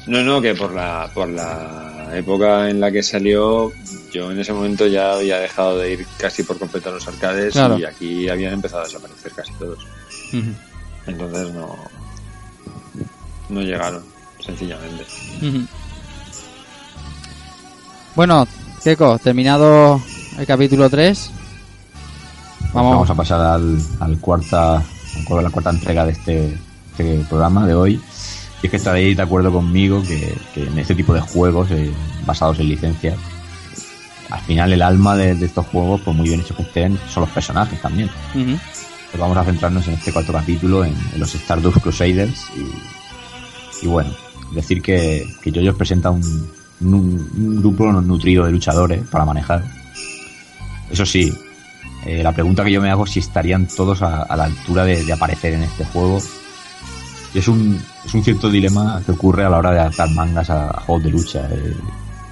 No, 0.06 0.22
no, 0.22 0.40
que 0.40 0.54
por 0.54 0.72
la, 0.72 1.10
por 1.12 1.28
la 1.28 2.10
época 2.14 2.70
en 2.70 2.80
la 2.80 2.90
que 2.90 3.02
salió, 3.02 3.70
yo 4.12 4.30
en 4.32 4.38
ese 4.40 4.52
momento 4.54 4.86
ya 4.86 5.12
había 5.14 5.38
dejado 5.40 5.78
de 5.78 5.92
ir 5.92 6.06
casi 6.16 6.42
por 6.44 6.58
completo 6.58 6.88
a 6.88 6.92
los 6.92 7.06
arcades 7.06 7.52
Claro. 7.52 7.78
y 7.78 7.84
aquí 7.84 8.28
habían 8.28 8.54
empezado 8.54 8.82
a 8.82 8.86
desaparecer 8.86 9.32
casi 9.32 9.52
todos. 9.58 9.78
Entonces 11.06 11.52
no, 11.52 11.74
no 13.50 13.60
llegaron, 13.60 14.02
sencillamente. 14.48 15.04
Bueno, 18.16 18.48
Keiko, 18.82 19.18
terminado 19.18 20.00
el 20.38 20.46
capítulo 20.46 20.88
3. 20.88 21.30
Pues 22.58 22.72
Vamos, 22.74 22.92
vamos 22.92 23.10
a 23.10 23.14
pasar 23.14 23.40
al, 23.40 23.78
al 24.00 24.18
cuarta, 24.18 24.76
a 24.76 25.42
la 25.42 25.50
cuarta 25.50 25.70
entrega 25.70 26.04
de 26.04 26.12
este, 26.12 26.58
este 26.90 27.24
programa 27.28 27.66
de 27.66 27.74
hoy. 27.74 28.00
Y 28.62 28.66
es 28.66 28.70
que 28.70 28.76
estaréis 28.76 29.16
de 29.16 29.22
acuerdo 29.22 29.52
conmigo 29.52 30.02
que, 30.02 30.36
que 30.54 30.64
en 30.64 30.78
este 30.78 30.94
tipo 30.94 31.14
de 31.14 31.20
juegos 31.20 31.70
eh, 31.70 31.92
basados 32.26 32.58
en 32.58 32.68
licencias, 32.68 33.16
al 34.30 34.40
final 34.40 34.72
el 34.72 34.82
alma 34.82 35.14
de, 35.16 35.34
de 35.34 35.46
estos 35.46 35.66
juegos, 35.66 36.00
por 36.00 36.14
muy 36.14 36.28
bien 36.28 36.40
hechos 36.40 36.56
que 36.56 36.64
estén, 36.64 36.98
son 37.12 37.22
los 37.22 37.30
personajes 37.30 37.80
también. 37.80 38.10
Pues 38.32 39.20
vamos 39.20 39.36
a 39.36 39.44
centrarnos 39.44 39.86
en 39.88 39.94
este 39.94 40.12
cuarto 40.12 40.32
capítulo 40.32 40.84
en, 40.84 40.94
en 41.14 41.20
los 41.20 41.34
Stardust 41.34 41.78
Crusaders 41.78 42.46
y, 42.56 43.86
y 43.86 43.88
bueno, 43.88 44.10
decir 44.52 44.82
que, 44.82 45.26
que 45.42 45.52
Yoyos 45.52 45.76
presenta 45.76 46.10
un, 46.10 46.48
un, 46.80 47.60
grupo 47.60 47.90
nutrido 47.92 48.44
de 48.44 48.52
luchadores 48.52 49.02
para 49.08 49.24
manejar. 49.24 49.64
Eso 50.90 51.04
sí, 51.04 51.32
eh, 52.06 52.22
la 52.22 52.32
pregunta 52.32 52.64
que 52.64 52.72
yo 52.72 52.80
me 52.80 52.90
hago 52.90 53.04
es 53.04 53.10
si 53.10 53.20
estarían 53.20 53.66
todos 53.66 54.02
a, 54.02 54.22
a 54.22 54.36
la 54.36 54.44
altura 54.44 54.84
de, 54.84 55.12
aparecer 55.12 55.54
en 55.54 55.62
este 55.62 55.84
juego. 55.84 56.20
Es 57.34 57.46
un, 57.48 57.80
es 58.04 58.14
un 58.14 58.24
cierto 58.24 58.48
dilema 58.48 59.02
que 59.04 59.12
ocurre 59.12 59.44
a 59.44 59.50
la 59.50 59.58
hora 59.58 59.72
de 59.72 59.80
adaptar 59.80 60.10
mangas 60.10 60.48
a, 60.50 60.70
a 60.70 60.80
juegos 60.80 61.04
de 61.04 61.10
lucha. 61.10 61.48
Eh, 61.50 61.76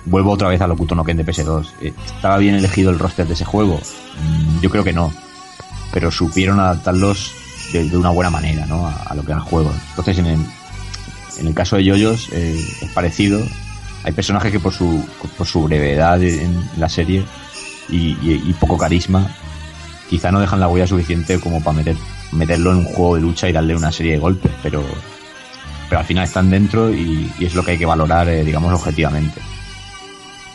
vuelvo 0.07 0.33
otra 0.33 0.49
vez 0.49 0.61
a 0.61 0.67
Locuto 0.67 0.95
no 0.95 1.05
Ken 1.05 1.17
de 1.17 1.27
PS2. 1.27 1.67
Eh, 1.83 1.93
¿Estaba 2.07 2.39
bien 2.39 2.55
elegido 2.55 2.91
el 2.91 2.99
roster 2.99 3.27
de 3.27 3.35
ese 3.35 3.45
juego? 3.45 3.77
Mm, 3.77 4.61
yo 4.63 4.71
creo 4.71 4.85
que 4.85 4.93
no. 4.93 5.13
Pero 5.93 6.11
supieron 6.11 6.61
adaptarlos 6.61 7.33
de, 7.73 7.89
de 7.89 7.97
una 7.97 8.11
buena 8.11 8.31
manera, 8.31 8.67
¿no? 8.67 8.87
A, 8.87 9.15
lo 9.15 9.23
que 9.23 9.33
era 9.33 9.41
el 9.41 9.47
juego. 9.47 9.71
Entonces, 9.91 10.19
en 10.19 10.27
el, 10.27 10.41
en 11.39 11.47
el 11.47 11.55
caso 11.55 11.77
de 11.77 11.85
Yoyos 11.85 12.29
eh, 12.33 12.59
es 12.83 12.91
parecido. 12.93 13.41
Hay 14.05 14.13
personajes 14.13 14.53
que 14.53 14.61
por 14.61 14.73
su, 14.73 15.05
por 15.37 15.47
su 15.47 15.63
brevedad 15.65 16.23
en 16.23 16.63
la 16.79 16.89
serie 16.89 17.25
y, 17.89 17.97
y- 18.23 18.43
y 18.47 18.53
poco 18.61 18.77
carisma, 18.79 19.27
quizá 20.09 20.31
no 20.31 20.41
dejan 20.41 20.61
la 20.61 20.69
huella 20.69 20.87
suficiente 20.87 21.41
como 21.41 21.63
para 21.63 21.77
meter, 21.79 21.97
meterlo 22.33 22.71
en 22.73 22.79
un 22.79 22.85
juego 22.85 23.17
de 23.17 23.21
lucha 23.23 23.49
y 23.49 23.53
darle 23.53 23.75
una 23.77 23.91
serie 23.91 24.13
de 24.13 24.19
golpes, 24.19 24.53
pero, 24.63 24.85
pero 25.89 25.99
al 26.01 26.07
final 26.07 26.25
están 26.25 26.51
dentro 26.51 26.93
y, 26.95 27.31
y 27.39 27.45
es 27.45 27.55
lo 27.55 27.65
que 27.65 27.73
hay 27.73 27.79
que 27.79 27.87
valorar, 27.87 28.29
eh, 28.29 28.45
digamos, 28.45 28.73
objetivamente. 28.73 29.41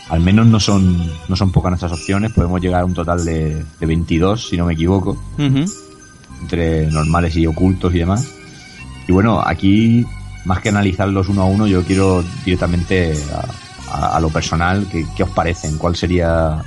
Al 0.10 0.20
menos 0.20 0.46
no 0.48 0.60
son, 0.60 1.10
no 1.30 1.36
son 1.38 1.52
pocas 1.52 1.72
nuestras 1.72 1.92
opciones, 1.94 2.32
podemos 2.34 2.60
llegar 2.62 2.82
a 2.82 2.86
un 2.86 2.94
total 2.94 3.24
de, 3.24 3.64
de 3.80 3.86
22, 3.86 4.50
si 4.50 4.58
no 4.58 4.66
me 4.66 4.74
equivoco, 4.74 5.22
entre 6.42 6.88
normales 6.92 7.36
y 7.38 7.46
ocultos 7.48 7.94
y 7.96 8.00
demás. 8.00 8.28
Y 9.08 9.12
bueno, 9.14 9.42
aquí, 9.46 10.06
más 10.46 10.60
que 10.62 10.70
analizarlos 10.70 11.30
uno 11.30 11.44
a 11.44 11.46
uno, 11.46 11.68
yo 11.68 11.84
quiero 11.84 12.24
directamente 12.44 13.14
a, 13.34 13.96
a- 13.96 14.18
a 14.18 14.20
lo 14.20 14.30
personal, 14.30 14.88
¿qué, 14.92 15.06
qué 15.16 15.24
os 15.24 15.30
parecen? 15.30 15.78
¿Cuál 15.78 15.96
sería, 15.96 16.62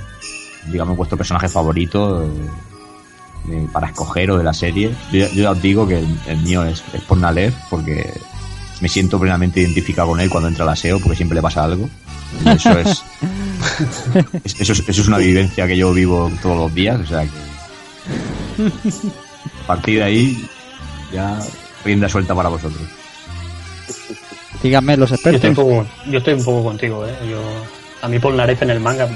digamos, 0.71 0.95
vuestro 0.97 1.17
personaje 1.17 1.49
favorito 1.49 2.23
eh, 2.23 2.29
eh, 3.51 3.67
para 3.73 3.87
escoger 3.87 4.31
o 4.31 4.37
de 4.37 4.43
la 4.43 4.53
serie? 4.53 4.93
Yo, 5.11 5.19
ya- 5.19 5.29
yo 5.29 5.43
ya 5.43 5.51
os 5.51 5.61
digo 5.61 5.87
que 5.87 5.99
el, 5.99 6.19
el 6.27 6.37
mío 6.37 6.63
es, 6.63 6.83
es 6.93 7.01
Pornalev, 7.01 7.53
porque 7.69 8.13
me 8.81 8.89
siento 8.89 9.19
plenamente 9.19 9.61
identificado 9.61 10.09
con 10.09 10.19
él 10.19 10.29
cuando 10.29 10.49
entra 10.49 10.63
al 10.63 10.69
aseo, 10.69 10.99
porque 10.99 11.15
siempre 11.17 11.35
le 11.35 11.41
pasa 11.41 11.63
algo. 11.63 11.89
Y 12.45 12.49
eso 12.49 12.77
es, 12.79 12.89
es- 14.43 14.59
eso 14.61 14.73
es, 14.73 14.79
eso 14.87 15.01
es 15.01 15.07
una 15.07 15.17
vivencia 15.17 15.67
que 15.67 15.77
yo 15.77 15.91
vivo 15.93 16.31
todos 16.41 16.57
los 16.57 16.73
días, 16.73 16.99
o 17.01 17.05
sea 17.05 17.23
que 17.23 17.29
a 19.63 19.67
partir 19.67 19.99
de 19.99 20.03
ahí 20.03 20.49
ya 21.13 21.39
rienda 21.83 22.07
suelta 22.09 22.33
para 22.35 22.49
vosotros. 22.49 22.81
Díganme 24.65 24.97
los 24.97 25.09
Yo 25.11 25.15
estoy 25.15 25.29
un 25.29 25.35
expertos. 25.35 25.63
poco, 25.63 25.85
yo 26.09 26.17
estoy 26.17 26.33
un 26.33 26.43
poco 26.43 26.63
contigo, 26.63 27.05
¿eh? 27.05 27.13
Yo, 27.29 27.39
a 28.01 28.07
mí 28.07 28.17
Polnareff 28.17 28.63
en 28.63 28.71
el 28.71 28.79
manga, 28.79 29.07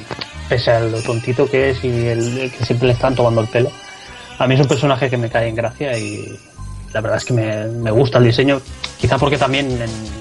pese 0.48 0.70
a 0.72 0.80
lo 0.82 1.02
tontito 1.02 1.50
que 1.50 1.72
es 1.72 1.84
y 1.84 1.88
el, 2.08 2.52
que 2.56 2.64
siempre 2.66 2.88
le 2.88 2.94
están 2.94 3.16
tomando 3.16 3.42
el 3.42 3.48
pelo, 3.48 3.72
a 4.38 4.46
mí 4.48 4.54
es 4.54 4.62
un 4.62 4.68
personaje 4.68 5.10
que 5.10 5.18
me 5.18 5.28
cae 5.28 5.48
en 5.48 5.56
gracia 5.56 5.98
y 5.98 6.38
la 6.94 7.02
verdad 7.02 7.18
es 7.18 7.26
que 7.26 7.34
me, 7.34 7.66
me 7.66 7.90
gusta 7.90 8.20
el 8.20 8.26
diseño, 8.26 8.62
quizá 9.00 9.18
porque 9.18 9.38
también 9.40 9.72
en- 9.72 10.20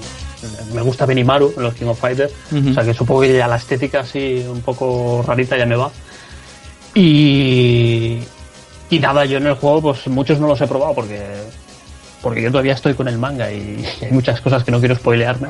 me 0.73 0.81
gusta 0.81 1.05
Benimaru 1.05 1.53
en 1.57 1.61
los 1.63 1.73
King 1.75 1.87
of 1.87 1.99
Fighters, 1.99 2.31
o 2.51 2.73
sea 2.73 2.83
que 2.83 2.93
supongo 2.95 3.21
que 3.21 3.37
ya 3.37 3.47
la 3.47 3.57
estética 3.57 3.99
así 3.99 4.43
un 4.49 4.61
poco 4.61 5.23
rarita 5.27 5.57
ya 5.57 5.65
me 5.67 5.75
va. 5.75 5.91
Y, 6.95 8.19
y 8.89 8.99
nada, 8.99 9.25
yo 9.25 9.37
en 9.37 9.45
el 9.47 9.53
juego 9.53 9.81
pues 9.81 10.07
muchos 10.07 10.39
no 10.39 10.47
los 10.47 10.59
he 10.61 10.65
probado 10.67 10.95
porque 10.95 11.21
porque 12.21 12.41
yo 12.41 12.51
todavía 12.51 12.73
estoy 12.73 12.93
con 12.93 13.07
el 13.07 13.17
manga 13.17 13.51
y 13.51 13.85
hay 14.01 14.11
muchas 14.11 14.41
cosas 14.41 14.63
que 14.63 14.71
no 14.71 14.79
quiero 14.79 14.95
spoilearme. 14.95 15.49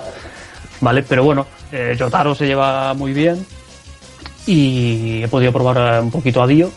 ¿Vale? 0.82 1.04
Pero 1.04 1.24
bueno, 1.24 1.46
eh, 1.72 1.96
Jotaro 2.00 2.34
se 2.36 2.48
lleva 2.48 2.94
muy 2.94 3.12
bien 3.12 3.46
y 4.46 5.22
he 5.24 5.28
podido 5.28 5.52
probar 5.52 6.02
un 6.02 6.10
poquito 6.10 6.42
a 6.42 6.48
Dio, 6.48 6.72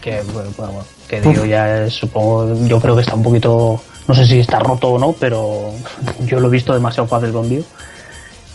que 0.00 0.22
bueno, 0.32 0.50
bueno, 0.56 0.72
bueno, 0.72 0.88
que 1.08 1.20
Dio 1.20 1.44
ya 1.46 1.84
es, 1.84 1.94
supongo, 1.94 2.54
yo 2.66 2.78
creo 2.80 2.94
que 2.94 3.02
está 3.02 3.14
un 3.14 3.22
poquito, 3.22 3.82
no 4.06 4.14
sé 4.14 4.26
si 4.26 4.40
está 4.40 4.58
roto 4.58 4.90
o 4.90 4.98
no, 4.98 5.12
pero 5.12 5.72
yo 6.26 6.38
lo 6.38 6.48
he 6.48 6.50
visto 6.50 6.74
demasiado 6.74 7.08
fácil 7.08 7.32
con 7.32 7.48
Dio. 7.48 7.62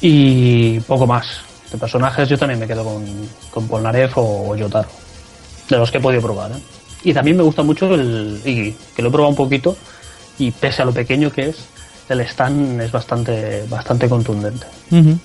Y 0.02 0.80
poco 0.82 1.08
más. 1.08 1.42
De 1.72 1.80
personajes 1.80 2.30
yo 2.30 2.38
también 2.38 2.60
me 2.60 2.68
quedo 2.68 2.84
con, 2.84 3.04
con 3.50 3.68
Polnareff 3.68 4.14
o 4.18 4.56
Jotaro, 4.58 4.88
de 5.68 5.78
los 5.78 5.90
que 5.90 5.98
he 5.98 6.02
podido 6.02 6.22
probar. 6.22 6.52
¿eh? 6.52 6.62
Y 7.04 7.14
también 7.14 7.38
me 7.38 7.44
gusta 7.44 7.64
mucho 7.64 7.94
el 7.96 8.40
Iggy, 8.46 8.78
que 8.96 9.02
lo 9.02 9.10
he 9.10 9.12
probado 9.12 9.30
un 9.30 9.36
poquito 9.36 9.76
y 10.40 10.52
pese 10.52 10.82
a 10.82 10.86
lo 10.86 10.92
pequeño 10.94 11.32
que 11.32 11.50
es, 11.50 11.58
el 12.10 12.22
stand 12.22 12.82
es 12.82 12.92
bastante, 12.92 13.64
bastante 13.70 14.08
contundente. 14.10 14.66
Ujú. 14.92 15.18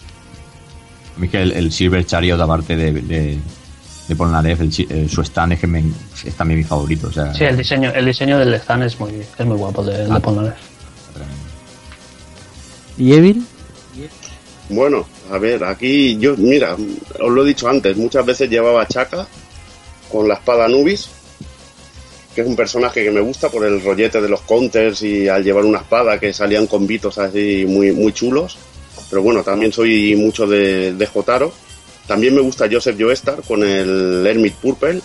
A 1.16 1.20
mí 1.20 1.28
que 1.28 1.42
el, 1.42 1.52
el 1.52 1.72
Silver 1.72 2.04
Chariot, 2.06 2.40
aparte 2.40 2.76
de, 2.76 2.92
de, 2.92 3.38
de 4.08 4.16
Polnareff, 4.16 4.60
el 4.60 4.72
eh, 4.88 5.08
su 5.08 5.20
stand 5.22 5.52
es, 5.54 5.60
que 5.60 5.66
me- 5.66 5.84
es 6.24 6.34
también 6.34 6.58
mi 6.60 6.64
favorito. 6.64 7.08
O 7.08 7.12
sea, 7.12 7.34
Sí, 7.34 7.44
el 7.44 7.56
diseño, 7.56 7.90
el 7.92 8.06
diseño 8.06 8.38
del 8.38 8.54
stand 8.54 8.84
es 8.84 8.98
muy, 8.98 9.10
es 9.38 9.46
muy 9.46 9.56
guapo 9.56 9.84
de, 9.84 10.06
de 10.06 10.20
Polnareff. 10.20 10.54
¿Y 12.98 13.12
Evil? 13.14 13.44
Bueno, 14.68 15.06
a 15.32 15.38
ver, 15.38 15.64
aquí 15.64 16.16
yo, 16.18 16.36
mira, 16.36 16.74
os 16.74 17.30
lo 17.32 17.42
he 17.44 17.48
dicho 17.48 17.68
antes, 17.68 17.96
muchas 17.96 18.24
veces 18.24 18.48
llevaba 18.48 18.86
Chaka 18.86 19.26
con 20.12 20.28
la 20.28 20.34
espada 20.34 20.68
Nubis, 20.68 21.08
que 22.34 22.42
es 22.42 22.46
un 22.46 22.56
personaje 22.56 23.02
que 23.02 23.10
me 23.10 23.20
gusta 23.20 23.48
por 23.48 23.64
el 23.64 23.82
rollete 23.82 24.20
de 24.20 24.28
los 24.28 24.42
counters 24.42 25.02
y 25.02 25.28
al 25.28 25.42
llevar 25.42 25.64
una 25.64 25.78
espada 25.78 26.18
que 26.20 26.32
salían 26.32 26.66
con 26.66 26.86
bitos 26.86 27.18
así 27.18 27.64
muy, 27.66 27.92
muy 27.92 28.12
chulos. 28.12 28.56
Pero 29.08 29.22
bueno, 29.22 29.42
también 29.42 29.72
soy 29.72 30.14
mucho 30.14 30.46
de, 30.46 30.92
de 30.92 31.06
Jotaro. 31.06 31.52
También 32.06 32.34
me 32.34 32.40
gusta 32.40 32.68
Joseph 32.70 32.96
Joestar 32.98 33.42
con 33.42 33.64
el 33.64 34.24
Hermit 34.26 34.54
Purple, 34.54 35.00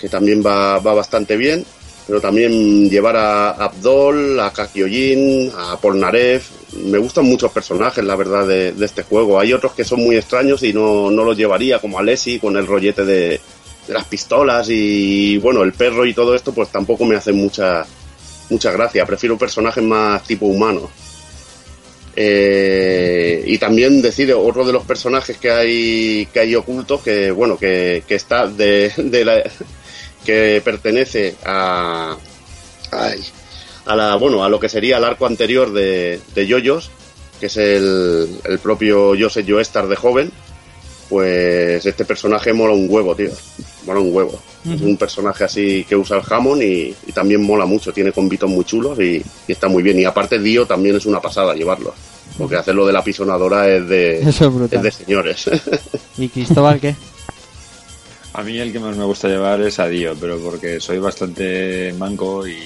que 0.00 0.08
también 0.08 0.42
va, 0.44 0.78
va 0.80 0.94
bastante 0.94 1.36
bien. 1.36 1.64
Pero 2.06 2.20
también 2.20 2.90
llevar 2.90 3.16
a 3.16 3.50
Abdol, 3.50 4.40
a 4.40 4.52
Kakyojin, 4.52 5.52
a 5.56 5.76
Polnareff. 5.76 6.50
Me 6.84 6.98
gustan 6.98 7.24
muchos 7.26 7.52
personajes, 7.52 8.02
la 8.04 8.16
verdad, 8.16 8.48
de, 8.48 8.74
este 8.80 9.04
juego. 9.04 9.38
Hay 9.38 9.52
otros 9.52 9.74
que 9.74 9.84
son 9.84 10.00
muy 10.00 10.16
extraños 10.16 10.64
y 10.64 10.72
no, 10.72 11.08
no 11.10 11.22
los 11.22 11.36
llevaría, 11.36 11.78
como 11.78 12.00
a 12.00 12.02
Leslie 12.02 12.40
con 12.40 12.56
el 12.56 12.66
rollete 12.66 13.04
de 13.04 13.40
las 13.88 14.04
pistolas 14.04 14.68
y 14.70 15.38
bueno, 15.38 15.62
el 15.62 15.72
perro 15.72 16.06
y 16.06 16.14
todo 16.14 16.34
esto, 16.34 16.52
pues 16.52 16.70
tampoco 16.70 17.04
me 17.04 17.16
hace 17.16 17.32
mucha, 17.32 17.84
mucha 18.48 18.70
gracia. 18.72 19.06
Prefiero 19.06 19.38
personajes 19.38 19.82
más 19.82 20.22
tipo 20.24 20.46
humano. 20.46 20.90
Eh, 22.16 23.42
y 23.46 23.58
también 23.58 24.02
decide 24.02 24.34
otro 24.34 24.64
de 24.66 24.72
los 24.72 24.82
personajes 24.84 25.38
que 25.38 25.50
hay 25.50 26.26
que 26.32 26.40
hay 26.40 26.56
ocultos 26.56 27.02
que 27.02 27.30
bueno 27.30 27.56
que, 27.56 28.02
que 28.06 28.16
está 28.16 28.48
de, 28.48 28.92
de 28.96 29.24
la, 29.24 29.42
que 30.24 30.60
pertenece 30.64 31.36
a 31.44 32.16
ay, 32.90 33.24
a 33.86 33.94
la 33.94 34.16
bueno 34.16 34.42
a 34.42 34.48
lo 34.48 34.58
que 34.58 34.68
sería 34.68 34.98
el 34.98 35.04
arco 35.04 35.24
anterior 35.24 35.72
de, 35.72 36.20
de 36.34 36.46
Yoyos 36.48 36.90
que 37.38 37.46
es 37.46 37.56
el, 37.56 38.28
el 38.44 38.58
propio 38.58 39.12
Joseph 39.18 39.48
Joestar 39.48 39.86
de 39.86 39.94
joven 39.94 40.32
pues 41.10 41.84
este 41.84 42.04
personaje 42.04 42.52
mola 42.52 42.72
un 42.72 42.86
huevo 42.88 43.14
tío 43.14 43.30
mola 43.84 44.00
un 44.00 44.14
huevo 44.14 44.40
es 44.64 44.80
un 44.80 44.96
personaje 44.96 45.44
así 45.44 45.84
que 45.86 45.96
usa 45.96 46.18
el 46.18 46.22
jamón 46.22 46.62
y, 46.62 46.94
y 47.06 47.12
también 47.12 47.42
mola 47.42 47.66
mucho 47.66 47.92
tiene 47.92 48.12
convitos 48.12 48.48
muy 48.48 48.64
chulos 48.64 48.98
y, 49.00 49.22
y 49.48 49.52
está 49.52 49.68
muy 49.68 49.82
bien 49.82 49.98
y 49.98 50.04
aparte 50.04 50.38
Dio 50.38 50.64
también 50.64 50.96
es 50.96 51.04
una 51.06 51.20
pasada 51.20 51.52
llevarlo 51.54 51.92
porque 52.38 52.56
hacerlo 52.56 52.86
de 52.86 52.92
la 52.92 53.02
pisonadora 53.02 53.68
es 53.68 53.88
de 53.88 54.20
es 54.70 54.82
de 54.82 54.90
señores 54.90 55.50
¿Y 56.16 56.28
Cristóbal 56.28 56.80
qué? 56.80 56.94
A 58.32 58.42
mí 58.42 58.58
el 58.58 58.72
que 58.72 58.78
más 58.78 58.96
me 58.96 59.04
gusta 59.04 59.28
llevar 59.28 59.60
es 59.62 59.80
a 59.80 59.88
Dio, 59.88 60.14
pero 60.20 60.38
porque 60.38 60.78
soy 60.78 60.98
bastante 60.98 61.92
manco 61.98 62.46
y 62.46 62.56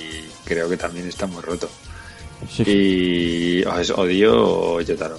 creo 0.44 0.68
que 0.68 0.76
también 0.76 1.08
está 1.08 1.26
muy 1.26 1.40
roto. 1.40 1.68
Sí, 2.50 2.64
sí. 2.64 2.70
Y 2.70 3.64
o 3.64 3.78
es 3.78 3.90
o 3.90 4.04
Dio 4.04 4.34
o 4.36 4.80
Yotaro. 4.82 5.18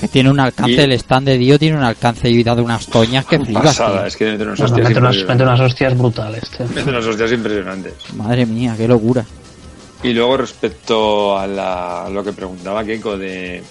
Que 0.00 0.08
tiene 0.08 0.30
un 0.30 0.40
alcance, 0.40 0.72
Y- 0.72 0.80
el 0.80 0.92
stand 0.92 1.26
de 1.28 1.36
Dio 1.38 1.58
tiene 1.58 1.76
un 1.76 1.82
alcance 1.84 2.28
y 2.30 2.42
da 2.42 2.54
de 2.54 2.62
unas 2.62 2.86
toñas 2.86 3.26
que 3.26 3.38
flipas, 3.38 3.62
Pasada, 3.64 3.98
tío. 3.98 4.06
es 4.06 4.16
que 4.16 4.24
mete 4.32 4.42
unas 4.44 4.58
Bueno, 4.58 4.72
hostias 4.74 4.88
mete, 4.88 5.00
unas, 5.00 5.14
impresionantes. 5.16 5.28
mete 5.28 5.42
unas 5.44 5.60
hostias 5.60 5.98
brutales. 5.98 6.50
tío. 6.50 6.66
Mete 6.74 6.90
unas 6.90 7.06
hostias 7.06 7.32
impresionantes. 7.32 7.92
Madre 8.14 8.46
mía, 8.46 8.74
qué 8.76 8.88
locura. 8.88 9.24
Y 10.02 10.12
luego 10.12 10.36
respecto 10.38 11.38
a, 11.38 11.46
la- 11.46 12.06
a 12.06 12.10
lo 12.10 12.24
que 12.24 12.32
preguntaba 12.32 12.84
Keiko 12.84 13.16
de 13.18 13.62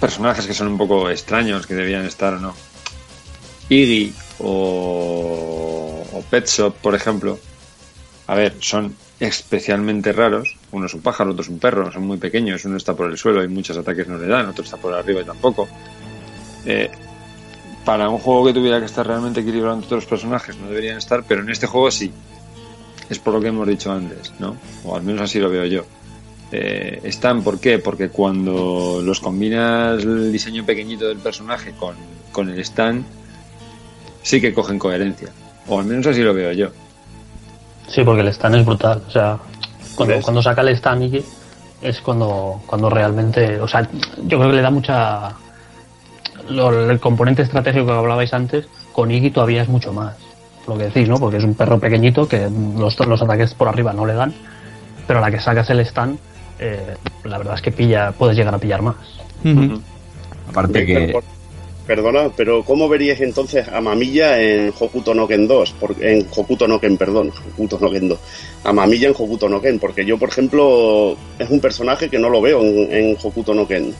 personajes 0.00 0.46
que 0.46 0.54
son 0.54 0.68
un 0.68 0.78
poco 0.78 1.08
extraños, 1.10 1.66
que 1.66 1.74
debían 1.74 2.04
estar 2.04 2.34
o 2.34 2.40
no. 2.40 2.54
Iggy 3.68 4.12
o, 4.40 6.04
o 6.12 6.22
Pet 6.30 6.46
Shop, 6.46 6.74
por 6.74 6.94
ejemplo, 6.94 7.38
a 8.26 8.34
ver, 8.34 8.56
son 8.60 8.94
especialmente 9.20 10.12
raros. 10.12 10.56
Uno 10.74 10.86
es 10.86 10.94
un 10.94 11.00
pájaro, 11.00 11.30
otro 11.30 11.42
es 11.42 11.48
un 11.48 11.58
perro, 11.58 11.90
son 11.92 12.06
muy 12.06 12.18
pequeños, 12.18 12.64
uno 12.64 12.76
está 12.76 12.94
por 12.94 13.10
el 13.10 13.16
suelo 13.16 13.42
y 13.42 13.48
muchos 13.48 13.76
ataques 13.76 14.06
no 14.08 14.18
le 14.18 14.26
dan, 14.26 14.46
otro 14.48 14.64
está 14.64 14.76
por 14.76 14.92
arriba 14.92 15.20
y 15.22 15.24
tampoco. 15.24 15.68
Eh, 16.66 16.90
para 17.84 18.08
un 18.08 18.18
juego 18.18 18.46
que 18.46 18.52
tuviera 18.54 18.78
que 18.80 18.86
estar 18.86 19.06
realmente 19.06 19.40
equilibrado 19.40 19.76
entre 19.76 19.94
los 19.94 20.06
personajes 20.06 20.56
no 20.56 20.68
deberían 20.68 20.98
estar, 20.98 21.22
pero 21.26 21.42
en 21.42 21.50
este 21.50 21.66
juego 21.66 21.90
sí. 21.90 22.12
Es 23.10 23.18
por 23.18 23.34
lo 23.34 23.40
que 23.40 23.48
hemos 23.48 23.68
dicho 23.68 23.92
antes, 23.92 24.32
¿no? 24.38 24.56
O 24.84 24.96
al 24.96 25.02
menos 25.02 25.22
así 25.22 25.38
lo 25.38 25.50
veo 25.50 25.66
yo. 25.66 25.84
eh, 26.52 27.00
están, 27.02 27.42
¿por 27.42 27.58
qué? 27.60 27.78
Porque 27.78 28.08
cuando 28.08 29.00
los 29.04 29.20
combinas 29.20 30.02
el 30.02 30.32
diseño 30.32 30.64
pequeñito 30.64 31.06
del 31.08 31.18
personaje 31.18 31.72
con, 31.78 31.94
con 32.32 32.48
el 32.48 32.58
stand, 32.60 33.04
sí 34.22 34.40
que 34.40 34.54
cogen 34.54 34.78
coherencia. 34.78 35.28
O 35.68 35.78
al 35.78 35.84
menos 35.86 36.06
así 36.06 36.22
lo 36.22 36.32
veo 36.32 36.52
yo. 36.52 36.68
Sí, 37.88 38.02
porque 38.04 38.22
el 38.22 38.28
stand 38.28 38.56
es 38.56 38.64
brutal. 38.66 39.02
O 39.06 39.10
sea, 39.10 39.38
cuando, 39.94 40.14
cuando 40.24 40.42
saca 40.42 40.60
el 40.62 40.68
stand 40.68 41.02
Iggy 41.04 41.24
es 41.82 42.00
cuando, 42.00 42.60
cuando 42.66 42.88
realmente. 42.90 43.60
O 43.60 43.68
sea, 43.68 43.88
yo 44.26 44.38
creo 44.38 44.50
que 44.50 44.56
le 44.56 44.62
da 44.62 44.70
mucha. 44.70 45.32
lo- 46.48 46.90
el 46.90 47.00
componente 47.00 47.42
estratégico 47.42 47.86
que 47.86 47.92
hablabais 47.92 48.32
antes, 48.34 48.66
con 48.92 49.10
Iggy 49.10 49.30
todavía 49.30 49.62
es 49.62 49.68
mucho 49.68 49.92
más. 49.92 50.14
Lo 50.66 50.76
que 50.78 50.84
decís, 50.84 51.08
¿no? 51.08 51.18
Porque 51.18 51.36
es 51.38 51.44
un 51.44 51.54
perro 51.54 51.78
pequeñito 51.78 52.26
que 52.26 52.48
los, 52.78 52.98
los 53.06 53.22
ataques 53.22 53.54
por 53.54 53.68
arriba 53.68 53.92
no 53.92 54.06
le 54.06 54.14
dan. 54.14 54.32
Pero 55.06 55.18
a 55.18 55.22
la 55.22 55.30
que 55.30 55.38
sacas 55.40 55.68
el 55.70 55.80
stand, 55.80 56.18
eh, 56.58 56.96
la 57.24 57.36
verdad 57.38 57.54
es 57.56 57.62
que 57.62 57.70
pilla, 57.72 58.12
puedes 58.12 58.36
llegar 58.36 58.54
a 58.54 58.58
pillar 58.58 58.80
más. 58.80 58.96
Aparte 60.48 60.86
que 60.86 61.12
Perdona, 61.86 62.30
pero 62.34 62.64
¿cómo 62.64 62.88
veríais 62.88 63.20
entonces 63.20 63.68
a 63.68 63.78
Mamilla 63.82 64.40
en 64.40 64.72
Hokuto 64.78 65.12
no 65.14 65.28
Ken 65.28 65.46
2? 65.46 65.72
Por- 65.72 66.02
en 66.02 66.26
Hokuto 66.34 66.66
no 66.66 66.80
Ken, 66.80 66.96
perdón, 66.96 67.30
Hokuto 67.52 67.78
no 67.78 67.90
Ken 67.90 68.08
2. 68.08 68.18
A 68.64 68.72
Mamilla 68.72 69.08
en 69.08 69.14
Hokuto 69.14 69.50
no 69.50 69.60
Ken, 69.60 69.78
porque 69.78 70.02
yo, 70.06 70.16
por 70.16 70.30
ejemplo, 70.30 71.14
es 71.38 71.50
un 71.50 71.60
personaje 71.60 72.08
que 72.08 72.18
no 72.18 72.30
lo 72.30 72.40
veo 72.40 72.62
en, 72.62 72.90
en 72.90 73.16
Hokuto 73.22 73.52
no 73.54 73.68
Ken. 73.68 73.92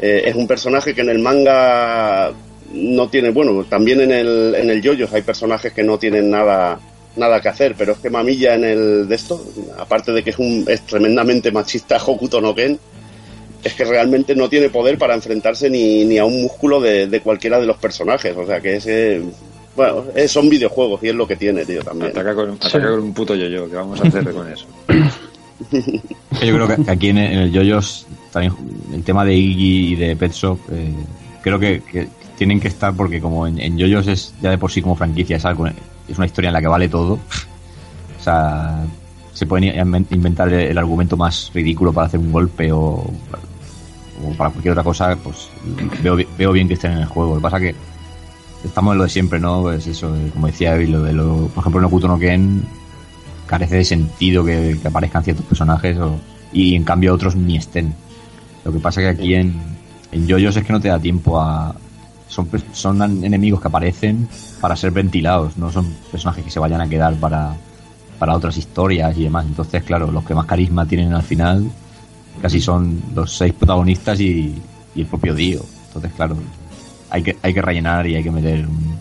Eh, 0.00 0.22
es 0.24 0.34
un 0.34 0.46
personaje 0.46 0.94
que 0.94 1.02
en 1.02 1.10
el 1.10 1.18
manga 1.18 2.32
no 2.72 3.08
tiene, 3.10 3.28
bueno, 3.30 3.64
también 3.64 4.00
en 4.00 4.10
el, 4.10 4.54
en 4.54 4.70
el 4.70 4.80
yoyos 4.80 5.12
hay 5.12 5.22
personajes 5.22 5.72
que 5.74 5.82
no 5.84 5.98
tienen 5.98 6.30
nada 6.30 6.80
nada 7.16 7.40
que 7.40 7.48
hacer, 7.48 7.76
pero 7.78 7.92
es 7.92 7.98
que 7.98 8.10
Mamilla 8.10 8.54
en 8.56 8.64
el 8.64 9.06
de 9.08 9.14
esto, 9.14 9.40
aparte 9.78 10.10
de 10.10 10.24
que 10.24 10.30
es 10.30 10.38
un 10.38 10.64
es 10.66 10.80
tremendamente 10.86 11.52
machista 11.52 11.96
Hokuto 12.06 12.40
no 12.40 12.54
Ken, 12.54 12.76
es 13.64 13.74
que 13.74 13.84
realmente 13.84 14.34
no 14.36 14.48
tiene 14.48 14.68
poder 14.68 14.98
para 14.98 15.14
enfrentarse 15.14 15.68
ni, 15.70 16.04
ni 16.04 16.18
a 16.18 16.24
un 16.24 16.42
músculo 16.42 16.80
de, 16.80 17.06
de 17.06 17.20
cualquiera 17.20 17.58
de 17.58 17.66
los 17.66 17.76
personajes. 17.78 18.36
O 18.36 18.46
sea 18.46 18.60
que 18.60 18.76
ese. 18.76 19.22
Bueno, 19.74 20.04
eh, 20.14 20.28
son 20.28 20.48
videojuegos 20.48 21.02
y 21.02 21.08
es 21.08 21.14
lo 21.14 21.26
que 21.26 21.34
tiene, 21.36 21.64
tío, 21.64 21.82
también. 21.82 22.12
Ataca 22.12 22.34
con, 22.34 22.50
ataca 22.50 22.90
con 22.90 23.00
un 23.00 23.14
puto 23.14 23.34
yo-yo. 23.34 23.68
¿Qué 23.68 23.74
vamos 23.76 24.00
a 24.00 24.06
hacer 24.06 24.32
con 24.32 24.52
eso? 24.52 24.66
yo 25.70 26.54
creo 26.54 26.68
que 26.68 26.90
aquí 26.90 27.08
en, 27.08 27.18
el 27.18 27.52
Yoyos 27.52 28.06
también 28.32 28.52
el 28.92 29.02
tema 29.02 29.24
de 29.24 29.34
Iggy 29.34 29.92
y 29.92 29.94
de 29.94 30.16
Pet 30.16 30.32
Shop 30.32 30.58
eh, 30.72 30.92
creo 31.42 31.58
que, 31.58 31.80
que 31.80 32.08
tienen 32.36 32.60
que 32.60 32.68
estar 32.68 32.92
porque 32.94 33.20
como 33.20 33.46
en, 33.46 33.60
en 33.60 33.78
Yoyos 33.78 34.06
es 34.08 34.34
ya 34.42 34.50
de 34.50 34.58
por 34.58 34.70
sí 34.72 34.82
como 34.82 34.96
franquicia 34.96 35.36
es 35.36 35.44
algo 35.44 35.66
es 35.66 36.16
una 36.16 36.26
historia 36.26 36.48
en 36.48 36.54
la 36.54 36.60
que 36.60 36.66
vale 36.66 36.88
todo 36.88 37.14
o 37.14 38.22
sea 38.22 38.84
se 39.32 39.46
pueden 39.46 39.72
inven- 39.74 40.06
inventar 40.10 40.52
el, 40.52 40.60
el 40.70 40.78
argumento 40.78 41.16
más 41.16 41.50
ridículo 41.54 41.92
para 41.92 42.08
hacer 42.08 42.18
un 42.20 42.32
golpe 42.32 42.72
o, 42.72 43.04
o 44.26 44.32
para 44.36 44.50
cualquier 44.50 44.72
otra 44.72 44.84
cosa 44.84 45.16
pues 45.22 45.48
veo, 46.02 46.16
veo 46.38 46.52
bien 46.52 46.68
que 46.68 46.74
estén 46.74 46.92
en 46.92 46.98
el 46.98 47.06
juego 47.06 47.30
lo 47.30 47.36
que 47.36 47.42
pasa 47.42 47.60
que 47.60 47.74
estamos 48.64 48.92
en 48.92 48.98
lo 48.98 49.04
de 49.04 49.10
siempre 49.10 49.38
no 49.40 49.62
pues 49.62 49.86
eso 49.86 50.14
eh, 50.16 50.30
como 50.32 50.46
decía 50.46 50.74
Evi 50.74 50.86
lo 50.86 51.02
de 51.02 51.12
lo 51.12 51.48
por 51.48 51.62
ejemplo 51.62 51.80
en 51.80 51.84
Okuto 51.86 52.08
no 52.08 52.18
Ken 52.18 52.62
carece 53.46 53.76
de 53.76 53.84
sentido 53.84 54.44
que, 54.44 54.78
aparezcan 54.84 55.22
ciertos 55.22 55.44
personajes 55.46 55.98
o- 55.98 56.18
y 56.52 56.74
en 56.74 56.84
cambio 56.84 57.12
otros 57.12 57.34
ni 57.36 57.56
estén. 57.56 57.92
Lo 58.64 58.72
que 58.72 58.78
pasa 58.78 59.00
que 59.00 59.08
aquí 59.08 59.34
en, 59.34 59.54
en 60.12 60.26
Yoyos 60.26 60.56
es 60.56 60.64
que 60.64 60.72
no 60.72 60.80
te 60.80 60.88
da 60.88 60.98
tiempo 60.98 61.40
a... 61.40 61.74
Son, 62.28 62.48
son 62.72 63.02
enemigos 63.24 63.60
que 63.60 63.68
aparecen 63.68 64.28
para 64.60 64.76
ser 64.76 64.92
ventilados, 64.92 65.56
no 65.56 65.70
son 65.70 65.86
personajes 66.10 66.44
que 66.44 66.50
se 66.50 66.58
vayan 66.58 66.80
a 66.80 66.88
quedar 66.88 67.14
para, 67.16 67.54
para 68.18 68.34
otras 68.34 68.56
historias 68.56 69.16
y 69.18 69.24
demás. 69.24 69.44
Entonces, 69.46 69.82
claro, 69.82 70.10
los 70.10 70.24
que 70.24 70.34
más 70.34 70.46
carisma 70.46 70.86
tienen 70.86 71.12
al 71.12 71.22
final 71.22 71.70
casi 72.42 72.60
son 72.60 73.00
los 73.14 73.36
seis 73.36 73.52
protagonistas 73.52 74.20
y, 74.20 74.54
y 74.94 75.00
el 75.00 75.06
propio 75.06 75.34
Dio. 75.34 75.62
Entonces, 75.88 76.12
claro, 76.14 76.36
hay 77.10 77.22
que, 77.22 77.36
hay 77.42 77.54
que 77.54 77.62
rellenar 77.62 78.06
y 78.06 78.16
hay 78.16 78.22
que 78.22 78.30
meter 78.30 78.66
un, 78.66 78.96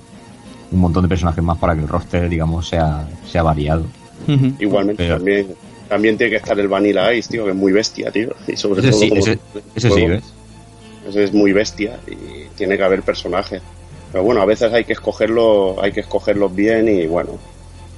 un 0.72 0.80
montón 0.80 1.04
de 1.04 1.10
personajes 1.10 1.44
más 1.44 1.58
para 1.58 1.76
que 1.76 1.82
el 1.82 1.88
roster, 1.88 2.30
digamos, 2.30 2.68
sea, 2.68 3.08
sea 3.30 3.44
variado. 3.44 3.86
Igualmente 4.60 5.04
Pero- 5.04 5.16
también, 5.18 5.48
también 5.90 6.18
tiene 6.18 6.32
que 6.32 6.38
estar 6.38 6.60
el 6.60 6.68
Vanilla 6.68 7.14
Ice, 7.14 7.30
tío, 7.32 7.44
que 7.46 7.52
es 7.52 7.56
muy 7.56 7.72
bestia, 7.72 8.12
tío. 8.12 8.34
Y 8.48 8.56
sobre 8.56 8.82
Ese 8.82 8.90
todo 8.92 9.00
sí, 9.00 9.10
como 9.10 9.22
ese, 9.22 9.40
ese 9.76 9.90
sí, 9.92 10.06
¿ves? 10.08 10.24
ese 11.10 11.24
es 11.26 11.34
muy 11.34 11.52
bestia 11.52 12.00
y 12.08 12.48
tiene 12.56 12.78
que 12.78 12.84
haber 12.84 13.02
personajes. 13.04 13.62
Pero 14.12 14.24
bueno, 14.24 14.42
a 14.42 14.46
veces 14.46 14.72
hay 14.72 14.86
que 14.86 14.94
escogerlo, 14.94 15.82
hay 15.82 15.92
que 15.92 16.02
escogerlos 16.02 16.56
bien 16.56 16.88
y 16.88 17.08
bueno. 17.08 17.32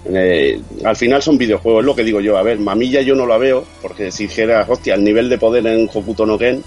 Eh, 0.07 0.61
al 0.83 0.95
final 0.95 1.21
son 1.21 1.37
videojuegos, 1.37 1.81
es 1.81 1.85
lo 1.85 1.95
que 1.95 2.03
digo 2.03 2.21
yo. 2.21 2.37
A 2.37 2.43
ver, 2.43 2.59
Mamilla 2.59 3.01
yo 3.01 3.15
no 3.15 3.25
la 3.25 3.37
veo, 3.37 3.65
porque 3.81 4.11
si 4.11 4.27
dijeras, 4.27 4.69
hostia, 4.69 4.95
el 4.95 5.03
nivel 5.03 5.29
de 5.29 5.37
poder 5.37 5.65
en 5.67 5.89
Hokuto 5.91 6.25
no 6.25 6.37
Ken, 6.37 6.63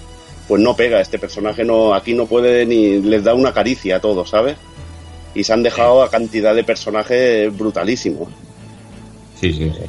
pues 0.46 0.62
no 0.62 0.74
pega. 0.74 1.00
Este 1.00 1.18
personaje 1.18 1.64
no, 1.64 1.94
aquí 1.94 2.14
no 2.14 2.26
puede 2.26 2.66
ni 2.66 3.00
les 3.00 3.22
da 3.22 3.34
una 3.34 3.52
caricia 3.52 3.96
a 3.96 4.00
todos, 4.00 4.30
¿sabes? 4.30 4.56
Y 5.34 5.44
se 5.44 5.52
han 5.52 5.62
dejado 5.62 6.02
a 6.02 6.10
cantidad 6.10 6.54
de 6.54 6.64
personajes 6.64 7.56
brutalísimos. 7.56 8.28
Sí, 9.40 9.52
sí, 9.52 9.70
sí. 9.70 9.84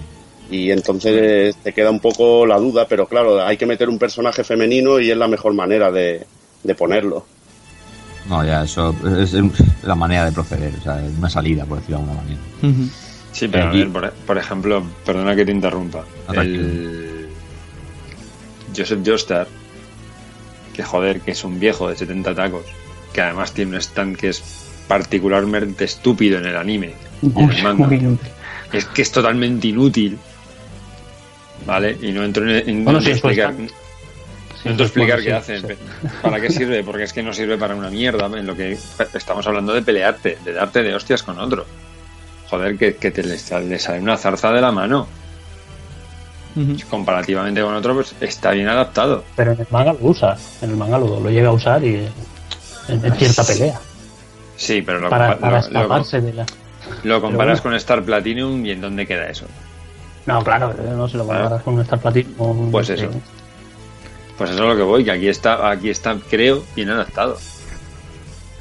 Y 0.51 0.71
entonces 0.71 1.55
te 1.63 1.73
queda 1.73 1.91
un 1.91 1.99
poco 1.99 2.45
la 2.45 2.57
duda, 2.57 2.88
pero 2.88 3.07
claro, 3.07 3.43
hay 3.43 3.57
que 3.57 3.65
meter 3.65 3.88
un 3.88 3.99
personaje 3.99 4.43
femenino 4.43 4.99
y 4.99 5.11
es 5.11 5.17
la 5.17 5.27
mejor 5.27 5.53
manera 5.53 5.91
de, 5.91 6.26
de 6.63 6.76
ponerlo. 6.76 7.26
No, 8.27 8.45
ya, 8.45 8.63
eso 8.63 8.93
es 9.19 9.34
la 9.84 9.95
manera 9.95 10.26
de 10.26 10.31
proceder, 10.31 10.71
o 10.80 10.81
sea, 10.81 11.03
es 11.03 11.17
una 11.17 11.30
salida, 11.30 11.65
por 11.65 11.80
decirlo 11.80 11.97
de 11.97 12.03
alguna 12.03 12.21
manera. 12.21 12.91
Sí, 13.31 13.47
pero 13.47 13.65
a 13.65 13.69
Aquí- 13.69 13.80
ver, 13.80 13.89
por, 13.89 14.11
por 14.11 14.38
ejemplo, 14.38 14.84
perdona 15.06 15.35
que 15.35 15.45
te 15.45 15.51
interrumpa. 15.51 16.03
Ah. 16.27 16.41
El 16.41 17.27
Joseph 18.76 18.99
Joestar, 19.06 19.47
que 20.73 20.84
joder, 20.84 21.22
que 21.22 21.31
es 21.31 21.43
un 21.43 21.60
viejo 21.60 21.89
de 21.89 21.95
70 21.95 22.34
tacos, 22.35 22.65
que 23.14 23.22
además 23.22 23.53
tiene 23.53 23.72
un 23.76 23.77
stand 23.81 24.15
que 24.18 24.30
es 24.30 24.43
particularmente 24.88 25.84
estúpido 25.85 26.39
en 26.39 26.45
el 26.45 26.56
anime. 26.57 26.93
en 27.22 27.49
el 27.51 27.64
manga. 27.64 27.89
Es 28.73 28.85
que 28.85 29.01
es 29.01 29.11
totalmente 29.11 29.68
inútil. 29.68 30.18
¿Vale? 31.65 31.97
Y 32.01 32.11
no 32.11 32.23
entro 32.23 32.49
en, 32.49 32.69
en- 32.69 32.84
Bueno, 32.85 32.99
en 32.99 33.06
sí, 33.06 33.11
es 33.11 33.18
explicar, 33.18 33.53
no 33.53 33.68
entro 34.72 34.84
a 34.84 34.88
explicar 34.88 35.22
qué 35.22 35.34
hacen, 35.34 35.64
para 36.22 36.39
qué 36.39 36.49
sirve, 36.51 36.84
porque 36.84 37.03
es 37.03 37.14
que 37.14 37.22
no 37.22 37.34
sirve 37.34 37.57
para 37.57 37.76
una 37.76 37.89
mierda. 37.89 38.26
En 38.27 38.47
lo 38.47 38.56
que 38.56 38.77
estamos 39.14 39.45
hablando 39.47 39.73
de 39.73 39.81
pelearte, 39.81 40.38
de 40.43 40.53
darte 40.53 40.81
de 40.84 40.95
hostias 40.95 41.22
con 41.23 41.38
otro. 41.39 41.65
Joder, 42.49 42.77
que, 42.77 42.95
que 42.95 43.11
te 43.11 43.23
le 43.23 43.38
sale, 43.38 43.67
le 43.67 43.80
sale 43.80 43.99
una 43.99 44.17
zarza 44.17 44.51
de 44.51 44.61
la 44.61 44.71
mano. 44.71 45.07
Comparativamente 46.89 47.61
con 47.61 47.73
otro, 47.73 47.93
pues 47.93 48.13
está 48.19 48.51
bien 48.51 48.67
adaptado. 48.67 49.23
Pero 49.35 49.53
en 49.53 49.61
el 49.61 49.67
manga 49.69 49.93
lo 49.93 49.99
usa. 50.01 50.35
En 50.61 50.71
el 50.71 50.76
manga 50.76 50.97
lo, 50.97 51.19
lo 51.19 51.30
llega 51.30 51.49
a 51.49 51.53
usar 51.53 51.81
y 51.85 51.95
en, 52.89 53.05
en 53.05 53.15
cierta 53.15 53.43
pelea. 53.45 53.80
Sí, 54.57 54.81
pero 54.81 54.99
lo, 54.99 55.09
Para, 55.09 55.38
para 55.38 55.61
lo- 55.61 55.67
de 55.67 56.34
la. 56.34 56.45
lo- 57.03 57.21
comparas 57.21 57.61
bueno. 57.61 57.63
con 57.63 57.76
Star 57.76 58.03
Platinum 58.03 58.65
y 58.65 58.71
en 58.71 58.81
dónde 58.81 59.07
queda 59.07 59.30
eso. 59.30 59.45
No, 60.26 60.43
claro, 60.43 60.73
no 60.73 61.07
se 61.07 61.15
lo 61.17 61.26
comparas 61.26 61.61
con 61.63 61.80
Star 61.81 61.99
Platinum. 61.99 62.71
Pues 62.71 62.89
eso. 62.89 63.09
Pues 64.38 64.49
eso 64.51 64.63
es 64.63 64.69
lo 64.69 64.76
que 64.76 64.84
voy, 64.84 65.05
que 65.05 65.11
aquí 65.11 65.30
está, 65.30 65.69
aquí 65.69 65.89
está, 65.89 66.17
creo, 66.30 66.63
bien 66.76 66.89
adaptado. 66.89 67.38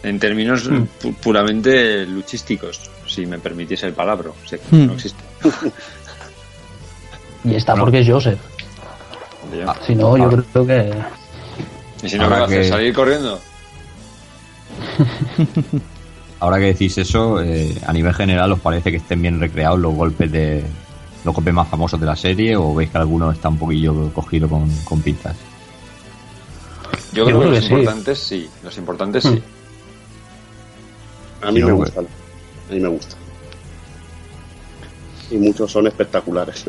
En 0.05 0.21
términos 0.21 0.69
Hmm. 0.69 0.85
pu- 1.03 1.15
puramente 1.17 2.07
luchísticos, 2.07 2.89
si 3.09 3.27
me 3.27 3.39
permitís 3.39 3.83
el 3.83 3.93
palabra, 3.93 4.31
sé 4.47 4.59
que 4.61 4.77
Hmm. 4.77 4.87
no 4.87 4.93
existe. 4.95 5.23
Y 7.45 7.55
está 7.55 7.75
porque 7.77 8.01
es 8.01 8.09
Joseph. 8.09 8.39
Yo- 9.53 9.73
Si 9.87 9.95
no, 9.95 10.17
yo 10.17 10.29
creo 10.53 10.67
que. 10.67 10.93
Y 12.03 12.09
si 12.09 12.17
no, 12.17 12.23
¿qué 12.23 12.25
Habrá 12.27 12.37
va 12.39 12.43
a 12.43 12.47
hacer? 12.47 12.63
que- 12.63 12.69
¿Salir 12.69 12.95
corriendo? 12.95 13.41
Ahora 16.41 16.59
que 16.59 16.67
decís 16.67 16.97
eso, 16.99 17.41
eh, 17.43 17.75
a 17.87 17.93
nivel 17.93 18.15
general, 18.15 18.53
¿os 18.53 18.61
parece 18.61 18.91
que 18.93 18.99
estén 18.99 19.21
bien 19.23 19.41
recreados 19.41 19.79
los 19.81 19.95
golpes 19.95 20.31
de 20.31 20.63
los 21.25 21.35
golpes 21.35 21.53
más 21.53 21.67
famosos 21.69 21.99
de 21.99 22.07
la 22.07 22.15
serie 22.15 22.55
o 22.57 22.73
veis 22.75 22.91
que 22.91 22.99
alguno 22.99 23.33
está 23.33 23.49
un 23.49 23.59
poquillo 23.59 24.13
cogido 24.13 24.49
con, 24.49 24.71
con 24.85 25.01
pinzas? 25.03 25.35
Yo 27.13 27.25
Yo 27.25 27.25
creo 27.27 27.41
que 27.41 27.47
los 27.47 27.55
que 27.59 27.63
sí. 27.67 27.73
importantes 27.75 28.19
sí, 28.21 28.51
los 28.63 28.79
importantes 28.79 29.25
sí. 29.25 29.43
A 31.43 31.51
mí 31.51 31.59
Sí, 31.59 31.65
me 31.65 31.71
no, 31.71 31.77
gustan. 31.77 32.07
A 32.69 32.73
mí 32.73 32.81
me 32.81 32.89
gusta. 32.89 33.17
Y 35.31 35.37
muchos 35.37 35.71
son 35.71 35.87
espectaculares. 35.87 36.65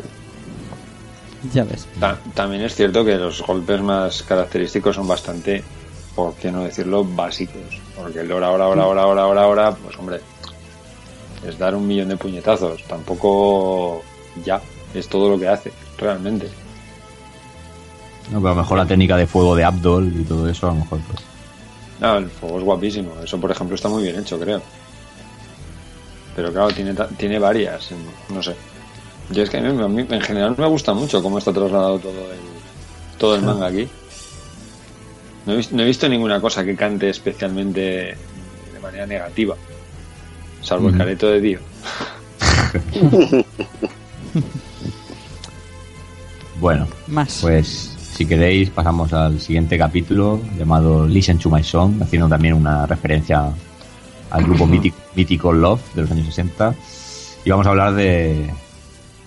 Ya 1.52 1.64
ves. 1.64 1.86
Ta- 1.98 2.18
también 2.34 2.62
es 2.62 2.74
cierto 2.74 3.04
que 3.04 3.16
los 3.16 3.40
golpes 3.42 3.80
más 3.80 4.22
característicos 4.22 4.96
son 4.96 5.08
bastante, 5.08 5.62
por 6.14 6.34
qué 6.34 6.52
no 6.52 6.64
decirlo, 6.64 7.04
básicos. 7.04 7.80
Porque 7.96 8.20
el 8.20 8.30
hora, 8.32 8.50
hora, 8.50 8.66
hora, 8.68 8.86
hora, 8.86 9.06
hora, 9.06 9.26
hora, 9.26 9.46
hora, 9.46 9.72
pues 9.74 9.96
hombre, 9.98 10.20
es 11.46 11.58
dar 11.58 11.74
un 11.74 11.86
millón 11.86 12.08
de 12.08 12.16
puñetazos. 12.18 12.82
Tampoco 12.84 14.02
ya, 14.44 14.60
es 14.92 15.08
todo 15.08 15.30
lo 15.30 15.38
que 15.38 15.48
hace, 15.48 15.72
realmente. 15.96 16.48
No, 18.30 18.38
pero 18.40 18.50
a 18.52 18.54
lo 18.54 18.60
mejor 18.60 18.76
la 18.78 18.86
técnica 18.86 19.16
de 19.16 19.26
fuego 19.26 19.56
de 19.56 19.64
Abdol 19.64 20.12
y 20.14 20.24
todo 20.24 20.48
eso, 20.48 20.66
a 20.68 20.70
lo 20.74 20.80
mejor 20.80 21.00
pues, 21.00 21.18
No, 22.00 22.18
el 22.18 22.28
fuego 22.30 22.58
es 22.58 22.64
guapísimo. 22.64 23.12
Eso, 23.24 23.40
por 23.40 23.50
ejemplo, 23.50 23.74
está 23.74 23.88
muy 23.88 24.02
bien 24.02 24.18
hecho, 24.20 24.38
creo. 24.38 24.60
Pero 26.40 26.52
claro, 26.54 26.68
tiene, 26.70 26.94
ta- 26.94 27.06
tiene 27.08 27.38
varias. 27.38 27.90
No 28.30 28.42
sé. 28.42 28.54
Yo 29.30 29.42
es 29.42 29.50
que 29.50 29.58
a 29.58 29.60
mí, 29.60 29.82
a 29.82 29.88
mí 29.88 30.06
en 30.08 30.20
general 30.22 30.54
me 30.56 30.66
gusta 30.66 30.94
mucho 30.94 31.22
cómo 31.22 31.36
está 31.36 31.52
trasladado 31.52 31.98
todo 31.98 32.14
todo 33.18 33.34
el 33.34 33.42
manga 33.42 33.66
aquí. 33.66 33.86
No 35.44 35.52
he, 35.52 35.66
no 35.72 35.82
he 35.82 35.84
visto 35.84 36.08
ninguna 36.08 36.40
cosa 36.40 36.64
que 36.64 36.74
cante 36.74 37.10
especialmente 37.10 37.80
de 37.80 38.80
manera 38.80 39.06
negativa. 39.06 39.54
Salvo 40.62 40.88
el 40.88 40.96
careto 40.96 41.28
de 41.28 41.40
Dio. 41.42 41.58
Bueno, 46.60 46.86
Más. 47.06 47.38
pues 47.40 47.66
si 48.14 48.26
queréis 48.26 48.68
pasamos 48.70 49.12
al 49.12 49.40
siguiente 49.40 49.78
capítulo 49.78 50.40
llamado 50.58 51.06
Listen 51.06 51.38
to 51.38 51.48
My 51.48 51.62
Song, 51.64 52.02
haciendo 52.02 52.28
también 52.28 52.54
una 52.54 52.84
referencia 52.86 53.50
al 54.30 54.44
grupo 54.44 54.66
mítico, 54.66 55.52
Love 55.52 55.80
de 55.94 56.02
los 56.02 56.10
años 56.10 56.26
60. 56.26 56.74
Y 57.44 57.50
vamos 57.50 57.66
a 57.66 57.70
hablar 57.70 57.94
de, 57.94 58.50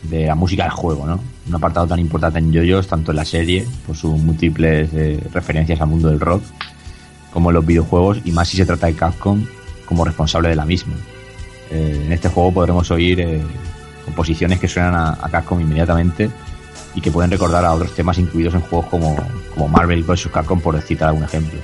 de 0.04 0.26
la 0.28 0.36
música 0.36 0.64
del 0.64 0.72
juego, 0.72 1.06
¿no? 1.06 1.20
Un 1.48 1.56
apartado 1.56 1.88
tan 1.88 2.00
importante 2.00 2.40
en 2.40 2.54
JoJo's, 2.54 2.88
tanto 2.88 3.12
en 3.12 3.18
la 3.18 3.26
serie, 3.26 3.68
por 3.86 3.96
sus 3.96 4.18
múltiples 4.20 4.90
eh, 4.94 5.20
referencias 5.34 5.82
al 5.82 5.88
mundo 5.88 6.10
del 6.10 6.20
rock, 6.20 6.44
como 7.32 7.50
en 7.50 7.56
los 7.56 7.66
videojuegos, 7.66 8.20
y 8.24 8.32
más 8.32 8.48
si 8.48 8.58
se 8.58 8.66
trata 8.66 8.88
de 8.88 8.94
Capcom 8.94 9.46
como 9.86 10.06
responsable 10.06 10.50
de 10.50 10.56
la 10.56 10.66
misma. 10.66 10.94
Eh, 11.72 12.04
en 12.06 12.12
este 12.12 12.30
juego 12.30 12.54
podremos 12.54 12.90
oír 12.92 13.20
eh, 13.20 13.42
composiciones 14.06 14.60
que 14.60 14.68
suenan 14.68 14.96
a, 14.96 15.18
a 15.22 15.30
Capcom 15.30 15.60
inmediatamente 15.60 16.30
y 16.96 17.02
que 17.02 17.12
pueden 17.12 17.32
recordar 17.32 17.66
a 17.66 17.74
otros 17.74 17.94
temas 17.96 18.18
incluidos 18.20 18.54
en 18.54 18.62
juegos 18.62 18.88
como, 18.88 19.16
como 19.54 19.68
Marvel 19.68 20.04
vs. 20.04 20.28
Capcom, 20.32 20.60
por 20.60 20.80
citar 20.82 21.10
algún 21.10 21.24
ejemplo. 21.24 21.60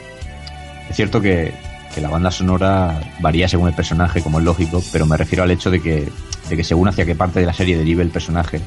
Es 0.89 0.95
cierto 0.95 1.21
que, 1.21 1.53
la 2.01 2.09
banda 2.09 2.31
sonora 2.31 2.99
varía 3.19 3.47
según 3.47 3.67
el 3.69 3.73
personaje, 3.73 4.21
como 4.21 4.39
es 4.39 4.45
lógico, 4.45 4.81
pero 4.91 5.05
me 5.05 5.17
refiero 5.17 5.43
al 5.43 5.51
hecho 5.51 5.71
de 5.71 5.81
que, 5.81 6.11
de 6.49 6.57
que 6.57 6.63
según 6.63 6.87
hacia 6.87 7.05
qué 7.05 7.15
parte 7.15 7.39
de 7.39 7.45
la 7.45 7.53
serie 7.53 7.77
derive 7.77 8.03
el 8.03 8.09
personaje, 8.09 8.61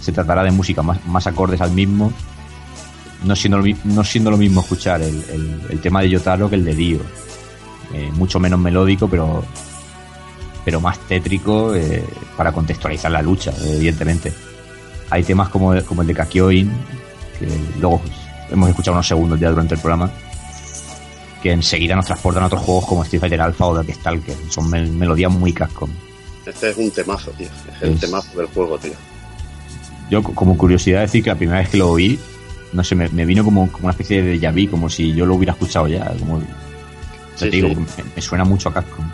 se 0.00 0.12
tratará 0.12 0.42
de 0.44 0.50
música 0.50 0.82
más, 0.82 1.26
acordes 1.26 1.60
al 1.60 1.70
mismo, 1.70 2.12
no 3.24 3.34
siendo 3.34 3.58
lo, 3.58 3.64
no 3.84 4.04
siendo 4.04 4.30
lo 4.30 4.36
mismo 4.36 4.60
escuchar 4.60 5.00
el, 5.00 5.80
tema 5.82 6.02
de 6.02 6.10
Yotaro 6.10 6.50
que 6.50 6.56
el 6.56 6.64
de 6.64 6.74
Dio. 6.74 7.00
Eh, 7.92 8.10
mucho 8.12 8.40
menos 8.40 8.58
melódico, 8.58 9.08
pero, 9.08 9.44
pero 10.64 10.80
más 10.80 10.98
tétrico 11.00 11.74
eh, 11.74 12.04
para 12.36 12.52
contextualizar 12.52 13.10
la 13.10 13.22
lucha, 13.22 13.52
evidentemente. 13.64 14.32
Hay 15.10 15.22
temas 15.22 15.48
como, 15.48 15.80
como 15.84 16.02
el 16.02 16.08
de 16.08 16.14
Kakyoin, 16.14 16.70
que 17.38 17.48
luego 17.80 18.02
hemos 18.50 18.68
escuchado 18.68 18.94
unos 18.96 19.06
segundos 19.06 19.38
ya 19.38 19.50
durante 19.50 19.74
el 19.74 19.80
programa, 19.80 20.10
que 21.44 21.52
enseguida 21.52 21.94
nos 21.94 22.06
transportan 22.06 22.42
a 22.42 22.46
otros 22.46 22.62
juegos 22.62 22.86
como 22.86 23.02
Street 23.04 23.20
Fighter 23.20 23.40
Alpha 23.42 23.66
o 23.66 23.74
Darkstalker. 23.74 24.34
Son 24.48 24.66
mel- 24.70 24.90
melodías 24.90 25.30
muy 25.30 25.52
Capcom. 25.52 25.90
Este 26.46 26.70
es 26.70 26.76
un 26.78 26.90
temazo, 26.90 27.30
tío. 27.32 27.48
Es 27.76 27.82
el 27.82 27.90
Es- 27.92 28.00
temazo 28.00 28.38
del 28.38 28.46
juego, 28.46 28.78
tío. 28.78 28.94
Yo, 30.10 30.22
co- 30.22 30.34
como 30.34 30.56
curiosidad, 30.56 31.02
decir 31.02 31.22
que 31.22 31.28
la 31.28 31.36
primera 31.36 31.58
vez 31.58 31.68
que 31.68 31.76
lo 31.76 31.90
oí, 31.90 32.18
no 32.72 32.82
sé, 32.82 32.94
me, 32.94 33.10
me 33.10 33.26
vino 33.26 33.44
como, 33.44 33.70
como 33.70 33.84
una 33.84 33.90
especie 33.92 34.22
de 34.22 34.38
déjà 34.40 34.52
vu, 34.52 34.70
como 34.70 34.88
si 34.88 35.12
yo 35.14 35.26
lo 35.26 35.34
hubiera 35.34 35.52
escuchado 35.52 35.86
ya. 35.86 36.06
Como, 36.18 36.40
Sí, 36.40 36.46
te 37.36 37.50
digo, 37.50 37.68
sí. 37.68 37.76
me, 37.76 38.04
me 38.16 38.22
suena 38.22 38.44
mucho 38.44 38.70
a 38.70 38.72
Capcom. 38.72 39.04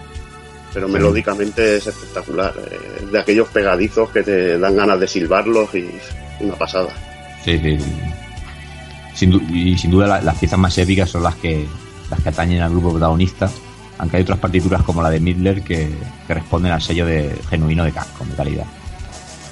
Pero 0.73 0.87
melódicamente 0.89 1.79
es 1.79 1.87
espectacular. 1.89 2.55
eh, 2.71 3.07
de 3.11 3.19
aquellos 3.21 3.49
pegadizos 3.49 4.09
que 4.11 4.23
te 4.23 4.57
dan 4.57 4.77
ganas 4.77 5.01
de 5.01 5.09
silbarlos 5.09 5.75
y 5.75 5.91
una 6.39 6.55
pasada. 6.55 6.91
Sí, 7.45 7.59
sí. 7.59 7.77
Sin 9.15 9.33
y 9.53 9.77
sin 9.77 9.91
duda 9.91 10.07
la- 10.07 10.21
las 10.23 10.39
piezas 10.39 10.59
más 10.61 10.79
épicas 10.79 11.11
son 11.11 11.25
las 11.25 11.35
que 11.35 11.67
las 12.11 12.21
que 12.21 12.29
atañen 12.29 12.63
al 12.63 12.71
grupo 12.71 12.91
protagonista, 12.91 13.51
aunque 13.99 14.17
hay 14.17 14.23
otras 14.23 14.39
partituras 14.39 14.83
como 14.83 15.03
la 15.03 15.11
de 15.11 15.21
Midler 15.21 15.63
que, 15.63 15.91
que 16.27 16.35
responden 16.35 16.73
al 16.73 16.83
sello 16.83 17.07
de 17.07 17.39
genuino 17.49 17.85
de 17.85 17.93
Capcom 17.93 18.29
de 18.29 18.35
calidad. 18.35 18.67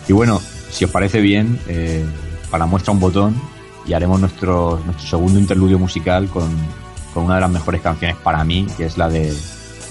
Y 0.09 0.13
bueno, 0.13 0.41
si 0.71 0.85
os 0.85 0.91
parece 0.91 1.21
bien, 1.21 1.59
eh, 1.69 2.05
para 2.51 2.67
muestra 2.67 2.93
un 2.93 3.01
botón 3.01 3.41
y 3.87 3.93
haremos 3.93 4.21
nuestro, 4.21 4.81
nuestro 4.85 5.07
segundo 5.07 5.39
interludio 5.39 5.79
musical 5.79 6.29
con, 6.29 6.51
con 7.15 7.25
una 7.25 7.37
de 7.37 7.41
las 7.43 7.51
mejores 7.51 7.81
canciones 7.81 8.17
para 8.17 8.43
mí, 8.45 8.67
que 8.77 8.87
es 8.87 8.99
la 8.99 9.09
de 9.09 9.35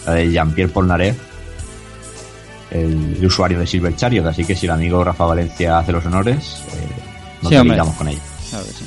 la 0.05 0.13
de 0.13 0.31
Jean-Pierre 0.31 0.71
Polnareff, 0.71 1.17
el, 2.71 3.17
el 3.17 3.25
usuario 3.25 3.59
de 3.59 3.67
Silver 3.67 3.95
Chariot. 3.95 4.25
Así 4.25 4.45
que 4.45 4.55
si 4.55 4.65
el 4.65 4.71
amigo 4.71 5.03
Rafa 5.03 5.25
Valencia 5.25 5.77
hace 5.77 5.91
los 5.91 6.05
honores, 6.05 6.63
eh, 6.73 6.87
nos 7.41 7.51
Sí, 7.51 7.57
con 7.97 8.07
ella. 8.07 8.21
Claro 8.49 8.65
que 8.65 8.71
sí. 8.71 8.85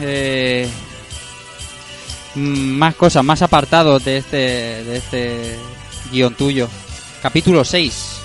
Eh, 0.00 0.68
mm, 2.34 2.40
más 2.78 2.94
cosas, 2.94 3.24
más 3.24 3.42
apartados 3.42 4.04
de 4.04 4.18
este, 4.18 4.36
de 4.36 4.96
este 4.96 5.58
guion 6.10 6.34
tuyo. 6.34 6.68
Capítulo 7.22 7.64
6. 7.64 8.16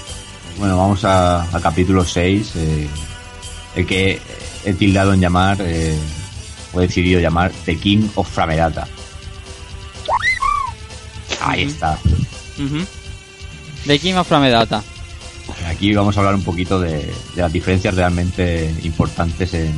Bueno, 0.57 0.77
vamos 0.77 1.03
a- 1.03 1.43
al 1.51 1.61
capítulo 1.61 2.05
6, 2.05 2.51
eh, 2.55 2.87
el 3.75 3.85
que 3.85 4.21
he 4.63 4.73
tildado 4.73 5.13
en 5.13 5.19
llamar, 5.21 5.57
eh, 5.59 5.97
o 6.73 6.79
he 6.81 6.87
decidido 6.87 7.19
llamar 7.19 7.51
The 7.65 7.75
King 7.77 8.07
of 8.15 8.29
Framedata. 8.29 8.87
Ahí 11.41 11.63
está. 11.63 11.97
De 13.85 13.99
King 13.99 14.13
of 14.15 14.27
Framedata. 14.27 14.81
Aquí 15.67 15.93
vamos 15.93 16.15
a 16.15 16.19
hablar 16.21 16.35
un 16.35 16.43
poquito 16.43 16.79
de, 16.79 17.13
de 17.35 17.41
las 17.41 17.51
diferencias 17.53 17.93
realmente 17.95 18.73
importantes 18.83 19.53
en, 19.53 19.73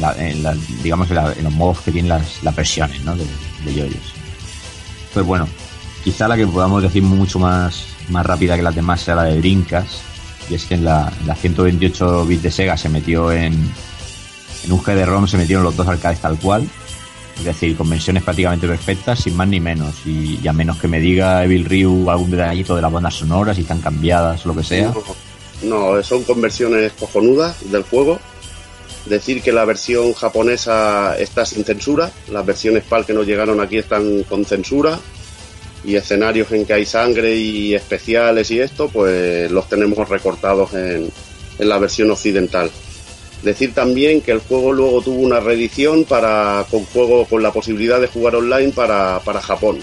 la- 0.00 0.14
en 0.16 0.42
la- 0.42 0.56
digamos, 0.82 1.08
en, 1.10 1.16
la- 1.16 1.32
en 1.32 1.44
los 1.44 1.52
modos 1.52 1.80
que 1.80 1.92
tienen 1.92 2.08
las, 2.08 2.42
las 2.42 2.54
versiones 2.54 3.02
¿no? 3.04 3.14
de, 3.16 3.24
de 3.64 3.74
yoyos. 3.74 4.14
Pues 5.14 5.26
bueno, 5.26 5.48
quizá 6.04 6.28
la 6.28 6.36
que 6.36 6.46
podamos 6.46 6.82
decir 6.82 7.02
mucho 7.02 7.38
más, 7.38 7.84
más 8.08 8.24
rápida 8.24 8.56
que 8.56 8.62
las 8.62 8.74
demás 8.74 9.00
sea 9.00 9.14
la 9.16 9.24
de 9.24 9.38
Dreamcast, 9.38 9.90
y 10.48 10.54
es 10.54 10.64
que 10.64 10.74
en 10.74 10.84
la, 10.84 11.12
en 11.20 11.26
la 11.26 11.34
128 11.34 12.24
bits 12.26 12.42
de 12.42 12.50
Sega 12.50 12.76
se 12.76 12.88
metió 12.88 13.30
en, 13.32 13.52
en 14.64 14.72
un 14.72 14.82
GD-ROM, 14.82 15.26
se 15.26 15.36
metieron 15.36 15.64
los 15.64 15.76
dos 15.76 15.86
arcades 15.88 16.20
tal 16.20 16.38
cual, 16.38 16.68
es 17.38 17.44
decir, 17.44 17.76
con 17.76 17.88
versiones 17.88 18.22
prácticamente 18.22 18.66
perfectas, 18.68 19.20
sin 19.20 19.34
más 19.36 19.48
ni 19.48 19.60
menos, 19.60 19.94
y, 20.06 20.46
a 20.46 20.52
menos 20.52 20.76
que 20.78 20.88
me 20.88 21.00
diga 21.00 21.42
Evil 21.44 21.64
Ryu 21.64 22.10
algún 22.10 22.30
detallito 22.30 22.76
de 22.76 22.82
las 22.82 22.92
bandas 22.92 23.14
sonoras, 23.14 23.56
si 23.56 23.62
están 23.62 23.80
cambiadas 23.80 24.44
lo 24.44 24.54
que 24.54 24.62
sea. 24.64 24.92
No, 25.62 26.02
son 26.02 26.22
conversiones 26.24 26.92
cojonudas 26.98 27.56
del 27.70 27.82
juego. 27.84 28.18
Decir 29.06 29.42
que 29.42 29.52
la 29.52 29.64
versión 29.64 30.12
japonesa 30.12 31.18
está 31.18 31.46
sin 31.46 31.64
censura, 31.64 32.10
las 32.30 32.44
versiones 32.44 32.84
PAL 32.84 33.06
que 33.06 33.14
nos 33.14 33.26
llegaron 33.26 33.60
aquí 33.60 33.78
están 33.78 34.24
con 34.24 34.44
censura 34.44 34.98
y 35.84 35.96
escenarios 35.96 36.52
en 36.52 36.66
que 36.66 36.74
hay 36.74 36.84
sangre 36.84 37.34
y 37.34 37.74
especiales 37.74 38.50
y 38.50 38.60
esto, 38.60 38.88
pues 38.88 39.50
los 39.50 39.68
tenemos 39.68 40.08
recortados 40.08 40.74
en, 40.74 41.10
en 41.58 41.68
la 41.68 41.78
versión 41.78 42.10
occidental. 42.10 42.70
Decir 43.42 43.72
también 43.72 44.20
que 44.20 44.32
el 44.32 44.40
juego 44.40 44.72
luego 44.72 45.00
tuvo 45.00 45.20
una 45.20 45.40
reedición 45.40 46.04
para 46.04 46.66
con 46.70 46.84
juego 46.84 47.24
con 47.24 47.42
la 47.42 47.52
posibilidad 47.52 47.98
de 47.98 48.06
jugar 48.06 48.36
online 48.36 48.72
para, 48.72 49.20
para 49.20 49.40
Japón. 49.40 49.78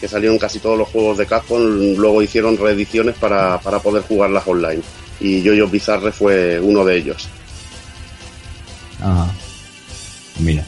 Que 0.00 0.08
salieron 0.08 0.36
casi 0.36 0.58
todos 0.58 0.76
los 0.76 0.88
juegos 0.88 1.16
de 1.16 1.26
Capcom, 1.26 1.62
luego 1.96 2.22
hicieron 2.22 2.56
reediciones 2.56 3.14
para, 3.14 3.58
para 3.60 3.78
poder 3.78 4.02
jugarlas 4.02 4.46
online. 4.46 4.82
Y 5.20 5.42
Yoyo 5.42 5.68
Bizarre 5.68 6.10
fue 6.10 6.60
uno 6.60 6.84
de 6.84 6.96
ellos. 6.96 7.28
Ajá. 9.00 9.26
Mira, 10.40 10.64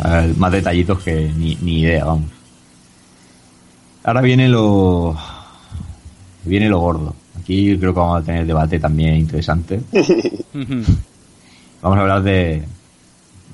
a 0.00 0.08
ver, 0.20 0.36
más 0.36 0.52
detallitos 0.52 1.00
que 1.00 1.32
ni, 1.36 1.56
ni 1.62 1.80
idea, 1.80 2.04
vamos. 2.04 2.30
Ahora 4.04 4.20
viene 4.20 4.48
lo. 4.48 5.16
Viene 6.44 6.68
lo 6.68 6.78
gordo. 6.78 7.14
Aquí 7.40 7.76
creo 7.78 7.92
que 7.92 8.00
vamos 8.00 8.22
a 8.22 8.24
tener 8.24 8.46
debate 8.46 8.78
también 8.78 9.16
interesante. 9.16 9.80
Vamos 11.80 11.96
a 11.96 12.02
hablar 12.02 12.22
de, 12.24 12.64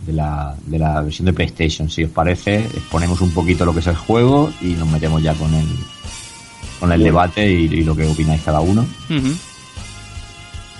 de, 0.07 0.13
la, 0.15 0.57
de 0.65 0.79
la 0.79 1.03
versión 1.03 1.27
de 1.27 1.35
PlayStation. 1.35 1.91
Si 1.91 2.05
os 2.05 2.11
parece, 2.11 2.61
exponemos 2.61 3.21
un 3.21 3.33
poquito 3.33 3.67
lo 3.67 3.75
que 3.75 3.81
es 3.81 3.87
el 3.87 3.97
juego 3.97 4.51
y 4.63 4.69
nos 4.69 4.89
metemos 4.89 5.23
ya 5.23 5.35
con 5.35 5.53
el, 5.53 5.67
con 6.81 6.91
el 6.91 7.03
debate 7.03 7.47
y, 7.51 7.65
y 7.65 7.85
lo 7.85 7.95
que 7.95 8.07
opináis 8.07 8.41
cada 8.43 8.61
uno. 8.61 8.87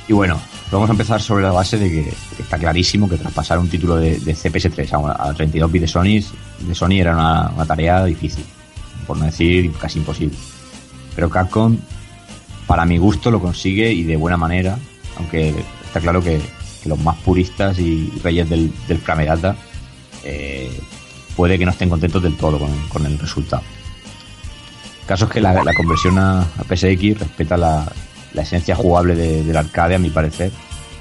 Y 0.09 0.13
bueno, 0.15 0.41
vamos 0.79 0.91
a 0.91 0.93
empezar 0.93 1.23
sobre 1.23 1.45
la 1.45 1.53
base 1.53 1.79
de 1.79 1.91
que, 1.91 2.13
está 2.39 2.59
clarísimo 2.59 3.09
que 3.09 3.17
traspasar 3.17 3.59
un 3.59 3.69
título 3.69 3.97
de, 3.97 4.19
de 4.19 4.35
CPS3 4.35 4.93
a, 4.93 5.29
a 5.31 5.35
32 5.35 5.71
bits 5.71 5.83
de 5.83 5.89
Sony, 5.89 6.67
de 6.67 6.75
Sony 6.75 7.01
era 7.01 7.15
una, 7.15 7.67
tarea 7.67 8.05
difícil, 8.05 8.45
por 9.07 9.17
no 9.17 9.25
decir 9.25 9.73
casi 9.73 9.99
imposible. 9.99 10.37
Pero 11.15 11.31
Capcom, 11.31 11.79
para 12.67 12.85
mi 12.85 12.99
gusto, 12.99 13.31
lo 13.31 13.41
consigue 13.41 13.93
y 13.93 14.03
de 14.03 14.17
buena 14.17 14.37
manera, 14.37 14.79
aunque 15.17 15.55
está 15.85 16.01
claro 16.01 16.23
que, 16.23 16.41
los 16.85 16.99
más 16.99 17.17
puristas 17.21 17.79
y 17.79 18.13
reyes 18.23 18.47
del, 18.51 18.71
del 18.87 19.01
eh, 20.23 20.71
puede 21.35 21.59
que 21.59 21.65
no 21.65 21.71
estén 21.71 21.89
contentos 21.89 22.23
del 22.23 22.37
todo 22.37 22.59
con, 22.91 23.07
el 23.07 23.19
resultado. 23.19 23.63
El 25.01 25.07
caso 25.07 25.25
es 25.25 25.31
que 25.31 25.41
la, 25.41 25.63
conversión 25.75 26.19
a 26.19 26.47
PSX 26.69 27.21
respeta 27.21 27.57
la, 27.57 27.91
la 28.35 28.43
esencia 28.43 28.75
jugable 28.77 29.15
de- 29.15 29.43
del 29.45 29.57
arcade, 29.57 29.95
a 29.95 29.99
mi 29.99 30.11
parecer, 30.11 30.51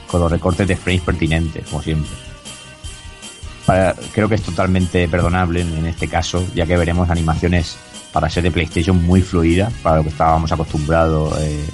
con 0.08 0.22
los 0.22 0.32
recortes 0.32 0.68
de 0.68 0.76
frames 0.78 1.02
pertinentes, 1.02 1.66
como 1.68 1.82
siempre. 1.82 2.10
Creo 4.14 4.28
que 4.28 4.36
es 4.36 4.42
totalmente 4.42 5.08
perdonable 5.08 5.62
en, 5.62 5.86
este 5.86 6.08
caso, 6.08 6.46
ya 6.54 6.66
que 6.66 6.76
veremos 6.76 7.10
animaciones 7.10 7.78
para 8.12 8.30
ser 8.30 8.44
de 8.44 8.52
PlayStation 8.52 9.02
muy 9.04 9.22
fluidas, 9.22 9.72
para 9.82 9.98
lo 9.98 10.04
que 10.04 10.10
estábamos 10.10 10.52
acostumbrados 10.52 11.34
eh, 11.40 11.66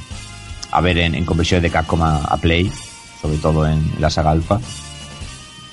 a 0.72 0.82
ver 0.82 1.00
en, 1.00 1.16
en 1.16 1.26
conversiones 1.26 1.64
de 1.64 1.72
Capcom 1.72 2.02
a, 2.04 2.18
a 2.18 2.38
Play, 2.38 2.72
sobre 3.22 3.38
todo 3.38 3.68
en, 3.68 3.84
la 4.00 4.10
saga 4.10 4.32
Alpha. 4.32 4.62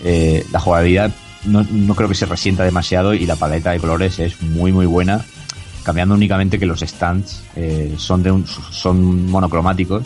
Eh, 0.02 0.44
la 0.50 0.58
jugabilidad 0.58 1.12
no, 1.44 1.64
no 1.70 1.94
creo 1.94 2.08
que 2.08 2.14
se 2.14 2.26
resienta 2.26 2.64
demasiado 2.64 3.14
y 3.14 3.26
la 3.26 3.36
paleta 3.36 3.70
de 3.70 3.78
colores 3.78 4.18
es 4.18 4.40
muy 4.42 4.72
muy 4.72 4.86
buena 4.86 5.24
cambiando 5.86 6.16
únicamente 6.16 6.58
que 6.58 6.66
los 6.66 6.80
stands 6.80 7.44
eh, 7.54 7.94
son 7.96 8.20
de 8.24 8.32
un- 8.32 8.44
son 8.44 9.30
monocromáticos 9.30 10.02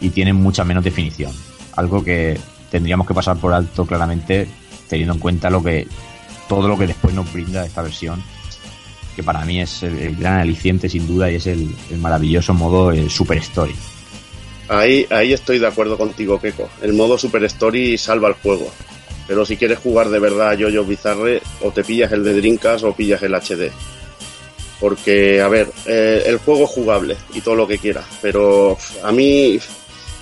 y 0.00 0.08
tienen 0.08 0.36
mucha 0.36 0.64
menos 0.64 0.82
definición 0.82 1.30
algo 1.76 2.02
que 2.02 2.40
tendríamos 2.70 3.06
que 3.06 3.12
pasar 3.12 3.36
por 3.36 3.52
alto 3.52 3.84
claramente 3.84 4.48
teniendo 4.88 5.12
en 5.12 5.20
cuenta 5.20 5.50
lo 5.50 5.62
que 5.62 5.86
todo 6.48 6.66
lo 6.68 6.78
que 6.78 6.86
después 6.86 7.14
nos 7.14 7.30
brinda 7.30 7.66
esta 7.66 7.82
versión 7.82 8.22
que 9.14 9.22
para 9.22 9.44
mí 9.44 9.60
es 9.60 9.82
el, 9.82 10.16
gran 10.16 10.38
aliciente 10.40 10.88
sin 10.88 11.06
duda 11.06 11.30
y 11.30 11.34
es 11.34 11.46
el, 11.46 11.68
el 11.90 11.98
maravilloso 11.98 12.54
modo 12.54 12.90
eh, 12.90 13.10
Super 13.10 13.36
Story 13.38 13.74
Ahí, 14.66 15.06
ahí 15.10 15.34
estoy 15.34 15.58
de 15.58 15.66
acuerdo 15.66 15.98
contigo, 15.98 16.40
Keiko. 16.40 16.70
El 16.80 16.94
modo 16.94 17.18
Super 17.18 17.44
Story 17.44 17.98
salva 17.98 18.28
el 18.28 18.34
juego. 18.34 18.72
Pero 19.28 19.44
si 19.44 19.58
quieres 19.58 19.78
jugar 19.78 20.08
de 20.08 20.18
verdad 20.18 20.48
a 20.48 20.54
Yoyo 20.54 20.86
Bizarre, 20.86 21.42
o 21.60 21.70
te 21.70 21.84
pillas 21.84 22.12
el 22.12 22.24
de 22.24 22.32
Drinkas 22.32 22.82
o 22.82 22.94
pillas 22.94 23.22
el 23.22 23.34
HD. 23.34 23.70
Porque, 24.80 25.40
a 25.40 25.48
ver, 25.48 25.70
eh, 25.86 26.24
el 26.26 26.38
juego 26.38 26.64
es 26.64 26.70
jugable 26.70 27.16
y 27.32 27.40
todo 27.40 27.54
lo 27.54 27.66
que 27.66 27.78
quieras. 27.78 28.06
Pero 28.20 28.76
a 29.02 29.12
mí, 29.12 29.58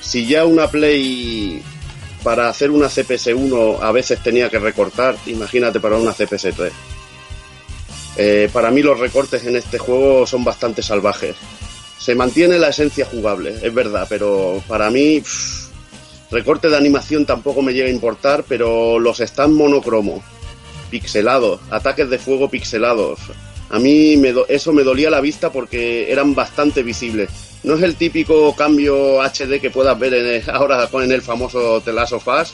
si 0.01 0.27
ya 0.27 0.45
una 0.45 0.69
Play 0.69 1.63
para 2.23 2.49
hacer 2.49 2.71
una 2.71 2.87
CPS1 2.87 3.79
a 3.81 3.93
veces 3.93 4.23
tenía 4.23 4.49
que 4.49 4.59
recortar, 4.59 5.17
imagínate 5.27 5.81
para 5.81 5.97
una 5.97 6.13
CPS3. 6.13 6.71
Eh, 8.17 8.51
para 8.53 8.71
mí 8.71 8.83
los 8.83 8.99
recortes 8.99 9.45
en 9.47 9.57
este 9.57 9.79
juego 9.79 10.27
son 10.27 10.45
bastante 10.45 10.83
salvajes. 10.83 11.35
Se 11.99 12.15
mantiene 12.15 12.59
la 12.59 12.69
esencia 12.69 13.07
jugable, 13.07 13.55
es 13.63 13.73
verdad, 13.73 14.07
pero 14.09 14.63
para 14.69 14.91
mí 14.91 15.21
pff, 15.21 15.69
recorte 16.31 16.69
de 16.69 16.77
animación 16.77 17.25
tampoco 17.25 17.63
me 17.63 17.73
llega 17.73 17.87
a 17.87 17.93
importar, 17.93 18.45
pero 18.47 18.99
los 18.99 19.21
están 19.21 19.55
monocromo, 19.55 20.23
pixelados, 20.91 21.61
ataques 21.71 22.11
de 22.11 22.19
fuego 22.19 22.51
pixelados. 22.51 23.21
A 23.73 23.79
mí 23.79 24.17
me 24.17 24.33
do- 24.33 24.47
eso 24.49 24.73
me 24.73 24.83
dolía 24.85 25.11
la 25.11 25.21
vista 25.21 25.51
porque 25.51 26.13
eran 26.13 26.35
bastante 26.35 26.83
visibles. 26.83 27.31
No 27.65 27.75
es 27.75 27.83
el 27.83 27.97
típico 27.97 28.55
cambio 28.55 29.21
HD 29.23 29.61
que 29.61 29.71
puedas 29.71 29.99
ver 29.99 30.15
en 30.15 30.27
el- 30.27 30.51
ahora 30.51 30.87
con 30.89 31.11
el 31.11 31.23
famoso 31.23 31.77
of 31.77 32.29
Us, 32.29 32.53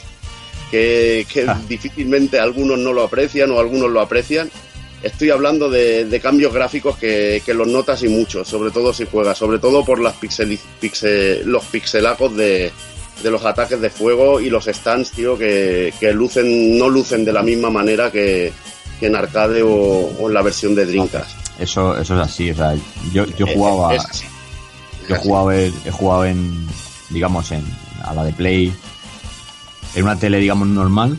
que, 0.70 1.26
que 1.32 1.44
Ah. 1.46 1.60
difícilmente 1.68 2.38
algunos 2.38 2.78
no 2.78 2.92
lo 2.92 3.02
aprecian 3.02 3.50
o 3.50 3.58
algunos 3.58 3.90
lo 3.90 4.00
aprecian. 4.00 4.50
Estoy 5.02 5.30
hablando 5.30 5.70
de, 5.70 6.04
de 6.06 6.20
cambios 6.20 6.52
gráficos 6.52 6.96
que, 6.98 7.40
que 7.46 7.54
los 7.54 7.68
notas 7.68 8.02
y 8.02 8.08
mucho, 8.08 8.44
sobre 8.44 8.70
todo 8.70 8.92
si 8.92 9.04
juegas, 9.06 9.38
sobre 9.38 9.58
todo 9.60 9.84
por 9.84 10.00
las 10.00 10.14
pixeli- 10.20 10.58
pixe- 10.80 11.42
los 11.44 11.64
pixelacos 11.66 12.36
de, 12.36 12.72
de 13.22 13.30
los 13.30 13.44
ataques 13.44 13.80
de 13.80 13.90
fuego 13.90 14.40
y 14.40 14.50
los 14.50 14.64
stands, 14.66 15.12
tío, 15.12 15.38
que, 15.38 15.92
que 16.00 16.12
lucen, 16.12 16.76
no 16.76 16.88
lucen 16.88 17.24
de 17.24 17.32
la 17.32 17.42
misma 17.42 17.70
manera 17.70 18.10
que, 18.10 18.52
que 19.00 19.06
en 19.06 19.16
arcade 19.16 19.62
o, 19.62 19.70
o 19.70 20.28
en 20.28 20.34
la 20.34 20.42
versión 20.42 20.74
de 20.74 20.86
Dreamcast. 20.86 21.30
eso 21.60 21.96
eso 21.98 22.14
es 22.20 22.20
así 22.28 22.50
o 22.50 22.54
sea 22.54 22.74
yo, 23.12 23.24
yo 23.26 23.46
jugaba 23.46 23.94
es 23.94 24.04
así. 24.04 24.24
Yo 25.08 25.14
he 25.14 25.18
jugado, 25.18 25.52
en, 25.52 25.74
he 25.86 25.90
jugado 25.90 26.24
en, 26.26 26.66
digamos, 27.08 27.50
en, 27.52 27.64
a 28.04 28.12
la 28.12 28.24
de 28.24 28.32
Play, 28.34 28.70
en 29.94 30.04
una 30.04 30.16
tele, 30.16 30.36
digamos, 30.38 30.68
normal, 30.68 31.16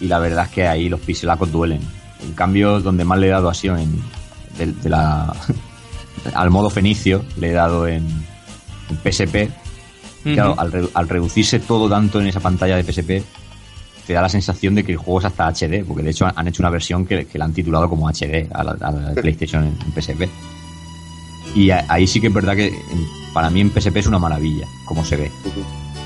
y 0.00 0.06
la 0.06 0.18
verdad 0.18 0.46
es 0.46 0.50
que 0.50 0.66
ahí 0.66 0.88
los 0.88 1.00
pixelacos 1.00 1.52
duelen. 1.52 1.82
En 2.22 2.32
cambio, 2.32 2.80
donde 2.80 3.04
más 3.04 3.18
le 3.18 3.26
he 3.26 3.30
dado 3.30 3.50
ha 3.50 3.54
sido 3.54 3.76
en, 3.76 4.00
de, 4.56 4.72
de 4.72 4.88
la, 4.88 5.30
al 6.34 6.48
modo 6.50 6.70
fenicio, 6.70 7.22
le 7.38 7.50
he 7.50 7.52
dado 7.52 7.86
en, 7.86 8.06
en 8.88 8.96
PSP. 9.12 9.50
Claro, 10.24 10.52
Ujú. 10.52 10.60
al, 10.62 10.72
re- 10.72 10.88
al 10.94 11.08
reducirse 11.10 11.58
todo 11.60 11.90
tanto 11.90 12.18
en 12.18 12.28
esa 12.28 12.40
pantalla 12.40 12.76
de 12.76 12.82
PSP, 12.90 13.22
te 14.06 14.12
da 14.12 14.22
la 14.22 14.28
sensación 14.28 14.74
de 14.74 14.84
que 14.84 14.92
el 14.92 14.98
juego 14.98 15.18
es 15.20 15.24
hasta 15.26 15.48
HD, 15.48 15.84
porque 15.86 16.02
de 16.02 16.10
hecho 16.10 16.26
han 16.34 16.48
hecho 16.48 16.62
una 16.62 16.70
versión 16.70 17.04
que, 17.06 17.26
que 17.26 17.38
la 17.38 17.44
han 17.46 17.52
titulado 17.52 17.88
como 17.88 18.08
HD 18.08 18.48
a 18.52 18.62
la, 18.64 18.72
a 18.80 18.90
la 18.92 19.08
de 19.12 19.20
PlayStation 19.22 19.64
en, 19.64 19.76
en 19.84 19.92
PSP. 20.02 20.28
Y 21.54 21.70
a- 21.70 21.84
ahí 21.88 22.06
sí 22.06 22.20
que 22.20 22.28
es 22.28 22.34
verdad 22.34 22.54
que 22.54 22.66
en- 22.68 23.06
para 23.32 23.50
mí 23.50 23.60
en 23.60 23.70
PSP 23.70 23.96
es 23.98 24.06
una 24.06 24.18
maravilla, 24.18 24.66
como 24.84 25.04
se 25.04 25.16
ve. 25.16 25.30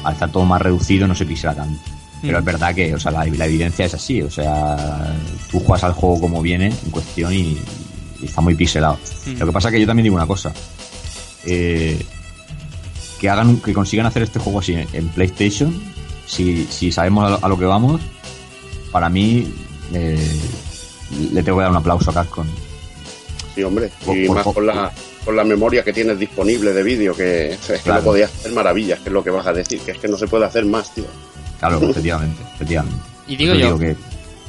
Al 0.05 0.15
estar 0.15 0.31
todo 0.33 0.45
más 0.45 0.63
reducido 0.63 1.07
no 1.07 1.15
se 1.15 1.27
pixela 1.27 1.55
tanto. 1.55 1.79
Pero 2.23 2.39
es 2.39 2.45
verdad 2.45 2.75
que, 2.75 2.95
o 2.95 3.01
sea, 3.01 3.11
la, 3.13 3.25
la 3.25 3.47
evidencia 3.47 3.87
es 3.87 3.95
así, 3.95 4.21
o 4.23 4.31
sea, 4.31 5.15
tú 5.51 5.59
juegas 5.61 5.85
al 5.85 5.93
juego 5.93 6.21
como 6.21 6.43
viene 6.43 6.67
en 6.67 6.91
cuestión 6.91 7.33
y, 7.33 7.57
y 8.21 8.25
está 8.27 8.41
muy 8.43 8.55
pixelado. 8.55 8.99
Lo 9.39 9.47
que 9.47 9.53
pasa 9.53 9.69
es 9.69 9.75
que 9.75 9.81
yo 9.81 9.87
también 9.87 10.05
digo 10.05 10.17
una 10.17 10.27
cosa. 10.27 10.53
Eh, 11.47 11.99
que 13.21 13.29
hagan 13.29 13.57
que 13.59 13.73
consigan 13.75 14.07
hacer 14.07 14.23
este 14.23 14.39
juego 14.39 14.61
así 14.61 14.73
en, 14.75 14.87
en 14.93 15.09
PlayStation, 15.09 15.75
si, 16.31 16.67
si 16.71 16.93
sabemos 16.93 17.27
a 17.27 17.31
lo, 17.31 17.45
a 17.45 17.49
lo 17.49 17.59
que 17.59 17.65
vamos, 17.65 18.01
para 18.93 19.09
mí 19.09 19.53
eh, 19.93 20.41
le 21.33 21.43
tengo 21.43 21.59
que 21.59 21.63
dar 21.63 21.71
un 21.71 21.77
aplauso 21.77 22.11
a 22.11 22.15
Capcom. 22.15 22.47
Sí, 23.55 23.63
hombre. 23.63 23.91
Por- 24.05 24.17
Y 24.17 24.27
por- 24.27 24.37
más 24.37 24.47
con 24.47 24.67
la, 24.67 24.93
con 25.25 25.37
la 25.37 25.45
memoria 25.45 25.83
que 25.83 25.93
tienes 25.93 26.19
disponible 26.19 26.73
de 26.73 26.83
vídeo, 26.83 27.15
que 27.15 27.53
es 27.55 27.59
que 27.67 27.79
Claro. 27.79 28.01
no 28.01 28.05
podías 28.07 28.31
hacer 28.33 28.53
maravillas, 28.53 29.01
que 29.01 29.09
es 29.09 29.13
lo 29.13 29.25
que 29.25 29.31
vas 29.31 29.47
a 29.47 29.53
decir, 29.53 29.81
que 29.81 29.91
es 29.93 29.99
que 29.99 30.09
no 30.09 30.17
se 30.17 30.29
puede 30.29 30.45
hacer 30.47 30.65
más, 30.65 30.95
tío. 30.95 31.05
Claro, 31.59 31.79
efectivamente, 31.91 32.43
efectivamente. 32.55 32.99
Y 33.27 33.37
digo 33.37 33.55
Yo 33.55 33.61
yo, 33.61 33.67
digo 33.67 33.79
que 33.79 33.97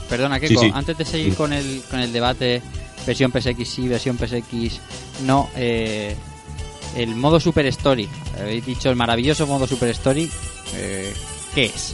perdona, 0.09 0.35
Sí, 0.39 0.47
Keiko, 0.47 0.61
sí. 0.61 0.71
antes 0.73 0.97
de 0.97 1.05
seguir 1.05 1.31
Sí. 1.31 1.35
con 1.37 1.53
el, 1.53 1.81
con 1.89 1.99
el 1.99 2.11
debate 2.13 2.61
versión 3.07 3.31
PSX 3.31 3.67
sí, 3.67 3.87
versión 3.87 4.17
PSX 4.17 4.79
no, 5.25 5.49
eh, 5.55 6.15
el 6.95 7.15
modo 7.15 7.39
Super 7.39 7.65
Story, 7.67 8.07
habéis 8.39 8.65
dicho 8.65 8.89
el 8.89 8.95
maravilloso 8.95 9.47
modo 9.47 9.65
Super 9.65 9.89
Story, 9.89 10.29
eh, 10.75 11.13
¿qué 11.55 11.65
es? 11.65 11.93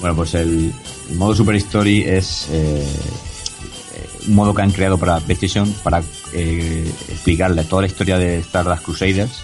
Bueno, 0.00 0.16
pues 0.16 0.34
el, 0.34 0.72
el 1.10 1.16
modo 1.16 1.34
Super 1.34 1.54
Story 1.56 2.02
es 2.02 2.48
eh, 2.50 2.82
eh, 2.82 4.08
un 4.28 4.34
modo 4.34 4.52
que 4.54 4.62
han 4.62 4.70
creado 4.70 4.98
para 4.98 5.20
PlayStation 5.20 5.70
para 5.82 6.02
eh, 6.32 6.90
explicarle 7.08 7.64
toda 7.64 7.82
la 7.82 7.88
historia 7.88 8.18
de 8.18 8.38
Stardust 8.40 8.82
Crusaders, 8.82 9.42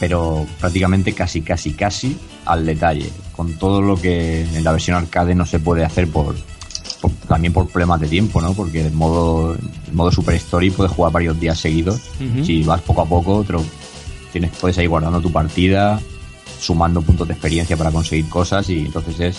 pero 0.00 0.46
prácticamente 0.58 1.12
casi, 1.12 1.42
casi, 1.42 1.72
casi 1.72 2.16
al 2.46 2.64
detalle, 2.66 3.10
con 3.36 3.52
todo 3.58 3.80
lo 3.82 3.96
que 4.00 4.42
en 4.42 4.64
la 4.64 4.72
versión 4.72 4.96
arcade 4.96 5.34
no 5.34 5.46
se 5.46 5.60
puede 5.60 5.84
hacer 5.84 6.08
por, 6.08 6.34
por- 7.00 7.10
también 7.28 7.52
por 7.52 7.68
problemas 7.68 8.00
de 8.00 8.08
tiempo, 8.08 8.40
¿no? 8.40 8.54
Porque 8.54 8.86
el 8.86 8.92
modo, 8.92 9.54
el 9.54 9.92
modo 9.92 10.10
Super 10.10 10.34
Story 10.36 10.70
puedes 10.70 10.92
jugar 10.92 11.12
varios 11.12 11.38
días 11.38 11.58
seguidos. 11.60 12.00
Si 12.44 12.62
vas 12.62 12.80
poco 12.80 13.02
a 13.02 13.06
poco, 13.06 13.44
te 13.44 13.52
lo- 13.52 13.64
tienes, 14.32 14.50
puedes 14.58 14.78
ir 14.78 14.88
guardando 14.88 15.20
tu 15.20 15.30
partida 15.30 16.00
sumando 16.60 17.02
puntos 17.02 17.26
de 17.26 17.34
experiencia 17.34 17.76
para 17.76 17.90
conseguir 17.90 18.28
cosas 18.28 18.68
y 18.70 18.80
entonces 18.86 19.18
es, 19.20 19.36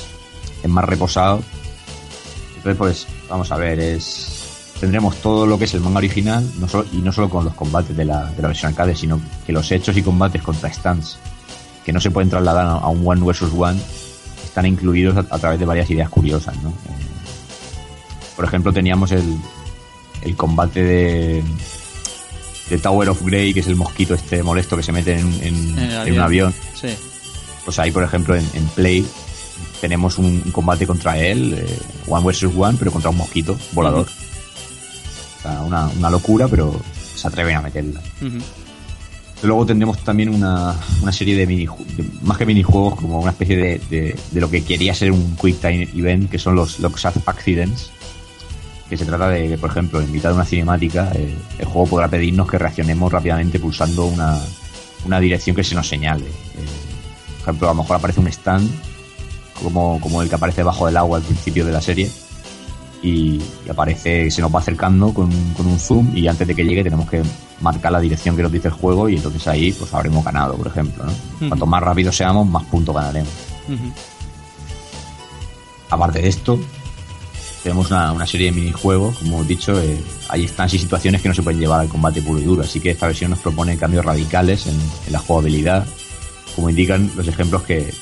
es 0.63 0.69
más 0.69 0.85
reposado. 0.85 1.41
Entonces, 2.57 2.77
pues, 2.77 3.07
vamos 3.29 3.51
a 3.51 3.57
ver, 3.57 3.79
es 3.79 4.37
tendremos 4.79 5.15
todo 5.17 5.45
lo 5.45 5.59
que 5.59 5.65
es 5.65 5.73
el 5.75 5.81
manga 5.81 5.99
original 5.99 6.43
no 6.59 6.67
solo, 6.67 6.87
y 6.91 6.97
no 6.97 7.11
solo 7.11 7.29
con 7.29 7.45
los 7.45 7.53
combates 7.53 7.95
de 7.95 8.03
la, 8.03 8.25
de 8.31 8.41
la 8.41 8.47
versión 8.47 8.69
arcade, 8.71 8.95
sino 8.95 9.21
que 9.45 9.51
los 9.53 9.71
hechos 9.71 9.95
y 9.95 10.01
combates 10.01 10.41
contra 10.41 10.73
stands 10.73 11.17
que 11.85 11.93
no 11.93 11.99
se 11.99 12.09
pueden 12.09 12.29
trasladar 12.31 12.65
a 12.65 12.87
un 12.87 13.07
one 13.07 13.23
versus 13.23 13.51
one 13.55 13.79
están 14.43 14.65
incluidos 14.65 15.17
a, 15.17 15.19
a 15.35 15.37
través 15.39 15.59
de 15.59 15.65
varias 15.65 15.89
ideas 15.91 16.09
curiosas, 16.09 16.55
¿no? 16.63 16.69
Eh, 16.69 16.73
por 18.35 18.45
ejemplo, 18.45 18.73
teníamos 18.73 19.11
el, 19.11 19.23
el 20.23 20.35
combate 20.35 20.83
de, 20.83 21.43
de 22.69 22.77
Tower 22.79 23.09
of 23.09 23.21
Grey, 23.23 23.53
que 23.53 23.59
es 23.59 23.67
el 23.67 23.75
mosquito 23.75 24.13
este 24.15 24.41
molesto 24.41 24.75
que 24.77 24.83
se 24.83 24.91
mete 24.91 25.19
en, 25.19 25.27
en- 25.43 25.79
un 26.13 26.19
avión. 26.19 26.53
Sí. 26.73 26.87
Pues 27.65 27.79
ahí, 27.79 27.91
por 27.91 28.03
ejemplo, 28.03 28.35
en, 28.35 28.45
en 28.53 28.65
Play 28.69 29.05
tenemos 29.79 30.17
un, 30.17 30.41
un 30.45 30.51
combate 30.51 30.85
contra 30.85 31.17
él, 31.17 31.55
eh, 31.57 31.79
one 32.07 32.25
versus 32.25 32.53
one, 32.55 32.77
pero 32.77 32.91
contra 32.91 33.09
un 33.09 33.17
mosquito 33.17 33.57
volador. 33.73 34.07
O 34.07 35.41
sea, 35.41 35.61
una, 35.61 35.87
una 35.87 36.09
locura, 36.09 36.47
pero 36.47 36.79
se 37.15 37.27
atreven 37.27 37.55
a 37.55 37.61
meterla. 37.61 38.01
Luego 39.43 39.65
tendremos 39.65 39.97
también 40.03 40.29
una, 40.29 40.75
una 41.01 41.11
serie 41.11 41.35
de 41.35 41.47
mini 41.47 41.67
más 42.21 42.37
que 42.37 42.45
minijuegos, 42.45 42.95
como 42.95 43.19
una 43.19 43.31
especie 43.31 43.57
de, 43.57 43.81
de, 43.89 44.15
de 44.29 44.41
lo 44.41 44.51
que 44.51 44.63
quería 44.63 44.93
ser 44.93 45.11
un 45.11 45.35
Quick 45.35 45.59
Time 45.59 45.89
Event, 45.95 46.29
que 46.29 46.37
son 46.37 46.55
los 46.55 46.79
Locks 46.79 47.05
Accidents, 47.05 47.89
que 48.87 48.97
se 48.97 49.05
trata 49.05 49.29
de 49.29 49.47
que, 49.47 49.57
por 49.57 49.71
ejemplo, 49.71 49.99
en 49.99 50.11
mitad 50.11 50.29
de 50.29 50.35
una 50.35 50.45
cinemática, 50.45 51.11
eh, 51.15 51.33
el 51.57 51.65
juego 51.65 51.87
podrá 51.87 52.07
pedirnos 52.07 52.47
que 52.47 52.59
reaccionemos 52.59 53.11
rápidamente 53.11 53.59
pulsando 53.59 54.05
una, 54.05 54.39
una 55.05 55.19
dirección 55.19 55.55
que 55.55 55.63
se 55.63 55.73
nos 55.73 55.87
señale. 55.87 56.25
Por 57.41 57.49
ejemplo, 57.49 57.69
a 57.69 57.73
lo 57.73 57.81
mejor 57.81 57.97
aparece 57.97 58.19
un 58.19 58.27
stand, 58.27 58.69
como, 59.61 59.99
como 59.99 60.21
el 60.21 60.29
que 60.29 60.35
aparece 60.35 60.63
bajo 60.63 60.85
del 60.85 60.97
agua 60.97 61.17
al 61.17 61.23
principio 61.23 61.65
de 61.65 61.71
la 61.71 61.81
serie, 61.81 62.09
y, 63.03 63.41
y 63.65 63.69
aparece, 63.69 64.29
se 64.29 64.41
nos 64.41 64.53
va 64.53 64.59
acercando 64.59 65.11
con, 65.13 65.25
un- 65.25 65.53
con 65.55 65.65
un 65.65 65.79
zoom 65.79 66.15
y 66.15 66.27
antes 66.27 66.47
de 66.47 66.53
que 66.53 66.63
llegue 66.63 66.83
tenemos 66.83 67.09
que 67.09 67.23
marcar 67.59 67.91
la 67.91 67.99
dirección 67.99 68.35
que 68.35 68.43
nos 68.43 68.51
dice 68.51 68.67
el 68.67 68.73
juego 68.75 69.09
y 69.09 69.15
entonces 69.15 69.47
ahí 69.47 69.71
pues 69.71 69.91
habremos 69.93 70.23
ganado, 70.23 70.55
por 70.55 70.67
ejemplo. 70.67 71.03
¿no? 71.05 71.11
Cuanto 71.49 71.65
más 71.65 71.81
rápido 71.81 72.11
seamos, 72.11 72.47
más 72.47 72.63
puntos 72.65 72.93
ganaremos. 72.95 73.29
Aparte 75.89 76.21
de 76.21 76.29
esto, 76.29 76.59
tenemos 77.63 77.89
una, 77.91 78.11
una 78.13 78.25
serie 78.25 78.47
de 78.51 78.53
minijuegos, 78.59 79.17
como 79.17 79.35
hemos 79.37 79.47
dicho, 79.47 79.79
eh, 79.81 79.99
hay 80.29 80.47
stands 80.47 80.73
y 80.75 80.79
situaciones 80.79 81.21
que 81.21 81.27
no 81.27 81.33
se 81.35 81.43
pueden 81.43 81.59
llevar 81.59 81.81
al 81.81 81.89
combate 81.89 82.21
puro 82.21 82.39
y 82.39 82.43
duro, 82.43 82.61
así 82.63 82.79
que 82.79 82.91
esta 82.91 83.07
versión 83.07 83.31
nos 83.31 83.39
propone 83.39 83.77
cambios 83.77 84.05
radicales 84.05 84.67
en, 84.67 84.75
en 85.07 85.11
la 85.13 85.19
jugabilidad, 85.19 85.85
como 86.55 86.69
indican 86.69 87.11
los 87.15 87.27
ejemplos 87.27 87.63
que, 87.63 87.93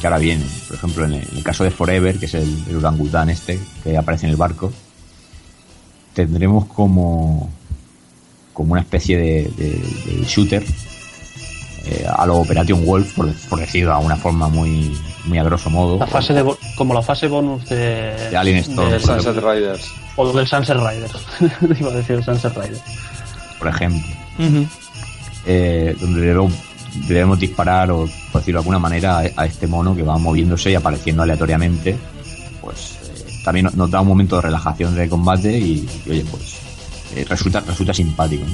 que 0.00 0.06
ahora 0.06 0.18
vienen. 0.18 0.48
Por 0.68 0.76
ejemplo, 0.76 1.04
en 1.04 1.14
el, 1.14 1.22
en 1.30 1.36
el 1.38 1.42
caso 1.42 1.64
de 1.64 1.70
Forever, 1.70 2.18
que 2.18 2.26
es 2.26 2.34
el, 2.34 2.64
el 2.68 2.76
orangután 2.76 3.30
este, 3.30 3.58
que 3.82 3.96
aparece 3.96 4.26
en 4.26 4.30
el 4.30 4.36
barco, 4.36 4.72
tendremos 6.12 6.66
como, 6.66 7.50
como 8.52 8.72
una 8.72 8.82
especie 8.82 9.16
de, 9.18 9.50
de- 9.56 10.14
de 10.18 10.24
shooter 10.26 10.64
eh, 11.86 12.06
a 12.08 12.24
lo 12.26 12.36
Operation 12.38 12.84
Wolf, 12.84 13.14
por, 13.14 13.32
por 13.48 13.58
decirlo 13.60 13.90
de 13.90 13.96
alguna 13.96 14.16
forma 14.16 14.48
muy, 14.48 14.96
muy 15.26 15.38
a 15.38 15.44
grosso 15.44 15.68
modo. 15.70 15.98
La 15.98 16.06
fase 16.06 16.32
de 16.32 16.42
bo- 16.42 16.56
como 16.76 16.94
la 16.94 17.02
fase 17.02 17.26
bonus 17.28 17.68
de, 17.68 17.76
De 18.30 18.36
Alien 18.36 18.58
Storm. 18.58 18.90
del- 18.90 19.00
Sunset 19.02 19.36
Riders. 19.36 19.90
o 20.16 20.32
del 20.32 20.46
Sunset 20.46 20.76
Riders. 20.78 21.12
Iba 21.80 21.90
a 21.90 21.94
decir 21.94 22.16
el 22.16 22.24
Sunset 22.24 22.54
Riders. 22.56 22.80
por 23.58 23.68
ejemplo. 23.68 24.00
Ujú. 24.38 24.66
eh, 25.46 25.94
donde 26.00 26.20
debemos, 27.08 27.38
disparar 27.38 27.90
o 27.90 28.08
por 28.32 28.40
decirlo 28.40 28.58
de 28.60 28.62
alguna 28.62 28.78
manera 28.78 29.18
a, 29.36 29.46
este 29.46 29.66
mono 29.66 29.94
que 29.96 30.02
va 30.02 30.16
moviéndose 30.18 30.70
y 30.70 30.74
apareciendo 30.74 31.22
aleatoriamente 31.22 31.96
pues 32.60 32.98
eh, 33.04 33.40
también 33.44 33.68
nos- 33.74 33.90
da 33.90 34.00
un 34.00 34.08
momento 34.08 34.36
de 34.36 34.42
relajación 34.42 34.94
de 34.94 35.08
combate 35.08 35.58
y, 35.58 35.86
oye 36.08 36.24
pues 36.30 36.56
eh, 37.16 37.24
resulta 37.28 37.60
resulta 37.60 37.92
simpático 37.92 38.44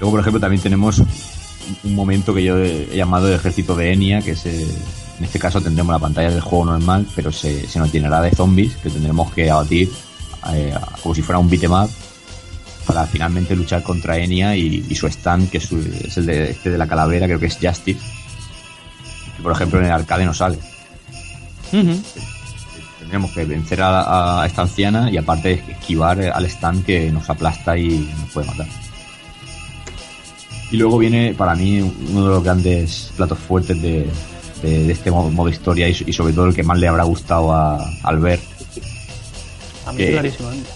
luego 0.00 0.10
por 0.12 0.20
ejemplo 0.20 0.40
también 0.40 0.62
tenemos 0.62 0.98
un- 0.98 1.94
momento 1.94 2.32
que 2.34 2.44
yo 2.44 2.56
he 2.58 2.96
llamado 2.96 3.28
el 3.28 3.34
ejército 3.34 3.74
de 3.74 3.92
Enya 3.92 4.22
que 4.22 4.30
es 4.32 4.46
eh, 4.46 4.66
en 5.18 5.24
este 5.24 5.38
caso 5.38 5.60
tendremos 5.60 5.92
la 5.92 5.98
pantalla 5.98 6.30
del 6.30 6.40
juego 6.40 6.66
normal 6.66 7.06
pero 7.16 7.32
se, 7.32 7.66
se 7.68 7.78
nos 7.78 7.92
llenará 7.92 8.20
de 8.22 8.30
zombies 8.30 8.76
que 8.76 8.88
tendremos 8.90 9.32
que 9.32 9.50
abatir 9.50 9.90
como 11.02 11.14
si 11.14 11.22
fuera 11.22 11.38
un 11.38 11.48
beat'em 11.50 11.72
up 11.72 11.90
para 12.88 13.06
finalmente 13.06 13.54
luchar 13.54 13.82
contra 13.84 14.16
Enya 14.18 14.56
y, 14.56 14.84
y 14.88 14.94
su 14.96 15.06
stand, 15.06 15.48
que 15.50 15.58
es, 15.58 15.64
su- 15.64 15.78
es 15.78 16.16
el 16.16 16.26
de, 16.26 16.50
este 16.50 16.70
de 16.70 16.78
la 16.78 16.88
calavera, 16.88 17.26
creo 17.26 17.38
que 17.38 17.46
es 17.46 17.58
Justice. 17.62 18.00
Que 19.36 19.42
por 19.42 19.52
ejemplo 19.52 19.78
en 19.78 19.84
el 19.86 19.92
arcade 19.92 20.24
no 20.24 20.34
sale. 20.34 20.58
Ujú. 21.72 22.02
Tendremos 22.98 23.30
que 23.32 23.44
vencer 23.44 23.80
a, 23.82 24.42
a 24.42 24.46
esta 24.46 24.62
anciana 24.62 25.10
y 25.10 25.16
aparte 25.18 25.62
esquivar 25.68 26.20
al 26.20 26.44
stand 26.46 26.84
que 26.84 27.10
nos 27.12 27.28
aplasta 27.30 27.76
y 27.78 28.10
nos 28.20 28.30
puede 28.32 28.46
matar. 28.48 28.66
Y 30.70 30.76
luego 30.76 30.98
viene 30.98 31.34
para 31.34 31.54
mí 31.54 31.80
uno 31.80 32.24
de 32.24 32.28
los 32.30 32.42
grandes 32.44 33.12
platos 33.16 33.38
fuertes 33.38 33.80
de, 33.80 34.06
de- 34.62 34.84
de 34.86 34.92
este 34.92 35.10
modo, 35.10 35.30
modo 35.30 35.48
historia 35.50 35.88
y, 35.88 35.96
y 36.06 36.12
sobre 36.12 36.32
todo 36.32 36.46
el 36.46 36.54
que 36.54 36.62
más 36.62 36.78
le 36.78 36.88
habrá 36.88 37.04
gustado 37.04 37.52
a 37.52 37.78
Albert, 38.02 38.42
A 39.86 39.92
mí 39.92 39.98
¿Qué? 39.98 40.10
clarísimamente. 40.12 40.68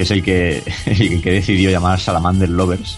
Que 0.00 0.04
es 0.04 0.10
el 0.12 0.22
que, 0.22 0.62
el 0.86 1.20
que 1.20 1.30
decidió 1.30 1.70
llamar 1.70 2.00
Salamander 2.00 2.48
Lovers. 2.48 2.96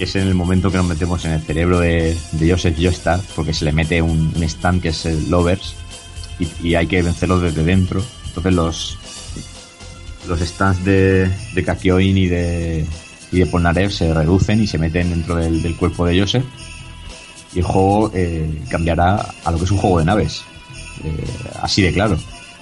Es 0.00 0.16
en 0.16 0.26
el 0.26 0.34
momento 0.34 0.72
que 0.72 0.76
nos 0.76 0.86
metemos 0.86 1.24
en 1.24 1.34
el 1.34 1.40
cerebro 1.40 1.78
de, 1.78 2.16
de 2.32 2.50
Joseph 2.50 2.76
Joestar, 2.76 3.20
porque 3.36 3.54
se 3.54 3.64
le 3.64 3.70
mete 3.70 4.02
un, 4.02 4.34
stand 4.42 4.82
que 4.82 4.88
es 4.88 5.06
el 5.06 5.30
Lovers 5.30 5.76
y, 6.64 6.74
hay 6.74 6.88
que 6.88 7.00
vencerlo 7.00 7.38
desde 7.38 7.62
dentro. 7.62 8.02
Entonces 8.26 8.52
los 8.52 8.98
los 10.26 10.40
stands 10.40 10.84
de, 10.84 11.30
de 11.54 11.64
Kakyoin 11.64 12.18
y 12.18 12.26
de, 12.26 12.84
y 13.30 13.38
de 13.38 13.46
Polnareff 13.46 13.92
se 13.92 14.12
reducen 14.12 14.60
y 14.60 14.66
se 14.66 14.78
meten 14.78 15.10
dentro 15.10 15.36
del, 15.36 15.62
del 15.62 15.76
cuerpo 15.76 16.06
de 16.06 16.18
Joseph 16.18 16.44
y 17.54 17.60
el 17.60 17.64
juego 17.64 18.10
eh, 18.14 18.50
cambiará 18.68 19.32
a 19.44 19.50
lo 19.52 19.58
que 19.58 19.64
es 19.64 19.70
un 19.70 19.78
juego 19.78 20.00
de 20.00 20.06
naves. 20.06 20.42
Eh, 21.04 21.24
así 21.62 21.82
de 21.82 21.92
claro. 21.92 22.18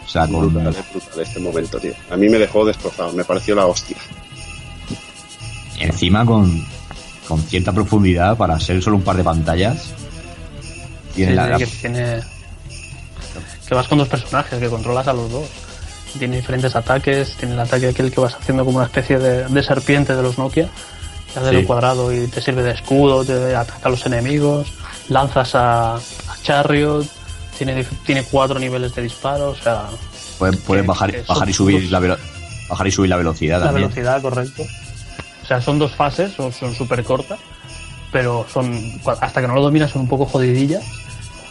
O 0.07 0.09
sea, 0.09 0.27
con, 0.29 0.53
Brutal, 0.53 0.69
es 0.69 0.91
brutal 0.93 1.21
este 1.21 1.41
momento, 1.41 1.79
tío. 1.81 1.93
A 2.11 2.17
mí 2.17 2.29
me 2.29 2.39
dejó 2.39 2.65
destrozado, 2.65 3.13
me 3.13 3.25
pareció 3.25 3.55
la 3.57 3.67
hostia. 3.67 3.97
Encima 5.79 6.25
con, 6.25 6.65
con 7.29 7.43
cierta 7.43 7.73
profundidad 7.73 8.37
para 8.37 8.59
ser 8.61 8.83
solo 8.83 8.97
un 8.97 9.03
par 9.03 9.17
de 9.17 9.25
pantallas. 9.25 9.91
Tiene 11.15 11.35
la, 11.35 11.45
sí, 11.45 11.51
la- 11.51 11.59
que 11.59 11.67
tiene 11.67 12.21
que 13.69 13.75
vas 13.75 13.89
con 13.89 13.99
dos 13.99 14.09
personajes 14.09 14.59
que 14.61 14.69
controlas 14.69 15.09
a 15.09 15.13
los 15.13 15.29
dos 15.31 15.49
tiene 16.19 16.37
diferentes 16.37 16.75
ataques 16.77 17.35
tiene 17.37 17.55
el 17.55 17.61
ataque 17.61 17.89
aquel 17.89 18.13
que 18.13 18.21
vas 18.21 18.35
haciendo 18.35 18.65
como 18.65 18.77
una 18.79 18.87
especie 18.87 19.19
de, 19.19 19.45
de 19.49 19.63
serpiente 19.63 20.15
de 20.15 20.23
los 20.23 20.39
Nokia 20.39 20.69
que 21.33 21.39
hace 21.41 21.51
Sí. 21.51 21.57
el 21.57 21.67
cuadrado 21.67 22.13
y 22.13 22.29
te 22.29 22.41
sirve 22.41 22.63
de 22.63 22.71
escudo 22.71 23.25
te 23.25 23.55
ataca 23.57 23.89
a 23.89 23.91
los 23.91 24.07
enemigos 24.07 24.73
lanzas 25.09 25.55
a, 25.57 25.97
a 25.97 26.01
Chariot 26.43 27.07
tiene 27.57 27.85
tiene 28.05 28.23
cuatro 28.25 28.59
niveles 28.59 28.95
de 28.95 29.03
disparo 29.03 29.51
o 29.51 29.55
sea 29.55 29.85
puedes, 30.39 30.57
puedes 30.59 30.83
que- 30.83 30.89
bajar, 30.89 31.11
que 31.13 31.23
bajar 31.23 31.49
y 31.49 31.53
subir 31.53 31.91
la 31.91 31.99
velo- 32.01 32.19
bajar 32.69 32.87
y 32.87 32.91
subir 32.91 33.11
la 33.11 33.17
velocidad 33.17 33.59
la 33.61 33.67
también. 33.67 33.89
velocidad 33.89 34.21
correcto 34.23 34.63
o 35.43 35.47
sea 35.47 35.61
son 35.61 35.79
dos 35.79 35.93
fases 35.95 36.33
son 36.35 36.75
súper 36.75 37.03
cortas 37.05 37.39
pero 38.13 38.47
son 38.53 38.81
hasta 39.21 39.41
que 39.41 39.49
no 39.49 39.55
lo 39.55 39.63
dominas 39.63 39.91
son 39.91 40.03
un 40.03 40.09
poco 40.09 40.25
jodidillas 40.27 40.85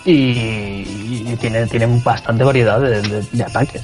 y, 0.06 0.12
y 0.12 1.38
tiene, 1.42 1.66
tienen 1.68 2.02
bastante 2.04 2.44
variedad 2.44 2.80
de, 2.80 3.02
de- 3.02 3.22
de 3.32 3.44
ataques. 3.44 3.82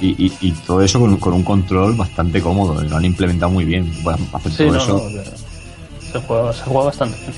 Y, 0.00 0.26
y- 0.26 0.32
y 0.40 0.50
todo 0.52 0.82
eso 0.82 0.98
con, 0.98 1.16
con 1.18 1.34
un 1.34 1.44
control 1.44 1.94
bastante 1.94 2.40
cómodo. 2.42 2.80
Lo 2.82 2.96
han 2.96 3.04
implementado 3.04 3.50
muy 3.52 3.64
bien. 3.64 3.88
Puedes 4.02 4.20
hacer 4.32 4.50
Sí, 4.52 4.58
todo 4.64 4.72
no, 4.72 4.78
eso. 4.82 5.08
no, 5.08 6.12
se, 6.12 6.26
juega, 6.26 6.52
se 6.52 6.62
juega 6.64 6.84
bastante 6.86 7.16
bien. 7.20 7.32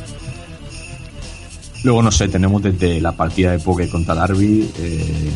Luego, 1.84 2.02
no 2.02 2.12
sé, 2.12 2.28
tenemos 2.28 2.62
desde 2.62 3.00
la 3.00 3.12
partida 3.12 3.50
de 3.52 3.58
Poké 3.58 3.88
contra 3.88 4.14
Darby. 4.14 4.70
eh, 4.78 5.30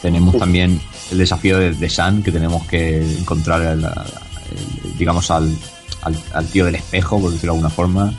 tenemos 0.00 0.36
también 0.36 0.80
el 1.12 1.18
desafío 1.18 1.58
de, 1.58 1.72
de 1.74 1.88
San, 1.90 2.22
que 2.22 2.32
tenemos 2.32 2.66
que 2.66 3.00
encontrar, 3.18 3.62
el- 3.62 3.84
el- 3.84 4.98
digamos, 4.98 5.30
al, 5.30 5.56
al, 6.02 6.16
al 6.34 6.46
tío 6.46 6.64
del 6.64 6.74
espejo, 6.76 7.20
por 7.20 7.30
decirlo 7.30 7.52
de 7.52 7.58
alguna 7.58 7.70
forma. 7.74 8.14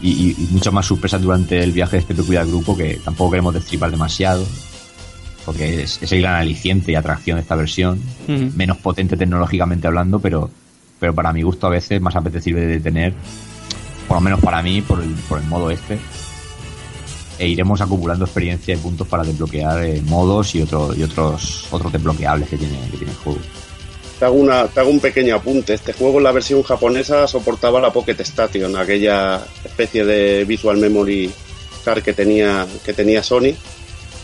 Y, 0.00 0.10
y- 0.10 0.36
y 0.38 0.48
muchas 0.52 0.72
más 0.72 0.86
sorpresas 0.86 1.20
durante 1.20 1.62
el 1.62 1.72
viaje 1.72 1.96
de 1.96 2.00
este 2.00 2.14
peculiar 2.14 2.46
grupo 2.46 2.74
que 2.76 2.98
tampoco 3.04 3.32
queremos 3.32 3.52
destripar 3.54 3.90
demasiado. 3.90 4.46
Porque 5.44 5.82
es, 5.82 6.00
es 6.02 6.12
el 6.12 6.20
gran 6.22 6.36
aliciente 6.36 6.92
y 6.92 6.94
atracción 6.94 7.36
de 7.36 7.42
esta 7.42 7.56
versión. 7.56 8.00
Menos 8.56 8.78
potente 8.78 9.16
tecnológicamente 9.16 9.86
hablando, 9.86 10.18
pero, 10.18 10.50
pero 10.98 11.14
para 11.14 11.32
mi 11.32 11.42
gusto 11.42 11.66
a 11.66 11.70
veces 11.70 12.00
más 12.00 12.16
apetecible 12.16 12.62
de 12.66 12.80
tener 12.80 13.12
por 14.10 14.16
lo 14.16 14.22
menos 14.22 14.40
para 14.40 14.60
mí, 14.60 14.82
por 14.82 15.00
el, 15.00 15.10
por 15.28 15.38
el 15.38 15.44
modo 15.46 15.70
este. 15.70 15.96
E 17.38 17.46
iremos 17.46 17.80
acumulando 17.80 18.24
experiencia 18.24 18.74
y 18.74 18.76
puntos 18.76 19.06
para 19.06 19.22
desbloquear 19.22 19.84
eh, 19.84 20.02
modos 20.04 20.52
y, 20.56 20.62
otro, 20.62 20.92
y 20.96 21.04
otros 21.04 21.68
otros 21.70 21.92
desbloqueables 21.92 22.48
que 22.48 22.56
tiene, 22.56 22.76
que 22.90 22.96
tiene 22.96 23.12
el 23.12 23.18
juego. 23.18 23.38
te 24.18 24.24
hago, 24.24 24.34
una, 24.34 24.66
te 24.66 24.80
hago 24.80 24.90
un 24.90 24.98
pequeño 24.98 25.36
apunte. 25.36 25.74
Este 25.74 25.92
juego 25.92 26.18
en 26.18 26.24
la 26.24 26.32
versión 26.32 26.64
japonesa 26.64 27.28
soportaba 27.28 27.80
la 27.80 27.92
Pocket 27.92 28.18
Station, 28.18 28.76
aquella 28.76 29.44
especie 29.64 30.04
de 30.04 30.44
Visual 30.44 30.78
Memory 30.78 31.30
Card 31.84 32.02
que 32.02 32.12
tenía, 32.12 32.66
que 32.84 32.92
tenía 32.92 33.22
Sony 33.22 33.54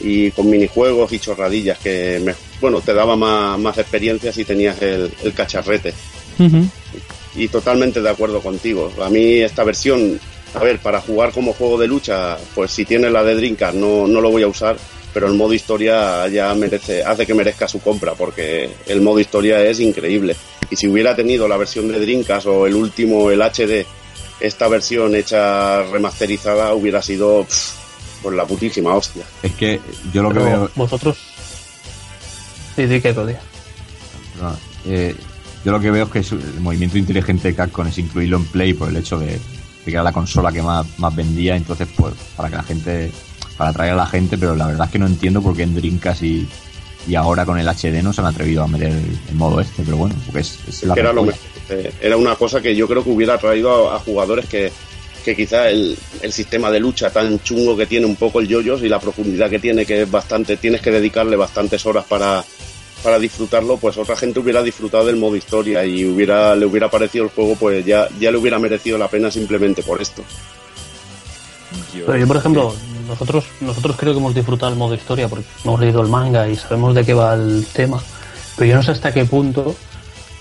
y 0.01 0.33
con 0.33 0.51
minijuegos 0.51 1.13
y 1.13 1.21
chorradillas 1.21 1.79
que 1.79 2.21
me, 2.25 2.35
bueno 2.61 2.81
te 2.81 2.93
daba 2.93 3.15
más, 3.15 3.57
más 3.57 3.79
experiencia 3.79 4.33
si 4.33 4.45
tenías 4.45 4.83
el, 4.83 5.13
el 5.23 5.33
cacharrete 5.33 5.95
y 7.37 7.49
totalmente 7.49 8.01
de 8.01 8.11
acuerdo 8.11 8.41
contigo 8.41 8.93
a 9.03 9.09
mí 9.09 9.41
esta 9.41 9.65
versión 9.65 10.19
a 10.55 10.61
ver 10.61 10.79
para 10.79 11.01
jugar 11.01 11.33
como 11.33 11.53
juego 11.53 11.79
de 11.79 11.87
lucha 11.87 12.39
pues 12.55 12.71
si 12.71 12.85
tienes 12.85 13.13
la 13.13 13.23
de 13.23 13.35
Dreamcast 13.35 13.75
no, 13.75 14.07
no 14.07 14.21
lo 14.21 14.31
voy 14.31 14.43
a 14.43 14.49
usar 14.49 14.77
pero 15.13 15.27
el 15.27 15.35
modo 15.35 15.55
historia 15.55 16.29
ya 16.29 16.55
merece 16.55 17.03
hace 17.03 17.27
que 17.27 17.35
merezca 17.35 17.69
su 17.69 17.81
compra 17.81 18.15
porque 18.15 18.71
el 18.87 19.01
modo 19.01 19.21
historia 19.21 19.63
es 19.63 19.81
increíble 19.81 20.37
y 20.71 20.77
si 20.77 20.89
hubiera 20.89 21.15
tenido 21.15 21.47
la 21.47 21.57
versión 21.57 21.89
de 21.89 22.01
Dreamcast 22.01 22.47
o 22.47 22.67
el 22.67 22.75
último 22.75 23.31
el 23.31 23.41
HD 23.41 23.87
esta 24.41 24.69
versión 24.69 25.15
hecha 25.15 25.83
remasterizada 25.85 26.75
hubiera 26.75 27.01
sido 27.03 27.45
pff, 27.45 27.87
pues 28.23 28.37
la 28.37 28.45
putísima 28.45 28.95
hostia. 28.95 29.25
Es 29.43 29.53
que 29.53 29.81
yo 30.13 30.23
lo 30.23 30.33
que 30.33 30.41
veo. 30.41 30.71
vosotros. 30.75 31.17
Sí, 32.75 32.87
di 32.87 33.01
que 33.01 33.15
Cody. 33.15 33.35
no, 34.41 34.57
eh, 34.87 35.15
yo 35.65 35.73
lo 35.73 35.81
que 35.81 35.91
veo 35.91 36.05
es 36.05 36.11
que 36.11 36.23
su- 36.23 36.37
el 36.37 36.61
movimiento 36.61 36.99
inteligente 36.99 37.49
de 37.49 37.55
Capcom 37.55 37.87
es 37.87 37.99
incluirlo 37.99 38.37
en 38.37 38.45
Play 38.47 38.73
por 38.75 38.89
el 38.89 38.97
hecho 38.97 39.19
de, 39.19 39.27
de 39.27 39.39
que 39.85 39.91
era 39.91 40.03
la 40.03 40.13
consola 40.13 40.53
que 40.53 40.63
más, 40.63 40.87
más 40.99 41.15
vendía, 41.15 41.57
entonces 41.57 41.89
pues 41.97 42.15
para 42.37 42.49
que 42.51 42.57
la 42.57 42.63
gente, 42.63 43.11
para 43.57 43.71
atraer 43.71 43.93
a 43.93 43.97
la 43.97 44.07
gente, 44.07 44.39
pero 44.39 44.55
la 44.55 44.67
verdad 44.69 44.87
es 44.87 44.93
que 44.93 44.99
no 44.99 45.07
entiendo 45.07 45.43
por 45.43 45.57
qué 45.57 45.63
en 45.65 45.75
Dreamcast 45.75 46.23
y, 46.23 46.47
y 47.09 47.15
ahora 47.15 47.45
con 47.45 47.59
el 47.59 47.67
HD 47.69 48.03
no 48.03 48.13
se 48.13 48.21
han 48.21 48.27
atrevido 48.29 48.63
a 48.63 48.69
meter 48.69 48.89
el, 48.91 49.19
el 49.29 49.35
modo 49.35 49.61
este, 49.61 49.83
pero 49.85 49.97
bueno, 49.97 50.15
porque 50.27 50.41
es, 50.41 50.59
es 50.69 50.83
la 50.85 50.95
era 50.95 51.13
lo. 51.13 51.27
Eh, 51.69 51.93
Era 52.01 52.17
una 52.17 52.37
cosa 52.37 52.61
que 52.61 52.77
yo 52.77 52.87
creo 52.87 53.03
que 53.03 53.11
hubiera 53.11 53.39
traído 53.39 53.91
a, 53.91 53.97
a 53.97 53.99
jugadores 53.99 54.47
que, 54.47 54.71
que 55.25 55.35
quizá 55.35 55.69
el, 55.69 55.97
el 56.23 56.33
sistema 56.33 56.71
de 56.71 56.79
lucha 56.79 57.11
tan 57.11 57.41
chungo 57.41 57.77
que 57.77 57.87
tiene 57.87 58.07
un 58.07 58.15
poco 58.17 58.39
el 58.41 58.47
yoyos 58.47 58.83
y 58.83 58.89
la 58.89 59.01
profundidad 59.01 59.51
que 59.51 59.59
tiene, 59.59 59.85
que 59.85 60.03
es 60.03 60.11
bastante, 60.11 60.57
tienes 60.57 60.81
que 60.81 60.93
dedicarle 60.93 61.35
bastantes 61.37 61.85
horas 61.87 62.05
para, 62.09 62.45
para 63.03 63.19
disfrutarlo, 63.19 63.77
pues 63.77 63.97
otra 63.99 64.17
gente 64.17 64.41
hubiera 64.41 64.63
disfrutado 64.63 65.07
del 65.07 65.17
modo 65.17 65.37
historia 65.37 65.85
y 65.85 66.05
hubiera, 66.05 66.55
le 66.57 66.67
hubiera 66.67 66.91
parecido 66.91 67.25
el 67.25 67.31
juego, 67.31 67.57
pues 67.57 67.85
ya, 67.85 68.09
ya 68.19 68.31
le 68.31 68.39
hubiera 68.39 68.59
merecido 68.59 68.99
la 68.99 69.09
pena 69.09 69.31
simplemente 69.31 69.83
por 69.83 70.01
esto. 70.01 70.23
Pero 71.93 72.17
yo, 72.17 72.27
por 72.27 72.37
ejemplo, 72.37 72.75
nosotros, 73.09 73.45
nosotros 73.61 73.97
creo 73.97 74.13
que 74.13 74.19
hemos 74.19 74.35
disfrutado 74.35 74.73
el 74.73 74.79
modo 74.79 74.95
historia 74.95 75.29
porque 75.29 75.45
hemos 75.65 75.81
leído 75.81 76.01
el 76.01 76.09
manga 76.09 76.49
y 76.49 76.57
sabemos 76.57 76.95
de 76.95 77.05
qué 77.05 77.15
va 77.15 77.35
el 77.35 77.67
tema. 77.73 78.03
Pero 78.57 78.71
yo 78.71 78.77
no 78.77 78.83
sé 78.83 78.93
hasta 78.93 79.13
qué 79.13 79.25
punto 79.25 79.75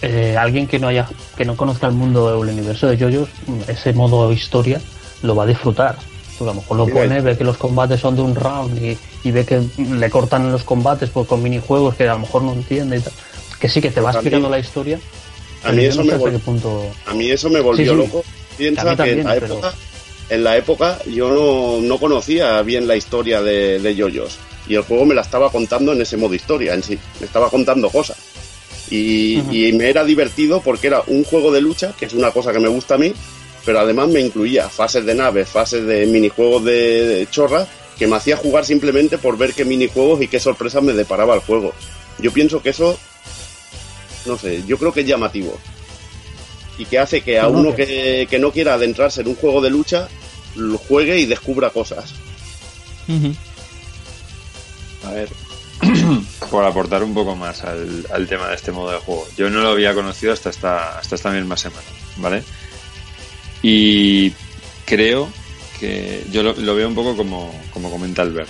eh, 0.01 0.35
alguien 0.37 0.67
que 0.67 0.79
no 0.79 0.87
haya, 0.87 1.07
que 1.35 1.45
no 1.45 1.55
conozca 1.55 1.87
el 1.87 1.93
mundo 1.93 2.25
o 2.25 2.43
el 2.43 2.49
universo 2.49 2.87
de 2.87 2.97
JoJo's, 2.97 3.29
ese 3.67 3.93
modo 3.93 4.31
historia 4.31 4.81
lo 5.21 5.35
va 5.35 5.43
a 5.43 5.47
disfrutar. 5.47 5.97
Porque 6.37 6.51
a 6.51 6.53
lo 6.53 6.61
mejor 6.61 6.77
lo 6.77 6.85
Mira, 6.85 7.01
pone, 7.01 7.21
ve 7.21 7.37
que 7.37 7.43
los 7.43 7.57
combates 7.57 7.99
son 7.99 8.15
de 8.15 8.21
un 8.21 8.35
round 8.35 8.81
y, 8.81 8.97
y 9.25 9.31
ve 9.31 9.43
que 9.45 9.61
le 9.77 10.09
cortan 10.09 10.51
los 10.51 10.63
combates 10.63 11.09
pues, 11.09 11.27
con 11.27 11.43
minijuegos 11.43 11.95
que 11.95 12.07
a 12.07 12.13
lo 12.13 12.19
mejor 12.19 12.43
no 12.43 12.53
entiende 12.53 12.97
y 12.97 13.01
tal. 13.01 13.11
Que 13.59 13.67
sí, 13.67 13.81
que 13.81 13.91
te 13.91 13.99
va 13.99 14.11
explicando 14.11 14.49
la 14.49 14.59
historia. 14.59 14.99
A 15.63 15.71
mí 15.73 15.83
eso 15.83 15.97
no 15.97 16.03
me 16.05 16.09
sé 16.11 16.15
hasta 16.15 16.27
vol- 16.29 16.31
qué 16.31 16.39
punto. 16.39 16.83
A 17.07 17.13
mí 17.13 17.29
eso 17.31 17.49
me 17.49 17.59
volvió 17.59 17.83
Sí, 17.85 17.91
sí. 17.91 17.95
loco. 17.97 18.23
Piensa 18.57 18.95
que 18.95 19.11
en 19.11 19.23
la 19.25 19.33
pero- 19.33 19.45
época, 19.47 19.73
en 20.29 20.43
la 20.43 20.57
época 20.57 20.99
yo 21.11 21.29
no, 21.29 21.81
no 21.81 21.97
conocía 21.99 22.61
bien 22.61 22.87
la 22.87 22.95
historia 22.95 23.41
de, 23.41 23.79
de 23.79 23.95
Yoyos 23.95 24.37
y 24.67 24.75
el 24.75 24.81
juego 24.83 25.05
me 25.05 25.13
la 25.15 25.21
estaba 25.21 25.51
contando 25.51 25.91
en 25.93 26.01
ese 26.01 26.17
modo 26.17 26.33
historia 26.33 26.73
en 26.73 26.81
sí, 26.83 26.97
me 27.19 27.25
estaba 27.25 27.49
contando 27.49 27.89
cosas. 27.89 28.17
Y 28.91 29.71
me 29.73 29.89
era 29.89 30.03
divertido 30.03 30.61
porque 30.61 30.87
era 30.87 31.01
un 31.07 31.23
juego 31.23 31.51
de 31.51 31.61
lucha, 31.61 31.93
que 31.97 32.05
es 32.05 32.13
una 32.13 32.31
cosa 32.31 32.51
que 32.53 32.59
me 32.59 32.67
gusta 32.67 32.95
a 32.95 32.97
mí, 32.99 33.13
pero 33.65 33.79
además 33.79 34.09
me 34.09 34.19
incluía 34.21 34.69
fases 34.69 35.05
de 35.05 35.15
naves, 35.15 35.49
fases 35.49 35.85
de 35.85 36.05
minijuegos 36.05 36.63
de, 36.63 37.07
de 37.07 37.27
chorra, 37.29 37.67
que 37.97 38.07
me 38.07 38.15
hacía 38.15 38.37
jugar 38.37 38.65
simplemente 38.65 39.17
por 39.17 39.37
ver 39.37 39.53
qué 39.53 39.65
minijuegos 39.65 40.21
y 40.21 40.27
qué 40.27 40.39
sorpresas 40.39 40.83
me 40.83 40.93
deparaba 40.93 41.33
el 41.35 41.41
juego. 41.41 41.73
Yo 42.19 42.31
pienso 42.31 42.61
que 42.61 42.69
eso, 42.69 42.97
no 44.25 44.37
sé, 44.37 44.63
yo 44.67 44.77
creo 44.77 44.91
que 44.93 45.01
es 45.01 45.07
llamativo 45.07 45.57
y 46.77 46.85
que 46.85 46.99
hace 46.99 47.21
que 47.21 47.39
a 47.39 47.43
No, 47.43 47.49
no, 47.51 47.59
uno 47.59 47.75
que- 47.75 47.85
que, 47.85 48.27
que 48.29 48.39
no 48.39 48.51
quiera 48.51 48.73
adentrarse 48.73 49.21
en 49.21 49.27
un 49.29 49.35
juego 49.35 49.61
de 49.61 49.69
lucha 49.69 50.07
lo 50.55 50.77
juegue 50.77 51.17
y 51.19 51.25
descubra 51.25 51.69
cosas. 51.69 52.13
A 55.05 55.11
ver, 55.11 55.29
por 56.49 56.63
aportar 56.63 57.03
un 57.03 57.13
poco 57.13 57.35
más 57.35 57.63
al, 57.63 58.05
al 58.11 58.27
tema 58.27 58.49
de 58.49 58.55
este 58.55 58.71
modo 58.71 58.91
de 58.91 58.97
juego. 58.99 59.27
Yo 59.37 59.49
no 59.49 59.61
lo 59.61 59.69
había 59.69 59.93
conocido 59.93 60.33
hasta 60.33 60.49
esta, 60.49 60.97
hasta 60.97 61.15
esta 61.15 61.29
misma 61.31 61.57
semana, 61.57 61.83
¿vale? 62.17 62.43
Y 63.61 64.33
creo 64.85 65.29
que 65.79 66.25
yo 66.31 66.43
lo, 66.43 66.53
lo 66.53 66.75
veo 66.75 66.87
un 66.87 66.95
poco 66.95 67.15
como, 67.15 67.53
como 67.71 67.89
comenta 67.91 68.21
Albert. 68.21 68.49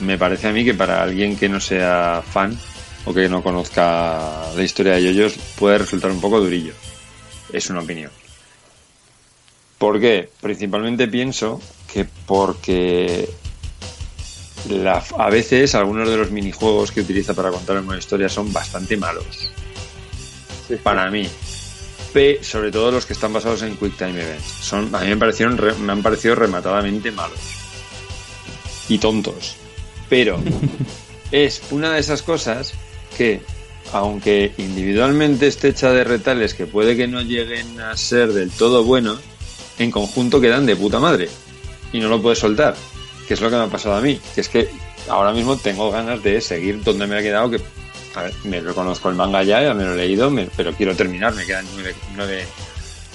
Me 0.00 0.18
parece 0.18 0.48
a 0.48 0.52
mí 0.52 0.64
que 0.64 0.74
para 0.74 1.02
alguien 1.02 1.36
que 1.36 1.48
no 1.48 1.60
sea 1.60 2.22
fan 2.28 2.58
o 3.04 3.14
que 3.14 3.28
no 3.28 3.42
conozca 3.42 4.50
la 4.54 4.62
historia 4.62 4.94
de 4.94 5.04
yoyos 5.04 5.34
puede 5.58 5.78
resultar 5.78 6.10
un 6.10 6.20
poco 6.20 6.40
durillo. 6.40 6.72
Es 7.52 7.70
una 7.70 7.80
opinión. 7.80 8.10
¿Por 9.78 10.00
qué? 10.00 10.30
Principalmente 10.40 11.06
pienso 11.08 11.60
que 11.92 12.04
porque 12.26 13.28
la- 14.68 15.04
a 15.18 15.30
veces 15.30 15.74
algunos 15.74 16.08
de 16.08 16.16
los 16.16 16.30
minijuegos 16.30 16.90
que 16.90 17.00
utiliza 17.02 17.34
para 17.34 17.50
contar 17.50 17.78
una 17.78 17.98
historia 17.98 18.28
son 18.28 18.52
bastante 18.52 18.96
malos. 18.96 19.50
Para 20.82 21.10
mí. 21.10 21.28
Sobre 22.42 22.70
todo 22.70 22.90
los 22.90 23.04
que 23.06 23.12
están 23.12 23.32
basados 23.32 23.62
en 23.62 23.76
Quick 23.76 23.96
Time 23.98 24.22
Events. 24.22 24.46
Son, 24.62 24.94
a 24.94 25.00
mí 25.00 25.08
me, 25.08 25.16
parecieron 25.16 25.58
re- 25.58 25.74
me 25.74 25.92
han 25.92 26.02
parecido 26.02 26.34
rematadamente 26.34 27.10
malos. 27.10 27.38
Y 28.88 28.98
tontos. 28.98 29.56
Pero 30.08 30.38
es 31.32 31.62
una 31.70 31.92
de 31.92 32.00
esas 32.00 32.22
cosas 32.22 32.72
que, 33.16 33.42
aunque 33.92 34.52
individualmente 34.58 35.46
esté 35.48 35.68
hecha 35.68 35.90
de 35.90 36.04
retales 36.04 36.54
que 36.54 36.66
puede 36.66 36.96
que 36.96 37.06
no 37.08 37.20
lleguen 37.22 37.80
a 37.80 37.96
ser 37.96 38.32
del 38.32 38.50
todo 38.50 38.84
buenos, 38.84 39.18
en 39.78 39.90
conjunto 39.90 40.40
quedan 40.40 40.64
de 40.66 40.76
puta 40.76 40.98
madre. 40.98 41.28
Y 41.92 41.98
no 42.00 42.08
lo 42.08 42.22
puedes 42.22 42.38
soltar. 42.38 42.74
Que 43.28 43.34
es 43.34 43.40
lo 43.40 43.50
que 43.50 43.56
me 43.56 43.62
ha 43.62 43.68
pasado 43.68 43.96
a 43.96 44.00
mí. 44.00 44.18
Que 44.34 44.40
es 44.40 44.48
que 44.48 44.68
ahora 45.08 45.32
mismo 45.32 45.56
tengo 45.56 45.90
ganas 45.90 46.22
de 46.22 46.40
seguir 46.40 46.82
donde 46.82 47.06
me 47.06 47.16
ha 47.18 47.22
quedado. 47.22 47.50
Que, 47.50 47.60
a 48.16 48.22
ver, 48.22 48.34
me 48.44 48.60
reconozco 48.60 49.08
el 49.08 49.14
manga 49.14 49.42
ya, 49.42 49.62
ya 49.62 49.74
me 49.74 49.84
lo 49.84 49.92
he 49.94 49.96
leído, 49.96 50.30
me- 50.30 50.48
pero 50.56 50.72
quiero 50.72 50.94
terminar. 50.96 51.34
Me 51.34 51.44
quedan 51.44 51.66
nueve, 51.74 51.94
nueve, 52.14 52.46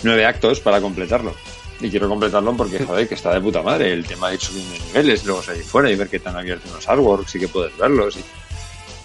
nueve 0.03 0.26
actos 0.26 0.60
para 0.60 0.80
completarlo. 0.80 1.34
Y 1.80 1.90
quiero 1.90 2.07
completarlo 2.07 2.56
porque, 2.56 2.84
joder, 2.86 3.07
que 3.07 3.15
está 3.15 3.34
de 3.34 3.41
puta 3.41 3.64
madre. 3.64 3.91
El 3.91 4.06
tema 4.06 4.30
de 4.30 4.36
ir 4.36 4.41
subiendo 4.41 4.76
niveles, 4.86 5.26
luego 5.26 5.41
salir 5.41 5.64
fuera 5.64 5.90
y 5.90 5.95
ver 5.95 6.07
que 6.10 6.18
están 6.18 6.36
abiertos 6.38 6.72
los 6.72 6.88
artworks 6.88 7.36
y 7.36 7.40
que 7.40 7.48
puedes 7.48 7.76
verlos. 7.78 8.18
Y 8.18 8.23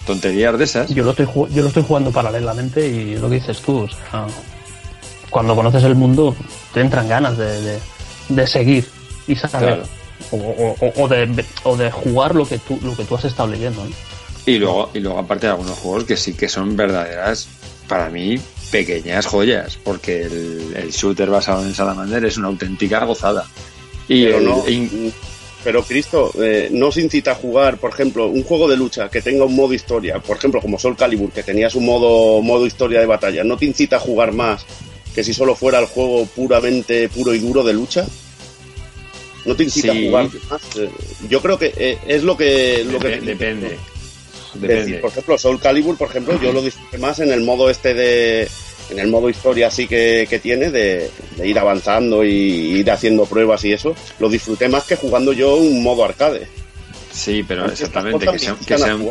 tonterías 0.06 0.58
de 0.58 0.64
esas. 0.64 0.90
Yo 0.90 1.02
lo 1.02 1.10
estoy 1.12 1.26
yo 1.50 1.62
lo 1.62 1.68
estoy 1.68 1.82
jugando 1.82 2.12
paralelamente 2.12 2.86
y 2.86 3.16
lo 3.16 3.28
que 3.30 3.36
dices 3.36 3.60
tú, 3.62 3.78
o 3.84 3.88
sea, 3.88 4.26
cuando 5.30 5.56
conoces 5.56 5.82
el 5.84 5.94
mundo 5.94 6.36
te 6.74 6.80
entran 6.80 7.08
ganas 7.08 7.36
de, 7.38 7.60
de, 7.62 7.78
de 8.28 8.46
seguir 8.46 8.86
y 9.26 9.34
saber 9.36 9.74
Claro. 9.76 9.82
o, 10.30 10.76
o- 10.80 11.02
o- 11.02 11.08
de, 11.08 11.44
o 11.64 11.76
de 11.76 11.90
jugar 11.90 12.34
lo 12.34 12.46
que 12.46 12.58
tú 12.58 12.78
lo 12.82 12.94
que 12.96 13.04
tú 13.04 13.16
has 13.16 13.24
estado 13.24 13.48
leyendo. 13.48 13.82
¿no? 13.84 13.90
Y 14.46 14.58
luego, 14.58 14.90
y 14.94 15.00
luego 15.00 15.18
aparte 15.18 15.46
de 15.46 15.52
algunos 15.52 15.76
juegos 15.78 16.04
que 16.04 16.16
sí 16.16 16.34
que 16.34 16.48
son 16.48 16.76
verdaderas, 16.76 17.48
para 17.88 18.08
mí, 18.10 18.38
pequeñas 18.70 19.26
joyas, 19.26 19.76
porque 19.82 20.22
el, 20.22 20.72
el 20.76 20.90
shooter 20.90 21.28
basado 21.28 21.64
en 21.64 21.74
Salamander 21.74 22.24
es 22.24 22.36
una 22.36 22.48
auténtica 22.48 23.04
gozada. 23.04 23.44
Y 24.08 24.24
pero 24.24 24.38
el- 24.38 24.44
no. 24.44 24.68
in- 24.68 25.12
Pero 25.64 25.82
Cristo, 25.82 26.32
eh, 26.40 26.68
no 26.70 26.92
se 26.92 27.00
incita 27.00 27.32
a 27.32 27.34
jugar, 27.34 27.78
por 27.78 27.90
ejemplo, 27.90 28.28
un 28.28 28.44
juego 28.44 28.68
de 28.68 28.76
lucha 28.76 29.08
que 29.08 29.20
tenga 29.20 29.44
un 29.44 29.56
modo 29.56 29.74
historia, 29.74 30.20
por 30.20 30.36
ejemplo, 30.36 30.60
como 30.60 30.78
Soul 30.78 30.96
Calibur, 30.96 31.32
que 31.32 31.42
tenía 31.42 31.68
su 31.68 31.80
modo, 31.80 32.40
modo 32.40 32.66
historia 32.66 33.00
de 33.00 33.06
batalla, 33.06 33.42
¿no 33.42 33.56
te 33.56 33.66
incita 33.66 33.96
a 33.96 34.00
jugar 34.00 34.32
más 34.32 34.64
que 35.12 35.24
si 35.24 35.34
solo 35.34 35.56
fuera 35.56 35.80
el 35.80 35.86
juego 35.86 36.24
puramente 36.26 37.08
puro 37.08 37.34
y 37.34 37.40
duro 37.40 37.64
de 37.64 37.72
lucha? 37.72 38.06
¿No 39.44 39.56
te 39.56 39.64
incita 39.64 39.92
Sí. 39.92 40.04
a 40.06 40.08
jugar 40.08 40.28
más? 40.50 40.60
Eh, 40.76 40.88
Yo 41.28 41.40
creo 41.42 41.58
que 41.58 41.72
eh, 41.76 41.98
es 42.06 42.22
lo 42.22 42.36
que... 42.36 42.84
Lo 42.84 42.98
que 43.00 43.20
Dep- 43.20 43.76
depende. 44.60 44.66
Es 44.66 44.78
Depende. 44.78 44.84
decir, 44.86 45.00
por 45.00 45.10
ejemplo, 45.10 45.38
Soul 45.38 45.60
Calibur, 45.60 45.96
por 45.96 46.08
ejemplo, 46.08 46.40
yo 46.40 46.52
lo 46.52 46.62
disfruté 46.62 46.98
más 46.98 47.18
en 47.20 47.32
el 47.32 47.42
modo 47.42 47.70
este 47.70 47.94
de. 47.94 48.48
En 48.88 49.00
el 49.00 49.08
modo 49.08 49.28
historia 49.28 49.66
así 49.66 49.88
que, 49.88 50.28
que 50.30 50.38
tiene, 50.38 50.70
de, 50.70 51.10
de 51.36 51.48
ir 51.48 51.58
avanzando 51.58 52.22
y 52.22 52.30
ir 52.30 52.88
haciendo 52.90 53.24
pruebas 53.26 53.64
y 53.64 53.72
eso, 53.72 53.96
lo 54.20 54.28
disfruté 54.28 54.68
más 54.68 54.84
que 54.84 54.94
jugando 54.94 55.32
yo 55.32 55.56
un 55.56 55.82
modo 55.82 56.04
arcade. 56.04 56.46
Sí, 57.10 57.44
pero 57.46 57.62
Porque 57.62 57.74
exactamente, 57.74 58.26
que 58.26 58.38
sea, 58.38 58.56
que 58.64 58.78
sea 58.78 58.94
un- 58.94 59.10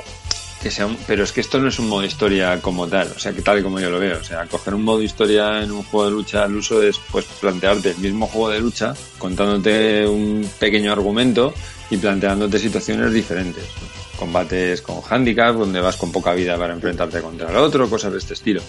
que 0.64 0.72
sea 0.72 0.86
un- 0.86 0.98
pero 1.06 1.26
es 1.26 1.34
que 1.34 1.42
esto 1.42 1.60
no 1.60 1.68
es 1.68 1.78
un 1.78 1.90
modo 1.90 2.06
historia 2.06 2.62
como 2.62 2.88
tal, 2.88 3.12
o 3.14 3.20
sea, 3.20 3.34
que 3.34 3.42
tal 3.42 3.60
y 3.60 3.64
como 3.64 3.80
yo 3.82 3.90
lo 3.90 4.00
veo, 4.00 4.18
o 4.20 4.24
sea, 4.24 4.46
coger 4.46 4.74
un 4.76 4.84
modo 4.84 5.02
historia 5.02 5.62
en 5.62 5.72
un 5.74 5.84
juego 5.84 6.06
de 6.06 6.12
lucha 6.12 6.44
al 6.46 6.56
uso 6.56 6.82
es 6.82 6.96
pues 7.12 7.26
plantearte 7.42 7.90
el 7.90 7.98
mismo 7.98 8.28
juego 8.28 8.52
de 8.52 8.62
lucha, 8.62 8.94
contándote 9.18 10.08
un 10.08 10.50
pequeño 10.58 10.94
argumento 10.94 11.54
y 11.90 11.98
planteándote 11.98 12.60
situaciones 12.60 13.12
diferentes, 13.12 13.66
combates 14.16 14.82
con 14.82 15.02
handicap, 15.08 15.56
donde 15.56 15.82
vas 15.82 15.98
con 15.98 16.12
poca 16.12 16.34
vida 16.34 16.58
para 16.58 16.74
enfrentarte 16.74 17.22
contra 17.22 17.50
el 17.50 17.58
otro, 17.58 17.90
cosas 17.90 18.12
de 18.12 18.20
este 18.20 18.34
estilo. 18.34 18.62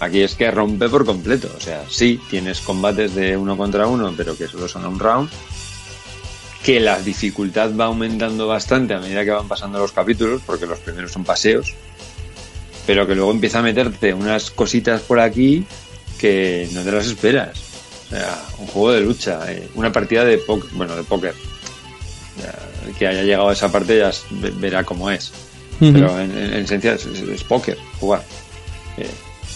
Aquí 0.00 0.20
es 0.20 0.34
que 0.34 0.50
rompe 0.50 0.88
por 0.88 1.04
completo. 1.04 1.50
O 1.56 1.60
sea, 1.60 1.84
sí, 1.88 2.20
tienes 2.28 2.60
combates 2.60 3.14
de 3.14 3.36
uno 3.36 3.56
contra 3.56 3.86
uno, 3.86 4.12
pero 4.16 4.36
que 4.36 4.48
solo 4.48 4.68
son 4.68 4.84
un 4.86 4.98
round. 4.98 5.30
Que 6.62 6.80
la 6.80 7.00
dificultad 7.00 7.74
va 7.78 7.86
aumentando 7.86 8.46
bastante 8.46 8.94
a 8.94 8.98
medida 8.98 9.24
que 9.24 9.30
van 9.30 9.48
pasando 9.48 9.78
los 9.78 9.92
capítulos, 9.92 10.42
porque 10.44 10.66
los 10.66 10.78
primeros 10.80 11.12
son 11.12 11.24
paseos. 11.24 11.74
Pero 12.86 13.06
que 13.06 13.14
luego 13.14 13.30
empieza 13.30 13.60
a 13.60 13.62
meterte 13.62 14.12
unas 14.12 14.50
cositas 14.50 15.00
por 15.02 15.20
aquí 15.20 15.64
que 16.18 16.68
no 16.72 16.82
te 16.82 16.92
las 16.92 17.06
esperas. 17.06 17.58
O 18.06 18.10
sea, 18.10 18.44
un 18.58 18.66
juego 18.66 18.92
de 18.92 19.00
lucha, 19.00 19.50
eh, 19.50 19.68
una 19.74 19.92
partida 19.92 20.24
de 20.24 20.40
bueno, 20.72 20.96
de 20.96 21.04
póker. 21.04 21.34
El 22.86 22.94
que 22.94 23.06
haya 23.06 23.22
llegado 23.22 23.48
a 23.48 23.52
esa 23.52 23.70
parte 23.70 23.98
ya 23.98 24.10
verá 24.58 24.84
cómo 24.84 25.10
es. 25.10 25.32
Pero 25.92 26.18
en, 26.20 26.30
en- 26.36 26.52
en 26.54 26.64
esencia 26.64 26.94
es, 26.94 27.06
es- 27.06 27.20
es 27.20 27.44
póker, 27.44 27.78
jugar. 28.00 28.22
Eh, 28.96 29.08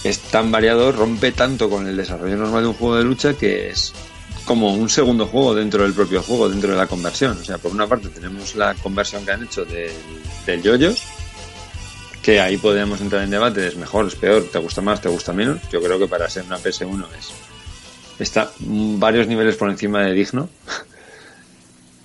es 0.05 0.19
tan 0.19 0.51
variado, 0.51 0.93
rompe 0.93 1.33
tanto 1.33 1.69
con 1.71 1.87
el 1.87 1.97
desarrollo 1.97 2.37
normal 2.37 2.63
de 2.63 2.69
un 2.69 2.75
juego 2.75 2.97
de 2.97 3.05
lucha 3.05 3.35
que 3.35 3.71
es 3.71 3.93
como 4.45 4.73
un 4.75 4.89
segundo 4.89 5.27
juego 5.27 5.55
dentro 5.55 5.83
del 5.83 5.93
propio 5.93 6.23
juego, 6.23 6.49
dentro 6.49 6.71
de 6.71 6.77
la 6.77 6.87
conversión. 6.87 7.37
O 7.39 7.45
sea, 7.45 7.59
por 7.59 7.71
una 7.73 7.87
parte 7.87 8.09
tenemos 8.09 8.55
la 8.55 8.75
conversión 8.75 9.25
que 9.25 9.33
han 9.33 9.45
hecho 9.45 9.65
del, 9.65 9.93
del 10.47 10.63
yoyos, 10.63 11.03
que 12.23 12.41
ahí 12.41 12.57
podríamos 12.57 13.01
entrar 13.01 13.23
en 13.23 13.31
debate, 13.31 13.67
es 13.67 13.77
mejor, 13.77 14.07
es 14.07 14.15
peor, 14.15 14.45
te 14.51 14.59
gusta 14.59 14.81
más, 14.81 15.01
te 15.01 15.09
gusta 15.09 15.33
menos. 15.33 15.59
Yo 15.73 15.81
creo 15.83 15.99
que 15.99 16.09
para 16.09 16.29
ser 16.31 16.45
una 16.45 16.59
PS1 16.59 17.05
es 17.19 17.29
está 18.19 18.51
varios 18.61 19.27
niveles 19.29 19.57
por 19.57 19.71
encima 19.71 20.03
de 20.03 20.13
digno. 20.15 20.49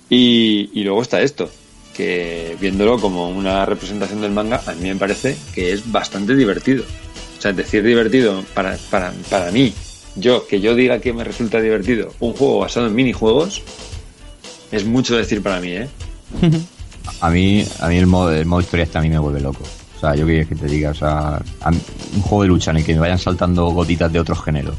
y, 0.08 0.82
luego 0.82 1.02
está 1.02 1.22
esto, 1.22 1.50
que 1.94 2.56
viéndolo 2.60 3.00
como 3.00 3.28
una 3.28 3.64
representación 3.66 4.20
del 4.20 4.32
manga, 4.32 4.62
a 4.66 4.72
mí 4.74 4.88
me 4.88 4.96
parece 4.96 5.36
que 5.54 5.72
es 5.72 5.90
bastante 5.90 6.34
divertido. 6.34 6.84
O 7.38 7.40
sea, 7.40 7.52
decir 7.52 7.82
divertido 7.82 8.44
para, 8.54 8.76
para, 8.90 9.12
para 9.30 9.50
mí, 9.50 9.72
yo, 10.16 10.46
que 10.46 10.60
yo 10.60 10.74
diga 10.74 11.00
que 11.00 11.12
me 11.12 11.24
resulta 11.24 11.60
divertido 11.60 12.12
un 12.20 12.32
juego 12.32 12.60
basado 12.60 12.86
en 12.86 12.94
minijuegos, 12.94 13.62
es 14.70 14.84
mucho 14.84 15.16
decir 15.16 15.42
para 15.42 15.60
mí, 15.60 15.72
¿eh? 15.72 15.88
A 17.20 17.30
mí, 17.30 17.64
a 17.80 17.88
mí 17.88 17.96
el 17.96 18.06
modo, 18.06 18.32
el 18.32 18.46
modo 18.46 18.60
historia 18.60 18.84
este 18.84 18.98
a 18.98 19.00
mí 19.00 19.08
me 19.08 19.18
vuelve 19.18 19.40
loco. 19.40 19.62
O 19.96 20.00
sea, 20.00 20.14
yo 20.14 20.26
quería 20.26 20.44
que 20.44 20.54
te 20.54 20.66
diga, 20.66 20.90
o 20.90 20.94
sea, 20.94 21.40
un 22.14 22.22
juego 22.22 22.42
de 22.42 22.48
lucha 22.48 22.70
en 22.70 22.78
el 22.78 22.84
que 22.84 22.94
me 22.94 23.00
vayan 23.00 23.18
saltando 23.18 23.66
gotitas 23.66 24.12
de 24.12 24.20
otros 24.20 24.42
géneros 24.42 24.76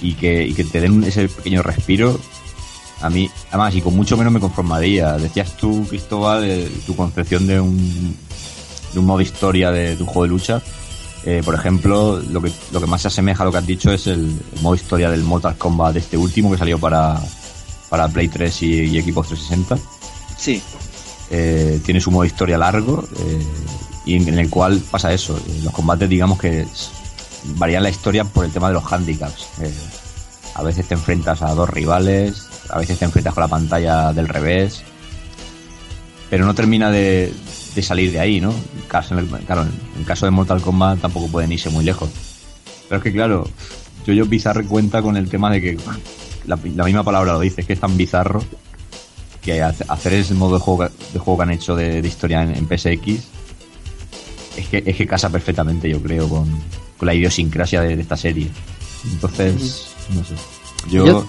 y 0.00 0.14
que, 0.14 0.46
y 0.46 0.52
que 0.52 0.64
te 0.64 0.80
den 0.80 1.02
ese 1.04 1.28
pequeño 1.28 1.62
respiro, 1.62 2.18
a 3.02 3.10
mí, 3.10 3.28
además, 3.50 3.74
y 3.74 3.80
con 3.82 3.94
mucho 3.96 4.16
menos 4.16 4.32
me 4.32 4.40
conformaría. 4.40 5.12
Decías 5.18 5.56
tú, 5.56 5.86
Cristóbal, 5.88 6.44
eh, 6.44 6.70
tu 6.86 6.94
concepción 6.96 7.46
de 7.46 7.60
un, 7.60 8.16
de 8.92 8.98
un 8.98 9.04
modo 9.04 9.20
historia 9.20 9.70
de, 9.70 9.96
de 9.96 10.02
un 10.02 10.06
juego 10.08 10.22
de 10.22 10.28
lucha. 10.28 10.62
Eh, 11.24 11.42
por 11.44 11.54
ejemplo, 11.54 12.18
lo 12.30 12.40
que, 12.42 12.50
lo 12.72 12.80
que 12.80 12.86
más 12.86 13.02
se 13.02 13.08
asemeja 13.08 13.42
a 13.42 13.46
lo 13.46 13.52
que 13.52 13.58
has 13.58 13.66
dicho 13.66 13.92
es 13.92 14.06
el, 14.08 14.36
el 14.54 14.60
modo 14.62 14.74
historia 14.74 15.08
del 15.10 15.22
Mortal 15.22 15.56
Kombat 15.56 15.94
de 15.94 16.00
este 16.00 16.16
último 16.16 16.50
que 16.50 16.58
salió 16.58 16.78
para, 16.78 17.20
para 17.88 18.08
Play 18.08 18.28
3 18.28 18.62
y, 18.62 18.66
y 18.96 19.02
Xbox 19.02 19.28
360 19.28 19.78
Sí. 20.36 20.60
eh, 21.30 21.80
tiene 21.84 22.00
su 22.00 22.10
modo 22.10 22.24
historia 22.24 22.58
largo 22.58 23.06
y 24.04 24.16
en, 24.16 24.28
en 24.28 24.38
el 24.40 24.50
cual 24.50 24.82
pasa 24.90 25.12
eso. 25.12 25.38
los 25.62 25.72
combates, 25.72 26.08
digamos 26.08 26.40
que 26.40 26.66
varían 27.56 27.84
la 27.84 27.90
historia 27.90 28.24
por 28.24 28.44
el 28.44 28.50
tema 28.50 28.66
de 28.68 28.74
los 28.74 28.92
handicaps. 28.92 29.46
A 30.54 30.62
veces 30.62 30.86
te 30.86 30.94
enfrentas 30.94 31.42
a 31.42 31.54
dos 31.54 31.68
rivales, 31.68 32.48
a 32.68 32.78
veces 32.78 32.98
te 32.98 33.04
enfrentas 33.04 33.34
con 33.34 33.42
la 33.42 33.48
pantalla 33.48 34.12
del 34.12 34.28
revés, 34.28 34.82
pero 36.28 36.46
no 36.46 36.54
termina 36.54 36.90
de, 36.90 37.32
salir 37.82 38.12
de 38.12 38.20
ahí, 38.20 38.40
¿no? 38.40 38.54
Claro, 38.88 39.62
en 39.62 40.00
el 40.00 40.04
caso 40.06 40.26
de 40.26 40.30
Mortal 40.30 40.62
Kombat 40.62 41.00
tampoco 41.00 41.28
pueden 41.28 41.52
irse 41.52 41.68
muy 41.70 41.84
lejos. 41.84 42.10
Pero 42.88 42.98
es 42.98 43.02
que, 43.02 43.12
claro, 43.12 43.46
yo 44.06 44.12
yo 44.12 44.26
Bizarre 44.26 44.64
cuenta 44.64 45.02
con 45.02 45.16
el 45.16 45.28
tema 45.28 45.50
de 45.50 45.60
que 45.60 45.78
la, 46.46 46.56
misma 46.56 47.04
palabra 47.04 47.34
lo 47.34 47.40
dice, 47.40 47.60
es 47.60 47.66
que 47.66 47.74
es 47.74 47.80
tan 47.80 47.96
bizarro 47.96 48.42
que 49.42 49.62
hace- 49.62 49.84
hacer 49.88 50.14
ese 50.14 50.34
modo 50.34 50.54
de 50.54 50.60
juego, 50.60 50.88
de 51.12 51.18
juego 51.18 51.36
que 51.38 51.42
han 51.42 51.50
hecho 51.50 51.76
de, 51.76 51.98
historia 51.98 52.42
en, 52.42 52.66
PSX 52.66 53.24
es 54.56 54.68
que, 54.70 54.82
es 54.86 54.96
que 54.96 55.06
casa 55.06 55.30
perfectamente, 55.30 55.88
yo 55.88 56.00
creo, 56.00 56.28
con, 56.28 56.48
la 57.00 57.14
idiosincrasia 57.14 57.80
de 57.80 58.00
esta 58.00 58.16
serie. 58.16 58.48
Entonces, 59.12 59.91
no 60.10 60.24
sé. 60.24 60.34
Yo, 60.90 61.04
Yo- 61.06 61.26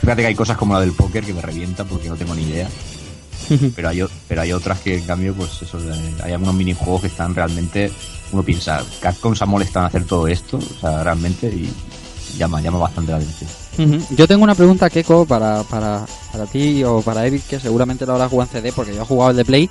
Fíjate 0.00 0.22
que 0.22 0.28
hay 0.28 0.34
cosas 0.34 0.56
como 0.56 0.74
la 0.74 0.80
del 0.80 0.92
póker 0.92 1.24
que 1.24 1.34
me 1.34 1.40
revienta 1.42 1.82
porque 1.84 2.08
no 2.08 2.16
tengo 2.16 2.34
ni 2.34 2.42
idea. 2.44 2.68
pero 3.76 3.88
hay, 3.88 4.02
pero 4.28 4.40
hay 4.42 4.52
otras 4.52 4.78
que, 4.80 4.98
en 4.98 5.04
cambio, 5.04 5.34
pues 5.34 5.50
eso, 5.62 5.78
eh, 5.80 6.14
hay 6.22 6.32
algunos 6.32 6.54
minijuegos 6.54 7.00
que 7.02 7.06
están 7.08 7.34
realmente. 7.34 7.90
Uno 8.32 8.42
piensa, 8.42 8.82
Capcom 9.00 9.34
se 9.34 9.44
ha 9.44 9.46
molestado 9.46 9.86
en 9.86 9.88
hacer 9.88 10.04
todo 10.04 10.26
esto, 10.28 10.58
o 10.58 10.80
sea, 10.80 11.02
realmente, 11.02 11.46
y 11.48 11.70
llama, 12.38 12.60
llama 12.60 12.78
bastante 12.78 13.12
la 13.12 13.18
atención. 13.18 13.50
Yo 14.16 14.26
tengo 14.26 14.42
una 14.44 14.54
pregunta, 14.54 14.90
Keiko, 14.90 15.24
para, 15.26 15.62
para, 15.64 16.04
para 16.32 16.46
ti 16.46 16.82
o 16.84 17.02
para 17.02 17.26
Evil, 17.26 17.42
que 17.48 17.58
seguramente 17.60 18.04
lo 18.06 18.12
habrás 18.12 18.30
jugado 18.30 18.50
en 18.52 18.62
CD, 18.62 18.72
porque 18.72 18.94
yo 18.94 19.02
he 19.02 19.06
jugado 19.06 19.30
el 19.30 19.36
de 19.36 19.44
Play, 19.44 19.70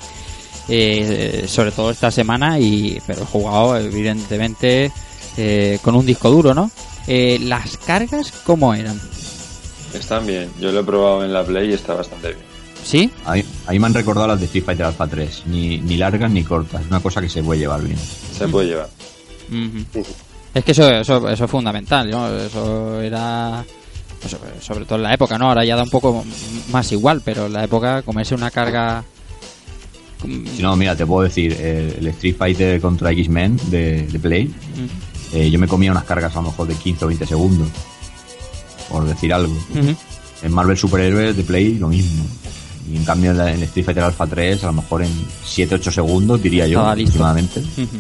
eh, 0.69 1.45
sobre 1.48 1.72
todo 1.72 1.91
esta 1.91 2.11
semana, 2.11 2.60
y 2.60 2.99
pero 3.06 3.23
he 3.23 3.26
jugado, 3.26 3.77
evidentemente, 3.77 4.91
eh, 5.38 5.80
con 5.82 5.95
un 5.95 6.06
disco 6.06 6.30
duro, 6.32 6.53
¿no? 6.53 6.72
Eh, 7.07 7.40
¿Las 7.41 7.77
cargas 7.77 8.32
cómo 8.44 8.73
eran? 8.73 8.99
Están 9.94 10.26
bien. 10.26 10.49
Yo 10.60 10.72
lo 10.72 10.82
he 10.82 10.84
probado 10.84 11.23
en 11.23 11.32
la 11.32 11.44
Play 11.44 11.69
y 11.69 11.73
está 11.73 11.94
bastante 11.94 12.30
bien. 12.30 12.40
¿Sí? 12.84 13.10
A 13.26 13.34
mí, 13.34 13.44
a 13.65 13.72
mí 13.72 13.80
me 13.80 13.88
han 13.88 13.94
recordado 13.94 14.27
las 14.27 14.40
de 14.40 14.45
Street 14.45 14.64
Fighter 14.64 14.86
Alpha 14.86 15.07
3, 15.07 15.44
ni, 15.48 15.80
ni 15.80 15.98
largas 15.98 16.30
ni 16.30 16.44
cortas, 16.44 16.82
es 16.82 16.88
una 16.88 16.99
cosa 16.99 17.19
que 17.19 17.30
se 17.30 17.41
puede 17.41 17.61
llevar 17.61 17.82
bien. 17.82 17.98
Se 18.38 18.48
puede 18.48 18.68
llevar. 18.68 18.90
Es 20.53 20.64
que 20.64 20.72
eso, 20.72 20.90
eso, 20.91 21.30
eso 21.30 21.45
es 21.45 21.52
fundamental, 21.52 22.10
¿no? 22.10 22.30
Eso 22.38 23.02
era... 23.02 23.65
sobre 24.60 24.86
todo 24.86 24.98
en 24.98 25.03
la 25.03 25.14
época, 25.14 25.38
¿no? 25.38 25.49
Ahora 25.49 25.65
ya 25.65 25.76
da 25.76 25.84
un 25.84 25.90
poco 25.90 26.23
más 26.72 26.91
igual, 26.91 27.22
pero 27.26 27.48
en 27.48 27.53
la 27.53 27.64
época 27.64 28.02
comerse 28.03 28.36
una 28.36 28.52
carga... 28.52 29.03
Si 30.22 30.61
no, 30.61 30.76
mira, 30.76 30.95
te 30.95 31.06
puedo 31.06 31.23
decir, 31.23 31.56
eh, 31.60 31.98
el 31.99 32.07
Street 32.07 32.36
Fighter 32.38 32.82
contra 32.82 33.11
X-Men 33.11 33.60
de, 33.69 34.07
de 34.07 34.19
Play. 34.19 34.53
Eh, 35.34 35.49
yo 35.49 35.60
me 35.60 35.68
comía 35.68 35.91
unas 35.91 36.03
cargas 36.06 36.31
a 36.35 36.41
lo 36.41 36.49
mejor 36.49 36.68
de 36.68 36.76
15 36.76 37.06
o 37.06 37.07
20 37.07 37.26
segundos, 37.26 37.68
por 38.89 39.06
decir 39.06 39.34
algo. 39.34 39.56
En 40.41 40.52
Marvel 40.53 40.77
Superhéroes 40.77 41.35
de 41.35 41.43
Play 41.43 41.76
lo 41.76 41.88
mismo. 41.88 42.26
Y 42.91 42.97
en 42.97 43.03
cambio 43.06 43.31
en, 43.31 43.38
la- 43.38 43.52
en 43.52 43.64
Street 43.64 43.84
Fighter 43.85 44.03
Alpha 44.03 44.27
3 44.27 44.64
a 44.64 44.68
lo 44.68 44.73
mejor 44.73 45.02
en 45.02 45.11
7-8 45.43 45.91
segundos 45.91 46.41
diría 46.43 46.68
yo 46.68 46.80
listo. 46.95 47.23
aproximadamente. 47.23 47.60
Ujú. 47.61 47.97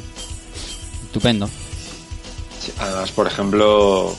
Estupendo. 1.07 1.47
Sí, 2.63 2.71
Además, 2.77 3.11
por 3.11 3.25
ejemplo, 3.27 4.13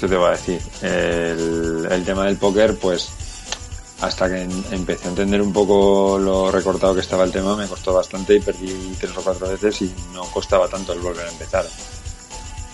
¿qué 0.00 0.08
te 0.08 0.16
voy 0.16 0.28
a 0.28 0.30
decir? 0.30 0.60
El, 0.82 1.88
el 1.90 2.04
tema 2.04 2.24
del 2.24 2.36
póker, 2.36 2.76
pues 2.78 3.08
hasta 4.00 4.28
que 4.28 4.42
en- 4.42 4.64
empecé 4.70 5.06
a 5.06 5.10
entender 5.10 5.42
un 5.42 5.52
poco 5.52 6.18
lo 6.18 6.50
recortado 6.52 6.94
que 6.94 7.00
estaba 7.00 7.24
el 7.24 7.32
tema, 7.32 7.56
me 7.56 7.66
costó 7.66 7.92
bastante 7.92 8.36
y 8.36 8.40
perdí 8.40 8.72
tres 9.00 9.12
o 9.16 9.20
cuatro 9.22 9.48
veces 9.48 9.82
y 9.82 9.92
no 10.14 10.22
costaba 10.30 10.68
tanto 10.68 10.92
el 10.92 11.00
volver 11.00 11.26
a 11.26 11.30
empezar. 11.32 11.66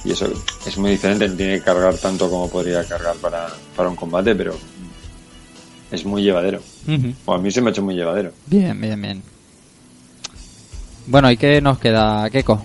Y 0.04 0.12
eso 0.12 0.28
es 0.66 0.76
muy 0.76 0.90
diferente, 0.90 1.28
no 1.28 1.34
tiene 1.34 1.54
que 1.54 1.62
cargar 1.62 1.96
tanto 1.96 2.28
como 2.28 2.48
podría 2.48 2.84
cargar 2.84 3.16
para, 3.16 3.48
para 3.74 3.88
un 3.88 3.96
combate, 3.96 4.34
pero 4.34 4.54
es 5.90 6.04
muy 6.04 6.22
llevadero. 6.22 6.60
O 7.24 7.34
a 7.34 7.38
mí 7.38 7.50
se 7.50 7.62
me 7.62 7.68
ha 7.68 7.72
hecho 7.72 7.82
muy 7.82 7.94
llevadero. 7.94 8.32
Bien, 8.46 8.78
bien, 8.80 9.00
bien. 9.00 9.22
Bueno, 11.06 11.30
¿y 11.30 11.36
qué 11.36 11.60
nos 11.60 11.78
queda, 11.78 12.28
Keiko? 12.30 12.62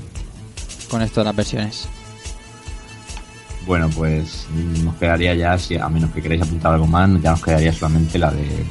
Con 0.89 1.01
esto 1.01 1.21
de 1.21 1.25
las 1.25 1.35
versiones. 1.35 1.87
Bueno, 3.65 3.89
pues 3.95 4.47
nos 4.83 4.95
quedaría 4.95 5.35
ya, 5.35 5.57
si 5.57 5.77
a 5.77 5.87
menos 5.89 6.11
que 6.11 6.21
queráis 6.21 6.41
apuntar 6.41 6.73
algo 6.73 6.87
más, 6.87 7.09
ya 7.21 7.31
nos 7.31 7.43
quedaría 7.43 7.71
solamente 7.71 8.17
la 8.17 8.31
de 8.31 8.65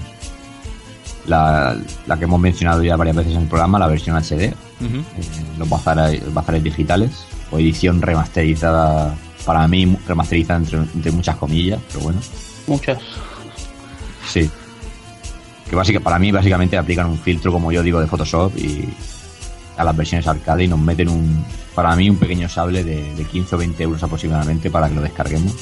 la, 1.27 1.77
la 2.07 2.19
que 2.19 2.24
hemos 2.24 2.40
mencionado 2.40 2.82
ya 2.82 2.97
varias 2.97 3.16
veces 3.16 3.35
en 3.35 3.43
el 3.43 3.49
programa, 3.49 3.78
la 3.78 3.86
versión 3.86 4.16
HD, 4.16 4.43
eh, 4.43 4.55
los 5.59 5.69
bazares, 5.69 6.23
los 6.24 6.35
bazares 6.35 6.65
digitales, 6.65 7.11
o 7.50 7.58
edición 7.58 8.00
remasterizada, 8.02 9.14
para 9.44 9.66
mí 9.68 9.96
remasterizada 10.06 10.58
entre, 10.60 10.78
entre 10.78 11.10
muchas 11.10 11.36
comillas, 11.36 11.80
pero 11.88 12.00
bueno. 12.00 12.20
Muchas. 12.66 12.98
Sí. 14.28 14.50
Que 15.68 15.76
básica, 15.76 16.00
para 16.00 16.18
mí 16.18 16.32
básicamente 16.32 16.76
aplican 16.76 17.06
un 17.06 17.18
filtro, 17.18 17.52
como 17.52 17.72
yo 17.72 17.82
digo, 17.82 18.00
de 18.00 18.06
Photoshop 18.06 18.56
y 18.56 18.88
a 19.76 19.84
las 19.84 19.96
versiones 19.96 20.26
arcade 20.26 20.64
y 20.64 20.68
nos 20.68 20.78
meten 20.78 21.08
un, 21.08 21.44
para 21.74 21.94
mí, 21.94 22.10
un 22.10 22.16
pequeño 22.16 22.48
sable 22.48 22.82
de, 22.82 23.14
de 23.14 23.24
15 23.24 23.54
o 23.54 23.58
20 23.58 23.82
euros 23.84 24.02
aproximadamente 24.02 24.70
para 24.70 24.88
que 24.88 24.94
lo 24.96 25.02
descarguemos. 25.02 25.54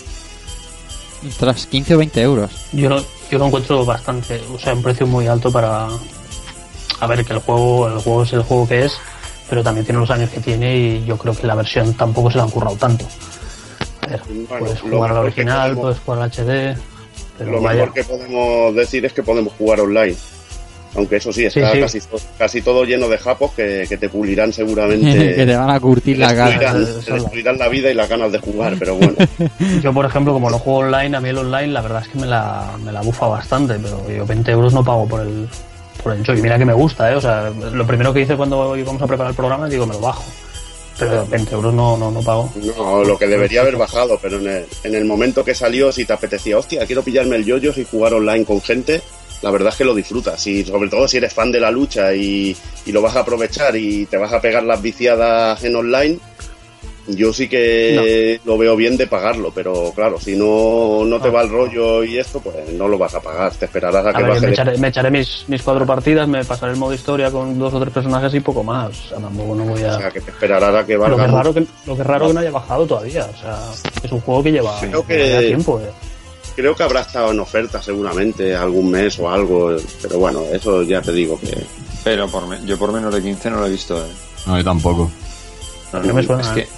Ostras, 1.28 1.66
15 1.66 1.94
o 1.94 1.98
20 1.98 2.22
euros. 2.22 2.50
Yo 2.72 2.88
lo, 2.88 3.04
yo 3.30 3.38
lo 3.38 3.46
encuentro 3.46 3.84
bastante, 3.84 4.40
o 4.52 4.58
sea, 4.58 4.74
un 4.74 4.82
precio 4.82 5.06
muy 5.06 5.26
alto 5.26 5.50
para. 5.50 5.88
A 7.00 7.06
ver, 7.06 7.24
que 7.24 7.32
el 7.32 7.40
juego, 7.40 7.88
el 7.88 7.98
juego 7.98 8.22
es 8.22 8.32
el 8.32 8.42
juego 8.42 8.68
que 8.68 8.84
es, 8.86 8.98
pero 9.48 9.62
también 9.62 9.84
tiene 9.86 10.00
los 10.00 10.10
años 10.10 10.30
que 10.30 10.40
tiene 10.40 10.76
y 10.76 11.04
yo 11.04 11.16
creo 11.16 11.34
que 11.34 11.46
la 11.46 11.54
versión 11.54 11.94
tampoco 11.94 12.30
se 12.30 12.38
la 12.38 12.44
han 12.44 12.50
currado 12.50 12.76
tanto. 12.76 13.04
A 14.02 14.06
ver, 14.08 14.20
Bueno, 14.28 14.46
puedes 14.58 14.80
jugar 14.80 15.10
al 15.10 15.16
mejor 15.16 15.32
que 15.34 15.40
original, 15.40 15.74
podemos- 15.74 15.80
puedes 15.82 15.98
jugar 16.00 16.22
al 16.22 16.30
HD, 16.30 16.76
pero 17.38 17.50
Lo 17.52 17.60
vaya. 17.60 17.80
mejor 17.80 17.94
que 17.94 18.04
podemos 18.04 18.74
decir 18.74 19.04
es 19.04 19.12
que 19.12 19.22
podemos 19.22 19.52
jugar 19.54 19.80
online. 19.80 20.16
Aunque 20.94 21.16
eso 21.16 21.30
sí, 21.30 21.44
está 21.44 21.72
Sí, 21.72 21.74
sí. 21.74 21.80
Casi, 21.82 22.00
to- 22.00 22.20
casi 22.38 22.62
todo 22.62 22.84
lleno 22.84 23.06
de 23.08 23.18
japos 23.18 23.50
que, 23.52 23.84
que 23.86 23.98
te 23.98 24.08
pulirán 24.08 24.46
que 24.50 24.54
seguramente. 24.54 25.44
te 25.44 25.56
van 25.56 25.68
a 25.68 25.78
curtir 25.78 26.16
la 26.18 26.34
cara. 26.34 26.58
te 26.58 26.82
es 26.82 27.08
la- 27.08 27.14
destruirán 27.16 27.58
la 27.58 27.68
vida 27.68 27.90
y 27.90 27.94
las 27.94 28.08
ganas 28.08 28.32
de 28.32 28.38
jugar, 28.38 28.76
pero 28.78 28.94
bueno. 28.94 29.14
Yo, 29.82 29.92
por 29.92 30.06
ejemplo, 30.06 30.32
como 30.32 30.48
no 30.48 30.58
juego 30.58 30.78
online, 30.78 31.14
a 31.16 31.20
mí 31.20 31.28
el 31.28 31.36
online 31.38 31.66
la 31.68 31.82
verdad 31.82 32.02
es 32.02 32.08
que 32.08 32.18
me 32.18 32.26
la, 32.26 32.70
me 32.82 32.92
la 32.92 33.02
bufa 33.02 33.26
bastante, 33.26 33.74
pero 33.74 34.08
yo 34.10 34.24
20 34.24 34.50
euros 34.52 34.72
no 34.72 34.82
pago 34.82 35.06
por 35.06 35.20
el, 35.20 35.46
por 36.06 36.16
el 36.16 36.24
joy. 36.24 36.40
Mira 36.40 36.56
que 36.58 36.64
me 36.64 36.72
gusta, 36.72 37.10
¿eh? 37.10 37.16
O 37.16 37.20
sea, 37.20 37.50
lo 37.50 37.86
primero 37.86 38.12
que 38.12 38.20
hice 38.20 38.36
cuando 38.36 38.76
íbamos 38.76 39.02
a 39.02 39.06
preparar 39.06 39.30
el 39.30 39.36
programa, 39.36 39.68
digo, 39.68 39.86
me 39.86 39.94
lo 39.94 40.00
bajo. 40.00 40.24
Pero 40.98 41.26
20 41.26 41.54
euros 41.54 41.74
no, 41.74 41.96
no, 41.96 42.10
no 42.10 42.22
pago. 42.22 42.50
No, 42.54 43.04
lo 43.04 43.18
que 43.18 43.26
debería 43.26 43.60
haber 43.60 43.76
bajado, 43.76 44.18
pero 44.22 44.38
en 44.38 44.46
el, 44.46 44.66
en 44.84 44.94
el 44.94 45.04
momento 45.04 45.44
que 45.44 45.54
salió, 45.54 45.92
si 45.92 46.06
te 46.06 46.12
apetecía, 46.12 46.56
hostia, 46.56 46.86
quiero 46.86 47.02
pillarme 47.02 47.36
el 47.36 47.44
yoyo 47.44 47.72
y 47.76 47.84
jugar 47.84 48.14
online 48.14 48.46
con 48.46 48.62
gente, 48.62 49.02
la 49.42 49.50
verdad 49.50 49.70
es 49.70 49.76
que 49.76 49.84
lo 49.84 49.94
disfrutas. 49.94 50.46
Y 50.46 50.64
sobre 50.64 50.88
todo 50.88 51.06
si 51.08 51.18
eres 51.18 51.34
fan 51.34 51.52
de 51.52 51.60
la 51.60 51.70
lucha 51.70 52.14
y, 52.14 52.56
y 52.86 52.92
lo 52.92 53.02
vas 53.02 53.16
a 53.16 53.20
aprovechar 53.20 53.76
y 53.76 54.06
te 54.06 54.16
vas 54.16 54.32
a 54.32 54.40
pegar 54.40 54.62
las 54.62 54.80
viciadas 54.80 55.62
en 55.64 55.76
online, 55.76 56.18
yo 57.08 57.32
sí 57.32 57.48
que 57.48 58.40
lo 58.44 58.58
veo 58.58 58.74
bien 58.76 58.96
de 58.96 59.06
pagarlo, 59.06 59.52
pero 59.54 59.92
claro, 59.94 60.18
si 60.20 60.34
no, 60.36 61.04
no 61.04 61.20
te 61.20 61.28
Ah. 61.28 61.30
va 61.32 61.42
el 61.42 61.50
rollo 61.50 62.02
y 62.04 62.18
esto, 62.18 62.40
pues 62.40 62.54
no 62.72 62.88
lo 62.88 62.98
vas 62.98 63.14
a 63.14 63.20
pagar. 63.20 63.52
Te 63.54 63.66
esperarás 63.66 64.06
a 64.06 64.10
A 64.10 64.12
que 64.12 64.22
ver, 64.22 64.32
baje 64.32 64.46
me 64.46 64.52
echaré, 64.52 64.78
me 64.78 64.88
echaré 64.88 65.10
mis, 65.10 65.44
mis 65.48 65.62
cuatro 65.62 65.86
partidas, 65.86 66.26
me 66.26 66.44
pasaré 66.44 66.72
el 66.72 66.78
modo 66.78 66.94
historia 66.94 67.30
con 67.30 67.58
dos 67.58 67.72
o 67.74 67.80
tres 67.80 67.92
personajes 67.92 68.34
y 68.34 68.40
poco 68.40 68.62
más. 68.64 68.90
O 68.90 69.08
sea, 69.08 69.18
tampoco 69.18 69.54
no 69.54 69.64
voy 69.64 69.82
O 69.84 69.90
a... 69.90 69.98
sea, 69.98 70.10
que 70.10 70.20
te 70.20 70.30
esperarás 70.30 70.74
a 70.74 70.84
que 70.86 70.94
Lo 70.94 71.04
que, 71.04 71.10
valga. 71.10 71.24
es 71.26 71.30
raro 71.32 71.54
que, 71.54 71.66
lo 71.86 71.94
que 71.94 72.00
es 72.02 72.06
raro 72.06 72.26
que 72.28 72.34
no 72.34 72.40
haya 72.40 72.50
bajado 72.50 72.86
todavía. 72.86 73.24
O 73.32 73.40
sea, 73.40 73.58
es 74.02 74.10
un 74.12 74.20
juego 74.20 74.42
que 74.42 74.52
lleva, 74.52 74.78
Creo 74.80 75.06
que- 75.06 75.16
lleva 75.16 75.40
tiempo. 75.40 75.80
eh. 75.80 75.90
Creo 76.56 76.74
que 76.74 76.82
habrá 76.82 77.00
estado 77.02 77.32
en 77.32 77.38
oferta 77.40 77.82
seguramente 77.82 78.56
algún 78.56 78.90
mes 78.90 79.18
o 79.18 79.28
algo, 79.30 79.76
pero 80.00 80.18
bueno, 80.18 80.42
eso 80.52 80.82
ya 80.82 81.02
te 81.02 81.12
digo 81.12 81.38
que 81.38 81.54
Pero 82.02 82.28
por 82.28 82.46
me- 82.48 82.64
yo 82.64 82.78
por 82.78 82.92
menos 82.92 83.12
de 83.14 83.20
15 83.22 83.50
no 83.50 83.58
lo 83.60 83.66
he 83.66 83.70
visto. 83.70 83.96
¿eh? 83.98 84.08
No, 84.46 84.56
yo 84.56 84.64
tampoco. 84.64 85.10
No, 85.92 86.02
No 86.02 86.14
me 86.14 86.22
suena, 86.22 86.40
es, 86.42 86.48
¿eh? 86.48 86.52
que, 86.54 86.68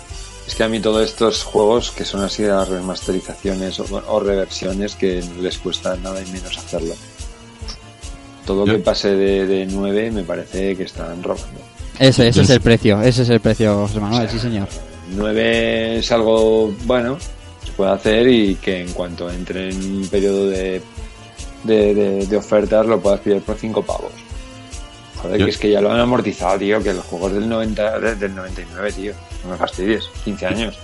es 0.48 0.54
que 0.54 0.64
a 0.64 0.68
mí 0.68 0.80
todos 0.80 1.06
estos 1.06 1.44
juegos 1.44 1.90
que 1.92 2.04
son 2.04 2.22
así 2.24 2.42
de 2.42 2.48
las 2.48 2.66
remasterizaciones 2.68 3.78
o, 3.80 3.84
o 4.08 4.18
reversiones 4.20 4.94
que 4.96 5.22
no 5.36 5.42
les 5.42 5.58
cuesta 5.58 5.94
nada 5.96 6.20
y 6.20 6.26
menos 6.32 6.56
hacerlo. 6.58 6.94
Todo 8.46 8.64
Yo- 8.66 8.72
que 8.72 8.78
pase 8.78 9.14
de, 9.14 9.46
de 9.46 9.66
9 9.66 10.10
me 10.10 10.22
parece 10.24 10.74
que 10.76 10.84
están 10.84 11.22
robando. 11.22 11.60
Ese, 11.98 12.28
ese 12.28 12.42
es 12.42 12.50
el 12.50 12.60
precio, 12.60 13.02
ese 13.02 13.22
es 13.22 13.28
el 13.28 13.40
precio, 13.40 13.74
José 13.86 14.00
Manuel, 14.00 14.28
sí 14.30 14.38
señor. 14.38 14.68
9 15.10 15.98
es 15.98 16.12
algo 16.12 16.72
bueno, 16.84 17.18
se 17.64 17.72
puede 17.72 17.90
hacer 17.90 18.28
y 18.28 18.54
que 18.54 18.80
en 18.82 18.92
cuanto 18.92 19.30
entre 19.30 19.70
en 19.70 19.96
un 20.02 20.08
periodo 20.08 20.46
de, 20.48 20.80
de, 21.64 21.94
de- 21.94 22.26
de 22.26 22.36
ofertas 22.36 22.86
lo 22.86 23.00
puedas 23.00 23.20
pillar 23.20 23.40
por 23.42 23.56
5 23.56 23.82
pavos. 23.82 24.12
Joder, 25.16 25.40
Yo- 25.40 25.44
que 25.46 25.50
es 25.50 25.58
que 25.58 25.70
ya 25.72 25.80
lo 25.80 25.90
han 25.92 25.98
amortizado, 26.00 26.56
tío, 26.58 26.80
que 26.82 26.94
los 26.94 27.04
juegos 27.04 27.32
del 27.34 27.48
90, 27.48 27.98
de- 28.00 28.14
del 28.14 28.34
99, 28.34 28.92
tío. 28.92 29.12
No 29.44 29.50
me 29.50 29.56
fastidies, 29.56 30.04
15 30.24 30.46
años. 30.46 30.78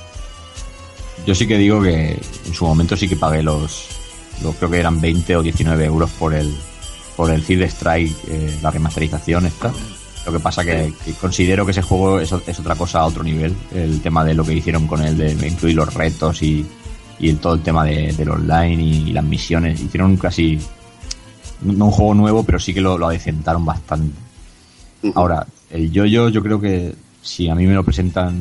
Yo 1.26 1.35
sí 1.35 1.47
que 1.47 1.59
digo 1.59 1.82
que 1.82 2.18
en 2.47 2.55
su 2.55 2.64
momento 2.66 2.97
sí 2.97 3.09
que 3.09 3.16
pagué 3.16 3.43
los, 3.43 3.89
los 4.43 4.55
creo 4.56 4.70
que 4.70 4.78
eran 4.81 5.01
20 5.01 5.36
o 5.36 5.43
19 5.43 5.85
euros 5.85 6.10
por 6.12 6.35
el 6.35 6.55
por 7.16 7.31
el 7.31 7.43
Feed 7.43 7.62
Strike, 7.62 8.12
eh, 8.28 8.59
la 8.60 8.70
remasterización 8.72 9.47
esta. 9.47 9.72
Lo 10.26 10.32
que 10.32 10.40
pasa 10.40 10.64
que, 10.64 10.93
que 11.05 11.12
considero 11.12 11.64
que 11.64 11.70
ese 11.70 11.82
juego 11.82 12.18
es 12.18 12.32
otra 12.32 12.74
cosa 12.74 13.01
a 13.01 13.06
otro 13.06 13.22
nivel. 13.22 13.55
El 13.72 14.01
tema 14.01 14.24
de 14.24 14.35
lo 14.35 14.43
que 14.44 14.55
hicieron 14.55 14.86
con 14.89 15.01
él, 15.05 15.16
de 15.16 15.31
incluir 15.47 15.76
los 15.76 15.94
retos 15.94 16.43
y, 16.43 16.66
y 17.20 17.28
el- 17.28 17.39
todo 17.39 17.55
el 17.55 17.62
tema 17.62 17.85
de, 17.85 18.12
del 18.14 18.31
online 18.31 18.82
y, 18.82 19.12
las 19.12 19.22
misiones. 19.22 19.81
Hicieron 19.81 20.16
casi, 20.16 20.59
no 21.62 21.85
un 21.85 21.90
juego 21.93 22.14
nuevo, 22.14 22.43
pero 22.43 22.59
sí 22.59 22.74
que 22.74 22.81
lo, 22.81 22.98
lo 22.98 23.06
adecentaron 23.06 23.64
bastante. 23.64 24.16
Ahora, 25.14 25.47
el 25.70 25.93
yo-yo 25.93 26.31
yo 26.31 26.43
creo 26.43 26.60
que 26.60 26.94
si 27.24 27.48
a 27.48 27.55
mí 27.55 27.66
me 27.66 27.74
lo 27.74 27.82
presentan 27.82 28.40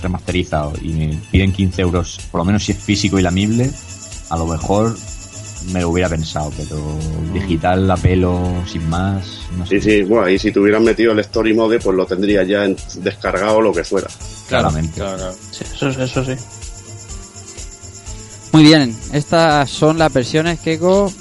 remasterizado 0.00 0.72
y 0.80 0.88
me 0.90 1.20
piden 1.30 1.52
15 1.52 1.82
euros, 1.82 2.20
por 2.30 2.40
lo 2.40 2.44
menos 2.44 2.64
si 2.64 2.72
es 2.72 2.78
físico 2.78 3.18
y 3.18 3.22
lamible, 3.22 3.70
a 4.30 4.36
lo 4.36 4.46
mejor 4.46 4.96
me 5.72 5.80
lo 5.80 5.90
hubiera 5.90 6.08
pensado, 6.08 6.52
pero 6.56 6.76
digital, 7.32 7.88
la 7.88 7.96
pelo, 7.96 8.40
sin 8.66 8.88
más, 8.88 9.40
no 9.56 9.66
sé. 9.66 9.80
sí, 9.80 9.90
sí, 9.90 10.02
bueno, 10.02 10.28
y 10.28 10.38
si 10.38 10.52
te 10.52 10.60
hubieran 10.60 10.84
metido 10.84 11.12
el 11.12 11.18
story 11.20 11.54
mode, 11.54 11.80
pues 11.80 11.96
lo 11.96 12.06
tendría 12.06 12.44
ya 12.44 12.66
descargado 12.98 13.60
lo 13.60 13.72
que 13.72 13.82
fuera. 13.82 14.08
Claramente. 14.48 14.94
Claro, 14.94 15.16
claro. 15.16 15.34
Sí, 15.50 15.64
eso, 15.74 15.88
eso 15.88 16.24
sí. 16.24 16.32
Muy 18.52 18.62
bien, 18.62 18.94
estas 19.12 19.70
son 19.70 19.98
las 19.98 20.12
versiones, 20.12 20.60
Keiko. 20.60 21.12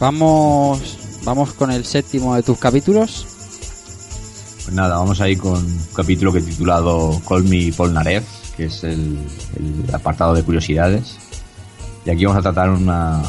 Vamos, 0.00 0.98
vamos 1.22 1.52
con 1.52 1.70
el 1.70 1.84
séptimo 1.84 2.34
de 2.34 2.42
tus 2.42 2.58
capítulos. 2.58 3.26
Pues 4.64 4.74
nada, 4.74 4.98
vamos 4.98 5.20
ahí 5.20 5.36
con 5.36 5.54
un 5.54 5.80
capítulo 5.94 6.32
que 6.32 6.38
he 6.38 6.42
titulado 6.42 7.20
Call 7.28 7.44
Me 7.44 7.72
Polnareff, 7.72 8.24
que 8.56 8.64
es 8.66 8.84
el, 8.84 9.18
el 9.56 9.94
apartado 9.94 10.34
de 10.34 10.42
curiosidades. 10.42 11.16
Y 12.04 12.10
aquí 12.10 12.24
vamos 12.24 12.38
a 12.38 12.42
tratar 12.42 12.70
una, 12.70 13.22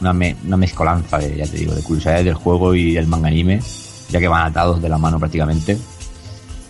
una, 0.00 0.12
me- 0.12 0.36
una 0.46 0.56
mezcolanza 0.56 1.18
de, 1.18 1.36
ya 1.36 1.46
te 1.46 1.58
digo, 1.58 1.74
de 1.74 1.82
curiosidades 1.82 2.24
del 2.24 2.34
juego 2.34 2.74
y 2.74 2.92
del 2.94 3.06
manga 3.06 3.28
anime, 3.28 3.60
ya 4.10 4.18
que 4.20 4.28
van 4.28 4.46
atados 4.46 4.80
de 4.82 4.88
la 4.88 4.98
mano 4.98 5.18
prácticamente. 5.18 5.78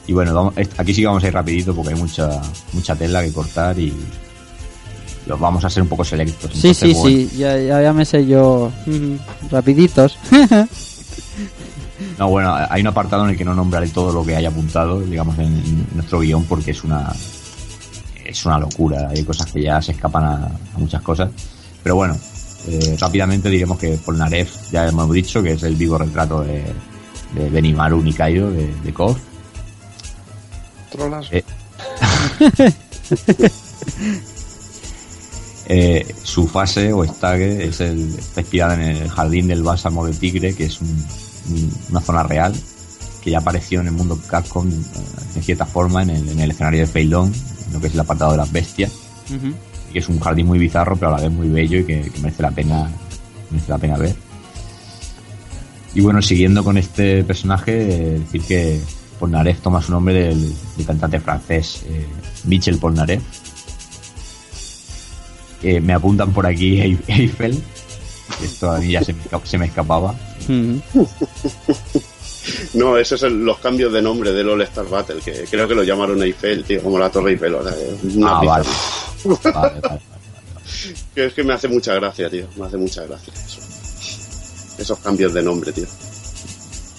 Y 0.07 0.12
bueno, 0.12 0.35
vamos, 0.35 0.55
aquí 0.77 0.93
sí 0.93 1.01
que 1.01 1.07
vamos 1.07 1.25
a 1.25 1.29
ir 1.29 1.33
rapidito 1.35 1.75
porque 1.75 1.95
hay 1.95 1.99
mucha, 2.01 2.29
mucha 2.73 2.95
tela 2.95 3.23
que 3.23 3.33
cortar 3.33 3.79
y 3.79 3.93
los 5.27 5.41
vamos 5.41 5.65
a 5.65 5.71
ser 5.71 5.83
un 5.83 5.89
poco 5.89 6.05
selectos. 6.05 6.51
Sí, 6.53 6.75
sí, 6.75 6.93
bueno, 6.93 7.09
sí, 7.09 7.31
ya, 7.39 7.57
ya, 7.59 7.81
ya 7.83 7.93
me 7.95 8.05
sé 8.05 8.27
yo. 8.27 8.71
Rapiditos. 9.51 10.19
No, 12.19 12.28
bueno, 12.28 12.55
hay 12.70 12.81
un 12.81 12.86
apartado 12.86 13.24
en 13.24 13.31
el 13.31 13.36
que 13.36 13.45
no 13.45 13.55
nombraré 13.55 13.89
todo 13.89 14.12
lo 14.12 14.24
que 14.24 14.36
haya 14.36 14.49
apuntado, 14.49 15.01
digamos, 15.01 15.36
en, 15.39 15.47
en 15.47 15.86
nuestro 15.95 16.20
guion, 16.20 16.45
porque 16.45 16.70
es 16.70 16.85
una 16.85 17.12
es 18.24 18.47
una 18.47 18.59
locura. 18.59 19.09
Hay 19.11 19.23
cosas 19.24 19.51
que 19.53 19.62
ya 19.62 19.82
se 19.82 19.93
escapan 19.93 20.24
a, 20.24 20.35
a 20.74 20.78
muchas 20.78 21.03
cosas. 21.03 21.31
Pero 21.82 21.97
bueno, 21.97 22.16
eh, 22.69 22.97
rápidamente 23.01 23.51
diremos 23.51 23.78
que 23.78 23.99
Polnareff, 23.99 24.70
ya 24.73 24.86
hemos 24.86 25.11
dicho, 25.12 25.43
que 25.43 25.53
es 25.53 25.62
el 25.65 25.74
vivo 25.77 25.99
retrato 25.99 26.41
de, 26.43 26.65
de 27.35 27.51
Benimaru 27.51 28.01
Nikaido, 28.03 28.51
de, 28.51 28.73
de 28.82 28.95
KOF. 28.95 29.19
Trolas. 30.91 31.27
Eh, 31.32 31.45
Eh, 35.66 36.15
su 36.23 36.47
fase 36.47 36.93
o 36.93 37.05
estague 37.05 37.65
es 37.65 37.81
el, 37.81 38.15
está 38.19 38.43
inspirada 38.43 38.74
en 38.74 38.81
el 38.82 39.09
jardín 39.09 39.49
del 39.49 39.62
bálsamo 39.62 40.05
de 40.07 40.12
tigre, 40.12 40.55
que 40.55 40.65
es 40.66 40.78
un- 40.82 40.89
un- 40.89 41.07
una 41.91 42.01
zona 42.01 42.23
real 42.23 42.55
que 43.23 43.31
ya 43.31 43.39
apareció 43.39 43.81
en 43.81 43.87
el 43.87 43.93
mundo 43.93 44.19
Capcom 44.29 44.69
eh, 44.69 44.73
de 45.35 45.43
cierta 45.43 45.65
forma 45.66 46.03
en 46.03 46.11
el, 46.11 46.29
en 46.29 46.41
el 46.41 46.51
escenario 46.51 46.81
de 46.81 46.87
Feilong, 46.87 47.33
en 47.66 47.73
lo 47.73 47.81
que 47.81 47.87
es 47.87 47.95
el 47.95 48.01
apartado 48.01 48.33
de 48.33 48.37
las 48.39 48.53
bestias, 48.53 48.93
y 49.89 49.93
que 49.93 49.99
es 49.99 50.09
un 50.09 50.21
jardín 50.21 50.47
muy 50.47 50.59
bizarro, 50.59 50.97
pero 50.97 51.15
a 51.15 51.19
la 51.19 51.23
vez 51.23 51.33
muy 51.33 51.49
bello 51.49 51.79
y 51.79 51.85
que, 51.85 52.11
que 52.11 52.21
merece 52.21 52.43
la 52.43 52.51
pena 52.51 52.91
merece 53.51 53.71
la 53.71 53.79
pena 53.79 53.97
ver. 53.97 54.15
Y 55.95 56.01
bueno, 56.01 56.21
siguiendo 56.21 56.65
con 56.65 56.77
este 56.77 57.23
personaje, 57.25 57.73
eh, 57.73 58.19
decir 58.19 58.43
que 58.43 58.81
Polnareff 59.21 59.61
toma 59.61 59.81
su 59.81 59.93
nombre 59.93 60.15
del, 60.15 60.53
del 60.77 60.87
cantante 60.87 61.21
francés 61.21 61.83
eh, 61.87 62.07
Michel 62.45 62.79
Polnareff. 62.79 63.23
Eh, 65.62 65.81
me 65.81 65.95
apuntan 65.95 66.33
por 66.33 66.47
aquí 66.47 66.79
Eif- 66.79 67.05
Eiffel, 67.07 67.62
que 68.47 68.53
esto 68.55 68.71
a 68.71 68.79
mí 68.79 68.91
ya 68.93 69.03
se 69.03 69.12
me, 69.12 69.23
esca- 69.23 69.45
se 69.45 69.59
me 69.59 69.66
escapaba. 69.66 70.15
Ujú. 70.43 70.81
No, 72.75 72.97
esos 72.99 73.19
son 73.21 73.45
los 73.45 73.59
cambios 73.59 73.93
de 73.93 74.03
nombre 74.03 74.33
del 74.33 74.49
All 74.51 74.61
Star 74.62 74.87
Battle, 74.89 75.21
que 75.25 75.45
creo 75.51 75.66
que 75.66 75.75
lo 75.75 75.83
llamaron 75.83 76.23
Eiffel, 76.23 76.62
tío, 76.65 76.83
como 76.83 76.99
la 76.99 77.11
Torre 77.11 77.33
Eiffel. 77.33 77.55
O 77.55 77.62
sea, 77.62 77.75
una 78.16 78.39
Ah, 78.39 78.43
vale. 78.45 78.69
Vale, 79.25 79.41
vale, 79.55 79.81
vale. 79.81 80.01
Que 81.15 81.27
es 81.27 81.33
que 81.35 81.43
me 81.45 81.55
hace 81.55 81.69
mucha 81.69 81.95
gracia, 81.95 82.29
tío, 82.29 82.47
me 82.57 82.66
hace 82.66 82.77
mucha 82.77 83.05
gracia 83.07 83.33
eso. 83.33 83.61
Esos 84.77 84.99
cambios 84.99 85.33
de 85.33 85.43
nombre, 85.43 85.73
tío. 85.73 85.87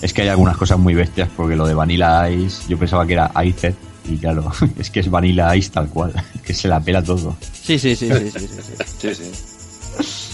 Es 0.01 0.13
que 0.13 0.23
hay 0.23 0.30
algunas 0.30 0.57
cosas 0.57 0.80
muy 0.80 0.93
bestias, 0.95 1.30
porque 1.35 1.55
lo 1.55 1.67
de 1.67 1.73
Vanilla 1.73 2.30
Ice, 2.30 2.63
yo 2.67 2.77
pensaba 2.80 3.05
que 3.05 3.13
era 3.13 3.31
Ice, 3.45 3.76
y 4.09 4.17
claro, 4.17 4.51
es 4.80 4.89
que 4.89 5.01
es 5.01 5.09
Vanilla 5.11 5.55
Ice 5.55 5.69
tal 5.69 5.89
cual, 5.89 6.11
que 6.43 6.53
se 6.55 6.67
la 6.67 6.80
pela 6.80 7.03
todo. 7.03 7.35
Sí, 7.63 7.77
sí, 7.77 7.95
sí, 7.95 8.09
sí, 8.09 8.31
sí, 8.31 8.39
sí, 8.39 8.47
sí. 8.47 8.84
Sí, 8.99 9.15
sí. 9.15 10.24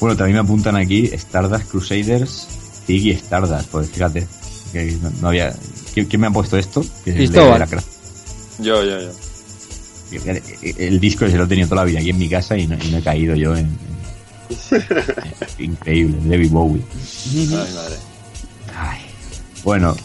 Bueno, 0.00 0.16
también 0.16 0.34
me 0.36 0.40
apuntan 0.40 0.76
aquí 0.76 1.06
Stardust 1.12 1.70
Crusaders, 1.70 2.46
Zig 2.86 3.06
y 3.06 3.10
Stardust, 3.10 3.68
pues 3.70 3.90
fíjate, 3.90 4.26
que 4.72 4.96
no, 5.02 5.10
no 5.20 5.28
había... 5.28 5.54
¿Quién, 5.94 6.20
me 6.20 6.28
ha 6.28 6.30
puesto 6.30 6.56
esto? 6.56 6.84
Que 7.04 7.12
Cristóbal. 7.14 7.54
le- 7.54 7.58
la 7.58 7.66
cra- 7.66 7.84
Yo, 8.60 8.84
yo, 8.84 9.00
yo. 9.00 9.10
el, 10.32 10.42
el 10.78 11.00
disco 11.00 11.26
se 11.28 11.36
lo 11.36 11.44
he 11.44 11.48
tenido 11.48 11.68
toda 11.68 11.82
la 11.82 11.86
vida 11.86 11.98
aquí 11.98 12.10
en 12.10 12.18
mi 12.18 12.28
casa 12.28 12.56
y 12.56 12.66
no, 12.68 12.76
y 12.82 12.88
no 12.88 12.98
he 12.98 13.02
caído 13.02 13.34
yo 13.34 13.56
en... 13.56 13.66
en- 15.58 15.64
increíble, 15.64 16.16
David 16.24 16.50
Bowie. 16.50 16.82
Ay, 17.32 17.46
madre. 17.74 17.96
Ay. 18.76 18.98
Bueno, 19.64 19.96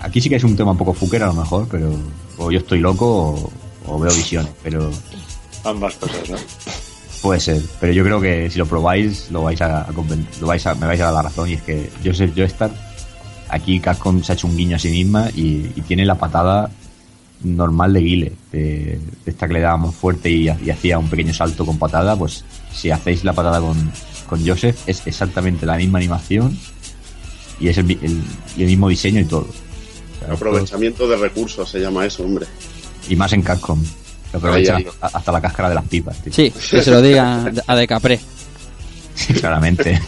aquí 0.00 0.20
sí 0.20 0.28
que 0.28 0.36
es 0.36 0.44
un 0.44 0.56
tema 0.56 0.72
un 0.72 0.78
poco 0.78 0.92
fucker 0.92 1.22
a 1.22 1.26
lo 1.28 1.34
mejor, 1.34 1.68
pero 1.70 1.94
o 2.38 2.50
yo 2.50 2.58
estoy 2.58 2.80
loco 2.80 3.06
o, 3.06 3.52
o 3.86 3.98
veo 4.00 4.12
visiones, 4.12 4.50
pero 4.62 4.90
Ambas 5.64 5.94
cosas, 5.94 6.28
¿no? 6.28 6.36
Puede 7.22 7.40
ser. 7.40 7.62
Pero 7.80 7.92
yo 7.92 8.04
creo 8.04 8.20
que 8.20 8.50
si 8.50 8.58
lo 8.58 8.66
probáis 8.66 9.30
lo 9.30 9.42
vais 9.44 9.60
a, 9.62 9.86
lo 10.40 10.46
vais 10.46 10.66
a 10.66 10.74
me 10.74 10.86
vais 10.86 11.00
a 11.00 11.04
dar 11.04 11.14
la 11.14 11.22
razón 11.22 11.48
y 11.48 11.54
es 11.54 11.62
que 11.62 11.90
Joseph 12.04 12.32
Joestar 12.36 12.70
aquí 13.48 13.80
Capcom 13.80 14.22
se 14.22 14.32
ha 14.32 14.34
hecho 14.34 14.46
un 14.48 14.56
guiño 14.56 14.76
a 14.76 14.78
sí 14.78 14.88
misma 14.90 15.30
y, 15.34 15.70
y 15.76 15.82
tiene 15.86 16.04
la 16.04 16.16
patada 16.16 16.70
normal 17.44 17.92
de 17.92 18.00
Guile, 18.00 18.32
de, 18.52 19.00
esta 19.26 19.48
que 19.48 19.54
le 19.54 19.60
dábamos 19.60 19.94
fuerte 19.94 20.30
y, 20.30 20.48
ha- 20.48 20.58
y 20.64 20.70
hacía 20.70 20.98
un 20.98 21.08
pequeño 21.08 21.34
salto 21.34 21.66
con 21.66 21.76
patada, 21.78 22.16
pues 22.16 22.44
si 22.72 22.90
hacéis 22.90 23.24
la 23.24 23.32
patada 23.32 23.60
con, 23.60 23.76
con 24.28 24.46
Joseph 24.46 24.76
es 24.86 25.06
exactamente 25.06 25.66
la 25.66 25.76
misma 25.76 25.98
animación 25.98 26.56
y 27.60 27.68
es 27.68 27.78
el, 27.78 27.90
el- 27.90 28.22
y 28.56 28.62
el 28.62 28.68
mismo 28.68 28.88
diseño 28.88 29.20
y 29.20 29.24
todo. 29.24 29.48
O 29.50 30.24
sea, 30.24 30.34
Aprovechamiento 30.34 31.08
de 31.08 31.16
recursos 31.16 31.68
se 31.68 31.80
llama 31.80 32.06
eso, 32.06 32.22
hombre. 32.24 32.46
Y 33.08 33.16
más 33.16 33.32
en 33.32 33.42
Capcom. 33.42 33.82
Ahí. 34.54 34.84
hasta, 35.00 35.18
hasta 35.18 35.32
la 35.32 35.40
cáscara 35.40 35.68
de 35.68 35.74
las 35.76 35.84
pipas. 35.84 36.18
tío. 36.22 36.32
Sí, 36.32 36.50
que 36.50 36.82
se 36.82 36.90
lo 36.90 37.00
diga 37.02 37.50
a 37.66 37.74
De 37.76 37.86
Capré. 37.86 38.18
Sí, 39.14 39.34
claramente. 39.34 40.00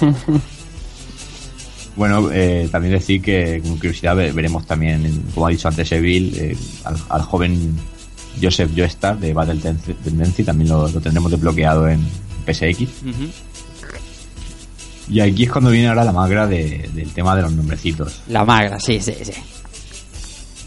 bueno, 1.96 2.30
eh, 2.32 2.68
también 2.70 2.94
decir 2.94 3.20
que, 3.20 3.60
como 3.62 3.76
curiosidad, 3.76 4.16
ve- 4.16 4.32
veremos 4.32 4.66
también, 4.66 5.24
como 5.34 5.46
ha 5.46 5.50
dicho 5.50 5.68
antes 5.68 5.90
Evil, 5.92 6.34
eh, 6.38 6.56
al, 6.84 6.96
al 7.10 7.22
joven 7.22 7.74
Joseph 8.40 8.70
Joestar 8.74 9.18
de 9.18 9.34
Battle 9.34 9.56
Ten- 9.60 9.78
Tendency, 10.02 10.42
también 10.44 10.70
lo, 10.70 10.88
lo 10.88 11.00
tendremos 11.00 11.30
desbloqueado 11.30 11.88
en 11.88 12.00
PSX. 12.46 12.88
Y 15.10 15.20
aquí 15.20 15.42
es 15.44 15.50
cuando 15.52 15.70
viene 15.70 15.88
ahora 15.88 16.04
la 16.04 16.12
magra 16.12 16.46
de- 16.46 16.88
del 16.94 17.10
tema 17.12 17.36
de 17.36 17.42
los 17.42 17.52
nombrecitos. 17.52 18.20
La 18.28 18.44
magra, 18.44 18.80
sí, 18.80 19.00
sí, 19.00 19.14
sí. 19.22 19.32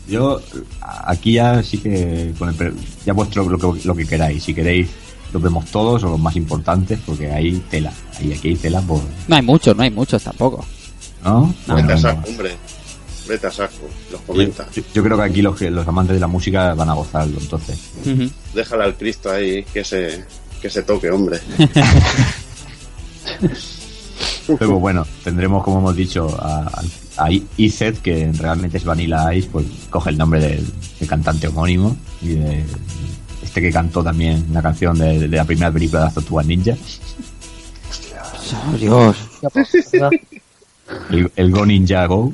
Yo, 0.08 0.40
aquí 0.82 1.34
ya 1.34 1.64
sí 1.64 1.80
que, 1.80 2.34
con 2.38 2.50
el, 2.50 2.74
ya 3.06 3.14
vuestro 3.14 3.48
lo 3.50 3.58
que, 3.74 3.88
lo 3.88 3.96
que 3.96 4.06
queráis. 4.06 4.44
Si 4.44 4.54
queréis, 4.54 4.90
los 5.34 5.42
vemos 5.42 5.66
todos 5.66 6.04
o 6.04 6.10
los 6.10 6.20
más 6.20 6.36
importantes, 6.36 7.00
porque 7.06 7.32
hay 7.32 7.54
tela. 7.72 7.92
Ahí 8.20 8.34
aquí 8.34 8.50
hay 8.50 8.56
tela, 8.56 8.82
por, 8.82 9.02
No 9.28 9.36
hay 9.36 9.42
muchos, 9.42 9.76
no 9.76 9.82
hay 9.84 9.92
muchos 9.92 10.22
tampoco. 10.24 10.64
¿no? 11.24 11.54
Bueno, 11.68 11.82
Vete 11.88 11.94
a 11.94 11.98
saco, 11.98 12.30
hombre. 12.30 12.52
Vete 13.28 13.48
a 13.48 13.52
saco. 13.52 13.90
Los 14.12 14.22
comenta. 14.22 14.68
Yo, 14.76 14.84
yo 14.94 15.04
creo 15.04 15.18
que 15.18 15.24
aquí 15.24 15.42
los, 15.42 15.56
que- 15.58 15.72
los 15.72 15.88
amantes 15.88 16.16
de 16.16 16.20
la 16.20 16.28
música 16.28 16.76
van 16.76 16.90
a 16.90 16.94
gozarlo, 16.94 17.40
entonces. 17.40 17.80
Ujú. 18.06 18.30
Déjale 18.54 18.84
al 18.84 18.96
Cristo 18.96 19.32
ahí 19.32 19.64
que 19.74 19.84
se, 19.84 20.24
que 20.62 20.70
se 20.70 20.84
toque, 20.84 21.10
hombre. 21.10 21.40
Luego, 24.48 24.80
bueno, 24.80 25.06
tendremos, 25.24 25.64
como 25.64 25.80
hemos 25.80 25.96
dicho, 25.96 26.28
a, 26.40 26.70
a 27.18 27.30
Izet, 27.58 28.02
que 28.02 28.32
realmente 28.38 28.78
es 28.78 28.84
Vanilla 28.84 29.34
Ice, 29.34 29.50
pues 29.52 29.66
coge 29.90 30.10
el 30.10 30.18
nombre 30.18 30.40
del, 30.40 30.66
del 31.00 31.08
cantante 31.08 31.48
homónimo 31.48 31.96
y 32.22 32.30
de 32.36 32.64
este 33.44 33.62
que 33.62 33.72
cantó 33.72 34.04
también 34.04 34.46
la 34.52 34.62
canción 34.62 34.98
de, 34.98 35.20
de 35.28 35.38
la 35.38 35.46
primera 35.46 35.72
película 35.72 36.00
de 36.02 36.06
las 36.06 36.14
Tortugas 36.14 36.46
Ninja, 36.46 36.76
Oh, 38.68 38.78
Dios. 38.78 39.18
el, 41.10 41.32
el 41.36 41.52
Go 41.52 41.66
Ninja 41.66 42.06
Go. 42.06 42.32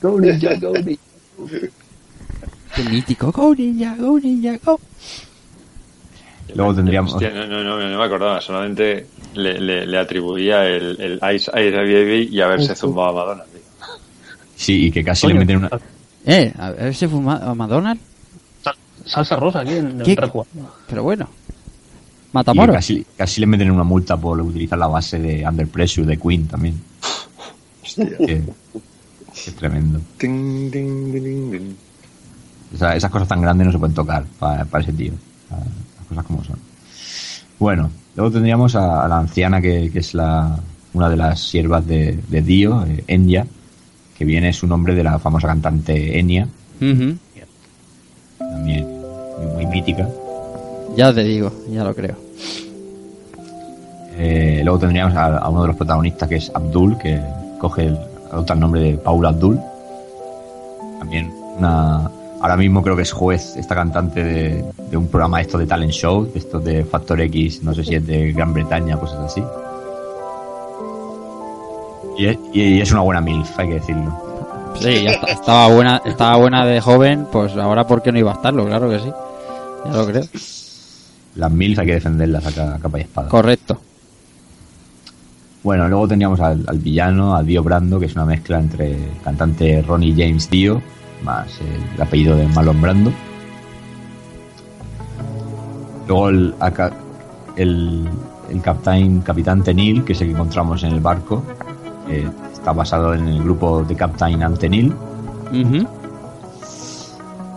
Go 0.00 0.18
Ninja, 0.20 0.54
go 0.54 0.72
Ninja. 0.72 1.00
Qué 2.74 2.82
mítico. 2.84 3.30
Go 3.30 3.54
ninja, 3.54 3.94
go 3.96 4.18
ninja, 4.18 4.58
go. 4.64 4.80
Luego 6.54 6.74
tendríamos... 6.74 7.14
Hostia, 7.14 7.30
no, 7.30 7.46
no, 7.46 7.62
no, 7.62 7.78
no 7.88 7.98
me 7.98 8.04
acordaba, 8.04 8.40
solamente 8.40 9.06
le, 9.34 9.60
le, 9.60 9.86
le 9.86 9.98
atribuía 9.98 10.66
el, 10.66 11.00
el 11.00 11.14
Ice 11.34 11.50
Ice 11.50 11.70
Baby 11.70 12.28
y 12.30 12.40
haberse 12.40 12.74
zumbado 12.74 13.08
a 13.10 13.12
Madonna. 13.12 13.44
Sí, 14.64 14.86
y 14.86 14.90
que 14.90 15.04
casi 15.04 15.26
le 15.26 15.34
meten 15.34 15.56
una... 15.58 15.70
Eh, 16.26 16.52
a 16.58 16.70
ver 16.70 16.94
si 16.94 17.06
fuma 17.06 17.36
a 17.36 17.54
McDonald's. 17.54 18.02
sal- 18.62 18.74
Salsa 19.04 19.36
rosa 19.36 19.60
aquí 19.60 19.74
en 19.74 19.98
¿Qué? 19.98 20.12
el 20.12 20.16
recuadro. 20.16 20.50
Pero 20.88 21.02
bueno. 21.02 21.28
Matamoros. 22.32 22.74
casi, 22.74 23.06
casi 23.16 23.40
le 23.40 23.46
meten 23.46 23.70
una 23.70 23.84
multa 23.84 24.16
por 24.16 24.40
utilizar 24.40 24.78
la 24.78 24.86
base 24.88 25.18
de 25.18 25.46
Under 25.46 25.68
Pressure 25.68 26.06
de 26.06 26.16
Queen 26.16 26.46
también. 26.48 26.80
que 28.26 28.42
es 29.34 29.54
tremendo. 29.56 30.00
O 32.74 32.76
sea, 32.76 32.96
esas 32.96 33.10
cosas 33.10 33.28
tan 33.28 33.40
grandes 33.40 33.66
no 33.66 33.72
se 33.72 33.78
pueden 33.78 33.94
tocar 33.94 34.24
para, 34.38 34.64
para 34.64 34.82
ese 34.82 34.92
tío. 34.92 35.12
O 35.12 35.48
sea, 35.48 35.58
Las 35.98 36.06
cosas 36.08 36.24
como 36.24 36.44
son. 36.44 36.58
Bueno, 37.58 37.90
luego 38.16 38.32
tendríamos 38.32 38.74
a, 38.74 39.04
a 39.04 39.08
la 39.08 39.18
anciana 39.18 39.60
que, 39.60 39.90
que 39.92 39.98
es 40.00 40.14
la 40.14 40.58
una 40.92 41.08
de 41.08 41.16
las 41.16 41.40
siervas 41.40 41.86
de, 41.86 42.18
de 42.28 42.42
Dio, 42.42 42.84
eh, 42.86 43.04
Enya, 43.06 43.46
que 44.16 44.24
viene 44.24 44.52
su 44.52 44.66
nombre 44.66 44.94
de 44.94 45.02
la 45.02 45.18
famosa 45.18 45.48
cantante 45.48 46.18
Enya, 46.18 46.48
también 48.38 48.86
muy, 49.38 49.46
muy 49.54 49.66
mítica. 49.66 50.08
Ya 50.96 51.12
te 51.12 51.24
digo, 51.24 51.52
ya 51.70 51.84
lo 51.84 51.94
creo. 51.94 52.16
Eh, 54.16 54.60
luego 54.62 54.78
tendríamos 54.78 55.16
a, 55.16 55.38
a 55.38 55.48
uno 55.48 55.62
de 55.62 55.68
los 55.68 55.76
protagonistas 55.76 56.28
que 56.28 56.36
es 56.36 56.50
Abdul, 56.54 56.96
que 56.98 57.20
coge 57.58 57.86
el, 57.86 57.98
adopta 58.30 58.54
el 58.54 58.60
nombre 58.60 58.80
de 58.80 58.96
Paula 58.96 59.30
Abdul. 59.30 59.58
También 61.00 61.32
una. 61.58 62.10
Ahora 62.40 62.56
mismo 62.58 62.82
creo 62.82 62.94
que 62.94 63.02
es 63.02 63.12
juez, 63.12 63.56
esta 63.56 63.74
cantante 63.74 64.22
de, 64.22 64.64
de 64.90 64.96
un 64.98 65.08
programa 65.08 65.40
esto 65.40 65.56
de 65.56 65.66
talent 65.66 65.92
show, 65.92 66.30
de 66.30 66.38
estos 66.38 66.62
de 66.62 66.84
Factor 66.84 67.18
X, 67.22 67.62
no 67.62 67.72
sé 67.72 67.82
si 67.84 67.94
es 67.94 68.06
de 68.06 68.32
Gran 68.32 68.52
Bretaña, 68.52 68.98
cosas 68.98 69.20
así. 69.20 69.42
Y 72.16 72.26
es, 72.26 72.38
y 72.52 72.80
es 72.80 72.92
una 72.92 73.00
buena 73.00 73.20
MILF, 73.20 73.58
hay 73.58 73.68
que 73.68 73.74
decirlo. 73.74 74.74
Sí, 74.80 75.02
ya 75.04 75.10
está- 75.12 75.26
estaba 75.28 75.68
buena, 75.68 76.02
estaba 76.04 76.36
buena 76.36 76.64
de 76.66 76.80
joven, 76.80 77.26
pues 77.30 77.56
ahora 77.56 77.86
por 77.86 78.02
qué 78.02 78.12
no 78.12 78.18
iba 78.18 78.32
a 78.32 78.34
estarlo, 78.34 78.64
claro 78.66 78.88
que 78.90 78.98
sí. 79.00 79.12
Ya 79.84 79.92
lo 79.92 80.06
creo. 80.06 80.24
Las 81.36 81.50
MILF 81.52 81.78
hay 81.80 81.86
que 81.86 81.94
defenderlas 81.94 82.46
a 82.46 82.52
ca- 82.52 82.78
capa 82.80 82.98
y 82.98 83.02
espada. 83.02 83.28
Correcto. 83.28 83.80
Bueno, 85.62 85.88
luego 85.88 86.06
teníamos 86.08 86.40
al, 86.40 86.64
al 86.68 86.78
villano, 86.78 87.34
a 87.34 87.42
Dio 87.42 87.62
Brando, 87.62 87.98
que 87.98 88.06
es 88.06 88.14
una 88.14 88.24
mezcla 88.26 88.58
entre 88.58 88.92
el 88.92 89.10
cantante 89.24 89.82
Ronnie 89.82 90.12
James 90.16 90.50
Dio, 90.50 90.82
más 91.24 91.48
el, 91.60 92.02
apellido 92.02 92.36
de 92.36 92.46
Marlon 92.48 92.80
Brando. 92.82 93.12
Luego 96.06 96.28
el, 96.28 96.54
el, 97.56 98.04
el 98.50 98.60
capitán 99.22 99.62
Tenil, 99.62 100.04
que 100.04 100.12
es 100.12 100.20
el 100.20 100.28
que 100.28 100.34
encontramos 100.34 100.82
en 100.84 100.92
el 100.92 101.00
barco, 101.00 101.42
que 102.06 102.28
está 102.52 102.72
basado 102.72 103.14
en 103.14 103.26
el 103.28 103.42
grupo 103.42 103.82
de 103.82 103.94
Captain 103.96 104.42
Antenil. 104.42 104.92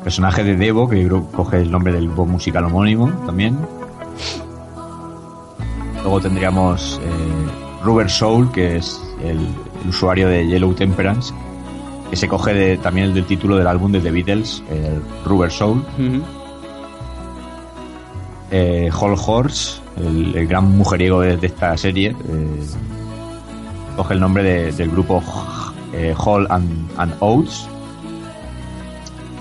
Personaje 0.03 0.43
de 0.43 0.55
Devo, 0.55 0.87
que 0.87 1.07
coge 1.35 1.61
el 1.61 1.71
nombre 1.71 1.91
del 1.93 2.05
grupo 2.07 2.25
musical 2.25 2.63
homónimo 2.65 3.09
también. 3.25 3.57
Luego 6.01 6.21
tendríamos 6.21 7.01
eh, 7.03 7.83
Rubber 7.83 8.09
Soul, 8.09 8.49
que 8.51 8.77
es 8.77 9.01
el, 9.21 9.39
el 9.83 9.89
usuario 9.89 10.29
de 10.29 10.47
Yellow 10.47 10.73
Temperance, 10.73 11.33
que 12.09 12.15
se 12.15 12.27
coge 12.29 12.53
de- 12.53 12.77
también 12.77 13.13
del 13.13 13.25
título 13.25 13.57
del 13.57 13.67
álbum 13.67 13.91
de 13.91 13.99
The 13.99 14.11
Beatles, 14.11 14.63
el 14.69 15.01
Rubber 15.25 15.51
Soul. 15.51 15.83
Eh, 18.49 18.89
Hall 18.97 19.15
Horse, 19.25 19.81
el, 19.97 20.33
el 20.33 20.47
gran 20.47 20.71
mujeriego 20.77 21.19
de, 21.19 21.35
de 21.35 21.47
esta 21.47 21.75
serie, 21.75 22.15
eh, 22.29 22.63
coge 23.97 24.13
el 24.13 24.19
nombre 24.21 24.43
de- 24.43 24.71
del 24.71 24.89
grupo 24.89 25.21
eh, 25.93 26.13
Hall 26.17 26.47
and, 26.49 26.69
and 26.97 27.13
Oates. 27.19 27.67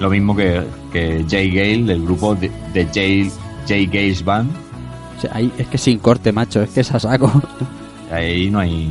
Lo 0.00 0.10
mismo 0.10 0.34
que, 0.36 0.62
que 0.92 1.24
Jay 1.28 1.50
Gale, 1.50 1.84
del 1.84 2.02
grupo 2.02 2.34
de, 2.34 2.50
de 2.74 2.86
Jay, 2.92 3.30
Jay 3.68 3.86
Gale's 3.86 4.24
Band. 4.24 4.50
O 5.16 5.20
sea, 5.20 5.30
ahí 5.34 5.50
es 5.56 5.66
que 5.68 5.78
sin 5.78 5.98
corte, 6.00 6.32
macho, 6.32 6.62
es 6.62 6.70
que 6.70 6.80
es 6.80 6.92
a 6.92 6.98
saco. 7.00 7.30
Ahí 8.10 8.50
no 8.50 8.58
hay, 8.58 8.90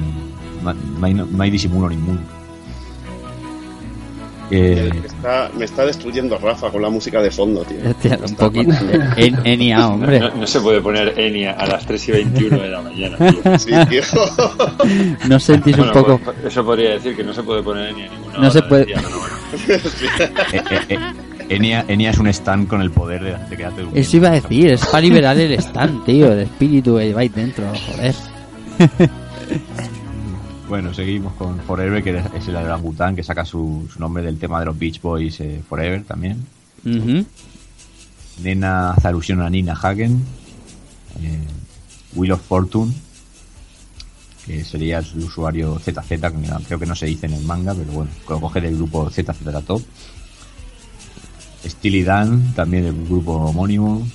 no, 0.63 0.73
no 0.73 1.05
hay, 1.05 1.13
no 1.13 1.43
hay 1.43 1.51
disimulo 1.51 1.89
ninguno. 1.89 2.19
Eh, 4.51 4.91
Me 4.93 5.07
está, 5.07 5.49
me 5.57 5.65
está 5.65 5.85
destruyendo 5.85 6.37
Rafa 6.37 6.69
con 6.69 6.81
la 6.81 6.89
música 6.89 7.19
de 7.21 7.31
fondo, 7.31 7.63
tío. 7.63 7.77
Hostia, 7.89 8.19
un 8.27 8.35
poquito. 8.35 8.73
En, 9.17 9.37
Enia, 9.43 9.87
hombre. 9.87 10.19
No, 10.19 10.35
no 10.35 10.47
se 10.47 10.59
puede 10.61 10.81
poner 10.81 11.17
Enya 11.19 11.53
a 11.53 11.65
las 11.65 11.85
3 11.85 12.09
y 12.09 12.11
21 12.11 12.57
de 12.59 12.69
la 12.69 12.81
mañana. 12.81 13.17
tío. 13.17 13.57
Sí, 13.59 13.71
tío. 13.89 14.01
¿No 15.27 15.39
sentís 15.39 15.75
un 15.77 15.85
Bueno, 15.87 15.93
poco? 15.93 16.19
pues, 16.23 16.37
eso 16.45 16.63
podría 16.63 16.91
decir 16.91 17.15
que 17.15 17.23
no 17.23 17.33
se 17.33 17.41
puede 17.43 17.63
poner 17.63 17.89
Enya 17.89 18.05
a 18.05 18.09
ninguna 18.09 18.37
No 18.37 18.51
se 18.51 18.61
puede- 18.61 18.85
día, 18.85 18.97
bueno. 19.01 19.35
eh, 19.67 19.81
eh, 20.53 20.79
eh, 20.89 20.97
Enya, 21.49 21.85
Enya 21.87 22.09
es 22.11 22.17
un 22.19 22.27
stand 22.27 22.67
con 22.67 22.81
el 22.81 22.91
poder 22.91 23.23
de, 23.23 23.31
de 23.49 23.57
quedarte 23.57 23.81
durmiendo. 23.81 23.99
Eso 23.99 24.17
iba 24.17 24.29
a 24.29 24.31
decir, 24.33 24.71
es 24.71 24.85
para 24.85 25.01
liberar 25.01 25.37
el 25.37 25.53
stand, 25.53 26.03
tío, 26.05 26.31
el 26.31 26.39
espíritu 26.41 26.97
que 26.97 27.05
lleváis 27.05 27.33
dentro, 27.33 27.65
joder. 27.87 28.15
Bueno, 30.67 30.93
seguimos 30.93 31.33
con 31.33 31.59
Forever, 31.59 32.03
que 32.03 32.23
es 32.35 32.47
el 32.47 32.55
orangután 32.55 33.15
que 33.15 33.23
saca 33.23 33.45
su, 33.45 33.87
su 33.91 33.99
nombre 33.99 34.23
del 34.23 34.39
tema 34.39 34.59
de 34.59 34.65
los 34.65 34.77
Beach 34.77 34.99
Boys 34.99 35.39
eh, 35.39 35.61
Forever 35.67 36.03
también. 36.03 36.43
Ujú. 36.83 37.23
Nena 38.41 38.91
hace 38.91 39.07
alusión 39.07 39.41
a 39.41 39.49
Nina 39.49 39.73
Hagen. 39.73 40.23
Eh, 41.21 41.39
Wheel 42.15 42.31
of 42.31 42.41
Fortune, 42.41 42.93
que 44.45 44.63
sería 44.63 44.99
el 44.99 45.23
usuario 45.23 45.77
ZZ, 45.79 46.07
que 46.07 46.19
creo 46.65 46.79
que 46.79 46.85
no 46.85 46.95
se 46.95 47.05
dice 47.05 47.27
en 47.27 47.33
el 47.33 47.43
manga, 47.43 47.73
pero 47.75 47.91
bueno, 47.91 48.11
que 48.25 48.33
lo 48.33 48.41
coge 48.41 48.61
del 48.61 48.75
grupo 48.75 49.09
ZZ 49.09 49.65
Top. 49.65 49.81
Steely 51.63 52.03
Dan, 52.03 52.53
también 52.53 52.83
del 52.85 53.05
grupo 53.05 53.33
homónimo. 53.33 54.07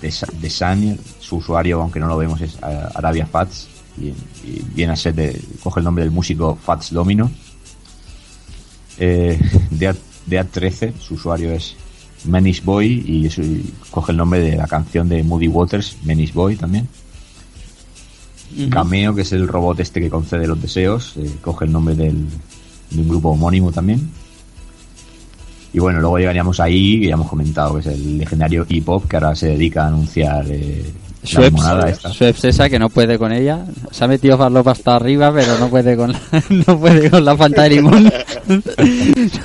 De, 0.00 0.12
de 0.40 0.50
Sun, 0.50 0.98
su 1.18 1.36
usuario, 1.36 1.80
aunque 1.80 1.98
no 1.98 2.06
lo 2.06 2.16
vemos, 2.16 2.40
es 2.40 2.54
eh, 2.56 2.88
Arabia 2.94 3.26
Fats. 3.26 3.73
Y, 4.00 4.06
y 4.48 4.62
viene 4.74 4.92
a 4.92 4.96
ser 4.96 5.14
de, 5.14 5.40
coge 5.62 5.80
el 5.80 5.84
nombre 5.84 6.04
del 6.04 6.10
músico 6.12 6.56
Fats 6.62 6.90
Domino. 6.92 7.30
Eh, 8.98 9.38
Dead, 9.70 9.96
Dead 10.26 10.46
13, 10.50 10.94
su 11.00 11.14
usuario 11.14 11.52
es 11.52 11.74
Menis 12.24 12.64
Boy 12.64 13.02
y, 13.06 13.26
eso- 13.26 13.42
y 13.42 13.72
coge 13.90 14.12
el 14.12 14.18
nombre 14.18 14.40
de 14.40 14.56
la 14.56 14.66
canción 14.66 15.08
de 15.08 15.22
Moody 15.22 15.48
Waters, 15.48 15.96
Menis 16.04 16.32
Boy 16.32 16.56
también. 16.56 16.88
Cameo, 18.70 19.14
que 19.14 19.22
es 19.22 19.32
el 19.32 19.48
robot 19.48 19.80
este 19.80 20.00
que 20.00 20.08
concede 20.10 20.46
los 20.46 20.60
deseos, 20.62 21.14
eh, 21.16 21.28
coge 21.40 21.64
el 21.64 21.72
nombre 21.72 21.94
del, 21.96 22.26
de 22.90 23.00
un 23.00 23.08
grupo 23.08 23.30
homónimo 23.30 23.72
también. 23.72 24.08
Y 25.72 25.80
bueno, 25.80 26.00
luego 26.00 26.18
llegaríamos 26.18 26.60
ahí, 26.60 27.00
que 27.00 27.08
ya 27.08 27.14
hemos 27.14 27.28
comentado, 27.28 27.74
que 27.74 27.80
es 27.80 27.86
el 27.86 28.18
legendario 28.18 28.64
hip-hop, 28.68 29.08
que 29.08 29.16
ahora 29.16 29.34
se 29.34 29.48
dedica 29.48 29.84
a 29.84 29.88
anunciar 29.88 30.46
eh, 30.48 30.84
Schweppes, 31.24 32.44
esa 32.44 32.68
que 32.68 32.78
no 32.78 32.88
puede 32.90 33.18
con 33.18 33.32
ella. 33.32 33.64
Se 33.90 34.04
ha 34.04 34.08
metido 34.08 34.36
farlopa 34.36 34.72
hasta 34.72 34.96
arriba, 34.96 35.32
pero 35.32 35.58
no 35.58 35.68
puede 35.68 35.96
con 35.96 36.12
la, 36.12 36.20
no 36.66 36.78
puede 36.78 37.10
con 37.10 37.24
la 37.24 37.36
Fanta 37.36 37.62
de 37.62 37.70
limón. 37.70 38.04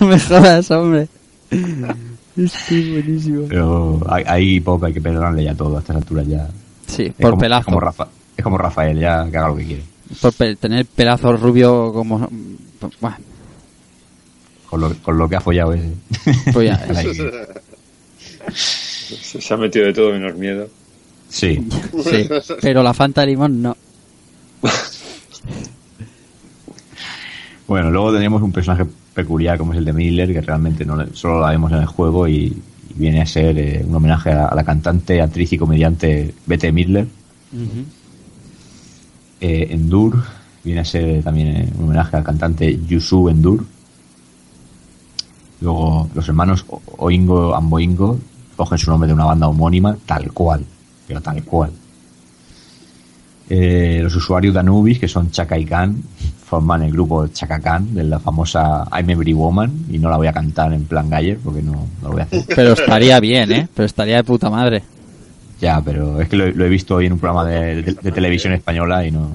no 0.02 0.08
me 0.08 0.20
jodas, 0.20 0.70
hombre. 0.72 1.08
Es 1.52 2.54
que 2.68 2.80
es 2.80 2.90
buenísimo. 2.92 3.46
Pero 3.50 4.02
hay, 4.08 4.24
hay 4.28 4.56
hip-hop, 4.56 4.86
hay 4.86 4.94
que 4.94 5.02
perdonarle 5.02 5.44
ya 5.46 5.56
todo 5.56 5.78
a 5.78 5.80
estas 5.80 5.96
alturas 5.98 6.28
ya. 6.28 6.48
Sí, 6.88 7.04
Es 7.08 7.14
por 7.14 7.32
como, 7.32 7.42
pelazo. 7.42 7.60
Es 7.62 7.66
como, 7.66 7.80
Rafa- 7.80 8.08
es 8.38 8.44
como 8.44 8.58
Rafael, 8.58 9.00
ya 9.00 9.28
que 9.30 9.38
haga 9.38 9.48
lo 9.50 9.56
que 9.56 9.66
quiere. 9.66 9.84
Por 10.22 10.34
pe- 10.34 10.56
tener 10.56 10.86
pelazo 10.86 11.32
rubio 11.38 11.92
como... 11.94 12.28
Bueno, 13.00 13.18
Con 14.70 14.82
lo, 14.82 14.94
con 15.02 15.18
lo 15.18 15.28
que 15.30 15.36
ha 15.36 15.42
follado 15.42 15.74
ese. 15.74 15.92
Pues 16.54 16.68
ya. 16.70 16.78
Se 18.54 19.42
se 19.42 19.54
ha 19.54 19.58
metido 19.58 19.86
de 19.86 19.94
todo 19.94 20.12
menos 20.12 20.36
miedo. 20.36 20.68
Sí. 21.30 21.60
sí. 22.04 22.28
Pero 22.62 22.84
la 22.84 22.94
Fanta 22.94 23.22
de 23.22 23.28
limón 23.28 23.62
no. 23.62 23.78
Bueno, 27.68 27.92
luego 27.92 28.12
tenemos 28.14 28.42
un 28.42 28.52
personaje 28.52 28.86
peculiar 29.14 29.58
como 29.58 29.74
es 29.74 29.80
el 29.80 29.86
de 29.86 29.94
Miller, 29.94 30.34
que 30.34 30.42
realmente 30.42 30.86
no 30.86 30.98
solo 31.14 31.40
la 31.42 31.52
vemos 31.52 31.72
en 31.72 31.80
el 31.80 31.86
juego 31.86 32.28
y, 32.28 32.46
y 32.46 32.94
viene 32.96 33.22
a 33.22 33.26
ser 33.26 33.58
eh, 33.60 33.86
un 33.88 33.96
homenaje 33.96 34.32
a, 34.32 34.48
a 34.48 34.56
la 34.56 34.64
cantante, 34.64 35.22
actriz 35.22 35.54
y 35.54 35.58
comediante 35.58 36.34
Bette 36.48 36.72
Midler. 36.72 37.08
Eh, 39.42 39.68
Endur 39.72 40.22
viene 40.64 40.82
a 40.82 40.86
ser 40.86 41.24
también 41.24 41.48
eh, 41.48 41.70
un 41.78 41.86
homenaje 41.86 42.18
al 42.18 42.24
cantante 42.24 42.80
Yusu 42.88 43.30
Endur. 43.30 43.64
Luego 45.62 46.10
los 46.16 46.28
hermanos 46.28 46.66
O- 46.70 46.82
Oingo 46.98 47.54
Amboingo 47.56 48.18
cogen 48.56 48.78
su 48.78 48.90
nombre 48.90 49.08
de 49.08 49.14
una 49.14 49.26
banda 49.26 49.48
homónima, 49.48 49.96
tal 50.06 50.32
cual, 50.34 50.66
pero 51.10 51.20
tal 51.22 51.44
cual. 51.44 51.72
Eh, 53.50 54.00
los 54.04 54.16
usuarios 54.16 54.54
de 54.54 54.60
Anubis, 54.60 55.00
que 55.00 55.08
son 55.08 55.32
Chaka 55.32 55.58
y 55.58 55.66
Khan, 55.66 55.98
forman 56.46 56.84
el 56.84 56.92
grupo 56.92 57.28
Chaka 57.28 57.60
Khan 57.60 57.96
de 57.96 58.04
la 58.04 58.20
famosa 58.20 58.88
I'm 58.92 59.10
Every 59.10 59.34
Woman, 59.34 59.86
y 59.90 59.98
no 59.98 60.10
la 60.10 60.18
voy 60.18 60.28
a 60.28 60.34
cantar 60.34 60.72
en 60.72 60.86
plan 60.86 61.10
Galler 61.10 61.40
porque 61.44 61.62
no, 61.64 61.72
no 62.02 62.08
lo 62.08 62.12
voy 62.12 62.22
a 62.22 62.24
hacer. 62.26 62.44
Pero 62.56 62.74
estaría 62.74 63.20
bien, 63.20 63.52
¿eh? 63.52 63.68
Pero 63.74 63.86
estaría 63.88 64.18
de 64.18 64.24
puta 64.24 64.50
madre. 64.52 64.84
Ya, 65.60 65.82
pero 65.82 66.22
es 66.22 66.30
que 66.30 66.36
lo, 66.38 66.50
lo 66.52 66.66
he 66.66 66.70
visto 66.70 66.96
hoy 66.96 67.08
en 67.08 67.14
un 67.14 67.20
programa 67.20 67.44
de, 67.50 67.82
de- 67.82 67.94
de 67.94 68.12
televisión 68.12 68.54
española 68.54 69.06
y 69.06 69.12
no. 69.12 69.32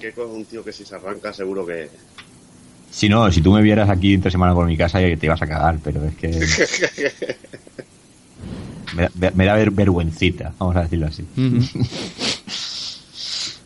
Keiko 0.00 0.24
es 0.24 0.30
un 0.32 0.44
tío 0.46 0.64
que 0.64 0.72
si 0.72 0.84
se 0.84 0.94
arranca 0.96 1.32
seguro 1.32 1.64
que... 1.66 1.88
Si 2.90 3.08
no, 3.08 3.30
si 3.30 3.40
tú 3.42 3.52
me 3.52 3.60
vieras 3.62 3.88
aquí 3.90 4.14
entre 4.14 4.30
semana 4.30 4.54
por 4.54 4.66
mi 4.66 4.76
casa 4.76 4.98
te 5.00 5.18
ibas 5.22 5.42
a 5.42 5.46
cagar, 5.46 5.78
pero 5.84 6.02
es 6.04 6.14
que. 6.14 6.30
me, 8.94 9.08
da- 9.14 9.30
me 9.34 9.46
da 9.46 9.54
ver- 9.54 9.70
vergüencita, 9.70 10.52
vamos 10.58 10.76
a 10.76 10.82
decirlo 10.82 11.06
así. 11.06 11.24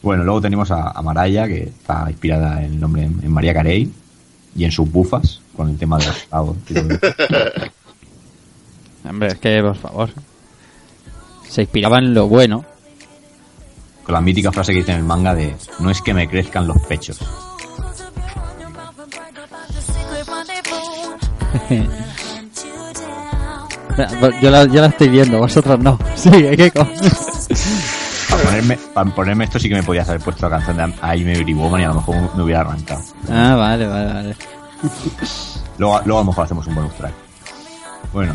Bueno, 0.01 0.23
luego 0.23 0.41
tenemos 0.41 0.71
a, 0.71 0.93
a 0.93 1.03
Maraya, 1.03 1.49
que 1.49 1.65
está 1.65 2.07
inspirada 2.09 2.63
en 2.65 2.75
el 2.75 2.81
nombre 2.81 3.03
en, 3.03 3.19
en 3.21 3.33
María 3.33 3.53
Carey 3.53 3.91
y 4.55 4.63
en 4.65 4.71
sus 4.71 4.89
bufas, 4.91 5.41
con 5.57 5.69
el 5.71 5.77
tema 5.77 5.99
de 5.99 6.07
los 6.07 6.17
pavos. 6.27 6.57
Hombre, 9.05 9.29
es 9.29 9.39
que, 9.39 9.61
por 9.61 9.75
favor. 9.77 10.11
Se 11.49 11.63
inspiraba 11.63 11.99
en 11.99 12.15
lo 12.15 12.29
bueno. 12.29 12.65
Con 14.05 14.13
la 14.15 14.21
mítica 14.21 14.53
frase 14.53 14.73
que 14.73 14.79
dice 14.79 14.93
en 14.93 14.99
el 14.99 15.05
manga 15.05 15.35
de 15.35 15.57
no 15.81 15.91
es 15.91 16.01
que 16.01 16.15
me 16.15 16.29
crezcan 16.29 16.69
los 16.69 16.79
pechos. 16.87 17.19
Yo 24.41 24.51
la, 24.51 24.65
yo 24.67 24.81
la 24.81 24.87
estoy 24.89 25.09
viendo, 25.09 25.39
vosotros 25.39 25.79
no. 25.81 25.99
Sí, 26.17 26.31
¿qué 26.31 26.71
co- 26.71 26.87
Para 28.31 28.43
ponerme, 28.43 28.79
para 28.93 29.11
ponerme 29.15 29.45
esto 29.45 29.59
sí 29.59 29.69
que 29.71 29.75
me 29.75 29.83
podías 29.83 30.09
haber 30.09 30.21
puesto 30.21 30.49
la 30.49 30.59
canción 30.59 30.77
de 30.77 30.83
I'm 31.17 31.29
Every 31.29 31.55
Woman 31.55 31.81
y 31.81 31.85
a 31.85 31.89
lo 31.89 31.95
mejor 31.95 32.37
me 32.37 32.43
hubiera 32.43 32.61
arrancado. 32.61 33.03
Ah, 33.31 33.55
vale, 33.57 33.87
vale, 33.87 34.13
vale. 34.13 34.37
Luego, 35.79 36.01
luego 36.05 36.19
a 36.19 36.23
lo 36.23 36.25
mejor 36.27 36.45
hacemos 36.45 36.67
un 36.67 36.75
bonus 36.75 36.95
track. 36.95 37.15
Bueno, 38.13 38.35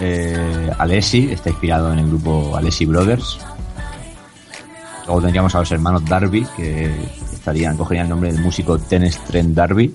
eh, 0.00 0.70
Alessi 0.78 1.30
está 1.32 1.48
inspirado 1.50 1.90
en 1.92 2.00
el 2.00 2.06
grupo 2.08 2.54
Alessi 2.54 2.84
Brothers. 2.84 3.38
Luego 5.06 5.20
tendríamos 5.22 5.54
a 5.54 5.60
los 5.60 5.72
hermanos 5.72 6.04
Darby, 6.04 6.46
que 6.56 6.90
estarían, 7.32 7.76
cogerían 7.78 8.04
el 8.06 8.10
nombre 8.10 8.30
del 8.32 8.42
músico 8.42 8.76
Dennis 8.76 9.18
Trent 9.24 9.54
Darby. 9.54 9.94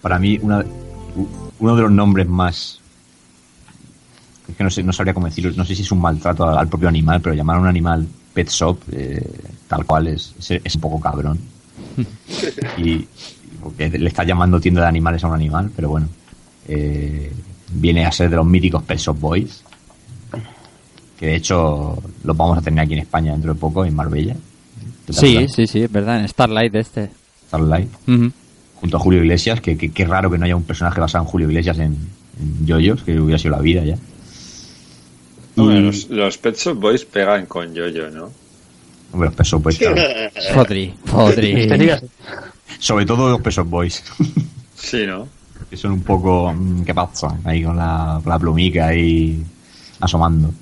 Para 0.00 0.18
mí, 0.18 0.38
una, 0.42 0.64
uno 1.58 1.76
de 1.76 1.82
los 1.82 1.90
nombres 1.92 2.28
más. 2.28 2.80
Es 4.48 4.56
que 4.56 4.64
no 4.64 4.70
sé, 4.70 4.82
no 4.82 4.92
sabría 4.92 5.14
cómo 5.14 5.26
decirlo. 5.26 5.52
No 5.56 5.64
sé 5.64 5.74
si 5.74 5.82
es 5.82 5.92
un 5.92 6.00
maltrato 6.00 6.48
al, 6.48 6.58
al 6.58 6.68
propio 6.68 6.88
animal, 6.88 7.20
pero 7.20 7.34
llamar 7.34 7.56
a 7.56 7.60
un 7.60 7.66
animal 7.68 8.06
Pet 8.34 8.48
Shop, 8.50 8.78
eh, 8.92 9.24
tal 9.68 9.84
cual, 9.86 10.08
es, 10.08 10.34
es, 10.38 10.60
es 10.62 10.74
un 10.74 10.80
poco 10.80 11.00
cabrón. 11.00 11.38
y 12.78 13.06
porque 13.62 13.88
le 13.88 14.08
está 14.08 14.24
llamando 14.24 14.60
tienda 14.60 14.82
de 14.82 14.88
animales 14.88 15.24
a 15.24 15.28
un 15.28 15.34
animal, 15.34 15.70
pero 15.74 15.88
bueno. 15.88 16.08
eh, 16.68 17.32
viene 17.72 18.04
a 18.06 18.12
ser 18.12 18.28
de 18.30 18.36
los 18.36 18.46
míticos 18.46 18.82
Pet 18.82 18.98
Shop 18.98 19.18
Boys. 19.18 19.62
Que 21.18 21.26
de 21.26 21.36
hecho 21.36 21.96
los 22.24 22.36
vamos 22.36 22.58
a 22.58 22.60
tener 22.60 22.84
aquí 22.84 22.92
en 22.94 22.98
España 23.00 23.32
dentro 23.32 23.54
de 23.54 23.58
poco, 23.60 23.84
en 23.84 23.94
Marbella. 23.94 24.36
Sí, 25.08 25.46
sí, 25.48 25.66
sí, 25.66 25.82
es 25.82 25.90
verdad, 25.92 26.20
en 26.20 26.28
Starlight 26.28 26.74
este. 26.74 27.10
Starlight 27.46 27.88
Ujú. 28.08 28.32
Junto 28.84 28.98
a 28.98 29.00
Julio 29.00 29.22
Iglesias, 29.22 29.62
que, 29.62 29.78
que, 29.78 29.90
que 29.92 30.04
raro 30.04 30.30
que 30.30 30.36
no 30.36 30.44
haya 30.44 30.54
un 30.56 30.62
personaje 30.64 31.00
basado 31.00 31.24
en 31.24 31.30
Julio 31.30 31.48
Iglesias 31.48 31.78
en, 31.78 31.96
en 32.38 32.66
Yoyos, 32.66 33.02
que 33.02 33.18
hubiera 33.18 33.38
sido 33.38 33.52
la 33.56 33.62
vida 33.62 33.82
ya. 33.82 33.96
Hombre, 35.56 35.78
Y- 35.78 35.80
los, 35.80 36.10
los 36.10 36.36
Pet 36.36 36.54
Shop 36.54 36.78
Boys 36.78 37.06
pegan 37.06 37.46
con 37.46 37.72
Yoyo, 37.72 38.10
¿no? 38.10 38.30
Hombre, 39.12 39.30
los 39.38 39.62
Boys, 39.62 39.78
claro. 39.78 39.96
Podri, 40.54 40.92
podri. 41.10 41.66
Tenías- 41.68 42.02
Sobre 42.78 43.06
todo 43.06 43.30
los 43.30 43.40
Pesos 43.40 43.66
Boys, 43.66 44.04
Sí, 44.76 45.06
¿no? 45.06 45.26
que 45.70 45.78
son 45.78 45.92
un 45.92 46.02
poco... 46.02 46.52
mm, 46.52 46.82
¿Qué 46.84 46.92
pasa? 46.92 47.38
Ahí 47.44 47.62
con 47.64 47.78
la, 47.78 48.20
con 48.22 48.30
la 48.30 48.38
plumica 48.38 48.88
ahí 48.88 49.42
asomando. 49.98 50.52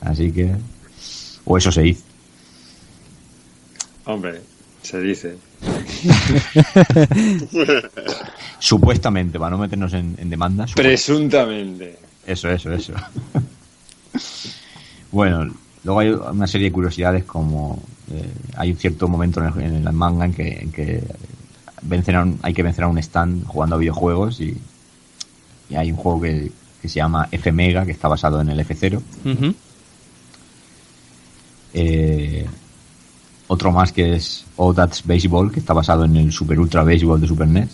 Así 0.00 0.30
que... 0.30 0.54
O 1.44 1.58
eso 1.58 1.72
se 1.72 1.82
dice. 1.82 2.02
Hombre, 4.04 4.40
se 4.86 5.00
dice. 5.00 5.36
Supuestamente, 8.58 9.38
para 9.38 9.50
no 9.50 9.58
meternos 9.58 9.92
en, 9.92 10.14
en 10.18 10.30
demanda. 10.30 10.66
Presuntamente. 10.74 11.98
Eso, 12.26 12.48
eso, 12.50 12.72
eso. 12.72 12.92
bueno, 15.12 15.52
luego 15.84 16.00
hay 16.00 16.08
una 16.10 16.46
serie 16.46 16.68
de 16.68 16.72
curiosidades 16.72 17.24
como 17.24 17.82
eh, 18.12 18.28
hay 18.56 18.70
un 18.70 18.76
cierto 18.78 19.08
momento 19.08 19.40
en 19.40 19.46
el, 19.52 19.62
en 19.76 19.86
el 19.86 19.92
manga 19.92 20.24
en 20.24 20.34
que, 20.34 20.48
en 20.60 20.72
que 20.72 21.02
vencen 21.82 22.16
a 22.16 22.22
un- 22.22 22.38
hay 22.42 22.52
que 22.54 22.62
vencer 22.62 22.84
a 22.84 22.88
un 22.88 22.98
stand 22.98 23.46
jugando 23.46 23.76
a 23.76 23.78
videojuegos 23.78 24.40
y, 24.40 24.56
y 25.70 25.74
hay 25.76 25.90
un 25.90 25.96
juego 25.96 26.20
que, 26.22 26.50
que 26.82 26.88
se 26.88 26.96
llama 26.96 27.28
F 27.30 27.52
Mega 27.52 27.84
que 27.84 27.92
está 27.92 28.08
basado 28.08 28.40
en 28.40 28.48
el 28.48 28.58
F0. 28.60 29.00
Ujú. 29.24 29.54
Eh, 31.74 32.46
otro 33.48 33.72
más 33.72 33.92
que 33.92 34.14
es 34.16 34.44
Oh 34.56 34.74
That's 34.74 35.06
Baseball 35.06 35.52
que 35.52 35.60
está 35.60 35.72
basado 35.72 36.04
en 36.04 36.16
el 36.16 36.32
Super 36.32 36.58
Ultra 36.58 36.82
Baseball 36.84 37.20
de 37.20 37.28
Super 37.28 37.48
NES. 37.48 37.68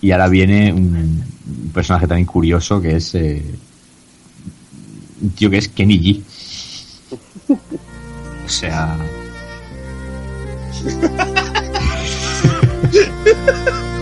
Y 0.00 0.10
ahora 0.10 0.28
viene 0.28 0.72
un, 0.72 1.24
personaje 1.72 2.06
también 2.06 2.26
curioso 2.26 2.80
que 2.80 2.96
es 2.96 3.14
eh, 3.14 3.42
un 5.22 5.30
tío 5.30 5.50
que 5.50 5.58
es 5.58 5.68
Kenny 5.68 5.98
G. 5.98 6.22
O 8.44 8.48
sea. 8.48 8.96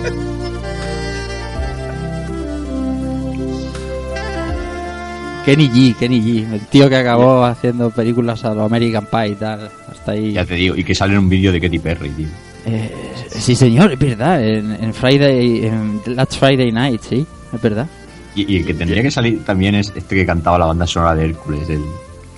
Kenny 5.45 5.69
G, 5.69 5.97
Kenny 5.97 6.21
G, 6.21 6.53
el 6.53 6.61
tío 6.67 6.89
que 6.89 6.97
acabó 6.97 7.45
haciendo 7.45 7.91
películas 7.91 8.45
a 8.45 8.55
lo 8.55 8.65
American 8.65 9.07
Pie 9.07 9.29
y 9.29 9.35
tal. 9.35 9.69
Hasta 9.91 10.13
ahí. 10.13 10.33
Ya 10.33 10.45
te 10.45 10.55
digo, 10.55 10.77
y 10.77 10.85
que 10.85 10.95
sale 10.95 11.15
en 11.15 11.19
un 11.19 11.29
vídeo 11.29 11.51
de 11.51 11.61
Katy 11.61 11.79
Perry, 11.81 12.11
tío. 12.11 12.29
Eh, 12.65 12.93
sí, 13.29 13.57
señor, 13.57 13.93
es 13.93 13.99
verdad. 13.99 14.41
En, 14.41 14.71
en 14.73 14.95
Friday, 14.95 15.67
en 15.67 16.01
Last 16.07 16.39
Friday 16.39 16.71
Night, 16.71 17.01
sí, 17.03 17.27
es 17.53 17.61
verdad. 17.61 17.89
Y, 18.37 18.53
y 18.53 18.59
el 18.59 18.67
que 18.67 18.75
tendría 18.75 19.03
que 19.03 19.11
salir 19.11 19.45
también 19.45 19.75
es 19.75 19.93
este 19.97 20.15
que 20.15 20.25
cantaba 20.25 20.59
la 20.59 20.67
banda 20.67 20.87
sonora 20.87 21.17
de 21.17 21.25
Hércules, 21.25 21.69
el, 21.69 21.83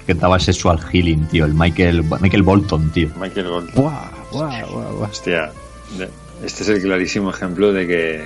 que 0.06 0.14
cantaba 0.14 0.40
Sexual 0.40 0.80
Healing, 0.80 1.26
tío. 1.26 1.44
El 1.44 1.52
Michael, 1.52 2.04
Michael 2.20 2.42
Bolton, 2.42 2.90
tío. 2.90 3.10
Michael 3.20 3.48
Gold. 3.48 3.74
Buah, 3.74 4.10
buah, 4.32 4.66
buah, 4.66 4.90
buah. 4.92 5.08
Hostia, 5.10 5.52
este 6.42 6.62
es 6.62 6.68
el 6.70 6.80
clarísimo 6.80 7.28
ejemplo 7.28 7.70
de 7.70 7.86
que, 7.86 8.24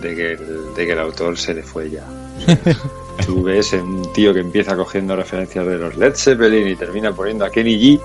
de 0.00 0.14
que, 0.14 0.32
el, 0.34 0.74
de 0.76 0.86
que 0.86 0.92
el 0.92 1.00
autor 1.00 1.36
se 1.36 1.54
le 1.54 1.64
fue 1.64 1.90
ya. 1.90 2.04
Tú 3.24 3.42
ves 3.42 3.72
un 3.74 4.10
tío 4.12 4.32
que 4.32 4.40
empieza 4.40 4.74
cogiendo 4.76 5.14
referencias 5.16 5.66
de 5.66 5.76
los 5.78 5.96
Led 5.96 6.14
Zeppelin 6.14 6.68
y 6.68 6.76
termina 6.76 7.12
poniendo 7.12 7.44
a 7.44 7.50
Kenny 7.50 7.74
G 7.78 8.00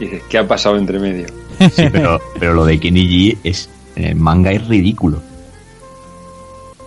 y 0.00 0.04
dices, 0.04 0.22
¿qué 0.28 0.38
ha 0.38 0.46
pasado 0.48 0.76
entre 0.76 0.98
medio? 0.98 1.26
Sí, 1.58 1.84
pero, 1.92 2.20
pero 2.38 2.54
lo 2.54 2.64
de 2.64 2.80
Kenny 2.80 3.06
G 3.06 3.38
es. 3.44 3.68
eh, 3.96 4.14
manga 4.14 4.50
es 4.50 4.66
ridículo. 4.66 5.20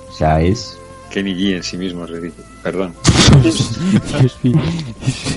O 0.09 0.13
sea, 0.13 0.41
es. 0.41 0.77
Kenny 1.11 1.33
G 1.35 1.55
en 1.57 1.63
sí 1.63 1.77
mismo 1.77 2.03
es 2.05 2.09
ridículo. 2.09 2.47
Perdón. 2.63 2.93
Dios 3.43 4.37
mío. 4.41 4.55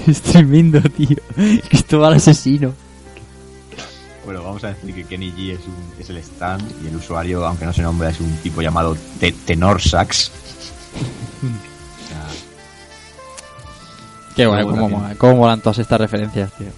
Es 0.07 0.23
tremendo, 0.23 0.81
tío. 0.81 1.17
Cristóbal 1.69 2.15
asesino. 2.15 2.73
Bueno, 4.25 4.43
vamos 4.43 4.65
a 4.65 4.69
decir 4.73 4.95
que 4.95 5.05
Kenny 5.05 5.31
G 5.33 5.53
es, 5.53 5.61
un- 5.67 6.01
es 6.01 6.11
el 6.11 6.17
stand 6.17 6.63
y 6.83 6.89
el 6.89 6.97
usuario, 6.97 7.47
aunque 7.47 7.65
no 7.67 7.73
se 7.73 7.83
nombra, 7.83 8.09
es 8.11 8.21
un 8.21 8.35
tipo 8.39 8.61
llamado 8.63 8.97
Te- 9.21 9.33
Qué 14.35 14.45
guay, 14.47 14.65
cómo, 14.65 14.89
mola- 14.89 15.15
cómo 15.17 15.37
molan 15.37 15.61
todas 15.61 15.79
estas 15.79 16.01
referencias, 16.01 16.53
tío. 16.53 16.69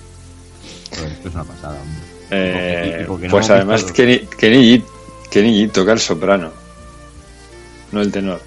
pues 0.91 1.03
esto 1.13 1.29
es 1.29 1.35
una 1.35 1.45
pasada, 1.45 1.79
hombre. 1.81 2.09
Eh, 2.31 3.07
Y 3.23 3.29
pues 3.29 3.51
además 3.51 3.85
Kenny, 3.85 4.19
Kenny 4.39 4.79
G, 4.79 4.85
Kenny 5.31 5.65
G 5.67 5.73
toca 5.73 5.93
el 5.93 5.99
soprano, 5.99 6.51
no 7.91 8.01
el 8.01 8.13
tenor. 8.13 8.41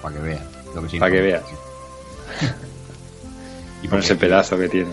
Para 0.00 0.14
que 0.16 0.22
veas. 0.22 0.42
lo 0.74 0.86
que 0.86 1.20
veas. 1.20 1.42
Y 3.82 3.88
Con 3.88 3.98
ese 4.00 4.16
pedazo 4.16 4.56
que 4.56 4.68
tiene. 4.70 4.90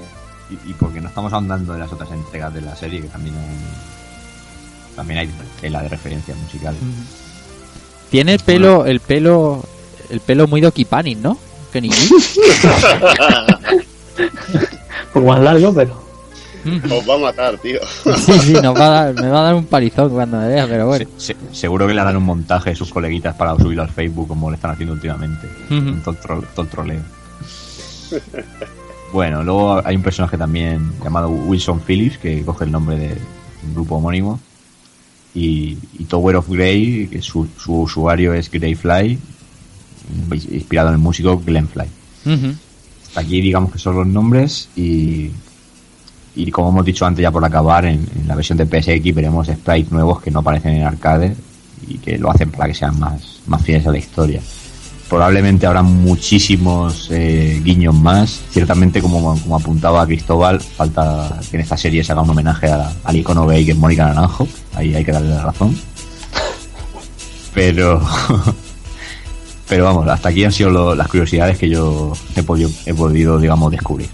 y, 0.50 0.72
y 0.72 0.74
porque 0.74 1.00
no 1.00 1.08
estamos 1.08 1.32
ahondando 1.32 1.74
en 1.74 1.80
las 1.80 1.92
otras 1.92 2.12
entregas 2.12 2.54
de 2.54 2.62
la 2.62 2.76
serie, 2.76 3.02
que 3.02 3.08
también 3.08 3.36
hay, 3.38 4.96
también 4.96 5.20
hay 5.22 5.30
tela 5.62 5.82
de 5.82 5.90
referencias 5.90 6.38
musicales. 6.38 6.80
Tiene 8.12 8.34
el 8.34 8.40
pelo, 8.40 8.86
el 8.86 9.00
pelo, 9.00 9.64
el 10.10 10.20
pelo 10.20 10.48
muy 10.48 10.62
Doki 10.62 10.86
Panic, 10.86 11.18
¿no? 11.20 11.38
Kenny 11.72 11.90
G. 11.90 12.12
Un 14.18 15.14
poco 15.14 15.28
más 15.28 15.40
largo, 15.42 15.74
pero. 15.74 16.04
Os 16.66 17.10
va 17.10 17.16
a 17.16 17.18
matar, 17.18 17.58
tío. 17.58 17.80
Sí, 18.26 18.34
sí, 18.40 18.54
nos 18.54 18.74
va 18.76 18.86
a 18.86 18.90
dar- 19.12 19.14
me 19.16 19.30
va 19.30 19.40
a 19.42 19.44
dar 19.44 19.56
un 19.56 19.66
palizón 19.66 20.10
cuando 20.12 20.38
me 20.38 20.48
vea, 20.48 20.66
pero 20.68 20.88
bueno. 20.88 21.06
Se- 21.18 21.36
seguro 21.52 21.88
que 21.88 21.94
le 21.94 22.00
harán 22.02 22.16
un 22.16 22.24
montaje 22.24 22.70
de 22.70 22.76
sus 22.76 22.90
coleguitas 22.94 23.36
para 23.36 23.56
subirlo 23.58 23.82
al 23.82 23.90
Facebook, 23.90 24.28
como 24.30 24.50
le 24.50 24.56
están 24.56 24.72
haciendo 24.72 24.94
últimamente. 24.94 25.48
Todo, 26.04 26.16
el 26.40 26.46
todo 26.48 26.62
el 26.62 26.68
troleo. 26.70 27.02
Bueno, 29.12 29.44
luego 29.44 29.82
hay 29.86 29.96
un 29.96 30.04
personaje 30.04 30.38
también 30.38 30.94
llamado 31.04 31.30
Wilson 31.30 31.82
Phillips, 31.82 32.18
que 32.18 32.44
coge 32.46 32.64
el 32.66 32.72
nombre 32.72 32.98
de 32.98 33.18
un 33.68 33.74
grupo 33.74 33.96
homónimo. 33.98 34.40
Y, 35.36 35.78
y 36.00 36.06
Tower 36.06 36.36
of 36.38 36.48
Grey, 36.48 37.08
que 37.08 37.22
su, 37.22 37.48
su 37.58 37.82
usuario 37.82 38.34
es 38.34 38.50
Greyfly, 38.50 39.18
inspirado 40.52 40.90
en 40.90 40.96
el 40.96 41.00
músico 41.00 41.42
Glenn 41.46 41.68
Fly. 41.68 41.86
Aquí 43.16 43.42
digamos 43.42 43.72
que 43.72 43.78
son 43.80 43.96
los 43.96 44.08
nombres 44.08 44.70
y, 44.76 45.30
y 46.36 46.50
como 46.52 46.70
hemos 46.70 46.86
dicho 46.86 47.06
antes 47.06 47.22
ya 47.22 47.32
por 47.32 47.46
acabar, 47.46 47.86
en, 47.86 48.06
en 48.20 48.28
la 48.28 48.36
versión 48.36 48.58
de 48.58 48.66
PSX 48.66 49.14
veremos 49.14 49.48
sprites 49.48 49.92
nuevos 49.92 50.22
que 50.22 50.32
no 50.32 50.40
aparecen 50.40 50.74
en 50.74 50.84
arcade 50.84 51.36
y 51.88 51.98
que 52.00 52.18
lo 52.18 52.32
hacen 52.32 52.50
para 52.50 52.68
que 52.70 52.74
sean 52.76 52.98
más, 53.00 53.40
más 53.46 53.62
fieles 53.62 53.86
a 53.86 53.92
la 53.92 53.98
historia. 53.98 54.42
Probablemente 55.10 55.68
habrá 55.68 55.84
muchísimos 55.84 57.08
eh, 57.12 57.62
guiños 57.64 57.94
más. 57.94 58.42
Ciertamente, 58.50 59.00
como, 59.00 59.38
como 59.40 59.56
apuntaba 59.58 60.08
Cristóbal, 60.08 60.60
falta 60.60 61.40
que 61.52 61.58
en 61.58 61.62
esta 61.62 61.78
serie 61.78 62.04
se 62.04 62.14
haga 62.14 62.22
un 62.24 62.32
homenaje 62.32 62.68
a 62.72 62.78
la- 62.78 62.94
al 63.04 63.16
icono 63.18 63.46
gay 63.46 63.64
que 63.64 63.72
es 63.74 63.78
Mónica 63.78 64.08
Naranjo. 64.08 64.48
Ahí 64.74 64.96
hay 64.96 65.04
que 65.06 65.12
darle 65.12 65.30
la 65.30 65.44
razón. 65.44 65.78
Pero 67.54 68.02
pero 69.74 69.86
vamos, 69.86 70.08
hasta 70.08 70.30
aquí 70.30 70.44
han 70.44 70.52
sido 70.52 70.70
lo- 70.70 70.94
las 70.96 71.08
curiosidades 71.08 71.58
que 71.58 71.68
yo 71.68 72.14
he 72.36 72.44
podido, 72.44 72.70
he 72.86 72.94
podido 72.94 73.40
digamos, 73.40 73.72
descubrir. 73.72 74.08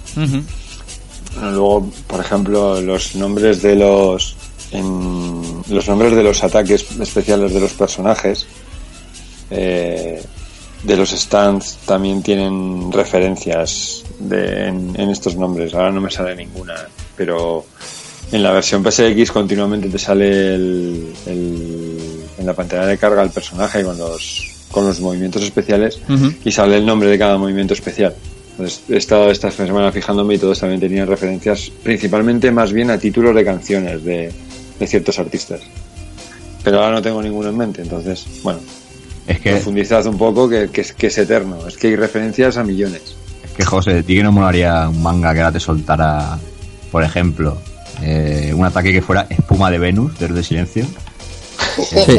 Bueno, 1.36 1.52
luego, 1.52 1.90
por 2.08 2.20
ejemplo, 2.22 2.80
los 2.82 3.16
nombres 3.16 3.62
de 3.62 3.76
los 3.76 4.36
en 4.72 5.62
los 5.70 5.88
nombres 5.88 6.16
de 6.16 6.24
los 6.24 6.44
ataques 6.44 6.86
especiales 7.00 7.54
de 7.54 7.60
los 7.60 7.74
personajes 7.74 8.46
eh, 9.52 10.22
de 10.84 10.96
los 10.96 11.10
stands 11.12 11.78
también 11.86 12.22
tienen 12.24 12.92
referencias 12.92 14.04
de, 14.20 14.68
en, 14.68 14.94
en 14.98 15.10
estos 15.10 15.36
nombres. 15.36 15.74
Ahora 15.74 15.92
no 15.92 16.00
me 16.02 16.10
sale 16.12 16.36
ninguna, 16.36 16.76
pero 17.18 17.66
en 18.32 18.44
la 18.44 18.52
versión 18.52 18.84
PSX 18.84 19.32
continuamente 19.32 19.90
te 19.90 19.98
sale 20.00 20.56
el, 20.56 21.14
el- 21.26 22.24
en 22.38 22.46
la 22.46 22.54
pantalla 22.54 22.86
de 22.86 22.98
carga 22.98 23.22
el 23.24 23.32
personaje 23.32 23.84
con 23.84 23.98
los 23.98 24.49
con 24.72 24.86
los 24.86 25.00
movimientos 25.00 25.44
especiales 25.44 26.00
y 26.46 26.52
sale 26.52 26.78
el 26.78 26.86
nombre 26.86 27.10
de 27.10 27.18
cada 27.18 27.38
movimiento 27.38 27.74
especial. 27.74 28.14
Entonces, 28.52 28.82
he 28.90 28.98
estado 28.98 29.32
esta 29.32 29.50
semana 29.52 29.92
fijándome 29.92 30.36
y 30.36 30.38
todos 30.38 30.60
también 30.60 30.80
tenían 30.82 31.08
referencias 31.08 31.72
principalmente 31.82 32.52
más 32.52 32.72
bien 32.74 32.92
a 32.92 32.98
títulos 32.98 33.34
de 33.36 33.46
canciones 33.46 34.04
de, 34.04 34.32
de 34.80 34.88
ciertos 34.88 35.18
artistas. 35.18 35.62
Pero 36.64 36.78
ahora 36.82 36.96
no 36.96 37.02
tengo 37.02 37.22
ninguno 37.24 37.50
en 37.50 37.58
mente, 37.58 37.82
entonces, 37.82 38.26
bueno, 38.44 38.60
Es 39.28 39.40
que, 39.40 39.52
profundizad 39.52 40.06
un 40.08 40.18
poco 40.18 40.50
que, 40.50 40.70
que, 40.70 40.82
es- 40.82 40.92
que 40.94 41.08
es 41.08 41.18
eterno. 41.18 41.66
Es 41.68 41.78
que 41.78 41.88
hay 41.88 41.96
referencias 41.96 42.58
a 42.58 42.64
millones. 42.64 43.02
es 43.46 43.52
que 43.56 43.64
José, 43.64 44.04
¿ti 44.04 44.16
que 44.16 44.24
no 44.24 44.32
molaría 44.34 44.90
un 44.90 45.02
manga 45.02 45.34
que 45.34 45.40
ahora 45.40 45.54
te 45.54 45.60
soltara, 45.62 46.38
por 46.92 47.02
ejemplo, 47.04 47.58
eh, 48.04 48.52
un 48.54 48.66
ataque 48.66 48.92
que 48.92 49.02
fuera 49.02 49.26
espuma 49.30 49.72
de 49.72 49.80
Venus, 49.80 50.20
desde 50.20 50.44
silencio? 50.44 50.86
Sí. 51.78 52.18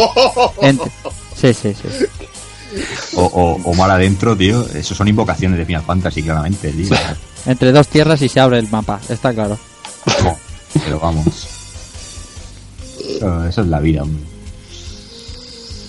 Sí, 1.37 1.55
sí, 1.55 1.75
sí. 1.75 2.07
O, 3.17 3.23
o, 3.25 3.63
o 3.71 3.75
mar 3.75 3.91
adentro, 3.91 4.37
tío. 4.37 4.67
Eso 4.75 4.95
son 4.95 5.09
invocaciones 5.09 5.59
de 5.59 5.65
Final 5.67 5.83
Fantasy, 5.83 6.23
claramente, 6.23 6.71
tío. 6.73 6.97
Entre 7.47 7.73
dos 7.73 7.89
tierras 7.89 8.21
y 8.23 8.29
se 8.29 8.39
abre 8.41 8.59
el 8.59 8.69
mapa, 8.69 9.01
está 9.09 9.33
claro. 9.35 9.59
Pero 10.85 11.01
vamos. 11.01 11.27
Eso, 13.17 13.47
eso 13.47 13.61
es 13.63 13.67
la 13.67 13.81
vida, 13.81 14.03
hombre. 14.03 14.23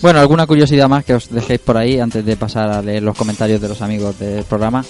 Bueno, 0.02 0.20
¿alguna 0.20 0.48
curiosidad 0.48 0.90
más 0.90 1.06
que 1.06 1.14
os 1.14 1.30
dejéis 1.30 1.60
por 1.60 1.78
ahí 1.78 2.00
antes 2.00 2.26
de 2.26 2.36
pasar 2.36 2.72
a 2.72 2.82
leer 2.82 3.04
los 3.04 3.16
comentarios 3.16 3.62
de 3.62 3.68
los 3.70 3.82
amigos 3.84 4.18
del 4.18 4.44
programa? 4.46 4.84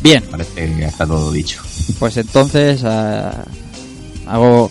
Bien, 0.00 0.22
Parece 0.30 0.54
que 0.54 0.80
ya 0.80 0.88
está 0.88 1.06
todo 1.06 1.30
dicho. 1.32 1.62
pues 1.98 2.16
entonces 2.18 2.82
ah, 2.84 3.44
hago 4.26 4.70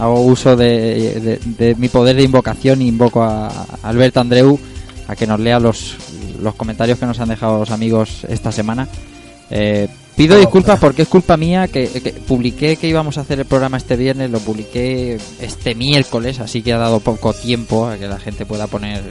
hago 0.00 0.20
uso 0.22 0.56
de, 0.56 1.20
de- 1.20 1.40
de 1.58 1.74
mi 1.76 1.88
poder 1.88 2.16
de 2.16 2.22
invocación 2.24 2.82
y 2.82 2.88
invoco 2.88 3.22
a, 3.22 3.46
a 3.48 3.66
Alberto 3.82 4.20
Andreu 4.20 4.58
a 5.06 5.14
que 5.14 5.26
nos 5.26 5.38
lea 5.40 5.60
los, 5.60 5.96
los 6.42 6.54
comentarios 6.54 6.98
que 6.98 7.06
nos 7.06 7.20
han 7.20 7.28
dejado 7.28 7.58
los 7.60 7.70
amigos 7.70 8.24
esta 8.28 8.50
semana. 8.50 8.88
Eh, 9.50 9.88
pido 10.16 10.38
disculpas 10.38 10.78
porque 10.78 11.02
es 11.02 11.08
culpa 11.08 11.36
mía 11.36 11.66
que, 11.68 11.88
que 11.88 12.12
publiqué 12.12 12.76
que 12.76 12.86
íbamos 12.88 13.18
a 13.18 13.22
hacer 13.22 13.40
el 13.40 13.46
programa 13.46 13.76
este 13.78 13.96
viernes, 13.96 14.30
lo 14.30 14.38
publiqué 14.38 15.18
este 15.40 15.74
miércoles, 15.74 16.38
así 16.40 16.62
que 16.62 16.72
ha 16.72 16.78
dado 16.78 17.00
poco 17.00 17.32
tiempo 17.32 17.86
a 17.88 17.96
que 17.96 18.06
la 18.06 18.18
gente 18.18 18.46
pueda 18.46 18.66
poner 18.68 19.02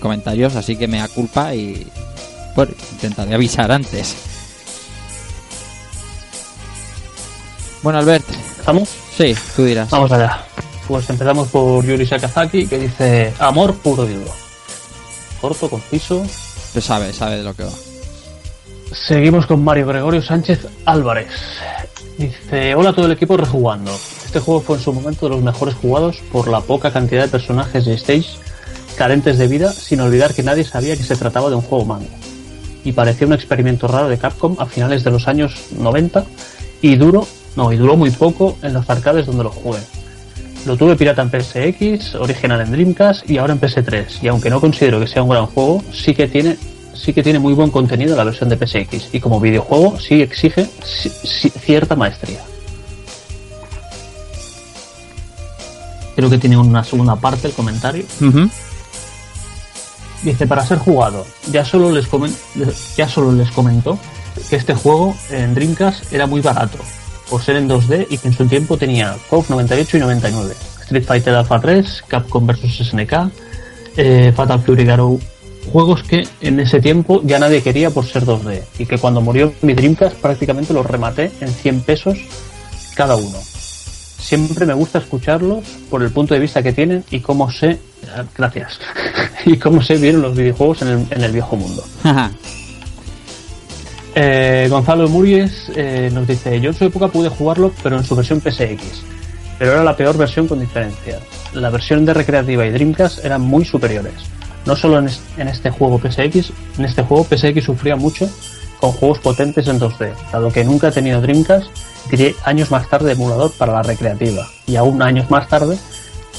comentarios, 0.00 0.56
así 0.56 0.76
que 0.76 0.86
me 0.88 0.98
da 0.98 1.08
culpa 1.08 1.54
y 1.54 1.86
bueno, 2.54 2.72
intentaré 2.92 3.34
avisar 3.34 3.70
antes. 3.72 4.14
Bueno, 7.82 7.98
Albert, 7.98 8.24
¿Estamos? 8.58 8.88
sí, 9.16 9.34
tú 9.56 9.64
dirás. 9.64 9.90
Vamos 9.90 10.12
allá. 10.12 10.44
Pues 10.86 11.08
empezamos 11.08 11.48
por 11.48 11.84
Yuri 11.84 12.06
Sakazaki, 12.06 12.66
que 12.66 12.78
dice: 12.78 13.32
Amor 13.38 13.74
puro 13.74 14.08
y 14.08 14.14
duro. 14.14 14.30
Corto, 15.40 15.70
conciso. 15.70 16.22
Pues 16.72 16.84
sabe, 16.84 17.12
sabe 17.12 17.38
de 17.38 17.42
lo 17.44 17.54
que 17.54 17.64
va. 17.64 17.72
Seguimos 18.92 19.46
con 19.46 19.62
Mario 19.62 19.86
Gregorio 19.86 20.20
Sánchez 20.20 20.66
Álvarez. 20.84 21.28
Dice, 22.18 22.74
hola 22.74 22.90
a 22.90 22.92
todo 22.92 23.06
el 23.06 23.12
equipo 23.12 23.36
rejugando. 23.36 23.92
Este 24.26 24.40
juego 24.40 24.60
fue 24.60 24.76
en 24.76 24.82
su 24.82 24.92
momento 24.92 25.26
de 25.26 25.34
los 25.36 25.42
mejores 25.42 25.74
jugados 25.76 26.18
por 26.30 26.48
la 26.48 26.60
poca 26.60 26.92
cantidad 26.92 27.22
de 27.22 27.28
personajes 27.28 27.86
de 27.86 27.94
stage 27.94 28.26
carentes 28.96 29.38
de 29.38 29.48
vida, 29.48 29.72
sin 29.72 30.00
olvidar 30.00 30.34
que 30.34 30.42
nadie 30.42 30.64
sabía 30.64 30.94
que 30.96 31.02
se 31.04 31.16
trataba 31.16 31.48
de 31.48 31.54
un 31.56 31.62
juego 31.62 31.86
manga. 31.86 32.10
Y 32.84 32.92
parecía 32.92 33.26
un 33.26 33.32
experimento 33.32 33.88
raro 33.88 34.08
de 34.08 34.18
Capcom 34.18 34.56
a 34.58 34.66
finales 34.66 35.04
de 35.04 35.10
los 35.10 35.26
años 35.26 35.54
90 35.78 36.24
y 36.82 36.96
duro, 36.96 37.26
no, 37.56 37.72
y 37.72 37.76
duró 37.76 37.96
muy 37.96 38.10
poco 38.10 38.56
en 38.62 38.72
los 38.72 38.88
arcades 38.88 39.26
donde 39.26 39.44
lo 39.44 39.50
jugué. 39.50 39.80
Lo 40.66 40.76
tuve 40.76 40.94
pirata 40.96 41.22
en 41.22 41.30
PSX, 41.30 42.14
original 42.16 42.60
en 42.60 42.70
Dreamcast 42.70 43.28
y 43.30 43.38
ahora 43.38 43.54
en 43.54 43.60
PS3. 43.60 44.06
Y 44.22 44.28
aunque 44.28 44.50
no 44.50 44.60
considero 44.60 45.00
que 45.00 45.06
sea 45.06 45.22
un 45.22 45.30
gran 45.30 45.46
juego, 45.46 45.82
sí 45.92 46.14
que 46.14 46.28
tiene 46.28 46.56
sí 46.92 47.14
que 47.14 47.22
tiene 47.22 47.38
muy 47.38 47.54
buen 47.54 47.70
contenido 47.70 48.14
la 48.14 48.24
versión 48.24 48.50
de 48.50 48.56
PSX 48.58 49.14
y 49.14 49.20
como 49.20 49.40
videojuego 49.40 49.98
sí 49.98 50.20
exige 50.20 50.64
ci- 50.82 51.10
ci- 51.24 51.50
cierta 51.52 51.96
maestría. 51.96 52.40
Creo 56.16 56.28
que 56.28 56.38
tiene 56.38 56.56
una 56.58 56.84
segunda 56.84 57.16
parte 57.16 57.46
el 57.48 57.54
comentario. 57.54 58.04
Dice, 60.22 60.46
para 60.46 60.66
ser 60.66 60.76
jugado, 60.78 61.26
ya 61.50 61.64
solo 61.64 61.90
les, 61.90 62.06
comen- 62.10 62.34
ya 62.96 63.08
solo 63.08 63.32
les 63.32 63.50
comentó 63.50 63.98
que 64.50 64.56
este 64.56 64.74
juego 64.74 65.16
en 65.30 65.54
Dreamcast 65.54 66.12
era 66.12 66.26
muy 66.26 66.42
barato, 66.42 66.76
por 67.30 67.42
ser 67.42 67.56
en 67.56 67.68
2D 67.68 68.08
y 68.10 68.18
que 68.18 68.28
en 68.28 68.34
su 68.34 68.46
tiempo 68.46 68.76
tenía 68.76 69.16
KOF 69.28 69.50
98 69.50 69.96
y 69.96 70.00
99, 70.00 70.54
Street 70.82 71.04
Fighter 71.04 71.34
Alpha 71.34 71.60
3, 71.60 72.04
Capcom 72.08 72.46
vs 72.46 72.88
SNK, 72.88 73.12
eh, 73.96 74.32
Fatal 74.34 74.60
Fury 74.60 74.84
Garou, 74.84 75.20
juegos 75.72 76.02
que 76.02 76.26
en 76.40 76.60
ese 76.60 76.80
tiempo 76.80 77.20
ya 77.24 77.38
nadie 77.38 77.62
quería 77.62 77.90
por 77.90 78.04
ser 78.04 78.24
2D 78.24 78.62
y 78.78 78.86
que 78.86 78.98
cuando 78.98 79.20
murió 79.20 79.52
mi 79.62 79.74
Dreamcast 79.74 80.16
prácticamente 80.16 80.74
los 80.74 80.84
rematé 80.84 81.30
en 81.40 81.48
100 81.48 81.80
pesos 81.82 82.18
cada 82.94 83.16
uno. 83.16 83.38
Siempre 83.38 84.66
me 84.66 84.74
gusta 84.74 84.98
escucharlos 84.98 85.64
por 85.88 86.02
el 86.02 86.10
punto 86.10 86.34
de 86.34 86.40
vista 86.40 86.62
que 86.62 86.72
tienen 86.72 87.04
y 87.10 87.20
cómo 87.20 87.50
se... 87.50 87.78
Gracias. 88.36 88.80
y 89.46 89.56
cómo 89.56 89.82
se 89.82 89.96
vieron 89.96 90.22
los 90.22 90.36
videojuegos 90.36 90.82
en 90.82 90.88
el, 90.88 91.06
en 91.10 91.24
el 91.24 91.32
viejo 91.32 91.56
mundo. 91.56 91.84
Eh, 94.22 94.66
Gonzalo 94.68 95.08
Muries 95.08 95.72
eh, 95.74 96.10
nos 96.12 96.26
dice, 96.26 96.60
yo 96.60 96.68
en 96.70 96.76
su 96.76 96.84
época 96.84 97.08
pude 97.08 97.30
jugarlo, 97.30 97.72
pero 97.82 97.96
en 97.96 98.04
su 98.04 98.14
versión 98.14 98.38
PSX. 98.42 99.02
Pero 99.58 99.72
era 99.72 99.82
la 99.82 99.96
peor 99.96 100.18
versión 100.18 100.46
con 100.46 100.60
diferencia. 100.60 101.18
La 101.54 101.70
versión 101.70 102.04
de 102.04 102.12
Recreativa 102.12 102.66
y 102.66 102.70
Dreamcast 102.70 103.24
eran 103.24 103.40
muy 103.40 103.64
superiores. 103.64 104.12
No 104.66 104.76
solo 104.76 104.98
en, 104.98 105.06
es- 105.06 105.22
en 105.38 105.48
este 105.48 105.70
juego 105.70 105.98
PSX, 105.98 106.52
en 106.78 106.84
este 106.84 107.02
juego 107.02 107.24
PSX 107.24 107.64
sufría 107.64 107.96
mucho 107.96 108.28
con 108.78 108.92
juegos 108.92 109.20
potentes 109.20 109.66
en 109.68 109.80
2D, 109.80 110.12
dado 110.32 110.50
que 110.52 110.64
nunca 110.64 110.88
he 110.88 110.92
tenido 110.92 111.22
Dreamcast, 111.22 111.68
tiré 112.10 112.34
años 112.44 112.70
más 112.70 112.88
tarde 112.90 113.12
emulador 113.12 113.52
para 113.52 113.72
la 113.72 113.82
Recreativa. 113.82 114.46
Y 114.66 114.76
aún 114.76 115.00
años 115.00 115.30
más 115.30 115.48
tarde 115.48 115.78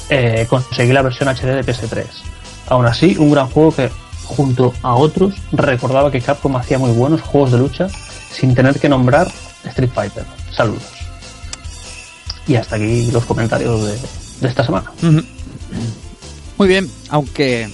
eh, 0.09 0.45
conseguí 0.47 0.93
la 0.93 1.01
versión 1.01 1.29
HD 1.29 1.45
de 1.55 1.65
PS3. 1.65 2.03
Aún 2.69 2.85
así, 2.85 3.15
un 3.17 3.31
gran 3.31 3.47
juego 3.47 3.73
que, 3.75 3.89
junto 4.31 4.73
a 4.81 4.95
otros, 4.95 5.35
recordaba 5.51 6.11
que 6.11 6.21
Capcom 6.21 6.55
hacía 6.55 6.79
muy 6.79 6.91
buenos 6.91 7.21
juegos 7.21 7.51
de 7.51 7.57
lucha 7.59 7.87
sin 8.31 8.55
tener 8.55 8.79
que 8.79 8.89
nombrar 8.89 9.31
Street 9.65 9.91
Fighter. 9.93 10.25
Saludos. 10.55 10.83
Y 12.47 12.55
hasta 12.55 12.75
aquí 12.77 13.11
los 13.11 13.25
comentarios 13.25 13.85
de, 13.85 13.97
de 14.41 14.47
esta 14.47 14.63
semana. 14.63 14.91
Muy 16.57 16.67
bien, 16.67 16.89
aunque 17.09 17.69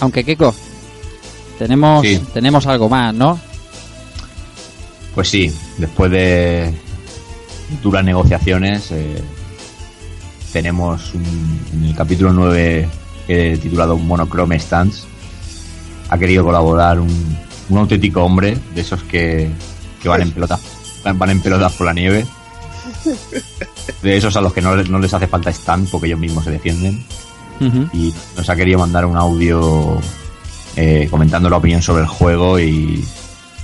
aunque 0.00 0.24
Keko 0.24 0.54
tenemos 1.58 2.02
Sí. 2.06 2.20
tenemos 2.34 2.66
algo 2.66 2.88
más, 2.88 3.14
¿no? 3.14 3.38
Pues 5.14 5.28
sí, 5.30 5.52
después 5.78 6.10
de 6.10 6.74
duras 7.82 8.04
negociaciones, 8.04 8.90
eh, 8.92 9.22
tenemos 10.52 11.14
un- 11.14 11.60
en 11.72 11.84
el 11.86 11.94
capítulo 11.94 12.32
9 12.32 12.88
eh, 13.28 13.58
titulado 13.60 13.96
Monochrome 13.96 14.58
Stance. 14.60 15.02
Ha 16.08 16.18
querido 16.18 16.44
colaborar 16.44 17.00
un, 17.00 17.36
un 17.68 17.78
auténtico 17.78 18.22
hombre 18.22 18.56
de 18.74 18.80
esos 18.80 19.02
que, 19.04 19.50
que 20.02 20.08
van 20.08 20.22
en 20.22 20.30
pelotas 20.30 20.60
van 21.04 21.30
en 21.30 21.40
pelotas 21.40 21.72
por 21.74 21.86
la 21.86 21.92
nieve. 21.92 22.26
De 24.02 24.16
esos 24.16 24.36
a 24.36 24.40
los 24.40 24.52
que 24.52 24.60
no, 24.60 24.74
les- 24.76 24.88
no 24.90 24.98
les 24.98 25.12
hace 25.14 25.26
falta 25.26 25.50
stand 25.50 25.88
porque 25.90 26.06
ellos 26.08 26.18
mismos 26.18 26.44
se 26.44 26.50
defienden. 26.50 27.04
Y 27.92 28.12
nos 28.36 28.48
ha 28.50 28.56
querido 28.56 28.78
mandar 28.80 29.06
un 29.06 29.16
audio 29.16 29.98
eh, 30.76 31.08
comentando 31.10 31.48
la 31.48 31.56
opinión 31.56 31.80
sobre 31.82 32.02
el 32.02 32.08
juego 32.08 32.58
y, 32.58 33.04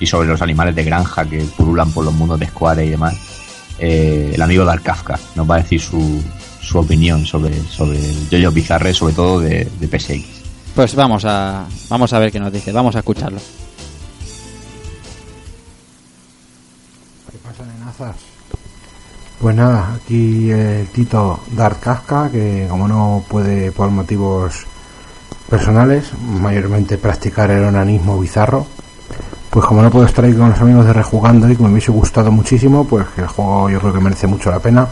y 0.01 0.07
sobre 0.07 0.29
los 0.29 0.41
animales 0.41 0.75
de 0.75 0.85
granja 0.85 1.25
que 1.29 1.39
pululan 1.57 1.91
por 1.93 2.05
los 2.05 2.15
mundos 2.15 2.39
de 2.41 2.47
Square 2.47 2.87
y 2.87 2.91
demás. 2.91 3.15
Eh, 3.79 4.33
el 4.35 4.43
amigo 4.43 4.65
Dark 4.65 4.83
Kafka 4.83 5.19
nos 5.35 5.51
va 5.51 5.57
a 5.57 5.63
decir 5.63 5.81
su, 5.81 6.23
su 6.61 6.79
opinión 6.79 7.27
sobre, 7.27 7.53
sobre 7.69 7.99
el 7.99 8.29
Jojo 8.31 8.53
Bizarre, 8.55 8.95
sobre 8.95 9.15
todo 9.15 9.41
de, 9.41 9.69
de 9.81 9.99
PSX. 9.99 10.42
Pues 10.75 10.95
vamos 10.95 11.25
a 11.27 11.67
vamos 11.91 12.13
a 12.15 12.19
ver 12.19 12.33
qué 12.33 12.41
nos 12.41 12.51
dice, 12.51 12.73
vamos 12.73 12.97
a 12.97 13.01
escucharlo. 13.01 13.39
¿Qué 17.31 17.39
pasa, 17.39 17.65
nenazas? 17.67 18.17
Pues 19.39 19.55
nada, 19.55 19.95
aquí 19.95 20.51
el 20.51 20.87
Tito 20.89 21.41
Dark 21.51 21.81
Kafka, 21.81 22.31
que 22.31 22.67
como 22.71 22.89
no 22.89 23.23
puede 23.29 23.71
por 23.71 23.91
motivos 23.91 24.65
personales, 25.51 26.11
mayormente 26.19 26.97
practicar 26.97 27.51
el 27.51 27.65
onanismo 27.65 28.19
bizarro, 28.19 28.67
pues 29.51 29.67
como 29.67 29.83
no 29.83 29.91
puedo 29.91 30.07
estar 30.07 30.25
ahí 30.25 30.33
con 30.33 30.49
los 30.49 30.61
amigos 30.61 30.87
de 30.87 30.95
Rejugando 30.95 31.51
y 31.51 31.57
que 31.57 31.63
me 31.63 31.71
hubiese 31.71 31.93
gustado 31.93 32.31
muchísimo, 32.31 32.87
pues 32.87 33.07
que 33.09 33.21
el 33.21 33.27
juego 33.27 33.69
yo 33.69 33.79
creo 33.79 33.93
que 33.93 34.01
merece 34.01 34.27
mucho 34.27 34.51
la 34.51 34.61
pena, 34.61 34.89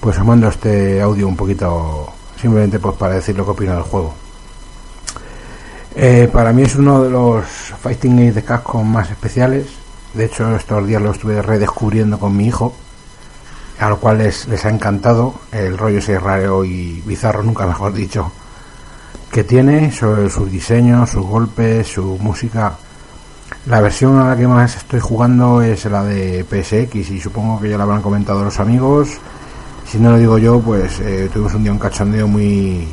pues 0.00 0.16
os 0.16 0.24
mando 0.24 0.46
este 0.46 1.02
audio 1.02 1.26
un 1.26 1.34
poquito 1.34 2.12
simplemente 2.40 2.78
pues 2.78 2.94
para 2.96 3.14
decir 3.14 3.36
lo 3.36 3.44
que 3.44 3.50
opino 3.50 3.74
del 3.74 3.82
juego. 3.82 4.27
Eh, 5.94 6.28
para 6.32 6.52
mí 6.52 6.62
es 6.62 6.76
uno 6.76 7.02
de 7.02 7.10
los 7.10 7.44
fighting 7.82 8.16
games 8.16 8.34
de 8.34 8.44
Capcom 8.44 8.86
más 8.86 9.10
especiales. 9.10 9.66
De 10.14 10.26
hecho, 10.26 10.54
estos 10.54 10.86
días 10.86 11.02
lo 11.02 11.10
estuve 11.10 11.42
redescubriendo 11.42 12.18
con 12.18 12.36
mi 12.36 12.46
hijo, 12.46 12.74
a 13.78 13.88
lo 13.88 13.98
cual 13.98 14.18
les, 14.18 14.46
les 14.48 14.64
ha 14.64 14.70
encantado 14.70 15.34
el 15.52 15.76
rollo 15.76 15.98
ese 15.98 16.18
raro 16.18 16.64
y 16.64 17.02
bizarro, 17.06 17.42
nunca 17.42 17.66
mejor 17.66 17.92
dicho, 17.92 18.32
que 19.30 19.44
tiene 19.44 19.92
sobre 19.92 20.30
sus 20.30 20.50
diseños, 20.50 21.10
sus 21.10 21.24
golpes, 21.26 21.88
su 21.88 22.18
música. 22.20 22.76
La 23.66 23.80
versión 23.80 24.18
a 24.18 24.28
la 24.28 24.36
que 24.36 24.46
más 24.46 24.76
estoy 24.76 25.00
jugando 25.00 25.60
es 25.62 25.84
la 25.86 26.02
de 26.04 26.44
PSX 26.44 27.10
y 27.10 27.20
supongo 27.20 27.60
que 27.60 27.68
ya 27.68 27.76
la 27.76 27.84
habrán 27.84 28.02
comentado 28.02 28.44
los 28.44 28.58
amigos. 28.60 29.18
Si 29.86 29.98
no 29.98 30.10
lo 30.12 30.18
digo 30.18 30.38
yo, 30.38 30.60
pues 30.60 31.00
eh, 31.00 31.28
tuvimos 31.32 31.54
un 31.54 31.62
día 31.62 31.72
un 31.72 31.78
cachondeo 31.78 32.28
muy, 32.28 32.88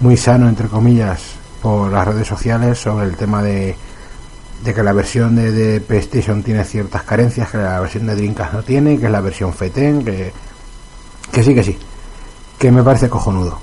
muy 0.00 0.16
sano, 0.16 0.48
entre 0.48 0.68
comillas, 0.68 1.41
por 1.62 1.90
las 1.92 2.06
redes 2.06 2.26
sociales 2.26 2.78
sobre 2.78 3.06
el 3.06 3.16
tema 3.16 3.42
de, 3.42 3.76
que 4.64 4.82
la 4.82 4.92
versión 4.92 5.36
de, 5.36 5.52
de 5.52 5.80
PlayStation 5.80 6.42
tiene 6.42 6.64
ciertas 6.64 7.04
carencias 7.04 7.50
que 7.50 7.58
la 7.58 7.80
versión 7.80 8.06
de 8.06 8.16
Dreamcast 8.16 8.52
no 8.52 8.62
tiene, 8.62 8.98
que 8.98 9.06
es 9.06 9.12
la 9.12 9.20
versión 9.20 9.54
FETEN, 9.54 10.04
que, 10.04 10.32
que 11.30 11.42
sí, 11.42 11.54
que 11.54 11.62
sí, 11.62 11.78
que 12.58 12.72
me 12.72 12.82
parece 12.82 13.08
cojonudo. 13.08 13.58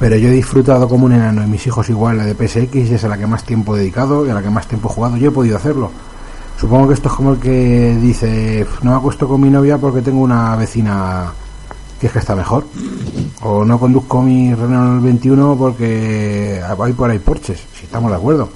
Pero 0.00 0.16
yo 0.16 0.28
he 0.28 0.32
disfrutado 0.32 0.88
como 0.88 1.06
un 1.06 1.12
enano 1.12 1.44
y 1.44 1.46
mis 1.46 1.66
hijos 1.66 1.88
igual 1.90 2.16
la 2.16 2.24
de 2.24 2.34
PSX 2.34 2.90
es 2.90 3.04
a 3.04 3.08
la 3.08 3.18
que 3.18 3.26
más 3.26 3.44
tiempo 3.44 3.76
he 3.76 3.80
dedicado 3.80 4.26
y 4.26 4.30
a 4.30 4.34
la 4.34 4.42
que 4.42 4.50
más 4.50 4.66
tiempo 4.66 4.88
he 4.88 4.94
jugado. 4.94 5.16
Yo 5.18 5.28
he 5.28 5.32
podido 5.32 5.56
hacerlo. 5.56 5.90
Supongo 6.58 6.88
que 6.88 6.94
esto 6.94 7.08
es 7.08 7.14
como 7.14 7.32
el 7.32 7.38
que 7.38 7.96
dice, 8.00 8.66
no 8.82 8.92
me 8.92 8.96
acuesto 8.96 9.28
con 9.28 9.40
mi 9.40 9.50
novia 9.50 9.78
porque 9.78 10.02
tengo 10.02 10.20
una 10.20 10.56
vecina 10.56 11.32
que 12.00 12.06
es 12.06 12.12
que 12.12 12.18
está 12.18 12.34
mejor. 12.34 12.64
O 13.42 13.64
no 13.64 13.78
conduzco 13.78 14.22
mi 14.22 14.54
Renault 14.54 15.02
21 15.02 15.56
porque 15.56 16.60
hay 16.66 16.92
por 16.94 17.10
ahí 17.10 17.18
porches, 17.18 17.60
si 17.74 17.84
estamos 17.84 18.10
de 18.10 18.16
acuerdo. 18.16 18.48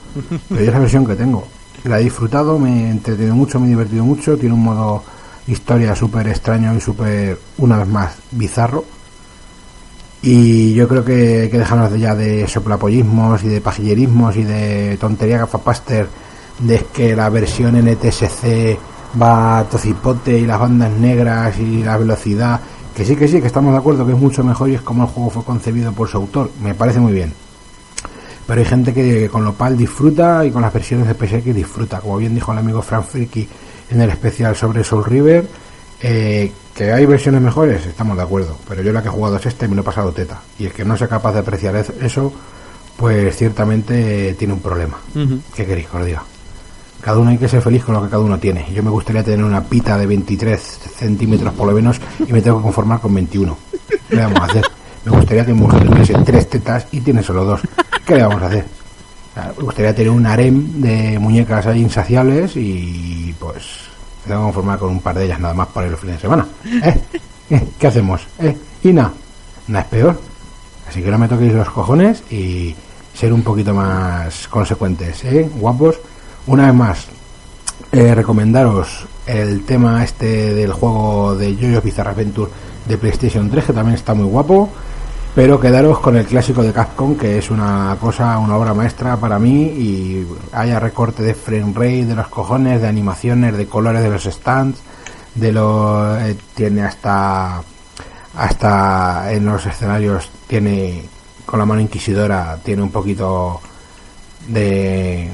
Pero 0.48 0.60
es 0.60 0.73
la 0.73 0.78
versión 0.78 1.06
que 1.06 1.14
tengo. 1.14 1.47
La 1.84 2.00
he 2.00 2.05
disfrutado, 2.05 2.58
me 2.58 2.86
he 2.86 2.90
entretenido 2.90 3.34
mucho, 3.34 3.60
me 3.60 3.66
he 3.66 3.70
divertido 3.70 4.05
mucho. 4.05 4.39
Tiene 4.39 4.55
un 4.55 4.64
modo 4.64 5.02
historia 5.47 5.94
súper 5.94 6.26
extraño 6.28 6.74
y 6.74 6.81
súper, 6.81 7.39
una 7.58 7.78
vez 7.78 7.89
más, 7.89 8.16
bizarro. 8.31 8.84
Y 10.23 10.73
yo 10.73 10.89
creo 10.89 11.05
que 11.05 11.42
hay 11.42 11.50
que 11.50 11.58
dejarnos 11.58 11.92
de 11.92 12.00
ya 12.00 12.14
de 12.14 12.48
soplapollismos 12.48 13.44
y 13.44 13.48
de 13.48 13.60
pajillerismos 13.60 14.36
y 14.36 14.44
de 14.44 14.97
tontería 14.98 15.36
gafapaster 15.36 16.08
de 16.60 16.86
que 16.94 17.14
la 17.14 17.28
versión 17.28 17.76
NTSC 17.76 18.78
va 19.20 19.58
a 19.58 19.64
tocipote 19.64 20.39
y 20.39 20.47
las 20.47 20.58
bandas 20.58 20.90
negras 20.92 21.58
y 21.58 21.82
la 21.82 21.98
velocidad. 21.98 22.60
Que 22.97 23.05
sí, 23.05 23.16
que 23.16 23.26
sí, 23.26 23.40
que 23.40 23.48
estamos 23.48 23.73
de 23.73 23.78
acuerdo 23.78 24.06
que 24.06 24.12
es 24.12 24.18
mucho 24.18 24.44
mejor 24.44 24.70
y 24.70 24.74
es 24.74 24.81
como 24.81 25.02
el 25.02 25.08
juego 25.08 25.31
fue 25.31 25.44
concebido 25.44 25.92
por 25.92 26.08
su 26.08 26.16
autor. 26.16 26.50
Me 26.62 26.74
parece 26.74 27.00
muy 27.00 27.12
bien. 27.12 27.32
Pero 28.47 28.60
hay 28.60 28.66
gente 28.66 28.92
que 28.92 29.28
con 29.28 29.44
lo 29.44 29.55
PAL 29.55 29.76
disfruta 29.76 30.44
y 30.44 30.50
con 30.50 30.62
las 30.62 30.73
versiones 30.73 31.08
de 31.08 31.14
PSX 31.14 31.55
disfruta. 31.55 32.00
Como 32.00 32.18
bien 32.18 32.34
dijo 32.34 32.52
el 32.52 32.58
amigo 32.58 32.82
Frank 32.82 33.05
Friki 33.05 33.48
en 33.90 34.00
el 34.00 34.10
especial 34.10 34.55
sobre 34.55 34.84
Soul 34.84 35.05
River, 35.05 35.48
eh, 36.02 36.52
que 36.74 36.92
hay 36.92 37.06
versiones 37.06 37.40
mejores, 37.40 37.84
estamos 37.86 38.16
de 38.16 38.23
acuerdo. 38.23 38.56
Pero 38.68 38.82
yo 38.82 38.92
la 38.92 39.02
que 39.02 39.08
he 39.08 39.10
jugado 39.10 39.36
es 39.36 39.47
esta 39.47 39.64
y 39.64 39.68
me 39.68 39.76
lo 39.76 39.82
he 39.82 39.84
pasado 39.84 40.12
teta. 40.12 40.40
Y 40.58 40.66
el 40.66 40.73
que 40.73 40.84
no 40.84 40.97
sea 40.97 41.08
capaz 41.08 41.32
de 41.32 41.40
apreciar 41.40 41.74
eso, 41.76 42.32
pues 42.97 43.34
ciertamente 43.36 44.34
tiene 44.34 44.55
un 44.55 44.60
problema. 44.60 44.98
¿Qué 45.55 45.66
queréis 45.66 45.89
que 45.89 45.97
os 45.97 46.06
diga? 46.06 46.23
Cada 47.05 47.18
uno 47.18 47.28
hay 47.28 47.36
que 47.36 47.49
ser 47.49 47.60
feliz 47.60 47.84
con 47.84 47.94
lo 47.94 48.02
que 48.02 48.08
cada 48.08 48.23
uno 48.23 48.39
tiene. 48.39 48.65
Yo 48.73 48.83
me 48.83 48.89
gustaría 48.89 49.23
tener 49.23 49.44
una 49.44 49.62
pita 49.62 49.99
de 49.99 50.07
23 50.07 50.58
centímetros 50.58 51.52
por 51.52 51.66
lo 51.66 51.74
menos 51.74 52.00
y 52.26 52.33
me 52.33 52.41
tengo 52.41 52.57
que 52.57 52.62
conformar 52.62 52.99
con 52.99 53.15
21. 53.15 53.58
¿Qué 54.08 54.16
le 54.16 54.23
vamos 54.23 54.41
a 54.41 54.44
hacer? 54.44 54.65
Me 55.05 55.12
gustaría 55.12 55.44
que 55.44 55.52
mi 55.52 55.60
mujer 55.60 55.86
tuviese 55.86 56.15
tres 56.24 56.49
tetas 56.49 56.86
y 56.92 57.02
tiene 57.02 57.23
solo 57.23 57.44
dos. 57.44 57.60
¿Qué 58.07 58.15
le 58.15 58.23
vamos 58.23 58.42
a 58.42 58.47
hacer? 58.47 58.65
Me 59.36 59.65
gustaría 59.65 59.94
tener 59.94 60.10
un 60.10 60.24
harem 60.24 60.81
de 60.81 61.18
muñecas 61.18 61.66
ahí 61.66 61.83
insaciables 61.83 62.57
y 62.57 63.34
pues 63.39 63.65
me 64.24 64.31
tengo 64.31 64.41
que 64.41 64.44
conformar 64.47 64.78
con 64.78 64.89
un 64.89 65.00
par 65.00 65.18
de 65.18 65.26
ellas 65.26 65.41
nada 65.41 65.52
más 65.52 65.68
para 65.68 65.89
el 65.89 65.99
fin 65.99 66.12
de 66.12 66.18
semana. 66.18 66.47
¿Eh? 66.65 67.00
¿Eh? 67.50 67.68
¿Qué 67.78 67.86
hacemos? 67.86 68.26
¿Eh? 68.39 68.57
Y 68.83 68.94
nada 68.94 69.12
es 69.68 69.84
peor. 69.84 70.18
Así 70.89 71.02
que 71.02 71.10
no 71.10 71.18
me 71.18 71.28
toquéis 71.28 71.52
los 71.52 71.68
cojones 71.68 72.23
y 72.31 72.74
ser 73.12 73.31
un 73.34 73.42
poquito 73.42 73.74
más 73.74 74.49
consecuentes, 74.49 75.23
¿eh? 75.24 75.50
Guapos. 75.55 75.97
Una 76.47 76.66
vez 76.66 76.74
más, 76.74 77.06
eh, 77.90 78.14
recomendaros 78.14 79.06
el 79.26 79.64
tema 79.64 80.05
este 80.05 80.52
del 80.52 80.73
juego 80.73 81.34
de 81.36 81.55
Jojo's 81.55 81.82
Bizarre 81.82 82.10
Adventure 82.10 82.50
de 82.86 82.98
PlayStation 82.98 83.50
3, 83.50 83.64
que 83.64 83.73
también 83.73 83.94
está 83.94 84.12
muy 84.12 84.26
guapo. 84.26 84.68
Pero 85.34 85.58
quedaros 85.58 85.98
con 85.98 86.16
el 86.16 86.26
clásico 86.26 86.62
de 86.62 86.73
Capcom, 86.73 87.16
que 87.16 87.39
es 87.39 87.50
una 87.50 87.97
cosa, 87.98 88.39
una 88.39 88.56
obra 88.56 88.74
maestra 88.74 89.16
para 89.16 89.39
mí, 89.39 89.62
y 89.62 90.26
haya 90.52 90.78
recorte 90.78 91.23
de 91.23 91.34
frame 91.34 91.73
rate, 91.74 92.05
de 92.05 92.14
los 92.14 92.28
cojones, 92.28 92.81
de 92.82 92.89
animaciones, 92.89 93.56
de 93.56 93.66
colores 93.66 94.02
de 94.02 94.10
los 94.10 94.24
stands, 94.24 94.81
de 95.34 95.50
lo 95.50 96.16
eh, 96.20 96.36
tiene 96.55 96.82
hasta 96.82 97.62
hasta 98.36 99.32
en 99.32 99.47
los 99.47 99.64
escenarios 99.64 100.28
tiene 100.47 101.05
con 101.47 101.58
la 101.58 101.64
mano 101.64 101.81
inquisidora 101.81 102.58
tiene 102.64 102.82
un 102.82 102.90
poquito 102.90 103.60
de 104.48 105.31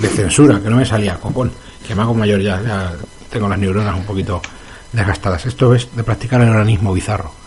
de 0.00 0.08
censura 0.08 0.60
que 0.60 0.70
no 0.70 0.76
me 0.76 0.86
salía 0.86 1.16
copón 1.16 1.52
que 1.86 1.94
me 1.94 2.02
hago 2.02 2.14
mayor 2.14 2.40
ya, 2.40 2.92
tengo 3.30 3.48
las 3.48 3.58
neuronas 3.58 3.96
un 3.96 4.04
poquito 4.04 4.40
desgastadas 4.92 5.46
esto 5.46 5.74
es 5.74 5.94
de 5.94 6.04
practicar 6.04 6.40
el 6.40 6.48
organismo 6.48 6.92
bizarro 6.92 7.40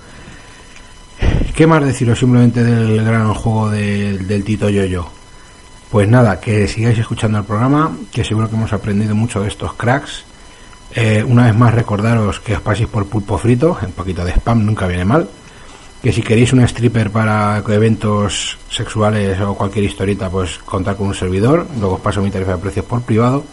¿Qué 1.56 1.68
más 1.68 1.86
deciros 1.86 2.18
simplemente 2.18 2.64
del 2.64 3.04
gran 3.06 3.32
juego 3.32 3.70
del, 3.70 4.44
Tito 4.44 4.70
Yoyo? 4.70 5.06
Pues 5.92 6.10
nada, 6.10 6.40
que 6.40 6.68
sigáis 6.68 6.98
escuchando 6.98 7.38
el 7.38 7.44
programa, 7.44 7.96
que 8.12 8.24
seguro 8.24 8.50
que 8.50 8.56
hemos 8.56 8.74
aprendido 8.74 9.14
mucho 9.14 9.40
de 9.40 9.50
estos 9.50 9.74
cracks. 9.74 10.26
Eh, 10.96 11.24
una 11.24 11.46
vez 11.46 11.56
más 11.56 11.74
recordaros 11.74 12.40
que 12.40 12.56
os 12.56 12.62
paséis 12.62 12.90
por 12.90 13.06
pulpo 13.06 13.38
frito, 13.38 13.78
un 13.80 13.92
poquito 13.92 14.26
de 14.26 14.32
spam 14.32 14.66
nunca 14.66 14.88
viene 14.88 15.06
mal. 15.06 15.30
Que 16.04 16.12
si 16.12 16.22
queréis 16.22 16.52
un 16.52 16.60
stripper 16.60 17.12
para 17.12 17.64
eventos 17.66 18.58
sexuales 18.70 19.40
o 19.40 19.56
cualquier 19.56 19.86
historieta, 19.86 20.30
pues 20.30 20.60
contar 20.60 20.98
con 20.98 21.08
un 21.08 21.16
servidor. 21.16 21.66
Luego 21.80 21.96
os 21.96 22.02
paso 22.02 22.22
mi 22.22 22.30
tarifa 22.30 22.52
de 22.52 22.58
precios 22.58 22.86
por 22.86 23.02
privado. 23.02 23.46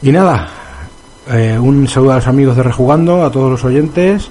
Y 0.00 0.12
nada, 0.12 0.48
eh, 1.28 1.58
un 1.58 1.86
saludo 1.88 2.12
a 2.12 2.16
los 2.16 2.26
amigos 2.26 2.56
de 2.56 2.62
Rejugando, 2.62 3.24
a 3.24 3.30
todos 3.30 3.50
los 3.50 3.64
oyentes 3.64 4.30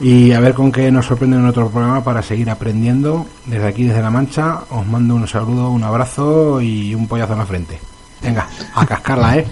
y 0.00 0.32
a 0.32 0.40
ver 0.40 0.54
con 0.54 0.72
qué 0.72 0.90
nos 0.90 1.06
sorprende 1.06 1.36
en 1.36 1.46
otro 1.46 1.68
programa 1.68 2.02
para 2.02 2.22
seguir 2.22 2.48
aprendiendo. 2.48 3.26
Desde 3.46 3.66
aquí, 3.66 3.84
desde 3.84 4.00
La 4.00 4.10
Mancha, 4.10 4.60
os 4.70 4.86
mando 4.86 5.14
un 5.14 5.26
saludo, 5.26 5.70
un 5.70 5.82
abrazo 5.82 6.60
y 6.60 6.94
un 6.94 7.08
pollazo 7.08 7.32
en 7.32 7.38
la 7.38 7.46
frente. 7.46 7.80
Venga, 8.22 8.48
a 8.74 8.86
cascarla, 8.86 9.38
¿eh? 9.38 9.46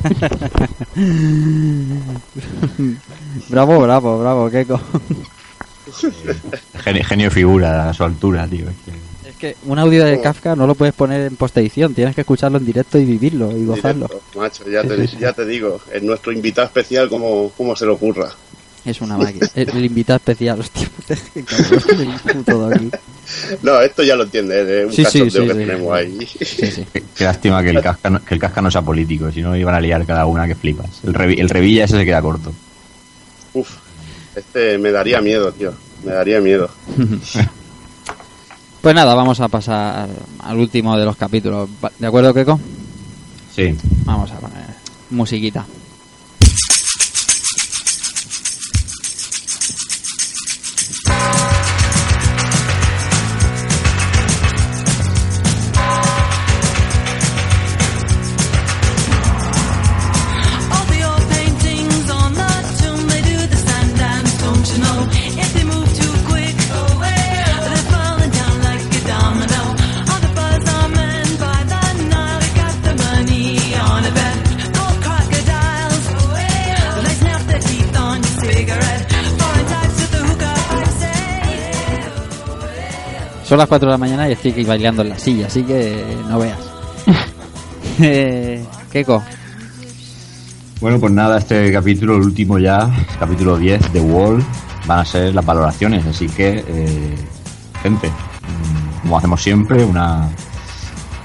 bravo, 3.48 3.81
bravo, 3.81 4.20
bravo, 4.20 4.50
Keiko. 4.50 4.78
Genio, 6.84 7.05
genio 7.05 7.31
figura 7.31 7.89
a 7.91 7.94
su 7.94 8.05
altura, 8.05 8.47
tío. 8.47 8.67
Es 8.68 8.76
que- 8.84 9.08
Es 9.28 9.36
que 9.36 9.57
un 9.67 9.78
audio 9.78 10.05
de 10.05 10.20
Kafka 10.20 10.57
no 10.57 10.67
lo 10.67 10.75
puedes 10.75 10.94
poner 10.94 11.20
en 11.26 11.36
postedición, 11.36 11.94
tienes 11.94 12.15
que 12.15 12.23
escucharlo 12.23 12.58
en 12.58 12.65
directo 12.67 12.99
y 12.99 13.05
vivirlo 13.05 13.57
y 13.57 13.65
gozarlo. 13.67 14.07
Directo, 14.08 14.39
macho, 14.41 14.65
ya 14.68 14.83
te, 14.83 15.07
ya 15.18 15.33
te 15.33 15.44
digo, 15.47 15.81
es 15.92 16.02
nuestro 16.02 16.33
invitado 16.33 16.67
especial 16.67 17.08
como, 17.08 17.50
como 17.57 17.76
se 17.76 17.84
le 17.84 17.92
ocurra. 17.92 18.31
Es 18.84 19.00
una 19.02 19.18
máquina. 19.18 19.47
El, 19.55 19.68
el 19.68 19.84
invitado 19.84 20.17
especial, 20.17 20.58
hostia. 20.60 20.89
puto 22.33 22.67
aquí. 22.67 22.91
No, 23.62 23.81
esto 23.81 24.02
ya 24.02 24.17
lo 24.17 24.23
entiendes, 24.25 24.67
es 24.67 24.86
un 24.86 24.92
Sí, 24.92 25.05
sí, 25.05 25.31
sí, 25.31 25.39
que 25.41 25.52
sí. 25.52 25.58
tenemos 25.58 25.92
ahí. 25.94 26.18
Sí, 26.26 26.67
sí. 26.70 26.86
Qué, 26.92 27.05
qué 27.15 27.25
lástima 27.25 27.62
que 27.62 27.70
el, 27.70 27.83
casca 27.83 28.08
no, 28.10 28.25
que 28.25 28.34
el 28.34 28.41
casca 28.41 28.62
no 28.62 28.70
sea 28.70 28.83
político, 28.83 29.31
si 29.31 29.42
no 29.42 29.55
iban 29.57 29.75
a 29.75 29.81
liar 29.81 30.07
cada 30.07 30.25
una 30.26 30.47
que 30.47 30.55
flipas. 30.55 30.89
El, 31.05 31.12
revi- 31.12 31.39
el 31.39 31.49
revilla 31.50 31.84
ese 31.84 31.99
se 31.99 32.05
queda 32.05 32.23
corto. 32.23 32.52
Uf, 33.55 33.76
este 34.39 34.78
me 34.78 34.91
daría 34.91 35.20
miedo, 35.20 35.52
tío. 35.52 35.73
Me 36.05 36.12
daría 36.12 36.41
miedo. 36.41 36.70
Pues 38.81 38.94
nada, 38.94 39.12
vamos 39.15 39.41
a 39.41 39.49
pasar 39.49 40.08
al 40.39 40.57
último 40.57 40.97
de 40.97 41.05
los 41.05 41.17
capítulos. 41.17 41.68
¿De 41.99 42.07
acuerdo, 42.07 42.33
Keiko? 42.33 42.60
Sí. 43.55 43.76
Vamos 44.05 44.31
a 44.31 44.39
poner 44.39 44.67
musiquita. 45.10 45.67
Son 83.49 83.57
las 83.57 83.67
4 83.67 83.86
de 83.86 83.93
la 83.93 83.99
mañana 83.99 84.28
y 84.28 84.33
estoy 84.33 84.51
aquí 84.51 84.65
bailando 84.65 85.01
en 85.01 85.09
la 85.09 85.18
silla, 85.18 85.47
así 85.47 85.62
que 85.62 86.05
no 86.28 86.39
veas. 86.39 86.59
eh, 88.02 88.62
Keiko, 88.93 89.23
Bueno, 90.83 91.01
pues 91.01 91.15
nada, 91.15 91.39
este 91.39 91.73
capítulo, 91.73 92.17
el 92.17 92.25
último 92.25 92.59
ya, 92.59 92.91
capítulo 93.18 93.57
10 93.57 93.91
de 93.94 94.01
Wall, 94.01 94.44
van 94.86 94.99
a 94.99 95.05
ser 95.07 95.35
las 95.35 95.47
valoraciones. 95.47 96.05
Así 96.05 96.28
que, 96.28 96.62
eh, 96.68 97.15
gente, 97.83 98.09
mm, 98.09 99.01
como 99.01 99.17
hacemos 99.17 99.43
siempre, 99.43 99.83
una, 99.83 100.28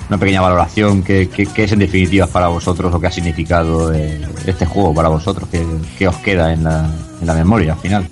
una 0.08 0.18
pequeña 0.18 0.40
valoración. 0.40 1.04
¿Qué, 1.04 1.28
qué, 1.28 1.46
qué 1.46 1.66
es 1.66 1.74
en 1.74 1.80
definitiva 1.80 2.26
para 2.28 2.48
vosotros 2.48 2.96
o 2.96 3.02
qué 3.02 3.08
ha 3.08 3.12
significado 3.12 3.94
eh, 3.94 4.22
este 4.48 4.66
juego 4.66 4.94
para 4.94 5.10
vosotros? 5.10 5.50
¿Qué, 5.52 5.62
qué 5.98 6.08
os 6.08 6.16
queda 6.20 6.54
en 6.54 6.64
la, 6.64 6.90
en 7.20 7.28
la 7.28 7.34
memoria 7.34 7.74
al 7.74 7.80
final? 7.80 8.08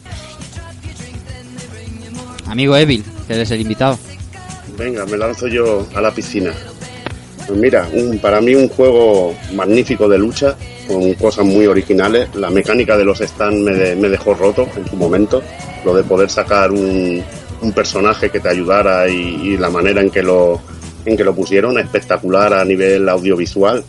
amigo 2.51 2.75
Evil, 2.75 3.05
que 3.27 3.33
eres 3.33 3.51
el 3.51 3.61
invitado. 3.61 3.97
Venga, 4.77 5.05
me 5.05 5.17
lanzo 5.17 5.47
yo 5.47 5.85
a 5.95 6.01
la 6.01 6.11
piscina. 6.11 6.53
Pues 7.47 7.59
mira, 7.59 7.87
un, 7.93 8.19
para 8.19 8.39
mí 8.41 8.55
un 8.55 8.69
juego 8.69 9.35
magnífico 9.53 10.07
de 10.07 10.17
lucha, 10.17 10.55
con 10.87 11.13
cosas 11.15 11.45
muy 11.45 11.65
originales. 11.67 12.33
La 12.35 12.49
mecánica 12.49 12.97
de 12.97 13.03
los 13.05 13.19
stands 13.19 13.59
me, 13.61 13.73
de- 13.73 13.95
me 13.95 14.09
dejó 14.09 14.33
roto 14.33 14.67
en 14.77 14.87
su 14.87 14.95
momento. 14.95 15.41
Lo 15.85 15.95
de 15.95 16.03
poder 16.03 16.29
sacar 16.29 16.71
un, 16.71 17.23
personaje 17.75 18.29
que 18.29 18.39
te 18.39 18.49
ayudara 18.49 19.07
y, 19.07 19.13
y 19.53 19.57
la 19.57 19.69
manera 19.69 20.01
en 20.01 20.09
que 20.09 20.23
lo 20.23 20.59
en 21.05 21.17
que 21.17 21.23
lo 21.23 21.33
pusieron, 21.33 21.77
espectacular 21.79 22.53
a 22.53 22.63
nivel 22.65 23.07
audiovisual. 23.09 23.83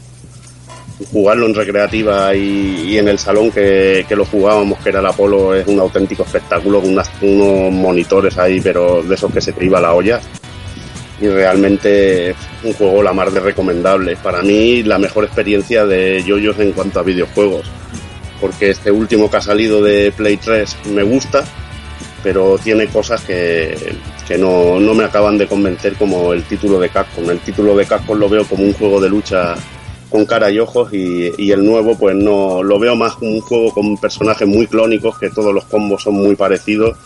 Jugarlo 1.10 1.46
en 1.46 1.54
recreativa 1.54 2.34
y, 2.34 2.96
en 2.96 3.08
el 3.08 3.18
salón 3.18 3.50
que, 3.50 4.06
lo 4.10 4.24
jugábamos, 4.24 4.78
que 4.80 4.90
era 4.90 5.00
el 5.00 5.06
Apolo, 5.06 5.54
es 5.54 5.66
un 5.66 5.80
auténtico 5.80 6.22
espectáculo, 6.22 6.80
con 6.80 6.90
unos 7.22 7.72
monitores 7.72 8.38
ahí, 8.38 8.60
pero 8.60 9.02
de 9.02 9.14
esos 9.14 9.32
que 9.32 9.40
se 9.40 9.52
te 9.52 9.64
iba 9.64 9.80
la 9.80 9.94
olla 9.94 10.20
y 11.22 11.28
realmente 11.28 12.30
es 12.30 12.36
un 12.64 12.72
juego 12.72 13.02
la 13.02 13.12
mar 13.12 13.30
de 13.30 13.40
recomendable. 13.40 14.16
Para 14.16 14.42
mí 14.42 14.82
la 14.82 14.98
mejor 14.98 15.24
experiencia 15.24 15.86
de 15.86 16.22
yoyos 16.24 16.58
en 16.58 16.72
cuanto 16.72 16.98
a 16.98 17.04
videojuegos, 17.04 17.64
porque 18.40 18.70
este 18.70 18.90
último 18.90 19.30
que 19.30 19.36
ha 19.36 19.40
salido 19.40 19.82
de 19.82 20.10
Play 20.10 20.36
3 20.36 20.76
me 20.92 21.04
gusta, 21.04 21.44
pero 22.24 22.58
tiene 22.58 22.88
cosas 22.88 23.20
que, 23.22 23.94
que 24.26 24.36
no, 24.36 24.80
no 24.80 24.94
me 24.94 25.04
acaban 25.04 25.38
de 25.38 25.46
convencer 25.46 25.94
como 25.94 26.32
el 26.32 26.42
título 26.42 26.80
de 26.80 26.88
Capcom. 26.88 27.30
El 27.30 27.38
título 27.38 27.76
de 27.76 27.86
Capcom 27.86 28.18
lo 28.18 28.28
veo 28.28 28.44
como 28.44 28.64
un 28.64 28.72
juego 28.72 29.00
de 29.00 29.08
lucha 29.08 29.54
con 30.12 30.26
cara 30.26 30.50
y 30.50 30.60
ojos 30.60 30.92
y, 30.92 31.50
el 31.50 31.65
nuevo 31.65 31.99
pues 31.99 32.15
no 32.15 32.62
lo 32.62 32.78
veo 32.78 32.94
más 32.94 33.15
como 33.16 33.32
un 33.32 33.41
juego 33.41 33.73
con 33.73 33.97
personajes 33.97 34.47
muy 34.47 34.66
clónicos 34.66 35.18
que 35.18 35.31
todos 35.31 35.52
los 35.52 35.65
combos 35.65 36.02
son 36.02 36.15
muy 36.15 36.36
parecidos 36.36 36.97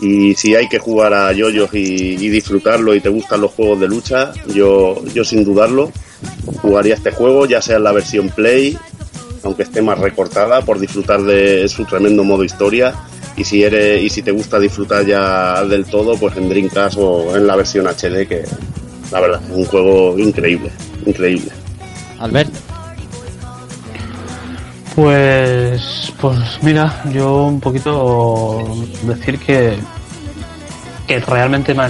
y 0.00 0.34
si 0.34 0.54
hay 0.56 0.68
que 0.68 0.78
jugar 0.78 1.12
a 1.14 1.32
yoyos 1.32 1.74
y, 1.74 2.14
y 2.14 2.28
disfrutarlo 2.28 2.94
y 2.94 3.00
te 3.00 3.08
gustan 3.08 3.40
los 3.40 3.52
juegos 3.52 3.78
de 3.78 3.88
lucha, 3.88 4.32
yo, 4.54 5.00
yo 5.14 5.24
sin 5.24 5.44
dudarlo 5.44 5.92
jugaría 6.60 6.94
este 6.94 7.10
juego, 7.10 7.46
ya 7.46 7.60
sea 7.60 7.76
en 7.76 7.84
la 7.84 7.92
versión 7.92 8.28
Play, 8.30 8.76
aunque 9.42 9.64
esté 9.64 9.82
más 9.82 9.98
recortada, 9.98 10.62
por 10.62 10.78
disfrutar 10.78 11.22
de 11.22 11.68
su 11.68 11.84
tremendo 11.84 12.24
modo 12.24 12.44
historia. 12.44 12.94
Y 13.36 13.44
si 13.44 13.62
eres, 13.62 14.02
y 14.02 14.10
si 14.10 14.22
te 14.22 14.30
gusta 14.30 14.58
disfrutar 14.58 15.06
ya 15.06 15.64
del 15.64 15.86
todo, 15.86 16.16
pues 16.16 16.36
en 16.36 16.48
Dreamcast 16.48 16.96
o 16.98 17.34
en 17.36 17.46
la 17.46 17.56
versión 17.56 17.86
HD, 17.86 18.26
que 18.28 18.44
la 19.10 19.20
verdad 19.20 19.42
es 19.42 19.56
un 19.56 19.64
juego 19.64 20.18
increíble, 20.18 20.70
increíble. 21.06 21.61
Albert, 22.22 22.54
Pues, 24.94 26.12
pues 26.20 26.38
mira, 26.62 27.02
yo 27.10 27.46
un 27.46 27.58
poquito 27.60 28.62
decir 29.02 29.38
que, 29.40 29.76
que 31.06 31.18
realmente 31.20 31.74
me, 31.74 31.84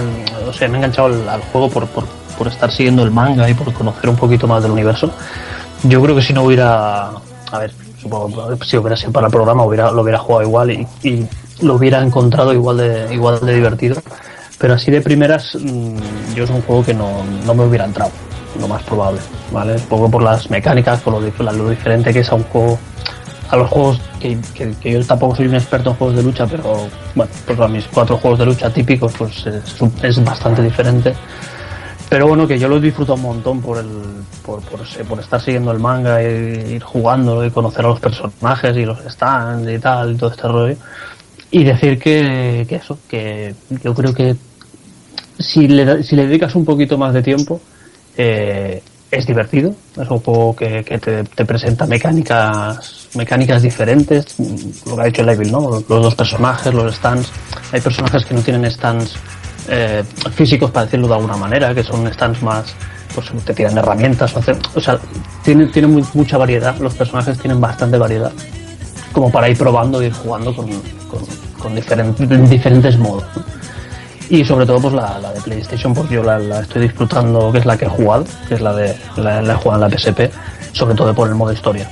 o 0.47 0.53
sea, 0.53 0.67
me 0.69 0.75
he 0.75 0.77
enganchado 0.77 1.29
al, 1.29 1.41
juego 1.51 1.69
por, 1.69 1.87
por, 1.87 2.05
por 2.37 2.47
estar 2.47 2.71
siguiendo 2.71 3.03
el 3.03 3.11
manga 3.11 3.47
y 3.47 3.53
por 3.53 3.71
conocer 3.73 4.09
un 4.09 4.15
poquito 4.15 4.47
más 4.47 4.63
del 4.63 4.71
universo. 4.71 5.11
Yo 5.83 6.01
creo 6.01 6.15
que 6.15 6.21
si 6.21 6.33
no 6.33 6.43
hubiera, 6.43 7.11
a 7.51 7.59
ver, 7.59 7.71
supongo 8.01 8.55
si 8.63 8.77
hubiera 8.77 8.95
sido 8.95 9.11
para 9.11 9.27
el 9.27 9.31
programa 9.31 9.65
hubiera, 9.65 9.91
lo 9.91 10.01
hubiera 10.01 10.17
jugado 10.17 10.43
igual 10.43 10.71
y, 10.71 10.87
y 11.03 11.27
lo 11.61 11.75
hubiera 11.75 12.01
encontrado 12.01 12.53
igual 12.53 12.77
de, 12.77 13.13
igual 13.13 13.39
de 13.41 13.53
divertido. 13.53 14.01
Pero 14.57 14.75
así 14.75 14.89
de 14.89 15.01
primeras, 15.01 15.55
mm, 15.55 16.33
yo 16.35 16.45
es 16.45 16.49
un 16.49 16.61
juego 16.61 16.85
que 16.85 16.93
no, 16.93 17.23
no 17.45 17.53
me 17.53 17.65
hubiera 17.65 17.85
entrado, 17.85 18.11
lo 18.59 18.67
más 18.67 18.83
probable, 18.83 19.19
¿vale? 19.51 19.73
Un 19.75 19.81
poco 19.81 20.09
por 20.09 20.23
las 20.23 20.49
mecánicas, 20.49 21.01
por 21.01 21.13
lo, 21.13 21.51
lo 21.53 21.69
diferente 21.69 22.13
que 22.13 22.19
es 22.19 22.29
a 22.31 22.35
un 22.35 22.43
juego 22.43 22.79
a 23.49 23.55
los 23.57 23.69
juegos 23.69 24.01
que, 24.19 24.37
que- 24.55 24.73
que 24.81 24.91
yo 24.93 25.05
tampoco 25.05 25.35
soy 25.35 25.45
un 25.47 25.53
experto 25.55 25.91
en 25.91 25.95
juegos 25.97 26.15
de 26.15 26.23
lucha, 26.23 26.47
pero 26.47 26.87
bueno, 27.13 27.31
pues 27.45 27.59
a 27.59 27.67
mis 27.67 27.85
cuatro 27.85 28.17
juegos 28.17 28.39
de 28.39 28.45
lucha 28.45 28.69
típicos, 28.71 29.13
pues 29.17 29.45
es, 29.45 29.63
es 30.01 30.23
bastante 30.23 30.63
diferente. 30.63 31.13
Pero 32.09 32.27
bueno, 32.27 32.47
que 32.47 32.57
yo 32.59 32.67
lo 32.67 32.79
disfruto 32.79 33.13
un 33.15 33.21
montón 33.21 33.61
por 33.61 33.77
el 33.77 33.87
por, 34.45 34.61
por, 34.61 34.81
por 35.07 35.19
estar 35.19 35.39
siguiendo 35.41 35.71
el 35.71 35.79
manga 35.79 36.21
y 36.21 36.75
ir 36.75 36.83
jugando 36.83 37.45
y 37.45 37.49
conocer 37.51 37.85
a 37.85 37.89
los 37.89 37.99
personajes 37.99 38.75
y 38.77 38.85
los 38.85 38.99
stands 39.09 39.69
y 39.71 39.79
tal, 39.79 40.13
y 40.13 40.15
todo 40.15 40.31
este 40.31 40.47
rollo. 40.47 40.75
Y 41.51 41.63
decir 41.63 41.99
que, 41.99 42.65
que 42.67 42.75
eso, 42.75 42.97
que 43.07 43.53
yo 43.83 43.93
creo 43.93 44.13
que 44.13 44.35
si 45.39 45.67
le, 45.67 46.03
si 46.03 46.15
le 46.15 46.25
dedicas 46.27 46.55
un 46.55 46.65
poquito 46.65 46.97
más 46.97 47.13
de 47.13 47.21
tiempo, 47.23 47.61
eh, 48.17 48.81
es 49.13 49.27
divertido. 49.27 49.75
Es 49.99 50.09
un 50.09 50.19
juego 50.19 50.55
que, 50.55 50.83
te, 50.83 51.45
presenta 51.45 51.85
mecánicas 51.85 53.07
mecánicas 53.15 53.61
diferentes. 53.61 54.35
Lo 54.87 54.95
que 54.95 55.01
ha 55.01 55.05
dicho 55.05 55.23
Level, 55.23 55.51
¿no? 55.51 55.69
Los 55.69 55.87
dos 55.87 56.15
personajes, 56.15 56.73
los 56.73 56.95
stands. 56.95 57.31
Hay 57.71 57.81
personajes 57.81 58.25
que 58.25 58.33
no 58.33 58.41
tienen 58.41 58.69
stands 58.69 59.15
eh, 59.69 60.03
físicos, 60.33 60.71
para 60.71 60.85
decirlo 60.85 61.07
de 61.07 61.13
alguna 61.13 61.37
manera, 61.37 61.73
que 61.73 61.83
son 61.83 62.11
stands 62.11 62.41
más. 62.41 62.73
Pues 63.13 63.31
te 63.45 63.53
tiran 63.53 63.77
herramientas 63.77 64.35
o 64.35 64.81
sea, 64.81 64.99
tienen 65.43 65.91
muy- 65.91 66.05
mucha 66.15 66.37
variedad. 66.37 66.75
Los 66.79 66.95
personajes 66.95 67.37
tienen 67.37 67.61
bastante 67.61 67.97
variedad. 67.97 68.31
Como 69.11 69.31
para 69.31 69.47
ir 69.47 69.57
probando 69.57 70.01
e 70.01 70.07
ir 70.07 70.13
jugando 70.13 70.55
con, 70.55 70.67
con, 71.61 71.75
diferentes, 71.75 72.31
en 72.31 72.49
diferentes 72.49 72.97
modos. 72.97 73.23
Y 74.33 74.43
sobre 74.43 74.65
todo 74.65 74.81
pues 74.81 74.95
la, 74.95 75.19
la 75.19 75.31
de 75.31 75.39
PlayStation, 75.41 75.93
porque 75.93 76.15
yo 76.15 76.23
la, 76.23 76.39
la 76.39 76.61
estoy 76.61 76.81
disfrutando, 76.81 77.51
que 77.51 77.59
es 77.59 77.67
la 77.67 77.77
que 77.77 77.85
he 77.85 77.87
jugado, 77.87 78.25
que 78.47 78.55
es 78.55 78.61
la 78.61 78.73
de 78.73 78.97
la, 79.15 79.43
la 79.43 79.53
he 79.53 79.55
jugado 79.55 79.85
en 79.85 79.91
la 79.91 79.95
PSP, 79.95 80.21
sobre 80.71 80.95
todo 80.95 81.13
por 81.13 81.29
el 81.29 81.35
modo 81.35 81.53
historia. 81.53 81.87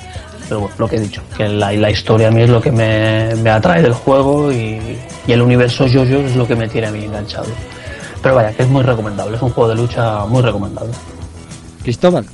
Pero 0.50 0.62
bueno, 0.62 0.76
lo 0.80 0.88
que 0.88 0.96
he 0.96 1.00
dicho, 1.00 1.22
que 1.38 1.48
la, 1.48 1.72
la 1.72 1.92
historia 1.92 2.30
a 2.30 2.32
mí 2.32 2.42
es 2.42 2.50
lo 2.50 2.60
que 2.60 2.72
me, 2.72 3.36
me 3.36 3.52
atrae 3.52 3.84
del 3.84 3.94
juego 3.94 4.52
y, 4.52 4.98
y 5.28 5.32
el 5.32 5.40
universo 5.40 5.86
JoJo 5.86 6.26
es 6.26 6.36
lo 6.36 6.48
que 6.48 6.56
me 6.56 6.68
tiene 6.68 6.88
a 6.88 6.92
mí 6.92 7.06
enganchado. 7.06 7.46
Pero 8.24 8.34
vaya, 8.34 8.52
que 8.54 8.64
es 8.64 8.70
muy 8.70 8.82
recomendable, 8.82 9.38
es 9.38 9.42
un 9.44 9.52
juego 9.52 9.70
de 9.70 9.76
lucha 9.76 10.26
muy 10.26 10.42
recomendable. 10.42 10.94
Cristóbal. 11.84 12.26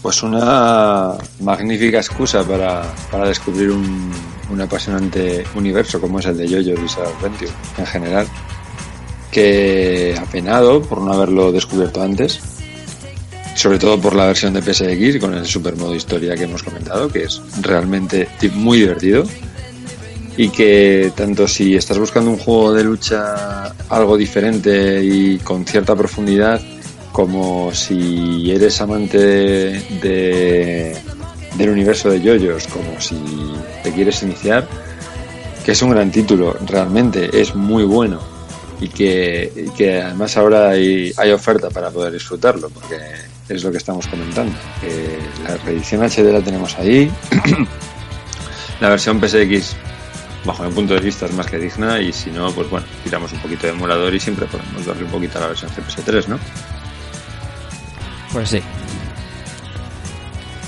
Pues 0.00 0.22
una 0.22 1.14
magnífica 1.40 1.96
excusa 1.96 2.44
para, 2.44 2.84
para 3.10 3.26
descubrir 3.26 3.72
un, 3.72 4.12
un 4.50 4.60
apasionante 4.60 5.44
universo 5.54 6.00
como 6.00 6.18
es 6.18 6.26
el 6.26 6.36
de 6.36 6.48
Jojo 6.48 6.80
Bizarre 6.80 7.08
Adventure 7.18 7.50
en 7.78 7.86
general. 7.86 8.26
Que 9.30 10.16
apenado 10.20 10.82
por 10.82 11.00
no 11.00 11.12
haberlo 11.12 11.52
descubierto 11.52 12.02
antes. 12.02 12.40
Sobre 13.54 13.78
todo 13.78 13.98
por 13.98 14.14
la 14.14 14.26
versión 14.26 14.52
de 14.52 14.62
PSX 14.62 15.18
con 15.18 15.34
el 15.34 15.46
super 15.46 15.76
modo 15.76 15.94
historia 15.94 16.34
que 16.36 16.44
hemos 16.44 16.62
comentado, 16.62 17.08
que 17.08 17.24
es 17.24 17.40
realmente 17.60 18.28
muy 18.54 18.78
divertido. 18.78 19.24
Y 20.36 20.50
que 20.50 21.12
tanto 21.16 21.48
si 21.48 21.74
estás 21.74 21.98
buscando 21.98 22.30
un 22.30 22.38
juego 22.38 22.74
de 22.74 22.84
lucha 22.84 23.74
algo 23.88 24.18
diferente 24.18 25.02
y 25.02 25.38
con 25.38 25.64
cierta 25.64 25.96
profundidad, 25.96 26.60
como 27.16 27.72
si 27.72 28.50
eres 28.50 28.78
amante 28.82 29.16
de, 29.18 30.94
del 31.56 31.70
universo 31.70 32.10
de 32.10 32.20
yoyos, 32.20 32.66
como 32.68 33.00
si 33.00 33.16
te 33.82 33.92
quieres 33.92 34.22
iniciar, 34.22 34.66
que 35.64 35.72
es 35.72 35.82
un 35.82 35.90
gran 35.90 36.10
título, 36.10 36.56
realmente 36.66 37.40
es 37.40 37.54
muy 37.54 37.84
bueno 37.84 38.20
y 38.80 38.88
que, 38.88 39.52
y 39.56 39.70
que 39.70 40.00
además 40.00 40.36
ahora 40.36 40.70
hay, 40.70 41.12
oferta 41.32 41.70
para 41.70 41.90
poder 41.90 42.12
disfrutarlo, 42.12 42.68
porque 42.70 42.96
es 43.48 43.64
lo 43.64 43.70
que 43.70 43.78
estamos 43.78 44.06
comentando. 44.06 44.54
la 45.44 45.56
reedición 45.58 46.02
HD 46.02 46.32
la 46.32 46.40
tenemos 46.40 46.76
ahí, 46.78 47.10
la 48.80 48.90
versión 48.90 49.20
PSX 49.20 49.76
bajo 50.46 50.62
mi 50.62 50.70
punto 50.70 50.94
de 50.94 51.00
vista 51.00 51.26
es 51.26 51.32
más 51.32 51.46
que 51.46 51.58
digna 51.58 52.00
y 52.00 52.12
si 52.12 52.30
no, 52.30 52.52
pues 52.52 52.70
bueno, 52.70 52.86
tiramos 53.02 53.32
un 53.32 53.40
poquito 53.40 53.66
de 53.66 53.72
emulador 53.72 54.14
y 54.14 54.20
siempre 54.20 54.46
podemos 54.46 54.86
darle 54.86 55.04
un 55.04 55.10
poquito 55.10 55.38
a 55.38 55.42
la 55.42 55.48
versión 55.48 55.70
CPS3, 55.72 56.28
¿no? 56.28 56.38
Pues 58.32 58.50
sí. 58.50 58.62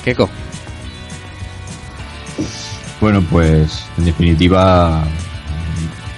Keiko. 0.04 0.28
Bueno, 3.00 3.22
pues 3.30 3.84
en 3.96 4.04
definitiva, 4.06 5.04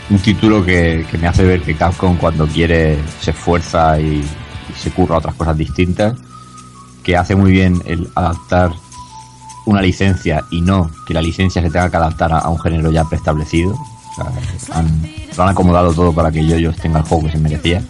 un 0.08 0.18
título 0.18 0.65
que, 0.65 1.07
que 1.10 1.18
me 1.18 1.26
hace 1.28 1.44
ver 1.44 1.60
que 1.62 1.74
Capcom 1.74 2.16
cuando 2.16 2.47
quiere 2.47 2.99
se 3.20 3.32
esfuerza 3.32 4.00
y, 4.00 4.24
se 4.76 4.90
curra 4.90 5.18
otras 5.18 5.34
cosas 5.34 5.58
distintas, 5.58 6.16
que 7.02 7.16
hace 7.16 7.34
muy 7.34 7.50
bien 7.50 7.82
el 7.86 8.08
adaptar 8.15 8.73
una 9.66 9.82
licencia 9.82 10.44
y 10.50 10.60
no 10.62 10.90
que 11.07 11.12
la 11.12 11.20
licencia 11.20 11.60
se 11.60 11.68
tenga 11.70 11.90
que 11.90 11.97
adaptar 11.97 12.32
a, 12.32 12.49
un 12.49 12.58
género 12.58 12.90
ya 12.90 13.05
preestablecido. 13.05 13.73
O 13.73 14.15
sea, 14.15 14.76
han- 14.78 15.07
lo 15.36 15.42
han 15.42 15.49
acomodado 15.50 15.92
todo 15.92 16.12
para 16.15 16.31
que 16.32 16.47
Yoyos 16.47 16.76
tenga 16.76 17.00
el 17.00 17.05
juego 17.05 17.26
que 17.26 17.32
se 17.32 17.39
merecía. 17.39 17.82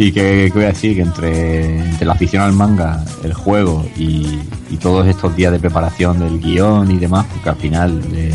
Y 0.00 0.12
que, 0.12 0.50
voy 0.54 0.62
a 0.64 0.68
decir 0.68 0.94
que 0.94 1.02
entre, 1.02 1.80
entre 1.80 2.06
la 2.06 2.12
afición 2.12 2.42
al 2.42 2.52
manga, 2.52 3.04
el 3.24 3.34
juego 3.34 3.84
y, 3.96 4.38
y 4.70 4.76
todos 4.80 5.04
estos 5.08 5.34
días 5.34 5.50
de 5.50 5.58
preparación 5.58 6.20
del 6.20 6.38
guion 6.38 6.88
y 6.92 6.98
demás, 6.98 7.26
porque 7.32 7.48
al 7.48 7.56
final 7.56 8.00
eh, 8.12 8.32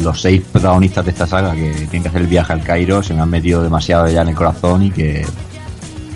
los 0.00 0.20
seis 0.20 0.42
protagonistas 0.52 1.06
de 1.06 1.10
esta 1.12 1.26
saga 1.26 1.54
que 1.54 1.70
tienen 1.72 2.02
que 2.02 2.08
hacer 2.08 2.20
el 2.20 2.26
viaje 2.28 2.52
al 2.52 2.62
Cairo 2.62 3.02
se 3.02 3.14
me 3.14 3.22
han 3.22 3.30
metido 3.30 3.62
demasiado 3.62 4.06
ya 4.08 4.20
en 4.20 4.28
el 4.28 4.34
corazón 4.34 4.82
y 4.82 4.90
que 4.90 5.24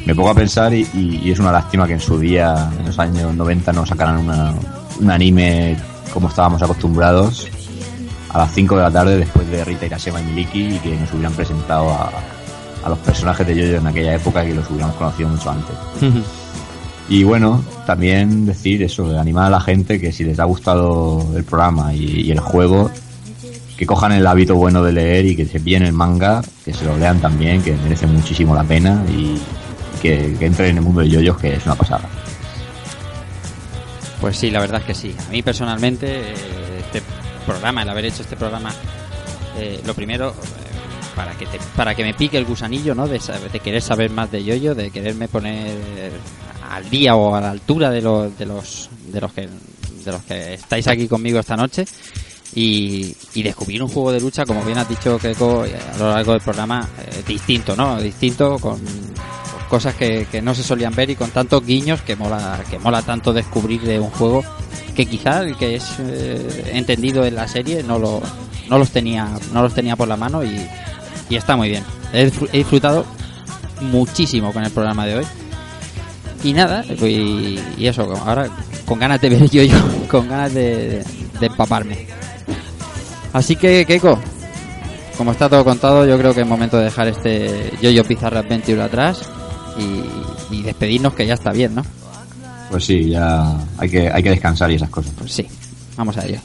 me 0.05 0.15
pongo 0.15 0.29
a 0.31 0.35
pensar 0.35 0.75
y, 0.75 0.87
y- 0.93 1.21
y 1.25 1.31
es 1.31 1.39
una 1.39 1.53
lástima 1.53 1.87
que 1.87 1.95
en 1.95 2.01
su 2.01 2.19
día, 2.19 2.71
en 2.79 2.85
los 2.85 2.99
años 2.99 3.35
90, 3.35 3.73
no 3.73 3.87
sacaran 3.87 4.19
una- 4.19 4.53
un 5.01 5.11
anime 5.11 5.75
como 6.13 6.29
estábamos 6.29 6.63
acostumbrados 6.63 7.49
a 8.29 8.39
las 8.39 8.53
5 8.53 8.77
de 8.77 8.83
la 8.83 8.91
tarde 8.91 9.17
después 9.17 9.49
de 9.49 9.65
Rita 9.65 9.87
Irasema 9.87 10.21
y 10.21 10.25
Miliki 10.25 10.75
y 10.75 10.79
que 10.81 10.97
nos 10.97 11.11
hubieran 11.15 11.33
presentado 11.33 11.91
a, 11.91 12.11
a 12.85 12.89
los 12.89 12.99
personajes 12.99 13.47
de 13.47 13.55
Yoyo 13.55 13.79
en 13.79 13.87
aquella 13.87 14.15
época 14.15 14.45
y 14.45 14.49
que 14.49 14.55
los 14.55 14.69
hubiéramos 14.71 14.97
conocido 14.97 15.29
mucho 15.29 15.51
antes. 15.51 15.75
Y 17.09 17.25
bueno, 17.25 17.63
también 17.87 18.47
decir 18.47 18.83
eso, 18.83 19.09
de 19.09 19.19
animar 19.19 19.47
a 19.47 19.51
la 19.51 19.61
gente 19.61 20.01
que 20.01 20.13
si 20.13 20.25
les 20.25 20.39
ha 20.39 20.45
gustado 20.45 21.27
el 21.37 21.45
programa 21.45 21.93
y, 21.95 22.23
y 22.23 22.31
el 22.31 22.41
juego, 22.41 22.91
que 23.77 23.87
cojan 23.87 24.13
el 24.13 24.27
hábito 24.27 24.55
bueno 24.55 24.83
de 24.83 24.93
leer 24.93 25.27
y 25.27 25.37
que 25.37 25.45
se 25.45 25.61
pillen 25.61 25.83
el 25.83 25.93
manga, 25.93 26.43
que 26.65 26.73
se 26.73 26.85
lo 26.85 26.97
lean 26.97 27.21
también, 27.21 27.63
que 27.63 27.73
merece 27.73 28.07
muchísimo 28.07 28.55
la 28.55 28.65
pena 28.65 29.05
y 29.09 29.37
que, 30.01 30.37
que 30.39 30.47
entren 30.47 30.71
en 30.71 30.77
el 30.79 30.83
mundo 30.83 31.01
de 31.01 31.09
yoyos, 31.09 31.37
que 31.39 31.55
es 31.55 31.67
una 31.67 31.75
pasada. 31.75 32.09
Pues 34.21 34.37
sí, 34.37 34.51
la 34.51 34.61
verdad 34.61 34.81
es 34.81 34.87
que 34.87 34.95
sí. 34.95 35.15
A 35.27 35.31
mí 35.33 35.43
personalmente, 35.43 36.07
eh, 36.07 36.35
este 36.79 37.03
programa, 37.45 37.83
el 37.83 37.89
haber 37.89 38.05
hecho 38.05 38.23
este 38.23 38.37
programa, 38.37 38.73
eh, 39.59 39.81
lo 39.85 39.95
primero, 39.95 40.33
para 41.15 41.33
que 41.33 41.47
te, 41.47 41.59
para 41.77 41.95
que 41.95 42.05
me 42.05 42.15
pique 42.15 42.39
el 42.39 42.45
gusanillo, 42.45 42.95
¿no? 42.95 43.07
De, 43.07 43.21
de 43.53 43.61
querer 43.61 43.83
saber 43.83 44.11
más 44.11 44.31
de 44.31 44.45
yoyo, 44.45 44.75
de 44.75 44.91
quererme 44.91 45.29
poner 45.29 45.77
al 46.71 46.89
día 46.89 47.17
o 47.17 47.35
a 47.35 47.41
la 47.41 47.51
altura 47.51 47.91
de 47.91 48.01
los, 48.01 48.37
de 48.39 48.47
los, 48.47 48.89
de 49.13 49.21
los 49.21 49.33
que, 49.33 49.49
de 50.05 50.13
los 50.13 50.23
que 50.23 50.55
estáis 50.55 50.89
aquí 50.89 51.07
conmigo 51.07 51.39
esta 51.39 51.57
noche. 51.57 51.85
Y, 52.55 53.15
descubrir 53.35 53.83
un 53.83 53.89
juego 53.89 54.13
de 54.13 54.21
lucha, 54.21 54.45
como 54.45 54.63
bien 54.63 54.77
has 54.77 54.89
dicho, 54.89 55.19
Keiko, 55.19 55.63
a 55.63 55.99
lo 55.99 56.11
largo 56.11 56.33
del 56.33 56.43
programa, 56.43 56.87
eh, 56.99 57.23
distinto, 57.27 57.75
¿no? 57.75 58.01
Distinto, 58.01 58.59
con, 58.59 58.79
cosas 59.71 59.95
que, 59.95 60.27
que 60.31 60.43
no 60.43 60.55
se 60.55 60.63
solían 60.63 60.95
ver 60.95 61.09
y 61.09 61.17
con 61.17 61.31
tantos 61.31 61.65
guiños 61.65 62.03
que 62.03 62.15
mola, 62.15 62.63
que 62.69 62.79
mola 62.79 63.01
tanto 63.01 63.33
descubrir 63.33 63.81
de 63.81 63.99
un 63.99 64.11
juego 64.11 64.45
que 64.95 65.07
quizá 65.07 65.41
el 65.41 65.57
que 65.57 65.77
es 65.77 65.97
eh, 65.99 66.73
entendido 66.75 67.25
en 67.25 67.37
la 67.37 67.49
serie 67.49 67.83
no 67.83 67.99
lo, 67.99 68.21
no 68.69 68.79
los 68.79 68.91
tenía, 68.91 69.31
no 69.55 69.63
los 69.63 69.73
tenía 69.73 69.97
por 69.97 70.09
la 70.09 70.19
mano 70.19 70.45
y, 70.45 70.69
y 71.33 71.37
está 71.37 71.57
muy 71.57 71.69
bien. 71.71 71.83
He, 72.13 72.31
disfr- 72.31 72.49
he 72.53 72.59
disfrutado 72.59 73.05
muchísimo 73.81 74.53
con 74.53 74.65
el 74.65 74.71
programa 74.71 75.07
de 75.07 75.17
hoy. 75.19 75.27
Y 76.45 76.53
nada, 76.53 76.85
y, 76.85 77.59
y 77.79 77.87
eso, 77.87 78.03
ahora 78.27 78.49
con 78.85 78.99
ganas 78.99 79.21
de 79.21 79.31
ver 79.31 79.49
yo, 79.51 79.63
yo 79.63 79.77
con 80.09 80.29
ganas 80.29 80.53
de, 80.53 81.05
de 81.41 81.47
empaparme. 81.47 82.07
Así 83.33 83.57
que, 83.57 83.87
Keiko, 83.87 84.19
como 85.17 85.33
está 85.33 85.49
todo 85.49 85.65
contado, 85.65 86.07
yo 86.07 86.19
creo 86.19 86.35
que 86.35 86.43
es 86.43 86.47
momento 86.47 86.77
de 86.77 86.85
dejar 86.85 87.09
este 87.09 87.73
Yo-Yo 87.81 88.05
Pizarra 88.05 88.41
Adventure 88.41 88.83
atrás 88.83 89.23
y, 89.79 90.55
y 90.55 90.63
despedirnos 90.63 91.15
que 91.15 91.27
ya 91.27 91.35
está 91.35 91.51
bien, 91.53 91.75
¿no? 91.75 91.83
Pues 92.71 92.85
sí, 92.85 93.09
ya 93.11 93.57
hay 93.79 93.89
que, 93.89 94.11
hay 94.11 94.23
que 94.23 94.31
descansar 94.31 94.71
y 94.71 94.75
esas 94.75 94.91
cosas. 94.91 95.13
Pues 95.17 95.33
sí, 95.33 95.47
vamos 95.97 96.17
a 96.19 96.27
ello. 96.27 96.41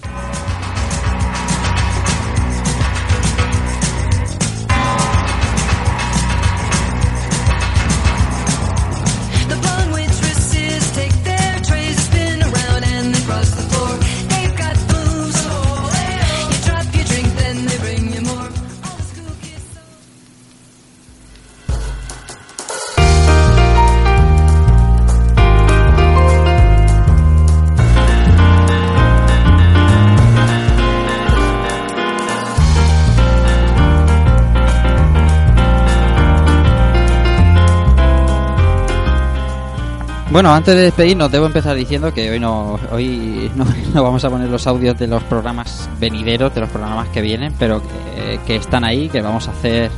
Bueno, 40.38 40.54
antes 40.54 40.76
de 40.76 40.84
despedirnos, 40.84 41.32
debo 41.32 41.48
empezar 41.48 41.76
diciendo 41.76 42.14
que 42.14 42.30
hoy 42.30 42.40
no, 42.40 42.80
hoy 42.92 43.50
no, 43.96 44.04
vamos 44.04 44.24
a 44.24 44.30
poner 44.30 44.48
los 44.48 44.68
audios 44.68 44.96
de 45.00 45.08
los 45.08 45.24
programas 45.24 45.90
venideros, 46.00 46.54
de 46.54 46.62
los 46.62 46.70
programas 46.70 47.10
que 47.10 47.22
vienen, 47.22 47.56
pero 47.58 47.82
que, 47.82 48.40
que 48.46 48.56
están 48.58 48.84
ahí, 48.84 49.10
que 49.10 49.20
vamos 49.20 49.48
a 49.48 49.52
hacer 49.52 49.90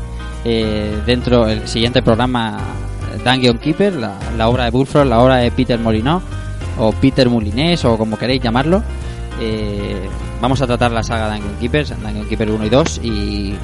eh, 0.45 0.97
dentro 1.05 1.45
del 1.45 1.67
siguiente 1.67 2.01
programa 2.01 2.57
Dungeon 3.21 3.57
Keeper, 3.57 3.95
la, 3.95 4.47
obra 4.47 4.63
de 4.63 4.71
Bullfrog, 4.71 5.07
la 5.07 5.19
obra 5.19 5.35
de 5.35 5.51
Peter 5.51 5.77
Molinó, 5.77 6.21
o 6.77 6.93
Peter 6.93 7.29
Mulinés, 7.29 7.83
o 7.83 7.97
como 7.97 8.17
queréis 8.17 8.41
llamarlo. 8.41 8.81
Eh, 9.41 10.07
vamos 10.39 10.61
a 10.61 10.67
tratar 10.67 10.93
la 10.93 11.03
saga 11.03 11.33
Dungeon 11.33 11.57
Keepers, 11.59 11.89
Dungeon 12.01 12.29
Keeper 12.29 12.49
1 12.49 12.65
y 12.65 12.69
2, 12.69 13.01
y, 13.03 13.09
y 13.09 13.57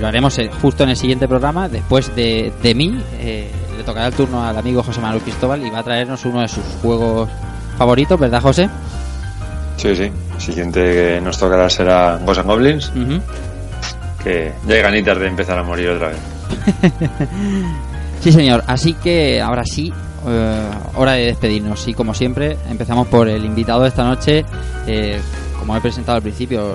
lo 0.00 0.06
haremos 0.06 0.38
eh, 0.38 0.52
justo 0.62 0.84
en 0.84 0.90
el 0.90 0.96
siguiente 0.96 1.26
programa. 1.26 1.68
Después 1.68 2.14
de, 2.14 2.52
de 2.62 2.74
mí, 2.76 2.96
eh, 3.18 3.50
le 3.80 3.84
tocará 3.86 4.08
el 4.08 4.12
turno 4.14 4.44
al 4.46 4.56
amigo 4.58 4.82
José 4.82 5.00
Manuel 5.00 5.22
Cristóbal 5.22 5.64
y 5.66 5.70
va 5.70 5.78
a 5.78 5.82
traernos 5.82 6.22
uno 6.26 6.40
de 6.42 6.48
sus 6.48 6.62
juegos 6.82 7.30
favoritos, 7.78 8.20
¿verdad, 8.20 8.42
José? 8.42 8.68
Sí, 9.78 9.96
sí. 9.96 10.12
El 10.34 10.40
siguiente 10.40 10.80
que 10.80 11.20
nos 11.22 11.38
tocará 11.38 11.70
será 11.70 12.18
Ghosts 12.18 12.40
and 12.40 12.48
Goblins, 12.50 12.92
que 14.22 14.52
ya 14.66 14.74
hay 14.74 14.82
ganitas 14.82 15.18
de 15.18 15.26
empezar 15.28 15.58
a 15.58 15.62
morir 15.62 15.88
otra 15.90 16.08
vez. 16.08 16.18
Sí, 18.22 18.32
señor. 18.32 18.62
Así 18.66 18.92
que 18.92 19.40
ahora 19.40 19.64
sí, 19.64 19.90
eh, 20.28 20.70
hora 20.94 21.12
de 21.12 21.24
despedirnos. 21.24 21.88
Y 21.88 21.94
como 21.94 22.12
siempre, 22.12 22.58
empezamos 22.68 23.06
por 23.08 23.26
el 23.28 23.42
invitado 23.46 23.80
de 23.80 23.88
esta 23.88 24.04
noche. 24.04 24.44
eh, 24.86 25.18
como 25.58 25.74
he 25.74 25.80
presentado 25.80 26.16
al 26.16 26.22
principio, 26.22 26.74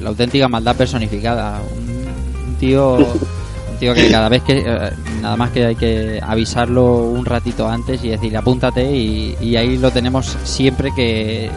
la 0.00 0.08
auténtica 0.08 0.48
maldad 0.48 0.74
personificada. 0.74 1.60
Un, 1.78 2.48
un 2.48 2.54
tío. 2.56 2.98
Un 3.74 3.80
tío 3.80 3.92
que 3.94 4.08
cada 4.08 4.28
vez 4.28 4.42
que. 4.42 4.58
eh, 4.58 4.90
nada 5.20 5.36
más 5.36 5.50
que 5.50 5.66
hay 5.66 5.74
que 5.76 6.20
avisarlo 6.22 6.96
un 7.06 7.24
ratito 7.24 7.68
antes 7.68 8.02
y 8.04 8.08
decirle 8.10 8.38
apúntate. 8.38 8.84
Y, 8.90 9.36
y 9.40 9.56
ahí 9.56 9.76
lo 9.78 9.90
tenemos 9.90 10.36
siempre 10.44 10.90
que. 10.94 11.50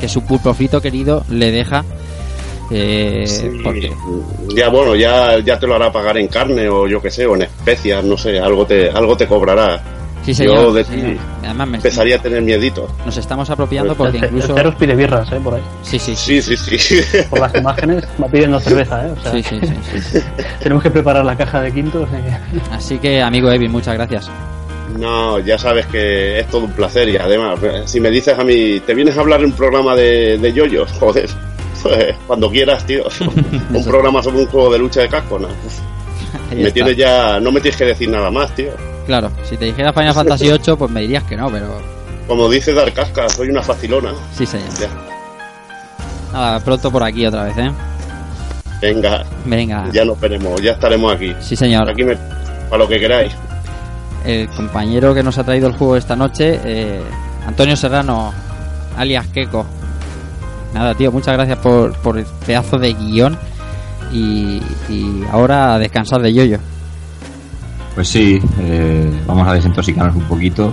Que 0.00 0.08
su 0.08 0.22
pulpofrito 0.22 0.80
querido 0.82 1.24
le 1.30 1.50
deja. 1.50 1.84
eh, 2.70 3.24
Sí, 3.26 3.60
porque 3.64 3.90
Ya 4.54 4.68
bueno, 4.68 4.94
ya, 4.94 5.38
ya 5.38 5.58
te 5.58 5.66
lo 5.66 5.74
hará 5.76 5.90
pagar 5.92 6.18
en 6.18 6.28
carne 6.28 6.68
o 6.68 6.86
yo 6.86 7.00
qué 7.00 7.10
sé, 7.10 7.24
o 7.26 7.34
en 7.36 7.42
especias, 7.42 8.04
no 8.04 8.18
sé, 8.18 8.38
algo 8.38 8.66
te, 8.66 8.90
algo 8.90 9.16
te 9.16 9.26
cobrará. 9.26 9.80
Sí, 10.26 10.34
señor. 10.34 10.54
Yo 10.56 10.72
de 10.72 10.84
sí, 10.84 10.90
ti 10.92 11.00
señor. 11.00 11.16
Además, 11.44 11.68
me- 11.68 11.76
empezaría 11.76 12.16
a 12.16 12.18
tener 12.18 12.42
miedito. 12.42 12.88
nos 13.04 13.16
estamos 13.16 13.48
apropiando 13.48 13.92
El, 13.92 13.96
porque 13.96 14.18
ce- 14.18 14.26
incluso. 14.26 14.56
el 14.56 14.74
pide 14.74 14.94
birras, 14.96 15.30
¿eh? 15.32 15.40
Por 15.42 15.54
ahí. 15.54 15.62
Sí, 15.82 15.98
sí, 15.98 16.16
sí. 16.16 16.42
Sí, 16.42 16.56
sí, 16.56 16.78
sí. 16.78 17.18
Por 17.30 17.38
las 17.40 17.54
imágenes 17.54 18.04
va 18.22 18.26
pidiendo 18.26 18.58
cerveza, 18.60 19.06
¿eh? 19.06 19.12
O 19.16 19.22
sea, 19.22 19.32
Sí, 19.32 19.42
sí, 19.42 19.60
sí, 19.62 19.74
sí, 19.92 20.00
sí. 20.00 20.18
tenemos 20.62 20.82
que 20.82 20.90
preparar 20.90 21.24
la 21.24 21.36
caja 21.36 21.60
de 21.62 21.72
quintos. 21.72 22.08
¿eh? 22.12 22.38
Así 22.72 22.98
que, 22.98 23.22
amigo 23.22 23.50
Evin, 23.50 23.70
muchas 23.70 23.94
gracias. 23.94 24.28
No, 24.98 25.38
ya 25.40 25.58
sabes 25.58 25.86
que 25.86 26.40
es 26.40 26.46
todo 26.48 26.64
un 26.64 26.72
placer 26.72 27.08
y 27.08 27.16
además, 27.16 27.58
si 27.84 28.00
me 28.00 28.10
dices 28.10 28.36
a 28.38 28.42
mí, 28.44 28.80
¿te 28.80 28.94
vienes 28.94 29.16
a 29.16 29.20
hablar 29.20 29.40
en 29.40 29.46
un 29.46 29.52
programa 29.52 29.94
de, 29.94 30.38
de 30.38 30.52
yoyos? 30.52 30.90
Joder, 31.00 31.28
pues 31.82 32.14
cuando 32.26 32.50
quieras, 32.50 32.84
tío. 32.86 33.04
un 33.72 33.84
programa 33.84 34.22
sobre 34.22 34.38
un 34.40 34.46
juego 34.46 34.72
de 34.72 34.78
lucha 34.80 35.02
de 35.02 35.08
casco, 35.08 35.38
no. 35.38 35.48
Me 36.54 36.70
tienes 36.72 36.96
ya, 36.96 37.38
no 37.38 37.52
me 37.52 37.60
tienes 37.60 37.76
que 37.78 37.84
decir 37.84 38.08
nada 38.08 38.30
más, 38.30 38.52
tío. 38.54 38.70
Claro, 39.06 39.30
si 39.44 39.56
te 39.56 39.66
dijera 39.66 39.92
Final 39.92 40.14
Fantasy 40.14 40.46
VIII, 40.50 40.76
pues 40.76 40.90
me 40.90 41.00
dirías 41.02 41.22
que 41.24 41.36
no, 41.36 41.48
pero 41.50 41.78
Como 42.26 42.48
dice 42.48 42.74
Dar 42.74 42.92
Casca, 42.92 43.28
soy 43.28 43.48
una 43.50 43.62
facilona. 43.62 44.12
sí, 44.36 44.44
señor. 44.46 44.68
Ya. 44.80 44.88
Nada, 46.32 46.60
pronto 46.60 46.90
por 46.90 47.02
aquí 47.02 47.24
otra 47.24 47.44
vez, 47.44 47.56
¿eh? 47.56 47.70
Venga, 48.82 49.24
Venga. 49.46 49.88
ya 49.92 50.04
nos 50.04 50.20
veremos, 50.20 50.60
ya 50.60 50.72
estaremos 50.72 51.14
aquí. 51.14 51.34
Sí, 51.40 51.56
señor. 51.56 51.88
Aquí 51.88 52.04
me, 52.04 52.16
para 52.68 52.78
lo 52.82 52.88
que 52.88 52.98
queráis. 53.00 53.32
El 54.24 54.48
compañero 54.48 55.14
que 55.14 55.22
nos 55.22 55.38
ha 55.38 55.44
traído 55.44 55.68
el 55.68 55.74
juego 55.74 55.96
esta 55.96 56.16
noche, 56.16 56.60
eh, 56.64 57.00
Antonio 57.46 57.76
Serrano, 57.76 58.32
alias 58.98 59.28
Keko. 59.28 59.64
Nada, 60.74 60.94
tío, 60.94 61.10
muchas 61.12 61.34
gracias 61.34 61.58
por, 61.58 61.94
por 61.98 62.18
el 62.18 62.26
pedazo 62.44 62.76
de 62.76 62.92
guion. 62.92 63.38
Y, 64.12 64.60
y 64.88 65.22
ahora 65.32 65.74
a 65.74 65.78
descansar 65.78 66.20
de 66.20 66.32
yoyo. 66.34 66.58
Pues 67.96 68.08
sí, 68.08 68.38
eh, 68.60 69.10
vamos 69.26 69.48
a 69.48 69.54
desintoxicarnos 69.54 70.14
un 70.16 70.22
poquito, 70.24 70.72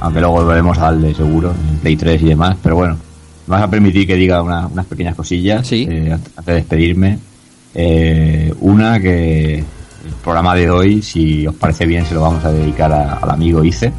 aunque 0.00 0.18
luego 0.20 0.36
volveremos 0.36 0.76
a 0.78 0.82
darle 0.82 1.14
seguro, 1.14 1.50
en 1.70 1.76
Play 1.78 1.96
3 1.96 2.22
y 2.22 2.24
demás, 2.26 2.56
pero 2.62 2.74
bueno, 2.76 2.96
me 3.46 3.52
vas 3.54 3.62
a 3.62 3.70
permitir 3.70 4.06
que 4.06 4.14
diga 4.16 4.42
una- 4.42 4.66
unas 4.66 4.86
pequeñas 4.86 5.14
cosillas 5.14 5.66
Sí. 5.66 5.86
eh, 5.88 6.10
antes 6.12 6.44
de 6.46 6.54
despedirme. 6.54 7.18
Eh, 7.74 8.52
una 8.60 8.98
que 8.98 9.58
el 9.58 9.64
programa 10.24 10.54
de 10.54 10.70
hoy, 10.70 11.02
si 11.02 11.46
os 11.46 11.54
parece 11.54 11.84
bien, 11.84 12.06
se 12.06 12.14
lo 12.14 12.22
vamos 12.22 12.42
a 12.44 12.50
dedicar 12.50 12.90
a- 12.92 13.14
al 13.18 13.30
amigo 13.30 13.62
Ice, 13.62 13.92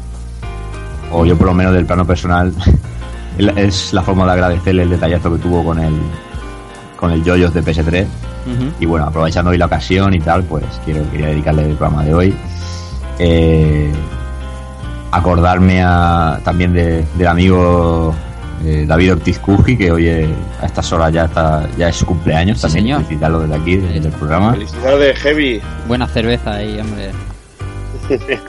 o 1.12 1.24
yo 1.24 1.36
por 1.38 1.46
lo 1.46 1.54
menos 1.54 1.72
del 1.72 1.86
plano 1.86 2.04
personal, 2.04 2.52
es 3.56 3.92
la 3.92 4.02
forma 4.02 4.26
de 4.26 4.32
agradecerle 4.32 4.82
el 4.82 4.90
detallazo 4.90 5.32
que 5.32 5.38
tuvo 5.38 5.64
con 5.64 5.78
el 5.78 5.94
con 7.00 7.10
el 7.10 7.24
Joyos 7.24 7.52
de 7.54 7.62
PS3 7.64 8.04
Ujú. 8.04 8.72
y 8.78 8.86
bueno, 8.86 9.06
aprovechando 9.06 9.50
hoy 9.50 9.58
la 9.58 9.66
ocasión 9.66 10.14
y 10.14 10.20
tal, 10.20 10.44
pues 10.44 10.64
quiero 10.84 11.10
quería 11.10 11.28
dedicarle 11.28 11.62
el 11.70 11.76
programa 11.76 12.04
de 12.04 12.14
hoy. 12.14 12.36
Eh, 13.18 13.90
acordarme 15.12 15.82
a, 15.82 16.38
también 16.44 16.72
de- 16.72 17.04
del 17.16 17.26
amigo 17.26 18.14
eh, 18.64 18.84
David 18.86 19.12
Ortiz 19.12 19.38
Cuji, 19.40 19.76
que 19.76 19.90
hoy 19.90 20.06
eh, 20.06 20.28
a 20.62 20.66
estas 20.66 20.92
horas 20.92 21.12
ya 21.12 21.24
está 21.24 21.66
ya 21.76 21.88
es 21.88 21.96
su 21.96 22.06
cumpleaños 22.06 22.58
Sí, 22.58 22.62
también. 22.62 22.84
señor. 22.84 23.02
Felicitarlo 23.04 23.40
desde 23.40 23.54
aquí, 23.56 23.76
desde 23.78 24.08
el 24.08 24.12
programa. 24.14 24.52
Felicidades, 24.52 25.18
Heavy. 25.18 25.60
Buena 25.88 26.06
cerveza 26.06 26.52
ahí, 26.52 26.78
hombre. 26.78 27.10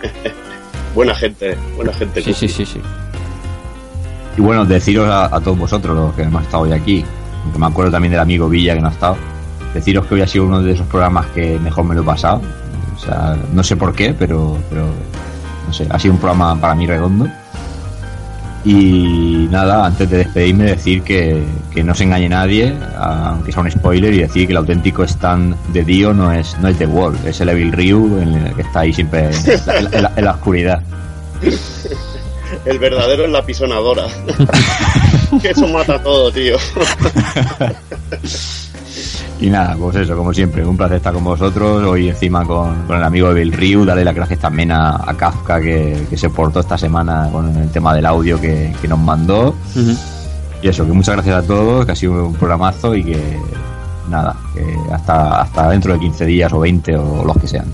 Buena 0.95 1.15
gente, 1.15 1.55
buena 1.77 1.93
gente. 1.93 2.21
Sí, 2.21 2.33
sí, 2.33 2.47
sí, 2.49 2.65
sí. 2.65 2.81
Y 4.37 4.41
bueno, 4.41 4.65
deciros 4.65 5.07
a, 5.09 5.25
a 5.33 5.39
todos 5.39 5.57
vosotros, 5.57 5.95
los 5.95 6.13
que 6.15 6.23
hemos 6.23 6.43
estado 6.43 6.63
hoy 6.63 6.73
aquí, 6.73 7.05
aunque 7.43 7.59
me 7.59 7.65
acuerdo 7.65 7.91
también 7.91 8.11
del 8.11 8.19
amigo 8.21 8.47
Villa 8.49 8.73
que 8.75 8.81
no 8.81 8.87
ha 8.87 8.91
estado, 8.91 9.17
deciros 9.73 10.05
que 10.05 10.15
hoy 10.15 10.21
ha 10.21 10.27
sido 10.27 10.45
uno 10.45 10.61
de 10.61 10.73
esos 10.73 10.87
programas 10.87 11.25
que 11.27 11.57
mejor 11.59 11.85
me 11.85 11.95
lo 11.95 12.01
he 12.01 12.05
pasado. 12.05 12.41
O 12.95 12.99
sea, 12.99 13.35
no 13.53 13.63
sé 13.63 13.75
por 13.75 13.93
qué, 13.93 14.13
pero, 14.13 14.57
pero 14.69 14.85
no 15.67 15.73
sé, 15.73 15.87
ha 15.89 15.97
sido 15.97 16.13
un 16.13 16.19
programa 16.19 16.55
para 16.59 16.75
mí 16.75 16.85
redondo. 16.85 17.27
Y 18.63 19.47
nada, 19.49 19.87
antes 19.87 20.07
de 20.07 20.17
despedirme, 20.19 20.65
decir 20.65 21.01
que, 21.01 21.43
que 21.73 21.83
no 21.83 21.95
se 21.95 22.03
engañe 22.03 22.29
nadie, 22.29 22.75
aunque 22.95 23.51
sea 23.51 23.63
un 23.63 23.71
spoiler, 23.71 24.13
y 24.13 24.19
decir 24.19 24.45
que 24.45 24.53
el 24.53 24.57
auténtico 24.57 25.03
stand 25.03 25.55
de 25.73 25.83
Dio 25.83 26.13
no 26.13 26.31
es, 26.31 26.55
no 26.59 26.67
es 26.67 26.77
The 26.77 26.85
Wall, 26.85 27.17
es 27.25 27.41
el 27.41 27.49
Evil 27.49 27.71
Ryu, 27.71 28.19
en 28.21 28.35
el 28.35 28.53
que 28.53 28.61
está 28.61 28.81
ahí 28.81 28.93
siempre 28.93 29.29
en 29.31 29.65
la- 29.65 29.89
en 29.97 30.03
la- 30.03 30.11
en 30.15 30.25
la 30.25 30.31
oscuridad. 30.31 30.81
El 32.65 32.79
verdadero 32.79 33.23
es 33.23 33.31
la 33.31 33.43
pisonadora. 33.45 34.03
que 35.39 35.49
eso 35.51 35.67
mata 35.67 36.01
todo, 36.01 36.31
tío. 36.31 36.57
Y 39.39 39.49
nada, 39.49 39.75
pues 39.75 39.95
eso, 39.95 40.15
como 40.15 40.31
siempre, 40.31 40.63
un 40.63 40.77
placer 40.77 40.97
estar 40.97 41.11
con 41.11 41.23
vosotros. 41.23 41.83
Hoy 41.87 42.09
encima 42.09 42.45
con, 42.45 42.83
con 42.83 42.95
el 42.95 43.03
amigo 43.03 43.33
de 43.33 43.43
Bill 43.43 43.51
Ryu, 43.51 43.85
darle 43.85 44.05
las 44.05 44.13
gracias 44.13 44.39
también 44.39 44.71
a, 44.71 44.97
a 44.97 45.17
Kafka 45.17 45.59
que, 45.59 46.05
que 46.07 46.15
se 46.15 46.29
portó 46.29 46.59
esta 46.59 46.77
semana 46.77 47.27
con 47.31 47.57
el 47.57 47.71
tema 47.71 47.95
del 47.95 48.05
audio 48.05 48.39
que, 48.39 48.71
que 48.79 48.87
nos 48.87 48.99
mandó. 48.99 49.55
Y 50.61 50.67
eso, 50.67 50.85
que 50.85 50.91
muchas 50.91 51.15
gracias 51.15 51.43
a 51.43 51.47
todos, 51.47 51.87
que 51.87 51.91
ha 51.91 51.95
sido 51.95 52.27
un 52.27 52.35
programazo 52.35 52.93
y 52.93 53.03
que 53.03 53.39
nada, 54.11 54.35
que 54.53 54.63
hasta, 54.93 55.41
hasta 55.41 55.69
dentro 55.69 55.93
de 55.93 55.99
15 55.99 56.25
días 56.25 56.53
o 56.53 56.59
20 56.59 56.97
o 56.97 57.25
los 57.25 57.37
que 57.37 57.47
sean. 57.47 57.65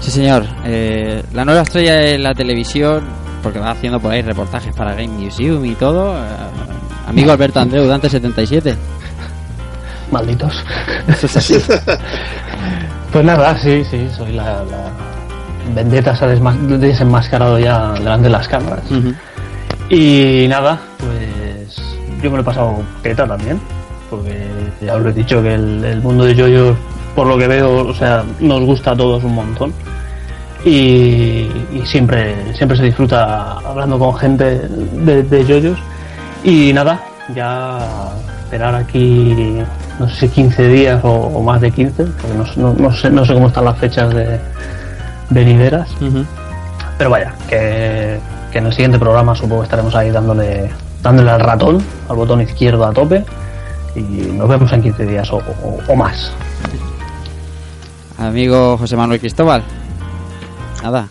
Sí, 0.00 0.10
señor. 0.10 0.44
Eh, 0.66 1.22
la 1.32 1.46
nueva 1.46 1.62
estrella 1.62 1.94
de 1.94 2.18
la 2.18 2.34
televisión, 2.34 3.02
porque 3.44 3.60
va 3.60 3.70
haciendo 3.70 4.00
por 4.00 4.10
ahí 4.10 4.22
reportajes 4.22 4.74
para 4.74 4.92
Game 4.94 5.06
Museum 5.08 5.64
y 5.64 5.74
todo. 5.76 6.16
eh, 6.16 6.20
amigo 7.06 7.30
Alberto 7.30 7.60
Andreu, 7.60 7.84
Dante77. 7.86 8.74
Malditos. 10.10 10.64
Eso 11.06 11.26
es 11.26 11.36
así. 11.36 11.58
Pues 13.12 13.24
nada, 13.24 13.56
sí, 13.56 13.84
sí, 13.88 14.08
soy 14.16 14.32
la, 14.32 14.64
la 14.64 14.90
vendetta 15.72 16.16
se 16.16 16.24
ha 16.24 16.28
desenmascarado 16.28 17.60
ya 17.60 17.92
delante 17.92 18.24
de 18.24 18.30
las 18.30 18.48
cámaras. 18.48 18.82
Y 19.88 20.46
nada, 20.48 20.80
pues 20.98 21.80
yo 22.20 22.28
me 22.28 22.38
lo 22.38 22.42
he 22.42 22.44
pasado 22.44 22.82
teta 23.04 23.24
también, 23.24 23.60
porque 24.10 24.48
ya 24.84 24.96
os 24.96 25.02
lo 25.02 25.10
he 25.10 25.12
dicho 25.12 25.40
que 25.44 25.54
el, 25.54 25.84
el 25.84 26.02
mundo 26.02 26.24
de 26.24 26.34
yoyos, 26.34 26.76
por 27.14 27.28
lo 27.28 27.38
que 27.38 27.46
veo, 27.46 27.86
o 27.86 27.94
sea, 27.94 28.24
nos 28.40 28.62
gusta 28.62 28.90
a 28.90 28.96
todos 28.96 29.22
un 29.22 29.36
montón. 29.36 29.72
Y, 30.64 31.50
y 31.72 31.82
siempre, 31.84 32.54
siempre 32.54 32.76
se 32.78 32.84
disfruta 32.84 33.52
hablando 33.58 33.98
con 33.98 34.16
gente 34.16 34.60
de, 34.68 35.22
de 35.22 35.44
yoyos. 35.44 35.78
Y 36.42 36.72
nada, 36.72 37.00
ya 37.34 38.10
esperar 38.44 38.74
aquí, 38.74 39.58
no 39.98 40.08
sé 40.08 40.20
si 40.20 40.28
15 40.28 40.68
días 40.68 41.04
o, 41.04 41.10
o 41.10 41.42
más 41.42 41.60
de 41.60 41.70
15, 41.70 42.04
porque 42.04 42.36
no, 42.36 42.44
no- 42.72 42.74
no 42.78 42.92
sé, 42.96 43.10
no 43.10 43.24
sé 43.24 43.34
cómo 43.34 43.48
están 43.48 43.64
las 43.66 43.78
fechas 43.78 44.14
de 44.14 44.38
venideras. 45.30 45.88
Pero 46.98 47.10
vaya, 47.10 47.34
que, 47.48 48.18
que 48.52 48.58
en 48.58 48.66
el 48.66 48.72
siguiente 48.72 48.98
programa 48.98 49.34
supongo 49.34 49.62
que 49.62 49.64
estaremos 49.64 49.94
ahí 49.94 50.10
dándole, 50.10 50.70
dándole 51.02 51.30
al 51.30 51.40
ratón, 51.40 51.82
al 52.08 52.16
botón 52.16 52.40
izquierdo 52.40 52.86
a 52.86 52.92
tope. 52.92 53.24
Y 53.96 54.00
nos 54.00 54.48
vemos 54.48 54.72
en 54.72 54.82
15 54.82 55.06
días 55.06 55.30
o, 55.32 55.36
o- 55.36 55.78
o 55.88 55.94
más. 55.96 56.32
Amigo 58.18 58.78
José 58.78 58.96
Manuel 58.96 59.20
Cristóbal. 59.20 59.62
Nada. 60.84 61.08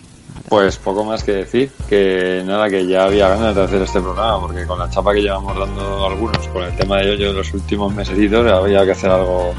Pues 0.50 0.78
poco 0.78 1.04
más 1.04 1.24
que 1.24 1.32
decir, 1.32 1.72
que 1.90 2.44
nada, 2.46 2.70
que 2.70 2.86
ya 2.86 3.06
había 3.06 3.28
ganas 3.28 3.56
de 3.56 3.64
hacer 3.64 3.82
este 3.82 4.00
programa, 4.00 4.40
porque 4.40 4.68
con 4.68 4.78
la 4.78 4.88
chapa 4.88 5.16
que 5.16 5.22
llevamos 5.22 5.58
dando 5.58 6.06
algunos 6.06 6.48
con 6.50 6.62
el 6.62 6.76
tema 6.76 6.98
de 6.98 7.18
yo 7.18 7.34
los 7.34 7.52
últimos 7.56 7.92
mesecitos, 7.92 8.46
había 8.52 8.86
que 8.86 8.92
hacer 8.92 9.10
algo 9.10 9.52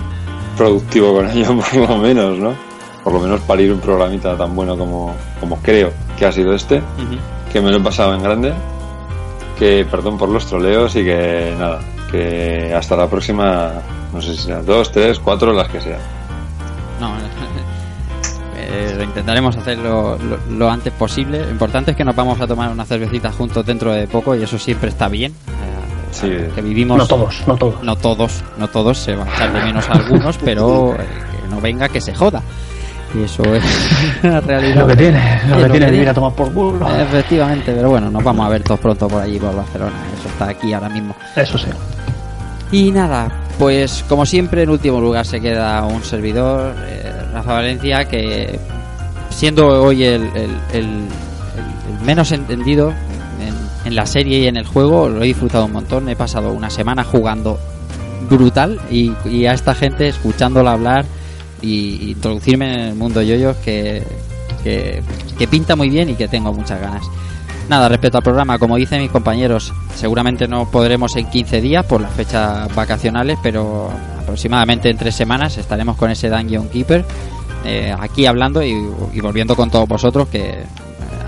productivo 0.56 1.14
con 1.14 1.28
ello, 1.36 1.58
por 1.58 1.88
lo 1.88 1.96
menos, 1.98 2.38
¿no? 2.38 2.54
Por 3.02 3.14
lo 3.14 3.18
menos 3.18 3.40
parir 3.40 3.72
un 3.72 3.80
programita 3.80 4.36
tan 4.36 4.54
bueno 4.54 4.78
como, 4.78 5.12
como 5.40 5.56
creo 5.60 5.90
que 6.16 6.26
ha 6.26 6.30
sido 6.30 6.54
este, 6.54 6.80
que 7.52 7.60
me 7.60 7.72
lo 7.72 7.78
he 7.78 7.80
pasado 7.80 8.14
en 8.14 8.22
grande, 8.22 8.54
que 9.58 9.84
perdón 9.90 10.16
por 10.16 10.28
los 10.28 10.46
troleos 10.46 10.94
y 10.94 11.02
que 11.02 11.56
nada, 11.58 11.80
que 12.12 12.72
hasta 12.72 12.94
la 12.94 13.08
próxima, 13.08 13.72
no 14.12 14.22
sé 14.22 14.34
si 14.34 14.42
será 14.44 14.62
dos, 14.62 14.92
tres, 14.92 15.18
cuatro, 15.18 15.52
las 15.52 15.68
que 15.68 15.80
sean. 15.80 16.00
No, 17.00 17.14
eh, 18.74 18.94
lo 18.96 19.02
intentaremos 19.04 19.56
hacerlo 19.56 20.18
lo, 20.18 20.38
lo 20.56 20.70
antes 20.70 20.92
posible. 20.92 21.44
Lo 21.44 21.50
importante 21.50 21.92
es 21.92 21.96
que 21.96 22.04
nos 22.04 22.14
vamos 22.16 22.40
a 22.40 22.46
tomar 22.46 22.70
una 22.70 22.84
cervecita 22.84 23.30
juntos 23.32 23.64
dentro 23.64 23.92
de 23.92 24.06
poco 24.06 24.34
y 24.34 24.42
eso 24.42 24.58
siempre 24.58 24.88
está 24.90 25.08
bien. 25.08 25.32
Eh, 25.32 25.80
Sí. 26.12 26.30
que 26.54 26.62
vivimos. 26.62 26.96
No 26.96 27.06
todos, 27.08 27.42
no 27.48 27.56
todos. 27.56 27.82
No 27.82 27.96
todos, 27.96 28.44
no 28.56 28.68
todos, 28.68 28.98
se 28.98 29.16
van 29.16 29.26
a 29.26 29.34
echar 29.34 29.52
de 29.52 29.62
menos 29.64 29.84
algunos, 29.90 30.38
pero 30.44 30.94
eh, 30.98 30.98
que 31.42 31.48
no 31.52 31.60
venga 31.60 31.88
que 31.88 32.00
se 32.00 32.14
joda. 32.14 32.40
Y 33.16 33.24
eso 33.24 33.42
es 33.52 33.64
la 34.22 34.40
realidad. 34.40 34.76
Lo 34.82 34.86
que 34.86 34.96
tiene, 34.96 35.40
lo 35.48 35.56
que 35.56 35.70
tiene 35.70 35.86
es 35.86 35.90
ir 35.92 35.96
tiene. 35.98 36.10
a 36.10 36.14
tomar 36.14 36.32
por 36.34 36.52
culo. 36.52 36.86
Efectivamente, 37.00 37.72
pero 37.74 37.90
bueno, 37.90 38.10
nos 38.10 38.22
vamos 38.22 38.46
a 38.46 38.48
ver 38.48 38.62
todos 38.62 38.78
pronto 38.78 39.08
por 39.08 39.22
allí, 39.22 39.40
por 39.40 39.56
Barcelona. 39.56 39.92
Eso 40.16 40.28
está 40.28 40.48
aquí 40.50 40.72
ahora 40.72 40.88
mismo. 40.88 41.16
Eso 41.34 41.58
sí. 41.58 41.66
Y 42.74 42.90
nada, 42.90 43.30
pues 43.56 44.04
como 44.08 44.26
siempre, 44.26 44.64
en 44.64 44.68
último 44.68 45.00
lugar 45.00 45.24
se 45.24 45.40
queda 45.40 45.86
un 45.86 46.02
servidor, 46.02 46.74
eh, 46.88 47.08
Rafa 47.32 47.52
Valencia, 47.52 48.04
que 48.06 48.58
siendo 49.30 49.80
hoy 49.80 50.02
el, 50.02 50.28
menos 52.04 52.32
entendido 52.32 52.92
en, 53.84 53.94
la 53.94 54.06
serie 54.06 54.40
y 54.40 54.48
en 54.48 54.56
el 54.56 54.66
juego, 54.66 55.08
lo 55.08 55.22
he 55.22 55.26
disfrutado 55.26 55.66
un 55.66 55.72
montón. 55.72 56.08
He 56.08 56.16
pasado 56.16 56.50
una 56.50 56.68
semana 56.68 57.04
jugando 57.04 57.60
brutal 58.28 58.80
y, 58.90 59.12
a 59.46 59.52
esta 59.52 59.76
gente 59.76 60.08
escuchándola 60.08 60.72
hablar 60.72 61.04
y 61.62 62.10
introducirme 62.10 62.74
en 62.74 62.80
el 62.80 62.94
mundo 62.96 63.22
yoyos 63.22 63.56
que, 63.58 64.02
que, 64.64 65.00
que 65.38 65.46
pinta 65.46 65.76
muy 65.76 65.90
bien 65.90 66.10
y 66.10 66.14
que 66.16 66.26
tengo 66.26 66.52
muchas 66.52 66.80
ganas. 66.80 67.04
Nada, 67.68 67.88
respecto 67.88 68.18
al 68.18 68.24
programa, 68.24 68.58
como 68.58 68.76
dicen 68.76 69.00
mis 69.00 69.10
compañeros, 69.10 69.72
seguramente 69.94 70.46
no 70.46 70.70
podremos 70.70 71.16
en 71.16 71.30
15 71.30 71.60
días 71.62 71.86
por 71.86 72.00
las 72.00 72.12
fechas 72.12 72.72
vacacionales, 72.74 73.38
pero 73.42 73.90
aproximadamente 74.20 74.90
en 74.90 74.98
tres 74.98 75.14
semanas 75.14 75.56
estaremos 75.56 75.96
con 75.96 76.10
ese 76.10 76.28
Dungeon 76.28 76.68
Keeper 76.68 77.04
eh, 77.64 77.94
aquí 77.98 78.26
hablando 78.26 78.62
y, 78.62 78.74
volviendo 79.20 79.56
con 79.56 79.70
todos 79.70 79.88
vosotros 79.88 80.28
que 80.28 80.50
eh, 80.50 80.66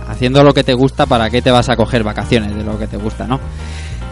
haciendo 0.08 0.44
lo 0.44 0.52
que 0.52 0.64
te 0.64 0.74
gusta, 0.74 1.06
¿para 1.06 1.30
qué 1.30 1.40
te 1.40 1.50
vas 1.50 1.70
a 1.70 1.76
coger 1.76 2.04
vacaciones 2.04 2.54
de 2.54 2.62
lo 2.62 2.78
que 2.78 2.86
te 2.86 2.98
gusta, 2.98 3.26
no? 3.26 3.40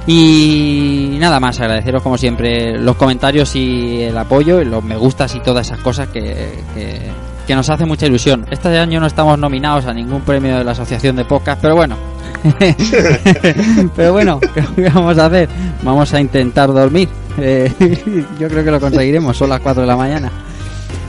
Y 0.06 1.16
nada 1.18 1.40
más, 1.40 1.60
agradeceros 1.60 2.02
como 2.02 2.16
siempre 2.18 2.78
los 2.78 2.96
comentarios 2.96 3.54
y 3.56 4.02
el 4.02 4.16
apoyo 4.16 4.60
y 4.60 4.64
los 4.64 4.82
me 4.82 4.96
gustas 4.96 5.34
y 5.34 5.40
todas 5.40 5.66
esas 5.66 5.80
cosas 5.80 6.08
que, 6.08 6.62
que, 6.74 7.10
que 7.46 7.54
nos 7.54 7.68
hace 7.70 7.84
mucha 7.86 8.06
ilusión. 8.06 8.46
Este 8.50 8.78
año 8.78 9.00
no 9.00 9.06
estamos 9.06 9.38
nominados 9.38 9.86
a 9.86 9.94
ningún 9.94 10.22
premio 10.22 10.58
de 10.58 10.64
la 10.64 10.72
Asociación 10.72 11.16
de 11.16 11.24
Podcast, 11.24 11.60
pero 11.60 11.74
bueno. 11.74 12.13
pero 13.96 14.12
bueno, 14.12 14.40
¿qué 14.40 14.88
vamos 14.94 15.18
a 15.18 15.26
hacer? 15.26 15.48
Vamos 15.82 16.12
a 16.12 16.20
intentar 16.20 16.72
dormir. 16.72 17.08
Eh, 17.38 17.72
yo 18.38 18.48
creo 18.48 18.64
que 18.64 18.70
lo 18.70 18.80
conseguiremos, 18.80 19.36
son 19.36 19.50
las 19.50 19.60
4 19.60 19.82
de 19.82 19.86
la 19.86 19.96
mañana. 19.96 20.30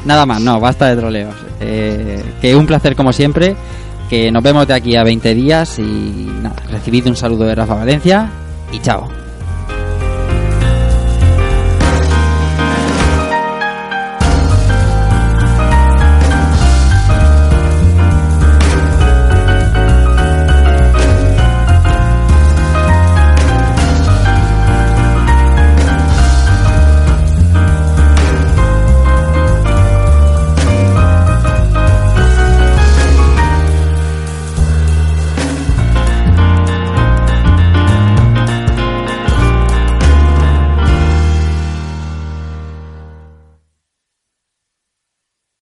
Nada 0.05 0.25
más, 0.25 0.41
no, 0.41 0.59
basta 0.59 0.87
de 0.89 0.95
troleos. 0.95 1.35
Eh, 1.59 2.23
que 2.41 2.55
un 2.55 2.65
placer 2.65 2.95
como 2.95 3.11
siempre, 3.11 3.55
que 4.09 4.31
nos 4.31 4.43
vemos 4.43 4.67
de 4.67 4.73
aquí 4.73 4.95
a 4.95 5.03
20 5.03 5.33
días 5.33 5.79
y 5.79 6.29
nada, 6.41 6.55
recibid 6.71 7.07
un 7.07 7.15
saludo 7.15 7.45
de 7.45 7.55
Rafa 7.55 7.75
Valencia 7.75 8.29
y 8.71 8.79
chao. 8.79 9.24